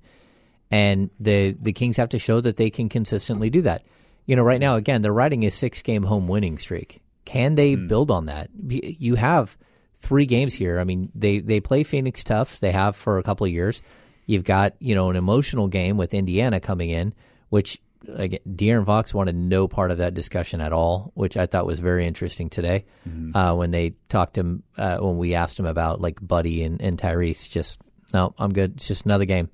And 0.71 1.09
the 1.19 1.57
the 1.59 1.73
Kings 1.73 1.97
have 1.97 2.07
to 2.09 2.19
show 2.19 2.39
that 2.39 2.55
they 2.55 2.69
can 2.69 2.87
consistently 2.87 3.49
do 3.49 3.63
that. 3.63 3.83
You 4.25 4.37
know, 4.37 4.43
right 4.43 4.61
now 4.61 4.77
again, 4.77 5.01
they're 5.01 5.11
riding 5.11 5.43
a 5.43 5.51
six 5.51 5.81
game 5.81 6.03
home 6.03 6.29
winning 6.29 6.57
streak. 6.57 7.02
Can 7.25 7.55
they 7.55 7.75
mm. 7.75 7.87
build 7.87 8.11
on 8.11 8.25
that? 8.27 8.49
You 8.55 9.15
have 9.15 9.57
three 9.97 10.25
games 10.25 10.53
here. 10.53 10.79
I 10.79 10.83
mean, 10.83 11.11
they 11.15 11.39
they 11.39 11.59
play 11.59 11.83
Phoenix 11.83 12.23
tough. 12.23 12.59
They 12.59 12.71
have 12.71 12.95
for 12.95 13.17
a 13.17 13.23
couple 13.23 13.45
of 13.45 13.51
years. 13.51 13.81
You've 14.25 14.43
got 14.43 14.75
you 14.79 14.95
know 14.95 15.09
an 15.09 15.15
emotional 15.15 15.67
game 15.67 15.97
with 15.97 16.13
Indiana 16.13 16.59
coming 16.59 16.89
in, 16.89 17.13
which 17.49 17.81
again, 18.07 18.39
De'Aaron 18.47 18.85
Fox 18.85 19.13
wanted 19.13 19.35
no 19.35 19.67
part 19.67 19.91
of 19.91 19.99
that 19.99 20.13
discussion 20.13 20.61
at 20.61 20.73
all, 20.73 21.11
which 21.15 21.37
I 21.37 21.45
thought 21.45 21.65
was 21.65 21.79
very 21.79 22.05
interesting 22.05 22.49
today 22.49 22.85
mm-hmm. 23.07 23.35
uh, 23.35 23.55
when 23.55 23.71
they 23.71 23.95
talked 24.09 24.35
to 24.35 24.41
him 24.41 24.63
uh, 24.77 24.97
when 24.99 25.17
we 25.17 25.35
asked 25.35 25.59
him 25.59 25.65
about 25.65 26.01
like 26.01 26.25
Buddy 26.25 26.63
and, 26.63 26.81
and 26.81 26.97
Tyrese. 26.97 27.49
Just 27.49 27.79
no, 28.13 28.33
I'm 28.37 28.53
good. 28.53 28.75
It's 28.75 28.87
just 28.87 29.05
another 29.05 29.25
game. 29.25 29.49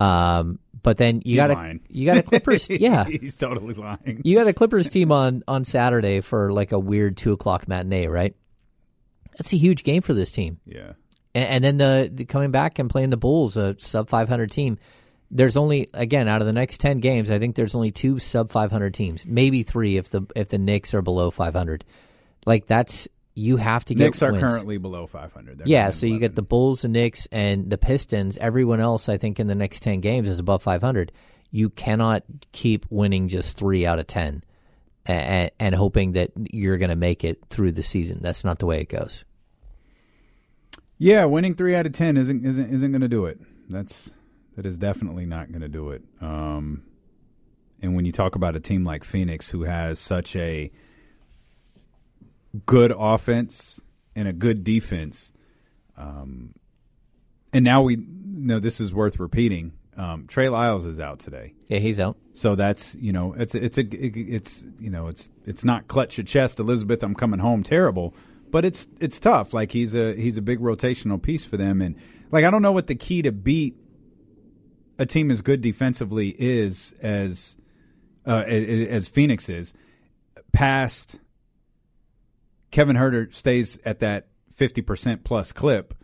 Um, 0.00 0.58
but 0.82 0.96
then 0.96 1.22
you 1.24 1.36
got 1.36 1.50
a 1.50 1.78
you 1.88 2.06
got 2.06 2.18
a 2.18 2.22
Clippers. 2.22 2.70
yeah, 2.70 3.04
he's 3.04 3.36
totally 3.36 3.74
lying. 3.74 4.22
You 4.24 4.36
got 4.36 4.46
a 4.46 4.52
Clippers 4.52 4.88
team 4.88 5.12
on 5.12 5.42
on 5.48 5.64
Saturday 5.64 6.20
for 6.20 6.52
like 6.52 6.72
a 6.72 6.78
weird 6.78 7.16
two 7.16 7.32
o'clock 7.32 7.68
matinee, 7.68 8.06
right? 8.06 8.34
That's 9.36 9.52
a 9.52 9.56
huge 9.56 9.84
game 9.84 10.02
for 10.02 10.14
this 10.14 10.32
team. 10.32 10.60
Yeah, 10.66 10.92
and, 11.34 11.64
and 11.64 11.64
then 11.64 11.76
the, 11.76 12.10
the, 12.12 12.24
coming 12.24 12.50
back 12.50 12.78
and 12.78 12.90
playing 12.90 13.10
the 13.10 13.16
Bulls, 13.16 13.56
a 13.56 13.76
sub 13.78 14.08
five 14.08 14.28
hundred 14.28 14.50
team. 14.50 14.78
There's 15.30 15.56
only 15.56 15.88
again 15.92 16.26
out 16.26 16.40
of 16.40 16.46
the 16.46 16.52
next 16.52 16.80
ten 16.80 17.00
games, 17.00 17.30
I 17.30 17.38
think 17.38 17.54
there's 17.54 17.74
only 17.74 17.90
two 17.90 18.18
sub 18.18 18.50
five 18.50 18.70
hundred 18.70 18.94
teams, 18.94 19.26
maybe 19.26 19.62
three 19.62 19.96
if 19.96 20.10
the 20.10 20.22
if 20.34 20.48
the 20.48 20.58
Knicks 20.58 20.94
are 20.94 21.02
below 21.02 21.30
five 21.30 21.54
hundred. 21.54 21.84
Like 22.46 22.66
that's 22.66 23.08
you 23.38 23.56
have 23.56 23.84
to 23.86 23.94
get 23.94 24.04
Knicks 24.04 24.22
are 24.22 24.32
wins. 24.32 24.44
currently 24.44 24.78
below 24.78 25.06
500. 25.06 25.58
They're 25.58 25.66
yeah, 25.66 25.90
so 25.90 26.06
you 26.06 26.18
get 26.18 26.34
the 26.34 26.42
Bulls, 26.42 26.82
the 26.82 26.88
Knicks, 26.88 27.26
and 27.30 27.70
the 27.70 27.78
Pistons. 27.78 28.36
Everyone 28.36 28.80
else, 28.80 29.08
I 29.08 29.16
think, 29.16 29.38
in 29.38 29.46
the 29.46 29.54
next 29.54 29.82
10 29.82 30.00
games 30.00 30.28
is 30.28 30.38
above 30.38 30.62
500. 30.62 31.12
You 31.50 31.70
cannot 31.70 32.24
keep 32.52 32.84
winning 32.90 33.28
just 33.28 33.56
three 33.56 33.86
out 33.86 33.98
of 33.98 34.06
10 34.08 34.42
and, 35.06 35.50
and 35.58 35.74
hoping 35.74 36.12
that 36.12 36.32
you're 36.52 36.78
going 36.78 36.90
to 36.90 36.96
make 36.96 37.24
it 37.24 37.38
through 37.48 37.72
the 37.72 37.82
season. 37.82 38.18
That's 38.20 38.44
not 38.44 38.58
the 38.58 38.66
way 38.66 38.80
it 38.80 38.88
goes. 38.88 39.24
Yeah, 40.98 41.24
winning 41.26 41.54
three 41.54 41.76
out 41.76 41.86
of 41.86 41.92
10 41.92 42.16
isn't 42.16 42.44
isn't 42.44 42.74
isn't 42.74 42.90
going 42.90 43.02
to 43.02 43.08
do 43.08 43.26
it. 43.26 43.38
That's 43.68 44.10
that 44.56 44.66
is 44.66 44.78
definitely 44.78 45.26
not 45.26 45.52
going 45.52 45.62
to 45.62 45.68
do 45.68 45.90
it. 45.90 46.02
Um, 46.20 46.82
and 47.80 47.94
when 47.94 48.04
you 48.04 48.10
talk 48.10 48.34
about 48.34 48.56
a 48.56 48.60
team 48.60 48.84
like 48.84 49.04
Phoenix, 49.04 49.50
who 49.50 49.62
has 49.62 50.00
such 50.00 50.34
a 50.34 50.72
good 52.66 52.92
offense 52.96 53.84
and 54.14 54.28
a 54.28 54.32
good 54.32 54.64
defense. 54.64 55.32
Um, 55.96 56.54
and 57.52 57.64
now 57.64 57.82
we 57.82 57.98
know 58.24 58.58
this 58.58 58.80
is 58.80 58.92
worth 58.92 59.18
repeating. 59.18 59.72
Um, 59.96 60.26
Trey 60.28 60.48
Lyles 60.48 60.86
is 60.86 61.00
out 61.00 61.18
today. 61.18 61.54
Yeah, 61.66 61.78
he's 61.78 61.98
out. 61.98 62.16
So 62.32 62.54
that's 62.54 62.94
you 62.94 63.12
know 63.12 63.34
it's 63.36 63.54
it's 63.54 63.78
a 63.78 63.82
it's 63.90 64.64
you 64.78 64.90
know 64.90 65.08
it's 65.08 65.30
it's 65.44 65.64
not 65.64 65.88
clutch 65.88 66.16
your 66.18 66.24
chest, 66.24 66.60
Elizabeth. 66.60 67.02
I'm 67.02 67.14
coming 67.14 67.40
home 67.40 67.64
terrible, 67.64 68.14
but 68.50 68.64
it's 68.64 68.86
it's 69.00 69.18
tough. 69.18 69.52
Like 69.52 69.72
he's 69.72 69.94
a 69.94 70.14
he's 70.14 70.36
a 70.36 70.42
big 70.42 70.60
rotational 70.60 71.20
piece 71.20 71.44
for 71.44 71.56
them, 71.56 71.82
and 71.82 71.96
like 72.30 72.44
I 72.44 72.50
don't 72.50 72.62
know 72.62 72.72
what 72.72 72.86
the 72.86 72.94
key 72.94 73.22
to 73.22 73.32
beat 73.32 73.76
a 75.00 75.06
team 75.06 75.32
as 75.32 75.42
good 75.42 75.60
defensively 75.60 76.28
is 76.38 76.94
as 77.02 77.56
uh, 78.24 78.42
as 78.44 79.08
Phoenix 79.08 79.48
is 79.48 79.74
past 80.52 81.18
Kevin 82.70 82.96
Huerter 82.96 83.32
stays 83.32 83.78
at 83.84 84.00
that 84.00 84.28
50% 84.54 85.24
plus 85.24 85.52
clip, 85.52 85.94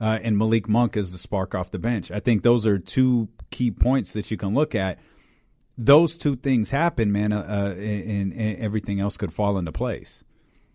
uh, 0.00 0.18
and 0.22 0.36
Malik 0.36 0.68
Monk 0.68 0.96
is 0.96 1.12
the 1.12 1.18
spark 1.18 1.54
off 1.54 1.70
the 1.70 1.78
bench. 1.78 2.10
I 2.10 2.20
think 2.20 2.42
those 2.42 2.66
are 2.66 2.78
two 2.78 3.28
key 3.50 3.70
points 3.70 4.12
that 4.12 4.30
you 4.30 4.36
can 4.36 4.54
look 4.54 4.74
at. 4.74 4.98
Those 5.78 6.16
two 6.16 6.36
things 6.36 6.70
happen, 6.70 7.12
man, 7.12 7.32
uh, 7.32 7.40
uh, 7.48 7.74
and, 7.78 8.32
and, 8.32 8.58
everything 8.58 9.00
else 9.00 9.16
could 9.16 9.32
fall 9.32 9.56
into 9.56 9.72
place. 9.72 10.22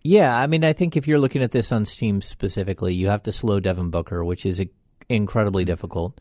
Yeah, 0.01 0.35
I 0.35 0.47
mean, 0.47 0.63
I 0.63 0.73
think 0.73 0.95
if 0.95 1.07
you're 1.07 1.19
looking 1.19 1.43
at 1.43 1.51
this 1.51 1.71
on 1.71 1.85
Steam 1.85 2.21
specifically, 2.21 2.93
you 2.93 3.09
have 3.09 3.23
to 3.23 3.31
slow 3.31 3.59
Devin 3.59 3.89
Booker, 3.89 4.23
which 4.23 4.45
is 4.45 4.63
incredibly 5.09 5.65
difficult. 5.65 6.19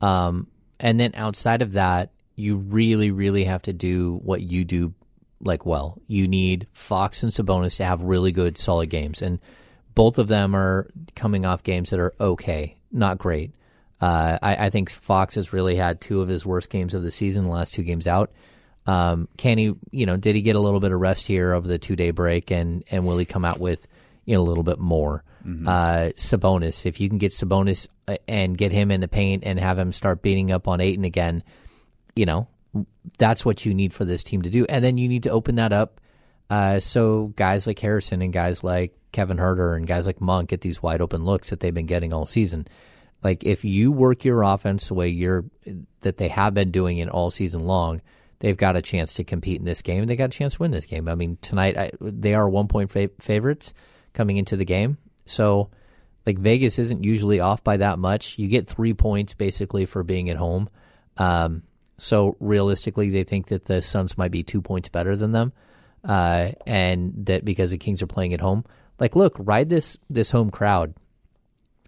Um, 0.00 0.48
and 0.80 0.98
then 0.98 1.12
outside 1.14 1.62
of 1.62 1.72
that, 1.72 2.12
you 2.36 2.56
really, 2.56 3.10
really 3.10 3.44
have 3.44 3.62
to 3.62 3.72
do 3.72 4.20
what 4.22 4.42
you 4.42 4.64
do 4.64 4.94
like 5.40 5.66
well. 5.66 5.98
You 6.06 6.28
need 6.28 6.66
Fox 6.72 7.22
and 7.22 7.32
Sabonis 7.32 7.76
to 7.76 7.84
have 7.84 8.02
really 8.02 8.32
good, 8.32 8.58
solid 8.58 8.90
games, 8.90 9.22
and 9.22 9.38
both 9.94 10.18
of 10.18 10.28
them 10.28 10.54
are 10.54 10.88
coming 11.14 11.46
off 11.46 11.62
games 11.62 11.90
that 11.90 12.00
are 12.00 12.14
okay, 12.20 12.76
not 12.92 13.18
great. 13.18 13.52
Uh, 14.00 14.38
I, 14.42 14.66
I, 14.66 14.70
think 14.70 14.90
Fox 14.90 15.36
has 15.36 15.54
really 15.54 15.74
had 15.74 16.02
two 16.02 16.20
of 16.20 16.28
his 16.28 16.44
worst 16.44 16.68
games 16.68 16.92
of 16.92 17.02
the 17.02 17.10
season, 17.10 17.44
the 17.44 17.50
last 17.50 17.72
two 17.72 17.82
games 17.82 18.06
out. 18.06 18.30
Um, 18.86 19.26
can 19.38 19.56
he, 19.56 19.72
you 19.90 20.04
know, 20.04 20.18
did 20.18 20.36
he 20.36 20.42
get 20.42 20.54
a 20.54 20.60
little 20.60 20.80
bit 20.80 20.92
of 20.92 21.00
rest 21.00 21.26
here 21.26 21.54
over 21.54 21.66
the 21.66 21.78
two 21.78 21.96
day 21.96 22.10
break, 22.10 22.50
and 22.50 22.84
and 22.90 23.06
will 23.06 23.16
he 23.16 23.24
come 23.24 23.44
out 23.44 23.58
with, 23.58 23.86
you 24.26 24.34
know, 24.34 24.42
a 24.42 24.44
little 24.44 24.64
bit 24.64 24.78
more? 24.78 25.24
Mm-hmm. 25.46 25.66
Uh, 25.66 26.10
Sabonis, 26.14 26.84
if 26.84 27.00
you 27.00 27.08
can 27.08 27.18
get 27.18 27.32
Sabonis 27.32 27.86
uh, 28.06 28.18
and 28.28 28.56
get 28.58 28.70
him 28.70 28.90
in 28.90 29.00
the 29.00 29.08
paint 29.08 29.44
and 29.46 29.58
have 29.58 29.78
him 29.78 29.92
start 29.92 30.20
beating 30.20 30.50
up 30.50 30.68
on 30.68 30.80
Ayton 30.80 31.04
again, 31.04 31.42
you 32.14 32.26
know, 32.26 32.48
that's 33.18 33.44
what 33.44 33.64
you 33.64 33.72
need 33.72 33.94
for 33.94 34.04
this 34.04 34.22
team 34.22 34.42
to 34.42 34.50
do. 34.50 34.66
And 34.68 34.84
then 34.84 34.98
you 34.98 35.08
need 35.08 35.22
to 35.22 35.30
open 35.30 35.54
that 35.54 35.72
up 35.72 36.00
uh, 36.48 36.78
so 36.78 37.32
guys 37.36 37.66
like 37.66 37.78
Harrison 37.78 38.22
and 38.22 38.32
guys 38.32 38.62
like 38.62 38.96
Kevin 39.12 39.36
Huerter 39.36 39.76
and 39.76 39.86
guys 39.86 40.06
like 40.06 40.20
Monk 40.20 40.50
get 40.50 40.60
these 40.60 40.82
wide 40.82 41.00
open 41.00 41.24
looks 41.24 41.50
that 41.50 41.60
they've 41.60 41.74
been 41.74 41.86
getting 41.86 42.12
all 42.12 42.26
season. 42.26 42.66
Like 43.22 43.44
if 43.44 43.64
you 43.64 43.90
work 43.90 44.24
your 44.24 44.42
offense 44.42 44.88
the 44.88 44.94
way 44.94 45.08
you're 45.08 45.44
that 46.02 46.18
they 46.18 46.28
have 46.28 46.54
been 46.54 46.70
doing 46.70 46.98
it 46.98 47.08
all 47.08 47.30
season 47.30 47.62
long, 47.62 48.00
they've 48.38 48.56
got 48.56 48.76
a 48.76 48.82
chance 48.82 49.14
to 49.14 49.24
compete 49.24 49.58
in 49.58 49.64
this 49.64 49.82
game. 49.82 50.02
and 50.02 50.10
They 50.10 50.16
got 50.16 50.26
a 50.26 50.38
chance 50.38 50.54
to 50.54 50.62
win 50.62 50.70
this 50.70 50.86
game. 50.86 51.08
I 51.08 51.14
mean, 51.14 51.38
tonight 51.40 51.76
I, 51.76 51.90
they 52.00 52.34
are 52.34 52.48
one 52.48 52.68
point 52.68 52.90
fa- 52.90 53.10
favorites 53.20 53.74
coming 54.12 54.36
into 54.36 54.56
the 54.56 54.64
game. 54.64 54.98
So, 55.24 55.70
like 56.24 56.38
Vegas 56.38 56.78
isn't 56.78 57.04
usually 57.04 57.40
off 57.40 57.64
by 57.64 57.78
that 57.78 57.98
much. 57.98 58.38
You 58.38 58.48
get 58.48 58.68
three 58.68 58.94
points 58.94 59.34
basically 59.34 59.86
for 59.86 60.04
being 60.04 60.30
at 60.30 60.36
home. 60.36 60.68
Um, 61.16 61.62
So 61.98 62.36
realistically, 62.40 63.10
they 63.10 63.24
think 63.24 63.48
that 63.48 63.64
the 63.64 63.80
Suns 63.80 64.18
might 64.18 64.30
be 64.30 64.42
two 64.42 64.60
points 64.60 64.88
better 64.88 65.16
than 65.16 65.32
them, 65.32 65.52
uh, 66.04 66.52
and 66.66 67.12
that 67.26 67.44
because 67.44 67.70
the 67.70 67.78
Kings 67.78 68.02
are 68.02 68.06
playing 68.06 68.34
at 68.34 68.40
home. 68.40 68.64
Like, 68.98 69.16
look, 69.16 69.36
ride 69.38 69.68
this 69.68 69.96
this 70.10 70.30
home 70.30 70.50
crowd. 70.50 70.94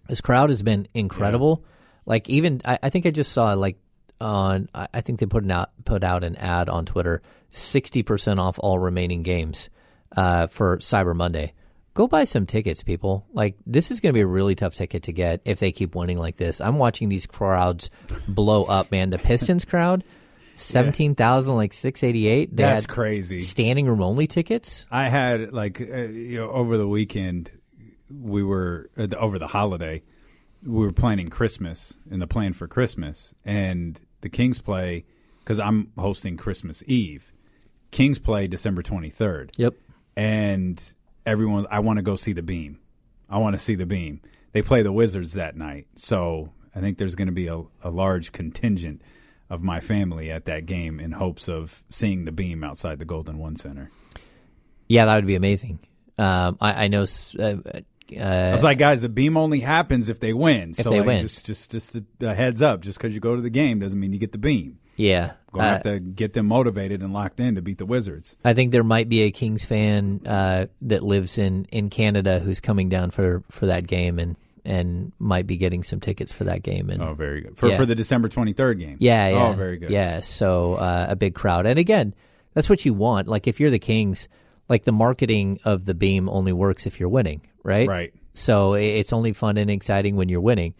This 0.07 0.21
crowd 0.21 0.49
has 0.49 0.63
been 0.63 0.87
incredible. 0.93 1.63
Like, 2.05 2.29
even 2.29 2.61
I, 2.65 2.79
I 2.83 2.89
think 2.89 3.05
I 3.05 3.11
just 3.11 3.31
saw 3.31 3.53
like 3.53 3.77
on 4.19 4.69
I 4.73 4.87
I 4.93 5.01
think 5.01 5.19
they 5.19 5.25
put 5.25 5.43
an 5.43 5.51
out 5.51 5.69
put 5.85 6.03
out 6.03 6.23
an 6.23 6.35
ad 6.35 6.69
on 6.69 6.85
Twitter, 6.85 7.21
sixty 7.49 8.03
percent 8.03 8.39
off 8.39 8.59
all 8.59 8.79
remaining 8.79 9.23
games 9.23 9.69
uh, 10.15 10.47
for 10.47 10.77
Cyber 10.77 11.15
Monday. 11.15 11.53
Go 11.99 12.07
buy 12.07 12.23
some 12.23 12.45
tickets, 12.45 12.81
people. 12.81 13.27
Like 13.33 13.57
this 13.65 13.91
is 13.91 13.99
going 13.99 14.13
to 14.13 14.17
be 14.17 14.21
a 14.21 14.25
really 14.25 14.55
tough 14.55 14.73
ticket 14.73 15.03
to 15.03 15.11
get 15.11 15.41
if 15.43 15.59
they 15.59 15.73
keep 15.73 15.95
winning 15.95 16.17
like 16.17 16.37
this. 16.37 16.61
I'm 16.61 16.77
watching 16.77 17.09
these 17.09 17.25
crowds 17.25 17.91
blow 18.25 18.63
up, 18.63 18.89
man. 18.89 19.09
The 19.09 19.17
Pistons 19.17 19.65
crowd, 19.65 20.05
seventeen 20.55 21.13
thousand, 21.13 21.57
like 21.57 21.73
six 21.73 22.01
eighty 22.01 22.25
eight. 22.25 22.55
That's 22.55 22.85
crazy. 22.85 23.41
Standing 23.41 23.85
room 23.85 24.01
only 24.01 24.27
tickets. 24.27 24.87
I 24.89 25.09
had 25.09 25.51
like 25.51 25.81
uh, 25.81 26.03
you 26.03 26.39
know 26.39 26.49
over 26.49 26.77
the 26.77 26.87
weekend 26.87 27.51
we 28.09 28.43
were 28.43 28.89
uh, 28.97 29.07
over 29.17 29.37
the 29.37 29.47
holiday 29.47 30.01
we 30.63 30.85
were 30.85 30.93
planning 30.93 31.27
Christmas 31.27 31.97
and 32.09 32.21
the 32.21 32.27
plan 32.27 32.53
for 32.53 32.65
Christmas 32.65 33.33
and 33.43 33.99
the 34.21 34.29
Kings 34.29 34.59
play 34.59 35.03
because 35.39 35.59
I'm 35.59 35.91
hosting 35.97 36.37
Christmas 36.37 36.81
Eve. 36.87 37.33
Kings 37.91 38.19
play 38.19 38.47
December 38.47 38.83
23rd. 38.83 39.49
Yep. 39.57 39.73
And 40.15 40.93
everyone, 41.29 41.67
I 41.69 41.79
want 41.79 41.97
to 41.97 42.03
go 42.03 42.15
see 42.15 42.33
the 42.33 42.41
beam. 42.41 42.79
I 43.29 43.37
want 43.37 43.53
to 43.53 43.59
see 43.59 43.75
the 43.75 43.85
beam. 43.85 44.21
They 44.51 44.61
play 44.61 44.81
the 44.81 44.91
Wizards 44.91 45.33
that 45.33 45.55
night. 45.55 45.87
So 45.95 46.51
I 46.75 46.79
think 46.79 46.97
there's 46.97 47.15
going 47.15 47.27
to 47.27 47.33
be 47.33 47.47
a, 47.47 47.61
a 47.83 47.89
large 47.89 48.31
contingent 48.31 49.01
of 49.49 49.63
my 49.63 49.79
family 49.79 50.31
at 50.31 50.45
that 50.45 50.65
game 50.65 50.99
in 50.99 51.11
hopes 51.11 51.47
of 51.47 51.83
seeing 51.89 52.25
the 52.25 52.31
beam 52.31 52.63
outside 52.63 52.99
the 52.99 53.05
Golden 53.05 53.37
One 53.37 53.55
Center. 53.55 53.89
Yeah, 54.87 55.05
that 55.05 55.15
would 55.15 55.27
be 55.27 55.35
amazing. 55.35 55.79
Um, 56.17 56.57
I, 56.59 56.85
I 56.85 56.87
know. 56.87 57.05
Uh, 57.37 57.57
uh, 58.17 58.19
I 58.19 58.53
was 58.53 58.63
like, 58.63 58.79
guys, 58.79 59.01
the 59.01 59.09
beam 59.09 59.37
only 59.37 59.59
happens 59.59 60.09
if 60.09 60.19
they 60.19 60.33
win. 60.33 60.71
If 60.71 60.77
so 60.77 60.89
they 60.89 60.97
like, 60.97 61.07
win. 61.07 61.21
just 61.21 61.45
just 61.45 61.71
just 61.71 61.95
a, 61.95 62.03
a 62.21 62.33
heads 62.33 62.61
up. 62.61 62.81
Just 62.81 62.97
because 62.97 63.13
you 63.13 63.19
go 63.19 63.35
to 63.35 63.41
the 63.41 63.49
game 63.51 63.79
doesn't 63.79 63.99
mean 63.99 64.13
you 64.13 64.19
get 64.19 64.31
the 64.31 64.39
beam. 64.39 64.79
Yeah, 64.99 65.33
Gonna 65.53 65.65
uh, 65.67 65.71
have 65.71 65.83
to 65.83 65.99
get 65.99 66.33
them 66.33 66.45
motivated 66.47 67.01
and 67.01 67.13
locked 67.13 67.39
in 67.39 67.55
to 67.55 67.61
beat 67.61 67.77
the 67.77 67.85
Wizards. 67.85 68.35
I 68.45 68.53
think 68.53 68.71
there 68.71 68.83
might 68.83 69.07
be 69.09 69.21
a 69.21 69.31
Kings 69.31 69.63
fan 69.65 70.21
uh, 70.25 70.67
that 70.83 71.01
lives 71.03 71.37
in, 71.37 71.65
in 71.71 71.89
Canada 71.89 72.39
who's 72.39 72.59
coming 72.59 72.89
down 72.89 73.09
for, 73.11 73.43
for 73.49 73.65
that 73.67 73.87
game 73.87 74.19
and, 74.19 74.35
and 74.65 75.11
might 75.17 75.47
be 75.47 75.55
getting 75.57 75.81
some 75.83 75.99
tickets 76.01 76.31
for 76.33 76.43
that 76.43 76.61
game. 76.63 76.89
And 76.89 77.01
Oh, 77.01 77.13
very 77.13 77.41
good 77.41 77.57
for 77.57 77.69
Yeah. 77.69 77.77
for 77.77 77.85
the 77.85 77.95
December 77.95 78.27
twenty 78.29 78.53
third 78.53 78.77
game. 78.79 78.97
Yeah, 78.99 79.29
yeah. 79.29 79.47
Oh, 79.47 79.53
very 79.53 79.77
good. 79.77 79.89
Yeah, 79.89 80.19
so 80.21 80.73
uh, 80.73 81.07
a 81.09 81.15
big 81.15 81.33
crowd. 81.33 81.65
And 81.65 81.79
again, 81.79 82.13
that's 82.53 82.69
what 82.69 82.83
you 82.85 82.93
want. 82.93 83.27
Like 83.27 83.47
if 83.47 83.59
you're 83.59 83.71
the 83.71 83.79
Kings, 83.79 84.27
like 84.67 84.83
the 84.83 84.91
marketing 84.91 85.59
of 85.63 85.85
the 85.85 85.93
beam 85.95 86.27
only 86.29 86.51
works 86.53 86.85
if 86.85 86.99
you're 86.99 87.09
winning, 87.09 87.41
right? 87.63 87.87
Right. 87.87 88.13
So 88.33 88.73
it's 88.75 89.13
only 89.13 89.31
fun 89.33 89.57
and 89.57 89.69
exciting 89.71 90.15
when 90.17 90.29
you're 90.29 90.41
winning. 90.41 90.73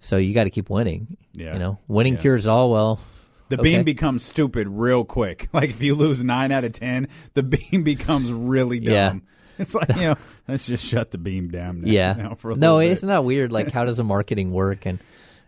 So 0.00 0.16
you 0.18 0.32
got 0.34 0.44
to 0.44 0.50
keep 0.50 0.70
winning. 0.70 1.16
Yeah. 1.32 1.54
You 1.54 1.58
know, 1.58 1.78
winning 1.88 2.14
Yeah. 2.14 2.20
cures 2.20 2.46
all. 2.46 2.70
Well, 2.70 3.00
The 3.48 3.56
okay. 3.56 3.62
beam 3.62 3.84
becomes 3.84 4.24
stupid 4.24 4.68
real 4.68 5.04
quick. 5.04 5.48
Like 5.58 5.70
if 5.70 5.82
you 5.82 5.94
lose 5.94 6.22
nine 6.22 6.52
out 6.52 6.64
of 6.64 6.72
ten, 6.72 7.08
the 7.34 7.42
beam 7.72 7.82
becomes 7.82 8.30
really 8.30 8.80
dumb. 8.80 8.94
Yeah. 8.94 9.14
It's 9.60 9.74
like 9.74 9.88
you 9.88 10.02
know, 10.02 10.16
let's 10.46 10.68
just 10.68 10.86
shut 10.86 11.10
the 11.10 11.18
beam 11.18 11.48
down. 11.48 11.80
Now, 11.80 11.90
yeah. 11.90 12.12
now 12.12 12.34
for 12.36 12.52
a 12.52 12.54
no, 12.54 12.76
little 12.76 12.90
bit. 12.90 12.92
isn't 12.92 13.08
that 13.08 13.24
weird? 13.24 13.50
Like, 13.50 13.72
how 13.72 13.84
does 13.84 13.96
the 13.96 14.04
marketing 14.04 14.52
work? 14.52 14.86
And 14.86 15.00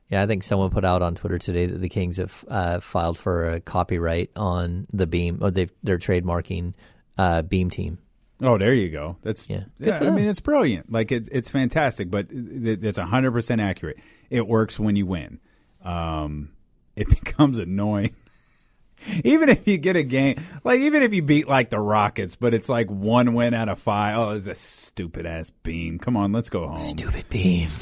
yeah, 0.09 0.21
I 0.21 0.27
think 0.27 0.43
someone 0.43 0.71
put 0.71 0.85
out 0.85 1.01
on 1.01 1.15
Twitter 1.15 1.39
today 1.39 1.67
that 1.67 1.79
the 1.79 1.89
Kings 1.89 2.17
have 2.17 2.45
uh, 2.49 2.81
filed 2.81 3.17
for 3.17 3.51
a 3.51 3.61
copyright 3.61 4.31
on 4.35 4.89
the 4.93 5.07
beam, 5.07 5.39
or 5.41 5.53
they've, 5.53 5.73
they're 5.85 5.97
trademarking 5.97 6.75
uh, 7.19 7.43
Beam 7.43 7.71
Team. 7.71 7.99
Oh, 8.43 8.59
there 8.59 8.75
you 8.75 8.89
go. 8.89 9.17
That's 9.23 9.49
Yeah. 9.49 9.65
Yeah. 9.79 9.99
I 9.99 10.11
mean, 10.11 10.27
it's 10.27 10.41
brilliant. 10.41 10.91
Like 10.91 11.13
it's 11.13 11.29
it's 11.29 11.51
fantastic, 11.51 12.11
but 12.11 12.27
it, 12.31 12.83
it's 12.83 12.99
hundred 12.99 13.33
percent 13.33 13.61
accurate. 13.61 13.99
It 14.31 14.47
works 14.49 14.81
when 14.81 14.97
you 14.97 15.07
win. 15.07 15.39
Um, 15.85 16.51
it 17.01 17.09
becomes 17.25 17.59
annoying. 17.59 18.15
even 19.25 19.49
if 19.49 19.67
you 19.67 19.79
get 19.79 19.97
a 19.97 20.03
game, 20.03 20.37
like 20.63 20.81
even 20.81 21.03
if 21.03 21.15
you 21.15 21.23
beat 21.23 21.49
like 21.49 21.71
the 21.71 21.81
Rockets, 21.81 22.37
but 22.37 22.53
it's 22.53 22.69
like 22.69 22.91
one 22.91 23.35
win 23.35 23.55
out 23.55 23.69
of 23.69 23.79
five. 23.79 24.19
Oh, 24.19 24.31
it's 24.31 24.47
a 24.47 24.55
stupid 24.55 25.25
ass 25.27 25.51
beam. 25.51 25.99
Come 25.99 26.17
on, 26.17 26.33
let's 26.33 26.51
go 26.51 26.69
home. 26.69 26.79
Stupid 26.79 27.29
beam. 27.29 27.67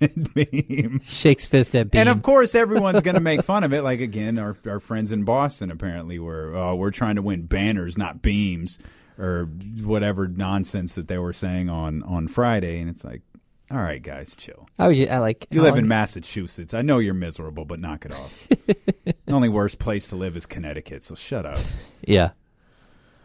Stupid 0.00 0.34
beam. 0.34 1.00
Shakes 1.04 1.44
fist 1.44 1.74
at 1.74 1.90
Beam. 1.90 2.00
And 2.00 2.08
of 2.08 2.22
course, 2.22 2.54
everyone's 2.54 3.02
going 3.02 3.14
to 3.16 3.20
make 3.20 3.42
fun 3.42 3.64
of 3.64 3.74
it. 3.74 3.82
Like 3.82 4.00
again, 4.00 4.38
our 4.38 4.56
our 4.66 4.80
friends 4.80 5.12
in 5.12 5.24
Boston 5.24 5.70
apparently 5.70 6.18
were, 6.18 6.54
oh, 6.56 6.74
we're 6.74 6.90
trying 6.90 7.16
to 7.16 7.22
win 7.22 7.42
banners, 7.42 7.98
not 7.98 8.22
beams, 8.22 8.78
or 9.18 9.44
whatever 9.82 10.26
nonsense 10.26 10.94
that 10.94 11.08
they 11.08 11.18
were 11.18 11.34
saying 11.34 11.68
on 11.68 12.02
on 12.02 12.28
Friday. 12.28 12.80
And 12.80 12.88
it's 12.88 13.04
like, 13.04 13.22
all 13.70 13.78
right, 13.78 14.02
guys, 14.02 14.34
chill. 14.36 14.68
I 14.78 14.88
was 14.88 15.08
I 15.08 15.18
like 15.18 15.46
You 15.50 15.62
live 15.62 15.76
in 15.76 15.86
Massachusetts. 15.88 16.74
I 16.74 16.82
know 16.82 16.98
you're 16.98 17.14
miserable, 17.14 17.64
but 17.64 17.80
knock 17.80 18.04
it 18.04 18.14
off. 18.14 18.48
the 18.66 19.14
only 19.32 19.48
worst 19.48 19.78
place 19.78 20.08
to 20.08 20.16
live 20.16 20.36
is 20.36 20.46
Connecticut, 20.46 21.02
so 21.02 21.14
shut 21.14 21.46
up. 21.46 21.60
Yeah. 22.02 22.30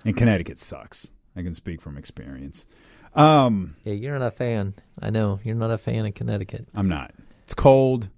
And 0.04 0.16
Connecticut 0.16 0.58
sucks. 0.58 1.08
I 1.36 1.42
can 1.42 1.56
speak 1.56 1.82
from 1.82 1.98
experience. 1.98 2.66
Um, 3.14 3.76
Yeah, 3.84 3.94
you're 3.94 4.20
not 4.20 4.28
a 4.28 4.32
fan. 4.32 4.76
I 5.02 5.10
know 5.10 5.40
you're 5.44 5.56
not 5.56 5.72
a 5.72 5.78
fan 5.78 6.06
of 6.06 6.14
Connecticut. 6.14 6.68
I'm 6.76 6.90
not. 6.90 7.14
It's 7.44 7.54
cold. 7.54 8.10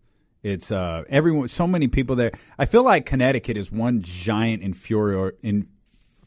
It's 0.44 0.72
uh 0.72 1.04
everyone 1.10 1.48
so 1.48 1.68
many 1.68 1.88
people 1.88 2.16
there. 2.16 2.32
I 2.58 2.66
feel 2.66 2.84
like 2.84 3.06
Connecticut 3.06 3.58
is 3.58 3.72
one 3.72 4.02
giant 4.02 4.64
inferior 4.64 5.34
in 5.42 5.68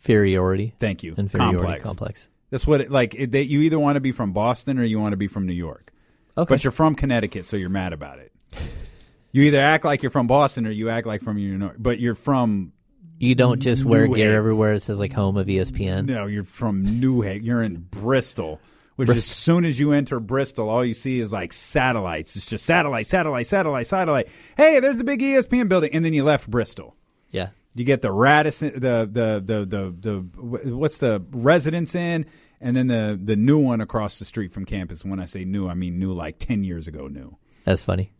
Inferiority. 0.00 0.72
Thank 0.78 1.02
you. 1.02 1.14
Inferiority 1.16 1.58
complex. 1.58 1.82
complex. 1.84 2.28
That's 2.48 2.66
what 2.66 2.80
it, 2.80 2.90
like 2.90 3.14
it, 3.14 3.30
they, 3.30 3.42
you 3.42 3.60
either 3.60 3.78
want 3.78 3.96
to 3.96 4.00
be 4.00 4.12
from 4.12 4.32
Boston 4.32 4.78
or 4.78 4.84
you 4.84 4.98
want 4.98 5.12
to 5.12 5.18
be 5.18 5.28
from 5.28 5.46
New 5.46 5.52
York. 5.52 5.89
Okay. 6.38 6.54
But 6.54 6.64
you're 6.64 6.70
from 6.70 6.94
Connecticut, 6.94 7.44
so 7.46 7.56
you're 7.56 7.68
mad 7.68 7.92
about 7.92 8.18
it. 8.18 8.32
You 9.32 9.42
either 9.42 9.60
act 9.60 9.84
like 9.84 10.02
you're 10.02 10.10
from 10.10 10.26
Boston 10.26 10.66
or 10.66 10.70
you 10.70 10.88
act 10.90 11.06
like 11.06 11.22
from 11.22 11.36
New 11.36 11.58
York, 11.58 11.76
but 11.78 12.00
you're 12.00 12.14
from 12.16 12.72
You 13.18 13.34
don't 13.34 13.60
just 13.60 13.84
wear 13.84 14.06
New 14.08 14.14
gear 14.14 14.24
Haven. 14.26 14.38
everywhere. 14.38 14.72
It 14.74 14.80
says 14.80 14.98
like 14.98 15.12
home 15.12 15.36
of 15.36 15.46
ESPN. 15.46 16.06
No, 16.06 16.26
you're 16.26 16.42
from 16.44 16.82
New 17.00 17.20
Haven. 17.20 17.44
You're 17.44 17.62
in 17.62 17.76
Bristol, 17.76 18.60
which 18.96 19.08
as 19.10 19.24
soon 19.24 19.64
as 19.64 19.78
you 19.78 19.92
enter 19.92 20.18
Bristol, 20.20 20.68
all 20.68 20.84
you 20.84 20.94
see 20.94 21.20
is 21.20 21.32
like 21.32 21.52
satellites. 21.52 22.34
It's 22.34 22.46
just 22.46 22.64
satellite, 22.66 23.06
satellite, 23.06 23.46
satellite, 23.46 23.86
satellite. 23.86 24.28
Hey, 24.56 24.80
there's 24.80 24.98
the 24.98 25.04
big 25.04 25.20
ESPN 25.20 25.68
building, 25.68 25.90
and 25.92 26.04
then 26.04 26.12
you 26.12 26.24
left 26.24 26.50
Bristol. 26.50 26.96
Yeah. 27.30 27.50
You 27.76 27.84
get 27.84 28.02
the 28.02 28.10
Radisson, 28.10 28.72
the 28.80 29.08
the 29.08 29.40
the 29.44 29.64
the 29.64 29.94
the 30.00 30.74
what's 30.76 30.98
the 30.98 31.22
Residence 31.30 31.94
Inn, 31.94 32.26
and 32.60 32.76
then 32.76 32.86
the 32.88 33.18
the 33.22 33.36
new 33.36 33.58
one 33.58 33.80
across 33.80 34.18
the 34.18 34.24
street 34.24 34.52
from 34.52 34.64
campus. 34.64 35.04
When 35.04 35.20
I 35.20 35.26
say 35.26 35.44
new, 35.44 35.68
I 35.68 35.74
mean 35.74 35.98
new 35.98 36.12
like 36.12 36.38
ten 36.38 36.64
years 36.64 36.88
ago. 36.88 37.08
New. 37.08 37.36
That's 37.64 37.82
funny. 37.84 38.12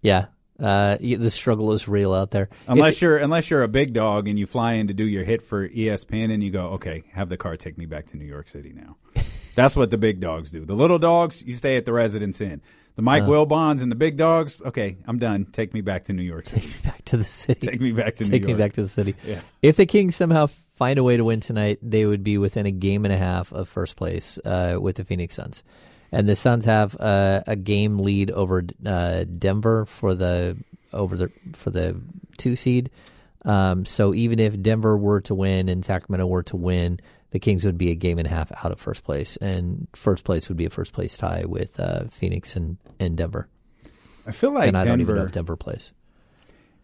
Yeah. 0.00 0.26
Uh, 0.60 0.96
the 1.00 1.30
struggle 1.30 1.72
is 1.72 1.88
real 1.88 2.12
out 2.14 2.30
there. 2.30 2.48
Unless 2.68 2.96
If- 2.96 3.02
you're 3.02 3.18
unless 3.18 3.50
you're 3.50 3.62
a 3.62 3.68
big 3.68 3.92
dog 3.94 4.28
and 4.28 4.38
you 4.38 4.46
fly 4.46 4.74
in 4.74 4.88
to 4.88 4.94
do 4.94 5.04
your 5.04 5.24
hit 5.24 5.42
for 5.42 5.68
ESPN 5.68 6.32
and 6.32 6.42
you 6.44 6.50
go, 6.50 6.68
okay, 6.74 7.02
have 7.12 7.28
the 7.28 7.36
car 7.36 7.56
take 7.56 7.76
me 7.78 7.86
back 7.86 8.06
to 8.08 8.16
New 8.16 8.26
York 8.26 8.46
City 8.48 8.72
now. 8.72 8.96
That's 9.54 9.74
what 9.74 9.90
the 9.90 9.98
big 9.98 10.20
dogs 10.20 10.50
do. 10.52 10.64
The 10.64 10.74
little 10.74 10.98
dogs, 10.98 11.42
you 11.42 11.54
stay 11.56 11.76
at 11.76 11.84
the 11.84 11.92
Residence 11.92 12.40
Inn. 12.40 12.60
The 12.96 13.02
Mike 13.02 13.24
Uh. 13.24 13.26
Wilbons 13.26 13.80
and 13.82 13.90
the 13.90 13.96
big 13.96 14.16
dogs, 14.18 14.62
okay, 14.64 14.98
I'm 15.06 15.18
done. 15.18 15.46
Take 15.50 15.72
me 15.74 15.80
back 15.80 16.04
to 16.04 16.12
New 16.12 16.22
York 16.22 16.46
City. 16.46 16.60
Take 16.68 16.70
me 16.84 16.90
back 16.90 17.04
to 17.06 17.16
the 17.16 17.24
city. 17.24 17.66
Take 17.68 17.80
me 17.80 17.92
back 17.92 18.14
to 18.16 18.24
New 18.28 18.30
Take 18.30 18.44
me 18.44 18.54
back 18.54 18.74
to 18.74 18.82
the 18.82 18.88
city. 18.88 19.14
Yeah. 19.26 19.40
If 19.62 19.76
the 19.76 19.86
Kings 19.86 20.14
somehow 20.14 20.48
find 20.82 20.98
a 20.98 21.04
way 21.04 21.16
to 21.16 21.22
win 21.22 21.38
tonight, 21.38 21.78
they 21.80 22.04
would 22.04 22.24
be 22.24 22.38
within 22.38 22.66
a 22.66 22.72
game 22.72 23.04
and 23.04 23.14
a 23.14 23.16
half 23.16 23.52
of 23.52 23.68
first 23.68 23.94
place 23.94 24.36
uh, 24.44 24.76
with 24.80 24.96
the 24.96 25.04
Phoenix 25.04 25.36
Suns, 25.36 25.62
and 26.10 26.28
the 26.28 26.34
Suns 26.34 26.64
have 26.64 26.96
uh, 26.98 27.42
a 27.46 27.54
game 27.54 28.00
lead 28.00 28.32
over 28.32 28.64
uh, 28.84 29.22
Denver 29.22 29.86
for 29.86 30.16
the 30.16 30.56
over 30.92 31.16
the 31.16 31.30
for 31.52 31.70
the 31.70 32.00
two 32.36 32.56
seed. 32.56 32.90
Um, 33.44 33.86
so 33.86 34.12
even 34.12 34.40
if 34.40 34.60
Denver 34.60 34.96
were 34.96 35.20
to 35.20 35.36
win 35.36 35.68
and 35.68 35.84
Sacramento 35.84 36.26
were 36.26 36.42
to 36.44 36.56
win, 36.56 36.98
the 37.30 37.38
Kings 37.38 37.64
would 37.64 37.78
be 37.78 37.92
a 37.92 37.94
game 37.94 38.18
and 38.18 38.26
a 38.26 38.30
half 38.30 38.50
out 38.64 38.72
of 38.72 38.80
first 38.80 39.04
place, 39.04 39.36
and 39.36 39.86
first 39.94 40.24
place 40.24 40.48
would 40.48 40.58
be 40.58 40.66
a 40.66 40.70
first 40.70 40.92
place 40.92 41.16
tie 41.16 41.44
with 41.46 41.78
uh, 41.78 42.06
Phoenix 42.10 42.56
and, 42.56 42.76
and 42.98 43.16
Denver. 43.16 43.46
I 44.26 44.32
feel 44.32 44.50
like 44.50 44.66
and 44.66 44.76
I 44.76 44.84
don't 44.84 45.00
even 45.00 45.14
know 45.14 45.20
Denver- 45.20 45.28
if 45.28 45.32
Denver 45.32 45.56
plays. 45.56 45.92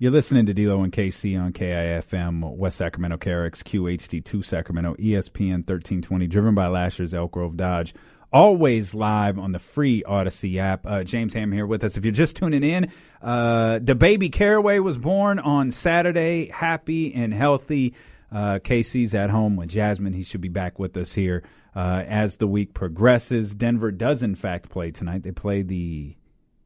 You're 0.00 0.12
listening 0.12 0.46
to 0.46 0.54
D'Lo 0.54 0.84
and 0.84 0.92
KC 0.92 1.36
on 1.40 1.52
KIFM, 1.52 2.56
West 2.56 2.76
Sacramento, 2.76 3.16
KRX, 3.16 3.64
QHD2 3.64 4.44
Sacramento, 4.44 4.94
ESPN 4.94 5.66
1320, 5.66 6.28
driven 6.28 6.54
by 6.54 6.68
Lashers, 6.68 7.12
Elk 7.12 7.32
Grove 7.32 7.56
Dodge. 7.56 7.94
Always 8.32 8.94
live 8.94 9.40
on 9.40 9.50
the 9.50 9.58
free 9.58 10.04
Audacy 10.06 10.58
app. 10.58 10.86
Uh, 10.86 11.02
James 11.02 11.34
Ham 11.34 11.50
here 11.50 11.66
with 11.66 11.82
us. 11.82 11.96
If 11.96 12.04
you're 12.04 12.12
just 12.12 12.36
tuning 12.36 12.62
in, 12.62 12.92
uh, 13.20 13.80
the 13.82 13.96
baby 13.96 14.28
Caraway 14.28 14.78
was 14.78 14.96
born 14.96 15.40
on 15.40 15.72
Saturday, 15.72 16.48
happy 16.50 17.12
and 17.12 17.34
healthy. 17.34 17.92
Uh, 18.30 18.60
KC's 18.62 19.14
at 19.14 19.30
home 19.30 19.56
with 19.56 19.70
Jasmine. 19.70 20.12
He 20.12 20.22
should 20.22 20.40
be 20.40 20.48
back 20.48 20.78
with 20.78 20.96
us 20.96 21.14
here 21.14 21.42
uh, 21.74 22.04
as 22.06 22.36
the 22.36 22.46
week 22.46 22.72
progresses. 22.72 23.52
Denver 23.52 23.90
does, 23.90 24.22
in 24.22 24.36
fact, 24.36 24.68
play 24.68 24.92
tonight. 24.92 25.24
They 25.24 25.32
play 25.32 25.62
the 25.62 26.14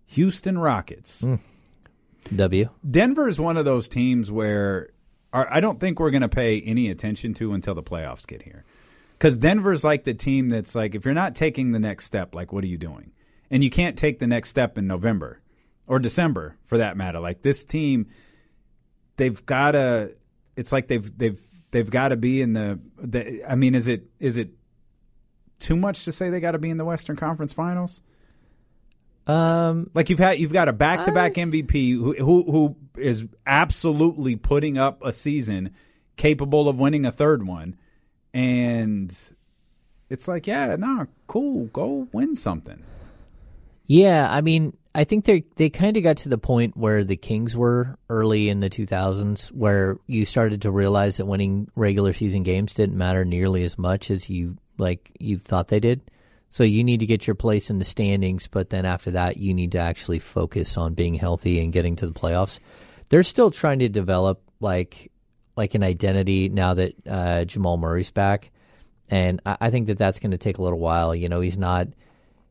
Houston 0.05 0.59
Rockets. 0.59 1.25
W. 2.37 2.69
Denver 2.89 3.29
is 3.29 3.39
one 3.41 3.57
of 3.57 3.65
those 3.65 3.89
teams 3.89 4.31
where 4.31 4.91
I 5.33 5.61
don't 5.61 5.81
think 5.81 5.99
we're 5.99 6.11
going 6.11 6.23
to 6.23 6.29
pay 6.29 6.61
any 6.61 6.91
attention 6.91 7.33
to 7.35 7.55
until 7.55 7.75
the 7.75 7.83
playoffs 7.83 8.27
get 8.27 8.43
here. 8.43 8.65
Because 9.17 9.37
Denver's 9.37 9.83
like 9.83 10.05
the 10.05 10.15
team 10.15 10.49
that's 10.51 10.75
like, 10.75 10.95
if 10.95 11.05
you're 11.05 11.15
not 11.15 11.35
taking 11.35 11.73
the 11.73 11.79
next 11.79 12.05
step, 12.05 12.35
like, 12.35 12.53
what 12.53 12.65
are 12.65 12.69
you 12.69 12.77
doing? 12.77 13.13
And 13.51 13.65
you 13.65 13.71
can't 13.71 13.97
take 13.97 14.19
the 14.19 14.27
next 14.27 14.51
step 14.51 14.77
in 14.77 14.87
November 14.87 15.41
or 15.87 15.99
December 15.99 16.57
for 16.65 16.79
that 16.79 16.97
matter. 16.97 17.21
Like 17.21 17.43
this 17.43 17.65
team, 17.65 18.09
they've 19.17 19.45
got 19.47 19.73
to. 19.73 20.17
It's 20.57 20.73
like 20.73 20.89
they've 20.89 21.19
they've 21.19 21.41
they've 21.71 21.91
got 21.91 22.09
to 22.09 22.17
be 22.17 22.43
in 22.43 22.53
the, 22.53 22.81
the. 22.99 23.45
I 23.49 23.55
mean, 23.55 23.75
is 23.75 23.89
it 23.89 24.05
is 24.19 24.37
it 24.37 24.51
too 25.59 25.77
much 25.77 26.05
to 26.05 26.13
say 26.13 26.31
they 26.31 26.41
got 26.41 26.53
to 26.53 26.59
be 26.59 26.71
in 26.71 26.77
the 26.77 26.85
Western 26.85 27.17
Conference 27.17 27.53
Finals? 27.53 28.03
Um, 29.27 29.91
like 29.95 30.11
you've 30.11 30.19
had 30.19 30.39
you've 30.39 30.53
got 30.53 30.69
a 30.69 30.73
back 30.73 31.05
to 31.05 31.13
back 31.13 31.35
MVP 31.35 31.93
who, 31.93 32.15
who 32.15 32.51
who 32.51 32.77
is 32.97 33.27
absolutely 33.47 34.37
putting 34.37 34.79
up 34.79 35.05
a 35.05 35.13
season 35.13 35.71
capable 36.17 36.69
of 36.69 36.79
winning 36.79 37.07
a 37.07 37.13
third 37.13 37.47
one, 37.47 37.77
and 38.35 39.17
it's 40.11 40.27
like, 40.27 40.47
yeah, 40.47 40.75
nah, 40.77 41.07
cool, 41.27 41.67
go 41.67 42.09
win 42.13 42.35
something. 42.35 42.83
Yeah, 43.87 44.29
I 44.31 44.41
mean, 44.41 44.77
I 44.95 45.05
think 45.05 45.25
they 45.25 45.45
they 45.57 45.71
kind 45.71 45.97
of 45.97 46.03
got 46.03 46.19
to 46.19 46.29
the 46.29 46.39
point 46.39 46.77
where 46.77 47.05
the 47.05 47.17
Kings 47.17 47.57
were 47.57 47.97
early 48.11 48.49
in 48.49 48.61
the 48.61 48.69
2000s, 48.69 49.53
where 49.53 49.99
you 50.07 50.25
started 50.25 50.63
to 50.63 50.71
realize 50.71 51.17
that 51.17 51.27
winning 51.27 51.69
regular 51.77 52.13
season 52.13 52.43
games 52.43 52.75
didn't 52.75 52.97
matter 52.99 53.25
nearly 53.25 53.65
as 53.65 53.79
much 53.79 54.11
as 54.11 54.29
you 54.29 54.59
like 54.79 55.13
you 55.19 55.39
thought 55.39 55.69
they 55.69 55.81
did. 55.81 56.03
So 56.53 56.65
you 56.65 56.85
need 56.85 57.01
to 57.01 57.07
get 57.07 57.27
your 57.27 57.35
place 57.35 57.71
in 57.71 57.79
the 57.79 57.85
standings, 57.87 58.47
but 58.47 58.69
then 58.69 58.85
after 58.85 59.13
that, 59.13 59.39
you 59.39 59.55
need 59.55 59.73
to 59.73 59.79
actually 59.79 60.19
focus 60.19 60.77
on 60.77 60.93
being 60.93 61.15
healthy 61.15 61.59
and 61.61 61.73
getting 61.73 61.97
to 61.97 62.07
the 62.07 62.13
playoffs. 62.13 62.59
They're 63.09 63.23
still 63.23 63.51
trying 63.51 63.79
to 63.79 63.89
develop 63.89 64.43
like 64.61 65.11
like 65.57 65.75
an 65.75 65.83
identity 65.83 66.51
now 66.51 66.75
that 66.75 66.95
uh, 67.09 67.47
Jamal 67.47 67.79
Murray's 67.79 68.11
back, 68.11 68.51
and 69.09 69.41
I, 69.47 69.57
I 69.63 69.71
think 69.71 69.87
that 69.87 69.97
that's 69.97 70.21
going 70.21 70.33
to 70.33 70.39
take 70.39 70.59
a 70.59 70.63
little 70.63 70.79
while. 70.79 71.15
You 71.15 71.31
know, 71.31 71.41
he's 71.41 71.57
not 71.57 71.89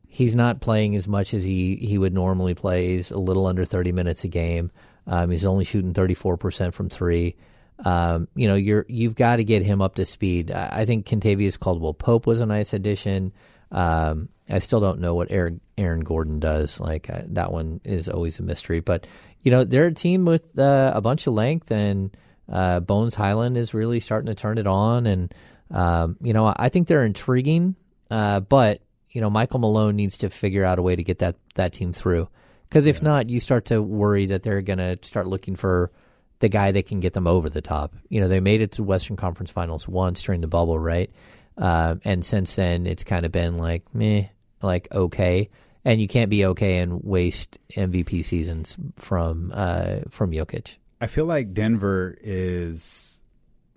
he's 0.08 0.34
not 0.34 0.60
playing 0.60 0.96
as 0.96 1.06
much 1.06 1.32
as 1.32 1.44
he 1.44 1.76
he 1.76 1.96
would 1.96 2.12
normally 2.12 2.54
play. 2.54 2.88
He's 2.88 3.12
a 3.12 3.18
little 3.18 3.46
under 3.46 3.64
thirty 3.64 3.92
minutes 3.92 4.24
a 4.24 4.28
game. 4.28 4.72
Um, 5.06 5.30
he's 5.30 5.44
only 5.44 5.64
shooting 5.64 5.94
thirty 5.94 6.14
four 6.14 6.36
percent 6.36 6.74
from 6.74 6.88
three. 6.88 7.36
Um, 7.84 8.26
you 8.34 8.48
know, 8.48 8.56
you're 8.56 8.84
you've 8.88 9.14
got 9.14 9.36
to 9.36 9.44
get 9.44 9.62
him 9.62 9.80
up 9.80 9.94
to 9.94 10.04
speed. 10.04 10.50
I, 10.50 10.80
I 10.80 10.84
think 10.86 11.06
Kentavious 11.06 11.56
Caldwell 11.56 11.94
Pope 11.94 12.26
was 12.26 12.40
a 12.40 12.46
nice 12.46 12.72
addition. 12.72 13.32
Um, 13.72 14.28
I 14.48 14.58
still 14.58 14.80
don't 14.80 15.00
know 15.00 15.14
what 15.14 15.30
Aaron, 15.30 15.60
Aaron 15.78 16.00
Gordon 16.00 16.38
does. 16.38 16.78
Like 16.78 17.10
uh, 17.10 17.22
that 17.28 17.52
one 17.52 17.80
is 17.84 18.08
always 18.08 18.38
a 18.38 18.42
mystery. 18.42 18.80
But 18.80 19.06
you 19.42 19.50
know, 19.50 19.64
they're 19.64 19.86
a 19.86 19.94
team 19.94 20.24
with 20.24 20.58
uh, 20.58 20.92
a 20.94 21.00
bunch 21.00 21.26
of 21.26 21.34
length, 21.34 21.70
and 21.70 22.16
uh, 22.50 22.80
Bones 22.80 23.14
Hyland 23.14 23.56
is 23.56 23.74
really 23.74 23.98
starting 23.98 24.26
to 24.26 24.34
turn 24.34 24.58
it 24.58 24.66
on. 24.66 25.06
And 25.06 25.34
um, 25.70 26.16
you 26.20 26.32
know, 26.32 26.52
I 26.54 26.68
think 26.68 26.86
they're 26.86 27.04
intriguing. 27.04 27.76
Uh, 28.10 28.40
but 28.40 28.82
you 29.10 29.20
know, 29.20 29.30
Michael 29.30 29.58
Malone 29.58 29.96
needs 29.96 30.18
to 30.18 30.30
figure 30.30 30.64
out 30.64 30.78
a 30.78 30.82
way 30.82 30.94
to 30.94 31.02
get 31.02 31.20
that 31.20 31.36
that 31.54 31.72
team 31.72 31.92
through. 31.92 32.28
Because 32.68 32.86
if 32.86 32.98
yeah. 32.98 33.08
not, 33.08 33.30
you 33.30 33.40
start 33.40 33.66
to 33.66 33.82
worry 33.82 34.26
that 34.26 34.42
they're 34.42 34.62
going 34.62 34.78
to 34.78 34.98
start 35.02 35.26
looking 35.26 35.56
for 35.56 35.90
the 36.38 36.48
guy 36.48 36.72
that 36.72 36.86
can 36.86 37.00
get 37.00 37.12
them 37.12 37.26
over 37.26 37.48
the 37.48 37.60
top. 37.60 37.94
You 38.08 38.20
know, 38.20 38.28
they 38.28 38.40
made 38.40 38.62
it 38.62 38.72
to 38.72 38.82
Western 38.82 39.16
Conference 39.16 39.50
Finals 39.50 39.86
once 39.86 40.22
during 40.22 40.40
the 40.40 40.46
bubble, 40.46 40.78
right? 40.78 41.10
Uh, 41.56 41.96
and 42.04 42.24
since 42.24 42.56
then, 42.56 42.86
it's 42.86 43.04
kind 43.04 43.26
of 43.26 43.32
been 43.32 43.58
like 43.58 43.82
meh, 43.94 44.24
like 44.62 44.88
okay. 44.92 45.50
And 45.84 46.00
you 46.00 46.06
can't 46.06 46.30
be 46.30 46.46
okay 46.46 46.78
and 46.78 47.02
waste 47.02 47.58
MVP 47.72 48.24
seasons 48.24 48.76
from 48.96 49.50
uh, 49.52 50.00
from 50.10 50.30
Jokic. 50.30 50.76
I 51.00 51.08
feel 51.08 51.24
like 51.24 51.52
Denver 51.52 52.16
is 52.22 53.20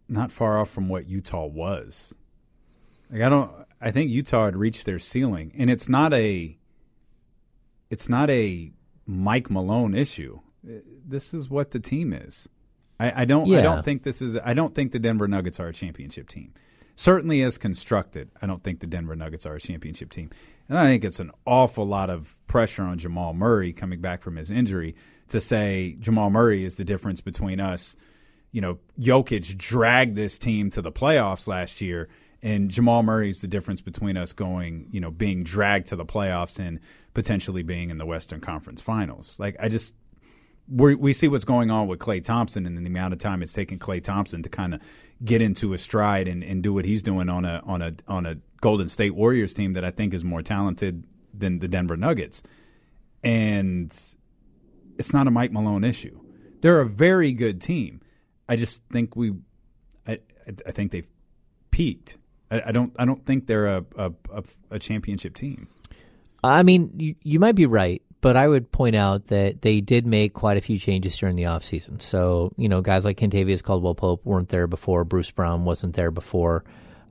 not 0.07 0.31
far 0.31 0.59
off 0.59 0.69
from 0.69 0.87
what 0.87 1.07
Utah 1.07 1.47
was. 1.47 2.13
Like 3.11 3.21
I 3.21 3.29
don't. 3.29 3.51
I 3.81 3.91
think 3.91 4.11
Utah 4.11 4.45
had 4.45 4.55
reached 4.55 4.85
their 4.85 4.99
ceiling, 4.99 5.51
and 5.57 5.69
it's 5.69 5.89
not 5.89 6.13
a. 6.13 6.57
It's 7.89 8.09
not 8.09 8.29
a 8.29 8.71
Mike 9.05 9.49
Malone 9.49 9.95
issue. 9.95 10.39
This 10.63 11.33
is 11.33 11.49
what 11.49 11.71
the 11.71 11.79
team 11.79 12.13
is. 12.13 12.49
I, 12.99 13.21
I 13.21 13.25
don't. 13.25 13.47
Yeah. 13.47 13.59
I 13.59 13.61
don't 13.61 13.83
think 13.83 14.03
this 14.03 14.21
is. 14.21 14.37
I 14.37 14.53
don't 14.53 14.73
think 14.75 14.91
the 14.91 14.99
Denver 14.99 15.27
Nuggets 15.27 15.59
are 15.59 15.67
a 15.67 15.73
championship 15.73 16.29
team 16.29 16.53
certainly 16.95 17.41
as 17.41 17.57
constructed, 17.57 18.31
I 18.41 18.47
don't 18.47 18.63
think 18.63 18.79
the 18.79 18.87
Denver 18.87 19.15
Nuggets 19.15 19.45
are 19.45 19.55
a 19.55 19.59
championship 19.59 20.11
team. 20.11 20.31
And 20.67 20.77
I 20.77 20.85
think 20.85 21.03
it's 21.03 21.19
an 21.19 21.31
awful 21.45 21.85
lot 21.85 22.09
of 22.09 22.35
pressure 22.47 22.83
on 22.83 22.97
Jamal 22.97 23.33
Murray 23.33 23.71
coming 23.71 24.01
back 24.01 24.23
from 24.23 24.35
his 24.35 24.49
injury 24.49 24.95
to 25.27 25.39
say 25.39 25.95
Jamal 25.99 26.29
Murray 26.29 26.63
is 26.63 26.75
the 26.75 26.85
difference 26.85 27.21
between 27.21 27.59
us. 27.59 27.95
You 28.51 28.61
know, 28.61 28.79
Jokic 28.99 29.57
dragged 29.57 30.15
this 30.15 30.39
team 30.39 30.69
to 30.71 30.81
the 30.81 30.91
playoffs 30.91 31.47
last 31.47 31.81
year, 31.81 32.07
and 32.41 32.69
Jamal 32.69 33.03
Murray 33.03 33.29
is 33.29 33.41
the 33.41 33.47
difference 33.47 33.81
between 33.81 34.17
us 34.17 34.31
going, 34.33 34.87
you 34.91 35.01
know, 35.01 35.11
being 35.11 35.43
dragged 35.43 35.87
to 35.87 35.95
the 35.95 36.05
playoffs 36.05 36.59
and 36.59 36.79
potentially 37.13 37.63
being 37.63 37.89
in 37.89 37.97
the 37.97 38.05
Western 38.05 38.39
Conference 38.39 38.81
Finals. 38.81 39.37
Like, 39.39 39.55
I 39.59 39.67
just 39.67 39.93
we 40.67 40.95
we 40.95 41.13
see 41.13 41.27
what's 41.27 41.43
going 41.43 41.69
on 41.69 41.87
with 41.87 41.99
Klay 41.99 42.23
Thompson 42.23 42.65
and 42.65 42.77
the 42.77 42.87
amount 42.87 43.13
of 43.13 43.19
time 43.19 43.41
it's 43.41 43.53
taken 43.53 43.77
Klay 43.77 44.03
Thompson 44.03 44.41
to 44.43 44.49
kind 44.49 44.73
of 44.73 44.81
get 45.23 45.41
into 45.41 45.73
a 45.73 45.77
stride 45.77 46.27
and, 46.27 46.43
and 46.43 46.63
do 46.63 46.73
what 46.73 46.85
he's 46.85 47.03
doing 47.03 47.29
on 47.29 47.45
a 47.45 47.61
on 47.65 47.81
a 47.81 47.93
on 48.07 48.25
a 48.25 48.37
Golden 48.61 48.89
State 48.89 49.15
Warriors 49.15 49.53
team 49.53 49.73
that 49.73 49.85
I 49.85 49.91
think 49.91 50.13
is 50.13 50.23
more 50.23 50.41
talented 50.41 51.05
than 51.33 51.59
the 51.59 51.67
Denver 51.67 51.97
Nuggets. 51.97 52.41
And 53.23 53.95
it's 54.97 55.13
not 55.13 55.27
a 55.27 55.31
Mike 55.31 55.51
Malone 55.51 55.83
issue. 55.83 56.19
They're 56.61 56.81
a 56.81 56.87
very 56.87 57.31
good 57.31 57.61
team. 57.61 58.01
I 58.49 58.55
just 58.55 58.83
think 58.91 59.15
we 59.15 59.33
I 60.07 60.19
I 60.65 60.71
think 60.71 60.91
they've 60.91 61.09
peaked. 61.69 62.17
I, 62.49 62.63
I 62.67 62.71
don't 62.71 62.95
I 62.97 63.05
don't 63.05 63.25
think 63.25 63.45
they're 63.45 63.67
a, 63.67 63.85
a, 63.97 64.11
a 64.71 64.79
championship 64.79 65.35
team. 65.35 65.67
I 66.43 66.61
mean, 66.61 66.91
you, 66.97 67.15
you 67.23 67.39
might 67.39 67.55
be 67.55 67.65
right 67.65 68.03
but 68.25 68.35
I 68.35 68.47
would 68.47 68.71
point 68.71 68.95
out 68.95 69.27
that 69.27 69.61
they 69.61 69.81
did 69.81 70.07
make 70.07 70.33
quite 70.33 70.57
a 70.57 70.61
few 70.61 70.79
changes 70.79 71.15
during 71.15 71.35
the 71.35 71.43
offseason. 71.43 72.01
So, 72.01 72.51
you 72.57 72.67
know, 72.67 72.81
guys 72.81 73.05
like 73.05 73.19
Kentavious 73.19 73.61
Caldwell 73.61 73.93
Pope 73.93 74.25
weren't 74.25 74.49
there 74.49 74.65
before. 74.65 75.03
Bruce 75.03 75.29
Brown 75.29 75.63
wasn't 75.63 75.95
there 75.95 76.09
before. 76.09 76.63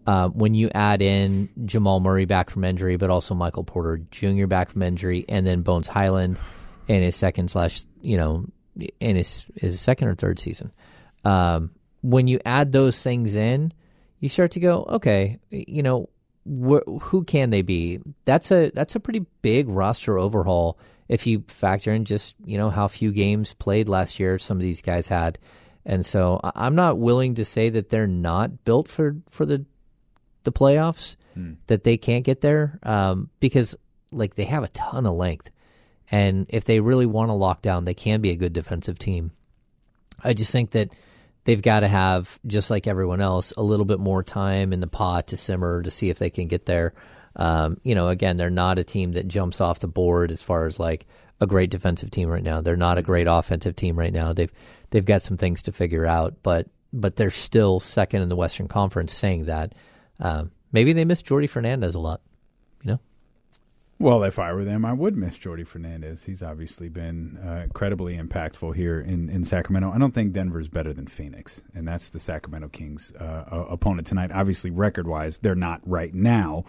Uh, 0.08 0.28
when 0.30 0.54
you 0.54 0.70
add 0.74 1.02
in 1.02 1.48
Jamal 1.66 2.00
Murray 2.00 2.24
back 2.24 2.50
from 2.50 2.64
injury, 2.64 2.96
but 2.96 3.10
also 3.10 3.32
Michael 3.32 3.62
Porter 3.62 4.00
Jr. 4.10 4.46
back 4.46 4.70
from 4.70 4.82
injury, 4.82 5.24
and 5.28 5.46
then 5.46 5.62
Bones 5.62 5.86
Hyland 5.86 6.36
in 6.88 7.04
his 7.04 7.14
second 7.14 7.48
slash, 7.48 7.84
you 8.00 8.16
know, 8.16 8.46
in 8.98 9.14
his 9.14 9.46
his 9.54 9.80
second 9.80 10.08
or 10.08 10.16
third 10.16 10.40
season. 10.40 10.72
Um, 11.24 11.70
when 12.02 12.26
you 12.26 12.40
add 12.44 12.72
those 12.72 13.00
things 13.00 13.36
in, 13.36 13.72
you 14.18 14.28
start 14.28 14.50
to 14.50 14.60
go, 14.60 14.84
okay, 14.88 15.38
you 15.50 15.84
know, 15.84 16.08
wh- 16.44 17.02
who 17.02 17.22
can 17.22 17.50
they 17.50 17.62
be? 17.62 18.00
That's 18.24 18.50
a 18.50 18.72
that's 18.74 18.96
a 18.96 19.00
pretty 19.00 19.24
big 19.42 19.68
roster 19.68 20.18
overhaul 20.18 20.76
if 21.08 21.26
you 21.26 21.44
factor 21.49 21.92
in 21.92 22.05
just 22.05 22.34
you 22.44 22.58
know 22.58 22.70
how 22.70 22.89
few 22.89 23.12
games 23.12 23.55
played 23.55 23.89
last 23.89 24.18
year 24.18 24.39
some 24.39 24.57
of 24.57 24.62
these 24.62 24.83
guys 24.83 25.08
had, 25.08 25.39
and 25.84 26.05
so 26.05 26.41
I'm 26.42 26.74
not 26.74 26.99
willing 26.99 27.34
to 27.36 27.44
say 27.44 27.70
that 27.70 27.91
they're 27.91 28.07
not 28.07 28.65
built 28.65 28.89
for 28.89 29.16
for 29.31 29.47
the 29.47 29.65
the 30.44 30.52
playoffs 30.52 31.16
hmm. 31.34 31.55
that 31.66 31.84
they 31.84 31.97
can't 31.97 32.24
get 32.24 32.41
there 32.41 32.78
um, 32.83 33.31
because 33.41 33.76
like 34.12 34.34
they 34.34 34.44
have 34.44 34.65
a 34.65 34.68
ton 34.68 35.07
of 35.07 35.15
length, 35.15 35.50
and 36.10 36.47
if 36.49 36.65
they 36.65 36.81
really 36.81 37.07
want 37.07 37.31
to 37.31 37.34
lock 37.34 37.62
down, 37.62 37.84
they 37.84 37.94
can 37.94 38.20
be 38.20 38.31
a 38.31 38.36
good 38.36 38.52
defensive 38.52 38.99
team. 38.99 39.33
I 40.23 40.33
just 40.33 40.52
think 40.52 40.70
that 40.73 40.91
they've 41.44 41.60
got 41.60 41.81
to 41.81 41.89
have 41.89 42.39
just 42.47 42.70
like 42.70 42.86
everyone 42.86 43.20
else 43.20 43.52
a 43.57 43.62
little 43.62 43.84
bit 43.84 44.00
more 44.00 44.23
time 44.23 44.73
in 44.73 44.81
the 44.81 44.86
pot 44.86 45.28
to 45.28 45.36
simmer 45.36 45.83
to 45.83 45.91
see 45.91 46.10
if 46.10 46.18
they 46.18 46.31
can 46.31 46.49
get 46.49 46.66
there. 46.66 46.94
Um, 47.36 47.78
you 47.82 47.94
know, 47.94 48.08
again, 48.08 48.36
they're 48.36 48.50
not 48.50 48.78
a 48.78 48.84
team 48.84 49.12
that 49.12 49.28
jumps 49.28 49.60
off 49.60 49.80
the 49.80 49.88
board 49.88 50.30
as 50.30 50.42
far 50.42 50.66
as 50.66 50.78
like 50.78 51.06
a 51.40 51.46
great 51.46 51.70
defensive 51.70 52.10
team 52.10 52.28
right 52.28 52.42
now. 52.42 52.60
They're 52.60 52.76
not 52.76 52.98
a 52.98 53.02
great 53.02 53.26
offensive 53.28 53.76
team 53.76 53.98
right 53.98 54.12
now. 54.12 54.32
They've 54.32 54.52
they've 54.90 55.04
got 55.04 55.22
some 55.22 55.36
things 55.36 55.62
to 55.62 55.72
figure 55.72 56.06
out, 56.06 56.34
but 56.42 56.68
but 56.92 57.16
they're 57.16 57.30
still 57.30 57.80
second 57.80 58.22
in 58.22 58.28
the 58.28 58.36
Western 58.36 58.68
Conference. 58.68 59.12
Saying 59.12 59.46
that, 59.46 59.74
um, 60.20 60.52
maybe 60.72 60.92
they 60.92 61.04
miss 61.04 61.22
Jordi 61.22 61.48
Fernandez 61.48 61.94
a 61.94 62.00
lot. 62.00 62.20
You 62.82 62.92
know. 62.92 63.00
Well, 63.98 64.22
if 64.22 64.38
I 64.38 64.52
were 64.52 64.64
them, 64.64 64.84
I 64.84 64.92
would 64.92 65.16
miss 65.16 65.38
Jordi 65.38 65.66
Fernandez. 65.66 66.24
He's 66.24 66.42
obviously 66.42 66.88
been 66.88 67.38
uh, 67.44 67.62
incredibly 67.64 68.16
impactful 68.16 68.74
here 68.76 69.00
in, 69.00 69.28
in 69.28 69.44
Sacramento. 69.44 69.90
I 69.92 69.98
don't 69.98 70.12
think 70.12 70.32
Denver's 70.32 70.68
better 70.68 70.92
than 70.92 71.06
Phoenix, 71.06 71.64
and 71.74 71.86
that's 71.86 72.10
the 72.10 72.20
Sacramento 72.20 72.68
Kings' 72.68 73.12
uh, 73.18 73.66
opponent 73.68 74.06
tonight. 74.06 74.30
Obviously, 74.32 74.70
record 74.70 75.08
wise, 75.08 75.38
they're 75.38 75.54
not 75.54 75.80
right 75.84 76.14
now. 76.14 76.64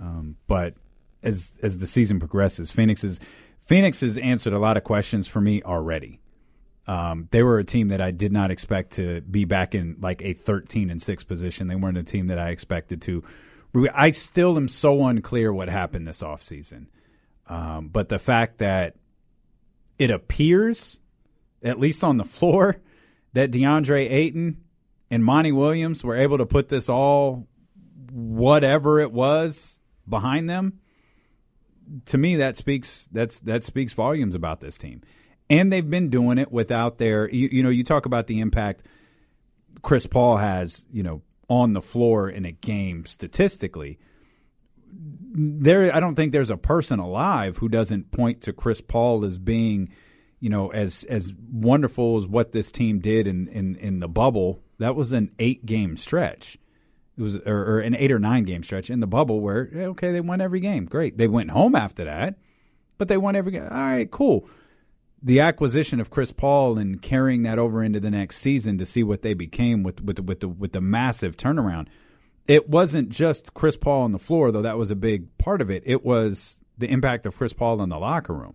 Um, 0.00 0.36
but 0.46 0.74
as 1.22 1.54
as 1.62 1.78
the 1.78 1.86
season 1.86 2.18
progresses, 2.18 2.70
Phoenix 2.70 3.04
is 3.04 3.20
Phoenix 3.60 4.00
has 4.00 4.16
answered 4.18 4.52
a 4.52 4.58
lot 4.58 4.76
of 4.76 4.84
questions 4.84 5.26
for 5.26 5.40
me 5.40 5.62
already. 5.62 6.20
Um, 6.86 7.28
they 7.32 7.42
were 7.42 7.58
a 7.58 7.64
team 7.64 7.88
that 7.88 8.00
I 8.00 8.12
did 8.12 8.30
not 8.30 8.52
expect 8.52 8.92
to 8.92 9.20
be 9.22 9.44
back 9.44 9.74
in 9.74 9.96
like 10.00 10.22
a 10.22 10.34
13 10.34 10.88
and 10.88 11.02
6 11.02 11.24
position. 11.24 11.66
They 11.66 11.74
weren't 11.74 11.98
a 11.98 12.04
team 12.04 12.28
that 12.28 12.38
I 12.38 12.50
expected 12.50 13.02
to. 13.02 13.24
I 13.92 14.12
still 14.12 14.56
am 14.56 14.68
so 14.68 15.04
unclear 15.04 15.52
what 15.52 15.68
happened 15.68 16.06
this 16.06 16.22
offseason. 16.22 16.86
Um, 17.48 17.88
but 17.88 18.08
the 18.08 18.20
fact 18.20 18.58
that 18.58 18.94
it 19.98 20.10
appears 20.10 21.00
at 21.62 21.80
least 21.80 22.04
on 22.04 22.16
the 22.16 22.24
floor, 22.24 22.76
that 23.32 23.50
DeAndre 23.50 24.10
Ayton 24.10 24.62
and 25.10 25.24
Monty 25.24 25.52
Williams 25.52 26.04
were 26.04 26.16
able 26.16 26.38
to 26.38 26.46
put 26.46 26.68
this 26.68 26.88
all, 26.88 27.46
whatever 28.10 29.00
it 29.00 29.12
was, 29.12 29.80
behind 30.08 30.48
them. 30.48 30.80
To 32.06 32.18
me, 32.18 32.36
that 32.36 32.56
speaks 32.56 33.08
that's 33.12 33.38
that 33.40 33.62
speaks 33.62 33.92
volumes 33.92 34.34
about 34.34 34.60
this 34.60 34.76
team, 34.76 35.02
and 35.48 35.72
they've 35.72 35.88
been 35.88 36.10
doing 36.10 36.38
it 36.38 36.50
without 36.50 36.98
their. 36.98 37.30
You, 37.30 37.48
you 37.52 37.62
know, 37.62 37.68
you 37.68 37.84
talk 37.84 38.06
about 38.06 38.26
the 38.26 38.40
impact 38.40 38.82
Chris 39.82 40.06
Paul 40.06 40.38
has, 40.38 40.86
you 40.90 41.04
know, 41.04 41.22
on 41.48 41.74
the 41.74 41.82
floor 41.82 42.28
in 42.28 42.44
a 42.44 42.50
game 42.50 43.06
statistically 43.06 44.00
there 45.36 45.94
I 45.94 46.00
don't 46.00 46.14
think 46.14 46.32
there's 46.32 46.50
a 46.50 46.56
person 46.56 46.98
alive 46.98 47.58
who 47.58 47.68
doesn't 47.68 48.10
point 48.10 48.40
to 48.42 48.52
Chris 48.52 48.80
Paul 48.80 49.24
as 49.24 49.38
being, 49.38 49.90
you 50.40 50.48
know, 50.48 50.68
as 50.68 51.04
as 51.04 51.34
wonderful 51.52 52.16
as 52.16 52.26
what 52.26 52.52
this 52.52 52.72
team 52.72 53.00
did 53.00 53.26
in 53.26 53.48
in, 53.48 53.76
in 53.76 54.00
the 54.00 54.08
bubble. 54.08 54.62
That 54.78 54.96
was 54.96 55.12
an 55.12 55.32
eight 55.38 55.66
game 55.66 55.96
stretch. 55.96 56.58
It 57.16 57.22
was 57.22 57.36
or, 57.36 57.76
or 57.76 57.80
an 57.80 57.94
eight 57.94 58.12
or 58.12 58.18
nine 58.18 58.44
game 58.44 58.62
stretch 58.62 58.90
in 58.90 59.00
the 59.00 59.06
bubble 59.06 59.40
where 59.40 59.70
okay 59.74 60.12
they 60.12 60.20
won 60.20 60.40
every 60.40 60.60
game. 60.60 60.84
Great, 60.84 61.16
they 61.16 61.28
went 61.28 61.50
home 61.50 61.74
after 61.74 62.04
that, 62.04 62.36
but 62.98 63.08
they 63.08 63.16
won 63.16 63.36
every 63.36 63.52
game. 63.52 63.62
All 63.62 63.68
right, 63.70 64.10
cool. 64.10 64.48
The 65.22 65.40
acquisition 65.40 65.98
of 65.98 66.10
Chris 66.10 66.30
Paul 66.30 66.78
and 66.78 67.00
carrying 67.00 67.42
that 67.44 67.58
over 67.58 67.82
into 67.82 68.00
the 68.00 68.10
next 68.10 68.36
season 68.36 68.78
to 68.78 68.86
see 68.86 69.02
what 69.02 69.22
they 69.22 69.34
became 69.34 69.82
with 69.82 70.02
with 70.02 70.20
with 70.20 70.40
the 70.40 70.48
with 70.48 70.72
the 70.72 70.80
massive 70.80 71.36
turnaround 71.36 71.88
it 72.48 72.68
wasn't 72.68 73.08
just 73.08 73.54
Chris 73.54 73.76
Paul 73.76 74.02
on 74.02 74.12
the 74.12 74.18
floor, 74.18 74.52
though 74.52 74.62
that 74.62 74.78
was 74.78 74.90
a 74.90 74.96
big 74.96 75.36
part 75.38 75.60
of 75.60 75.70
it. 75.70 75.82
It 75.86 76.04
was 76.04 76.62
the 76.78 76.88
impact 76.88 77.26
of 77.26 77.36
Chris 77.36 77.52
Paul 77.52 77.82
in 77.82 77.88
the 77.88 77.98
locker 77.98 78.34
room. 78.34 78.54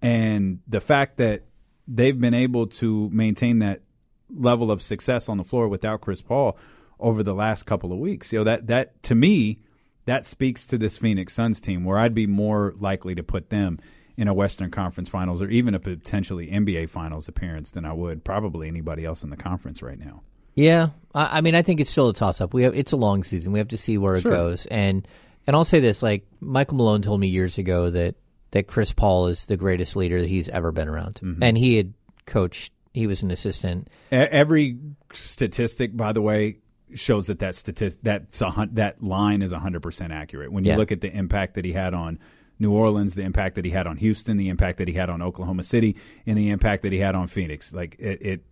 And 0.00 0.60
the 0.66 0.80
fact 0.80 1.18
that 1.18 1.42
they've 1.86 2.18
been 2.18 2.34
able 2.34 2.66
to 2.66 3.10
maintain 3.10 3.58
that 3.58 3.82
level 4.30 4.70
of 4.70 4.82
success 4.82 5.28
on 5.28 5.36
the 5.36 5.44
floor 5.44 5.68
without 5.68 6.00
Chris 6.00 6.22
Paul 6.22 6.56
over 7.00 7.22
the 7.22 7.34
last 7.34 7.64
couple 7.64 7.92
of 7.92 7.98
weeks. 7.98 8.32
You 8.32 8.40
know, 8.40 8.44
that 8.44 8.66
that 8.68 9.02
to 9.04 9.14
me, 9.14 9.58
that 10.06 10.24
speaks 10.26 10.66
to 10.68 10.78
this 10.78 10.96
Phoenix 10.96 11.32
Suns 11.32 11.60
team 11.60 11.84
where 11.84 11.98
I'd 11.98 12.14
be 12.14 12.26
more 12.26 12.74
likely 12.78 13.14
to 13.14 13.22
put 13.22 13.50
them 13.50 13.78
in 14.16 14.28
a 14.28 14.34
Western 14.34 14.70
Conference 14.70 15.08
Finals 15.08 15.42
or 15.42 15.48
even 15.48 15.74
a 15.74 15.80
potentially 15.80 16.48
NBA 16.48 16.88
Finals 16.88 17.26
appearance 17.28 17.72
than 17.72 17.84
I 17.84 17.92
would 17.92 18.22
probably 18.24 18.68
anybody 18.68 19.04
else 19.04 19.24
in 19.24 19.30
the 19.30 19.36
conference 19.36 19.82
right 19.82 19.98
now. 19.98 20.22
Yeah, 20.54 20.90
I, 21.14 21.38
I 21.38 21.40
mean, 21.40 21.56
I 21.56 21.62
think 21.62 21.80
it's 21.80 21.90
still 21.90 22.08
a 22.10 22.14
toss 22.14 22.40
up. 22.40 22.54
We 22.54 22.62
have 22.62 22.76
it's 22.76 22.92
a 22.92 22.96
long 22.96 23.24
season. 23.24 23.50
We 23.52 23.58
have 23.58 23.68
to 23.68 23.76
see 23.78 23.98
where 23.98 24.20
Sure. 24.20 24.30
it 24.30 24.34
goes. 24.34 24.66
And 24.66 25.06
and 25.46 25.56
I'll 25.56 25.64
say 25.64 25.80
this: 25.80 26.00
like 26.02 26.24
Michael 26.40 26.76
Malone 26.76 27.02
told 27.02 27.20
me 27.20 27.26
years 27.26 27.58
ago 27.58 27.90
that 27.90 28.14
that 28.52 28.68
Chris 28.68 28.92
Paul 28.92 29.26
is 29.26 29.46
the 29.46 29.56
greatest 29.56 29.96
leader 29.96 30.20
that 30.20 30.28
he's 30.30 30.48
ever 30.48 30.70
been 30.70 30.88
around, 30.88 31.16
Mm-hmm. 31.16 31.42
and 31.42 31.58
he 31.58 31.76
had 31.76 31.92
coached. 32.24 32.72
He 32.92 33.08
was 33.08 33.24
an 33.24 33.32
assistant. 33.32 33.88
Every 34.12 34.78
statistic, 35.12 35.96
by 35.96 36.12
the 36.12 36.22
way, 36.22 36.58
shows 36.94 37.26
that 37.28 37.38
that 37.40 37.54
statistic 37.54 38.02
that's 38.02 38.40
a, 38.40 38.50
hun- 38.50 38.70
that 38.74 39.02
line 39.02 39.42
is 39.42 39.52
hundred 39.52 39.82
percent 39.82 40.12
accurate. 40.12 40.52
When 40.52 40.64
you 40.64 40.72
Yeah. 40.72 40.76
look 40.76 40.92
at 40.92 41.00
the 41.00 41.10
impact 41.14 41.54
that 41.54 41.64
he 41.64 41.72
had 41.72 41.94
on 41.94 42.18
New 42.58 42.72
Orleans, 42.72 43.14
the 43.14 43.22
impact 43.22 43.56
that 43.56 43.64
he 43.64 43.70
had 43.72 43.86
on 43.86 43.96
Houston, 43.96 44.36
the 44.36 44.48
impact 44.48 44.78
that 44.78 44.86
he 44.88 44.94
had 44.94 45.10
on 45.10 45.20
Oklahoma 45.22 45.62
City, 45.64 45.96
and 46.26 46.38
the 46.38 46.50
impact 46.50 46.82
that 46.82 46.92
he 46.92 46.98
had 46.98 47.14
on 47.14 47.26
Phoenix, 47.26 47.72
like 47.72 47.96
it, 47.98 48.22
it 48.22 48.44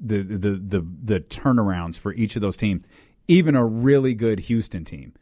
the, 0.00 0.22
the 0.22 0.50
the 0.56 0.86
the 1.02 1.20
turnarounds 1.20 1.98
for 1.98 2.12
each 2.14 2.36
of 2.36 2.42
those 2.42 2.56
teams, 2.56 2.86
even 3.26 3.54
a 3.56 3.64
really 3.64 4.14
good 4.14 4.38
Houston 4.40 4.84
team, 4.84 5.12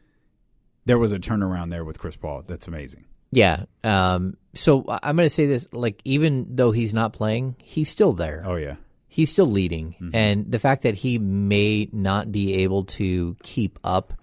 there 0.85 0.97
was 0.97 1.11
a 1.11 1.19
turnaround 1.19 1.69
there 1.69 1.83
with 1.83 1.99
Chris 1.99 2.15
Paul. 2.15 2.43
That's 2.47 2.67
amazing. 2.67 3.05
Yeah. 3.31 3.65
Um, 3.83 4.37
so 4.53 4.85
I'm 4.87 5.15
going 5.17 5.25
to 5.25 5.29
say 5.29 5.45
this: 5.47 5.67
like, 5.73 6.01
even 6.05 6.55
though 6.55 6.71
he's 6.71 6.93
not 6.93 7.11
playing, 7.13 7.55
he's 7.61 7.89
still 7.89 8.13
there. 8.13 8.43
Oh 8.45 8.55
yeah. 8.55 8.75
He's 9.17 9.31
still 9.31 9.47
leading, 9.47 9.95
and 10.13 10.51
the 10.51 10.59
fact 10.59 10.83
that 10.83 10.93
he 10.93 11.17
may 11.17 11.89
not 11.91 12.31
be 12.31 12.57
able 12.57 12.83
to 12.83 13.35
keep 13.41 13.79
up 13.83 14.13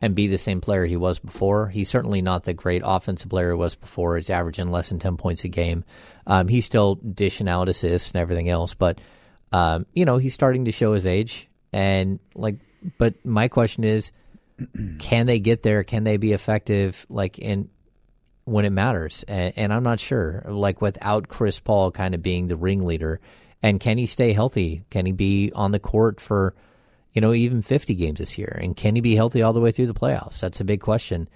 and 0.00 0.12
be 0.12 0.26
the 0.26 0.38
same 0.38 0.60
player 0.60 0.86
he 0.86 0.96
was 0.96 1.20
before, 1.20 1.68
he's 1.68 1.88
certainly 1.88 2.20
not 2.20 2.42
the 2.42 2.52
great 2.52 2.82
offensive 2.84 3.30
player 3.30 3.50
he 3.52 3.56
was 3.56 3.76
before. 3.76 4.16
He's 4.16 4.28
averaging 4.28 4.72
less 4.72 4.88
than 4.88 4.98
ten 4.98 5.16
points 5.16 5.44
a 5.44 5.48
game. 5.48 5.84
Um, 6.26 6.48
he's 6.48 6.64
still 6.64 6.96
dishing 6.96 7.48
out 7.48 7.68
assists 7.68 8.10
and 8.10 8.20
everything 8.20 8.48
else, 8.48 8.74
but 8.74 8.98
um, 9.52 9.86
you 9.94 10.04
know 10.04 10.16
he's 10.16 10.34
starting 10.34 10.64
to 10.64 10.72
show 10.72 10.94
his 10.94 11.06
age. 11.06 11.48
And 11.72 12.18
like, 12.34 12.56
but 12.98 13.24
my 13.24 13.46
question 13.46 13.84
is, 13.84 14.10
can 14.98 15.26
they 15.26 15.38
get 15.38 15.62
there? 15.62 15.84
Can 15.84 16.02
they 16.02 16.16
be 16.16 16.32
effective? 16.32 17.06
Like 17.08 17.38
in 17.38 17.68
when 18.46 18.64
it 18.64 18.70
matters. 18.70 19.24
And, 19.28 19.54
and 19.56 19.72
I'm 19.72 19.84
not 19.84 20.00
sure, 20.00 20.42
like 20.44 20.82
without 20.82 21.28
Chris 21.28 21.60
Paul 21.60 21.92
kind 21.92 22.16
of 22.16 22.22
being 22.22 22.48
the 22.48 22.56
ringleader. 22.56 23.20
And 23.62 23.80
can 23.80 23.98
he 23.98 24.06
stay 24.06 24.32
healthy? 24.32 24.84
Can 24.90 25.06
he 25.06 25.12
be 25.12 25.52
on 25.54 25.72
the 25.72 25.78
court 25.78 26.20
for, 26.20 26.54
you 27.12 27.20
know, 27.20 27.34
even 27.34 27.62
50 27.62 27.94
games 27.94 28.18
this 28.18 28.38
year? 28.38 28.58
And 28.60 28.76
can 28.76 28.94
he 28.94 29.00
be 29.00 29.16
healthy 29.16 29.42
all 29.42 29.52
the 29.52 29.60
way 29.60 29.70
through 29.70 29.86
the 29.86 29.94
playoffs? 29.94 30.40
That's 30.40 30.60
a 30.60 30.64
big 30.64 30.80
question. 30.80 31.28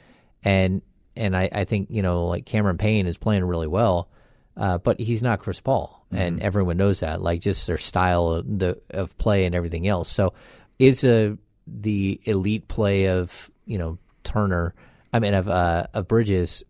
And 0.43 0.83
and 1.17 1.36
I, 1.36 1.49
I 1.53 1.65
think, 1.65 1.91
you 1.91 2.03
know, 2.03 2.27
like 2.27 2.44
Cameron 2.44 2.78
Payne 2.78 3.07
is 3.07 3.17
playing 3.17 3.44
really 3.44 3.67
well, 3.67 4.09
uh, 4.57 4.78
but 4.78 4.99
he's 4.99 5.23
not 5.23 5.39
Chris 5.39 5.61
Paul. 5.61 6.05
And 6.11 6.41
everyone 6.41 6.77
knows 6.77 7.01
that, 7.01 7.23
like 7.23 7.41
just 7.41 7.67
their 7.67 7.78
style 7.78 8.28
of, 8.28 8.59
the, 8.59 8.81
of 8.91 9.17
play 9.17 9.47
and 9.47 9.55
everything 9.55 9.86
else. 9.86 10.09
So 10.09 10.33
is 10.78 11.05
a, 11.05 11.36
the 11.67 12.20
elite 12.25 12.69
play 12.69 13.09
of, 13.09 13.51
you 13.65 13.78
know, 13.78 13.99
Turner, 14.23 14.75
I 15.12 15.19
mean, 15.19 15.35
of, 15.35 15.49
uh, 15.49 15.86
of 15.94 16.09
Bridges, 16.09 16.62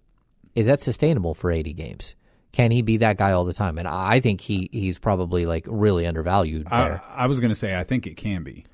is 0.55 0.67
that 0.67 0.81
sustainable 0.81 1.35
for 1.35 1.51
80 1.51 1.73
games? 1.73 2.15
Can 2.55 2.71
he 2.71 2.83
be 2.83 2.99
that 2.99 3.17
guy 3.17 3.33
all 3.33 3.45
the 3.45 3.53
time? 3.53 3.79
And 3.79 3.89
I 3.89 4.21
think 4.21 4.41
he 4.41 4.69
he's 4.71 4.97
probably 5.01 5.45
like 5.45 5.67
really 5.69 6.07
undervalued 6.07 6.67
there. 6.69 7.03
I, 7.05 7.25
I 7.25 7.27
was 7.27 7.41
going 7.41 7.49
to 7.49 7.57
say 7.57 7.75
I 7.77 7.83
think 7.83 8.07
it 8.07 8.17
can 8.17 8.45
be. 8.45 8.65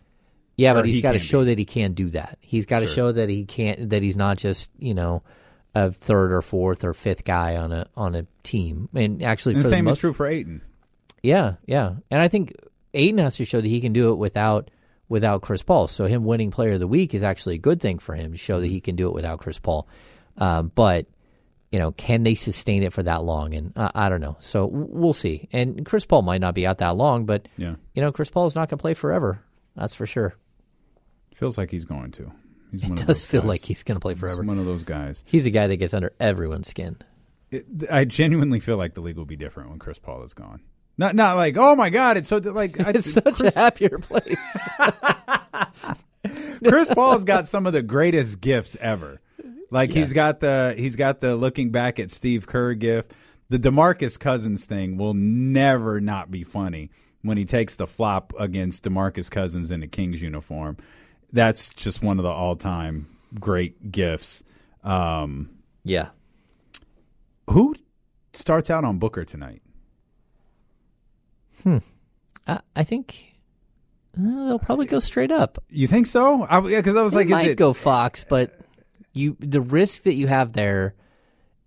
yeah, 0.59 0.75
but 0.75 0.85
he's 0.85 0.97
he 0.97 1.01
got 1.01 1.13
to 1.13 1.19
show 1.19 1.45
that 1.47 1.57
he 1.57 1.65
can 1.65 1.95
do 1.95 2.11
that. 2.11 2.37
He's 2.43 2.67
got 2.67 2.81
to 2.81 2.87
Sure. 2.87 2.95
show 2.95 3.13
that 3.13 3.31
he 3.31 3.47
can't 3.47 3.89
that 3.89 4.03
he's 4.03 4.19
not 4.19 4.37
just 4.37 4.71
you 4.79 4.93
know 4.93 5.23
a 5.75 5.93
third 5.93 6.31
or 6.31 6.43
fourth 6.43 6.85
or 6.85 6.93
fifth 6.93 7.25
guy 7.25 7.57
on 7.57 7.73
a 7.73 7.87
on 7.97 8.15
a 8.15 8.27
team. 8.43 8.91
And 8.95 9.23
actually, 9.23 9.55
And 9.55 9.65
the 9.65 9.69
same 9.71 9.87
most, 9.87 9.95
is 9.95 10.01
true 10.01 10.13
for 10.13 10.27
Ayton. 10.27 10.61
Yeah, 11.23 11.55
yeah, 11.65 11.95
and 12.11 12.21
I 12.21 12.29
think 12.29 12.55
Ayton 12.93 13.17
has 13.19 13.37
to 13.37 13.47
show 13.47 13.63
that 13.63 13.67
he 13.69 13.81
can 13.81 13.95
do 13.95 14.13
it 14.13 14.17
without 14.17 14.71
without 15.09 15.41
Chris 15.41 15.63
Paul. 15.63 15.87
So 15.87 16.05
him 16.05 16.27
winning 16.27 16.51
Player 16.51 16.73
of 16.73 16.81
the 16.81 16.87
Week 16.87 17.15
is 17.15 17.23
actually 17.23 17.55
a 17.55 17.59
good 17.59 17.81
thing 17.81 17.99
for 17.99 18.15
him 18.15 18.33
to 18.33 18.39
show 18.39 18.61
that 18.61 18.67
he 18.69 18.81
can 18.83 18.95
do 18.95 19.09
it 19.09 19.15
without 19.15 19.41
Chris 19.41 19.59
Paul. 19.59 19.89
Um, 20.37 20.71
but 20.75 21.07
you 21.73 21.79
know, 21.79 21.93
can 21.93 22.23
they 22.25 22.35
sustain 22.35 22.83
it 22.83 22.93
for 22.93 23.03
that 23.03 23.23
long? 23.23 23.55
And 23.55 23.73
uh, 23.77 23.91
I 23.95 24.09
don't 24.09 24.21
know. 24.21 24.37
So 24.41 24.67
we'll 24.67 25.13
see. 25.13 25.49
And 25.53 25.85
Chris 25.87 26.05
Paul 26.05 26.23
might 26.23 26.41
not 26.41 26.55
be 26.55 26.67
out 26.67 26.79
that 26.79 26.97
long, 26.97 27.27
but 27.27 27.47
Yeah. 27.57 27.77
you 27.95 28.03
know, 28.03 28.11
Chris 28.13 28.29
Paul 28.31 28.47
is 28.47 28.55
not 28.55 28.69
going 28.69 28.79
to 28.79 28.83
play 28.83 28.95
forever. 28.95 29.41
That's 29.77 29.95
for 29.95 30.07
sure. 30.07 30.35
Feels 31.35 31.57
like 31.57 31.71
he's 31.71 31.85
going 31.85 32.11
to. 32.13 32.33
He's 32.73 32.91
It 32.91 32.97
does 33.07 33.25
feel 33.25 33.43
guys. 33.43 33.49
like 33.49 33.65
he's 33.65 33.83
going 33.83 33.97
to 33.97 34.01
play 34.01 34.15
He's 34.15 34.21
forever. 34.21 34.43
one 34.43 34.59
of 34.59 34.67
those 34.67 34.83
guys. 34.85 35.23
He's 35.27 35.47
a 35.47 35.51
guy 35.51 35.67
that 35.69 35.77
gets 35.77 35.95
under 35.95 36.13
everyone's 36.21 36.69
skin. 36.69 36.97
It, 37.51 37.67
I 37.91 38.05
genuinely 38.05 38.61
feel 38.61 38.77
like 38.77 38.95
the 38.95 39.01
league 39.01 39.17
will 39.17 39.25
be 39.25 39.37
different 39.37 39.71
when 39.71 39.79
Chris 39.79 39.99
Paul 39.99 40.23
is 40.23 40.35
gone. 40.35 40.61
Not 40.99 41.15
not 41.17 41.37
like 41.37 41.57
oh 41.57 41.75
my 41.77 41.89
god, 41.91 42.17
it's 42.17 42.29
so 42.29 42.37
like 42.39 42.79
I, 42.79 42.91
It's 42.97 43.13
such 43.13 43.39
Chris, 43.39 43.57
a 43.57 43.59
happier 43.59 43.99
place. 43.99 44.39
Chris 46.65 46.89
Paul's 46.93 47.25
got 47.25 47.47
some 47.49 47.67
of 47.67 47.73
the 47.73 47.83
greatest 47.83 48.41
gifts 48.41 48.77
ever. 48.81 49.21
Like 49.71 49.93
he's 49.93 50.13
got 50.13 50.41
the 50.41 50.75
he's 50.77 50.97
got 50.97 51.21
the 51.21 51.37
looking 51.37 51.71
back 51.71 51.99
at 51.99 52.11
Steve 52.11 52.47
Kerr 52.47 52.75
gif. 52.75 53.07
The 53.49 53.59
DeMarcus 53.59 54.19
Cousins 54.19 54.65
thing 54.65 54.97
will 54.97 55.15
never 55.15 56.01
not 56.01 56.31
be 56.31 56.45
funny 56.45 56.91
when 57.23 57.37
he 57.37 57.45
takes 57.45 57.77
the 57.77 57.87
flop 57.87 58.33
against 58.39 58.85
DeMarcus 58.85 59.31
Cousins 59.31 59.71
in 59.71 59.81
the 59.81 59.89
Kings 59.89 60.23
uniform. 60.23 60.77
That's 61.33 61.75
just 61.75 62.03
one 62.03 62.19
of 62.19 62.23
the 62.23 62.31
all-time 62.31 63.07
great 63.39 63.91
gifts. 63.93 64.43
Um, 64.83 65.51
yeah. 65.85 66.09
Who 67.51 67.75
starts 68.33 68.71
out 68.71 68.85
on 68.85 68.99
Booker 68.99 69.25
tonight? 69.25 69.63
Hmm. 71.65 71.79
I, 72.47 72.61
I 72.75 72.85
think 72.85 73.37
uh, 74.17 74.47
they'll 74.47 74.59
probably 74.59 74.87
go 74.87 75.01
straight 75.01 75.33
up. 75.33 75.63
You 75.69 75.87
think 75.87 76.07
so? 76.07 76.45
I, 76.45 76.61
yeah, 76.69 76.79
because 76.79 76.97
I 76.97 77.03
was 77.03 77.15
like, 77.15 77.29
might 77.29 77.47
is 77.47 77.53
it 77.53 77.57
go 77.57 77.73
Fox, 77.73 78.25
but 78.25 78.60
you 79.13 79.37
the 79.41 79.61
risk 79.61 80.05
that 80.05 80.15
you 80.15 80.27
have 80.27 80.53
there 80.53 80.95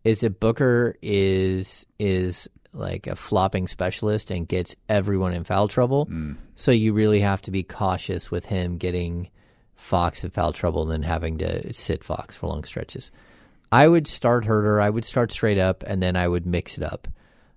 is 0.04 0.22
that 0.22 0.40
Booker 0.40 0.96
is 1.02 1.86
is 2.00 2.50
like 2.74 3.08
a 3.08 3.16
flopping 3.16 3.68
specialist 3.68 4.32
and 4.32 4.48
gets 4.48 4.76
everyone 4.90 5.34
in 5.34 5.44
foul 5.44 5.68
trouble. 5.68 6.08
Mm. 6.08 6.38
So 6.56 6.72
you 6.72 6.94
really 6.94 7.20
have 7.20 7.42
to 7.44 7.52
be 7.52 7.64
cautious 7.64 8.32
with 8.32 8.46
him 8.46 8.78
getting 8.78 9.30
Fox 9.76 10.24
in 10.24 10.32
foul 10.32 10.54
trouble 10.54 10.84
and 10.84 10.92
then 10.92 11.04
having 11.04 11.38
to 11.40 11.74
sit 11.74 12.04
Fox 12.04 12.36
for 12.36 12.48
long 12.48 12.64
stretches. 12.64 13.12
I 13.72 13.88
would 13.88 14.08
start 14.08 14.46
Huerter. 14.46 14.82
I 14.82 14.90
would 14.90 15.06
start 15.06 15.32
straight 15.32 15.58
up, 15.58 15.84
and 15.86 16.02
then 16.02 16.16
I 16.16 16.28
would 16.28 16.46
mix 16.46 16.78
it 16.78 16.84
up. 16.84 17.08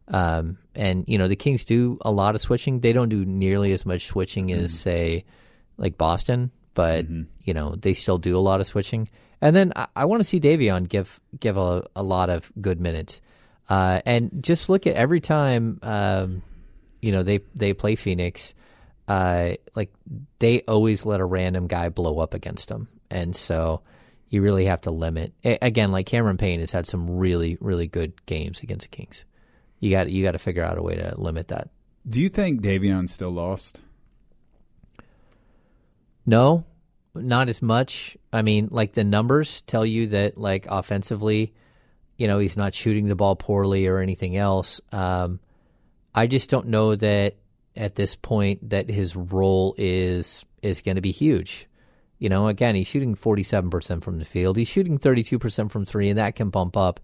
Um, 0.08 0.58
and 0.74 1.04
you 1.08 1.18
know 1.18 1.28
the 1.28 1.36
Kings 1.36 1.64
do 1.64 1.98
a 2.02 2.10
lot 2.10 2.34
of 2.34 2.40
switching. 2.40 2.80
They 2.80 2.92
don't 2.92 3.08
do 3.08 3.24
nearly 3.24 3.72
as 3.72 3.84
much 3.84 4.06
switching 4.06 4.52
as 4.52 4.78
say 4.78 5.24
like 5.76 5.98
Boston, 5.98 6.52
but 6.74 7.06
you 7.42 7.54
know 7.54 7.74
they 7.74 7.94
still 7.94 8.18
do 8.18 8.36
a 8.36 8.40
lot 8.40 8.60
of 8.60 8.66
switching. 8.66 9.08
And 9.46 9.54
then 9.54 9.72
I, 9.76 9.86
I 9.94 10.04
want 10.06 10.18
to 10.18 10.28
see 10.28 10.40
Davion 10.40 10.88
give 10.88 11.20
give 11.38 11.56
a, 11.56 11.84
a 11.94 12.02
lot 12.02 12.30
of 12.30 12.50
good 12.60 12.80
minutes. 12.80 13.20
Uh, 13.68 14.00
and 14.04 14.42
just 14.42 14.68
look 14.68 14.88
at 14.88 14.96
every 14.96 15.20
time 15.20 15.78
um, 15.82 16.42
you 17.00 17.12
know 17.12 17.22
they 17.22 17.38
they 17.54 17.72
play 17.72 17.94
Phoenix. 17.94 18.54
Uh, 19.06 19.52
like 19.76 19.92
they 20.40 20.62
always 20.62 21.06
let 21.06 21.20
a 21.20 21.24
random 21.24 21.68
guy 21.68 21.90
blow 21.90 22.18
up 22.18 22.34
against 22.34 22.70
them, 22.70 22.88
and 23.08 23.36
so 23.36 23.82
you 24.30 24.42
really 24.42 24.64
have 24.64 24.80
to 24.80 24.90
limit. 24.90 25.32
Again, 25.44 25.92
like 25.92 26.06
Cameron 26.06 26.38
Payne 26.38 26.58
has 26.58 26.72
had 26.72 26.88
some 26.88 27.08
really 27.08 27.56
really 27.60 27.86
good 27.86 28.26
games 28.26 28.64
against 28.64 28.90
the 28.90 28.96
Kings. 28.96 29.24
You 29.78 29.92
got 29.92 30.10
you 30.10 30.24
got 30.24 30.32
to 30.32 30.40
figure 30.40 30.64
out 30.64 30.76
a 30.76 30.82
way 30.82 30.96
to 30.96 31.14
limit 31.16 31.48
that. 31.48 31.68
Do 32.08 32.20
you 32.20 32.28
think 32.28 32.62
Davion's 32.62 33.12
still 33.12 33.30
lost? 33.30 33.80
No, 36.26 36.64
not 37.22 37.48
as 37.48 37.62
much. 37.62 38.16
I 38.32 38.42
mean, 38.42 38.68
like 38.70 38.92
the 38.92 39.04
numbers 39.04 39.62
tell 39.62 39.84
you 39.84 40.08
that, 40.08 40.38
like 40.38 40.66
offensively, 40.68 41.54
you 42.16 42.26
know, 42.26 42.38
he's 42.38 42.56
not 42.56 42.74
shooting 42.74 43.08
the 43.08 43.14
ball 43.14 43.36
poorly 43.36 43.86
or 43.86 43.98
anything 43.98 44.36
else. 44.36 44.80
Um, 44.92 45.40
I 46.14 46.26
just 46.26 46.48
don't 46.48 46.68
know 46.68 46.96
that 46.96 47.36
at 47.76 47.94
this 47.94 48.16
point 48.16 48.70
that 48.70 48.88
his 48.88 49.14
role 49.14 49.74
is 49.76 50.44
is 50.62 50.80
going 50.80 50.96
to 50.96 51.02
be 51.02 51.12
huge. 51.12 51.68
You 52.18 52.30
know, 52.30 52.48
again, 52.48 52.74
he's 52.74 52.86
shooting 52.86 53.14
forty 53.14 53.42
seven 53.42 53.68
percent 53.68 54.02
from 54.02 54.18
the 54.18 54.24
field. 54.24 54.56
He's 54.56 54.68
shooting 54.68 54.98
thirty 54.98 55.22
two 55.22 55.38
percent 55.38 55.70
from 55.70 55.84
three, 55.84 56.08
and 56.08 56.18
that 56.18 56.34
can 56.34 56.50
bump 56.50 56.76
up. 56.76 57.00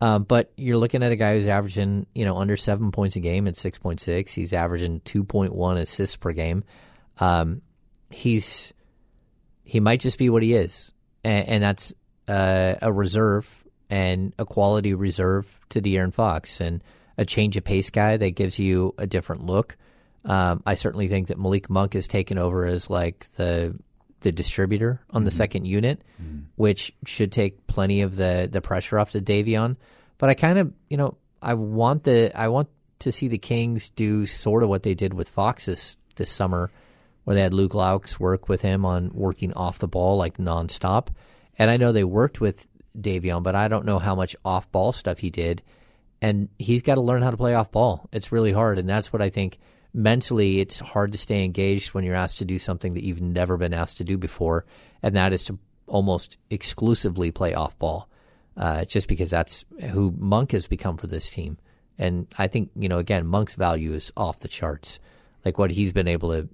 Um, 0.00 0.24
but 0.24 0.52
you're 0.56 0.76
looking 0.76 1.02
at 1.02 1.12
a 1.12 1.16
guy 1.16 1.34
who's 1.34 1.46
averaging, 1.46 2.06
you 2.14 2.24
know, 2.24 2.36
under 2.36 2.56
seven 2.56 2.90
points 2.90 3.16
a 3.16 3.20
game 3.20 3.46
at 3.46 3.56
six 3.56 3.78
point 3.78 4.00
six. 4.00 4.32
He's 4.32 4.52
averaging 4.52 5.00
two 5.00 5.24
point 5.24 5.54
one 5.54 5.76
assists 5.76 6.16
per 6.16 6.32
game. 6.32 6.64
Um, 7.18 7.62
he's 8.10 8.72
he 9.66 9.80
might 9.80 10.00
just 10.00 10.16
be 10.18 10.30
what 10.30 10.42
he 10.42 10.54
is, 10.54 10.92
and, 11.24 11.48
and 11.48 11.62
that's 11.62 11.92
uh, 12.28 12.76
a 12.80 12.92
reserve 12.92 13.46
and 13.90 14.32
a 14.38 14.44
quality 14.44 14.94
reserve 14.94 15.60
to 15.70 15.80
De'Aaron 15.82 16.12
Fox 16.14 16.60
and 16.60 16.82
a 17.18 17.24
change 17.24 17.56
of 17.56 17.64
pace 17.64 17.90
guy 17.90 18.16
that 18.16 18.30
gives 18.30 18.58
you 18.58 18.94
a 18.98 19.06
different 19.06 19.42
look. 19.44 19.76
Um, 20.24 20.62
I 20.66 20.74
certainly 20.74 21.08
think 21.08 21.28
that 21.28 21.38
Malik 21.38 21.70
Monk 21.70 21.92
has 21.94 22.08
taken 22.08 22.38
over 22.38 22.64
as 22.66 22.88
like 22.90 23.26
the 23.36 23.78
the 24.20 24.32
distributor 24.32 25.00
on 25.10 25.24
the 25.24 25.30
Mhm. 25.30 25.34
second 25.34 25.64
unit, 25.66 26.02
Mm-hmm. 26.20 26.38
which 26.56 26.92
should 27.04 27.30
take 27.30 27.66
plenty 27.66 28.00
of 28.02 28.16
the 28.16 28.48
the 28.50 28.60
pressure 28.60 28.98
off 28.98 29.12
to 29.12 29.20
Davion. 29.20 29.76
But 30.18 30.30
I 30.30 30.34
kind 30.34 30.58
of, 30.58 30.72
you 30.88 30.96
know, 30.96 31.16
I 31.42 31.54
want 31.54 32.02
the 32.04 32.32
I 32.34 32.48
want 32.48 32.68
to 33.00 33.12
see 33.12 33.28
the 33.28 33.38
Kings 33.38 33.90
do 33.90 34.26
sort 34.26 34.62
of 34.62 34.68
what 34.68 34.82
they 34.82 34.94
did 34.94 35.12
with 35.14 35.28
Fox 35.28 35.66
this, 35.66 35.96
this 36.16 36.30
summer, 36.30 36.70
where 37.26 37.34
they 37.34 37.42
had 37.42 37.52
Luke 37.52 37.72
Loucks 37.72 38.20
work 38.20 38.48
with 38.48 38.62
him 38.62 38.84
on 38.84 39.10
working 39.12 39.52
off 39.54 39.80
the 39.80 39.88
ball 39.88 40.16
like 40.16 40.36
nonstop. 40.36 41.08
And 41.58 41.68
I 41.68 41.76
know 41.76 41.90
they 41.90 42.04
worked 42.04 42.40
with 42.40 42.68
Davion, 42.96 43.42
but 43.42 43.56
I 43.56 43.66
don't 43.66 43.84
know 43.84 43.98
how 43.98 44.14
much 44.14 44.36
off 44.44 44.70
ball 44.70 44.92
stuff 44.92 45.18
he 45.18 45.30
did. 45.30 45.60
And 46.22 46.48
he's 46.56 46.82
got 46.82 46.94
to 46.94 47.00
learn 47.00 47.22
how 47.22 47.32
to 47.32 47.36
play 47.36 47.56
off 47.56 47.72
ball. 47.72 48.08
It's 48.12 48.30
really 48.30 48.52
hard, 48.52 48.78
and 48.78 48.88
that's 48.88 49.12
what 49.12 49.20
I 49.20 49.30
think 49.30 49.58
mentally 49.92 50.60
it's 50.60 50.78
hard 50.78 51.10
to 51.12 51.18
stay 51.18 51.44
engaged 51.44 51.94
when 51.94 52.04
you're 52.04 52.14
asked 52.14 52.38
to 52.38 52.44
do 52.44 52.60
something 52.60 52.94
that 52.94 53.02
you've 53.02 53.20
never 53.20 53.56
been 53.56 53.74
asked 53.74 53.96
to 53.96 54.04
do 54.04 54.16
before, 54.16 54.64
and 55.02 55.16
that 55.16 55.32
is 55.32 55.42
to 55.44 55.58
almost 55.88 56.36
exclusively 56.48 57.32
play 57.32 57.54
off 57.54 57.76
ball. 57.76 58.08
Uh, 58.56 58.84
just 58.84 59.08
because 59.08 59.30
that's 59.30 59.64
who 59.90 60.14
Monk 60.16 60.52
has 60.52 60.68
become 60.68 60.96
for 60.96 61.08
this 61.08 61.28
team. 61.28 61.58
And 61.98 62.28
I 62.38 62.46
think, 62.46 62.70
you 62.76 62.88
know, 62.88 62.98
again, 62.98 63.26
Monk's 63.26 63.54
value 63.54 63.92
is 63.92 64.12
off 64.16 64.38
the 64.38 64.48
charts. 64.48 65.00
Like 65.44 65.58
what 65.58 65.72
he's 65.72 65.92
been 65.92 66.08
able 66.08 66.30
to 66.30 66.48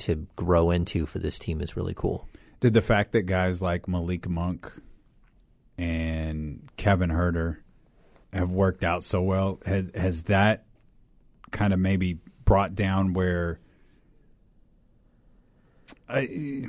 to 0.00 0.26
grow 0.36 0.70
into 0.70 1.06
for 1.06 1.18
this 1.18 1.38
team 1.38 1.60
is 1.60 1.76
really 1.76 1.94
cool. 1.94 2.28
Did 2.60 2.74
the 2.74 2.82
fact 2.82 3.12
that 3.12 3.22
guys 3.22 3.62
like 3.62 3.88
Malik 3.88 4.28
Monk 4.28 4.70
and 5.78 6.68
Kevin 6.76 7.10
Huerter 7.10 7.58
have 8.32 8.52
worked 8.52 8.84
out 8.84 9.02
so 9.02 9.22
well 9.22 9.58
has 9.64 9.90
has 9.94 10.24
that 10.24 10.64
kind 11.50 11.72
of 11.72 11.78
maybe 11.78 12.18
brought 12.44 12.74
down 12.74 13.12
where 13.12 13.60
I, 16.08 16.66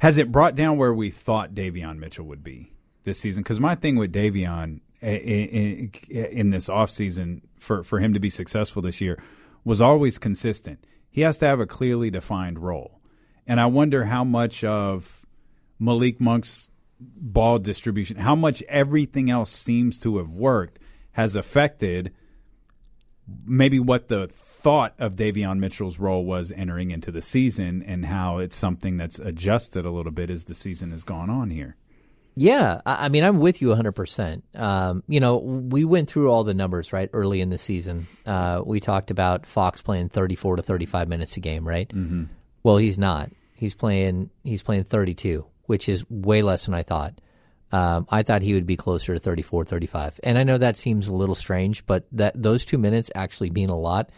has 0.00 0.18
it 0.18 0.30
brought 0.30 0.54
down 0.54 0.76
where 0.76 0.92
we 0.92 1.10
thought 1.10 1.54
Davion 1.54 1.98
Mitchell 1.98 2.26
would 2.26 2.44
be 2.44 2.72
this 3.04 3.18
season? 3.18 3.42
Because 3.42 3.60
my 3.60 3.74
thing 3.74 3.96
with 3.96 4.12
Davion 4.12 4.80
in, 5.00 5.90
in 6.10 6.50
this 6.50 6.68
offseason 6.68 7.42
for 7.58 7.82
for 7.82 8.00
him 8.00 8.14
to 8.14 8.20
be 8.20 8.30
successful 8.30 8.82
this 8.82 9.00
year 9.00 9.22
was 9.64 9.80
always 9.80 10.18
consistent. 10.18 10.84
He 11.10 11.22
has 11.22 11.38
to 11.38 11.46
have 11.46 11.60
a 11.60 11.66
clearly 11.66 12.10
defined 12.10 12.58
role. 12.58 13.00
And 13.46 13.60
I 13.60 13.66
wonder 13.66 14.04
how 14.04 14.24
much 14.24 14.62
of 14.62 15.26
Malik 15.78 16.20
Monk's 16.20 16.70
ball 17.00 17.58
distribution, 17.58 18.18
how 18.18 18.34
much 18.34 18.62
everything 18.68 19.30
else 19.30 19.50
seems 19.50 19.98
to 20.00 20.18
have 20.18 20.30
worked, 20.30 20.78
has 21.12 21.34
affected 21.34 22.12
maybe 23.44 23.78
what 23.78 24.08
the 24.08 24.26
thought 24.28 24.94
of 24.98 25.16
Davion 25.16 25.58
Mitchell's 25.58 25.98
role 25.98 26.24
was 26.24 26.52
entering 26.52 26.90
into 26.90 27.10
the 27.10 27.22
season 27.22 27.82
and 27.82 28.06
how 28.06 28.38
it's 28.38 28.56
something 28.56 28.96
that's 28.96 29.18
adjusted 29.18 29.84
a 29.84 29.90
little 29.90 30.12
bit 30.12 30.30
as 30.30 30.44
the 30.44 30.54
season 30.54 30.90
has 30.90 31.04
gone 31.04 31.30
on 31.30 31.50
here. 31.50 31.76
Yeah, 32.36 32.80
I 32.86 33.08
mean, 33.08 33.24
I'm 33.24 33.38
with 33.38 33.60
you 33.60 33.68
100%. 33.68 34.42
Um, 34.54 35.02
you 35.08 35.20
know, 35.20 35.36
we 35.38 35.84
went 35.84 36.08
through 36.08 36.30
all 36.30 36.44
the 36.44 36.54
numbers, 36.54 36.92
right, 36.92 37.10
early 37.12 37.40
in 37.40 37.50
the 37.50 37.58
season. 37.58 38.06
Uh, 38.24 38.62
we 38.64 38.80
talked 38.80 39.10
about 39.10 39.46
Fox 39.46 39.82
playing 39.82 40.08
34 40.10 40.56
to 40.56 40.62
35 40.62 41.08
minutes 41.08 41.36
a 41.36 41.40
game, 41.40 41.66
right? 41.66 41.88
Mhm. 41.88 42.28
Well, 42.62 42.76
he's 42.76 42.98
not. 42.98 43.30
He's 43.54 43.74
playing 43.74 44.30
he's 44.44 44.62
playing 44.62 44.84
32, 44.84 45.44
which 45.66 45.88
is 45.88 46.08
way 46.08 46.40
less 46.42 46.64
than 46.64 46.74
I 46.74 46.82
thought. 46.82 47.20
Um, 47.72 48.06
I 48.10 48.22
thought 48.22 48.42
he 48.42 48.54
would 48.54 48.66
be 48.66 48.76
closer 48.76 49.14
to 49.14 49.20
34, 49.20 49.64
35. 49.64 50.18
And 50.24 50.38
I 50.38 50.42
know 50.44 50.58
that 50.58 50.76
seems 50.76 51.08
a 51.08 51.14
little 51.14 51.34
strange, 51.34 51.84
but 51.86 52.04
that 52.12 52.40
those 52.40 52.64
two 52.64 52.78
minutes 52.78 53.10
actually 53.14 53.50
mean 53.50 53.68
a 53.70 53.76
lot. 53.78 54.10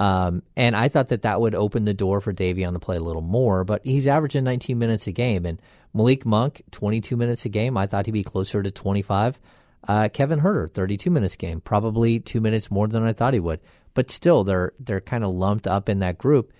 Um, 0.00 0.42
and 0.56 0.74
I 0.74 0.88
thought 0.88 1.08
that 1.08 1.22
that 1.22 1.42
would 1.42 1.54
open 1.54 1.84
the 1.84 1.92
door 1.92 2.22
for 2.22 2.32
Davion 2.32 2.72
to 2.72 2.78
play 2.78 2.96
a 2.96 3.02
little 3.02 3.20
more, 3.20 3.64
but 3.64 3.84
he's 3.84 4.06
averaging 4.06 4.44
19 4.44 4.78
minutes 4.78 5.06
a 5.06 5.12
game. 5.12 5.44
And 5.44 5.60
Malik 5.92 6.24
Monk, 6.24 6.62
22 6.70 7.18
minutes 7.18 7.44
a 7.44 7.50
game. 7.50 7.76
I 7.76 7.86
thought 7.86 8.06
he'd 8.06 8.12
be 8.12 8.24
closer 8.24 8.62
to 8.62 8.70
25. 8.70 9.38
Uh, 9.86 10.08
Kevin 10.08 10.40
Huerter, 10.40 10.72
32 10.72 11.10
minutes 11.10 11.36
game, 11.36 11.60
probably 11.60 12.18
two 12.18 12.40
minutes 12.40 12.70
more 12.70 12.88
than 12.88 13.02
I 13.02 13.12
thought 13.12 13.34
he 13.34 13.40
would. 13.40 13.60
But 13.92 14.10
still, 14.10 14.42
they're 14.42 14.72
they're 14.80 15.00
kind 15.02 15.22
of 15.22 15.34
lumped 15.34 15.66
up 15.66 15.88
in 15.88 15.98
that 15.98 16.16
group. 16.16 16.52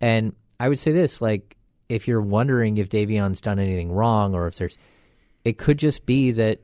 And 0.00 0.34
I 0.58 0.68
would 0.68 0.78
say 0.78 0.92
this: 0.92 1.20
like, 1.20 1.56
if 1.88 2.06
you're 2.08 2.22
wondering 2.22 2.78
if 2.78 2.88
Davion's 2.88 3.40
done 3.40 3.58
anything 3.58 3.92
wrong, 3.92 4.34
or 4.34 4.46
if 4.46 4.56
there's, 4.56 4.78
it 5.44 5.58
could 5.58 5.78
just 5.78 6.06
be 6.06 6.30
that 6.32 6.60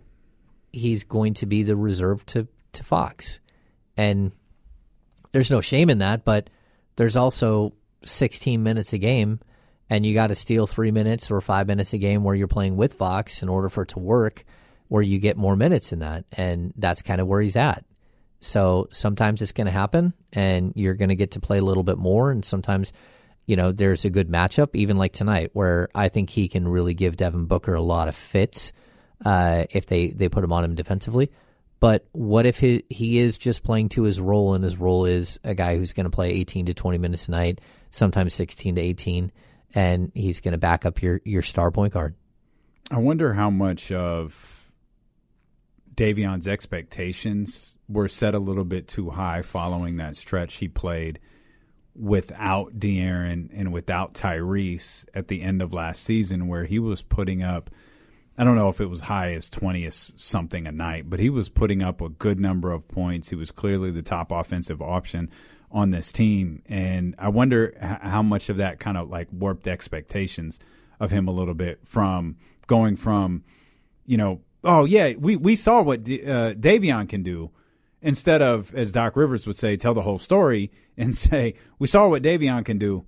he's 0.72 1.04
going 1.04 1.34
to 1.34 1.46
be 1.46 1.62
the 1.62 1.76
reserve 1.76 2.24
to 2.26 2.46
to 2.74 2.84
Fox, 2.84 3.40
and 3.96 4.32
there's 5.32 5.50
no 5.50 5.60
shame 5.60 5.90
in 5.90 5.98
that. 5.98 6.24
But 6.24 6.48
there's 6.96 7.16
also 7.16 7.72
16 8.04 8.62
minutes 8.62 8.92
a 8.92 8.98
game, 8.98 9.40
and 9.90 10.06
you 10.06 10.14
got 10.14 10.28
to 10.28 10.34
steal 10.34 10.66
three 10.66 10.90
minutes 10.90 11.30
or 11.30 11.40
five 11.40 11.66
minutes 11.66 11.92
a 11.92 11.98
game 11.98 12.22
where 12.22 12.34
you're 12.34 12.48
playing 12.48 12.76
with 12.76 12.94
Fox 12.94 13.42
in 13.42 13.48
order 13.48 13.68
for 13.68 13.82
it 13.82 13.90
to 13.90 13.98
work, 13.98 14.44
where 14.88 15.02
you 15.02 15.18
get 15.18 15.36
more 15.36 15.56
minutes 15.56 15.92
in 15.92 16.00
that, 16.00 16.24
and 16.32 16.72
that's 16.76 17.02
kind 17.02 17.20
of 17.20 17.26
where 17.26 17.40
he's 17.40 17.56
at. 17.56 17.84
So 18.40 18.88
sometimes 18.90 19.40
it's 19.40 19.52
going 19.52 19.66
to 19.66 19.72
happen, 19.72 20.14
and 20.32 20.72
you're 20.76 20.94
going 20.94 21.10
to 21.10 21.16
get 21.16 21.32
to 21.32 21.40
play 21.40 21.58
a 21.58 21.64
little 21.64 21.84
bit 21.84 21.98
more, 21.98 22.30
and 22.30 22.44
sometimes. 22.44 22.92
You 23.44 23.56
know, 23.56 23.72
there's 23.72 24.04
a 24.04 24.10
good 24.10 24.30
matchup, 24.30 24.68
even 24.74 24.98
like 24.98 25.12
tonight, 25.12 25.50
where 25.52 25.88
I 25.96 26.10
think 26.10 26.30
he 26.30 26.46
can 26.46 26.66
really 26.66 26.94
give 26.94 27.16
Devin 27.16 27.46
Booker 27.46 27.74
a 27.74 27.82
lot 27.82 28.06
of 28.06 28.14
fits 28.14 28.72
uh, 29.24 29.64
if 29.70 29.86
they, 29.86 30.10
they 30.10 30.28
put 30.28 30.44
him 30.44 30.52
on 30.52 30.62
him 30.62 30.76
defensively. 30.76 31.28
But 31.82 32.06
what 32.12 32.46
if 32.46 32.60
he 32.60 32.84
he 32.90 33.18
is 33.18 33.36
just 33.36 33.64
playing 33.64 33.88
to 33.88 34.04
his 34.04 34.20
role, 34.20 34.54
and 34.54 34.62
his 34.62 34.76
role 34.76 35.04
is 35.04 35.40
a 35.42 35.52
guy 35.52 35.76
who's 35.76 35.92
going 35.92 36.04
to 36.04 36.10
play 36.10 36.30
18 36.30 36.66
to 36.66 36.74
20 36.74 36.96
minutes 36.96 37.26
a 37.26 37.32
night, 37.32 37.60
sometimes 37.90 38.34
16 38.34 38.76
to 38.76 38.80
18, 38.80 39.32
and 39.74 40.12
he's 40.14 40.38
going 40.38 40.52
to 40.52 40.58
back 40.58 40.86
up 40.86 41.02
your 41.02 41.20
your 41.24 41.42
star 41.42 41.72
point 41.72 41.92
guard. 41.92 42.14
I 42.92 42.98
wonder 42.98 43.32
how 43.32 43.50
much 43.50 43.90
of 43.90 44.72
Davion's 45.92 46.46
expectations 46.46 47.76
were 47.88 48.06
set 48.06 48.36
a 48.36 48.38
little 48.38 48.64
bit 48.64 48.86
too 48.86 49.10
high 49.10 49.42
following 49.42 49.96
that 49.96 50.14
stretch 50.14 50.58
he 50.58 50.68
played 50.68 51.18
without 51.96 52.78
De'Aaron 52.78 53.50
and 53.52 53.72
without 53.72 54.14
Tyrese 54.14 55.04
at 55.14 55.26
the 55.26 55.42
end 55.42 55.60
of 55.60 55.72
last 55.72 56.04
season, 56.04 56.46
where 56.46 56.64
he 56.64 56.78
was 56.78 57.02
putting 57.02 57.42
up. 57.42 57.70
I 58.36 58.44
don't 58.44 58.56
know 58.56 58.68
if 58.68 58.80
it 58.80 58.86
was 58.86 59.02
high 59.02 59.34
as 59.34 59.50
20 59.50 59.88
something 59.90 60.66
a 60.66 60.72
night, 60.72 61.10
but 61.10 61.20
he 61.20 61.28
was 61.28 61.48
putting 61.48 61.82
up 61.82 62.00
a 62.00 62.08
good 62.08 62.40
number 62.40 62.72
of 62.72 62.88
points. 62.88 63.28
He 63.28 63.36
was 63.36 63.50
clearly 63.50 63.90
the 63.90 64.02
top 64.02 64.32
offensive 64.32 64.80
option 64.80 65.30
on 65.70 65.90
this 65.90 66.12
team. 66.12 66.62
And 66.68 67.14
I 67.18 67.28
wonder 67.28 67.74
how 67.80 68.22
much 68.22 68.48
of 68.48 68.58
that 68.58 68.78
kind 68.78 68.96
of 68.96 69.10
like 69.10 69.28
warped 69.32 69.68
expectations 69.68 70.58
of 70.98 71.10
him 71.10 71.28
a 71.28 71.32
little 71.32 71.54
bit 71.54 71.80
from 71.84 72.36
going 72.66 72.96
from, 72.96 73.44
you 74.06 74.16
know, 74.16 74.40
oh, 74.64 74.84
yeah, 74.84 75.14
we, 75.18 75.36
we 75.36 75.56
saw 75.56 75.82
what 75.82 76.04
D- 76.04 76.24
uh, 76.24 76.54
Davion 76.54 77.08
can 77.08 77.22
do 77.22 77.50
instead 78.00 78.40
of, 78.40 78.74
as 78.74 78.92
Doc 78.92 79.16
Rivers 79.16 79.46
would 79.46 79.58
say, 79.58 79.76
tell 79.76 79.94
the 79.94 80.02
whole 80.02 80.18
story 80.18 80.70
and 80.96 81.14
say, 81.14 81.54
we 81.78 81.86
saw 81.86 82.08
what 82.08 82.22
Davion 82.22 82.64
can 82.64 82.78
do 82.78 83.04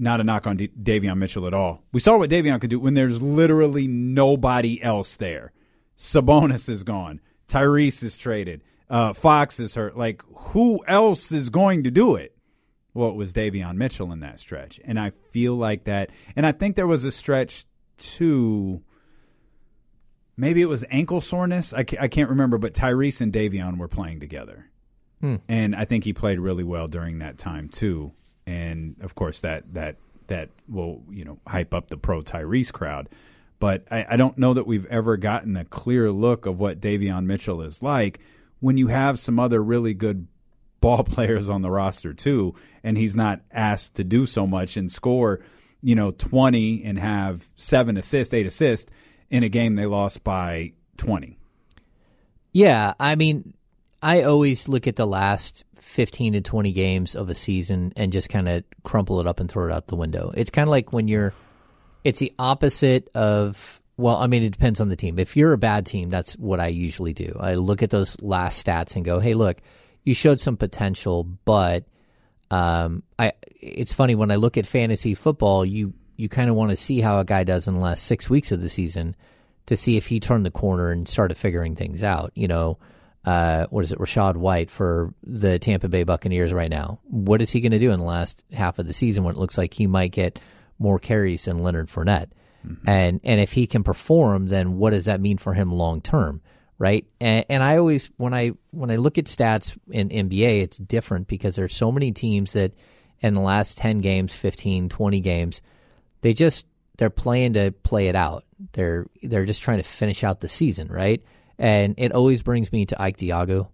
not 0.00 0.20
a 0.20 0.24
knock 0.24 0.46
on 0.46 0.56
D- 0.56 0.68
Davion 0.82 1.18
Mitchell 1.18 1.46
at 1.46 1.54
all. 1.54 1.84
We 1.92 2.00
saw 2.00 2.16
what 2.16 2.30
Davion 2.30 2.60
could 2.60 2.70
do 2.70 2.80
when 2.80 2.94
there's 2.94 3.20
literally 3.22 3.86
nobody 3.86 4.82
else 4.82 5.16
there. 5.16 5.52
Sabonis 5.96 6.68
is 6.68 6.82
gone. 6.82 7.20
Tyrese 7.46 8.02
is 8.02 8.16
traded. 8.16 8.62
Uh, 8.88 9.12
Fox 9.12 9.60
is 9.60 9.74
hurt. 9.74 9.96
Like, 9.96 10.22
who 10.34 10.82
else 10.86 11.30
is 11.30 11.50
going 11.50 11.84
to 11.84 11.90
do 11.90 12.16
it? 12.16 12.34
Well, 12.94 13.10
it 13.10 13.14
was 13.14 13.32
Davion 13.34 13.76
Mitchell 13.76 14.10
in 14.10 14.20
that 14.20 14.40
stretch. 14.40 14.80
And 14.84 14.98
I 14.98 15.10
feel 15.10 15.54
like 15.54 15.84
that. 15.84 16.10
And 16.34 16.46
I 16.46 16.52
think 16.52 16.74
there 16.74 16.86
was 16.86 17.04
a 17.04 17.12
stretch 17.12 17.66
too. 17.98 18.82
Maybe 20.36 20.62
it 20.62 20.66
was 20.66 20.84
ankle 20.90 21.20
soreness. 21.20 21.72
I, 21.72 21.84
ca- 21.84 21.98
I 22.00 22.08
can't 22.08 22.30
remember, 22.30 22.56
but 22.56 22.72
Tyrese 22.72 23.20
and 23.20 23.32
Davion 23.32 23.76
were 23.76 23.88
playing 23.88 24.20
together. 24.20 24.70
Hmm. 25.20 25.36
And 25.48 25.76
I 25.76 25.84
think 25.84 26.04
he 26.04 26.12
played 26.14 26.40
really 26.40 26.64
well 26.64 26.88
during 26.88 27.18
that 27.18 27.36
time 27.36 27.68
too. 27.68 28.12
And 28.50 28.96
of 29.00 29.14
course, 29.14 29.40
that 29.40 29.74
that 29.74 29.96
that 30.26 30.50
will 30.68 31.04
you 31.08 31.24
know 31.24 31.38
hype 31.46 31.72
up 31.72 31.88
the 31.88 31.96
pro 31.96 32.20
Tyrese 32.20 32.72
crowd. 32.72 33.08
But 33.60 33.86
I, 33.90 34.06
I 34.10 34.16
don't 34.16 34.36
know 34.38 34.54
that 34.54 34.66
we've 34.66 34.86
ever 34.86 35.16
gotten 35.16 35.56
a 35.56 35.64
clear 35.64 36.10
look 36.10 36.46
of 36.46 36.58
what 36.58 36.80
Davion 36.80 37.26
Mitchell 37.26 37.62
is 37.62 37.82
like 37.82 38.18
when 38.58 38.76
you 38.76 38.88
have 38.88 39.18
some 39.20 39.38
other 39.38 39.62
really 39.62 39.94
good 39.94 40.26
ball 40.80 41.04
players 41.04 41.48
on 41.48 41.62
the 41.62 41.70
roster 41.70 42.12
too, 42.12 42.54
and 42.82 42.98
he's 42.98 43.14
not 43.14 43.40
asked 43.52 43.94
to 43.96 44.04
do 44.04 44.26
so 44.26 44.48
much 44.48 44.76
and 44.76 44.90
score, 44.90 45.40
you 45.80 45.94
know, 45.94 46.10
twenty 46.10 46.82
and 46.82 46.98
have 46.98 47.46
seven 47.54 47.96
assists, 47.96 48.34
eight 48.34 48.46
assists 48.46 48.90
in 49.30 49.44
a 49.44 49.48
game 49.48 49.76
they 49.76 49.86
lost 49.86 50.24
by 50.24 50.72
twenty. 50.96 51.38
Yeah, 52.52 52.94
I 52.98 53.14
mean, 53.14 53.54
I 54.02 54.22
always 54.22 54.68
look 54.68 54.86
at 54.86 54.96
the 54.96 55.06
last 55.06 55.64
15 55.76 56.34
to 56.34 56.40
20 56.40 56.72
games 56.72 57.14
of 57.14 57.28
a 57.28 57.34
season 57.34 57.92
and 57.96 58.12
just 58.12 58.28
kind 58.28 58.48
of 58.48 58.64
crumple 58.82 59.20
it 59.20 59.26
up 59.26 59.40
and 59.40 59.50
throw 59.50 59.66
it 59.66 59.72
out 59.72 59.86
the 59.88 59.96
window. 59.96 60.32
It's 60.34 60.50
kind 60.50 60.66
of 60.66 60.70
like 60.70 60.92
when 60.92 61.08
you're, 61.08 61.34
it's 62.04 62.18
the 62.18 62.32
opposite 62.38 63.08
of, 63.14 63.80
well, 63.96 64.16
I 64.16 64.26
mean, 64.26 64.42
it 64.42 64.50
depends 64.50 64.80
on 64.80 64.88
the 64.88 64.96
team. 64.96 65.18
If 65.18 65.36
you're 65.36 65.52
a 65.52 65.58
bad 65.58 65.86
team, 65.86 66.08
that's 66.08 66.34
what 66.34 66.60
I 66.60 66.68
usually 66.68 67.12
do. 67.12 67.36
I 67.38 67.54
look 67.54 67.82
at 67.82 67.90
those 67.90 68.20
last 68.22 68.64
stats 68.64 68.96
and 68.96 69.04
go, 69.04 69.18
hey, 69.18 69.34
look, 69.34 69.58
you 70.04 70.14
showed 70.14 70.40
some 70.40 70.56
potential, 70.56 71.24
but 71.24 71.84
um, 72.50 73.02
I, 73.18 73.32
it's 73.60 73.92
funny 73.92 74.14
when 74.14 74.30
I 74.30 74.36
look 74.36 74.56
at 74.56 74.66
fantasy 74.66 75.14
football, 75.14 75.64
you, 75.64 75.92
you 76.16 76.28
kind 76.28 76.48
of 76.48 76.56
want 76.56 76.70
to 76.70 76.76
see 76.76 77.00
how 77.00 77.18
a 77.18 77.24
guy 77.24 77.44
does 77.44 77.68
in 77.68 77.74
the 77.74 77.80
last 77.80 78.04
six 78.04 78.30
weeks 78.30 78.52
of 78.52 78.62
the 78.62 78.68
season 78.68 79.14
to 79.66 79.76
see 79.76 79.96
if 79.96 80.06
he 80.06 80.20
turned 80.20 80.46
the 80.46 80.50
corner 80.50 80.90
and 80.90 81.06
started 81.06 81.36
figuring 81.36 81.76
things 81.76 82.02
out. 82.02 82.32
You 82.34 82.48
know, 82.48 82.78
uh, 83.24 83.66
what 83.70 83.84
is 83.84 83.92
it, 83.92 83.98
Rachaad 83.98 84.36
White 84.36 84.70
for 84.70 85.12
the 85.22 85.58
Tampa 85.58 85.88
Bay 85.88 86.04
Buccaneers 86.04 86.52
right 86.52 86.70
now? 86.70 87.00
What 87.04 87.42
is 87.42 87.50
he 87.50 87.60
going 87.60 87.72
to 87.72 87.78
do 87.78 87.90
in 87.90 88.00
the 88.00 88.06
last 88.06 88.42
half 88.52 88.78
of 88.78 88.86
the 88.86 88.92
season 88.92 89.24
when 89.24 89.34
it 89.34 89.38
looks 89.38 89.58
like 89.58 89.74
he 89.74 89.86
might 89.86 90.12
get 90.12 90.38
more 90.78 90.98
carries 90.98 91.44
than 91.44 91.58
Leonard 91.58 91.88
Fournette? 91.88 92.30
Mm-hmm. 92.66 92.88
And 92.88 93.20
and 93.24 93.40
if 93.40 93.52
he 93.52 93.66
can 93.66 93.82
perform, 93.82 94.46
then 94.48 94.78
what 94.78 94.90
does 94.90 95.04
that 95.06 95.20
mean 95.20 95.38
for 95.38 95.54
him 95.54 95.72
long 95.72 96.00
term? 96.00 96.40
Right. 96.78 97.06
And, 97.20 97.44
and 97.50 97.62
I 97.62 97.76
always 97.76 98.10
when 98.16 98.32
I 98.32 98.52
when 98.70 98.90
I 98.90 98.96
look 98.96 99.18
at 99.18 99.26
stats 99.26 99.76
in 99.90 100.08
NBA, 100.08 100.62
it's 100.62 100.78
different 100.78 101.26
because 101.26 101.56
there's 101.56 101.74
so 101.74 101.92
many 101.92 102.12
teams 102.12 102.54
that 102.54 102.72
in 103.20 103.34
the 103.34 103.40
last 103.40 103.76
10 103.76 104.00
games, 104.00 104.32
15, 104.32 104.88
20 104.88 105.20
games, 105.20 105.60
they 106.22 106.32
just 106.32 106.66
they're 106.96 107.10
playing 107.10 107.54
to 107.54 107.70
play 107.70 108.08
it 108.08 108.16
out. 108.16 108.44
They're 108.72 109.06
they're 109.22 109.46
just 109.46 109.62
trying 109.62 109.78
to 109.78 109.84
finish 109.84 110.24
out 110.24 110.40
the 110.40 110.48
season, 110.48 110.88
right? 110.88 111.22
And 111.60 111.94
it 111.98 112.12
always 112.12 112.42
brings 112.42 112.72
me 112.72 112.86
to 112.86 113.00
Ike 113.00 113.18
Diogu. 113.18 113.68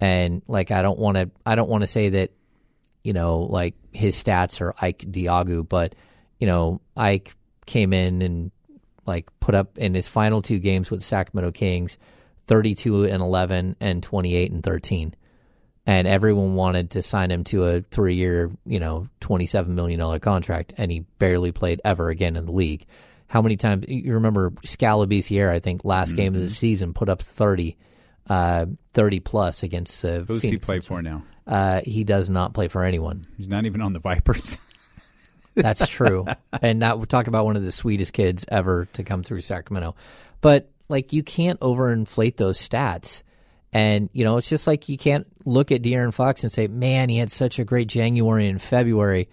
And 0.00 0.42
like 0.48 0.72
I 0.72 0.82
don't 0.82 0.98
want 0.98 1.18
to 1.18 1.30
I 1.46 1.54
don't 1.54 1.68
want 1.68 1.82
to 1.82 1.86
say 1.86 2.08
that 2.08 2.32
you 3.04 3.12
know 3.12 3.40
like 3.40 3.74
his 3.92 4.16
stats 4.16 4.60
are 4.60 4.74
Ike 4.80 5.04
Diogu, 5.10 5.68
but 5.68 5.94
you 6.40 6.46
know 6.48 6.80
Ike 6.96 7.34
came 7.66 7.92
in 7.92 8.22
and 8.22 8.50
like 9.06 9.28
put 9.38 9.54
up 9.54 9.78
in 9.78 9.94
his 9.94 10.08
final 10.08 10.42
two 10.42 10.58
games 10.58 10.90
with 10.90 11.04
Sacramento 11.04 11.52
Kings 11.52 11.96
32 12.46 13.04
and 13.04 13.22
11 13.22 13.76
and 13.80 14.02
28 14.02 14.52
and 14.52 14.62
13 14.62 15.14
and 15.88 16.06
everyone 16.06 16.54
wanted 16.54 16.90
to 16.90 17.02
sign 17.02 17.30
him 17.30 17.44
to 17.44 17.64
a 17.64 17.80
three-year, 17.80 18.50
you 18.66 18.78
know, 18.78 19.08
twenty-seven 19.20 19.74
million 19.74 19.98
dollar 19.98 20.18
contract, 20.18 20.74
and 20.76 20.92
he 20.92 21.00
barely 21.18 21.50
played 21.50 21.80
ever 21.82 22.10
again 22.10 22.36
in 22.36 22.44
the 22.44 22.52
league. 22.52 22.84
How 23.28 23.42
many 23.42 23.56
times 23.56 23.84
you 23.88 24.14
remember 24.14 24.52
Skal 24.64 25.06
Labissière? 25.06 25.50
I 25.50 25.60
think 25.60 25.84
last 25.84 26.16
game 26.16 26.34
of 26.34 26.40
the 26.40 26.48
season 26.48 26.94
put 26.94 27.10
up 27.10 27.20
30, 27.20 27.76
uh, 28.28 28.66
30 28.94 29.20
plus 29.20 29.62
against. 29.62 30.02
Uh, 30.02 30.20
Who's 30.20 30.42
he 30.42 30.56
play 30.56 30.80
for 30.80 31.02
now? 31.02 31.22
Uh, 31.46 31.82
he 31.84 32.04
does 32.04 32.30
not 32.30 32.54
play 32.54 32.68
for 32.68 32.84
anyone. 32.84 33.26
He's 33.36 33.48
not 33.48 33.66
even 33.66 33.82
on 33.82 33.92
the 33.92 33.98
Vipers. 33.98 34.56
That's 35.54 35.86
true. 35.86 36.26
and 36.62 36.82
that 36.82 36.98
would 36.98 37.08
talk 37.08 37.26
about 37.26 37.44
one 37.44 37.56
of 37.56 37.64
the 37.64 37.72
sweetest 37.72 38.12
kids 38.12 38.46
ever 38.48 38.86
to 38.94 39.04
come 39.04 39.22
through 39.22 39.42
Sacramento. 39.42 39.94
But 40.40 40.70
like 40.88 41.12
you 41.12 41.22
can't 41.22 41.60
overinflate 41.60 42.36
those 42.36 42.58
stats. 42.58 43.22
And, 43.72 44.08
you 44.14 44.24
know, 44.24 44.38
it's 44.38 44.48
just 44.48 44.66
like 44.66 44.88
you 44.88 44.96
can't 44.96 45.26
look 45.44 45.70
at 45.70 45.82
De'Aaron 45.82 46.14
Fox 46.14 46.42
and 46.42 46.50
say, 46.50 46.66
man, 46.66 47.10
he 47.10 47.18
had 47.18 47.30
such 47.30 47.58
a 47.58 47.64
great 47.64 47.88
January 47.88 48.48
and 48.48 48.60
February. 48.60 49.28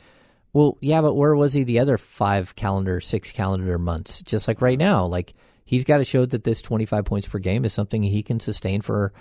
Well, 0.55 0.77
yeah, 0.79 1.01
but 1.01 1.15
where 1.15 1.35
was 1.35 1.51
he 1.51 1.65
the 1.65 1.79
other 1.79 1.97
five 1.97 2.55
calendar, 2.55 3.01
six 3.01 3.29
calendar 3.33 3.77
months? 3.77 4.21
Just 4.21 4.47
like 4.47 4.61
right 4.61 4.79
now, 4.79 5.05
like 5.05 5.33
he's 5.65 5.83
got 5.83 5.97
to 5.97 6.05
show 6.05 6.25
that 6.25 6.45
this 6.45 6.61
25 6.61 7.03
points 7.03 7.27
per 7.27 7.39
game 7.39 7.65
is 7.65 7.73
something 7.73 8.01
he 8.01 8.23
can 8.23 8.39
sustain 8.39 8.79
for 8.79 9.11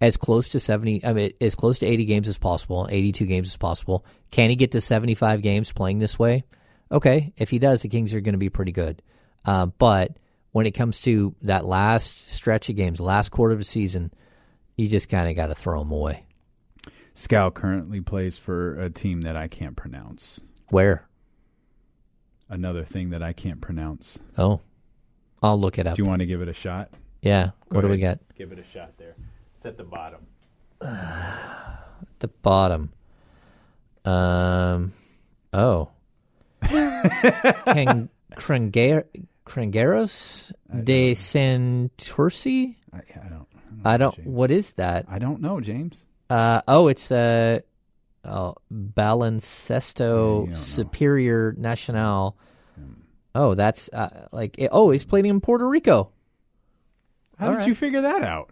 as 0.00 0.16
close 0.16 0.50
to 0.50 0.60
70, 0.60 1.04
I 1.04 1.12
mean, 1.12 1.32
as 1.40 1.56
close 1.56 1.80
to 1.80 1.86
80 1.86 2.04
games 2.04 2.28
as 2.28 2.38
possible, 2.38 2.86
82 2.88 3.26
games 3.26 3.48
as 3.48 3.56
possible. 3.56 4.04
Can 4.30 4.48
he 4.48 4.54
get 4.54 4.70
to 4.72 4.80
75 4.80 5.42
games 5.42 5.72
playing 5.72 5.98
this 5.98 6.20
way? 6.20 6.44
Okay, 6.92 7.32
if 7.36 7.50
he 7.50 7.58
does, 7.58 7.82
the 7.82 7.88
Kings 7.88 8.14
are 8.14 8.20
going 8.20 8.34
to 8.34 8.38
be 8.38 8.48
pretty 8.48 8.70
good. 8.70 9.02
Uh, 9.44 9.66
but 9.66 10.16
when 10.52 10.66
it 10.66 10.70
comes 10.70 11.00
to 11.00 11.34
that 11.42 11.64
last 11.64 12.28
stretch 12.28 12.68
of 12.68 12.76
games, 12.76 13.00
last 13.00 13.32
quarter 13.32 13.54
of 13.54 13.58
the 13.58 13.64
season, 13.64 14.12
you 14.76 14.88
just 14.88 15.08
kind 15.08 15.28
of 15.28 15.34
got 15.34 15.48
to 15.48 15.56
throw 15.56 15.80
them 15.80 15.90
away. 15.90 16.26
Skal 17.12 17.50
currently 17.50 18.00
plays 18.00 18.38
for 18.38 18.80
a 18.80 18.88
team 18.88 19.22
that 19.22 19.36
I 19.36 19.48
can't 19.48 19.74
pronounce. 19.74 20.40
Where? 20.70 21.06
Another 22.48 22.84
thing 22.84 23.10
that 23.10 23.22
I 23.22 23.32
can't 23.32 23.60
pronounce. 23.60 24.18
Oh, 24.38 24.60
I'll 25.42 25.60
look 25.60 25.78
it 25.78 25.86
up. 25.86 25.96
Do 25.96 26.02
you 26.02 26.08
want 26.08 26.20
to 26.20 26.26
give 26.26 26.42
it 26.42 26.48
a 26.48 26.54
shot? 26.54 26.90
Yeah. 27.22 27.50
Go 27.68 27.76
what 27.76 27.80
do 27.82 27.88
we 27.88 27.98
got? 27.98 28.20
Give 28.36 28.52
it 28.52 28.58
a 28.58 28.64
shot 28.64 28.92
there. 28.98 29.14
It's 29.56 29.66
at 29.66 29.76
the 29.76 29.84
bottom. 29.84 30.26
At 30.80 31.80
the 32.20 32.28
bottom. 32.28 32.92
Um. 34.04 34.92
Oh. 35.52 35.90
Can 36.62 38.08
Crangaros 38.34 40.52
de 40.84 41.14
Santurce? 41.14 42.76
I, 42.92 42.98
I 42.98 43.28
don't. 43.28 43.46
I 43.84 43.96
don't. 43.96 44.26
What 44.26 44.50
is 44.50 44.74
that? 44.74 45.06
I 45.08 45.18
don't 45.18 45.40
know, 45.40 45.60
James. 45.60 46.06
Uh, 46.28 46.62
oh, 46.66 46.88
it's 46.88 47.10
uh, 48.26 48.30
oh, 48.30 48.54
Yeah, 48.70 48.76
Baloncesto 48.94 50.56
Superior 50.56 51.54
Nacional. 51.56 52.36
Oh, 53.34 53.54
that's 53.54 53.90
uh, 53.92 54.28
like 54.32 54.56
oh, 54.72 54.90
he's 54.90 55.04
playing 55.04 55.26
in 55.26 55.40
Puerto 55.40 55.68
Rico. 55.68 56.10
How 57.38 57.46
All 57.46 57.52
did 57.52 57.58
right. 57.58 57.68
you 57.68 57.74
figure 57.74 58.00
that 58.02 58.22
out? 58.22 58.50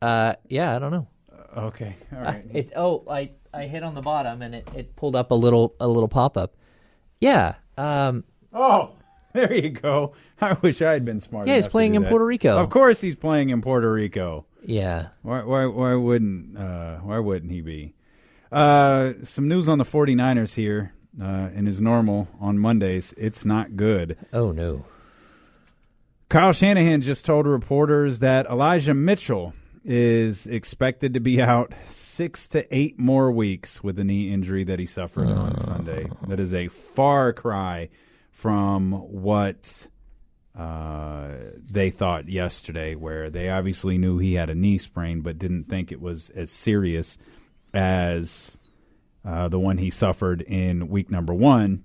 Uh, 0.00 0.34
yeah, 0.48 0.74
I 0.74 0.78
don't 0.78 0.90
know. 0.90 1.08
Okay, 1.56 1.94
all 2.14 2.22
right. 2.22 2.44
It 2.52 2.72
oh, 2.76 3.04
I 3.10 3.32
I 3.52 3.64
hit 3.64 3.82
on 3.82 3.94
the 3.94 4.02
bottom 4.02 4.40
and 4.40 4.54
it, 4.54 4.70
it 4.74 4.96
pulled 4.96 5.16
up 5.16 5.30
a 5.30 5.34
little 5.34 5.74
a 5.80 5.88
little 5.88 6.08
pop 6.08 6.36
up. 6.36 6.54
Yeah. 7.20 7.56
Um. 7.76 8.24
Oh, 8.52 8.92
there 9.34 9.52
you 9.52 9.70
go. 9.70 10.14
I 10.40 10.54
wish 10.54 10.80
I 10.80 10.92
had 10.92 11.04
been 11.04 11.20
smart. 11.20 11.48
Yeah, 11.48 11.56
he's 11.56 11.66
playing 11.66 11.96
in 11.96 12.02
that. 12.02 12.08
Puerto 12.08 12.24
Rico. 12.24 12.56
Of 12.56 12.70
course, 12.70 13.00
he's 13.00 13.16
playing 13.16 13.50
in 13.50 13.60
Puerto 13.60 13.92
Rico. 13.92 14.46
Yeah. 14.64 15.08
Why? 15.22 15.42
Why? 15.42 15.66
Why 15.66 15.94
wouldn't? 15.94 16.56
Uh, 16.56 16.98
why 16.98 17.18
wouldn't 17.18 17.52
he 17.52 17.60
be? 17.60 17.94
Uh, 18.50 19.12
some 19.22 19.48
news 19.48 19.68
on 19.68 19.78
the 19.78 19.84
49ers 19.84 20.54
here. 20.54 20.92
Uh, 21.20 21.50
and 21.54 21.66
as 21.66 21.80
normal 21.80 22.28
on 22.40 22.58
Mondays, 22.58 23.12
it's 23.16 23.44
not 23.44 23.76
good. 23.76 24.16
Oh 24.32 24.52
no. 24.52 24.84
Kyle 26.28 26.52
Shanahan 26.52 27.00
just 27.00 27.24
told 27.26 27.46
reporters 27.46 28.20
that 28.20 28.46
Elijah 28.46 28.94
Mitchell 28.94 29.52
is 29.84 30.46
expected 30.46 31.14
to 31.14 31.20
be 31.20 31.40
out 31.42 31.72
six 31.88 32.46
to 32.48 32.74
eight 32.74 32.98
more 32.98 33.32
weeks 33.32 33.82
with 33.82 33.96
the 33.96 34.04
knee 34.04 34.32
injury 34.32 34.62
that 34.64 34.78
he 34.78 34.86
suffered 34.86 35.26
on 35.26 35.56
Sunday. 35.56 36.08
That 36.28 36.38
is 36.38 36.54
a 36.54 36.68
far 36.68 37.32
cry 37.32 37.88
from 38.30 38.92
what 38.92 39.88
uh, 40.56 41.30
they 41.56 41.90
thought 41.90 42.28
yesterday, 42.28 42.94
where 42.94 43.30
they 43.30 43.48
obviously 43.48 43.98
knew 43.98 44.18
he 44.18 44.34
had 44.34 44.50
a 44.50 44.54
knee 44.54 44.78
sprain, 44.78 45.22
but 45.22 45.38
didn't 45.38 45.64
think 45.64 45.90
it 45.90 46.00
was 46.00 46.30
as 46.30 46.50
serious 46.50 47.18
as 47.72 48.58
uh, 49.24 49.48
the 49.48 49.58
one 49.58 49.78
he 49.78 49.90
suffered 49.90 50.42
in 50.42 50.88
week 50.88 51.10
number 51.10 51.34
one. 51.34 51.84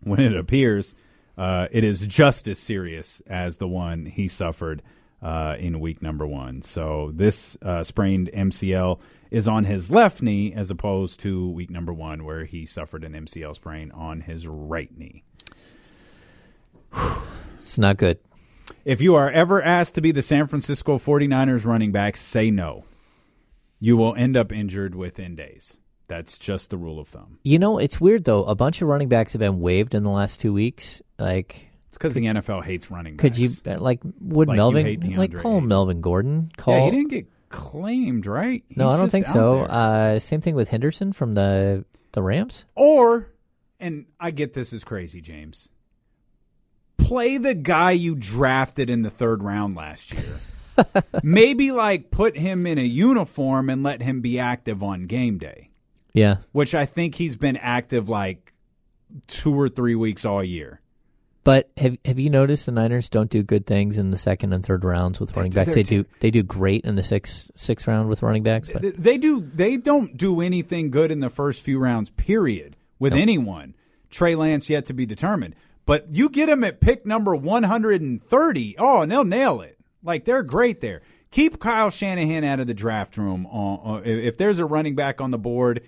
When 0.00 0.20
it 0.20 0.36
appears 0.36 0.94
uh, 1.38 1.68
it 1.70 1.84
is 1.84 2.04
just 2.06 2.48
as 2.48 2.58
serious 2.58 3.22
as 3.28 3.58
the 3.58 3.68
one 3.68 4.06
he 4.06 4.26
suffered 4.26 4.82
uh, 5.22 5.54
in 5.58 5.78
week 5.78 6.02
number 6.02 6.26
one. 6.26 6.60
So 6.62 7.12
this 7.14 7.56
uh, 7.62 7.84
sprained 7.84 8.28
MCL 8.34 8.98
is 9.30 9.46
on 9.46 9.64
his 9.64 9.90
left 9.90 10.20
knee 10.20 10.52
as 10.52 10.70
opposed 10.70 11.20
to 11.20 11.48
week 11.50 11.70
number 11.70 11.92
one, 11.92 12.24
where 12.24 12.44
he 12.44 12.66
suffered 12.66 13.04
an 13.04 13.12
MCL 13.12 13.54
sprain 13.54 13.92
on 13.92 14.22
his 14.22 14.48
right 14.48 14.90
knee. 14.98 15.22
It's 17.60 17.78
not 17.78 17.98
good. 17.98 18.18
If 18.84 19.00
you 19.00 19.14
are 19.14 19.30
ever 19.30 19.62
asked 19.62 19.94
to 19.94 20.00
be 20.00 20.10
the 20.10 20.22
San 20.22 20.48
Francisco 20.48 20.98
49ers 20.98 21.64
running 21.64 21.92
back, 21.92 22.16
say 22.16 22.50
no. 22.50 22.84
You 23.80 23.96
will 23.96 24.14
end 24.14 24.36
up 24.36 24.52
injured 24.52 24.94
within 24.94 25.34
days. 25.34 25.78
That's 26.08 26.38
just 26.38 26.70
the 26.70 26.78
rule 26.78 26.98
of 26.98 27.08
thumb. 27.08 27.38
You 27.42 27.58
know, 27.58 27.78
it's 27.78 28.00
weird 28.00 28.24
though. 28.24 28.44
A 28.44 28.54
bunch 28.54 28.80
of 28.80 28.88
running 28.88 29.08
backs 29.08 29.34
have 29.34 29.40
been 29.40 29.60
waived 29.60 29.94
in 29.94 30.02
the 30.02 30.10
last 30.10 30.40
two 30.40 30.52
weeks. 30.52 31.02
Like 31.18 31.68
It's 31.88 31.98
because 31.98 32.14
the 32.14 32.24
NFL 32.24 32.64
hates 32.64 32.90
running 32.90 33.16
backs. 33.16 33.22
Could 33.22 33.38
you 33.38 33.50
uh, 33.66 33.78
like 33.78 34.00
would 34.20 34.48
Like 34.48 34.56
Melvin 34.56 35.16
like 35.16 35.36
call 35.36 35.58
him 35.58 35.68
Melvin 35.68 36.00
Gordon? 36.00 36.50
Call 36.56 36.74
Yeah, 36.74 36.84
he 36.86 36.90
didn't 36.90 37.10
get 37.10 37.26
claimed, 37.50 38.26
right? 38.26 38.64
no, 38.74 38.88
I 38.88 38.96
don't 38.96 39.10
think 39.10 39.26
so. 39.26 39.60
Uh, 39.60 40.18
same 40.18 40.40
thing 40.40 40.54
with 40.54 40.68
Henderson 40.68 41.12
from 41.12 41.34
the 41.34 41.84
the 42.12 42.22
Rams. 42.22 42.64
Or, 42.74 43.32
and 43.78 44.06
I 44.18 44.30
get 44.30 44.54
this 44.54 44.72
is 44.72 44.84
crazy, 44.84 45.20
James. 45.20 45.68
Play 46.96 47.38
the 47.38 47.54
guy 47.54 47.92
you 47.92 48.14
drafted 48.14 48.90
in 48.90 49.02
the 49.02 49.10
third 49.10 49.42
round 49.42 49.76
last 49.76 50.12
year. 50.12 50.40
Maybe 51.22 51.72
like 51.72 52.10
put 52.10 52.36
him 52.36 52.66
in 52.66 52.78
a 52.78 52.82
uniform 52.82 53.68
and 53.70 53.82
let 53.82 54.02
him 54.02 54.20
be 54.20 54.38
active 54.38 54.82
on 54.82 55.06
game 55.06 55.38
day, 55.38 55.70
Yeah, 56.12 56.38
which 56.52 56.74
I 56.74 56.86
think 56.86 57.14
he's 57.16 57.36
been 57.36 57.56
active 57.56 58.08
like 58.08 58.52
two 59.26 59.54
or 59.58 59.68
three 59.68 59.94
weeks 59.94 60.24
all 60.24 60.44
year. 60.44 60.80
but 61.44 61.70
have 61.78 61.96
have 62.04 62.18
you 62.18 62.28
noticed 62.28 62.66
the 62.66 62.72
Niners 62.72 63.08
don't 63.08 63.30
do 63.30 63.42
good 63.42 63.64
things 63.66 63.96
in 63.96 64.10
the 64.10 64.18
second 64.18 64.52
and 64.52 64.64
third 64.64 64.84
rounds 64.84 65.18
with 65.18 65.34
running 65.36 65.52
backs? 65.52 65.74
They 65.74 65.82
do 65.82 66.04
they 66.20 66.30
do 66.30 66.42
great 66.42 66.84
in 66.84 66.94
the 66.96 67.02
sixth 67.02 67.50
sixth 67.54 67.86
round 67.88 68.08
with 68.08 68.22
running 68.22 68.42
backs, 68.42 68.68
but 68.68 68.82
They 68.82 69.16
do. 69.16 69.40
They 69.40 69.76
don't 69.78 70.16
do 70.16 70.40
anything 70.42 70.90
good 70.90 71.10
in 71.10 71.20
the 71.20 71.30
first 71.30 71.62
few 71.62 71.78
rounds. 71.78 72.10
Period. 72.10 72.76
With 72.98 73.14
anyone, 73.14 73.74
Trey 74.10 74.34
Lance 74.34 74.68
yet 74.68 74.84
to 74.86 74.92
be 74.92 75.06
determined. 75.06 75.54
But 75.86 76.10
you 76.12 76.28
get 76.28 76.50
him 76.50 76.64
at 76.64 76.80
pick 76.80 77.06
number 77.06 77.34
one 77.34 77.62
hundred 77.62 78.02
and 78.02 78.20
thirty. 78.22 78.74
Oh, 78.78 79.00
and 79.00 79.10
they'll 79.10 79.24
nail 79.24 79.62
it. 79.62 79.77
Like 80.02 80.24
they're 80.24 80.42
great 80.42 80.80
there. 80.80 81.02
Keep 81.30 81.58
Kyle 81.60 81.90
Shanahan 81.90 82.44
out 82.44 82.60
of 82.60 82.66
the 82.66 82.74
draft 82.74 83.16
room. 83.16 83.46
Uh, 83.46 83.96
if 84.04 84.06
if 84.24 84.36
there's 84.38 84.58
a 84.58 84.64
running 84.66 84.94
back 84.94 85.20
on 85.20 85.30
the 85.30 85.38
board, 85.38 85.82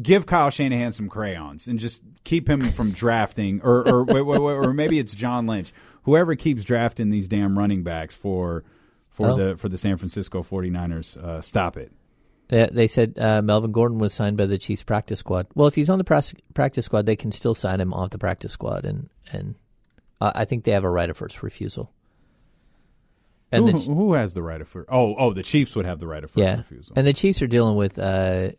give 0.00 0.26
Kyle 0.26 0.50
Shanahan 0.50 0.92
some 0.92 1.08
crayons 1.08 1.66
and 1.66 1.78
just 1.78 2.02
keep 2.24 2.48
him 2.48 2.60
from 2.60 2.90
drafting, 2.92 3.60
or 3.62 3.86
or, 3.88 4.04
wait, 4.04 4.22
wait, 4.22 4.40
wait, 4.40 4.52
or 4.52 4.72
maybe 4.72 4.98
it's 4.98 5.14
John 5.14 5.46
Lynch, 5.46 5.72
whoever 6.02 6.34
keeps 6.36 6.64
drafting 6.64 7.10
these 7.10 7.26
damn 7.28 7.58
running 7.58 7.82
backs 7.82 8.14
for 8.14 8.64
for 9.08 9.30
Oh. 9.30 9.36
the 9.36 9.56
for 9.56 9.68
the 9.68 9.78
San 9.78 9.96
Francisco 9.96 10.42
49ers. 10.42 11.16
Uh, 11.16 11.40
stop 11.40 11.76
it. 11.76 11.90
they, 12.48 12.68
they 12.70 12.86
said 12.86 13.18
uh, 13.18 13.42
Melvin 13.42 13.72
Gordon 13.72 13.98
was 13.98 14.12
signed 14.14 14.36
by 14.36 14.46
the 14.46 14.58
Chiefs 14.58 14.82
practice 14.84 15.18
squad. 15.18 15.46
Well, 15.54 15.66
if 15.66 15.74
he's 15.74 15.90
on 15.90 15.98
the 15.98 16.32
practice 16.54 16.84
squad, 16.84 17.06
they 17.06 17.16
can 17.16 17.32
still 17.32 17.54
sign 17.54 17.80
him 17.80 17.92
off 17.94 18.10
the 18.10 18.18
practice 18.18 18.52
squad, 18.52 18.84
and 18.84 19.08
and 19.32 19.54
uh, 20.20 20.32
I 20.34 20.44
think 20.44 20.64
they 20.64 20.72
have 20.72 20.84
a 20.84 20.90
right 20.90 21.10
of 21.10 21.16
first 21.16 21.42
refusal. 21.42 21.90
And 23.50 23.68
who, 23.68 23.78
the, 23.78 23.94
who 23.94 24.12
has 24.14 24.34
the 24.34 24.42
right 24.42 24.60
of 24.60 24.68
first? 24.68 24.88
Oh, 24.90 25.14
oh, 25.16 25.32
the 25.32 25.42
Chiefs 25.42 25.74
would 25.74 25.86
have 25.86 26.00
the 26.00 26.06
right 26.06 26.22
of 26.22 26.30
first 26.30 26.38
yeah, 26.38 26.58
refusal. 26.58 26.92
and 26.96 27.06
the 27.06 27.12
Chiefs 27.12 27.40
are 27.40 27.46
dealing 27.46 27.76
with 27.76 27.98
uh, 27.98 28.50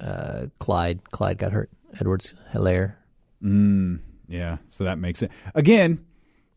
uh, 0.00 0.46
Clyde. 0.58 1.10
Clyde 1.10 1.38
got 1.38 1.52
hurt. 1.52 1.70
Edwards 1.98 2.34
Hilaire. 2.52 2.98
Mm, 3.42 4.00
yeah, 4.28 4.58
so 4.68 4.84
that 4.84 4.98
makes 4.98 5.22
it 5.22 5.30
again. 5.54 6.04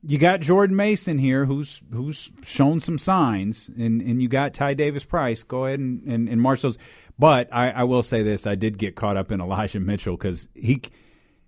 You 0.08 0.20
got 0.20 0.40
Jordan 0.40 0.76
Mason 0.76 1.18
here, 1.18 1.46
who's 1.46 1.82
who's 1.92 2.32
shown 2.44 2.80
some 2.80 3.00
signs, 3.00 3.70
and, 3.70 4.02
and 4.02 4.22
you 4.22 4.28
got 4.28 4.54
Ty 4.54 4.76
Davis 4.76 5.04
Price. 5.04 5.42
Go 5.42 5.66
ahead 5.66 5.80
and, 5.80 6.04
and, 6.04 6.30
and 6.30 6.40
march 6.40 6.62
those. 6.62 6.78
But 7.18 7.50
I, 7.52 7.72
I 7.72 7.84
will 7.86 8.04
say 8.04 8.22
this: 8.22 8.46
I 8.46 8.54
did 8.54 8.78
get 8.78 8.96
caught 8.96 9.18
up 9.18 9.32
in 9.32 9.42
Elijah 9.42 9.80
Mitchell 9.80 10.16
because 10.16 10.48
he. 10.54 10.82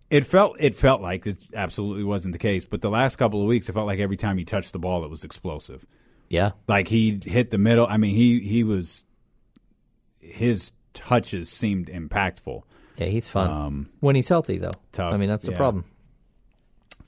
It 0.09 0.25
felt 0.25 0.55
it 0.59 0.73
felt 0.73 1.01
like 1.01 1.25
this 1.25 1.37
absolutely 1.53 2.03
wasn't 2.03 2.31
the 2.31 2.39
case, 2.39 2.63
but 2.65 2.81
the 2.81 2.89
last 2.89 3.17
couple 3.17 3.41
of 3.41 3.47
weeks, 3.47 3.67
it 3.67 3.73
felt 3.73 3.87
like 3.87 3.99
every 3.99 4.15
time 4.17 4.37
he 4.37 4.45
touched 4.45 4.71
the 4.73 4.79
ball, 4.79 5.03
it 5.03 5.09
was 5.09 5.23
explosive. 5.25 5.85
Yeah, 6.29 6.51
like 6.67 6.87
he 6.87 7.19
hit 7.25 7.51
the 7.51 7.57
middle. 7.57 7.85
I 7.87 7.97
mean, 7.97 8.15
he 8.15 8.39
he 8.39 8.63
was 8.63 9.03
his 10.19 10.71
touches 10.93 11.49
seemed 11.49 11.87
impactful. 11.87 12.63
Yeah, 12.97 13.07
he's 13.07 13.29
fun 13.29 13.49
Um, 13.51 13.89
when 13.99 14.15
he's 14.15 14.27
healthy, 14.29 14.57
though. 14.57 14.71
tough. 14.91 15.13
I 15.13 15.17
mean, 15.17 15.29
that's 15.29 15.45
the 15.45 15.51
Yeah. 15.51 15.57
problem. 15.57 15.85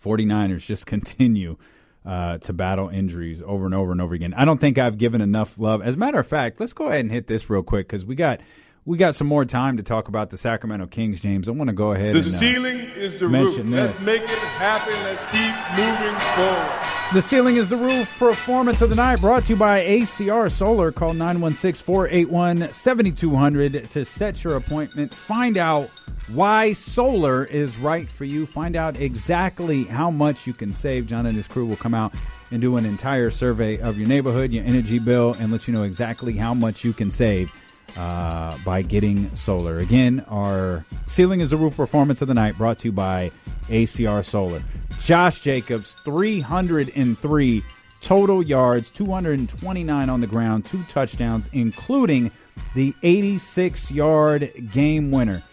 49ers 0.03 0.65
just 0.65 0.85
continue 0.85 1.57
uh, 2.05 2.37
to 2.39 2.53
battle 2.53 2.87
injuries 2.89 3.41
over 3.45 3.65
and 3.65 3.75
over 3.75 3.91
and 3.91 4.01
over 4.01 4.13
again. 4.15 4.33
I 4.33 4.45
don't 4.45 4.59
think 4.59 4.77
I've 4.77 4.97
given 4.97 5.21
enough 5.21 5.59
love. 5.59 5.81
As 5.81 5.95
a 5.95 5.97
matter 5.97 6.19
of 6.19 6.27
fact, 6.27 6.59
let's 6.59 6.73
go 6.73 6.87
ahead 6.87 7.01
and 7.01 7.11
hit 7.11 7.27
this 7.27 7.49
real 7.49 7.63
quick 7.63 7.87
because 7.87 8.05
we 8.05 8.15
got 8.15 8.39
we 8.85 8.97
got 8.97 9.15
some 9.15 9.27
more 9.27 9.45
time 9.45 9.77
to 9.77 9.83
talk 9.83 10.07
about 10.07 10.29
the 10.29 10.37
Sacramento 10.37 10.87
Kings. 10.87 11.19
James, 11.19 11.49
I 11.49 11.51
want 11.51 11.69
to 11.69 11.75
go 11.75 11.91
ahead. 11.91 12.15
The 12.15 12.19
and, 12.19 12.35
uh, 12.35 12.39
ceiling 12.39 12.79
is 12.95 13.17
the 13.17 13.27
roof. 13.27 13.59
Let's 13.65 13.93
this. 13.93 14.05
make 14.05 14.21
it 14.23 14.29
happen. 14.29 14.93
Let's 15.03 15.21
keep 15.31 15.77
moving 15.77 16.19
forward. 16.35 16.89
The 17.13 17.21
ceiling 17.21 17.57
is 17.57 17.69
the 17.69 17.77
roof. 17.77 18.11
Performance 18.17 18.81
of 18.81 18.89
the 18.89 18.95
night 18.95 19.19
brought 19.19 19.45
to 19.45 19.53
you 19.53 19.55
by 19.57 19.81
ACR 19.81 20.51
Solar. 20.51 20.91
Call 20.91 21.13
916 21.13 21.83
481 21.83 22.71
7200 22.71 23.91
to 23.91 24.05
set 24.05 24.43
your 24.43 24.55
appointment. 24.55 25.13
Find 25.13 25.57
out 25.57 25.89
why 26.27 26.73
solar 26.73 27.43
is 27.45 27.77
right 27.77 28.09
for 28.09 28.25
you. 28.25 28.45
Find 28.45 28.75
out 28.75 28.99
exactly 28.99 29.85
how 29.85 30.11
much 30.11 30.45
you 30.45 30.53
can 30.53 30.71
save. 30.71 31.07
John 31.07 31.25
and 31.25 31.35
his 31.35 31.47
crew 31.47 31.65
will 31.65 31.77
come 31.77 31.95
out 31.95 32.13
and 32.51 32.61
do 32.61 32.77
an 32.77 32.85
entire 32.85 33.29
survey 33.29 33.79
of 33.79 33.97
your 33.97 34.07
neighborhood, 34.07 34.51
your 34.51 34.63
energy 34.65 34.99
bill, 34.99 35.35
and 35.39 35.51
let 35.51 35.67
you 35.67 35.73
know 35.73 35.83
exactly 35.83 36.33
how 36.33 36.53
much 36.53 36.83
you 36.83 36.93
can 36.93 37.11
save 37.11 37.51
uh, 37.97 38.57
by 38.65 38.81
getting 38.81 39.33
solar. 39.35 39.79
Again, 39.79 40.25
our 40.27 40.85
ceiling 41.05 41.41
is 41.41 41.49
the 41.51 41.57
roof 41.57 41.75
performance 41.75 42.21
of 42.21 42.27
the 42.27 42.33
night 42.33 42.57
brought 42.57 42.79
to 42.79 42.87
you 42.89 42.91
by 42.91 43.31
ACR 43.67 44.23
Solar. 44.23 44.63
Josh 44.99 45.41
Jacobs, 45.41 45.95
303 46.05 47.63
total 48.01 48.43
yards, 48.43 48.89
229 48.89 50.09
on 50.09 50.21
the 50.21 50.27
ground, 50.27 50.65
two 50.65 50.83
touchdowns, 50.83 51.49
including 51.53 52.31
the 52.75 52.93
86 53.03 53.91
yard 53.91 54.51
game 54.71 55.11
winner. 55.11 55.43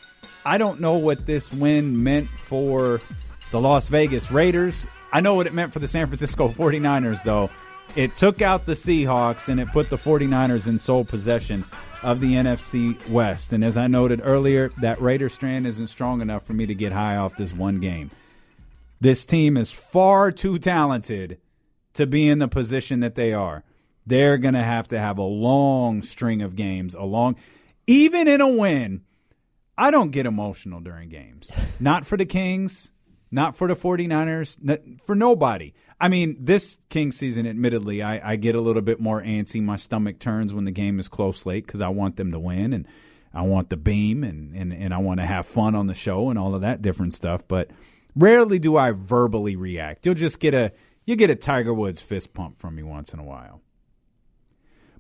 I 0.44 0.58
don't 0.58 0.80
know 0.80 0.94
what 0.94 1.26
this 1.26 1.52
win 1.52 2.02
meant 2.02 2.28
for 2.38 3.00
the 3.50 3.60
Las 3.60 3.88
Vegas 3.88 4.30
Raiders. 4.30 4.86
I 5.12 5.20
know 5.20 5.34
what 5.34 5.46
it 5.46 5.54
meant 5.54 5.72
for 5.72 5.78
the 5.78 5.88
San 5.88 6.06
Francisco 6.06 6.48
49ers, 6.50 7.22
though. 7.24 7.50
It 7.94 8.16
took 8.16 8.42
out 8.42 8.66
the 8.66 8.72
Seahawks 8.72 9.48
and 9.48 9.60
it 9.60 9.72
put 9.72 9.90
the 9.90 9.96
49ers 9.96 10.66
in 10.66 10.78
sole 10.78 11.04
possession 11.04 11.64
of 12.06 12.20
the 12.20 12.34
NFC 12.34 13.06
West. 13.08 13.52
And 13.52 13.64
as 13.64 13.76
I 13.76 13.88
noted 13.88 14.20
earlier, 14.22 14.70
that 14.80 15.02
Raider 15.02 15.28
strand 15.28 15.66
isn't 15.66 15.88
strong 15.88 16.20
enough 16.20 16.44
for 16.44 16.52
me 16.52 16.64
to 16.64 16.74
get 16.74 16.92
high 16.92 17.16
off 17.16 17.36
this 17.36 17.52
one 17.52 17.80
game. 17.80 18.12
This 19.00 19.26
team 19.26 19.56
is 19.56 19.72
far 19.72 20.30
too 20.30 20.60
talented 20.60 21.38
to 21.94 22.06
be 22.06 22.28
in 22.28 22.38
the 22.38 22.46
position 22.46 23.00
that 23.00 23.16
they 23.16 23.32
are. 23.32 23.64
They're 24.06 24.38
going 24.38 24.54
to 24.54 24.62
have 24.62 24.86
to 24.88 24.98
have 25.00 25.18
a 25.18 25.22
long 25.22 26.00
string 26.02 26.42
of 26.42 26.54
games, 26.54 26.94
a 26.94 27.02
long 27.02 27.34
even 27.88 28.28
in 28.28 28.40
a 28.40 28.48
win. 28.48 29.02
I 29.76 29.90
don't 29.90 30.12
get 30.12 30.26
emotional 30.26 30.78
during 30.78 31.08
games. 31.08 31.50
Not 31.80 32.06
for 32.06 32.16
the 32.16 32.24
Kings, 32.24 32.92
not 33.32 33.56
for 33.56 33.66
the 33.66 33.74
49ers, 33.74 34.58
not, 34.62 34.80
for 35.04 35.14
nobody. 35.14 35.74
I 36.00 36.08
mean, 36.08 36.36
this 36.38 36.78
King 36.90 37.10
season, 37.10 37.46
admittedly, 37.46 38.02
I, 38.02 38.32
I 38.32 38.36
get 38.36 38.54
a 38.54 38.60
little 38.60 38.82
bit 38.82 39.00
more 39.00 39.22
antsy. 39.22 39.62
My 39.62 39.76
stomach 39.76 40.18
turns 40.18 40.52
when 40.52 40.66
the 40.66 40.70
game 40.70 41.00
is 41.00 41.08
close 41.08 41.46
late 41.46 41.66
because 41.66 41.80
I 41.80 41.88
want 41.88 42.16
them 42.16 42.32
to 42.32 42.38
win 42.38 42.72
and 42.72 42.86
I 43.32 43.42
want 43.42 43.70
the 43.70 43.76
beam 43.76 44.22
and, 44.22 44.54
and, 44.54 44.72
and 44.72 44.92
I 44.92 44.98
want 44.98 45.20
to 45.20 45.26
have 45.26 45.46
fun 45.46 45.74
on 45.74 45.86
the 45.86 45.94
show 45.94 46.28
and 46.28 46.38
all 46.38 46.54
of 46.54 46.60
that 46.60 46.82
different 46.82 47.14
stuff. 47.14 47.48
But 47.48 47.70
rarely 48.14 48.58
do 48.58 48.76
I 48.76 48.92
verbally 48.92 49.56
react. 49.56 50.04
You'll 50.04 50.14
just 50.14 50.38
get 50.38 50.54
a 50.54 50.72
you 51.06 51.14
get 51.16 51.30
a 51.30 51.36
Tiger 51.36 51.72
Woods 51.72 52.00
fist 52.00 52.34
pump 52.34 52.58
from 52.58 52.74
me 52.74 52.82
once 52.82 53.14
in 53.14 53.20
a 53.20 53.24
while. 53.24 53.62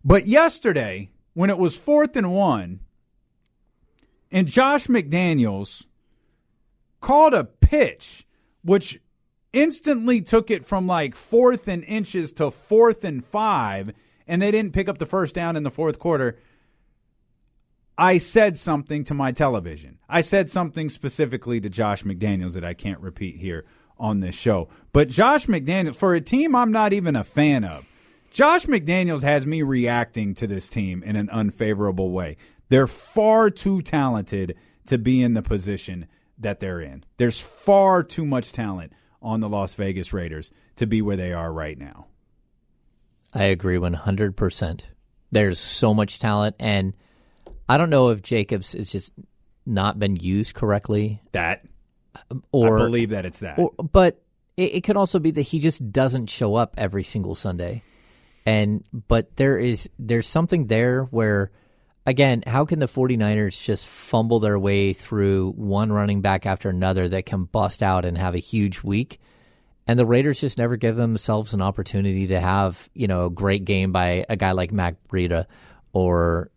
But 0.04 0.28
yesterday, 0.28 1.10
when 1.34 1.50
it 1.50 1.58
was 1.58 1.76
fourth 1.76 2.16
and 2.16 2.32
one, 2.32 2.80
and 4.30 4.46
Josh 4.46 4.86
McDaniels 4.86 5.86
called 7.00 7.34
a 7.34 7.44
pitch, 7.44 8.24
which 8.62 9.00
instantly 9.56 10.20
took 10.20 10.50
it 10.50 10.64
from 10.64 10.86
like 10.86 11.14
fourth 11.14 11.66
and 11.66 11.82
inches 11.84 12.30
to 12.34 12.50
fourth 12.50 13.04
and 13.04 13.24
five, 13.24 13.90
and 14.28 14.42
they 14.42 14.50
didn't 14.50 14.74
pick 14.74 14.88
up 14.88 14.98
the 14.98 15.06
first 15.06 15.34
down 15.34 15.56
in 15.56 15.62
the 15.62 15.70
fourth 15.70 15.98
quarter. 15.98 16.38
I 17.96 18.18
said 18.18 18.58
something 18.58 19.02
to 19.04 19.14
my 19.14 19.32
television. 19.32 19.98
I 20.08 20.20
said 20.20 20.50
something 20.50 20.90
specifically 20.90 21.58
to 21.62 21.70
Josh 21.70 22.04
McDaniels 22.04 22.52
that 22.52 22.64
I 22.64 22.74
can't 22.74 23.00
repeat 23.00 23.36
here 23.36 23.64
on 23.98 24.20
this 24.20 24.34
show. 24.34 24.68
But 24.92 25.08
Josh 25.08 25.46
McDaniels, 25.46 25.96
for 25.96 26.14
a 26.14 26.20
team 26.20 26.54
I'm 26.54 26.70
not 26.70 26.92
even 26.92 27.16
a 27.16 27.24
fan 27.24 27.64
of, 27.64 27.88
Josh 28.30 28.66
McDaniels 28.66 29.22
has 29.22 29.46
me 29.46 29.62
reacting 29.62 30.34
to 30.34 30.46
this 30.46 30.68
team 30.68 31.02
in 31.02 31.16
an 31.16 31.30
unfavorable 31.30 32.10
way. 32.10 32.36
They're 32.68 32.86
far 32.86 33.48
too 33.48 33.80
talented 33.80 34.54
to 34.88 34.98
be 34.98 35.22
in 35.22 35.32
the 35.32 35.40
position 35.40 36.06
that 36.36 36.60
they're 36.60 36.82
in. 36.82 37.04
There's 37.16 37.40
far 37.40 38.02
too 38.02 38.26
much 38.26 38.52
talent 38.52 38.92
on 39.26 39.40
the 39.40 39.48
Las 39.48 39.74
Vegas 39.74 40.12
Raiders 40.12 40.52
to 40.76 40.86
be 40.86 41.02
where 41.02 41.16
they 41.16 41.32
are 41.32 41.52
right 41.52 41.76
now. 41.76 42.06
I 43.34 43.44
agree 43.44 43.76
100%. 43.76 44.82
There's 45.32 45.58
so 45.58 45.92
much 45.92 46.20
talent, 46.20 46.56
and 46.60 46.94
I 47.68 47.76
don't 47.76 47.90
know 47.90 48.10
if 48.10 48.22
Jacobs 48.22 48.72
has 48.72 48.88
just 48.88 49.12
not 49.66 49.98
been 49.98 50.14
used 50.16 50.54
correctly. 50.54 51.20
That, 51.32 51.64
or 52.52 52.76
I 52.76 52.84
believe 52.84 53.10
that 53.10 53.26
it's 53.26 53.40
that. 53.40 53.58
Or, 53.58 53.72
but 53.72 54.22
it, 54.56 54.76
it 54.76 54.80
could 54.84 54.96
also 54.96 55.18
be 55.18 55.32
that 55.32 55.42
he 55.42 55.58
just 55.58 55.90
doesn't 55.92 56.30
show 56.30 56.54
up 56.54 56.74
every 56.78 57.02
single 57.02 57.34
Sunday, 57.34 57.82
and 58.46 58.84
but 59.08 59.36
there 59.36 59.58
is 59.58 59.90
there's 59.98 60.28
something 60.28 60.68
there 60.68 61.02
where 61.02 61.50
again, 62.06 62.42
how 62.46 62.64
can 62.64 62.78
the 62.78 62.86
49ers 62.86 63.60
just 63.62 63.86
fumble 63.86 64.38
their 64.40 64.58
way 64.58 64.92
through 64.92 65.52
one 65.52 65.92
running 65.92 66.20
back 66.20 66.46
after 66.46 66.68
another 66.68 67.08
that 67.08 67.26
can 67.26 67.44
bust 67.44 67.82
out 67.82 68.04
and 68.04 68.16
have 68.16 68.34
a 68.34 68.38
huge 68.38 68.82
week? 68.82 69.20
And 69.88 69.98
the 69.98 70.06
Raiders 70.06 70.40
just 70.40 70.58
never 70.58 70.76
give 70.76 70.96
themselves 70.96 71.54
an 71.54 71.62
opportunity 71.62 72.26
to 72.28 72.40
have, 72.40 72.88
you 72.94 73.06
know, 73.06 73.26
a 73.26 73.30
great 73.30 73.64
game 73.64 73.92
by 73.92 74.24
a 74.28 74.36
guy 74.36 74.52
like 74.52 74.72
Matt 74.72 74.96
Breida 75.08 75.46
or 75.92 76.50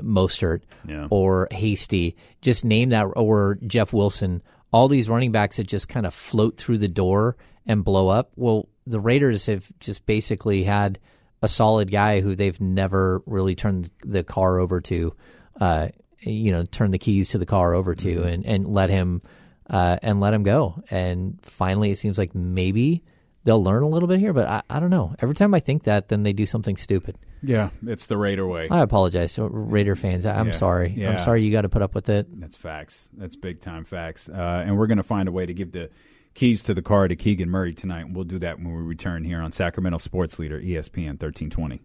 Mostert 0.00 0.62
Yeah. 0.88 1.06
or 1.10 1.48
Hasty. 1.50 2.16
Just 2.40 2.64
name 2.64 2.90
that, 2.90 3.04
or 3.04 3.58
Jeff 3.66 3.92
Wilson. 3.92 4.42
All 4.72 4.88
these 4.88 5.08
running 5.08 5.32
backs 5.32 5.58
that 5.58 5.66
just 5.66 5.88
kind 5.88 6.06
of 6.06 6.14
float 6.14 6.56
through 6.56 6.78
the 6.78 6.88
door 6.88 7.36
and 7.66 7.84
blow 7.84 8.08
up. 8.08 8.32
Well, 8.36 8.68
the 8.86 9.00
Raiders 9.00 9.46
have 9.46 9.70
just 9.78 10.06
basically 10.06 10.64
had 10.64 10.98
a 11.42 11.48
solid 11.48 11.90
guy 11.90 12.20
who 12.20 12.34
they've 12.36 12.60
never 12.60 13.22
really 13.26 13.54
turned 13.54 13.90
the 14.04 14.22
car 14.24 14.58
over 14.60 14.80
to, 14.82 15.14
uh, 15.60 15.88
you 16.20 16.52
know, 16.52 16.64
turn 16.64 16.90
the 16.92 16.98
keys 16.98 17.30
to 17.30 17.38
the 17.38 17.46
car 17.46 17.74
over 17.74 17.94
to, 17.96 18.16
Mm-hmm. 18.16 18.26
and 18.28 18.46
and 18.46 18.68
let 18.68 18.88
him 18.90 19.20
uh, 19.68 19.98
and 20.02 20.20
let 20.20 20.32
him 20.34 20.42
go. 20.44 20.82
And 20.90 21.38
finally, 21.42 21.90
it 21.90 21.96
seems 21.98 22.16
like 22.18 22.34
maybe 22.34 23.02
they'll 23.44 23.62
learn 23.62 23.82
a 23.82 23.88
little 23.88 24.06
bit 24.08 24.20
here. 24.20 24.32
But 24.32 24.46
I, 24.46 24.62
I 24.70 24.80
don't 24.80 24.90
know. 24.90 25.14
Every 25.20 25.34
time 25.34 25.52
I 25.54 25.60
think 25.60 25.84
that, 25.84 26.08
then 26.08 26.22
they 26.22 26.32
do 26.32 26.46
something 26.46 26.76
stupid. 26.76 27.18
Yeah, 27.42 27.70
it's 27.86 28.06
the 28.06 28.16
Raider 28.16 28.46
way. 28.46 28.68
I 28.70 28.82
apologize 28.82 29.34
to 29.34 29.48
Raider 29.48 29.96
fans. 29.96 30.24
I'm 30.26 30.46
Yeah, 30.48 30.52
sorry. 30.52 30.94
yeah. 30.96 31.10
I'm 31.10 31.18
sorry 31.18 31.42
you 31.42 31.50
got 31.50 31.62
to 31.62 31.68
put 31.68 31.82
up 31.82 31.92
with 31.92 32.08
it. 32.08 32.28
That's 32.40 32.56
facts. 32.56 33.10
That's 33.14 33.34
big 33.34 33.60
time 33.60 33.84
facts. 33.84 34.28
Uh, 34.28 34.62
and 34.64 34.78
we're 34.78 34.86
going 34.86 34.98
to 34.98 35.02
find 35.02 35.28
a 35.28 35.32
way 35.32 35.44
to 35.46 35.52
give 35.52 35.72
the 35.72 35.90
keys 36.34 36.62
to 36.64 36.74
the 36.74 36.82
car 36.82 37.08
to 37.08 37.16
Keegan 37.16 37.50
Murray 37.50 37.74
tonight. 37.74 38.06
And 38.06 38.14
we'll 38.14 38.24
do 38.24 38.38
that 38.40 38.58
when 38.58 38.74
we 38.74 38.82
return 38.82 39.24
here 39.24 39.40
on 39.40 39.52
Sacramento 39.52 39.98
Sports 39.98 40.38
Leader, 40.38 40.60
ESPN 40.60 41.20
1320. 41.20 41.82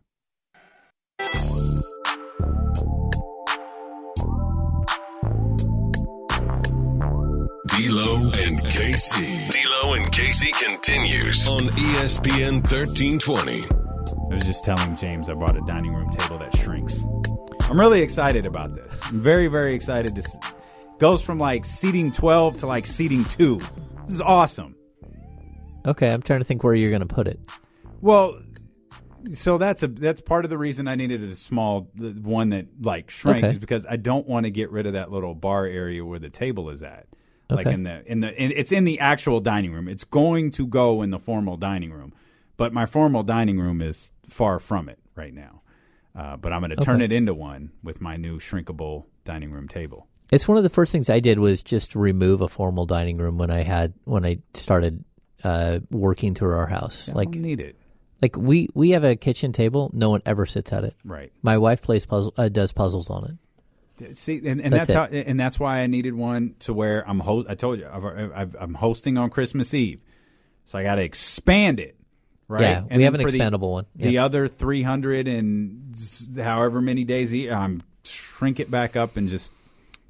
D'Lo 7.67 8.15
and 8.15 8.59
KC. 8.63 9.51
D'Lo 9.51 9.93
and 9.93 10.05
KC 10.07 10.51
continues 10.53 11.47
on 11.47 11.59
ESPN 11.59 12.53
1320. 12.63 13.63
I 14.31 14.35
was 14.35 14.45
just 14.45 14.63
telling 14.63 14.95
James 14.97 15.29
I 15.29 15.33
bought 15.33 15.55
a 15.55 15.61
dining 15.61 15.93
room 15.93 16.09
table 16.09 16.39
that 16.39 16.55
shrinks. 16.57 17.05
I'm 17.69 17.79
really 17.79 18.01
excited 18.01 18.45
about 18.45 18.73
this. 18.73 18.99
I'm 19.03 19.19
very, 19.19 19.47
very 19.47 19.75
excited. 19.75 20.15
This 20.15 20.35
goes 20.99 21.23
from 21.23 21.37
like 21.37 21.65
seating 21.65 22.11
12 22.11 22.59
to 22.59 22.67
like 22.67 22.85
seating 22.85 23.25
2. 23.25 23.59
This 24.07 24.15
is 24.15 24.21
awesome. 24.21 24.75
Okay, 25.85 26.11
I'm 26.11 26.21
trying 26.21 26.39
to 26.39 26.45
think 26.45 26.63
where 26.63 26.73
you're 26.73 26.89
going 26.89 27.01
to 27.01 27.13
put 27.13 27.27
it. 27.27 27.39
Well, 28.01 28.41
so 29.33 29.57
that's 29.57 29.83
a 29.83 29.87
that's 29.87 30.21
part 30.21 30.45
of 30.45 30.49
the 30.49 30.57
reason 30.57 30.87
I 30.87 30.95
needed 30.95 31.21
a 31.23 31.35
small 31.35 31.89
the 31.93 32.11
one 32.11 32.49
that 32.49 32.67
like 32.81 33.09
shrank 33.11 33.43
Okay. 33.43 33.51
is 33.53 33.59
because 33.59 33.85
I 33.85 33.97
don't 33.97 34.27
want 34.27 34.45
to 34.45 34.49
get 34.49 34.71
rid 34.71 34.85
of 34.85 34.93
that 34.93 35.11
little 35.11 35.35
bar 35.35 35.65
area 35.65 36.05
where 36.05 36.19
the 36.19 36.29
table 36.29 36.69
is 36.69 36.81
at. 36.83 37.07
Like 37.49 37.67
Okay. 37.67 37.73
in 37.73 37.83
the 37.83 38.09
in 38.09 38.21
the 38.21 38.33
in, 38.41 38.51
it's 38.55 38.71
in 38.71 38.85
the 38.85 38.99
actual 38.99 39.39
dining 39.41 39.73
room. 39.73 39.87
It's 39.89 40.03
going 40.05 40.51
to 40.51 40.65
go 40.67 41.01
in 41.01 41.09
the 41.09 41.19
formal 41.19 41.57
dining 41.57 41.91
room, 41.91 42.13
but 42.55 42.71
my 42.73 42.85
formal 42.85 43.23
dining 43.23 43.59
room 43.59 43.81
is 43.81 44.11
far 44.29 44.59
from 44.59 44.87
it 44.89 44.99
right 45.15 45.33
now. 45.33 45.61
Uh, 46.15 46.35
but 46.37 46.51
I'm 46.53 46.61
going 46.61 46.71
to 46.71 46.75
turn 46.77 46.95
Okay. 46.95 47.05
it 47.05 47.11
into 47.11 47.33
one 47.33 47.71
with 47.83 48.01
my 48.01 48.17
new 48.17 48.39
shrinkable 48.39 49.05
dining 49.23 49.51
room 49.51 49.67
table. 49.67 50.06
It's 50.31 50.47
one 50.47 50.57
of 50.57 50.63
the 50.63 50.69
first 50.69 50.91
things 50.91 51.09
I 51.09 51.19
did 51.19 51.39
was 51.39 51.61
just 51.61 51.95
remove 51.95 52.41
a 52.41 52.47
formal 52.47 52.85
dining 52.85 53.17
room 53.17 53.37
when 53.37 53.49
I 53.51 53.61
had 53.63 53.93
when 54.03 54.25
I 54.25 54.39
started 54.53 55.03
uh, 55.43 55.79
working 55.89 56.35
through 56.35 56.53
our 56.53 56.67
house. 56.67 57.09
I 57.09 57.13
like 57.13 57.31
don't 57.31 57.41
need 57.41 57.59
it. 57.61 57.75
like 58.21 58.35
we 58.35 58.69
we 58.73 58.91
have 58.91 59.03
a 59.03 59.15
kitchen 59.15 59.51
table. 59.51 59.89
No 59.93 60.09
one 60.09 60.21
ever 60.25 60.45
sits 60.45 60.73
at 60.73 60.83
it. 60.83 60.95
Right. 61.05 61.31
My 61.41 61.57
wife 61.57 61.81
plays 61.81 62.05
puzzle 62.05 62.33
uh, 62.37 62.49
does 62.49 62.71
puzzles 62.71 63.09
on 63.09 63.25
it. 63.25 63.37
See, 64.15 64.37
and, 64.45 64.61
and 64.61 64.71
That's 64.71 64.87
that's, 64.87 65.11
how, 65.11 65.17
and 65.17 65.39
that's 65.39 65.59
why 65.59 65.79
I 65.79 65.87
needed 65.87 66.13
one 66.13 66.53
to 66.59 66.73
where 66.73 67.07
I'm 67.09 67.19
host. 67.19 67.49
I 67.49 67.55
told 67.55 67.79
you 67.79 67.87
I've, 67.91 68.05
I've, 68.05 68.55
I'm 68.59 68.75
hosting 68.75 69.17
on 69.17 69.31
Christmas 69.31 69.73
Eve, 69.73 70.01
so 70.65 70.77
I 70.77 70.83
got 70.83 70.95
to 70.95 71.03
expand 71.03 71.79
it. 71.79 71.95
Right? 72.47 72.61
Yeah, 72.61 72.83
we 72.83 72.89
then 72.89 73.01
have 73.01 73.15
an 73.15 73.21
for 73.21 73.31
the- 73.31 73.39
expandable 73.39 73.71
one. 73.71 73.85
The 73.95 74.19
other 74.19 74.47
300 74.47 75.27
and 75.27 75.95
however 76.37 76.79
many 76.79 77.05
days, 77.05 77.33
I'm 77.33 77.81
shrink 78.03 78.59
it 78.59 78.69
back 78.69 78.95
up 78.95 79.17
and 79.17 79.29
just 79.29 79.51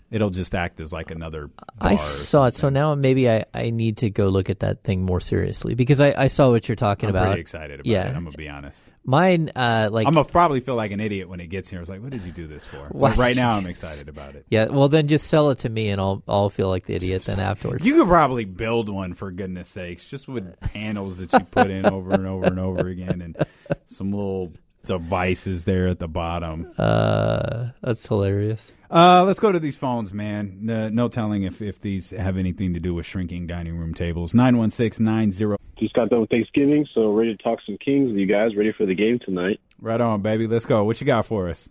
it'll 0.09 0.29
just 0.29 0.55
act 0.55 0.79
as 0.79 0.93
like 0.93 1.11
another. 1.11 1.49
I 1.79 1.95
saw 1.95 2.45
it, 2.47 2.53
so 2.53 2.69
now 2.69 2.95
maybe 2.95 3.29
I, 3.29 3.45
I 3.53 3.69
need 3.69 3.97
to 3.97 4.09
go 4.09 4.29
look 4.29 4.49
at 4.49 4.59
that 4.59 4.83
thing 4.83 5.03
more 5.03 5.19
seriously 5.19 5.75
because 5.75 6.01
I, 6.01 6.13
I 6.23 6.27
saw 6.27 6.49
what 6.51 6.67
you're 6.67 6.75
talking 6.75 7.09
I'm 7.09 7.15
about. 7.15 7.27
pretty 7.27 7.41
excited 7.41 7.79
about 7.79 7.85
yeah. 7.85 8.07
it. 8.07 8.15
I'm 8.15 8.23
gonna 8.23 8.37
be 8.37 8.49
honest. 8.49 8.87
Mine, 9.03 9.51
uh, 9.55 9.89
like 9.91 10.07
I'm 10.07 10.13
gonna 10.13 10.25
probably 10.25 10.59
feel 10.59 10.75
like 10.75 10.91
an 10.91 10.99
idiot 10.99 11.29
when 11.29 11.39
it 11.39 11.47
gets 11.47 11.69
here. 11.69 11.79
I 11.79 11.81
was 11.81 11.89
like, 11.89 12.01
"What 12.01 12.11
did 12.11 12.23
you 12.23 12.31
do 12.31 12.47
this 12.47 12.65
for?" 12.65 12.89
But 12.93 13.17
right 13.17 13.35
now, 13.35 13.51
I'm 13.51 13.65
excited 13.67 14.09
about 14.09 14.35
it. 14.35 14.45
Yeah, 14.49 14.67
well 14.67 14.89
then 14.89 15.07
just 15.07 15.27
sell 15.27 15.49
it 15.49 15.59
to 15.59 15.69
me 15.69 15.89
and 15.89 15.99
I'll 15.99 16.23
I'll 16.27 16.49
feel 16.49 16.69
like 16.69 16.85
the 16.85 16.95
idiot 16.95 17.23
then 17.23 17.39
afterwards. 17.39 17.85
You 17.85 17.95
could 17.95 18.07
probably 18.07 18.45
build 18.45 18.89
one 18.89 19.13
for 19.13 19.31
goodness 19.31 19.69
sakes, 19.69 20.07
just 20.07 20.27
with 20.27 20.59
panels 20.59 21.19
that 21.19 21.33
you 21.33 21.39
put 21.39 21.69
in 21.69 21.85
over 21.85 22.11
and 22.11 22.27
over 22.27 22.45
and 22.45 22.59
over 22.59 22.87
again, 22.87 23.21
and 23.21 23.45
some 23.85 24.11
little 24.11 24.53
devices 24.85 25.65
there 25.65 25.87
at 25.87 25.99
the 25.99 26.07
bottom. 26.07 26.71
Uh, 26.77 27.67
that's 27.81 28.07
hilarious. 28.07 28.71
Uh, 28.89 29.23
let's 29.25 29.39
go 29.39 29.51
to 29.51 29.59
these 29.59 29.75
phones, 29.75 30.13
man. 30.13 30.59
No, 30.61 30.89
no 30.89 31.07
telling 31.07 31.43
if, 31.43 31.61
if 31.61 31.81
these 31.81 32.11
have 32.11 32.37
anything 32.37 32.73
to 32.73 32.79
do 32.79 32.93
with 32.93 33.05
shrinking 33.05 33.47
dining 33.47 33.77
room 33.77 33.93
tables. 33.93 34.33
916-90. 34.33 35.57
Just 35.77 35.93
got 35.93 36.09
done 36.09 36.21
with 36.21 36.29
Thanksgiving, 36.29 36.87
so 36.93 37.11
ready 37.11 37.35
to 37.35 37.43
talk 37.43 37.59
some 37.65 37.77
Kings 37.77 38.07
with 38.09 38.17
you 38.17 38.25
guys. 38.25 38.55
Ready 38.55 38.71
for 38.71 38.85
the 38.85 38.95
game 38.95 39.19
tonight. 39.19 39.59
Right 39.79 40.01
on, 40.01 40.21
baby. 40.21 40.47
Let's 40.47 40.65
go. 40.65 40.83
What 40.83 40.99
you 41.01 41.05
got 41.05 41.25
for 41.25 41.49
us? 41.49 41.69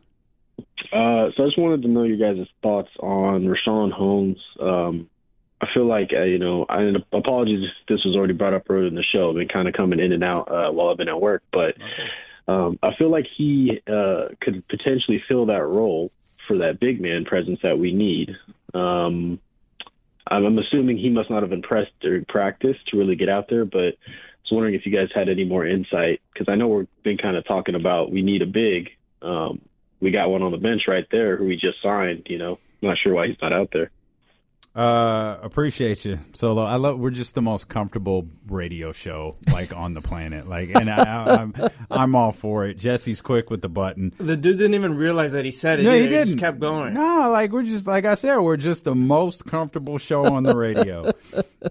Uh, 0.92 1.32
so 1.36 1.42
I 1.42 1.46
just 1.46 1.58
wanted 1.58 1.82
to 1.82 1.88
know 1.88 2.04
your 2.04 2.16
guys' 2.18 2.46
thoughts 2.62 2.90
on 3.00 3.44
Richaun 3.44 3.90
Holmes. 3.92 4.38
Um, 4.60 5.08
I 5.60 5.66
feel 5.72 5.86
like 5.86 6.10
uh, 6.12 6.22
you 6.22 6.38
know, 6.38 6.66
I 6.68 6.82
and 6.82 6.98
apologies 7.12 7.64
if 7.64 7.86
this 7.88 8.04
was 8.04 8.14
already 8.14 8.34
brought 8.34 8.54
up 8.54 8.70
earlier 8.70 8.88
in 8.88 8.94
the 8.94 9.02
show. 9.02 9.30
I've 9.30 9.36
been 9.36 9.48
kind 9.48 9.66
of 9.66 9.74
coming 9.74 10.00
in 10.00 10.12
and 10.12 10.22
out 10.22 10.50
uh, 10.50 10.70
while 10.70 10.90
I've 10.90 10.98
been 10.98 11.08
at 11.08 11.20
work, 11.20 11.42
but 11.50 11.76
um, 12.46 12.78
I 12.82 12.94
feel 12.96 13.10
like 13.10 13.26
he 13.36 13.80
uh, 13.86 14.28
could 14.40 14.66
potentially 14.68 15.22
fill 15.26 15.46
that 15.46 15.64
role 15.64 16.12
for 16.46 16.58
that 16.58 16.80
big 16.80 17.00
man 17.00 17.24
presence 17.24 17.60
that 17.62 17.78
we 17.78 17.92
need. 17.92 18.30
Um, 18.74 19.40
I'm, 20.28 20.58
assuming 20.58 20.98
he 20.98 21.10
must 21.10 21.30
not 21.30 21.42
have 21.42 21.52
impressed 21.52 21.92
during 22.00 22.24
practice 22.24 22.76
to 22.88 22.98
really 22.98 23.16
get 23.16 23.28
out 23.28 23.46
there, 23.48 23.64
but 23.64 23.78
I 23.78 24.42
was 24.42 24.52
wondering 24.52 24.74
if 24.74 24.84
you 24.84 24.92
guys 24.92 25.08
had 25.14 25.28
any 25.28 25.44
more 25.44 25.66
insight 25.66 26.20
because 26.32 26.48
I 26.48 26.56
know 26.56 26.68
we've 26.68 26.88
been 27.02 27.16
kind 27.16 27.36
of 27.36 27.46
talking 27.46 27.74
about 27.74 28.10
we 28.10 28.22
need 28.22 28.42
a 28.42 28.46
big. 28.46 28.90
Um, 29.22 29.60
we 30.00 30.10
got 30.10 30.28
one 30.28 30.42
on 30.42 30.52
the 30.52 30.58
bench 30.58 30.82
right 30.88 31.06
there 31.10 31.36
who 31.36 31.46
we 31.46 31.54
just 31.54 31.82
signed. 31.82 32.26
You 32.28 32.38
know, 32.38 32.58
I'm 32.82 32.88
not 32.88 32.98
sure 33.02 33.14
why 33.14 33.28
he's 33.28 33.40
not 33.40 33.52
out 33.52 33.70
there. 33.72 33.90
Uh, 34.76 35.38
appreciate 35.42 36.04
you, 36.04 36.18
Solo. 36.34 36.62
I 36.62 36.76
love. 36.76 36.98
We're 36.98 37.08
just 37.08 37.34
the 37.34 37.40
most 37.40 37.66
comfortable 37.66 38.28
radio 38.46 38.92
show 38.92 39.34
like 39.50 39.74
on 39.74 39.94
the 39.94 40.02
planet. 40.02 40.46
Like, 40.46 40.68
and 40.74 40.90
I, 40.90 41.02
I, 41.02 41.40
I'm 41.40 41.54
I'm 41.90 42.14
all 42.14 42.30
for 42.30 42.66
it. 42.66 42.76
Jesse's 42.76 43.22
quick 43.22 43.48
with 43.48 43.62
the 43.62 43.70
button. 43.70 44.12
The 44.18 44.36
dude 44.36 44.58
didn't 44.58 44.74
even 44.74 44.94
realize 44.94 45.32
that 45.32 45.46
he 45.46 45.50
said 45.50 45.80
it. 45.80 45.84
No, 45.84 45.92
either. 45.92 46.02
he 46.02 46.08
didn't. 46.10 46.26
just 46.26 46.38
kept 46.38 46.60
going. 46.60 46.92
No, 46.92 47.30
like 47.30 47.52
we're 47.52 47.62
just 47.62 47.86
like 47.86 48.04
I 48.04 48.12
said, 48.12 48.38
we're 48.38 48.58
just 48.58 48.84
the 48.84 48.94
most 48.94 49.46
comfortable 49.46 49.96
show 49.96 50.26
on 50.26 50.42
the 50.42 50.54
radio. 50.54 51.10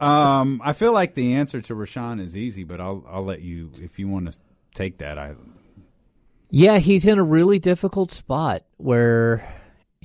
um, 0.01 0.59
I 0.63 0.73
feel 0.73 0.91
like 0.91 1.13
the 1.13 1.35
answer 1.35 1.61
to 1.61 1.75
Richaun 1.75 2.19
is 2.19 2.35
easy, 2.35 2.63
but 2.63 2.81
I'll 2.81 3.05
I'll 3.07 3.23
let 3.23 3.41
you 3.41 3.69
if 3.77 3.99
you 3.99 4.07
want 4.07 4.33
to 4.33 4.39
take 4.73 4.97
that. 4.97 5.19
I 5.19 5.35
Yeah, 6.49 6.79
he's 6.79 7.05
in 7.05 7.19
a 7.19 7.23
really 7.23 7.59
difficult 7.59 8.11
spot 8.11 8.63
where 8.77 9.54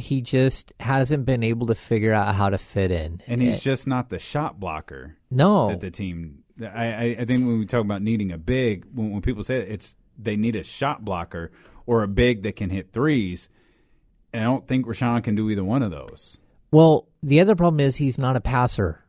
he 0.01 0.20
just 0.20 0.73
hasn't 0.81 1.25
been 1.27 1.43
able 1.43 1.67
to 1.69 1.75
figure 1.75 2.12
out 2.12 2.35
how 2.35 2.51
to 2.51 2.59
fit 2.59 2.91
in. 2.91 3.20
and 3.27 3.41
he's 3.43 3.57
Eh, 3.57 3.61
just 3.61 3.87
not 3.87 4.09
the 4.11 4.19
shot 4.19 4.59
blocker. 4.59 5.17
No. 5.31 5.69
that 5.69 5.81
the 5.81 5.91
team. 5.91 6.43
I, 6.61 6.67
I, 6.93 7.03
I 7.20 7.25
think 7.25 7.47
when 7.47 7.59
we 7.59 7.67
talk 7.67 7.81
about 7.83 8.03
needing 8.03 8.33
a 8.33 8.39
big, 8.39 8.85
when, 8.93 9.11
when 9.12 9.23
people 9.23 9.43
say 9.43 9.57
it, 9.57 9.69
it's 9.70 9.97
they 10.19 10.37
need 10.37 10.57
a 10.57 10.62
shot 10.62 11.05
blocker 11.05 11.51
or 11.87 12.03
a 12.03 12.09
big 12.09 12.43
that 12.43 12.57
can 12.57 12.69
hit 12.70 12.93
threes. 12.93 13.49
And 14.33 14.43
I 14.43 14.47
don't 14.47 14.67
think 14.67 14.87
Richaun 14.87 15.23
can 15.25 15.35
do 15.35 15.49
either 15.51 15.65
one 15.65 15.83
of 15.83 15.91
those. 15.91 16.39
Well, 16.70 17.09
the 17.23 17.41
other 17.41 17.57
problem 17.57 17.81
is 17.81 17.97
he's 17.97 18.19
not 18.19 18.37
a 18.37 18.41
passer. 18.41 19.03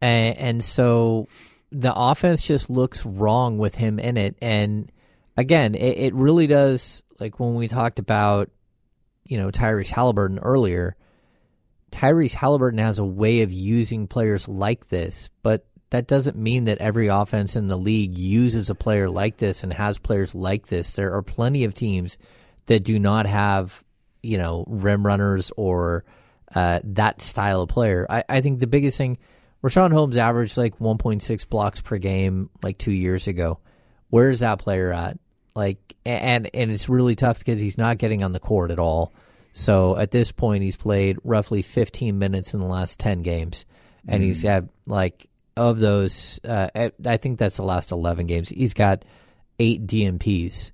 And, 0.00 0.36
and 0.38 0.62
so 0.62 1.26
the 1.70 1.92
offense 1.94 2.42
just 2.46 2.68
looks 2.70 3.04
wrong 3.06 3.58
with 3.58 3.74
him 3.74 3.98
in 3.98 4.16
it. 4.16 4.36
And 4.42 4.92
again, 5.36 5.74
it, 5.74 5.98
it 5.98 6.14
really 6.14 6.46
does, 6.46 7.02
like 7.18 7.40
when 7.40 7.54
we 7.54 7.66
talked 7.68 7.98
about, 7.98 8.50
you 9.24 9.38
know, 9.38 9.50
Tyrese 9.50 9.90
Halliburton 9.90 10.38
earlier, 10.38 10.96
Tyrese 11.90 12.34
Halliburton 12.34 12.78
has 12.78 12.98
a 12.98 13.04
way 13.04 13.42
of 13.42 13.52
using 13.52 14.08
players 14.08 14.48
like 14.48 14.88
this, 14.88 15.30
but 15.42 15.66
that 15.90 16.06
doesn't 16.06 16.38
mean 16.38 16.64
that 16.64 16.78
every 16.78 17.08
offense 17.08 17.54
in 17.54 17.68
the 17.68 17.76
league 17.76 18.16
uses 18.16 18.70
a 18.70 18.74
player 18.74 19.10
like 19.10 19.36
this 19.36 19.62
and 19.62 19.72
has 19.74 19.98
players 19.98 20.34
like 20.34 20.66
this. 20.66 20.94
There 20.94 21.14
are 21.14 21.22
plenty 21.22 21.64
of 21.64 21.74
teams 21.74 22.16
that 22.66 22.82
do 22.82 22.98
not 22.98 23.26
have, 23.26 23.84
you 24.22 24.38
know, 24.38 24.64
rim 24.66 25.06
runners 25.06 25.52
or 25.54 26.04
uh, 26.54 26.80
that 26.84 27.20
style 27.20 27.62
of 27.62 27.68
player. 27.68 28.06
I, 28.08 28.24
I 28.26 28.40
think 28.40 28.58
the 28.58 28.66
biggest 28.66 28.96
thing, 28.96 29.18
Richaun 29.62 29.92
Holmes 29.92 30.16
averaged 30.16 30.56
like 30.56 30.78
1.6 30.78 31.48
blocks 31.48 31.82
per 31.82 31.98
game 31.98 32.48
like 32.62 32.78
two 32.78 32.92
years 32.92 33.26
ago. 33.26 33.58
Where 34.08 34.30
is 34.30 34.40
that 34.40 34.58
player 34.60 34.92
at? 34.92 35.18
Like, 35.54 35.96
and 36.04 36.48
and 36.54 36.70
it's 36.70 36.88
really 36.88 37.14
tough 37.14 37.38
because 37.38 37.60
he's 37.60 37.78
not 37.78 37.98
getting 37.98 38.22
on 38.22 38.32
the 38.32 38.40
court 38.40 38.70
at 38.70 38.78
all. 38.78 39.12
So 39.52 39.96
at 39.96 40.10
this 40.10 40.32
point, 40.32 40.62
he's 40.62 40.76
played 40.76 41.18
roughly 41.24 41.62
15 41.62 42.18
minutes 42.18 42.54
in 42.54 42.60
the 42.60 42.66
last 42.66 42.98
10 42.98 43.22
games, 43.22 43.66
and 44.08 44.22
he's 44.22 44.42
had 44.42 44.70
like 44.86 45.28
of 45.56 45.78
those. 45.78 46.40
Uh, 46.42 46.90
I 47.04 47.16
think 47.18 47.38
that's 47.38 47.56
the 47.56 47.64
last 47.64 47.92
11 47.92 48.26
games. 48.26 48.48
He's 48.48 48.74
got 48.74 49.04
eight 49.58 49.86
DNPs, 49.86 50.70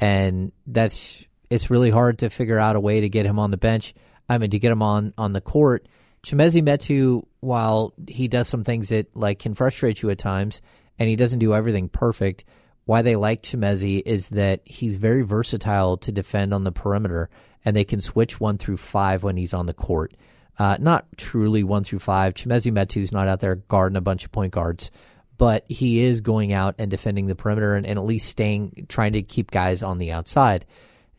and 0.00 0.52
that's 0.66 1.24
it's 1.50 1.70
really 1.70 1.90
hard 1.90 2.20
to 2.20 2.30
figure 2.30 2.58
out 2.58 2.76
a 2.76 2.80
way 2.80 3.02
to 3.02 3.08
get 3.08 3.26
him 3.26 3.38
on 3.38 3.50
the 3.50 3.56
bench. 3.56 3.94
I 4.28 4.38
mean, 4.38 4.50
to 4.50 4.58
get 4.58 4.72
him 4.72 4.82
on 4.82 5.12
on 5.18 5.32
the 5.32 5.40
court. 5.40 5.86
Chimezie 6.24 6.62
Metu, 6.62 7.26
while 7.40 7.92
he 8.08 8.28
does 8.28 8.48
some 8.48 8.64
things 8.64 8.88
that 8.88 9.14
like 9.14 9.38
can 9.40 9.54
frustrate 9.54 10.00
you 10.00 10.08
at 10.10 10.18
times, 10.18 10.62
and 10.98 11.08
he 11.08 11.16
doesn't 11.16 11.38
do 11.38 11.54
everything 11.54 11.88
perfect. 11.88 12.44
Why 12.84 13.02
they 13.02 13.16
like 13.16 13.42
Chimezie 13.42 14.02
is 14.04 14.28
that 14.30 14.60
he's 14.64 14.96
very 14.96 15.22
versatile 15.22 15.96
to 15.98 16.12
defend 16.12 16.52
on 16.52 16.64
the 16.64 16.72
perimeter, 16.72 17.30
and 17.64 17.74
they 17.74 17.84
can 17.84 18.00
switch 18.00 18.38
one 18.38 18.58
through 18.58 18.76
five 18.76 19.22
when 19.22 19.36
he's 19.36 19.54
on 19.54 19.66
the 19.66 19.74
court. 19.74 20.12
Uh, 20.58 20.76
not 20.78 21.06
truly 21.16 21.64
one 21.64 21.82
through 21.82 21.98
five. 21.98 22.34
Chimezie 22.34 22.72
Metu's 22.72 23.12
not 23.12 23.26
out 23.26 23.40
there 23.40 23.56
guarding 23.56 23.96
a 23.96 24.02
bunch 24.02 24.24
of 24.24 24.32
point 24.32 24.52
guards, 24.52 24.90
but 25.38 25.64
he 25.68 26.02
is 26.02 26.20
going 26.20 26.52
out 26.52 26.76
and 26.78 26.90
defending 26.90 27.26
the 27.26 27.34
perimeter 27.34 27.74
and, 27.74 27.86
and 27.86 27.98
at 27.98 28.04
least 28.04 28.28
staying, 28.28 28.86
trying 28.88 29.14
to 29.14 29.22
keep 29.22 29.50
guys 29.50 29.82
on 29.82 29.98
the 29.98 30.12
outside. 30.12 30.64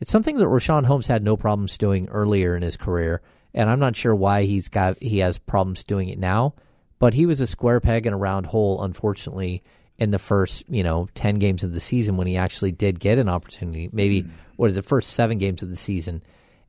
It's 0.00 0.10
something 0.10 0.36
that 0.38 0.46
Richaun 0.46 0.86
Holmes 0.86 1.06
had 1.06 1.22
no 1.22 1.36
problems 1.36 1.78
doing 1.78 2.08
earlier 2.08 2.54
in 2.56 2.62
his 2.62 2.76
career, 2.76 3.22
and 3.52 3.68
I'm 3.68 3.80
not 3.80 3.96
sure 3.96 4.14
why 4.14 4.44
he's 4.44 4.68
got 4.68 5.02
he 5.02 5.18
has 5.18 5.38
problems 5.38 5.84
doing 5.84 6.08
it 6.08 6.18
now. 6.18 6.54
But 6.98 7.12
he 7.12 7.26
was 7.26 7.42
a 7.42 7.46
square 7.46 7.80
peg 7.80 8.06
in 8.06 8.14
a 8.14 8.18
round 8.18 8.46
hole, 8.46 8.82
unfortunately, 8.82 9.62
in 9.98 10.10
the 10.10 10.18
first 10.18 10.64
you 10.68 10.82
know 10.82 11.08
ten 11.14 11.36
games 11.36 11.62
of 11.62 11.72
the 11.72 11.80
season 11.80 12.16
when 12.16 12.26
he 12.26 12.36
actually 12.36 12.72
did 12.72 13.00
get 13.00 13.18
an 13.18 13.28
opportunity. 13.28 13.88
Maybe 13.92 14.22
mm. 14.22 14.30
what 14.56 14.70
is 14.70 14.74
the 14.74 14.82
first 14.82 15.12
seven 15.12 15.38
games 15.38 15.62
of 15.62 15.70
the 15.70 15.76
season, 15.76 16.22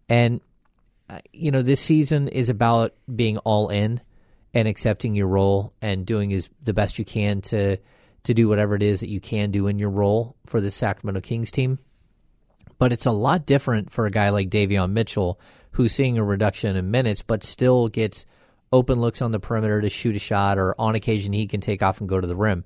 and 0.10 0.42
uh, 1.10 1.20
you 1.34 1.52
know 1.52 1.62
this 1.62 1.82
season 1.82 2.28
is 2.28 2.50
about 2.50 2.94
being 3.14 3.38
all 3.40 3.70
in 3.70 4.02
and 4.54 4.68
accepting 4.68 5.16
your 5.16 5.28
role 5.28 5.74
and 5.82 6.06
doing 6.06 6.32
is 6.32 6.50
the 6.64 6.74
best 6.74 6.98
you 6.98 7.06
can 7.06 7.42
to 7.42 7.78
to 8.24 8.34
do 8.34 8.50
whatever 8.50 8.76
it 8.76 8.84
is 8.84 9.00
that 9.00 9.10
you 9.10 9.22
can 9.22 9.52
do 9.52 9.68
in 9.68 9.80
your 9.80 9.90
role 9.90 10.36
for 10.46 10.60
the 10.60 10.72
Sacramento 10.72 11.22
Kings 11.22 11.52
team. 11.52 11.80
But 12.78 12.92
it's 12.92 13.06
a 13.06 13.12
lot 13.12 13.46
different 13.46 13.92
for 13.92 14.06
a 14.06 14.12
guy 14.12 14.30
like 14.30 14.50
Davion 14.50 14.92
Mitchell, 14.92 15.40
who's 15.72 15.94
seeing 15.94 16.18
a 16.18 16.24
reduction 16.24 16.76
in 16.76 16.92
minutes, 16.92 17.22
but 17.22 17.44
still 17.44 17.88
gets 17.88 18.26
open 18.72 19.00
looks 19.00 19.22
on 19.22 19.32
the 19.32 19.40
perimeter 19.40 19.80
to 19.82 19.90
shoot 19.90 20.16
a 20.16 20.20
shot, 20.20 20.58
or 20.58 20.76
on 20.78 20.96
occasion 20.96 21.34
he 21.34 21.48
can 21.48 21.62
take 21.62 21.82
off 21.82 22.00
and 22.00 22.10
go 22.10 22.20
to 22.20 22.28
the 22.28 22.36
rim. 22.36 22.66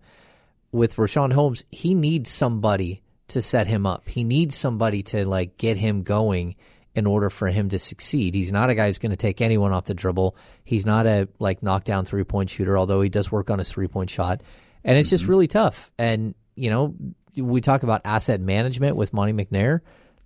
With 0.72 0.96
Richaun 0.96 1.34
Holmes, 1.34 1.64
he 1.70 1.94
needs 1.94 2.30
somebody 2.30 3.02
to 3.30 3.42
set 3.42 3.68
him 3.68 3.86
up. 3.86 4.08
He 4.08 4.24
needs 4.24 4.56
somebody 4.56 5.04
to 5.04 5.26
like 5.26 5.58
get 5.58 5.78
him 5.78 6.04
going 6.04 6.56
in 6.94 7.06
order 7.06 7.30
for 7.30 7.48
him 7.48 7.70
to 7.70 7.80
succeed. 7.80 8.36
He's 8.36 8.52
not 8.52 8.70
a 8.70 8.76
guy 8.76 8.88
who's 8.88 8.98
going 8.98 9.12
to 9.12 9.18
take 9.18 9.42
anyone 9.42 9.72
off 9.72 9.86
the 9.86 9.94
dribble. 9.94 10.36
He's 10.64 10.86
not 10.86 11.06
a 11.06 11.28
like 11.40 11.64
knockdown 11.64 12.06
three 12.06 12.24
point 12.24 12.50
shooter, 12.50 12.78
although 12.78 13.02
he 13.02 13.10
does 13.10 13.32
work 13.32 13.50
on 13.50 13.60
his 13.60 13.70
three 13.70 13.88
point 13.88 14.10
shot. 14.10 14.42
And 14.84 14.98
it's 14.98 15.08
mm-hmm. 15.08 15.14
just 15.14 15.28
really 15.28 15.48
tough. 15.48 15.92
And, 15.98 16.36
you 16.56 16.70
know, 16.70 16.96
we 17.36 17.62
talk 17.62 17.84
about 17.84 18.02
asset 18.04 18.42
management 18.42 18.96
with 18.96 19.14
Monte 19.14 19.34
McNair 19.34 19.82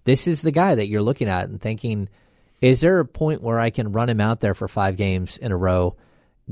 this 0.06 0.28
is 0.28 0.42
the 0.42 0.52
guy 0.52 0.76
that 0.76 0.88
you're 0.88 1.02
looking 1.02 1.28
at 1.28 1.50
and 1.50 1.60
thinking, 1.60 2.08
is 2.62 2.80
there 2.80 3.00
a 3.00 3.06
point 3.06 3.42
where 3.42 3.60
I 3.60 3.72
can 3.72 3.92
run 3.92 4.10
him 4.10 4.22
out 4.22 4.40
there 4.40 4.54
for 4.54 4.68
five 4.68 4.96
games 4.96 5.38
in 5.38 5.52
a 5.52 5.58
row, 5.58 5.98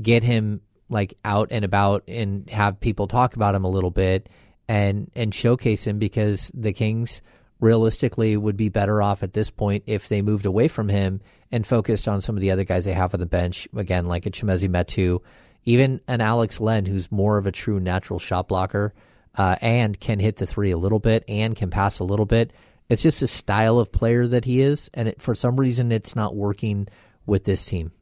get 0.00 0.22
him 0.22 0.60
like 0.88 1.14
out 1.24 1.48
and 1.50 1.64
about 1.64 2.04
and 2.08 2.48
have 2.50 2.80
people 2.80 3.06
talk 3.06 3.36
about 3.36 3.54
him 3.54 3.64
a 3.64 3.70
little 3.70 3.90
bit 3.90 4.28
and 4.68 5.10
and 5.14 5.34
showcase 5.34 5.86
him 5.86 5.98
because 5.98 6.50
the 6.54 6.72
Kings 6.72 7.22
realistically 7.60 8.36
would 8.36 8.56
be 8.56 8.68
better 8.68 9.00
off 9.00 9.22
at 9.22 9.32
this 9.32 9.50
point 9.50 9.84
if 9.86 10.08
they 10.08 10.22
moved 10.22 10.46
away 10.46 10.68
from 10.68 10.88
him 10.88 11.20
and 11.50 11.66
focused 11.66 12.08
on 12.08 12.20
some 12.20 12.36
of 12.36 12.40
the 12.40 12.50
other 12.50 12.64
guys 12.64 12.84
they 12.84 12.92
have 12.92 13.14
on 13.14 13.20
the 13.20 13.26
bench 13.26 13.68
again 13.76 14.06
like 14.06 14.26
a 14.26 14.30
Chimezie 14.30 14.68
Metu, 14.68 15.20
even 15.64 16.00
an 16.08 16.20
Alex 16.20 16.60
Len 16.60 16.86
who's 16.86 17.10
more 17.10 17.38
of 17.38 17.46
a 17.46 17.52
true 17.52 17.80
natural 17.80 18.18
shot 18.18 18.48
blocker 18.48 18.92
uh, 19.36 19.56
and 19.60 19.98
can 19.98 20.18
hit 20.18 20.36
the 20.36 20.46
three 20.46 20.70
a 20.70 20.78
little 20.78 20.98
bit 20.98 21.24
and 21.28 21.56
can 21.56 21.70
pass 21.70 21.98
a 21.98 22.04
little 22.04 22.26
bit 22.26 22.52
it's 22.88 23.02
just 23.02 23.22
a 23.22 23.26
style 23.26 23.78
of 23.78 23.92
player 23.92 24.26
that 24.26 24.44
he 24.44 24.60
is, 24.60 24.90
and 24.92 25.08
it, 25.08 25.22
for 25.22 25.34
some 25.34 25.58
reason, 25.58 25.90
it's 25.90 26.14
not 26.14 26.36
working 26.36 26.88
with 27.26 27.44
this 27.44 27.64
team. 27.64 27.92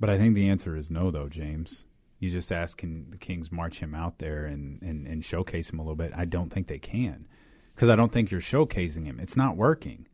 But 0.00 0.10
I 0.10 0.18
think 0.18 0.34
the 0.34 0.48
answer 0.48 0.76
is 0.76 0.90
no, 0.90 1.10
though, 1.10 1.28
James. 1.28 1.85
You 2.18 2.30
just 2.30 2.50
ask, 2.50 2.78
can 2.78 3.10
the 3.10 3.18
Kings 3.18 3.52
march 3.52 3.80
him 3.80 3.94
out 3.94 4.18
there 4.18 4.46
and, 4.46 4.80
and, 4.82 5.06
and 5.06 5.24
showcase 5.24 5.70
him 5.70 5.78
a 5.78 5.82
little 5.82 5.96
bit? 5.96 6.12
I 6.16 6.24
don't 6.24 6.50
think 6.50 6.66
they 6.66 6.78
can 6.78 7.26
because 7.74 7.88
I 7.88 7.96
don't 7.96 8.10
think 8.10 8.30
you're 8.30 8.40
showcasing 8.40 9.04
him. 9.04 9.20
It's 9.20 9.36
not 9.36 9.56
working. 9.56 10.06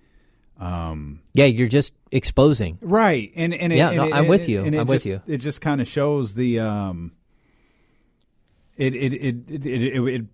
Um, 0.59 1.21
yeah, 1.33 1.47
you're 1.47 1.69
just 1.69 1.93
exposing, 2.11 2.79
right? 2.83 3.33
And 3.35 3.55
and 3.55 3.73
yeah, 3.73 3.91
it, 3.91 3.97
no, 3.97 4.05
and 4.05 4.15
I'm 4.15 4.25
it, 4.27 4.29
with 4.29 4.49
you. 4.49 4.65
I'm 4.65 4.73
just, 4.73 4.89
with 4.89 5.07
you. 5.07 5.23
It 5.27 5.39
just 5.39 5.61
kind 5.61 5.81
of 5.81 5.89
shows 5.89 6.35
the 6.35 6.61
um, 6.61 7.13
it 8.77 8.95
it 8.95 9.13
it 9.15 9.37
it, 9.49 9.67
it, 9.67 10.15
it 10.15 10.25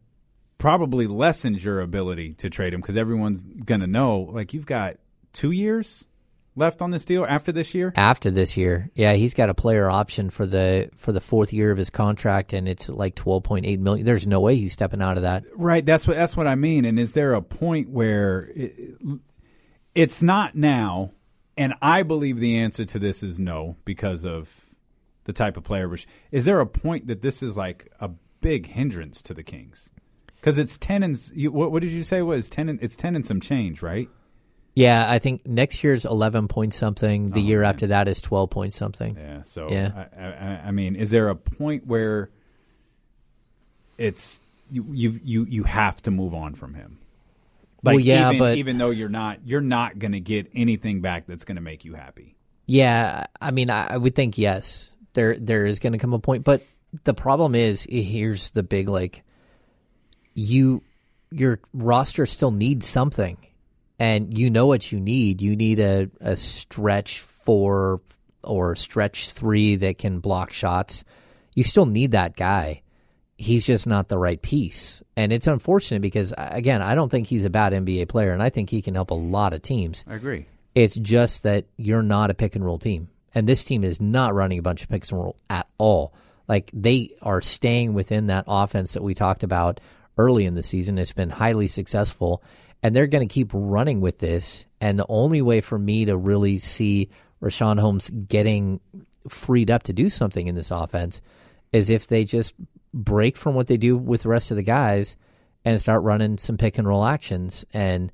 probably 0.59 1.07
lessens 1.07 1.65
your 1.65 1.81
ability 1.81 2.35
to 2.35 2.51
trade 2.51 2.75
him 2.75 2.81
because 2.81 2.97
everyone's 2.97 3.43
going 3.43 3.81
to 3.81 3.87
know 3.87 4.21
like 4.21 4.53
you've 4.53 4.67
got 4.67 4.97
two 5.33 5.53
years 5.53 6.07
left 6.59 6.83
on 6.83 6.91
this 6.91 7.05
deal 7.05 7.25
after 7.25 7.53
this 7.53 7.75
year. 7.75 7.93
After 7.97 8.31
this 8.31 8.57
year, 8.57 8.91
yeah, 8.95 9.15
he's 9.15 9.35
got 9.35 9.49
a 9.49 9.55
player 9.55 9.89
option 9.89 10.29
for 10.31 10.45
the 10.45 10.91
for 10.97 11.13
the 11.13 11.21
fourth 11.21 11.53
year 11.53 11.71
of 11.71 11.79
his 11.79 11.91
contract, 11.91 12.53
and 12.53 12.69
it's 12.69 12.89
like 12.89 13.15
twelve 13.15 13.45
point 13.45 13.65
eight 13.65 13.81
million. 13.81 14.05
There's 14.05 14.27
no 14.27 14.41
way 14.41 14.57
he's 14.57 14.73
stepping 14.73 15.01
out 15.01 15.17
of 15.17 15.23
that. 15.23 15.45
Right. 15.55 15.85
That's 15.85 16.07
what 16.07 16.17
that's 16.17 16.37
what 16.37 16.47
I 16.47 16.55
mean. 16.55 16.85
And 16.85 16.99
is 16.99 17.15
there 17.15 17.35
a 17.35 17.43
point 17.43 17.89
where 17.89 18.51
it, 18.55 19.01
it's 19.95 20.23
not 20.23 20.55
now? 20.55 21.13
And 21.57 21.75
I 21.83 22.03
believe 22.03 22.39
the 22.39 22.57
answer 22.57 22.85
to 22.85 22.99
this 22.99 23.23
is 23.23 23.39
no 23.39 23.77
because 23.85 24.25
of 24.25 24.67
the 25.25 25.33
type 25.33 25.57
of 25.57 25.65
player. 25.65 25.89
Which 25.89 26.07
is 26.31 26.45
there 26.45 26.61
a 26.61 26.67
point 26.67 27.07
that 27.07 27.23
this 27.23 27.43
is 27.43 27.57
like 27.57 27.91
a 28.01 28.11
big 28.41 28.67
hindrance 28.67 29.23
to 29.23 29.35
the 29.35 29.43
Kings? 29.43 29.91
Because 30.37 30.57
it's 30.57 30.79
ten 30.79 31.03
and 31.03 31.19
you, 31.35 31.51
what, 31.51 31.73
what 31.73 31.83
did 31.83 31.91
you 31.91 32.05
say 32.05 32.23
was 32.23 32.49
ten? 32.49 32.69
And, 32.69 32.81
it's 32.81 32.97
ten 32.97 33.17
and 33.17 33.27
some 33.27 33.41
change, 33.41 33.83
right? 33.83 34.09
Yeah, 34.79 35.11
I 35.11 35.19
think 35.19 35.45
next 35.45 35.83
year's 35.83 36.05
eleven 36.05 36.47
point 36.47 36.73
something. 36.73 37.31
The 37.31 37.41
oh, 37.41 37.45
year 37.45 37.65
after 37.65 37.89
that 37.89 38.07
is 38.07 38.21
twelve 38.21 38.51
point 38.51 38.73
something. 38.73 39.17
Yeah. 39.17 39.43
So 39.43 39.67
yeah. 39.69 40.07
I, 40.17 40.25
I, 40.25 40.61
I, 40.67 40.71
mean, 40.71 40.95
is 40.95 41.11
there 41.11 41.31
a 41.31 41.35
point 41.35 41.85
where 41.85 42.31
it's 43.99 44.39
you 44.71 44.87
you 44.91 45.19
you, 45.25 45.45
you 45.47 45.63
have 45.65 46.01
to 46.03 46.13
move 46.13 46.33
on 46.33 46.55
from 46.55 46.75
him? 46.75 46.99
Like 47.83 47.97
well, 47.97 48.05
yeah, 48.05 48.29
even, 48.29 48.39
but 48.39 48.59
even 48.59 48.79
though 48.79 48.91
you're 48.91 49.09
not 49.09 49.41
you're 49.45 49.61
not 49.61 49.99
going 49.99 50.13
to 50.13 50.21
get 50.21 50.49
anything 50.55 51.01
back 51.01 51.27
that's 51.27 51.45
going 51.45 51.57
to 51.57 51.63
make 51.63 51.85
you 51.85 51.95
happy. 51.95 52.37
Yeah, 52.67 53.25
I 53.41 53.51
mean, 53.51 53.71
I, 53.71 53.95
I 53.95 53.97
would 53.97 54.15
think 54.15 54.39
yes. 54.39 54.95
There 55.15 55.37
there 55.37 55.67
is 55.67 55.81
going 55.81 55.95
to 55.95 55.99
come 55.99 56.13
a 56.13 56.21
point, 56.21 56.45
but 56.45 56.63
the 57.03 57.15
problem 57.15 57.57
is 57.57 57.85
here's 57.91 58.51
the 58.51 58.63
big 58.63 58.89
like 58.89 59.25
you 60.35 60.85
your 61.33 61.59
roster 61.73 62.27
still 62.27 62.53
needs 62.53 62.87
something, 62.87 63.39
and 63.99 64.37
you 64.37 64.51
know 64.51 64.67
what 64.67 64.93
you 64.93 65.01
need. 65.01 65.43
You 65.43 65.57
need 65.57 65.81
a, 65.81 66.11
a 66.21 66.37
stretch 66.37 67.21
four 67.21 68.01
or 68.45 68.77
stretch 68.77 69.31
three 69.31 69.77
that 69.77 69.99
can 69.99 70.21
block 70.21 70.53
shots. 70.53 71.05
You 71.55 71.63
still 71.63 71.87
need 71.87 72.13
that 72.13 72.37
guy. 72.37 72.83
He's 73.37 73.67
just 73.67 73.87
not 73.87 74.09
the 74.09 74.19
right 74.19 74.41
piece. 74.41 75.03
And 75.17 75.33
it's 75.33 75.47
unfortunate 75.47 76.01
because, 76.01 76.35
again, 76.37 76.83
I 76.83 76.95
don't 76.95 77.09
think 77.09 77.29
he's 77.29 77.45
a 77.45 77.51
bad 77.51 77.73
NBA 77.73 78.09
player, 78.09 78.33
and 78.33 78.43
I 78.43 78.51
think 78.51 78.69
he 78.71 78.83
can 78.83 78.95
help 78.95 79.11
a 79.11 79.15
lot 79.15 79.55
of 79.55 79.63
teams. 79.63 80.05
I 80.09 80.15
agree. 80.15 80.47
It's 80.75 80.97
just 80.97 81.45
that 81.45 81.67
you're 81.77 82.03
not 82.03 82.31
a 82.31 82.35
pick 82.35 82.57
and 82.57 82.65
roll 82.65 82.79
team. 82.79 83.09
And 83.35 83.47
this 83.49 83.65
team 83.65 83.85
is 83.85 84.01
not 84.01 84.35
running 84.35 84.59
a 84.59 84.63
bunch 84.63 84.83
of 84.83 84.89
picks 84.89 85.11
and 85.11 85.21
roll 85.21 85.37
at 85.51 85.69
all. 85.79 86.15
Like 86.49 86.71
they 86.73 87.11
are 87.23 87.43
staying 87.43 87.95
within 87.95 88.29
that 88.29 88.45
offense 88.49 88.95
that 88.95 89.03
we 89.03 89.15
talked 89.15 89.43
about 89.43 89.81
early 90.17 90.47
in 90.47 90.55
the 90.55 90.63
season. 90.63 90.99
It's 90.99 91.13
been 91.13 91.31
highly 91.31 91.69
successful, 91.69 92.43
and 92.83 92.95
they're 92.95 93.07
going 93.07 93.27
to 93.27 93.33
keep 93.33 93.51
running 93.53 94.01
with 94.01 94.19
this. 94.19 94.67
And 94.81 94.99
the 94.99 95.07
only 95.09 95.43
way 95.43 95.61
for 95.61 95.79
me 95.79 96.05
to 96.05 96.17
really 96.17 96.59
see 96.59 97.09
Richaun 97.43 97.79
Holmes 97.79 98.11
getting 98.11 98.81
freed 99.29 99.71
up 99.71 99.85
to 99.85 99.93
do 99.93 100.09
something 100.09 100.47
in 100.47 100.55
this 100.55 100.71
offense 100.71 101.21
is 101.73 101.91
if 101.91 102.07
they 102.07 102.25
just 102.25 102.55
break 102.95 103.37
from 103.37 103.55
what 103.55 103.67
they 103.67 103.77
do 103.77 103.97
with 103.97 104.23
the 104.23 104.29
rest 104.29 104.51
of 104.51 104.57
the 104.57 104.63
guys 104.63 105.17
and 105.65 105.81
start 105.81 106.03
running 106.03 106.39
some 106.39 106.57
pick 106.57 106.79
and 106.79 106.89
roll 106.89 107.05
actions. 107.05 107.65
And 107.73 108.13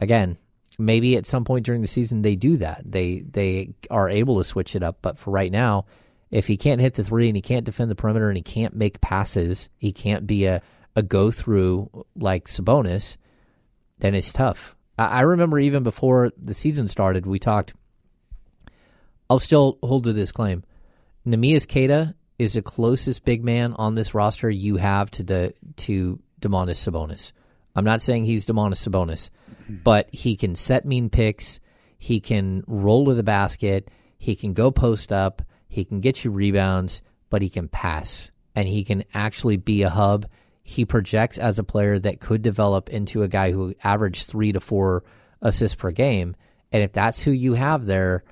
again, 0.00 0.38
maybe 0.78 1.16
at 1.16 1.26
some 1.26 1.44
point 1.44 1.64
during 1.64 1.82
the 1.82 1.88
season 1.88 2.22
they 2.22 2.34
do 2.34 2.56
that. 2.58 2.82
They 2.84 3.18
they 3.18 3.74
are 3.90 4.08
able 4.08 4.38
to 4.38 4.44
switch 4.44 4.74
it 4.74 4.82
up. 4.82 4.98
But 5.02 5.18
for 5.18 5.30
right 5.30 5.52
now, 5.52 5.86
if 6.30 6.46
he 6.46 6.56
can't 6.56 6.80
hit 6.80 6.94
the 6.94 7.04
three 7.04 7.28
and 7.28 7.36
he 7.36 7.42
can't 7.42 7.64
defend 7.64 7.90
the 7.90 7.94
perimeter 7.94 8.28
and 8.28 8.36
he 8.36 8.42
can't 8.42 8.74
make 8.74 9.00
passes, 9.00 9.68
he 9.78 9.92
can't 9.92 10.26
be 10.26 10.46
a 10.46 10.62
a 10.96 11.02
go 11.02 11.30
through 11.30 12.06
like 12.16 12.48
Sabonis, 12.48 13.18
then 13.98 14.14
it's 14.14 14.32
tough. 14.32 14.76
I, 14.98 15.06
I 15.06 15.20
remember 15.22 15.58
even 15.58 15.82
before 15.82 16.32
the 16.36 16.54
season 16.54 16.88
started, 16.88 17.26
we 17.26 17.38
talked. 17.38 17.74
I'll 19.28 19.38
still 19.38 19.78
hold 19.82 20.04
to 20.04 20.12
this 20.12 20.32
claim. 20.32 20.62
Neemias 21.26 21.66
Queta 21.66 22.14
is 22.38 22.52
the 22.52 22.62
closest 22.62 23.24
big 23.24 23.44
man 23.44 23.72
on 23.74 23.94
this 23.94 24.14
roster 24.14 24.48
you 24.48 24.76
have 24.76 25.10
to 25.12 25.22
the 25.22 25.54
to 25.76 26.20
Domantas 26.40 26.76
Sabonis. 26.76 27.32
I'm 27.74 27.84
not 27.84 28.02
saying 28.02 28.24
he's 28.24 28.46
Domantas 28.46 28.86
Sabonis, 28.86 29.30
hmm. 29.66 29.76
but 29.82 30.08
he 30.14 30.36
can 30.36 30.54
set 30.54 30.84
mean 30.84 31.10
picks. 31.10 31.60
He 31.98 32.20
can 32.20 32.62
roll 32.66 33.06
to 33.06 33.14
the 33.14 33.22
basket. 33.22 33.90
He 34.18 34.36
can 34.36 34.52
go 34.52 34.70
post 34.70 35.12
up. 35.12 35.42
He 35.68 35.84
can 35.84 36.00
get 36.00 36.24
you 36.24 36.30
rebounds, 36.30 37.02
but 37.28 37.42
he 37.42 37.48
can 37.48 37.68
pass 37.68 38.30
and 38.54 38.66
he 38.66 38.84
can 38.84 39.04
actually 39.12 39.58
be 39.58 39.82
a 39.82 39.90
hub. 39.90 40.26
He 40.68 40.84
projects 40.84 41.38
as 41.38 41.60
a 41.60 41.64
player 41.64 41.96
that 41.96 42.18
could 42.18 42.42
develop 42.42 42.88
into 42.88 43.22
a 43.22 43.28
guy 43.28 43.52
who 43.52 43.72
averaged 43.84 44.26
three 44.26 44.50
to 44.50 44.58
four 44.58 45.04
assists 45.40 45.76
per 45.76 45.92
game. 45.92 46.34
And 46.72 46.82
if 46.82 46.92
that's 46.92 47.22
who 47.22 47.30
you 47.30 47.54
have 47.54 47.86
there, 47.86 48.24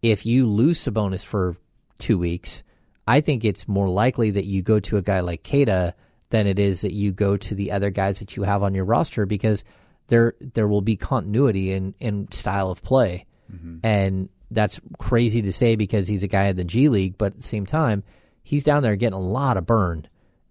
if 0.00 0.24
you 0.24 0.46
lose 0.46 0.78
Sabonis 0.78 1.24
for 1.24 1.56
two 1.98 2.18
weeks, 2.18 2.62
I 3.04 3.20
think 3.20 3.44
it's 3.44 3.66
more 3.66 3.88
likely 3.88 4.30
that 4.30 4.44
you 4.44 4.62
go 4.62 4.78
to 4.78 4.96
a 4.96 5.02
guy 5.02 5.20
like 5.20 5.42
Queta 5.42 5.94
than 6.30 6.46
it 6.46 6.60
is 6.60 6.82
that 6.82 6.92
you 6.92 7.10
go 7.10 7.36
to 7.36 7.54
the 7.56 7.72
other 7.72 7.90
guys 7.90 8.20
that 8.20 8.36
you 8.36 8.44
have 8.44 8.62
on 8.62 8.76
your 8.76 8.84
roster 8.84 9.26
because 9.26 9.64
there 10.06 10.34
there 10.40 10.68
will 10.68 10.82
be 10.82 10.96
continuity 10.96 11.72
in, 11.72 11.94
in 11.98 12.30
style 12.30 12.70
of 12.70 12.80
play. 12.80 13.26
Mm-hmm. 13.52 13.78
And 13.82 14.28
that's 14.52 14.80
crazy 14.98 15.42
to 15.42 15.52
say 15.52 15.74
because 15.74 16.06
he's 16.06 16.22
a 16.22 16.28
guy 16.28 16.46
in 16.46 16.56
the 16.56 16.62
G 16.62 16.88
League, 16.88 17.18
but 17.18 17.32
at 17.32 17.38
the 17.38 17.42
same 17.42 17.66
time, 17.66 18.04
he's 18.44 18.62
down 18.62 18.84
there 18.84 18.94
getting 18.94 19.18
a 19.18 19.20
lot 19.20 19.56
of 19.56 19.66
burn. 19.66 20.06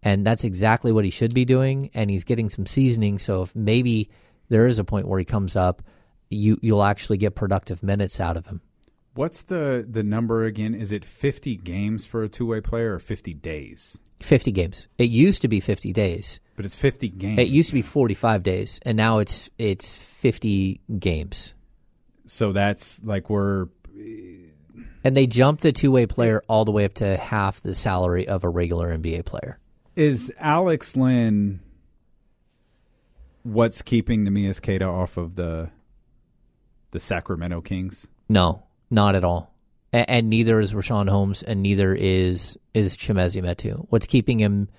And 0.05 0.25
that's 0.25 0.43
exactly 0.43 0.91
what 0.91 1.03
he 1.03 1.09
should 1.09 1.33
be 1.33 1.43
doing. 1.43 1.89
And 1.95 2.11
he's 2.11 2.23
getting 2.23 2.47
some 2.47 2.67
seasoning. 2.67 3.17
So 3.17 3.41
if 3.41 3.55
maybe 3.55 4.11
there 4.49 4.67
is 4.67 4.77
a 4.77 4.83
point 4.83 5.07
where 5.07 5.17
he 5.17 5.25
comes 5.25 5.55
up, 5.55 5.81
you 6.29 6.57
you'll 6.61 6.83
actually 6.83 7.17
get 7.17 7.35
productive 7.35 7.81
minutes 7.83 8.19
out 8.19 8.37
of 8.37 8.45
him. 8.45 8.61
What's 9.15 9.43
the 9.43 9.85
the 9.89 10.03
number 10.03 10.43
again? 10.43 10.75
Is 10.75 10.91
it 10.91 11.03
50 11.03 11.57
games 11.57 12.05
for 12.05 12.23
a 12.23 12.29
two-way 12.29 12.61
player 12.61 12.93
or 12.93 12.99
50 12.99 13.33
days? 13.33 13.99
50 14.21 14.51
games. 14.51 14.87
It 14.97 15.09
used 15.09 15.41
to 15.41 15.47
be 15.47 15.59
50 15.59 15.91
days. 15.91 16.39
But 16.55 16.65
it's 16.65 16.75
50 16.75 17.09
games. 17.09 17.39
It 17.39 17.47
used 17.47 17.69
to 17.69 17.75
be 17.75 17.81
45 17.81 18.43
days 18.43 18.79
and 18.85 18.95
now 18.95 19.19
it's 19.19 19.49
it's 19.57 19.95
50 19.95 20.81
games. 20.99 21.53
So 22.27 22.51
that's 22.51 23.01
like 23.03 23.29
we're 23.29 23.67
and 25.03 25.15
they 25.15 25.27
jumped 25.27 25.63
the 25.63 25.71
two-way 25.71 26.05
player 26.05 26.43
all 26.47 26.65
the 26.65 26.71
way 26.71 26.85
up 26.85 26.95
to 26.95 27.17
half 27.17 27.61
the 27.61 27.75
salary 27.75 28.27
of 28.27 28.43
a 28.43 28.49
regular 28.49 28.95
NBA 28.95 29.25
player. 29.25 29.59
Is 29.95 30.31
Alex 30.39 30.95
Len 30.95 31.61
what's 33.45 33.81
keeping 33.81 34.25
Neemias 34.25 34.61
Queta 34.61 34.85
off 34.85 35.17
of 35.17 35.35
the 35.35 35.69
the 36.91 36.99
Sacramento 36.99 37.61
Kings? 37.61 38.07
No. 38.27 38.63
Not 38.89 39.15
at 39.15 39.23
all. 39.23 39.53
And, 39.91 40.09
and 40.09 40.29
neither 40.29 40.59
is 40.59 40.73
Richaun 40.73 41.09
Holmes, 41.09 41.43
and 41.43 41.61
neither 41.61 41.93
is 41.93 42.57
is 42.73 42.97
Chimezie 42.97 43.43
Metu. 43.43 43.85
What's 43.89 44.07
keeping 44.07 44.39
him 44.39 44.69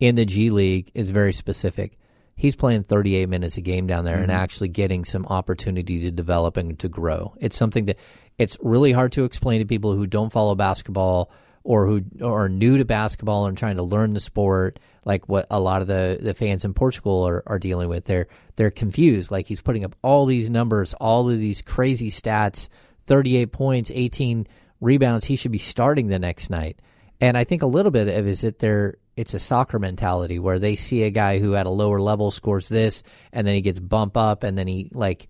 in 0.00 0.16
the 0.16 0.24
G 0.24 0.50
League 0.50 0.90
is 0.94 1.10
very 1.10 1.32
specific. 1.32 1.98
He's 2.36 2.56
playing 2.56 2.82
38 2.82 3.28
minutes 3.28 3.58
a 3.58 3.60
game 3.60 3.86
down 3.86 4.04
there 4.04 4.14
mm-hmm. 4.14 4.24
and 4.24 4.32
actually 4.32 4.68
getting 4.68 5.04
some 5.04 5.24
opportunity 5.26 6.00
to 6.00 6.10
develop 6.10 6.56
and 6.56 6.76
to 6.80 6.88
grow. 6.88 7.34
It's 7.38 7.56
something 7.56 7.84
that 7.84 7.98
it's 8.38 8.58
really 8.60 8.90
hard 8.90 9.12
to 9.12 9.24
explain 9.24 9.60
to 9.60 9.66
people 9.66 9.94
who 9.94 10.06
don't 10.08 10.32
follow 10.32 10.56
basketball 10.56 11.30
or 11.64 11.86
who 11.86 12.02
are 12.22 12.48
new 12.48 12.78
to 12.78 12.84
basketball 12.84 13.46
and 13.46 13.56
trying 13.56 13.76
to 13.76 13.82
learn 13.82 14.12
the 14.12 14.20
sport, 14.20 14.78
like 15.04 15.28
what 15.28 15.46
a 15.50 15.58
lot 15.58 15.80
of 15.80 15.88
the, 15.88 16.18
the 16.20 16.34
fans 16.34 16.64
in 16.64 16.74
Portugal 16.74 17.26
are, 17.26 17.42
are 17.46 17.58
dealing 17.58 17.88
with. 17.88 18.04
They're 18.04 18.28
they're 18.56 18.70
confused. 18.70 19.30
Like 19.30 19.46
he's 19.46 19.62
putting 19.62 19.84
up 19.84 19.96
all 20.02 20.26
these 20.26 20.50
numbers, 20.50 20.94
all 20.94 21.28
of 21.28 21.40
these 21.40 21.62
crazy 21.62 22.10
stats 22.10 22.68
38 23.06 23.52
points, 23.52 23.90
18 23.92 24.46
rebounds, 24.80 25.24
he 25.24 25.36
should 25.36 25.52
be 25.52 25.58
starting 25.58 26.08
the 26.08 26.18
next 26.18 26.50
night. 26.50 26.80
And 27.20 27.36
I 27.36 27.44
think 27.44 27.62
a 27.62 27.66
little 27.66 27.90
bit 27.90 28.08
of 28.08 28.26
is 28.26 28.44
it 28.44 28.58
there 28.58 28.96
it's 29.16 29.34
a 29.34 29.38
soccer 29.38 29.78
mentality 29.78 30.38
where 30.38 30.58
they 30.58 30.76
see 30.76 31.04
a 31.04 31.10
guy 31.10 31.38
who 31.38 31.54
at 31.54 31.66
a 31.66 31.70
lower 31.70 32.00
level 32.00 32.30
scores 32.30 32.68
this 32.68 33.02
and 33.32 33.46
then 33.46 33.54
he 33.54 33.60
gets 33.60 33.78
bump 33.78 34.16
up 34.16 34.42
and 34.42 34.58
then 34.58 34.66
he 34.66 34.90
like 34.92 35.28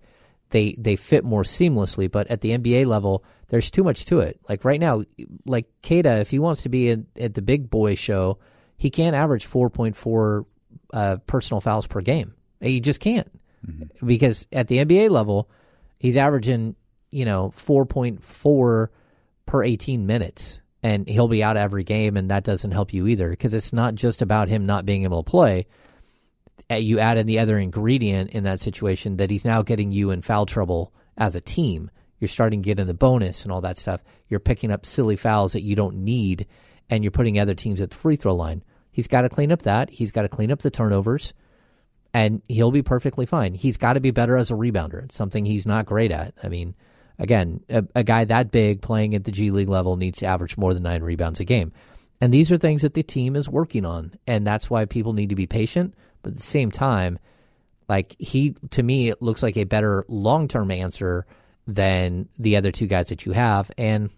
they 0.49 0.75
they 0.77 0.95
fit 0.95 1.23
more 1.23 1.43
seamlessly. 1.43 2.09
But 2.09 2.27
at 2.27 2.41
the 2.41 2.51
NBA 2.51 2.85
level, 2.85 3.23
there's 3.47 3.71
too 3.71 3.83
much 3.83 4.05
to 4.05 4.19
it. 4.19 4.39
Like 4.47 4.65
right 4.65 4.79
now, 4.79 5.03
like 5.45 5.67
Queta, 5.81 6.19
if 6.19 6.29
he 6.29 6.39
wants 6.39 6.63
to 6.63 6.69
be 6.69 6.89
in, 6.89 7.07
at 7.19 7.33
the 7.33 7.41
big 7.41 7.69
boy 7.69 7.95
show, 7.95 8.39
he 8.77 8.89
can't 8.89 9.15
average 9.15 9.47
4.4 9.47 10.45
uh, 10.93 11.17
personal 11.27 11.61
fouls 11.61 11.87
per 11.87 12.01
game. 12.01 12.33
He 12.61 12.79
just 12.79 12.99
can't 12.99 13.31
mm-hmm. 13.65 14.05
because 14.05 14.47
at 14.51 14.67
the 14.67 14.77
NBA 14.77 15.09
level, 15.09 15.49
he's 15.99 16.17
averaging 16.17 16.75
you 17.15 17.23
know, 17.23 17.53
4.4 17.55 18.89
per 19.45 19.63
18 19.63 20.05
minutes. 20.05 20.59
And 20.83 21.07
he'll 21.07 21.29
be 21.29 21.41
out 21.41 21.57
every 21.57 21.83
game, 21.83 22.15
and 22.15 22.29
that 22.29 22.43
doesn't 22.43 22.69
help 22.69 22.93
you 22.93 23.07
either 23.07 23.29
because 23.29 23.55
it's 23.55 23.73
not 23.73 23.95
just 23.95 24.21
about 24.21 24.49
him 24.49 24.67
not 24.67 24.85
being 24.85 25.03
able 25.03 25.23
to 25.23 25.29
play. 25.29 25.65
You 26.69 26.99
add 26.99 27.17
in 27.17 27.27
the 27.27 27.39
other 27.39 27.57
ingredient 27.57 28.31
in 28.31 28.43
that 28.43 28.59
situation 28.59 29.17
that 29.17 29.29
he's 29.29 29.45
now 29.45 29.61
getting 29.61 29.91
you 29.91 30.11
in 30.11 30.21
foul 30.21 30.45
trouble 30.45 30.93
as 31.17 31.35
a 31.35 31.41
team. 31.41 31.91
You're 32.19 32.27
starting 32.27 32.61
to 32.61 32.65
get 32.65 32.79
in 32.79 32.87
the 32.87 32.93
bonus 32.93 33.43
and 33.43 33.51
all 33.51 33.61
that 33.61 33.77
stuff. 33.77 34.03
You're 34.27 34.39
picking 34.39 34.71
up 34.71 34.85
silly 34.85 35.15
fouls 35.15 35.53
that 35.53 35.61
you 35.61 35.75
don't 35.75 35.97
need, 35.97 36.47
and 36.89 37.03
you're 37.03 37.11
putting 37.11 37.39
other 37.39 37.53
teams 37.53 37.81
at 37.81 37.91
the 37.91 37.97
free 37.97 38.15
throw 38.15 38.33
line. 38.33 38.63
He's 38.91 39.07
got 39.07 39.21
to 39.21 39.29
clean 39.29 39.51
up 39.51 39.63
that. 39.63 39.89
He's 39.89 40.11
got 40.11 40.23
to 40.23 40.29
clean 40.29 40.51
up 40.51 40.59
the 40.59 40.71
turnovers, 40.71 41.33
and 42.13 42.41
he'll 42.47 42.71
be 42.71 42.81
perfectly 42.81 43.25
fine. 43.25 43.53
He's 43.53 43.77
got 43.77 43.93
to 43.93 43.99
be 43.99 44.11
better 44.11 44.37
as 44.37 44.49
a 44.49 44.55
rebounder. 44.55 45.03
It's 45.03 45.15
something 45.15 45.45
he's 45.45 45.67
not 45.67 45.85
great 45.85 46.11
at. 46.11 46.33
I 46.41 46.47
mean, 46.47 46.73
Again, 47.17 47.63
a, 47.69 47.85
a 47.95 48.03
guy 48.03 48.25
that 48.25 48.51
big 48.51 48.81
playing 48.81 49.15
at 49.15 49.23
the 49.23 49.31
G 49.31 49.51
League 49.51 49.69
level 49.69 49.95
needs 49.95 50.19
to 50.19 50.25
average 50.25 50.57
more 50.57 50.73
than 50.73 50.83
nine 50.83 51.01
rebounds 51.01 51.39
a 51.39 51.45
game. 51.45 51.71
And 52.21 52.33
these 52.33 52.51
are 52.51 52.57
things 52.57 52.81
that 52.81 52.93
the 52.93 53.03
team 53.03 53.35
is 53.35 53.49
working 53.49 53.85
on. 53.85 54.13
And 54.27 54.45
that's 54.45 54.69
why 54.69 54.85
people 54.85 55.13
need 55.13 55.29
to 55.29 55.35
be 55.35 55.47
patient. 55.47 55.93
But 56.25 56.31
at 56.31 56.37
the 56.37 56.41
same 56.41 56.71
time, 56.71 57.19
like 57.87 58.15
he, 58.17 58.55
to 58.71 58.81
me, 58.81 59.09
it 59.09 59.21
looks 59.21 59.43
like 59.43 59.57
a 59.57 59.63
better 59.63 60.05
long 60.07 60.47
term 60.47 60.71
answer 60.71 61.27
than 61.67 62.29
the 62.39 62.55
other 62.55 62.71
two 62.71 62.87
guys 62.87 63.09
that 63.09 63.27
you 63.27 63.31
have. 63.33 63.69
And 63.77 64.09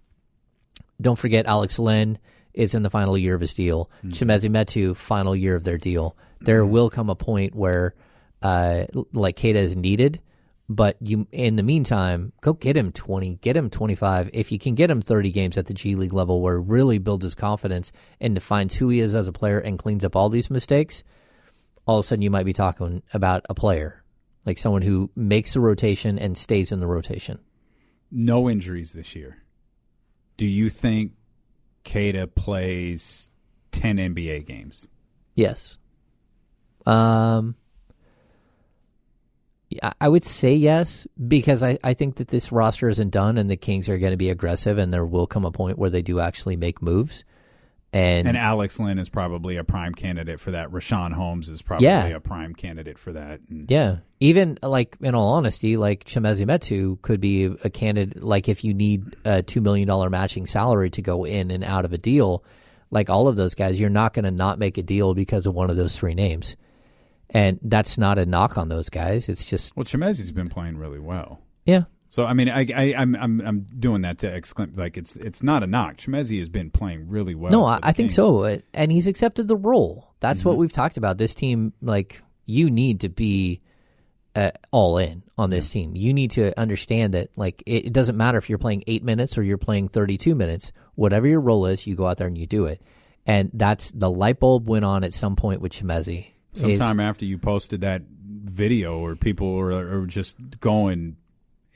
don't 1.02 1.20
forget, 1.20 1.48
Alex 1.48 1.80
Len 1.80 2.18
is 2.54 2.76
in 2.76 2.82
the 2.82 2.90
final 2.90 3.18
year 3.18 3.36
of 3.36 3.42
his 3.42 3.54
deal. 3.54 3.92
Chimezie 4.06 4.50
Metu, 4.50 4.96
final 4.96 5.36
year 5.36 5.54
of 5.54 5.66
their 5.66 5.78
deal. 5.78 6.16
There 6.40 6.64
mm-hmm. 6.64 6.72
will 6.72 6.90
come 6.90 7.10
a 7.10 7.16
point 7.16 7.54
where, 7.54 7.94
uh, 8.42 8.86
like 9.12 9.36
Queta 9.36 9.60
is 9.60 9.76
needed, 9.76 10.22
but 10.70 10.96
you, 11.02 11.28
in 11.34 11.58
the 11.58 11.64
meantime, 11.64 12.32
go 12.40 12.54
get 12.54 12.78
him 12.78 12.94
20, 12.94 13.36
get 13.42 13.58
him 13.58 13.70
25. 13.70 14.30
If 14.32 14.54
you 14.54 14.60
can 14.60 14.76
get 14.76 14.90
him 14.90 15.02
30 15.02 15.32
games 15.32 15.58
at 15.58 15.66
the 15.66 15.74
G 15.74 15.96
League 15.96 16.14
level 16.14 16.40
where 16.42 16.56
it 16.56 16.68
really 16.68 17.00
builds 17.00 17.26
his 17.26 17.36
confidence 17.36 17.92
and 18.22 18.34
defines 18.34 18.76
who 18.76 18.88
he 18.88 19.02
is 19.02 19.14
as 19.14 19.28
a 19.28 19.34
player 19.34 19.60
and 19.60 19.78
cleans 19.78 20.06
up 20.06 20.16
all 20.16 20.30
these 20.30 20.50
mistakes, 20.50 21.04
all 21.88 21.98
of 21.98 22.04
a 22.04 22.08
sudden 22.08 22.22
you 22.22 22.30
might 22.30 22.46
be 22.46 22.54
talking 22.54 23.02
about 23.14 23.46
a 23.50 23.56
player, 23.56 24.04
like 24.46 24.58
someone 24.58 24.82
who 24.82 25.10
makes 25.16 25.54
the 25.54 25.62
rotation 25.62 26.20
and 26.20 26.38
stays 26.38 26.72
in 26.72 26.80
the 26.80 26.88
rotation. 26.88 27.40
No 28.12 28.50
injuries 28.50 28.94
this 28.94 29.16
year. 29.16 29.38
Do 30.36 30.46
you 30.46 30.70
think 30.70 31.14
Queta 31.84 32.28
plays 32.28 33.30
10 33.72 33.98
NBA 33.98 34.46
games? 34.46 34.88
Yes. 35.34 35.78
Um, 36.86 37.56
I 40.00 40.08
would 40.08 40.24
say 40.24 40.56
yes 40.56 41.08
because 41.28 41.64
I, 41.64 41.78
I 41.84 41.94
think 41.94 42.16
that 42.16 42.30
this 42.30 42.52
roster 42.52 42.88
isn't 42.90 43.10
done 43.10 43.38
and 43.38 43.50
the 43.50 43.58
Kings 43.58 43.90
are 43.90 43.98
going 43.98 44.12
to 44.12 44.18
be 44.18 44.30
aggressive 44.30 44.78
and 44.78 44.94
there 44.94 45.06
will 45.06 45.28
come 45.28 45.46
a 45.46 45.52
point 45.52 45.78
where 45.78 45.90
they 45.90 46.02
do 46.02 46.20
actually 46.20 46.56
make 46.56 46.82
moves. 46.82 47.24
And, 47.98 48.28
and 48.28 48.38
Alex 48.38 48.80
Len 48.80 49.00
is 49.00 49.10
probably 49.10 49.58
a 49.58 49.64
prime 49.64 49.96
candidate 49.96 50.40
for 50.40 50.52
that. 50.52 50.70
Richaun 50.70 51.14
Holmes 51.14 51.50
is 51.50 51.64
probably 51.64 51.88
yeah. 51.88 52.06
a 52.06 52.20
prime 52.20 52.54
candidate 52.54 53.00
for 53.00 53.12
that. 53.14 53.40
And, 53.50 53.72
yeah. 53.72 53.98
Even 54.20 54.60
like 54.62 54.98
in 55.02 55.16
all 55.16 55.34
honesty, 55.34 55.78
like 55.78 56.04
Chimezie 56.04 56.46
Metu 56.46 57.02
could 57.02 57.20
be 57.20 57.46
a 57.46 57.72
candidate. 57.72 58.22
Like 58.22 58.50
if 58.50 58.64
you 58.64 58.76
need 58.76 59.16
a 59.26 59.42
$2 59.42 59.64
million 59.64 60.12
matching 60.12 60.46
salary 60.46 60.92
to 60.92 61.02
go 61.02 61.24
in 61.24 61.50
and 61.50 61.64
out 61.64 61.86
of 61.86 61.94
a 61.94 61.98
deal, 61.98 62.44
like 62.92 63.10
all 63.10 63.28
of 63.28 63.36
those 63.36 63.56
guys, 63.56 63.80
you're 63.80 63.90
not 63.90 64.14
going 64.14 64.26
to 64.26 64.32
not 64.32 64.60
make 64.60 64.78
a 64.78 64.84
deal 64.84 65.16
because 65.16 65.48
of 65.48 65.56
one 65.56 65.72
of 65.72 65.76
those 65.76 65.98
three 65.98 66.14
names. 66.14 66.56
And 67.32 67.60
that's 67.64 67.98
not 67.98 68.20
a 68.20 68.28
knock 68.28 68.60
on 68.60 68.70
those 68.70 68.90
guys. 68.90 69.28
It's 69.28 69.44
just 69.44 69.76
well, 69.76 69.86
Chimezie's 69.86 70.32
been 70.32 70.50
playing 70.50 70.78
really 70.78 71.00
well. 71.00 71.42
Yeah. 71.66 71.86
So 72.10 72.24
I 72.24 72.34
mean, 72.34 72.50
I, 72.50 72.66
I 72.74 72.84
am 73.02 73.16
I'm 73.16 73.42
I'm 73.42 73.68
doing 73.78 74.02
that 74.04 74.20
to 74.20 74.28
exclaim 74.28 74.74
like 74.76 74.98
it's 74.98 75.16
it's 75.16 75.44
not 75.44 75.64
a 75.64 75.68
knock. 75.68 75.98
Chimezie 75.98 76.40
has 76.40 76.50
been 76.50 76.72
playing 76.72 77.10
really 77.10 77.36
well. 77.36 77.52
No, 77.52 77.66
I, 77.66 77.80
I 77.84 77.92
think 77.92 78.12
so, 78.12 78.60
and 78.74 78.92
he's 78.92 79.08
accepted 79.08 79.48
the 79.48 79.58
role. 79.58 80.14
That's 80.20 80.40
mm-hmm. 80.40 80.50
what 80.50 80.58
we've 80.58 80.72
talked 80.72 80.98
about. 80.98 81.18
This 81.18 81.34
team, 81.34 81.74
like 81.82 82.22
you 82.46 82.72
need 82.72 83.02
to 83.02 83.10
be 83.10 83.62
uh, 84.36 84.52
all 84.72 84.98
in 84.98 85.24
on 85.38 85.50
this 85.50 85.70
team. 85.70 85.96
You 85.96 86.14
need 86.14 86.32
to 86.32 86.58
understand 86.58 87.14
that 87.14 87.38
like 87.38 87.62
it, 87.66 87.88
it 87.88 87.94
doesn't 87.94 88.16
matter 88.16 88.38
if 88.38 88.50
you're 88.50 88.58
playing 88.58 88.84
eight 88.88 89.04
minutes 89.04 89.38
or 89.38 89.44
you're 89.44 89.58
playing 89.58 89.90
32 89.90 90.34
minutes. 90.34 90.72
Whatever 90.96 91.28
your 91.28 91.42
role 91.42 91.66
is, 91.66 91.86
you 91.86 91.96
go 91.96 92.08
out 92.08 92.18
there 92.18 92.28
and 92.28 92.38
you 92.38 92.48
do 92.48 92.66
it. 92.66 92.82
And 93.26 93.52
that's 93.54 93.92
the 93.92 94.10
light 94.10 94.40
bulb 94.40 94.70
went 94.70 94.86
on 94.86 95.04
at 95.04 95.14
some 95.14 95.36
point 95.36 95.60
with 95.60 95.74
Chimezie 95.74 96.28
sometime 96.58 97.00
is, 97.00 97.04
after 97.04 97.26
you 97.26 97.38
posted 97.38 97.82
that 97.82 98.02
video 98.10 99.00
or 99.00 99.16
people 99.16 99.56
were, 99.56 100.00
were 100.00 100.06
just 100.06 100.38
going 100.60 101.18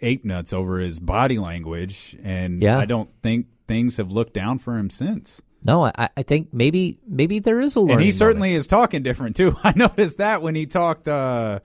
ape 0.01 0.25
nuts 0.25 0.53
over 0.53 0.79
his 0.79 0.99
body 0.99 1.37
language, 1.39 2.17
and 2.23 2.61
yeah. 2.61 2.77
I 2.77 2.85
don't 2.85 3.09
think 3.21 3.47
things 3.67 3.97
have 3.97 4.11
looked 4.11 4.33
down 4.33 4.57
for 4.57 4.77
him 4.77 4.89
since. 4.89 5.41
No, 5.63 5.85
I, 5.85 6.09
I 6.17 6.23
think 6.23 6.53
maybe 6.53 6.99
maybe 7.07 7.39
there 7.39 7.59
is 7.59 7.75
a 7.75 7.79
little. 7.79 7.97
and 7.97 8.03
he 8.03 8.11
certainly 8.11 8.49
moment. 8.49 8.61
is 8.61 8.67
talking 8.67 9.03
different 9.03 9.35
too. 9.35 9.55
I 9.63 9.73
noticed 9.75 10.17
that 10.17 10.41
when 10.41 10.55
he 10.55 10.65
talked. 10.65 11.07
Uh, 11.07 11.59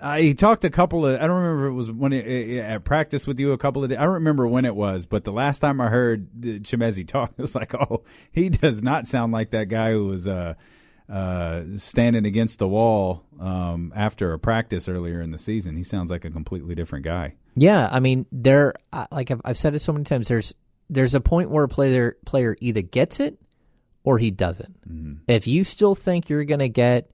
Uh, 0.00 0.16
he 0.16 0.34
talked 0.34 0.64
a 0.64 0.70
couple 0.70 1.06
of. 1.06 1.20
I 1.20 1.26
don't 1.26 1.40
remember 1.40 1.66
if 1.66 1.70
it 1.70 1.74
was 1.74 1.90
when 1.90 2.12
it, 2.12 2.58
at 2.58 2.84
practice 2.84 3.26
with 3.26 3.38
you 3.38 3.52
a 3.52 3.58
couple 3.58 3.82
of 3.84 3.90
days. 3.90 3.98
I 3.98 4.02
don't 4.02 4.14
remember 4.14 4.46
when 4.46 4.64
it 4.64 4.74
was, 4.74 5.06
but 5.06 5.24
the 5.24 5.32
last 5.32 5.60
time 5.60 5.80
I 5.80 5.88
heard 5.88 6.28
Chimezie 6.40 7.06
talk, 7.06 7.32
it 7.38 7.40
was 7.40 7.54
like, 7.54 7.74
oh, 7.74 8.02
he 8.32 8.48
does 8.48 8.82
not 8.82 9.06
sound 9.06 9.32
like 9.32 9.50
that 9.50 9.68
guy 9.68 9.92
who 9.92 10.08
was 10.08 10.26
uh, 10.26 10.54
uh, 11.08 11.62
standing 11.76 12.24
against 12.24 12.58
the 12.58 12.68
wall 12.68 13.24
um, 13.38 13.92
after 13.94 14.32
a 14.32 14.38
practice 14.38 14.88
earlier 14.88 15.20
in 15.20 15.30
the 15.30 15.38
season. 15.38 15.76
He 15.76 15.84
sounds 15.84 16.10
like 16.10 16.24
a 16.24 16.30
completely 16.30 16.74
different 16.74 17.04
guy. 17.04 17.34
Yeah, 17.54 17.88
I 17.90 18.00
mean, 18.00 18.26
there. 18.32 18.74
Like 19.12 19.30
I've, 19.30 19.40
I've 19.44 19.58
said 19.58 19.74
it 19.74 19.80
so 19.80 19.92
many 19.92 20.04
times. 20.04 20.28
There's 20.28 20.54
there's 20.90 21.14
a 21.14 21.20
point 21.20 21.50
where 21.50 21.64
a 21.64 21.68
player 21.68 22.16
player 22.24 22.56
either 22.60 22.82
gets 22.82 23.20
it 23.20 23.38
or 24.04 24.18
he 24.18 24.30
doesn't. 24.30 24.88
Mm-hmm. 24.88 25.14
If 25.28 25.46
you 25.46 25.64
still 25.64 25.94
think 25.94 26.28
you're 26.28 26.44
going 26.44 26.60
to 26.60 26.68
get 26.68 27.10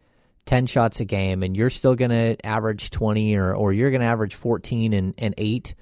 10 0.47 0.67
shots 0.67 1.01
a 1.01 1.05
game 1.05 1.43
and 1.43 1.57
you're 1.57 1.71
still 1.71 1.95
going 1.95 2.11
to 2.11 2.37
average 2.45 2.91
20 2.91 3.37
or, 3.37 3.55
or 3.55 3.73
you're 3.73 3.91
going 3.91 4.01
to 4.01 4.07
average 4.07 4.35
14 4.35 4.93
and, 4.93 5.15
and 5.17 5.35
8, 5.39 5.75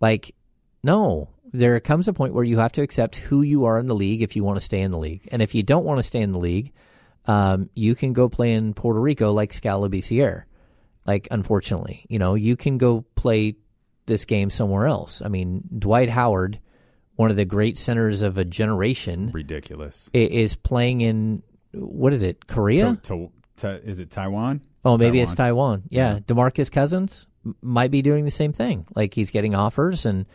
like, 0.00 0.34
no. 0.82 1.30
There 1.52 1.78
comes 1.80 2.08
a 2.08 2.12
point 2.12 2.34
where 2.34 2.44
you 2.44 2.58
have 2.58 2.72
to 2.72 2.82
accept 2.82 3.16
who 3.16 3.42
you 3.42 3.64
are 3.66 3.78
in 3.78 3.86
the 3.86 3.94
league 3.94 4.22
if 4.22 4.34
you 4.34 4.44
want 4.44 4.56
to 4.56 4.64
stay 4.64 4.80
in 4.80 4.90
the 4.90 4.98
league. 4.98 5.28
And 5.30 5.40
if 5.40 5.54
you 5.54 5.62
don't 5.62 5.84
want 5.84 5.98
to 5.98 6.02
stay 6.02 6.20
in 6.20 6.32
the 6.32 6.38
league, 6.38 6.72
um, 7.26 7.70
you 7.74 7.94
can 7.94 8.12
go 8.12 8.28
play 8.28 8.52
in 8.52 8.74
Puerto 8.74 9.00
Rico 9.00 9.32
like 9.32 9.52
Skal 9.52 9.82
Labissière. 9.82 10.44
Like, 11.06 11.28
unfortunately, 11.30 12.06
you 12.08 12.18
know, 12.18 12.34
you 12.34 12.56
can 12.56 12.78
go 12.78 13.04
play 13.14 13.56
this 14.06 14.24
game 14.24 14.50
somewhere 14.50 14.86
else. 14.86 15.22
I 15.22 15.28
mean, 15.28 15.62
Dwight 15.78 16.08
Howard, 16.08 16.60
one 17.16 17.30
of 17.30 17.36
the 17.36 17.44
great 17.44 17.76
centers 17.76 18.22
of 18.22 18.38
a 18.38 18.44
generation, 18.44 19.30
ridiculous, 19.32 20.08
is 20.12 20.56
playing 20.56 21.02
in 21.02 21.42
what 21.72 22.12
is 22.12 22.22
it, 22.22 22.46
Korea? 22.46 22.98
To, 23.02 23.08
to, 23.08 23.32
to, 23.56 23.88
is 23.88 23.98
it 23.98 24.10
Taiwan? 24.10 24.62
Oh, 24.84 24.96
maybe 24.96 25.18
Taiwan. 25.18 25.22
it's 25.22 25.34
Taiwan. 25.34 25.82
Yeah. 25.88 26.14
Yeah. 26.14 26.18
Demarcus 26.20 26.70
Cousins 26.70 27.26
might 27.60 27.90
be 27.90 28.02
doing 28.02 28.24
the 28.24 28.30
same 28.30 28.52
thing. 28.52 28.86
Like 28.94 29.14
he's 29.14 29.30
getting 29.30 29.54
offers 29.54 30.06
and 30.06 30.26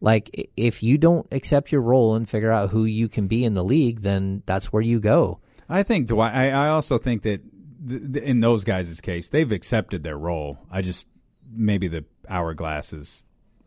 like 0.00 0.50
if 0.56 0.82
you 0.82 0.98
don't 0.98 1.26
accept 1.32 1.72
your 1.72 1.80
role 1.80 2.14
and 2.14 2.28
figure 2.28 2.52
out 2.52 2.70
who 2.70 2.84
you 2.84 3.08
can 3.08 3.26
be 3.28 3.44
in 3.44 3.54
the 3.54 3.64
league, 3.64 4.00
then 4.00 4.42
that's 4.46 4.72
where 4.72 4.82
you 4.82 5.00
go. 5.00 5.40
I 5.68 5.82
think 5.82 6.08
Dwight. 6.08 6.34
I, 6.34 6.50
I 6.50 6.68
also 6.68 6.98
think 6.98 7.22
that 7.22 7.40
th- 7.88 8.12
th- 8.12 8.24
in 8.24 8.40
those 8.40 8.64
guys' 8.64 9.00
case, 9.00 9.28
they've 9.28 9.50
accepted 9.50 10.02
their 10.02 10.16
role. 10.18 10.58
I 10.70 10.82
just 10.82 11.06
maybe 11.50 11.88
the 11.88 12.04
hourglass 12.28 12.92
is 12.92 13.24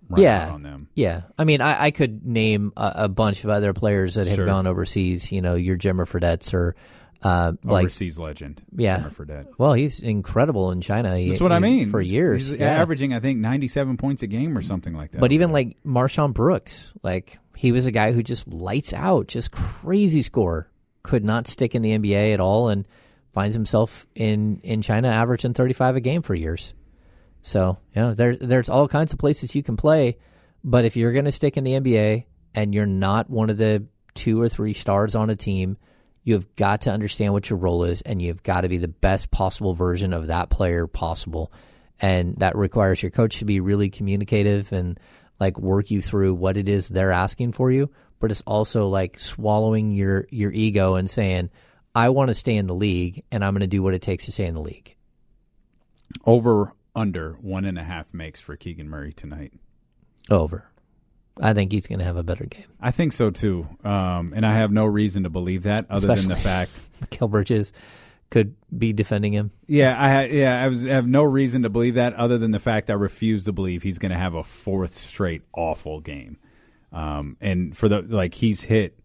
run 0.09 0.21
yeah. 0.21 0.49
on 0.51 0.63
them. 0.63 0.89
Yeah. 0.95 1.21
I 1.37 1.43
mean, 1.43 1.61
I, 1.61 1.85
I 1.85 1.91
could 1.91 2.25
name 2.25 2.73
a, 2.75 2.91
a 2.95 3.09
bunch 3.09 3.43
of 3.43 3.49
other 3.49 3.73
players 3.73 4.15
that 4.15 4.27
have 4.27 4.35
Sure. 4.37 4.45
gone 4.45 4.67
overseas, 4.67 5.31
you 5.31 5.41
know, 5.41 5.55
your 5.55 5.77
Jimmer 5.77 6.07
Fredette's 6.07 6.53
or 6.53 6.75
uh, 7.21 7.53
like 7.63 7.83
Overseas 7.85 8.17
legend. 8.17 8.61
Yeah. 8.75 8.99
Jimmer 8.99 9.13
Fredette. 9.13 9.47
Well, 9.57 9.73
he's 9.73 9.99
incredible 9.99 10.71
in 10.71 10.81
China. 10.81 11.17
He- 11.17 11.29
That's 11.29 11.41
what 11.41 11.51
I 11.51 11.59
mean. 11.59 11.91
For 11.91 12.01
years. 12.01 12.49
He's 12.49 12.59
yeah. 12.59 12.81
averaging, 12.81 13.13
I 13.13 13.19
think, 13.19 13.39
97 13.39 13.97
points 13.97 14.23
a 14.23 14.27
game 14.27 14.57
or 14.57 14.61
something 14.61 14.93
like 14.93 15.11
that. 15.11 15.21
But 15.21 15.31
even 15.31 15.51
like 15.51 15.77
MarShon 15.85 16.33
Brooks, 16.33 16.93
like 17.03 17.37
he 17.55 17.71
was 17.71 17.85
a 17.85 17.91
guy 17.91 18.11
who 18.11 18.23
just 18.23 18.47
lights 18.47 18.93
out, 18.93 19.27
just 19.27 19.51
crazy 19.51 20.21
score. 20.21 20.69
Could 21.09 21.25
not 21.25 21.47
stick 21.47 21.73
in 21.73 21.81
the 21.81 21.97
NBA 21.97 22.33
at 22.33 22.39
all, 22.39 22.69
and 22.69 22.85
finds 23.33 23.55
himself 23.55 24.05
in 24.13 24.59
in 24.63 24.83
China 24.83 25.07
averaging 25.07 25.53
thirty 25.53 25.73
five 25.73 25.95
a 25.95 26.01
game 26.01 26.21
for 26.21 26.35
years. 26.35 26.73
So 27.41 27.79
you 27.95 28.01
know, 28.01 28.13
there 28.13 28.35
there's 28.35 28.69
all 28.69 28.87
kinds 28.87 29.11
of 29.11 29.17
places 29.17 29.55
you 29.55 29.63
can 29.63 29.75
play, 29.75 30.17
but 30.63 30.85
if 30.85 30.95
you're 30.95 31.13
going 31.13 31.25
to 31.25 31.31
stick 31.31 31.57
in 31.57 31.63
the 31.63 31.73
NBA 31.73 32.25
and 32.53 32.73
you're 32.73 32.85
not 32.85 33.29
one 33.29 33.49
of 33.49 33.57
the 33.57 33.85
two 34.13 34.39
or 34.39 34.49
three 34.49 34.73
stars 34.73 35.15
on 35.15 35.31
a 35.31 35.35
team, 35.35 35.77
you 36.23 36.35
have 36.35 36.55
got 36.55 36.81
to 36.81 36.91
understand 36.91 37.33
what 37.33 37.49
your 37.49 37.57
role 37.57 37.85
is, 37.85 38.01
and 38.03 38.21
you've 38.21 38.43
got 38.43 38.61
to 38.61 38.69
be 38.69 38.77
the 38.77 38.87
best 38.87 39.31
possible 39.31 39.73
version 39.73 40.13
of 40.13 40.27
that 40.27 40.51
player 40.51 40.85
possible 40.85 41.51
and 42.01 42.37
that 42.37 42.55
requires 42.55 43.01
your 43.01 43.11
coach 43.11 43.39
to 43.39 43.45
be 43.45 43.59
really 43.59 43.89
communicative 43.89 44.71
and 44.71 44.99
like 45.39 45.59
work 45.59 45.91
you 45.91 46.01
through 46.01 46.33
what 46.33 46.57
it 46.57 46.67
is 46.67 46.89
they're 46.89 47.11
asking 47.11 47.51
for 47.51 47.71
you 47.71 47.89
but 48.19 48.31
it's 48.31 48.41
also 48.41 48.87
like 48.87 49.17
swallowing 49.19 49.91
your 49.91 50.27
your 50.29 50.51
ego 50.51 50.95
and 50.95 51.09
saying 51.09 51.49
i 51.95 52.09
want 52.09 52.29
to 52.29 52.33
stay 52.33 52.55
in 52.55 52.67
the 52.67 52.75
league 52.75 53.23
and 53.31 53.43
i'm 53.43 53.53
going 53.53 53.61
to 53.61 53.67
do 53.67 53.81
what 53.83 53.93
it 53.93 54.01
takes 54.01 54.25
to 54.25 54.31
stay 54.31 54.45
in 54.45 54.53
the 54.53 54.61
league 54.61 54.95
over 56.25 56.73
under 56.95 57.33
one 57.41 57.65
and 57.65 57.77
a 57.77 57.83
half 57.83 58.13
makes 58.13 58.41
for 58.41 58.55
Keegan 58.55 58.89
Murray 58.89 59.13
tonight. 59.13 59.53
over 60.29 60.69
i 61.41 61.53
think 61.53 61.71
he's 61.71 61.87
going 61.87 61.99
to 61.99 62.05
have 62.05 62.17
a 62.17 62.23
better 62.23 62.45
game 62.45 62.65
I 62.81 62.91
think 62.91 63.13
so 63.13 63.29
too, 63.29 63.67
um, 63.83 64.33
and 64.35 64.45
I 64.45 64.53
have 64.55 64.71
no 64.71 64.85
reason 64.85 65.23
to 65.23 65.29
believe 65.29 65.63
that 65.63 65.85
other 65.89 66.07
than 66.07 66.27
the 66.27 66.35
Especially- 66.35 66.41
fact. 66.41 66.71
Kilbridges 67.11 67.71
could 68.29 68.55
be 68.77 68.93
defending 68.93 69.33
him 69.33 69.51
Yeah, 69.67 69.97
I 69.97 70.25
yeah 70.25 70.61
I, 70.63 70.67
was, 70.67 70.85
I 70.85 70.89
have 70.89 71.07
no 71.07 71.23
reason 71.23 71.63
to 71.63 71.69
believe 71.69 71.95
that 71.95 72.13
other 72.13 72.37
than 72.37 72.51
the 72.51 72.59
fact 72.59 72.89
I 72.89 72.93
refuse 72.93 73.45
to 73.45 73.51
believe 73.53 73.83
he's 73.83 73.97
going 73.99 74.11
to 74.11 74.17
have 74.17 74.33
a 74.33 74.43
fourth 74.43 74.93
straight 74.95 75.41
awful 75.53 75.99
game. 75.99 76.37
Um, 76.91 77.37
and 77.39 77.77
for 77.77 77.87
the 77.87 78.01
like 78.01 78.35
he's 78.35 78.63
hit 78.63 78.99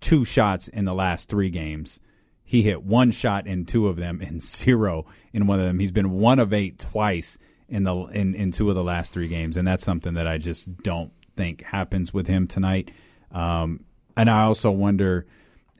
two 0.00 0.24
shots 0.24 0.68
in 0.68 0.84
the 0.84 0.94
last 0.94 1.28
three 1.28 1.50
games. 1.50 2.00
He 2.44 2.62
hit 2.62 2.82
one 2.82 3.10
shot 3.10 3.46
in 3.46 3.64
two 3.64 3.88
of 3.88 3.96
them 3.96 4.20
and 4.20 4.40
zero 4.42 5.06
in 5.32 5.46
one 5.46 5.60
of 5.60 5.66
them. 5.66 5.78
He's 5.78 5.92
been 5.92 6.12
one 6.12 6.38
of 6.38 6.52
eight 6.52 6.78
twice 6.78 7.38
in 7.68 7.84
the 7.84 7.94
in, 7.94 8.34
in 8.34 8.52
two 8.52 8.68
of 8.68 8.76
the 8.76 8.84
last 8.84 9.12
three 9.12 9.28
games, 9.28 9.56
and 9.56 9.66
that's 9.66 9.84
something 9.84 10.14
that 10.14 10.26
I 10.26 10.38
just 10.38 10.76
don't 10.78 11.12
think 11.36 11.62
happens 11.62 12.14
with 12.14 12.26
him 12.26 12.46
tonight. 12.46 12.92
Um, 13.32 13.84
and 14.16 14.30
I 14.30 14.44
also 14.44 14.70
wonder, 14.70 15.26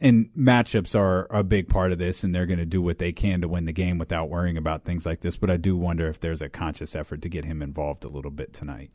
and 0.01 0.29
matchups 0.37 0.99
are 0.99 1.27
a 1.31 1.45
big 1.45 1.69
part 1.69 1.93
of 1.93 1.99
this, 1.99 2.25
and 2.25 2.35
they're 2.35 2.47
going 2.47 2.59
to 2.59 2.67
do 2.67 2.83
what 2.83 2.99
they 2.99 3.13
can 3.13 3.41
to 3.43 3.49
win 3.49 3.65
the 3.65 3.73
game 3.73 3.99
without 3.99 4.29
worrying 4.29 4.57
about 4.57 4.85
things 4.85 5.07
like 5.07 5.21
this. 5.21 5.37
But 5.37 5.51
I 5.51 5.57
do 5.57 5.77
wonder 5.77 6.09
if 6.09 6.19
there's 6.19 6.43
a 6.43 6.49
conscious 6.49 6.97
effort 6.97 7.23
to 7.23 7.29
get 7.29 7.45
him 7.45 7.63
involved 7.63 8.05
a 8.05 8.09
little 8.09 8.33
bit 8.33 8.53
tonight. 8.53 8.91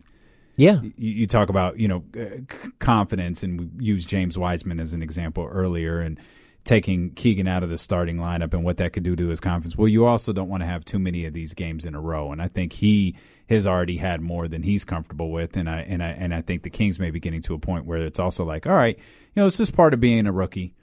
Yeah 0.61 0.81
You, 0.81 0.93
you 0.97 1.27
talk 1.27 1.49
about 1.49 1.79
you 1.79 1.87
know 1.87 2.03
uh, 2.19 2.41
confidence, 2.79 3.43
and 3.43 3.59
we 3.59 3.85
used 3.85 4.07
James 4.07 4.37
Wiseman 4.37 4.79
as 4.79 4.93
an 4.93 5.01
example 5.01 5.47
earlier, 5.49 5.99
and 5.99 6.19
taking 6.63 7.11
Keegan 7.11 7.47
out 7.47 7.63
of 7.63 7.69
the 7.69 7.77
starting 7.77 8.17
lineup 8.17 8.53
and 8.53 8.63
what 8.63 8.77
that 8.77 8.93
could 8.93 9.03
do 9.03 9.15
to 9.15 9.29
his 9.29 9.39
confidence. 9.39 9.75
Well, 9.75 9.87
you 9.87 10.05
also 10.05 10.31
don't 10.31 10.49
want 10.49 10.61
to 10.61 10.67
have 10.67 10.85
too 10.85 10.99
many 10.99 11.25
of 11.25 11.33
these 11.33 11.53
games 11.53 11.85
in 11.85 11.95
a 11.95 11.99
row, 11.99 12.31
and 12.31 12.41
I 12.41 12.47
think 12.47 12.73
he 12.73 13.15
has 13.49 13.65
already 13.65 13.97
had 13.97 14.21
more 14.21 14.47
than 14.47 14.63
he's 14.63 14.85
comfortable 14.85 15.31
with, 15.31 15.57
and 15.57 15.69
I 15.69 15.81
and 15.81 16.03
I 16.03 16.09
and 16.09 16.33
I 16.33 16.41
think 16.41 16.63
the 16.63 16.69
Kings 16.69 16.99
may 16.99 17.11
be 17.11 17.19
getting 17.19 17.41
to 17.43 17.53
a 17.53 17.59
point 17.59 17.85
where 17.85 18.05
it's 18.05 18.19
also 18.19 18.43
like, 18.45 18.67
all 18.67 18.73
right, 18.73 18.97
you 18.97 19.41
know, 19.41 19.47
it's 19.47 19.57
just 19.57 19.75
part 19.75 19.93
of 19.93 19.99
being 19.99 20.27
a 20.27 20.31
rookie. 20.31 20.75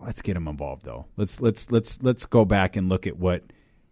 Let's 0.00 0.22
get 0.22 0.36
him 0.36 0.46
involved 0.46 0.84
though. 0.84 1.06
Let's 1.16 1.40
let's 1.40 1.70
let's 1.72 2.00
let's 2.02 2.24
go 2.24 2.44
back 2.44 2.76
and 2.76 2.88
look 2.88 3.06
at 3.06 3.18
what 3.18 3.42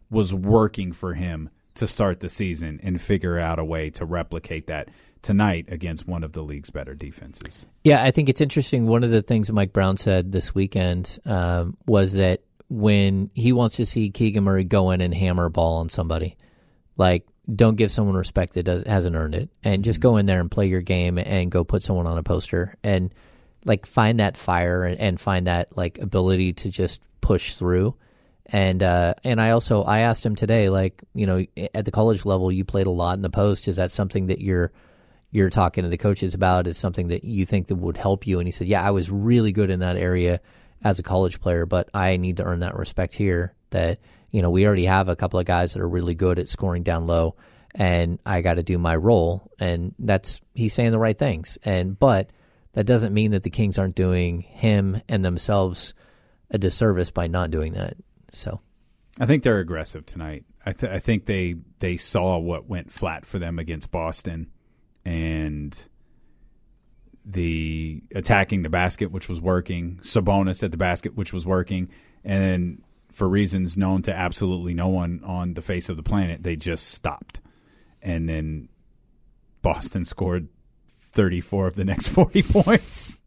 was 0.08 0.32
working 0.32 0.92
for 0.92 1.14
him 1.14 1.50
to 1.74 1.86
start 1.86 2.20
the 2.20 2.28
season 2.28 2.80
and 2.82 3.00
figure 3.00 3.38
out 3.38 3.58
a 3.58 3.64
way 3.64 3.90
to 3.90 4.04
replicate 4.04 4.68
that 4.68 4.88
tonight 5.26 5.66
against 5.72 6.06
one 6.06 6.22
of 6.22 6.32
the 6.32 6.40
league's 6.40 6.70
better 6.70 6.94
defenses. 6.94 7.66
Yeah, 7.82 8.00
I 8.00 8.12
think 8.12 8.28
it's 8.28 8.40
interesting. 8.40 8.86
One 8.86 9.02
of 9.02 9.10
the 9.10 9.22
things 9.22 9.50
Mike 9.50 9.72
Brown 9.72 9.96
said 9.96 10.30
this 10.30 10.54
weekend 10.54 11.18
um, 11.26 11.76
was 11.84 12.14
that 12.14 12.42
when 12.68 13.32
he 13.34 13.52
wants 13.52 13.76
to 13.76 13.86
see 13.86 14.10
Keegan 14.10 14.44
Murray 14.44 14.62
go 14.62 14.92
in 14.92 15.00
and 15.00 15.12
hammer 15.12 15.46
a 15.46 15.50
ball 15.50 15.78
on 15.78 15.88
somebody, 15.88 16.36
like 16.96 17.26
don't 17.52 17.74
give 17.74 17.90
someone 17.90 18.14
respect 18.14 18.54
that 18.54 18.62
does, 18.62 18.84
hasn't 18.84 19.16
earned 19.16 19.34
it, 19.34 19.48
and 19.64 19.82
just 19.82 19.98
go 19.98 20.16
in 20.16 20.26
there 20.26 20.38
and 20.38 20.48
play 20.48 20.68
your 20.68 20.80
game 20.80 21.18
and 21.18 21.50
go 21.50 21.64
put 21.64 21.82
someone 21.82 22.06
on 22.06 22.18
a 22.18 22.22
poster 22.22 22.76
and 22.84 23.12
like 23.64 23.84
find 23.84 24.20
that 24.20 24.36
fire 24.36 24.84
and, 24.84 25.00
and 25.00 25.20
find 25.20 25.48
that 25.48 25.76
like 25.76 25.98
ability 25.98 26.52
to 26.52 26.70
just 26.70 27.00
push 27.20 27.56
through. 27.56 27.96
And 28.46 28.80
uh, 28.80 29.14
and 29.24 29.40
I 29.40 29.50
also 29.50 29.82
I 29.82 30.00
asked 30.00 30.24
him 30.24 30.36
today, 30.36 30.68
like 30.68 31.02
you 31.14 31.26
know, 31.26 31.44
at 31.74 31.84
the 31.84 31.90
college 31.90 32.24
level, 32.24 32.52
you 32.52 32.64
played 32.64 32.86
a 32.86 32.90
lot 32.90 33.16
in 33.16 33.22
the 33.22 33.28
post. 33.28 33.66
Is 33.66 33.74
that 33.74 33.90
something 33.90 34.28
that 34.28 34.40
you're 34.40 34.70
you're 35.30 35.50
talking 35.50 35.84
to 35.84 35.90
the 35.90 35.98
coaches 35.98 36.34
about 36.34 36.66
is 36.66 36.78
something 36.78 37.08
that 37.08 37.24
you 37.24 37.44
think 37.44 37.66
that 37.66 37.76
would 37.76 37.96
help 37.96 38.26
you. 38.26 38.38
And 38.38 38.48
he 38.48 38.52
said 38.52 38.66
yeah 38.66 38.82
i 38.82 38.90
was 38.90 39.10
really 39.10 39.52
good 39.52 39.70
in 39.70 39.80
that 39.80 39.96
area 39.96 40.40
as 40.82 40.98
a 40.98 41.02
college 41.02 41.40
player 41.40 41.66
but 41.66 41.88
i 41.94 42.16
need 42.16 42.36
to 42.36 42.44
earn 42.44 42.60
that 42.60 42.76
respect 42.76 43.14
here 43.14 43.54
that 43.70 43.98
you 44.30 44.42
know 44.42 44.50
we 44.50 44.66
already 44.66 44.84
have 44.84 45.08
a 45.08 45.16
couple 45.16 45.40
of 45.40 45.46
guys 45.46 45.72
that 45.72 45.80
are 45.80 45.88
really 45.88 46.14
good 46.14 46.38
at 46.38 46.48
scoring 46.48 46.82
down 46.82 47.06
low 47.06 47.34
and 47.76 48.18
i 48.24 48.40
got 48.40 48.54
to 48.54 48.62
do 48.62 48.78
my 48.78 48.96
role. 48.96 49.50
And 49.60 49.94
that's 49.98 50.40
he's 50.54 50.74
saying 50.74 50.90
the 50.90 50.98
right 50.98 51.16
things. 51.16 51.58
And 51.64 51.98
but 51.98 52.30
that 52.72 52.84
doesn't 52.84 53.14
mean 53.14 53.30
that 53.30 53.42
the 53.42 53.50
kings 53.50 53.78
aren't 53.78 53.94
doing 53.94 54.40
him 54.40 55.00
and 55.08 55.24
themselves 55.24 55.94
a 56.50 56.58
disservice 56.58 57.10
by 57.10 57.26
not 57.26 57.50
doing 57.50 57.74
that. 57.74 57.96
So. 58.32 58.60
I 59.18 59.24
think 59.24 59.42
they're 59.42 59.60
aggressive 59.60 60.04
tonight. 60.04 60.44
I, 60.64 60.72
th- 60.72 60.92
I 60.92 60.98
think 60.98 61.24
they 61.24 61.56
they 61.78 61.96
saw 61.96 62.38
what 62.38 62.68
went 62.68 62.90
flat 62.90 63.24
for 63.24 63.38
them 63.38 63.58
against 63.58 63.90
Boston, 63.90 64.50
and 65.06 65.86
the 67.24 68.02
attacking 68.14 68.62
the 68.62 68.68
basket, 68.68 69.10
which 69.12 69.28
was 69.28 69.40
working, 69.40 69.98
Sabonis 70.02 70.62
at 70.62 70.72
the 70.72 70.76
basket, 70.76 71.14
which 71.16 71.32
was 71.32 71.46
working, 71.46 71.88
and 72.24 72.42
then 72.42 72.82
for 73.12 73.28
reasons 73.28 73.76
known 73.76 74.02
to 74.02 74.12
absolutely 74.12 74.74
no 74.74 74.88
one 74.88 75.22
on 75.24 75.54
the 75.54 75.62
face 75.62 75.88
of 75.88 75.96
the 75.96 76.02
planet, 76.02 76.42
they 76.42 76.56
just 76.56 76.88
stopped, 76.88 77.40
and 78.02 78.28
then 78.28 78.68
Boston 79.62 80.04
scored 80.04 80.48
thirty 81.00 81.40
four 81.40 81.66
of 81.68 81.76
the 81.76 81.84
next 81.84 82.08
forty 82.18 82.42
points. 82.42 83.18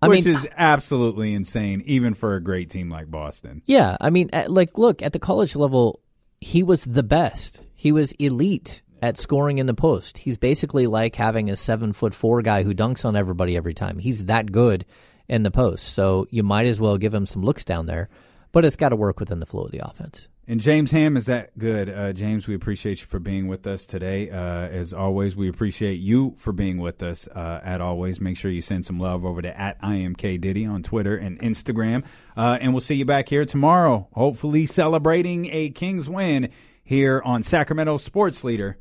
I 0.00 0.08
which 0.08 0.24
mean- 0.24 0.34
is 0.36 0.46
absolutely 0.56 1.34
insane, 1.34 1.82
even 1.86 2.14
for 2.14 2.34
a 2.34 2.40
great 2.42 2.70
team 2.70 2.90
like 2.90 3.10
Boston. 3.10 3.62
Yeah, 3.66 3.96
I 4.00 4.10
mean, 4.10 4.30
at, 4.32 4.50
like, 4.50 4.76
look 4.78 5.02
at 5.02 5.12
the 5.12 5.18
college 5.18 5.56
level. 5.56 6.00
he 6.40 6.62
was 6.62 6.84
the 6.84 7.02
best. 7.02 7.62
He 7.74 7.92
was 7.92 8.12
elite 8.12 8.82
at 9.02 9.18
scoring 9.18 9.58
in 9.58 9.66
the 9.66 9.74
post. 9.74 10.18
He's 10.18 10.38
basically 10.38 10.86
like 10.86 11.14
having 11.14 11.50
a 11.50 11.56
seven 11.56 11.92
foot 11.92 12.14
four 12.14 12.42
guy 12.42 12.62
who 12.62 12.74
dunks 12.74 13.04
on 13.04 13.16
everybody 13.16 13.56
every 13.56 13.74
time. 13.74 13.98
He's 13.98 14.26
that 14.26 14.52
good 14.52 14.84
in 15.28 15.42
the 15.42 15.50
post. 15.50 15.84
So 15.92 16.26
you 16.30 16.42
might 16.42 16.66
as 16.66 16.80
well 16.80 16.98
give 16.98 17.14
him 17.14 17.26
some 17.26 17.42
looks 17.42 17.64
down 17.64 17.86
there, 17.86 18.08
but 18.52 18.64
it's 18.64 18.76
got 18.76 18.90
to 18.90 18.96
work 18.96 19.20
within 19.20 19.40
the 19.40 19.46
flow 19.46 19.64
of 19.64 19.72
the 19.72 19.86
offense. 19.86 20.28
And 20.48 20.60
James 20.60 20.92
Ham 20.92 21.16
is 21.16 21.26
that 21.26 21.58
good. 21.58 21.90
Uh, 21.90 22.12
James, 22.12 22.46
we 22.46 22.54
appreciate 22.54 23.00
you 23.00 23.06
for 23.06 23.18
being 23.18 23.48
with 23.48 23.66
us 23.66 23.84
today. 23.84 24.30
Uh, 24.30 24.36
as 24.36 24.92
always, 24.92 25.34
we 25.34 25.48
appreciate 25.48 25.94
you 25.94 26.34
for 26.36 26.52
being 26.52 26.78
with 26.78 27.02
us. 27.02 27.26
Uh, 27.26 27.60
at 27.64 27.80
always, 27.80 28.20
make 28.20 28.36
sure 28.36 28.48
you 28.52 28.62
send 28.62 28.86
some 28.86 29.00
love 29.00 29.24
over 29.24 29.42
to 29.42 29.60
at 29.60 29.82
IMK 29.82 30.40
Diddy 30.40 30.64
on 30.64 30.84
Twitter 30.84 31.16
and 31.16 31.40
Instagram. 31.40 32.04
Uh, 32.36 32.58
and 32.60 32.72
we'll 32.72 32.80
see 32.80 32.94
you 32.94 33.04
back 33.04 33.28
here 33.28 33.44
tomorrow, 33.44 34.08
hopefully 34.12 34.66
celebrating 34.66 35.46
a 35.50 35.70
Kings 35.70 36.08
win 36.08 36.48
here 36.86 37.20
on 37.24 37.42
Sacramento 37.42 37.96
Sports 37.96 38.44
Leader, 38.44 38.78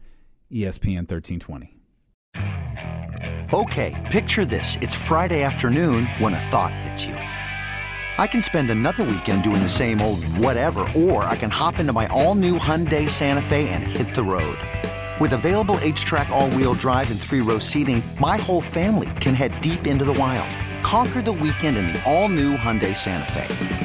ESPN 0.51 1.07
1320. 1.09 1.75
Okay, 3.51 4.09
picture 4.11 4.45
this. 4.45 4.77
It's 4.81 4.93
Friday 4.93 5.41
afternoon 5.41 6.05
when 6.19 6.35
a 6.35 6.39
thought 6.39 6.73
hits 6.73 7.05
you. 7.05 7.15
I 7.15 8.27
can 8.27 8.43
spend 8.43 8.69
another 8.69 9.03
weekend 9.03 9.43
doing 9.43 9.61
the 9.63 9.67
same 9.67 10.01
old 10.01 10.23
whatever, 10.37 10.87
or 10.95 11.23
I 11.23 11.35
can 11.35 11.49
hop 11.49 11.79
into 11.79 11.93
my 11.93 12.05
all-new 12.07 12.59
Hyundai 12.59 13.09
Santa 13.09 13.41
Fe 13.41 13.69
and 13.69 13.83
hit 13.83 14.13
the 14.13 14.23
road. 14.23 14.59
With 15.19 15.33
available 15.33 15.77
HTRAC 15.77 16.29
all-wheel 16.29 16.75
drive 16.75 17.09
and 17.09 17.19
three-row 17.19 17.57
seating, 17.57 18.03
my 18.19 18.37
whole 18.37 18.61
family 18.61 19.09
can 19.19 19.33
head 19.33 19.59
deep 19.61 19.87
into 19.87 20.05
the 20.05 20.13
wild. 20.13 20.49
Conquer 20.83 21.23
the 21.23 21.33
weekend 21.33 21.75
in 21.75 21.87
the 21.87 22.03
all-new 22.05 22.55
Hyundai 22.55 22.95
Santa 22.95 23.31
Fe. 23.31 23.84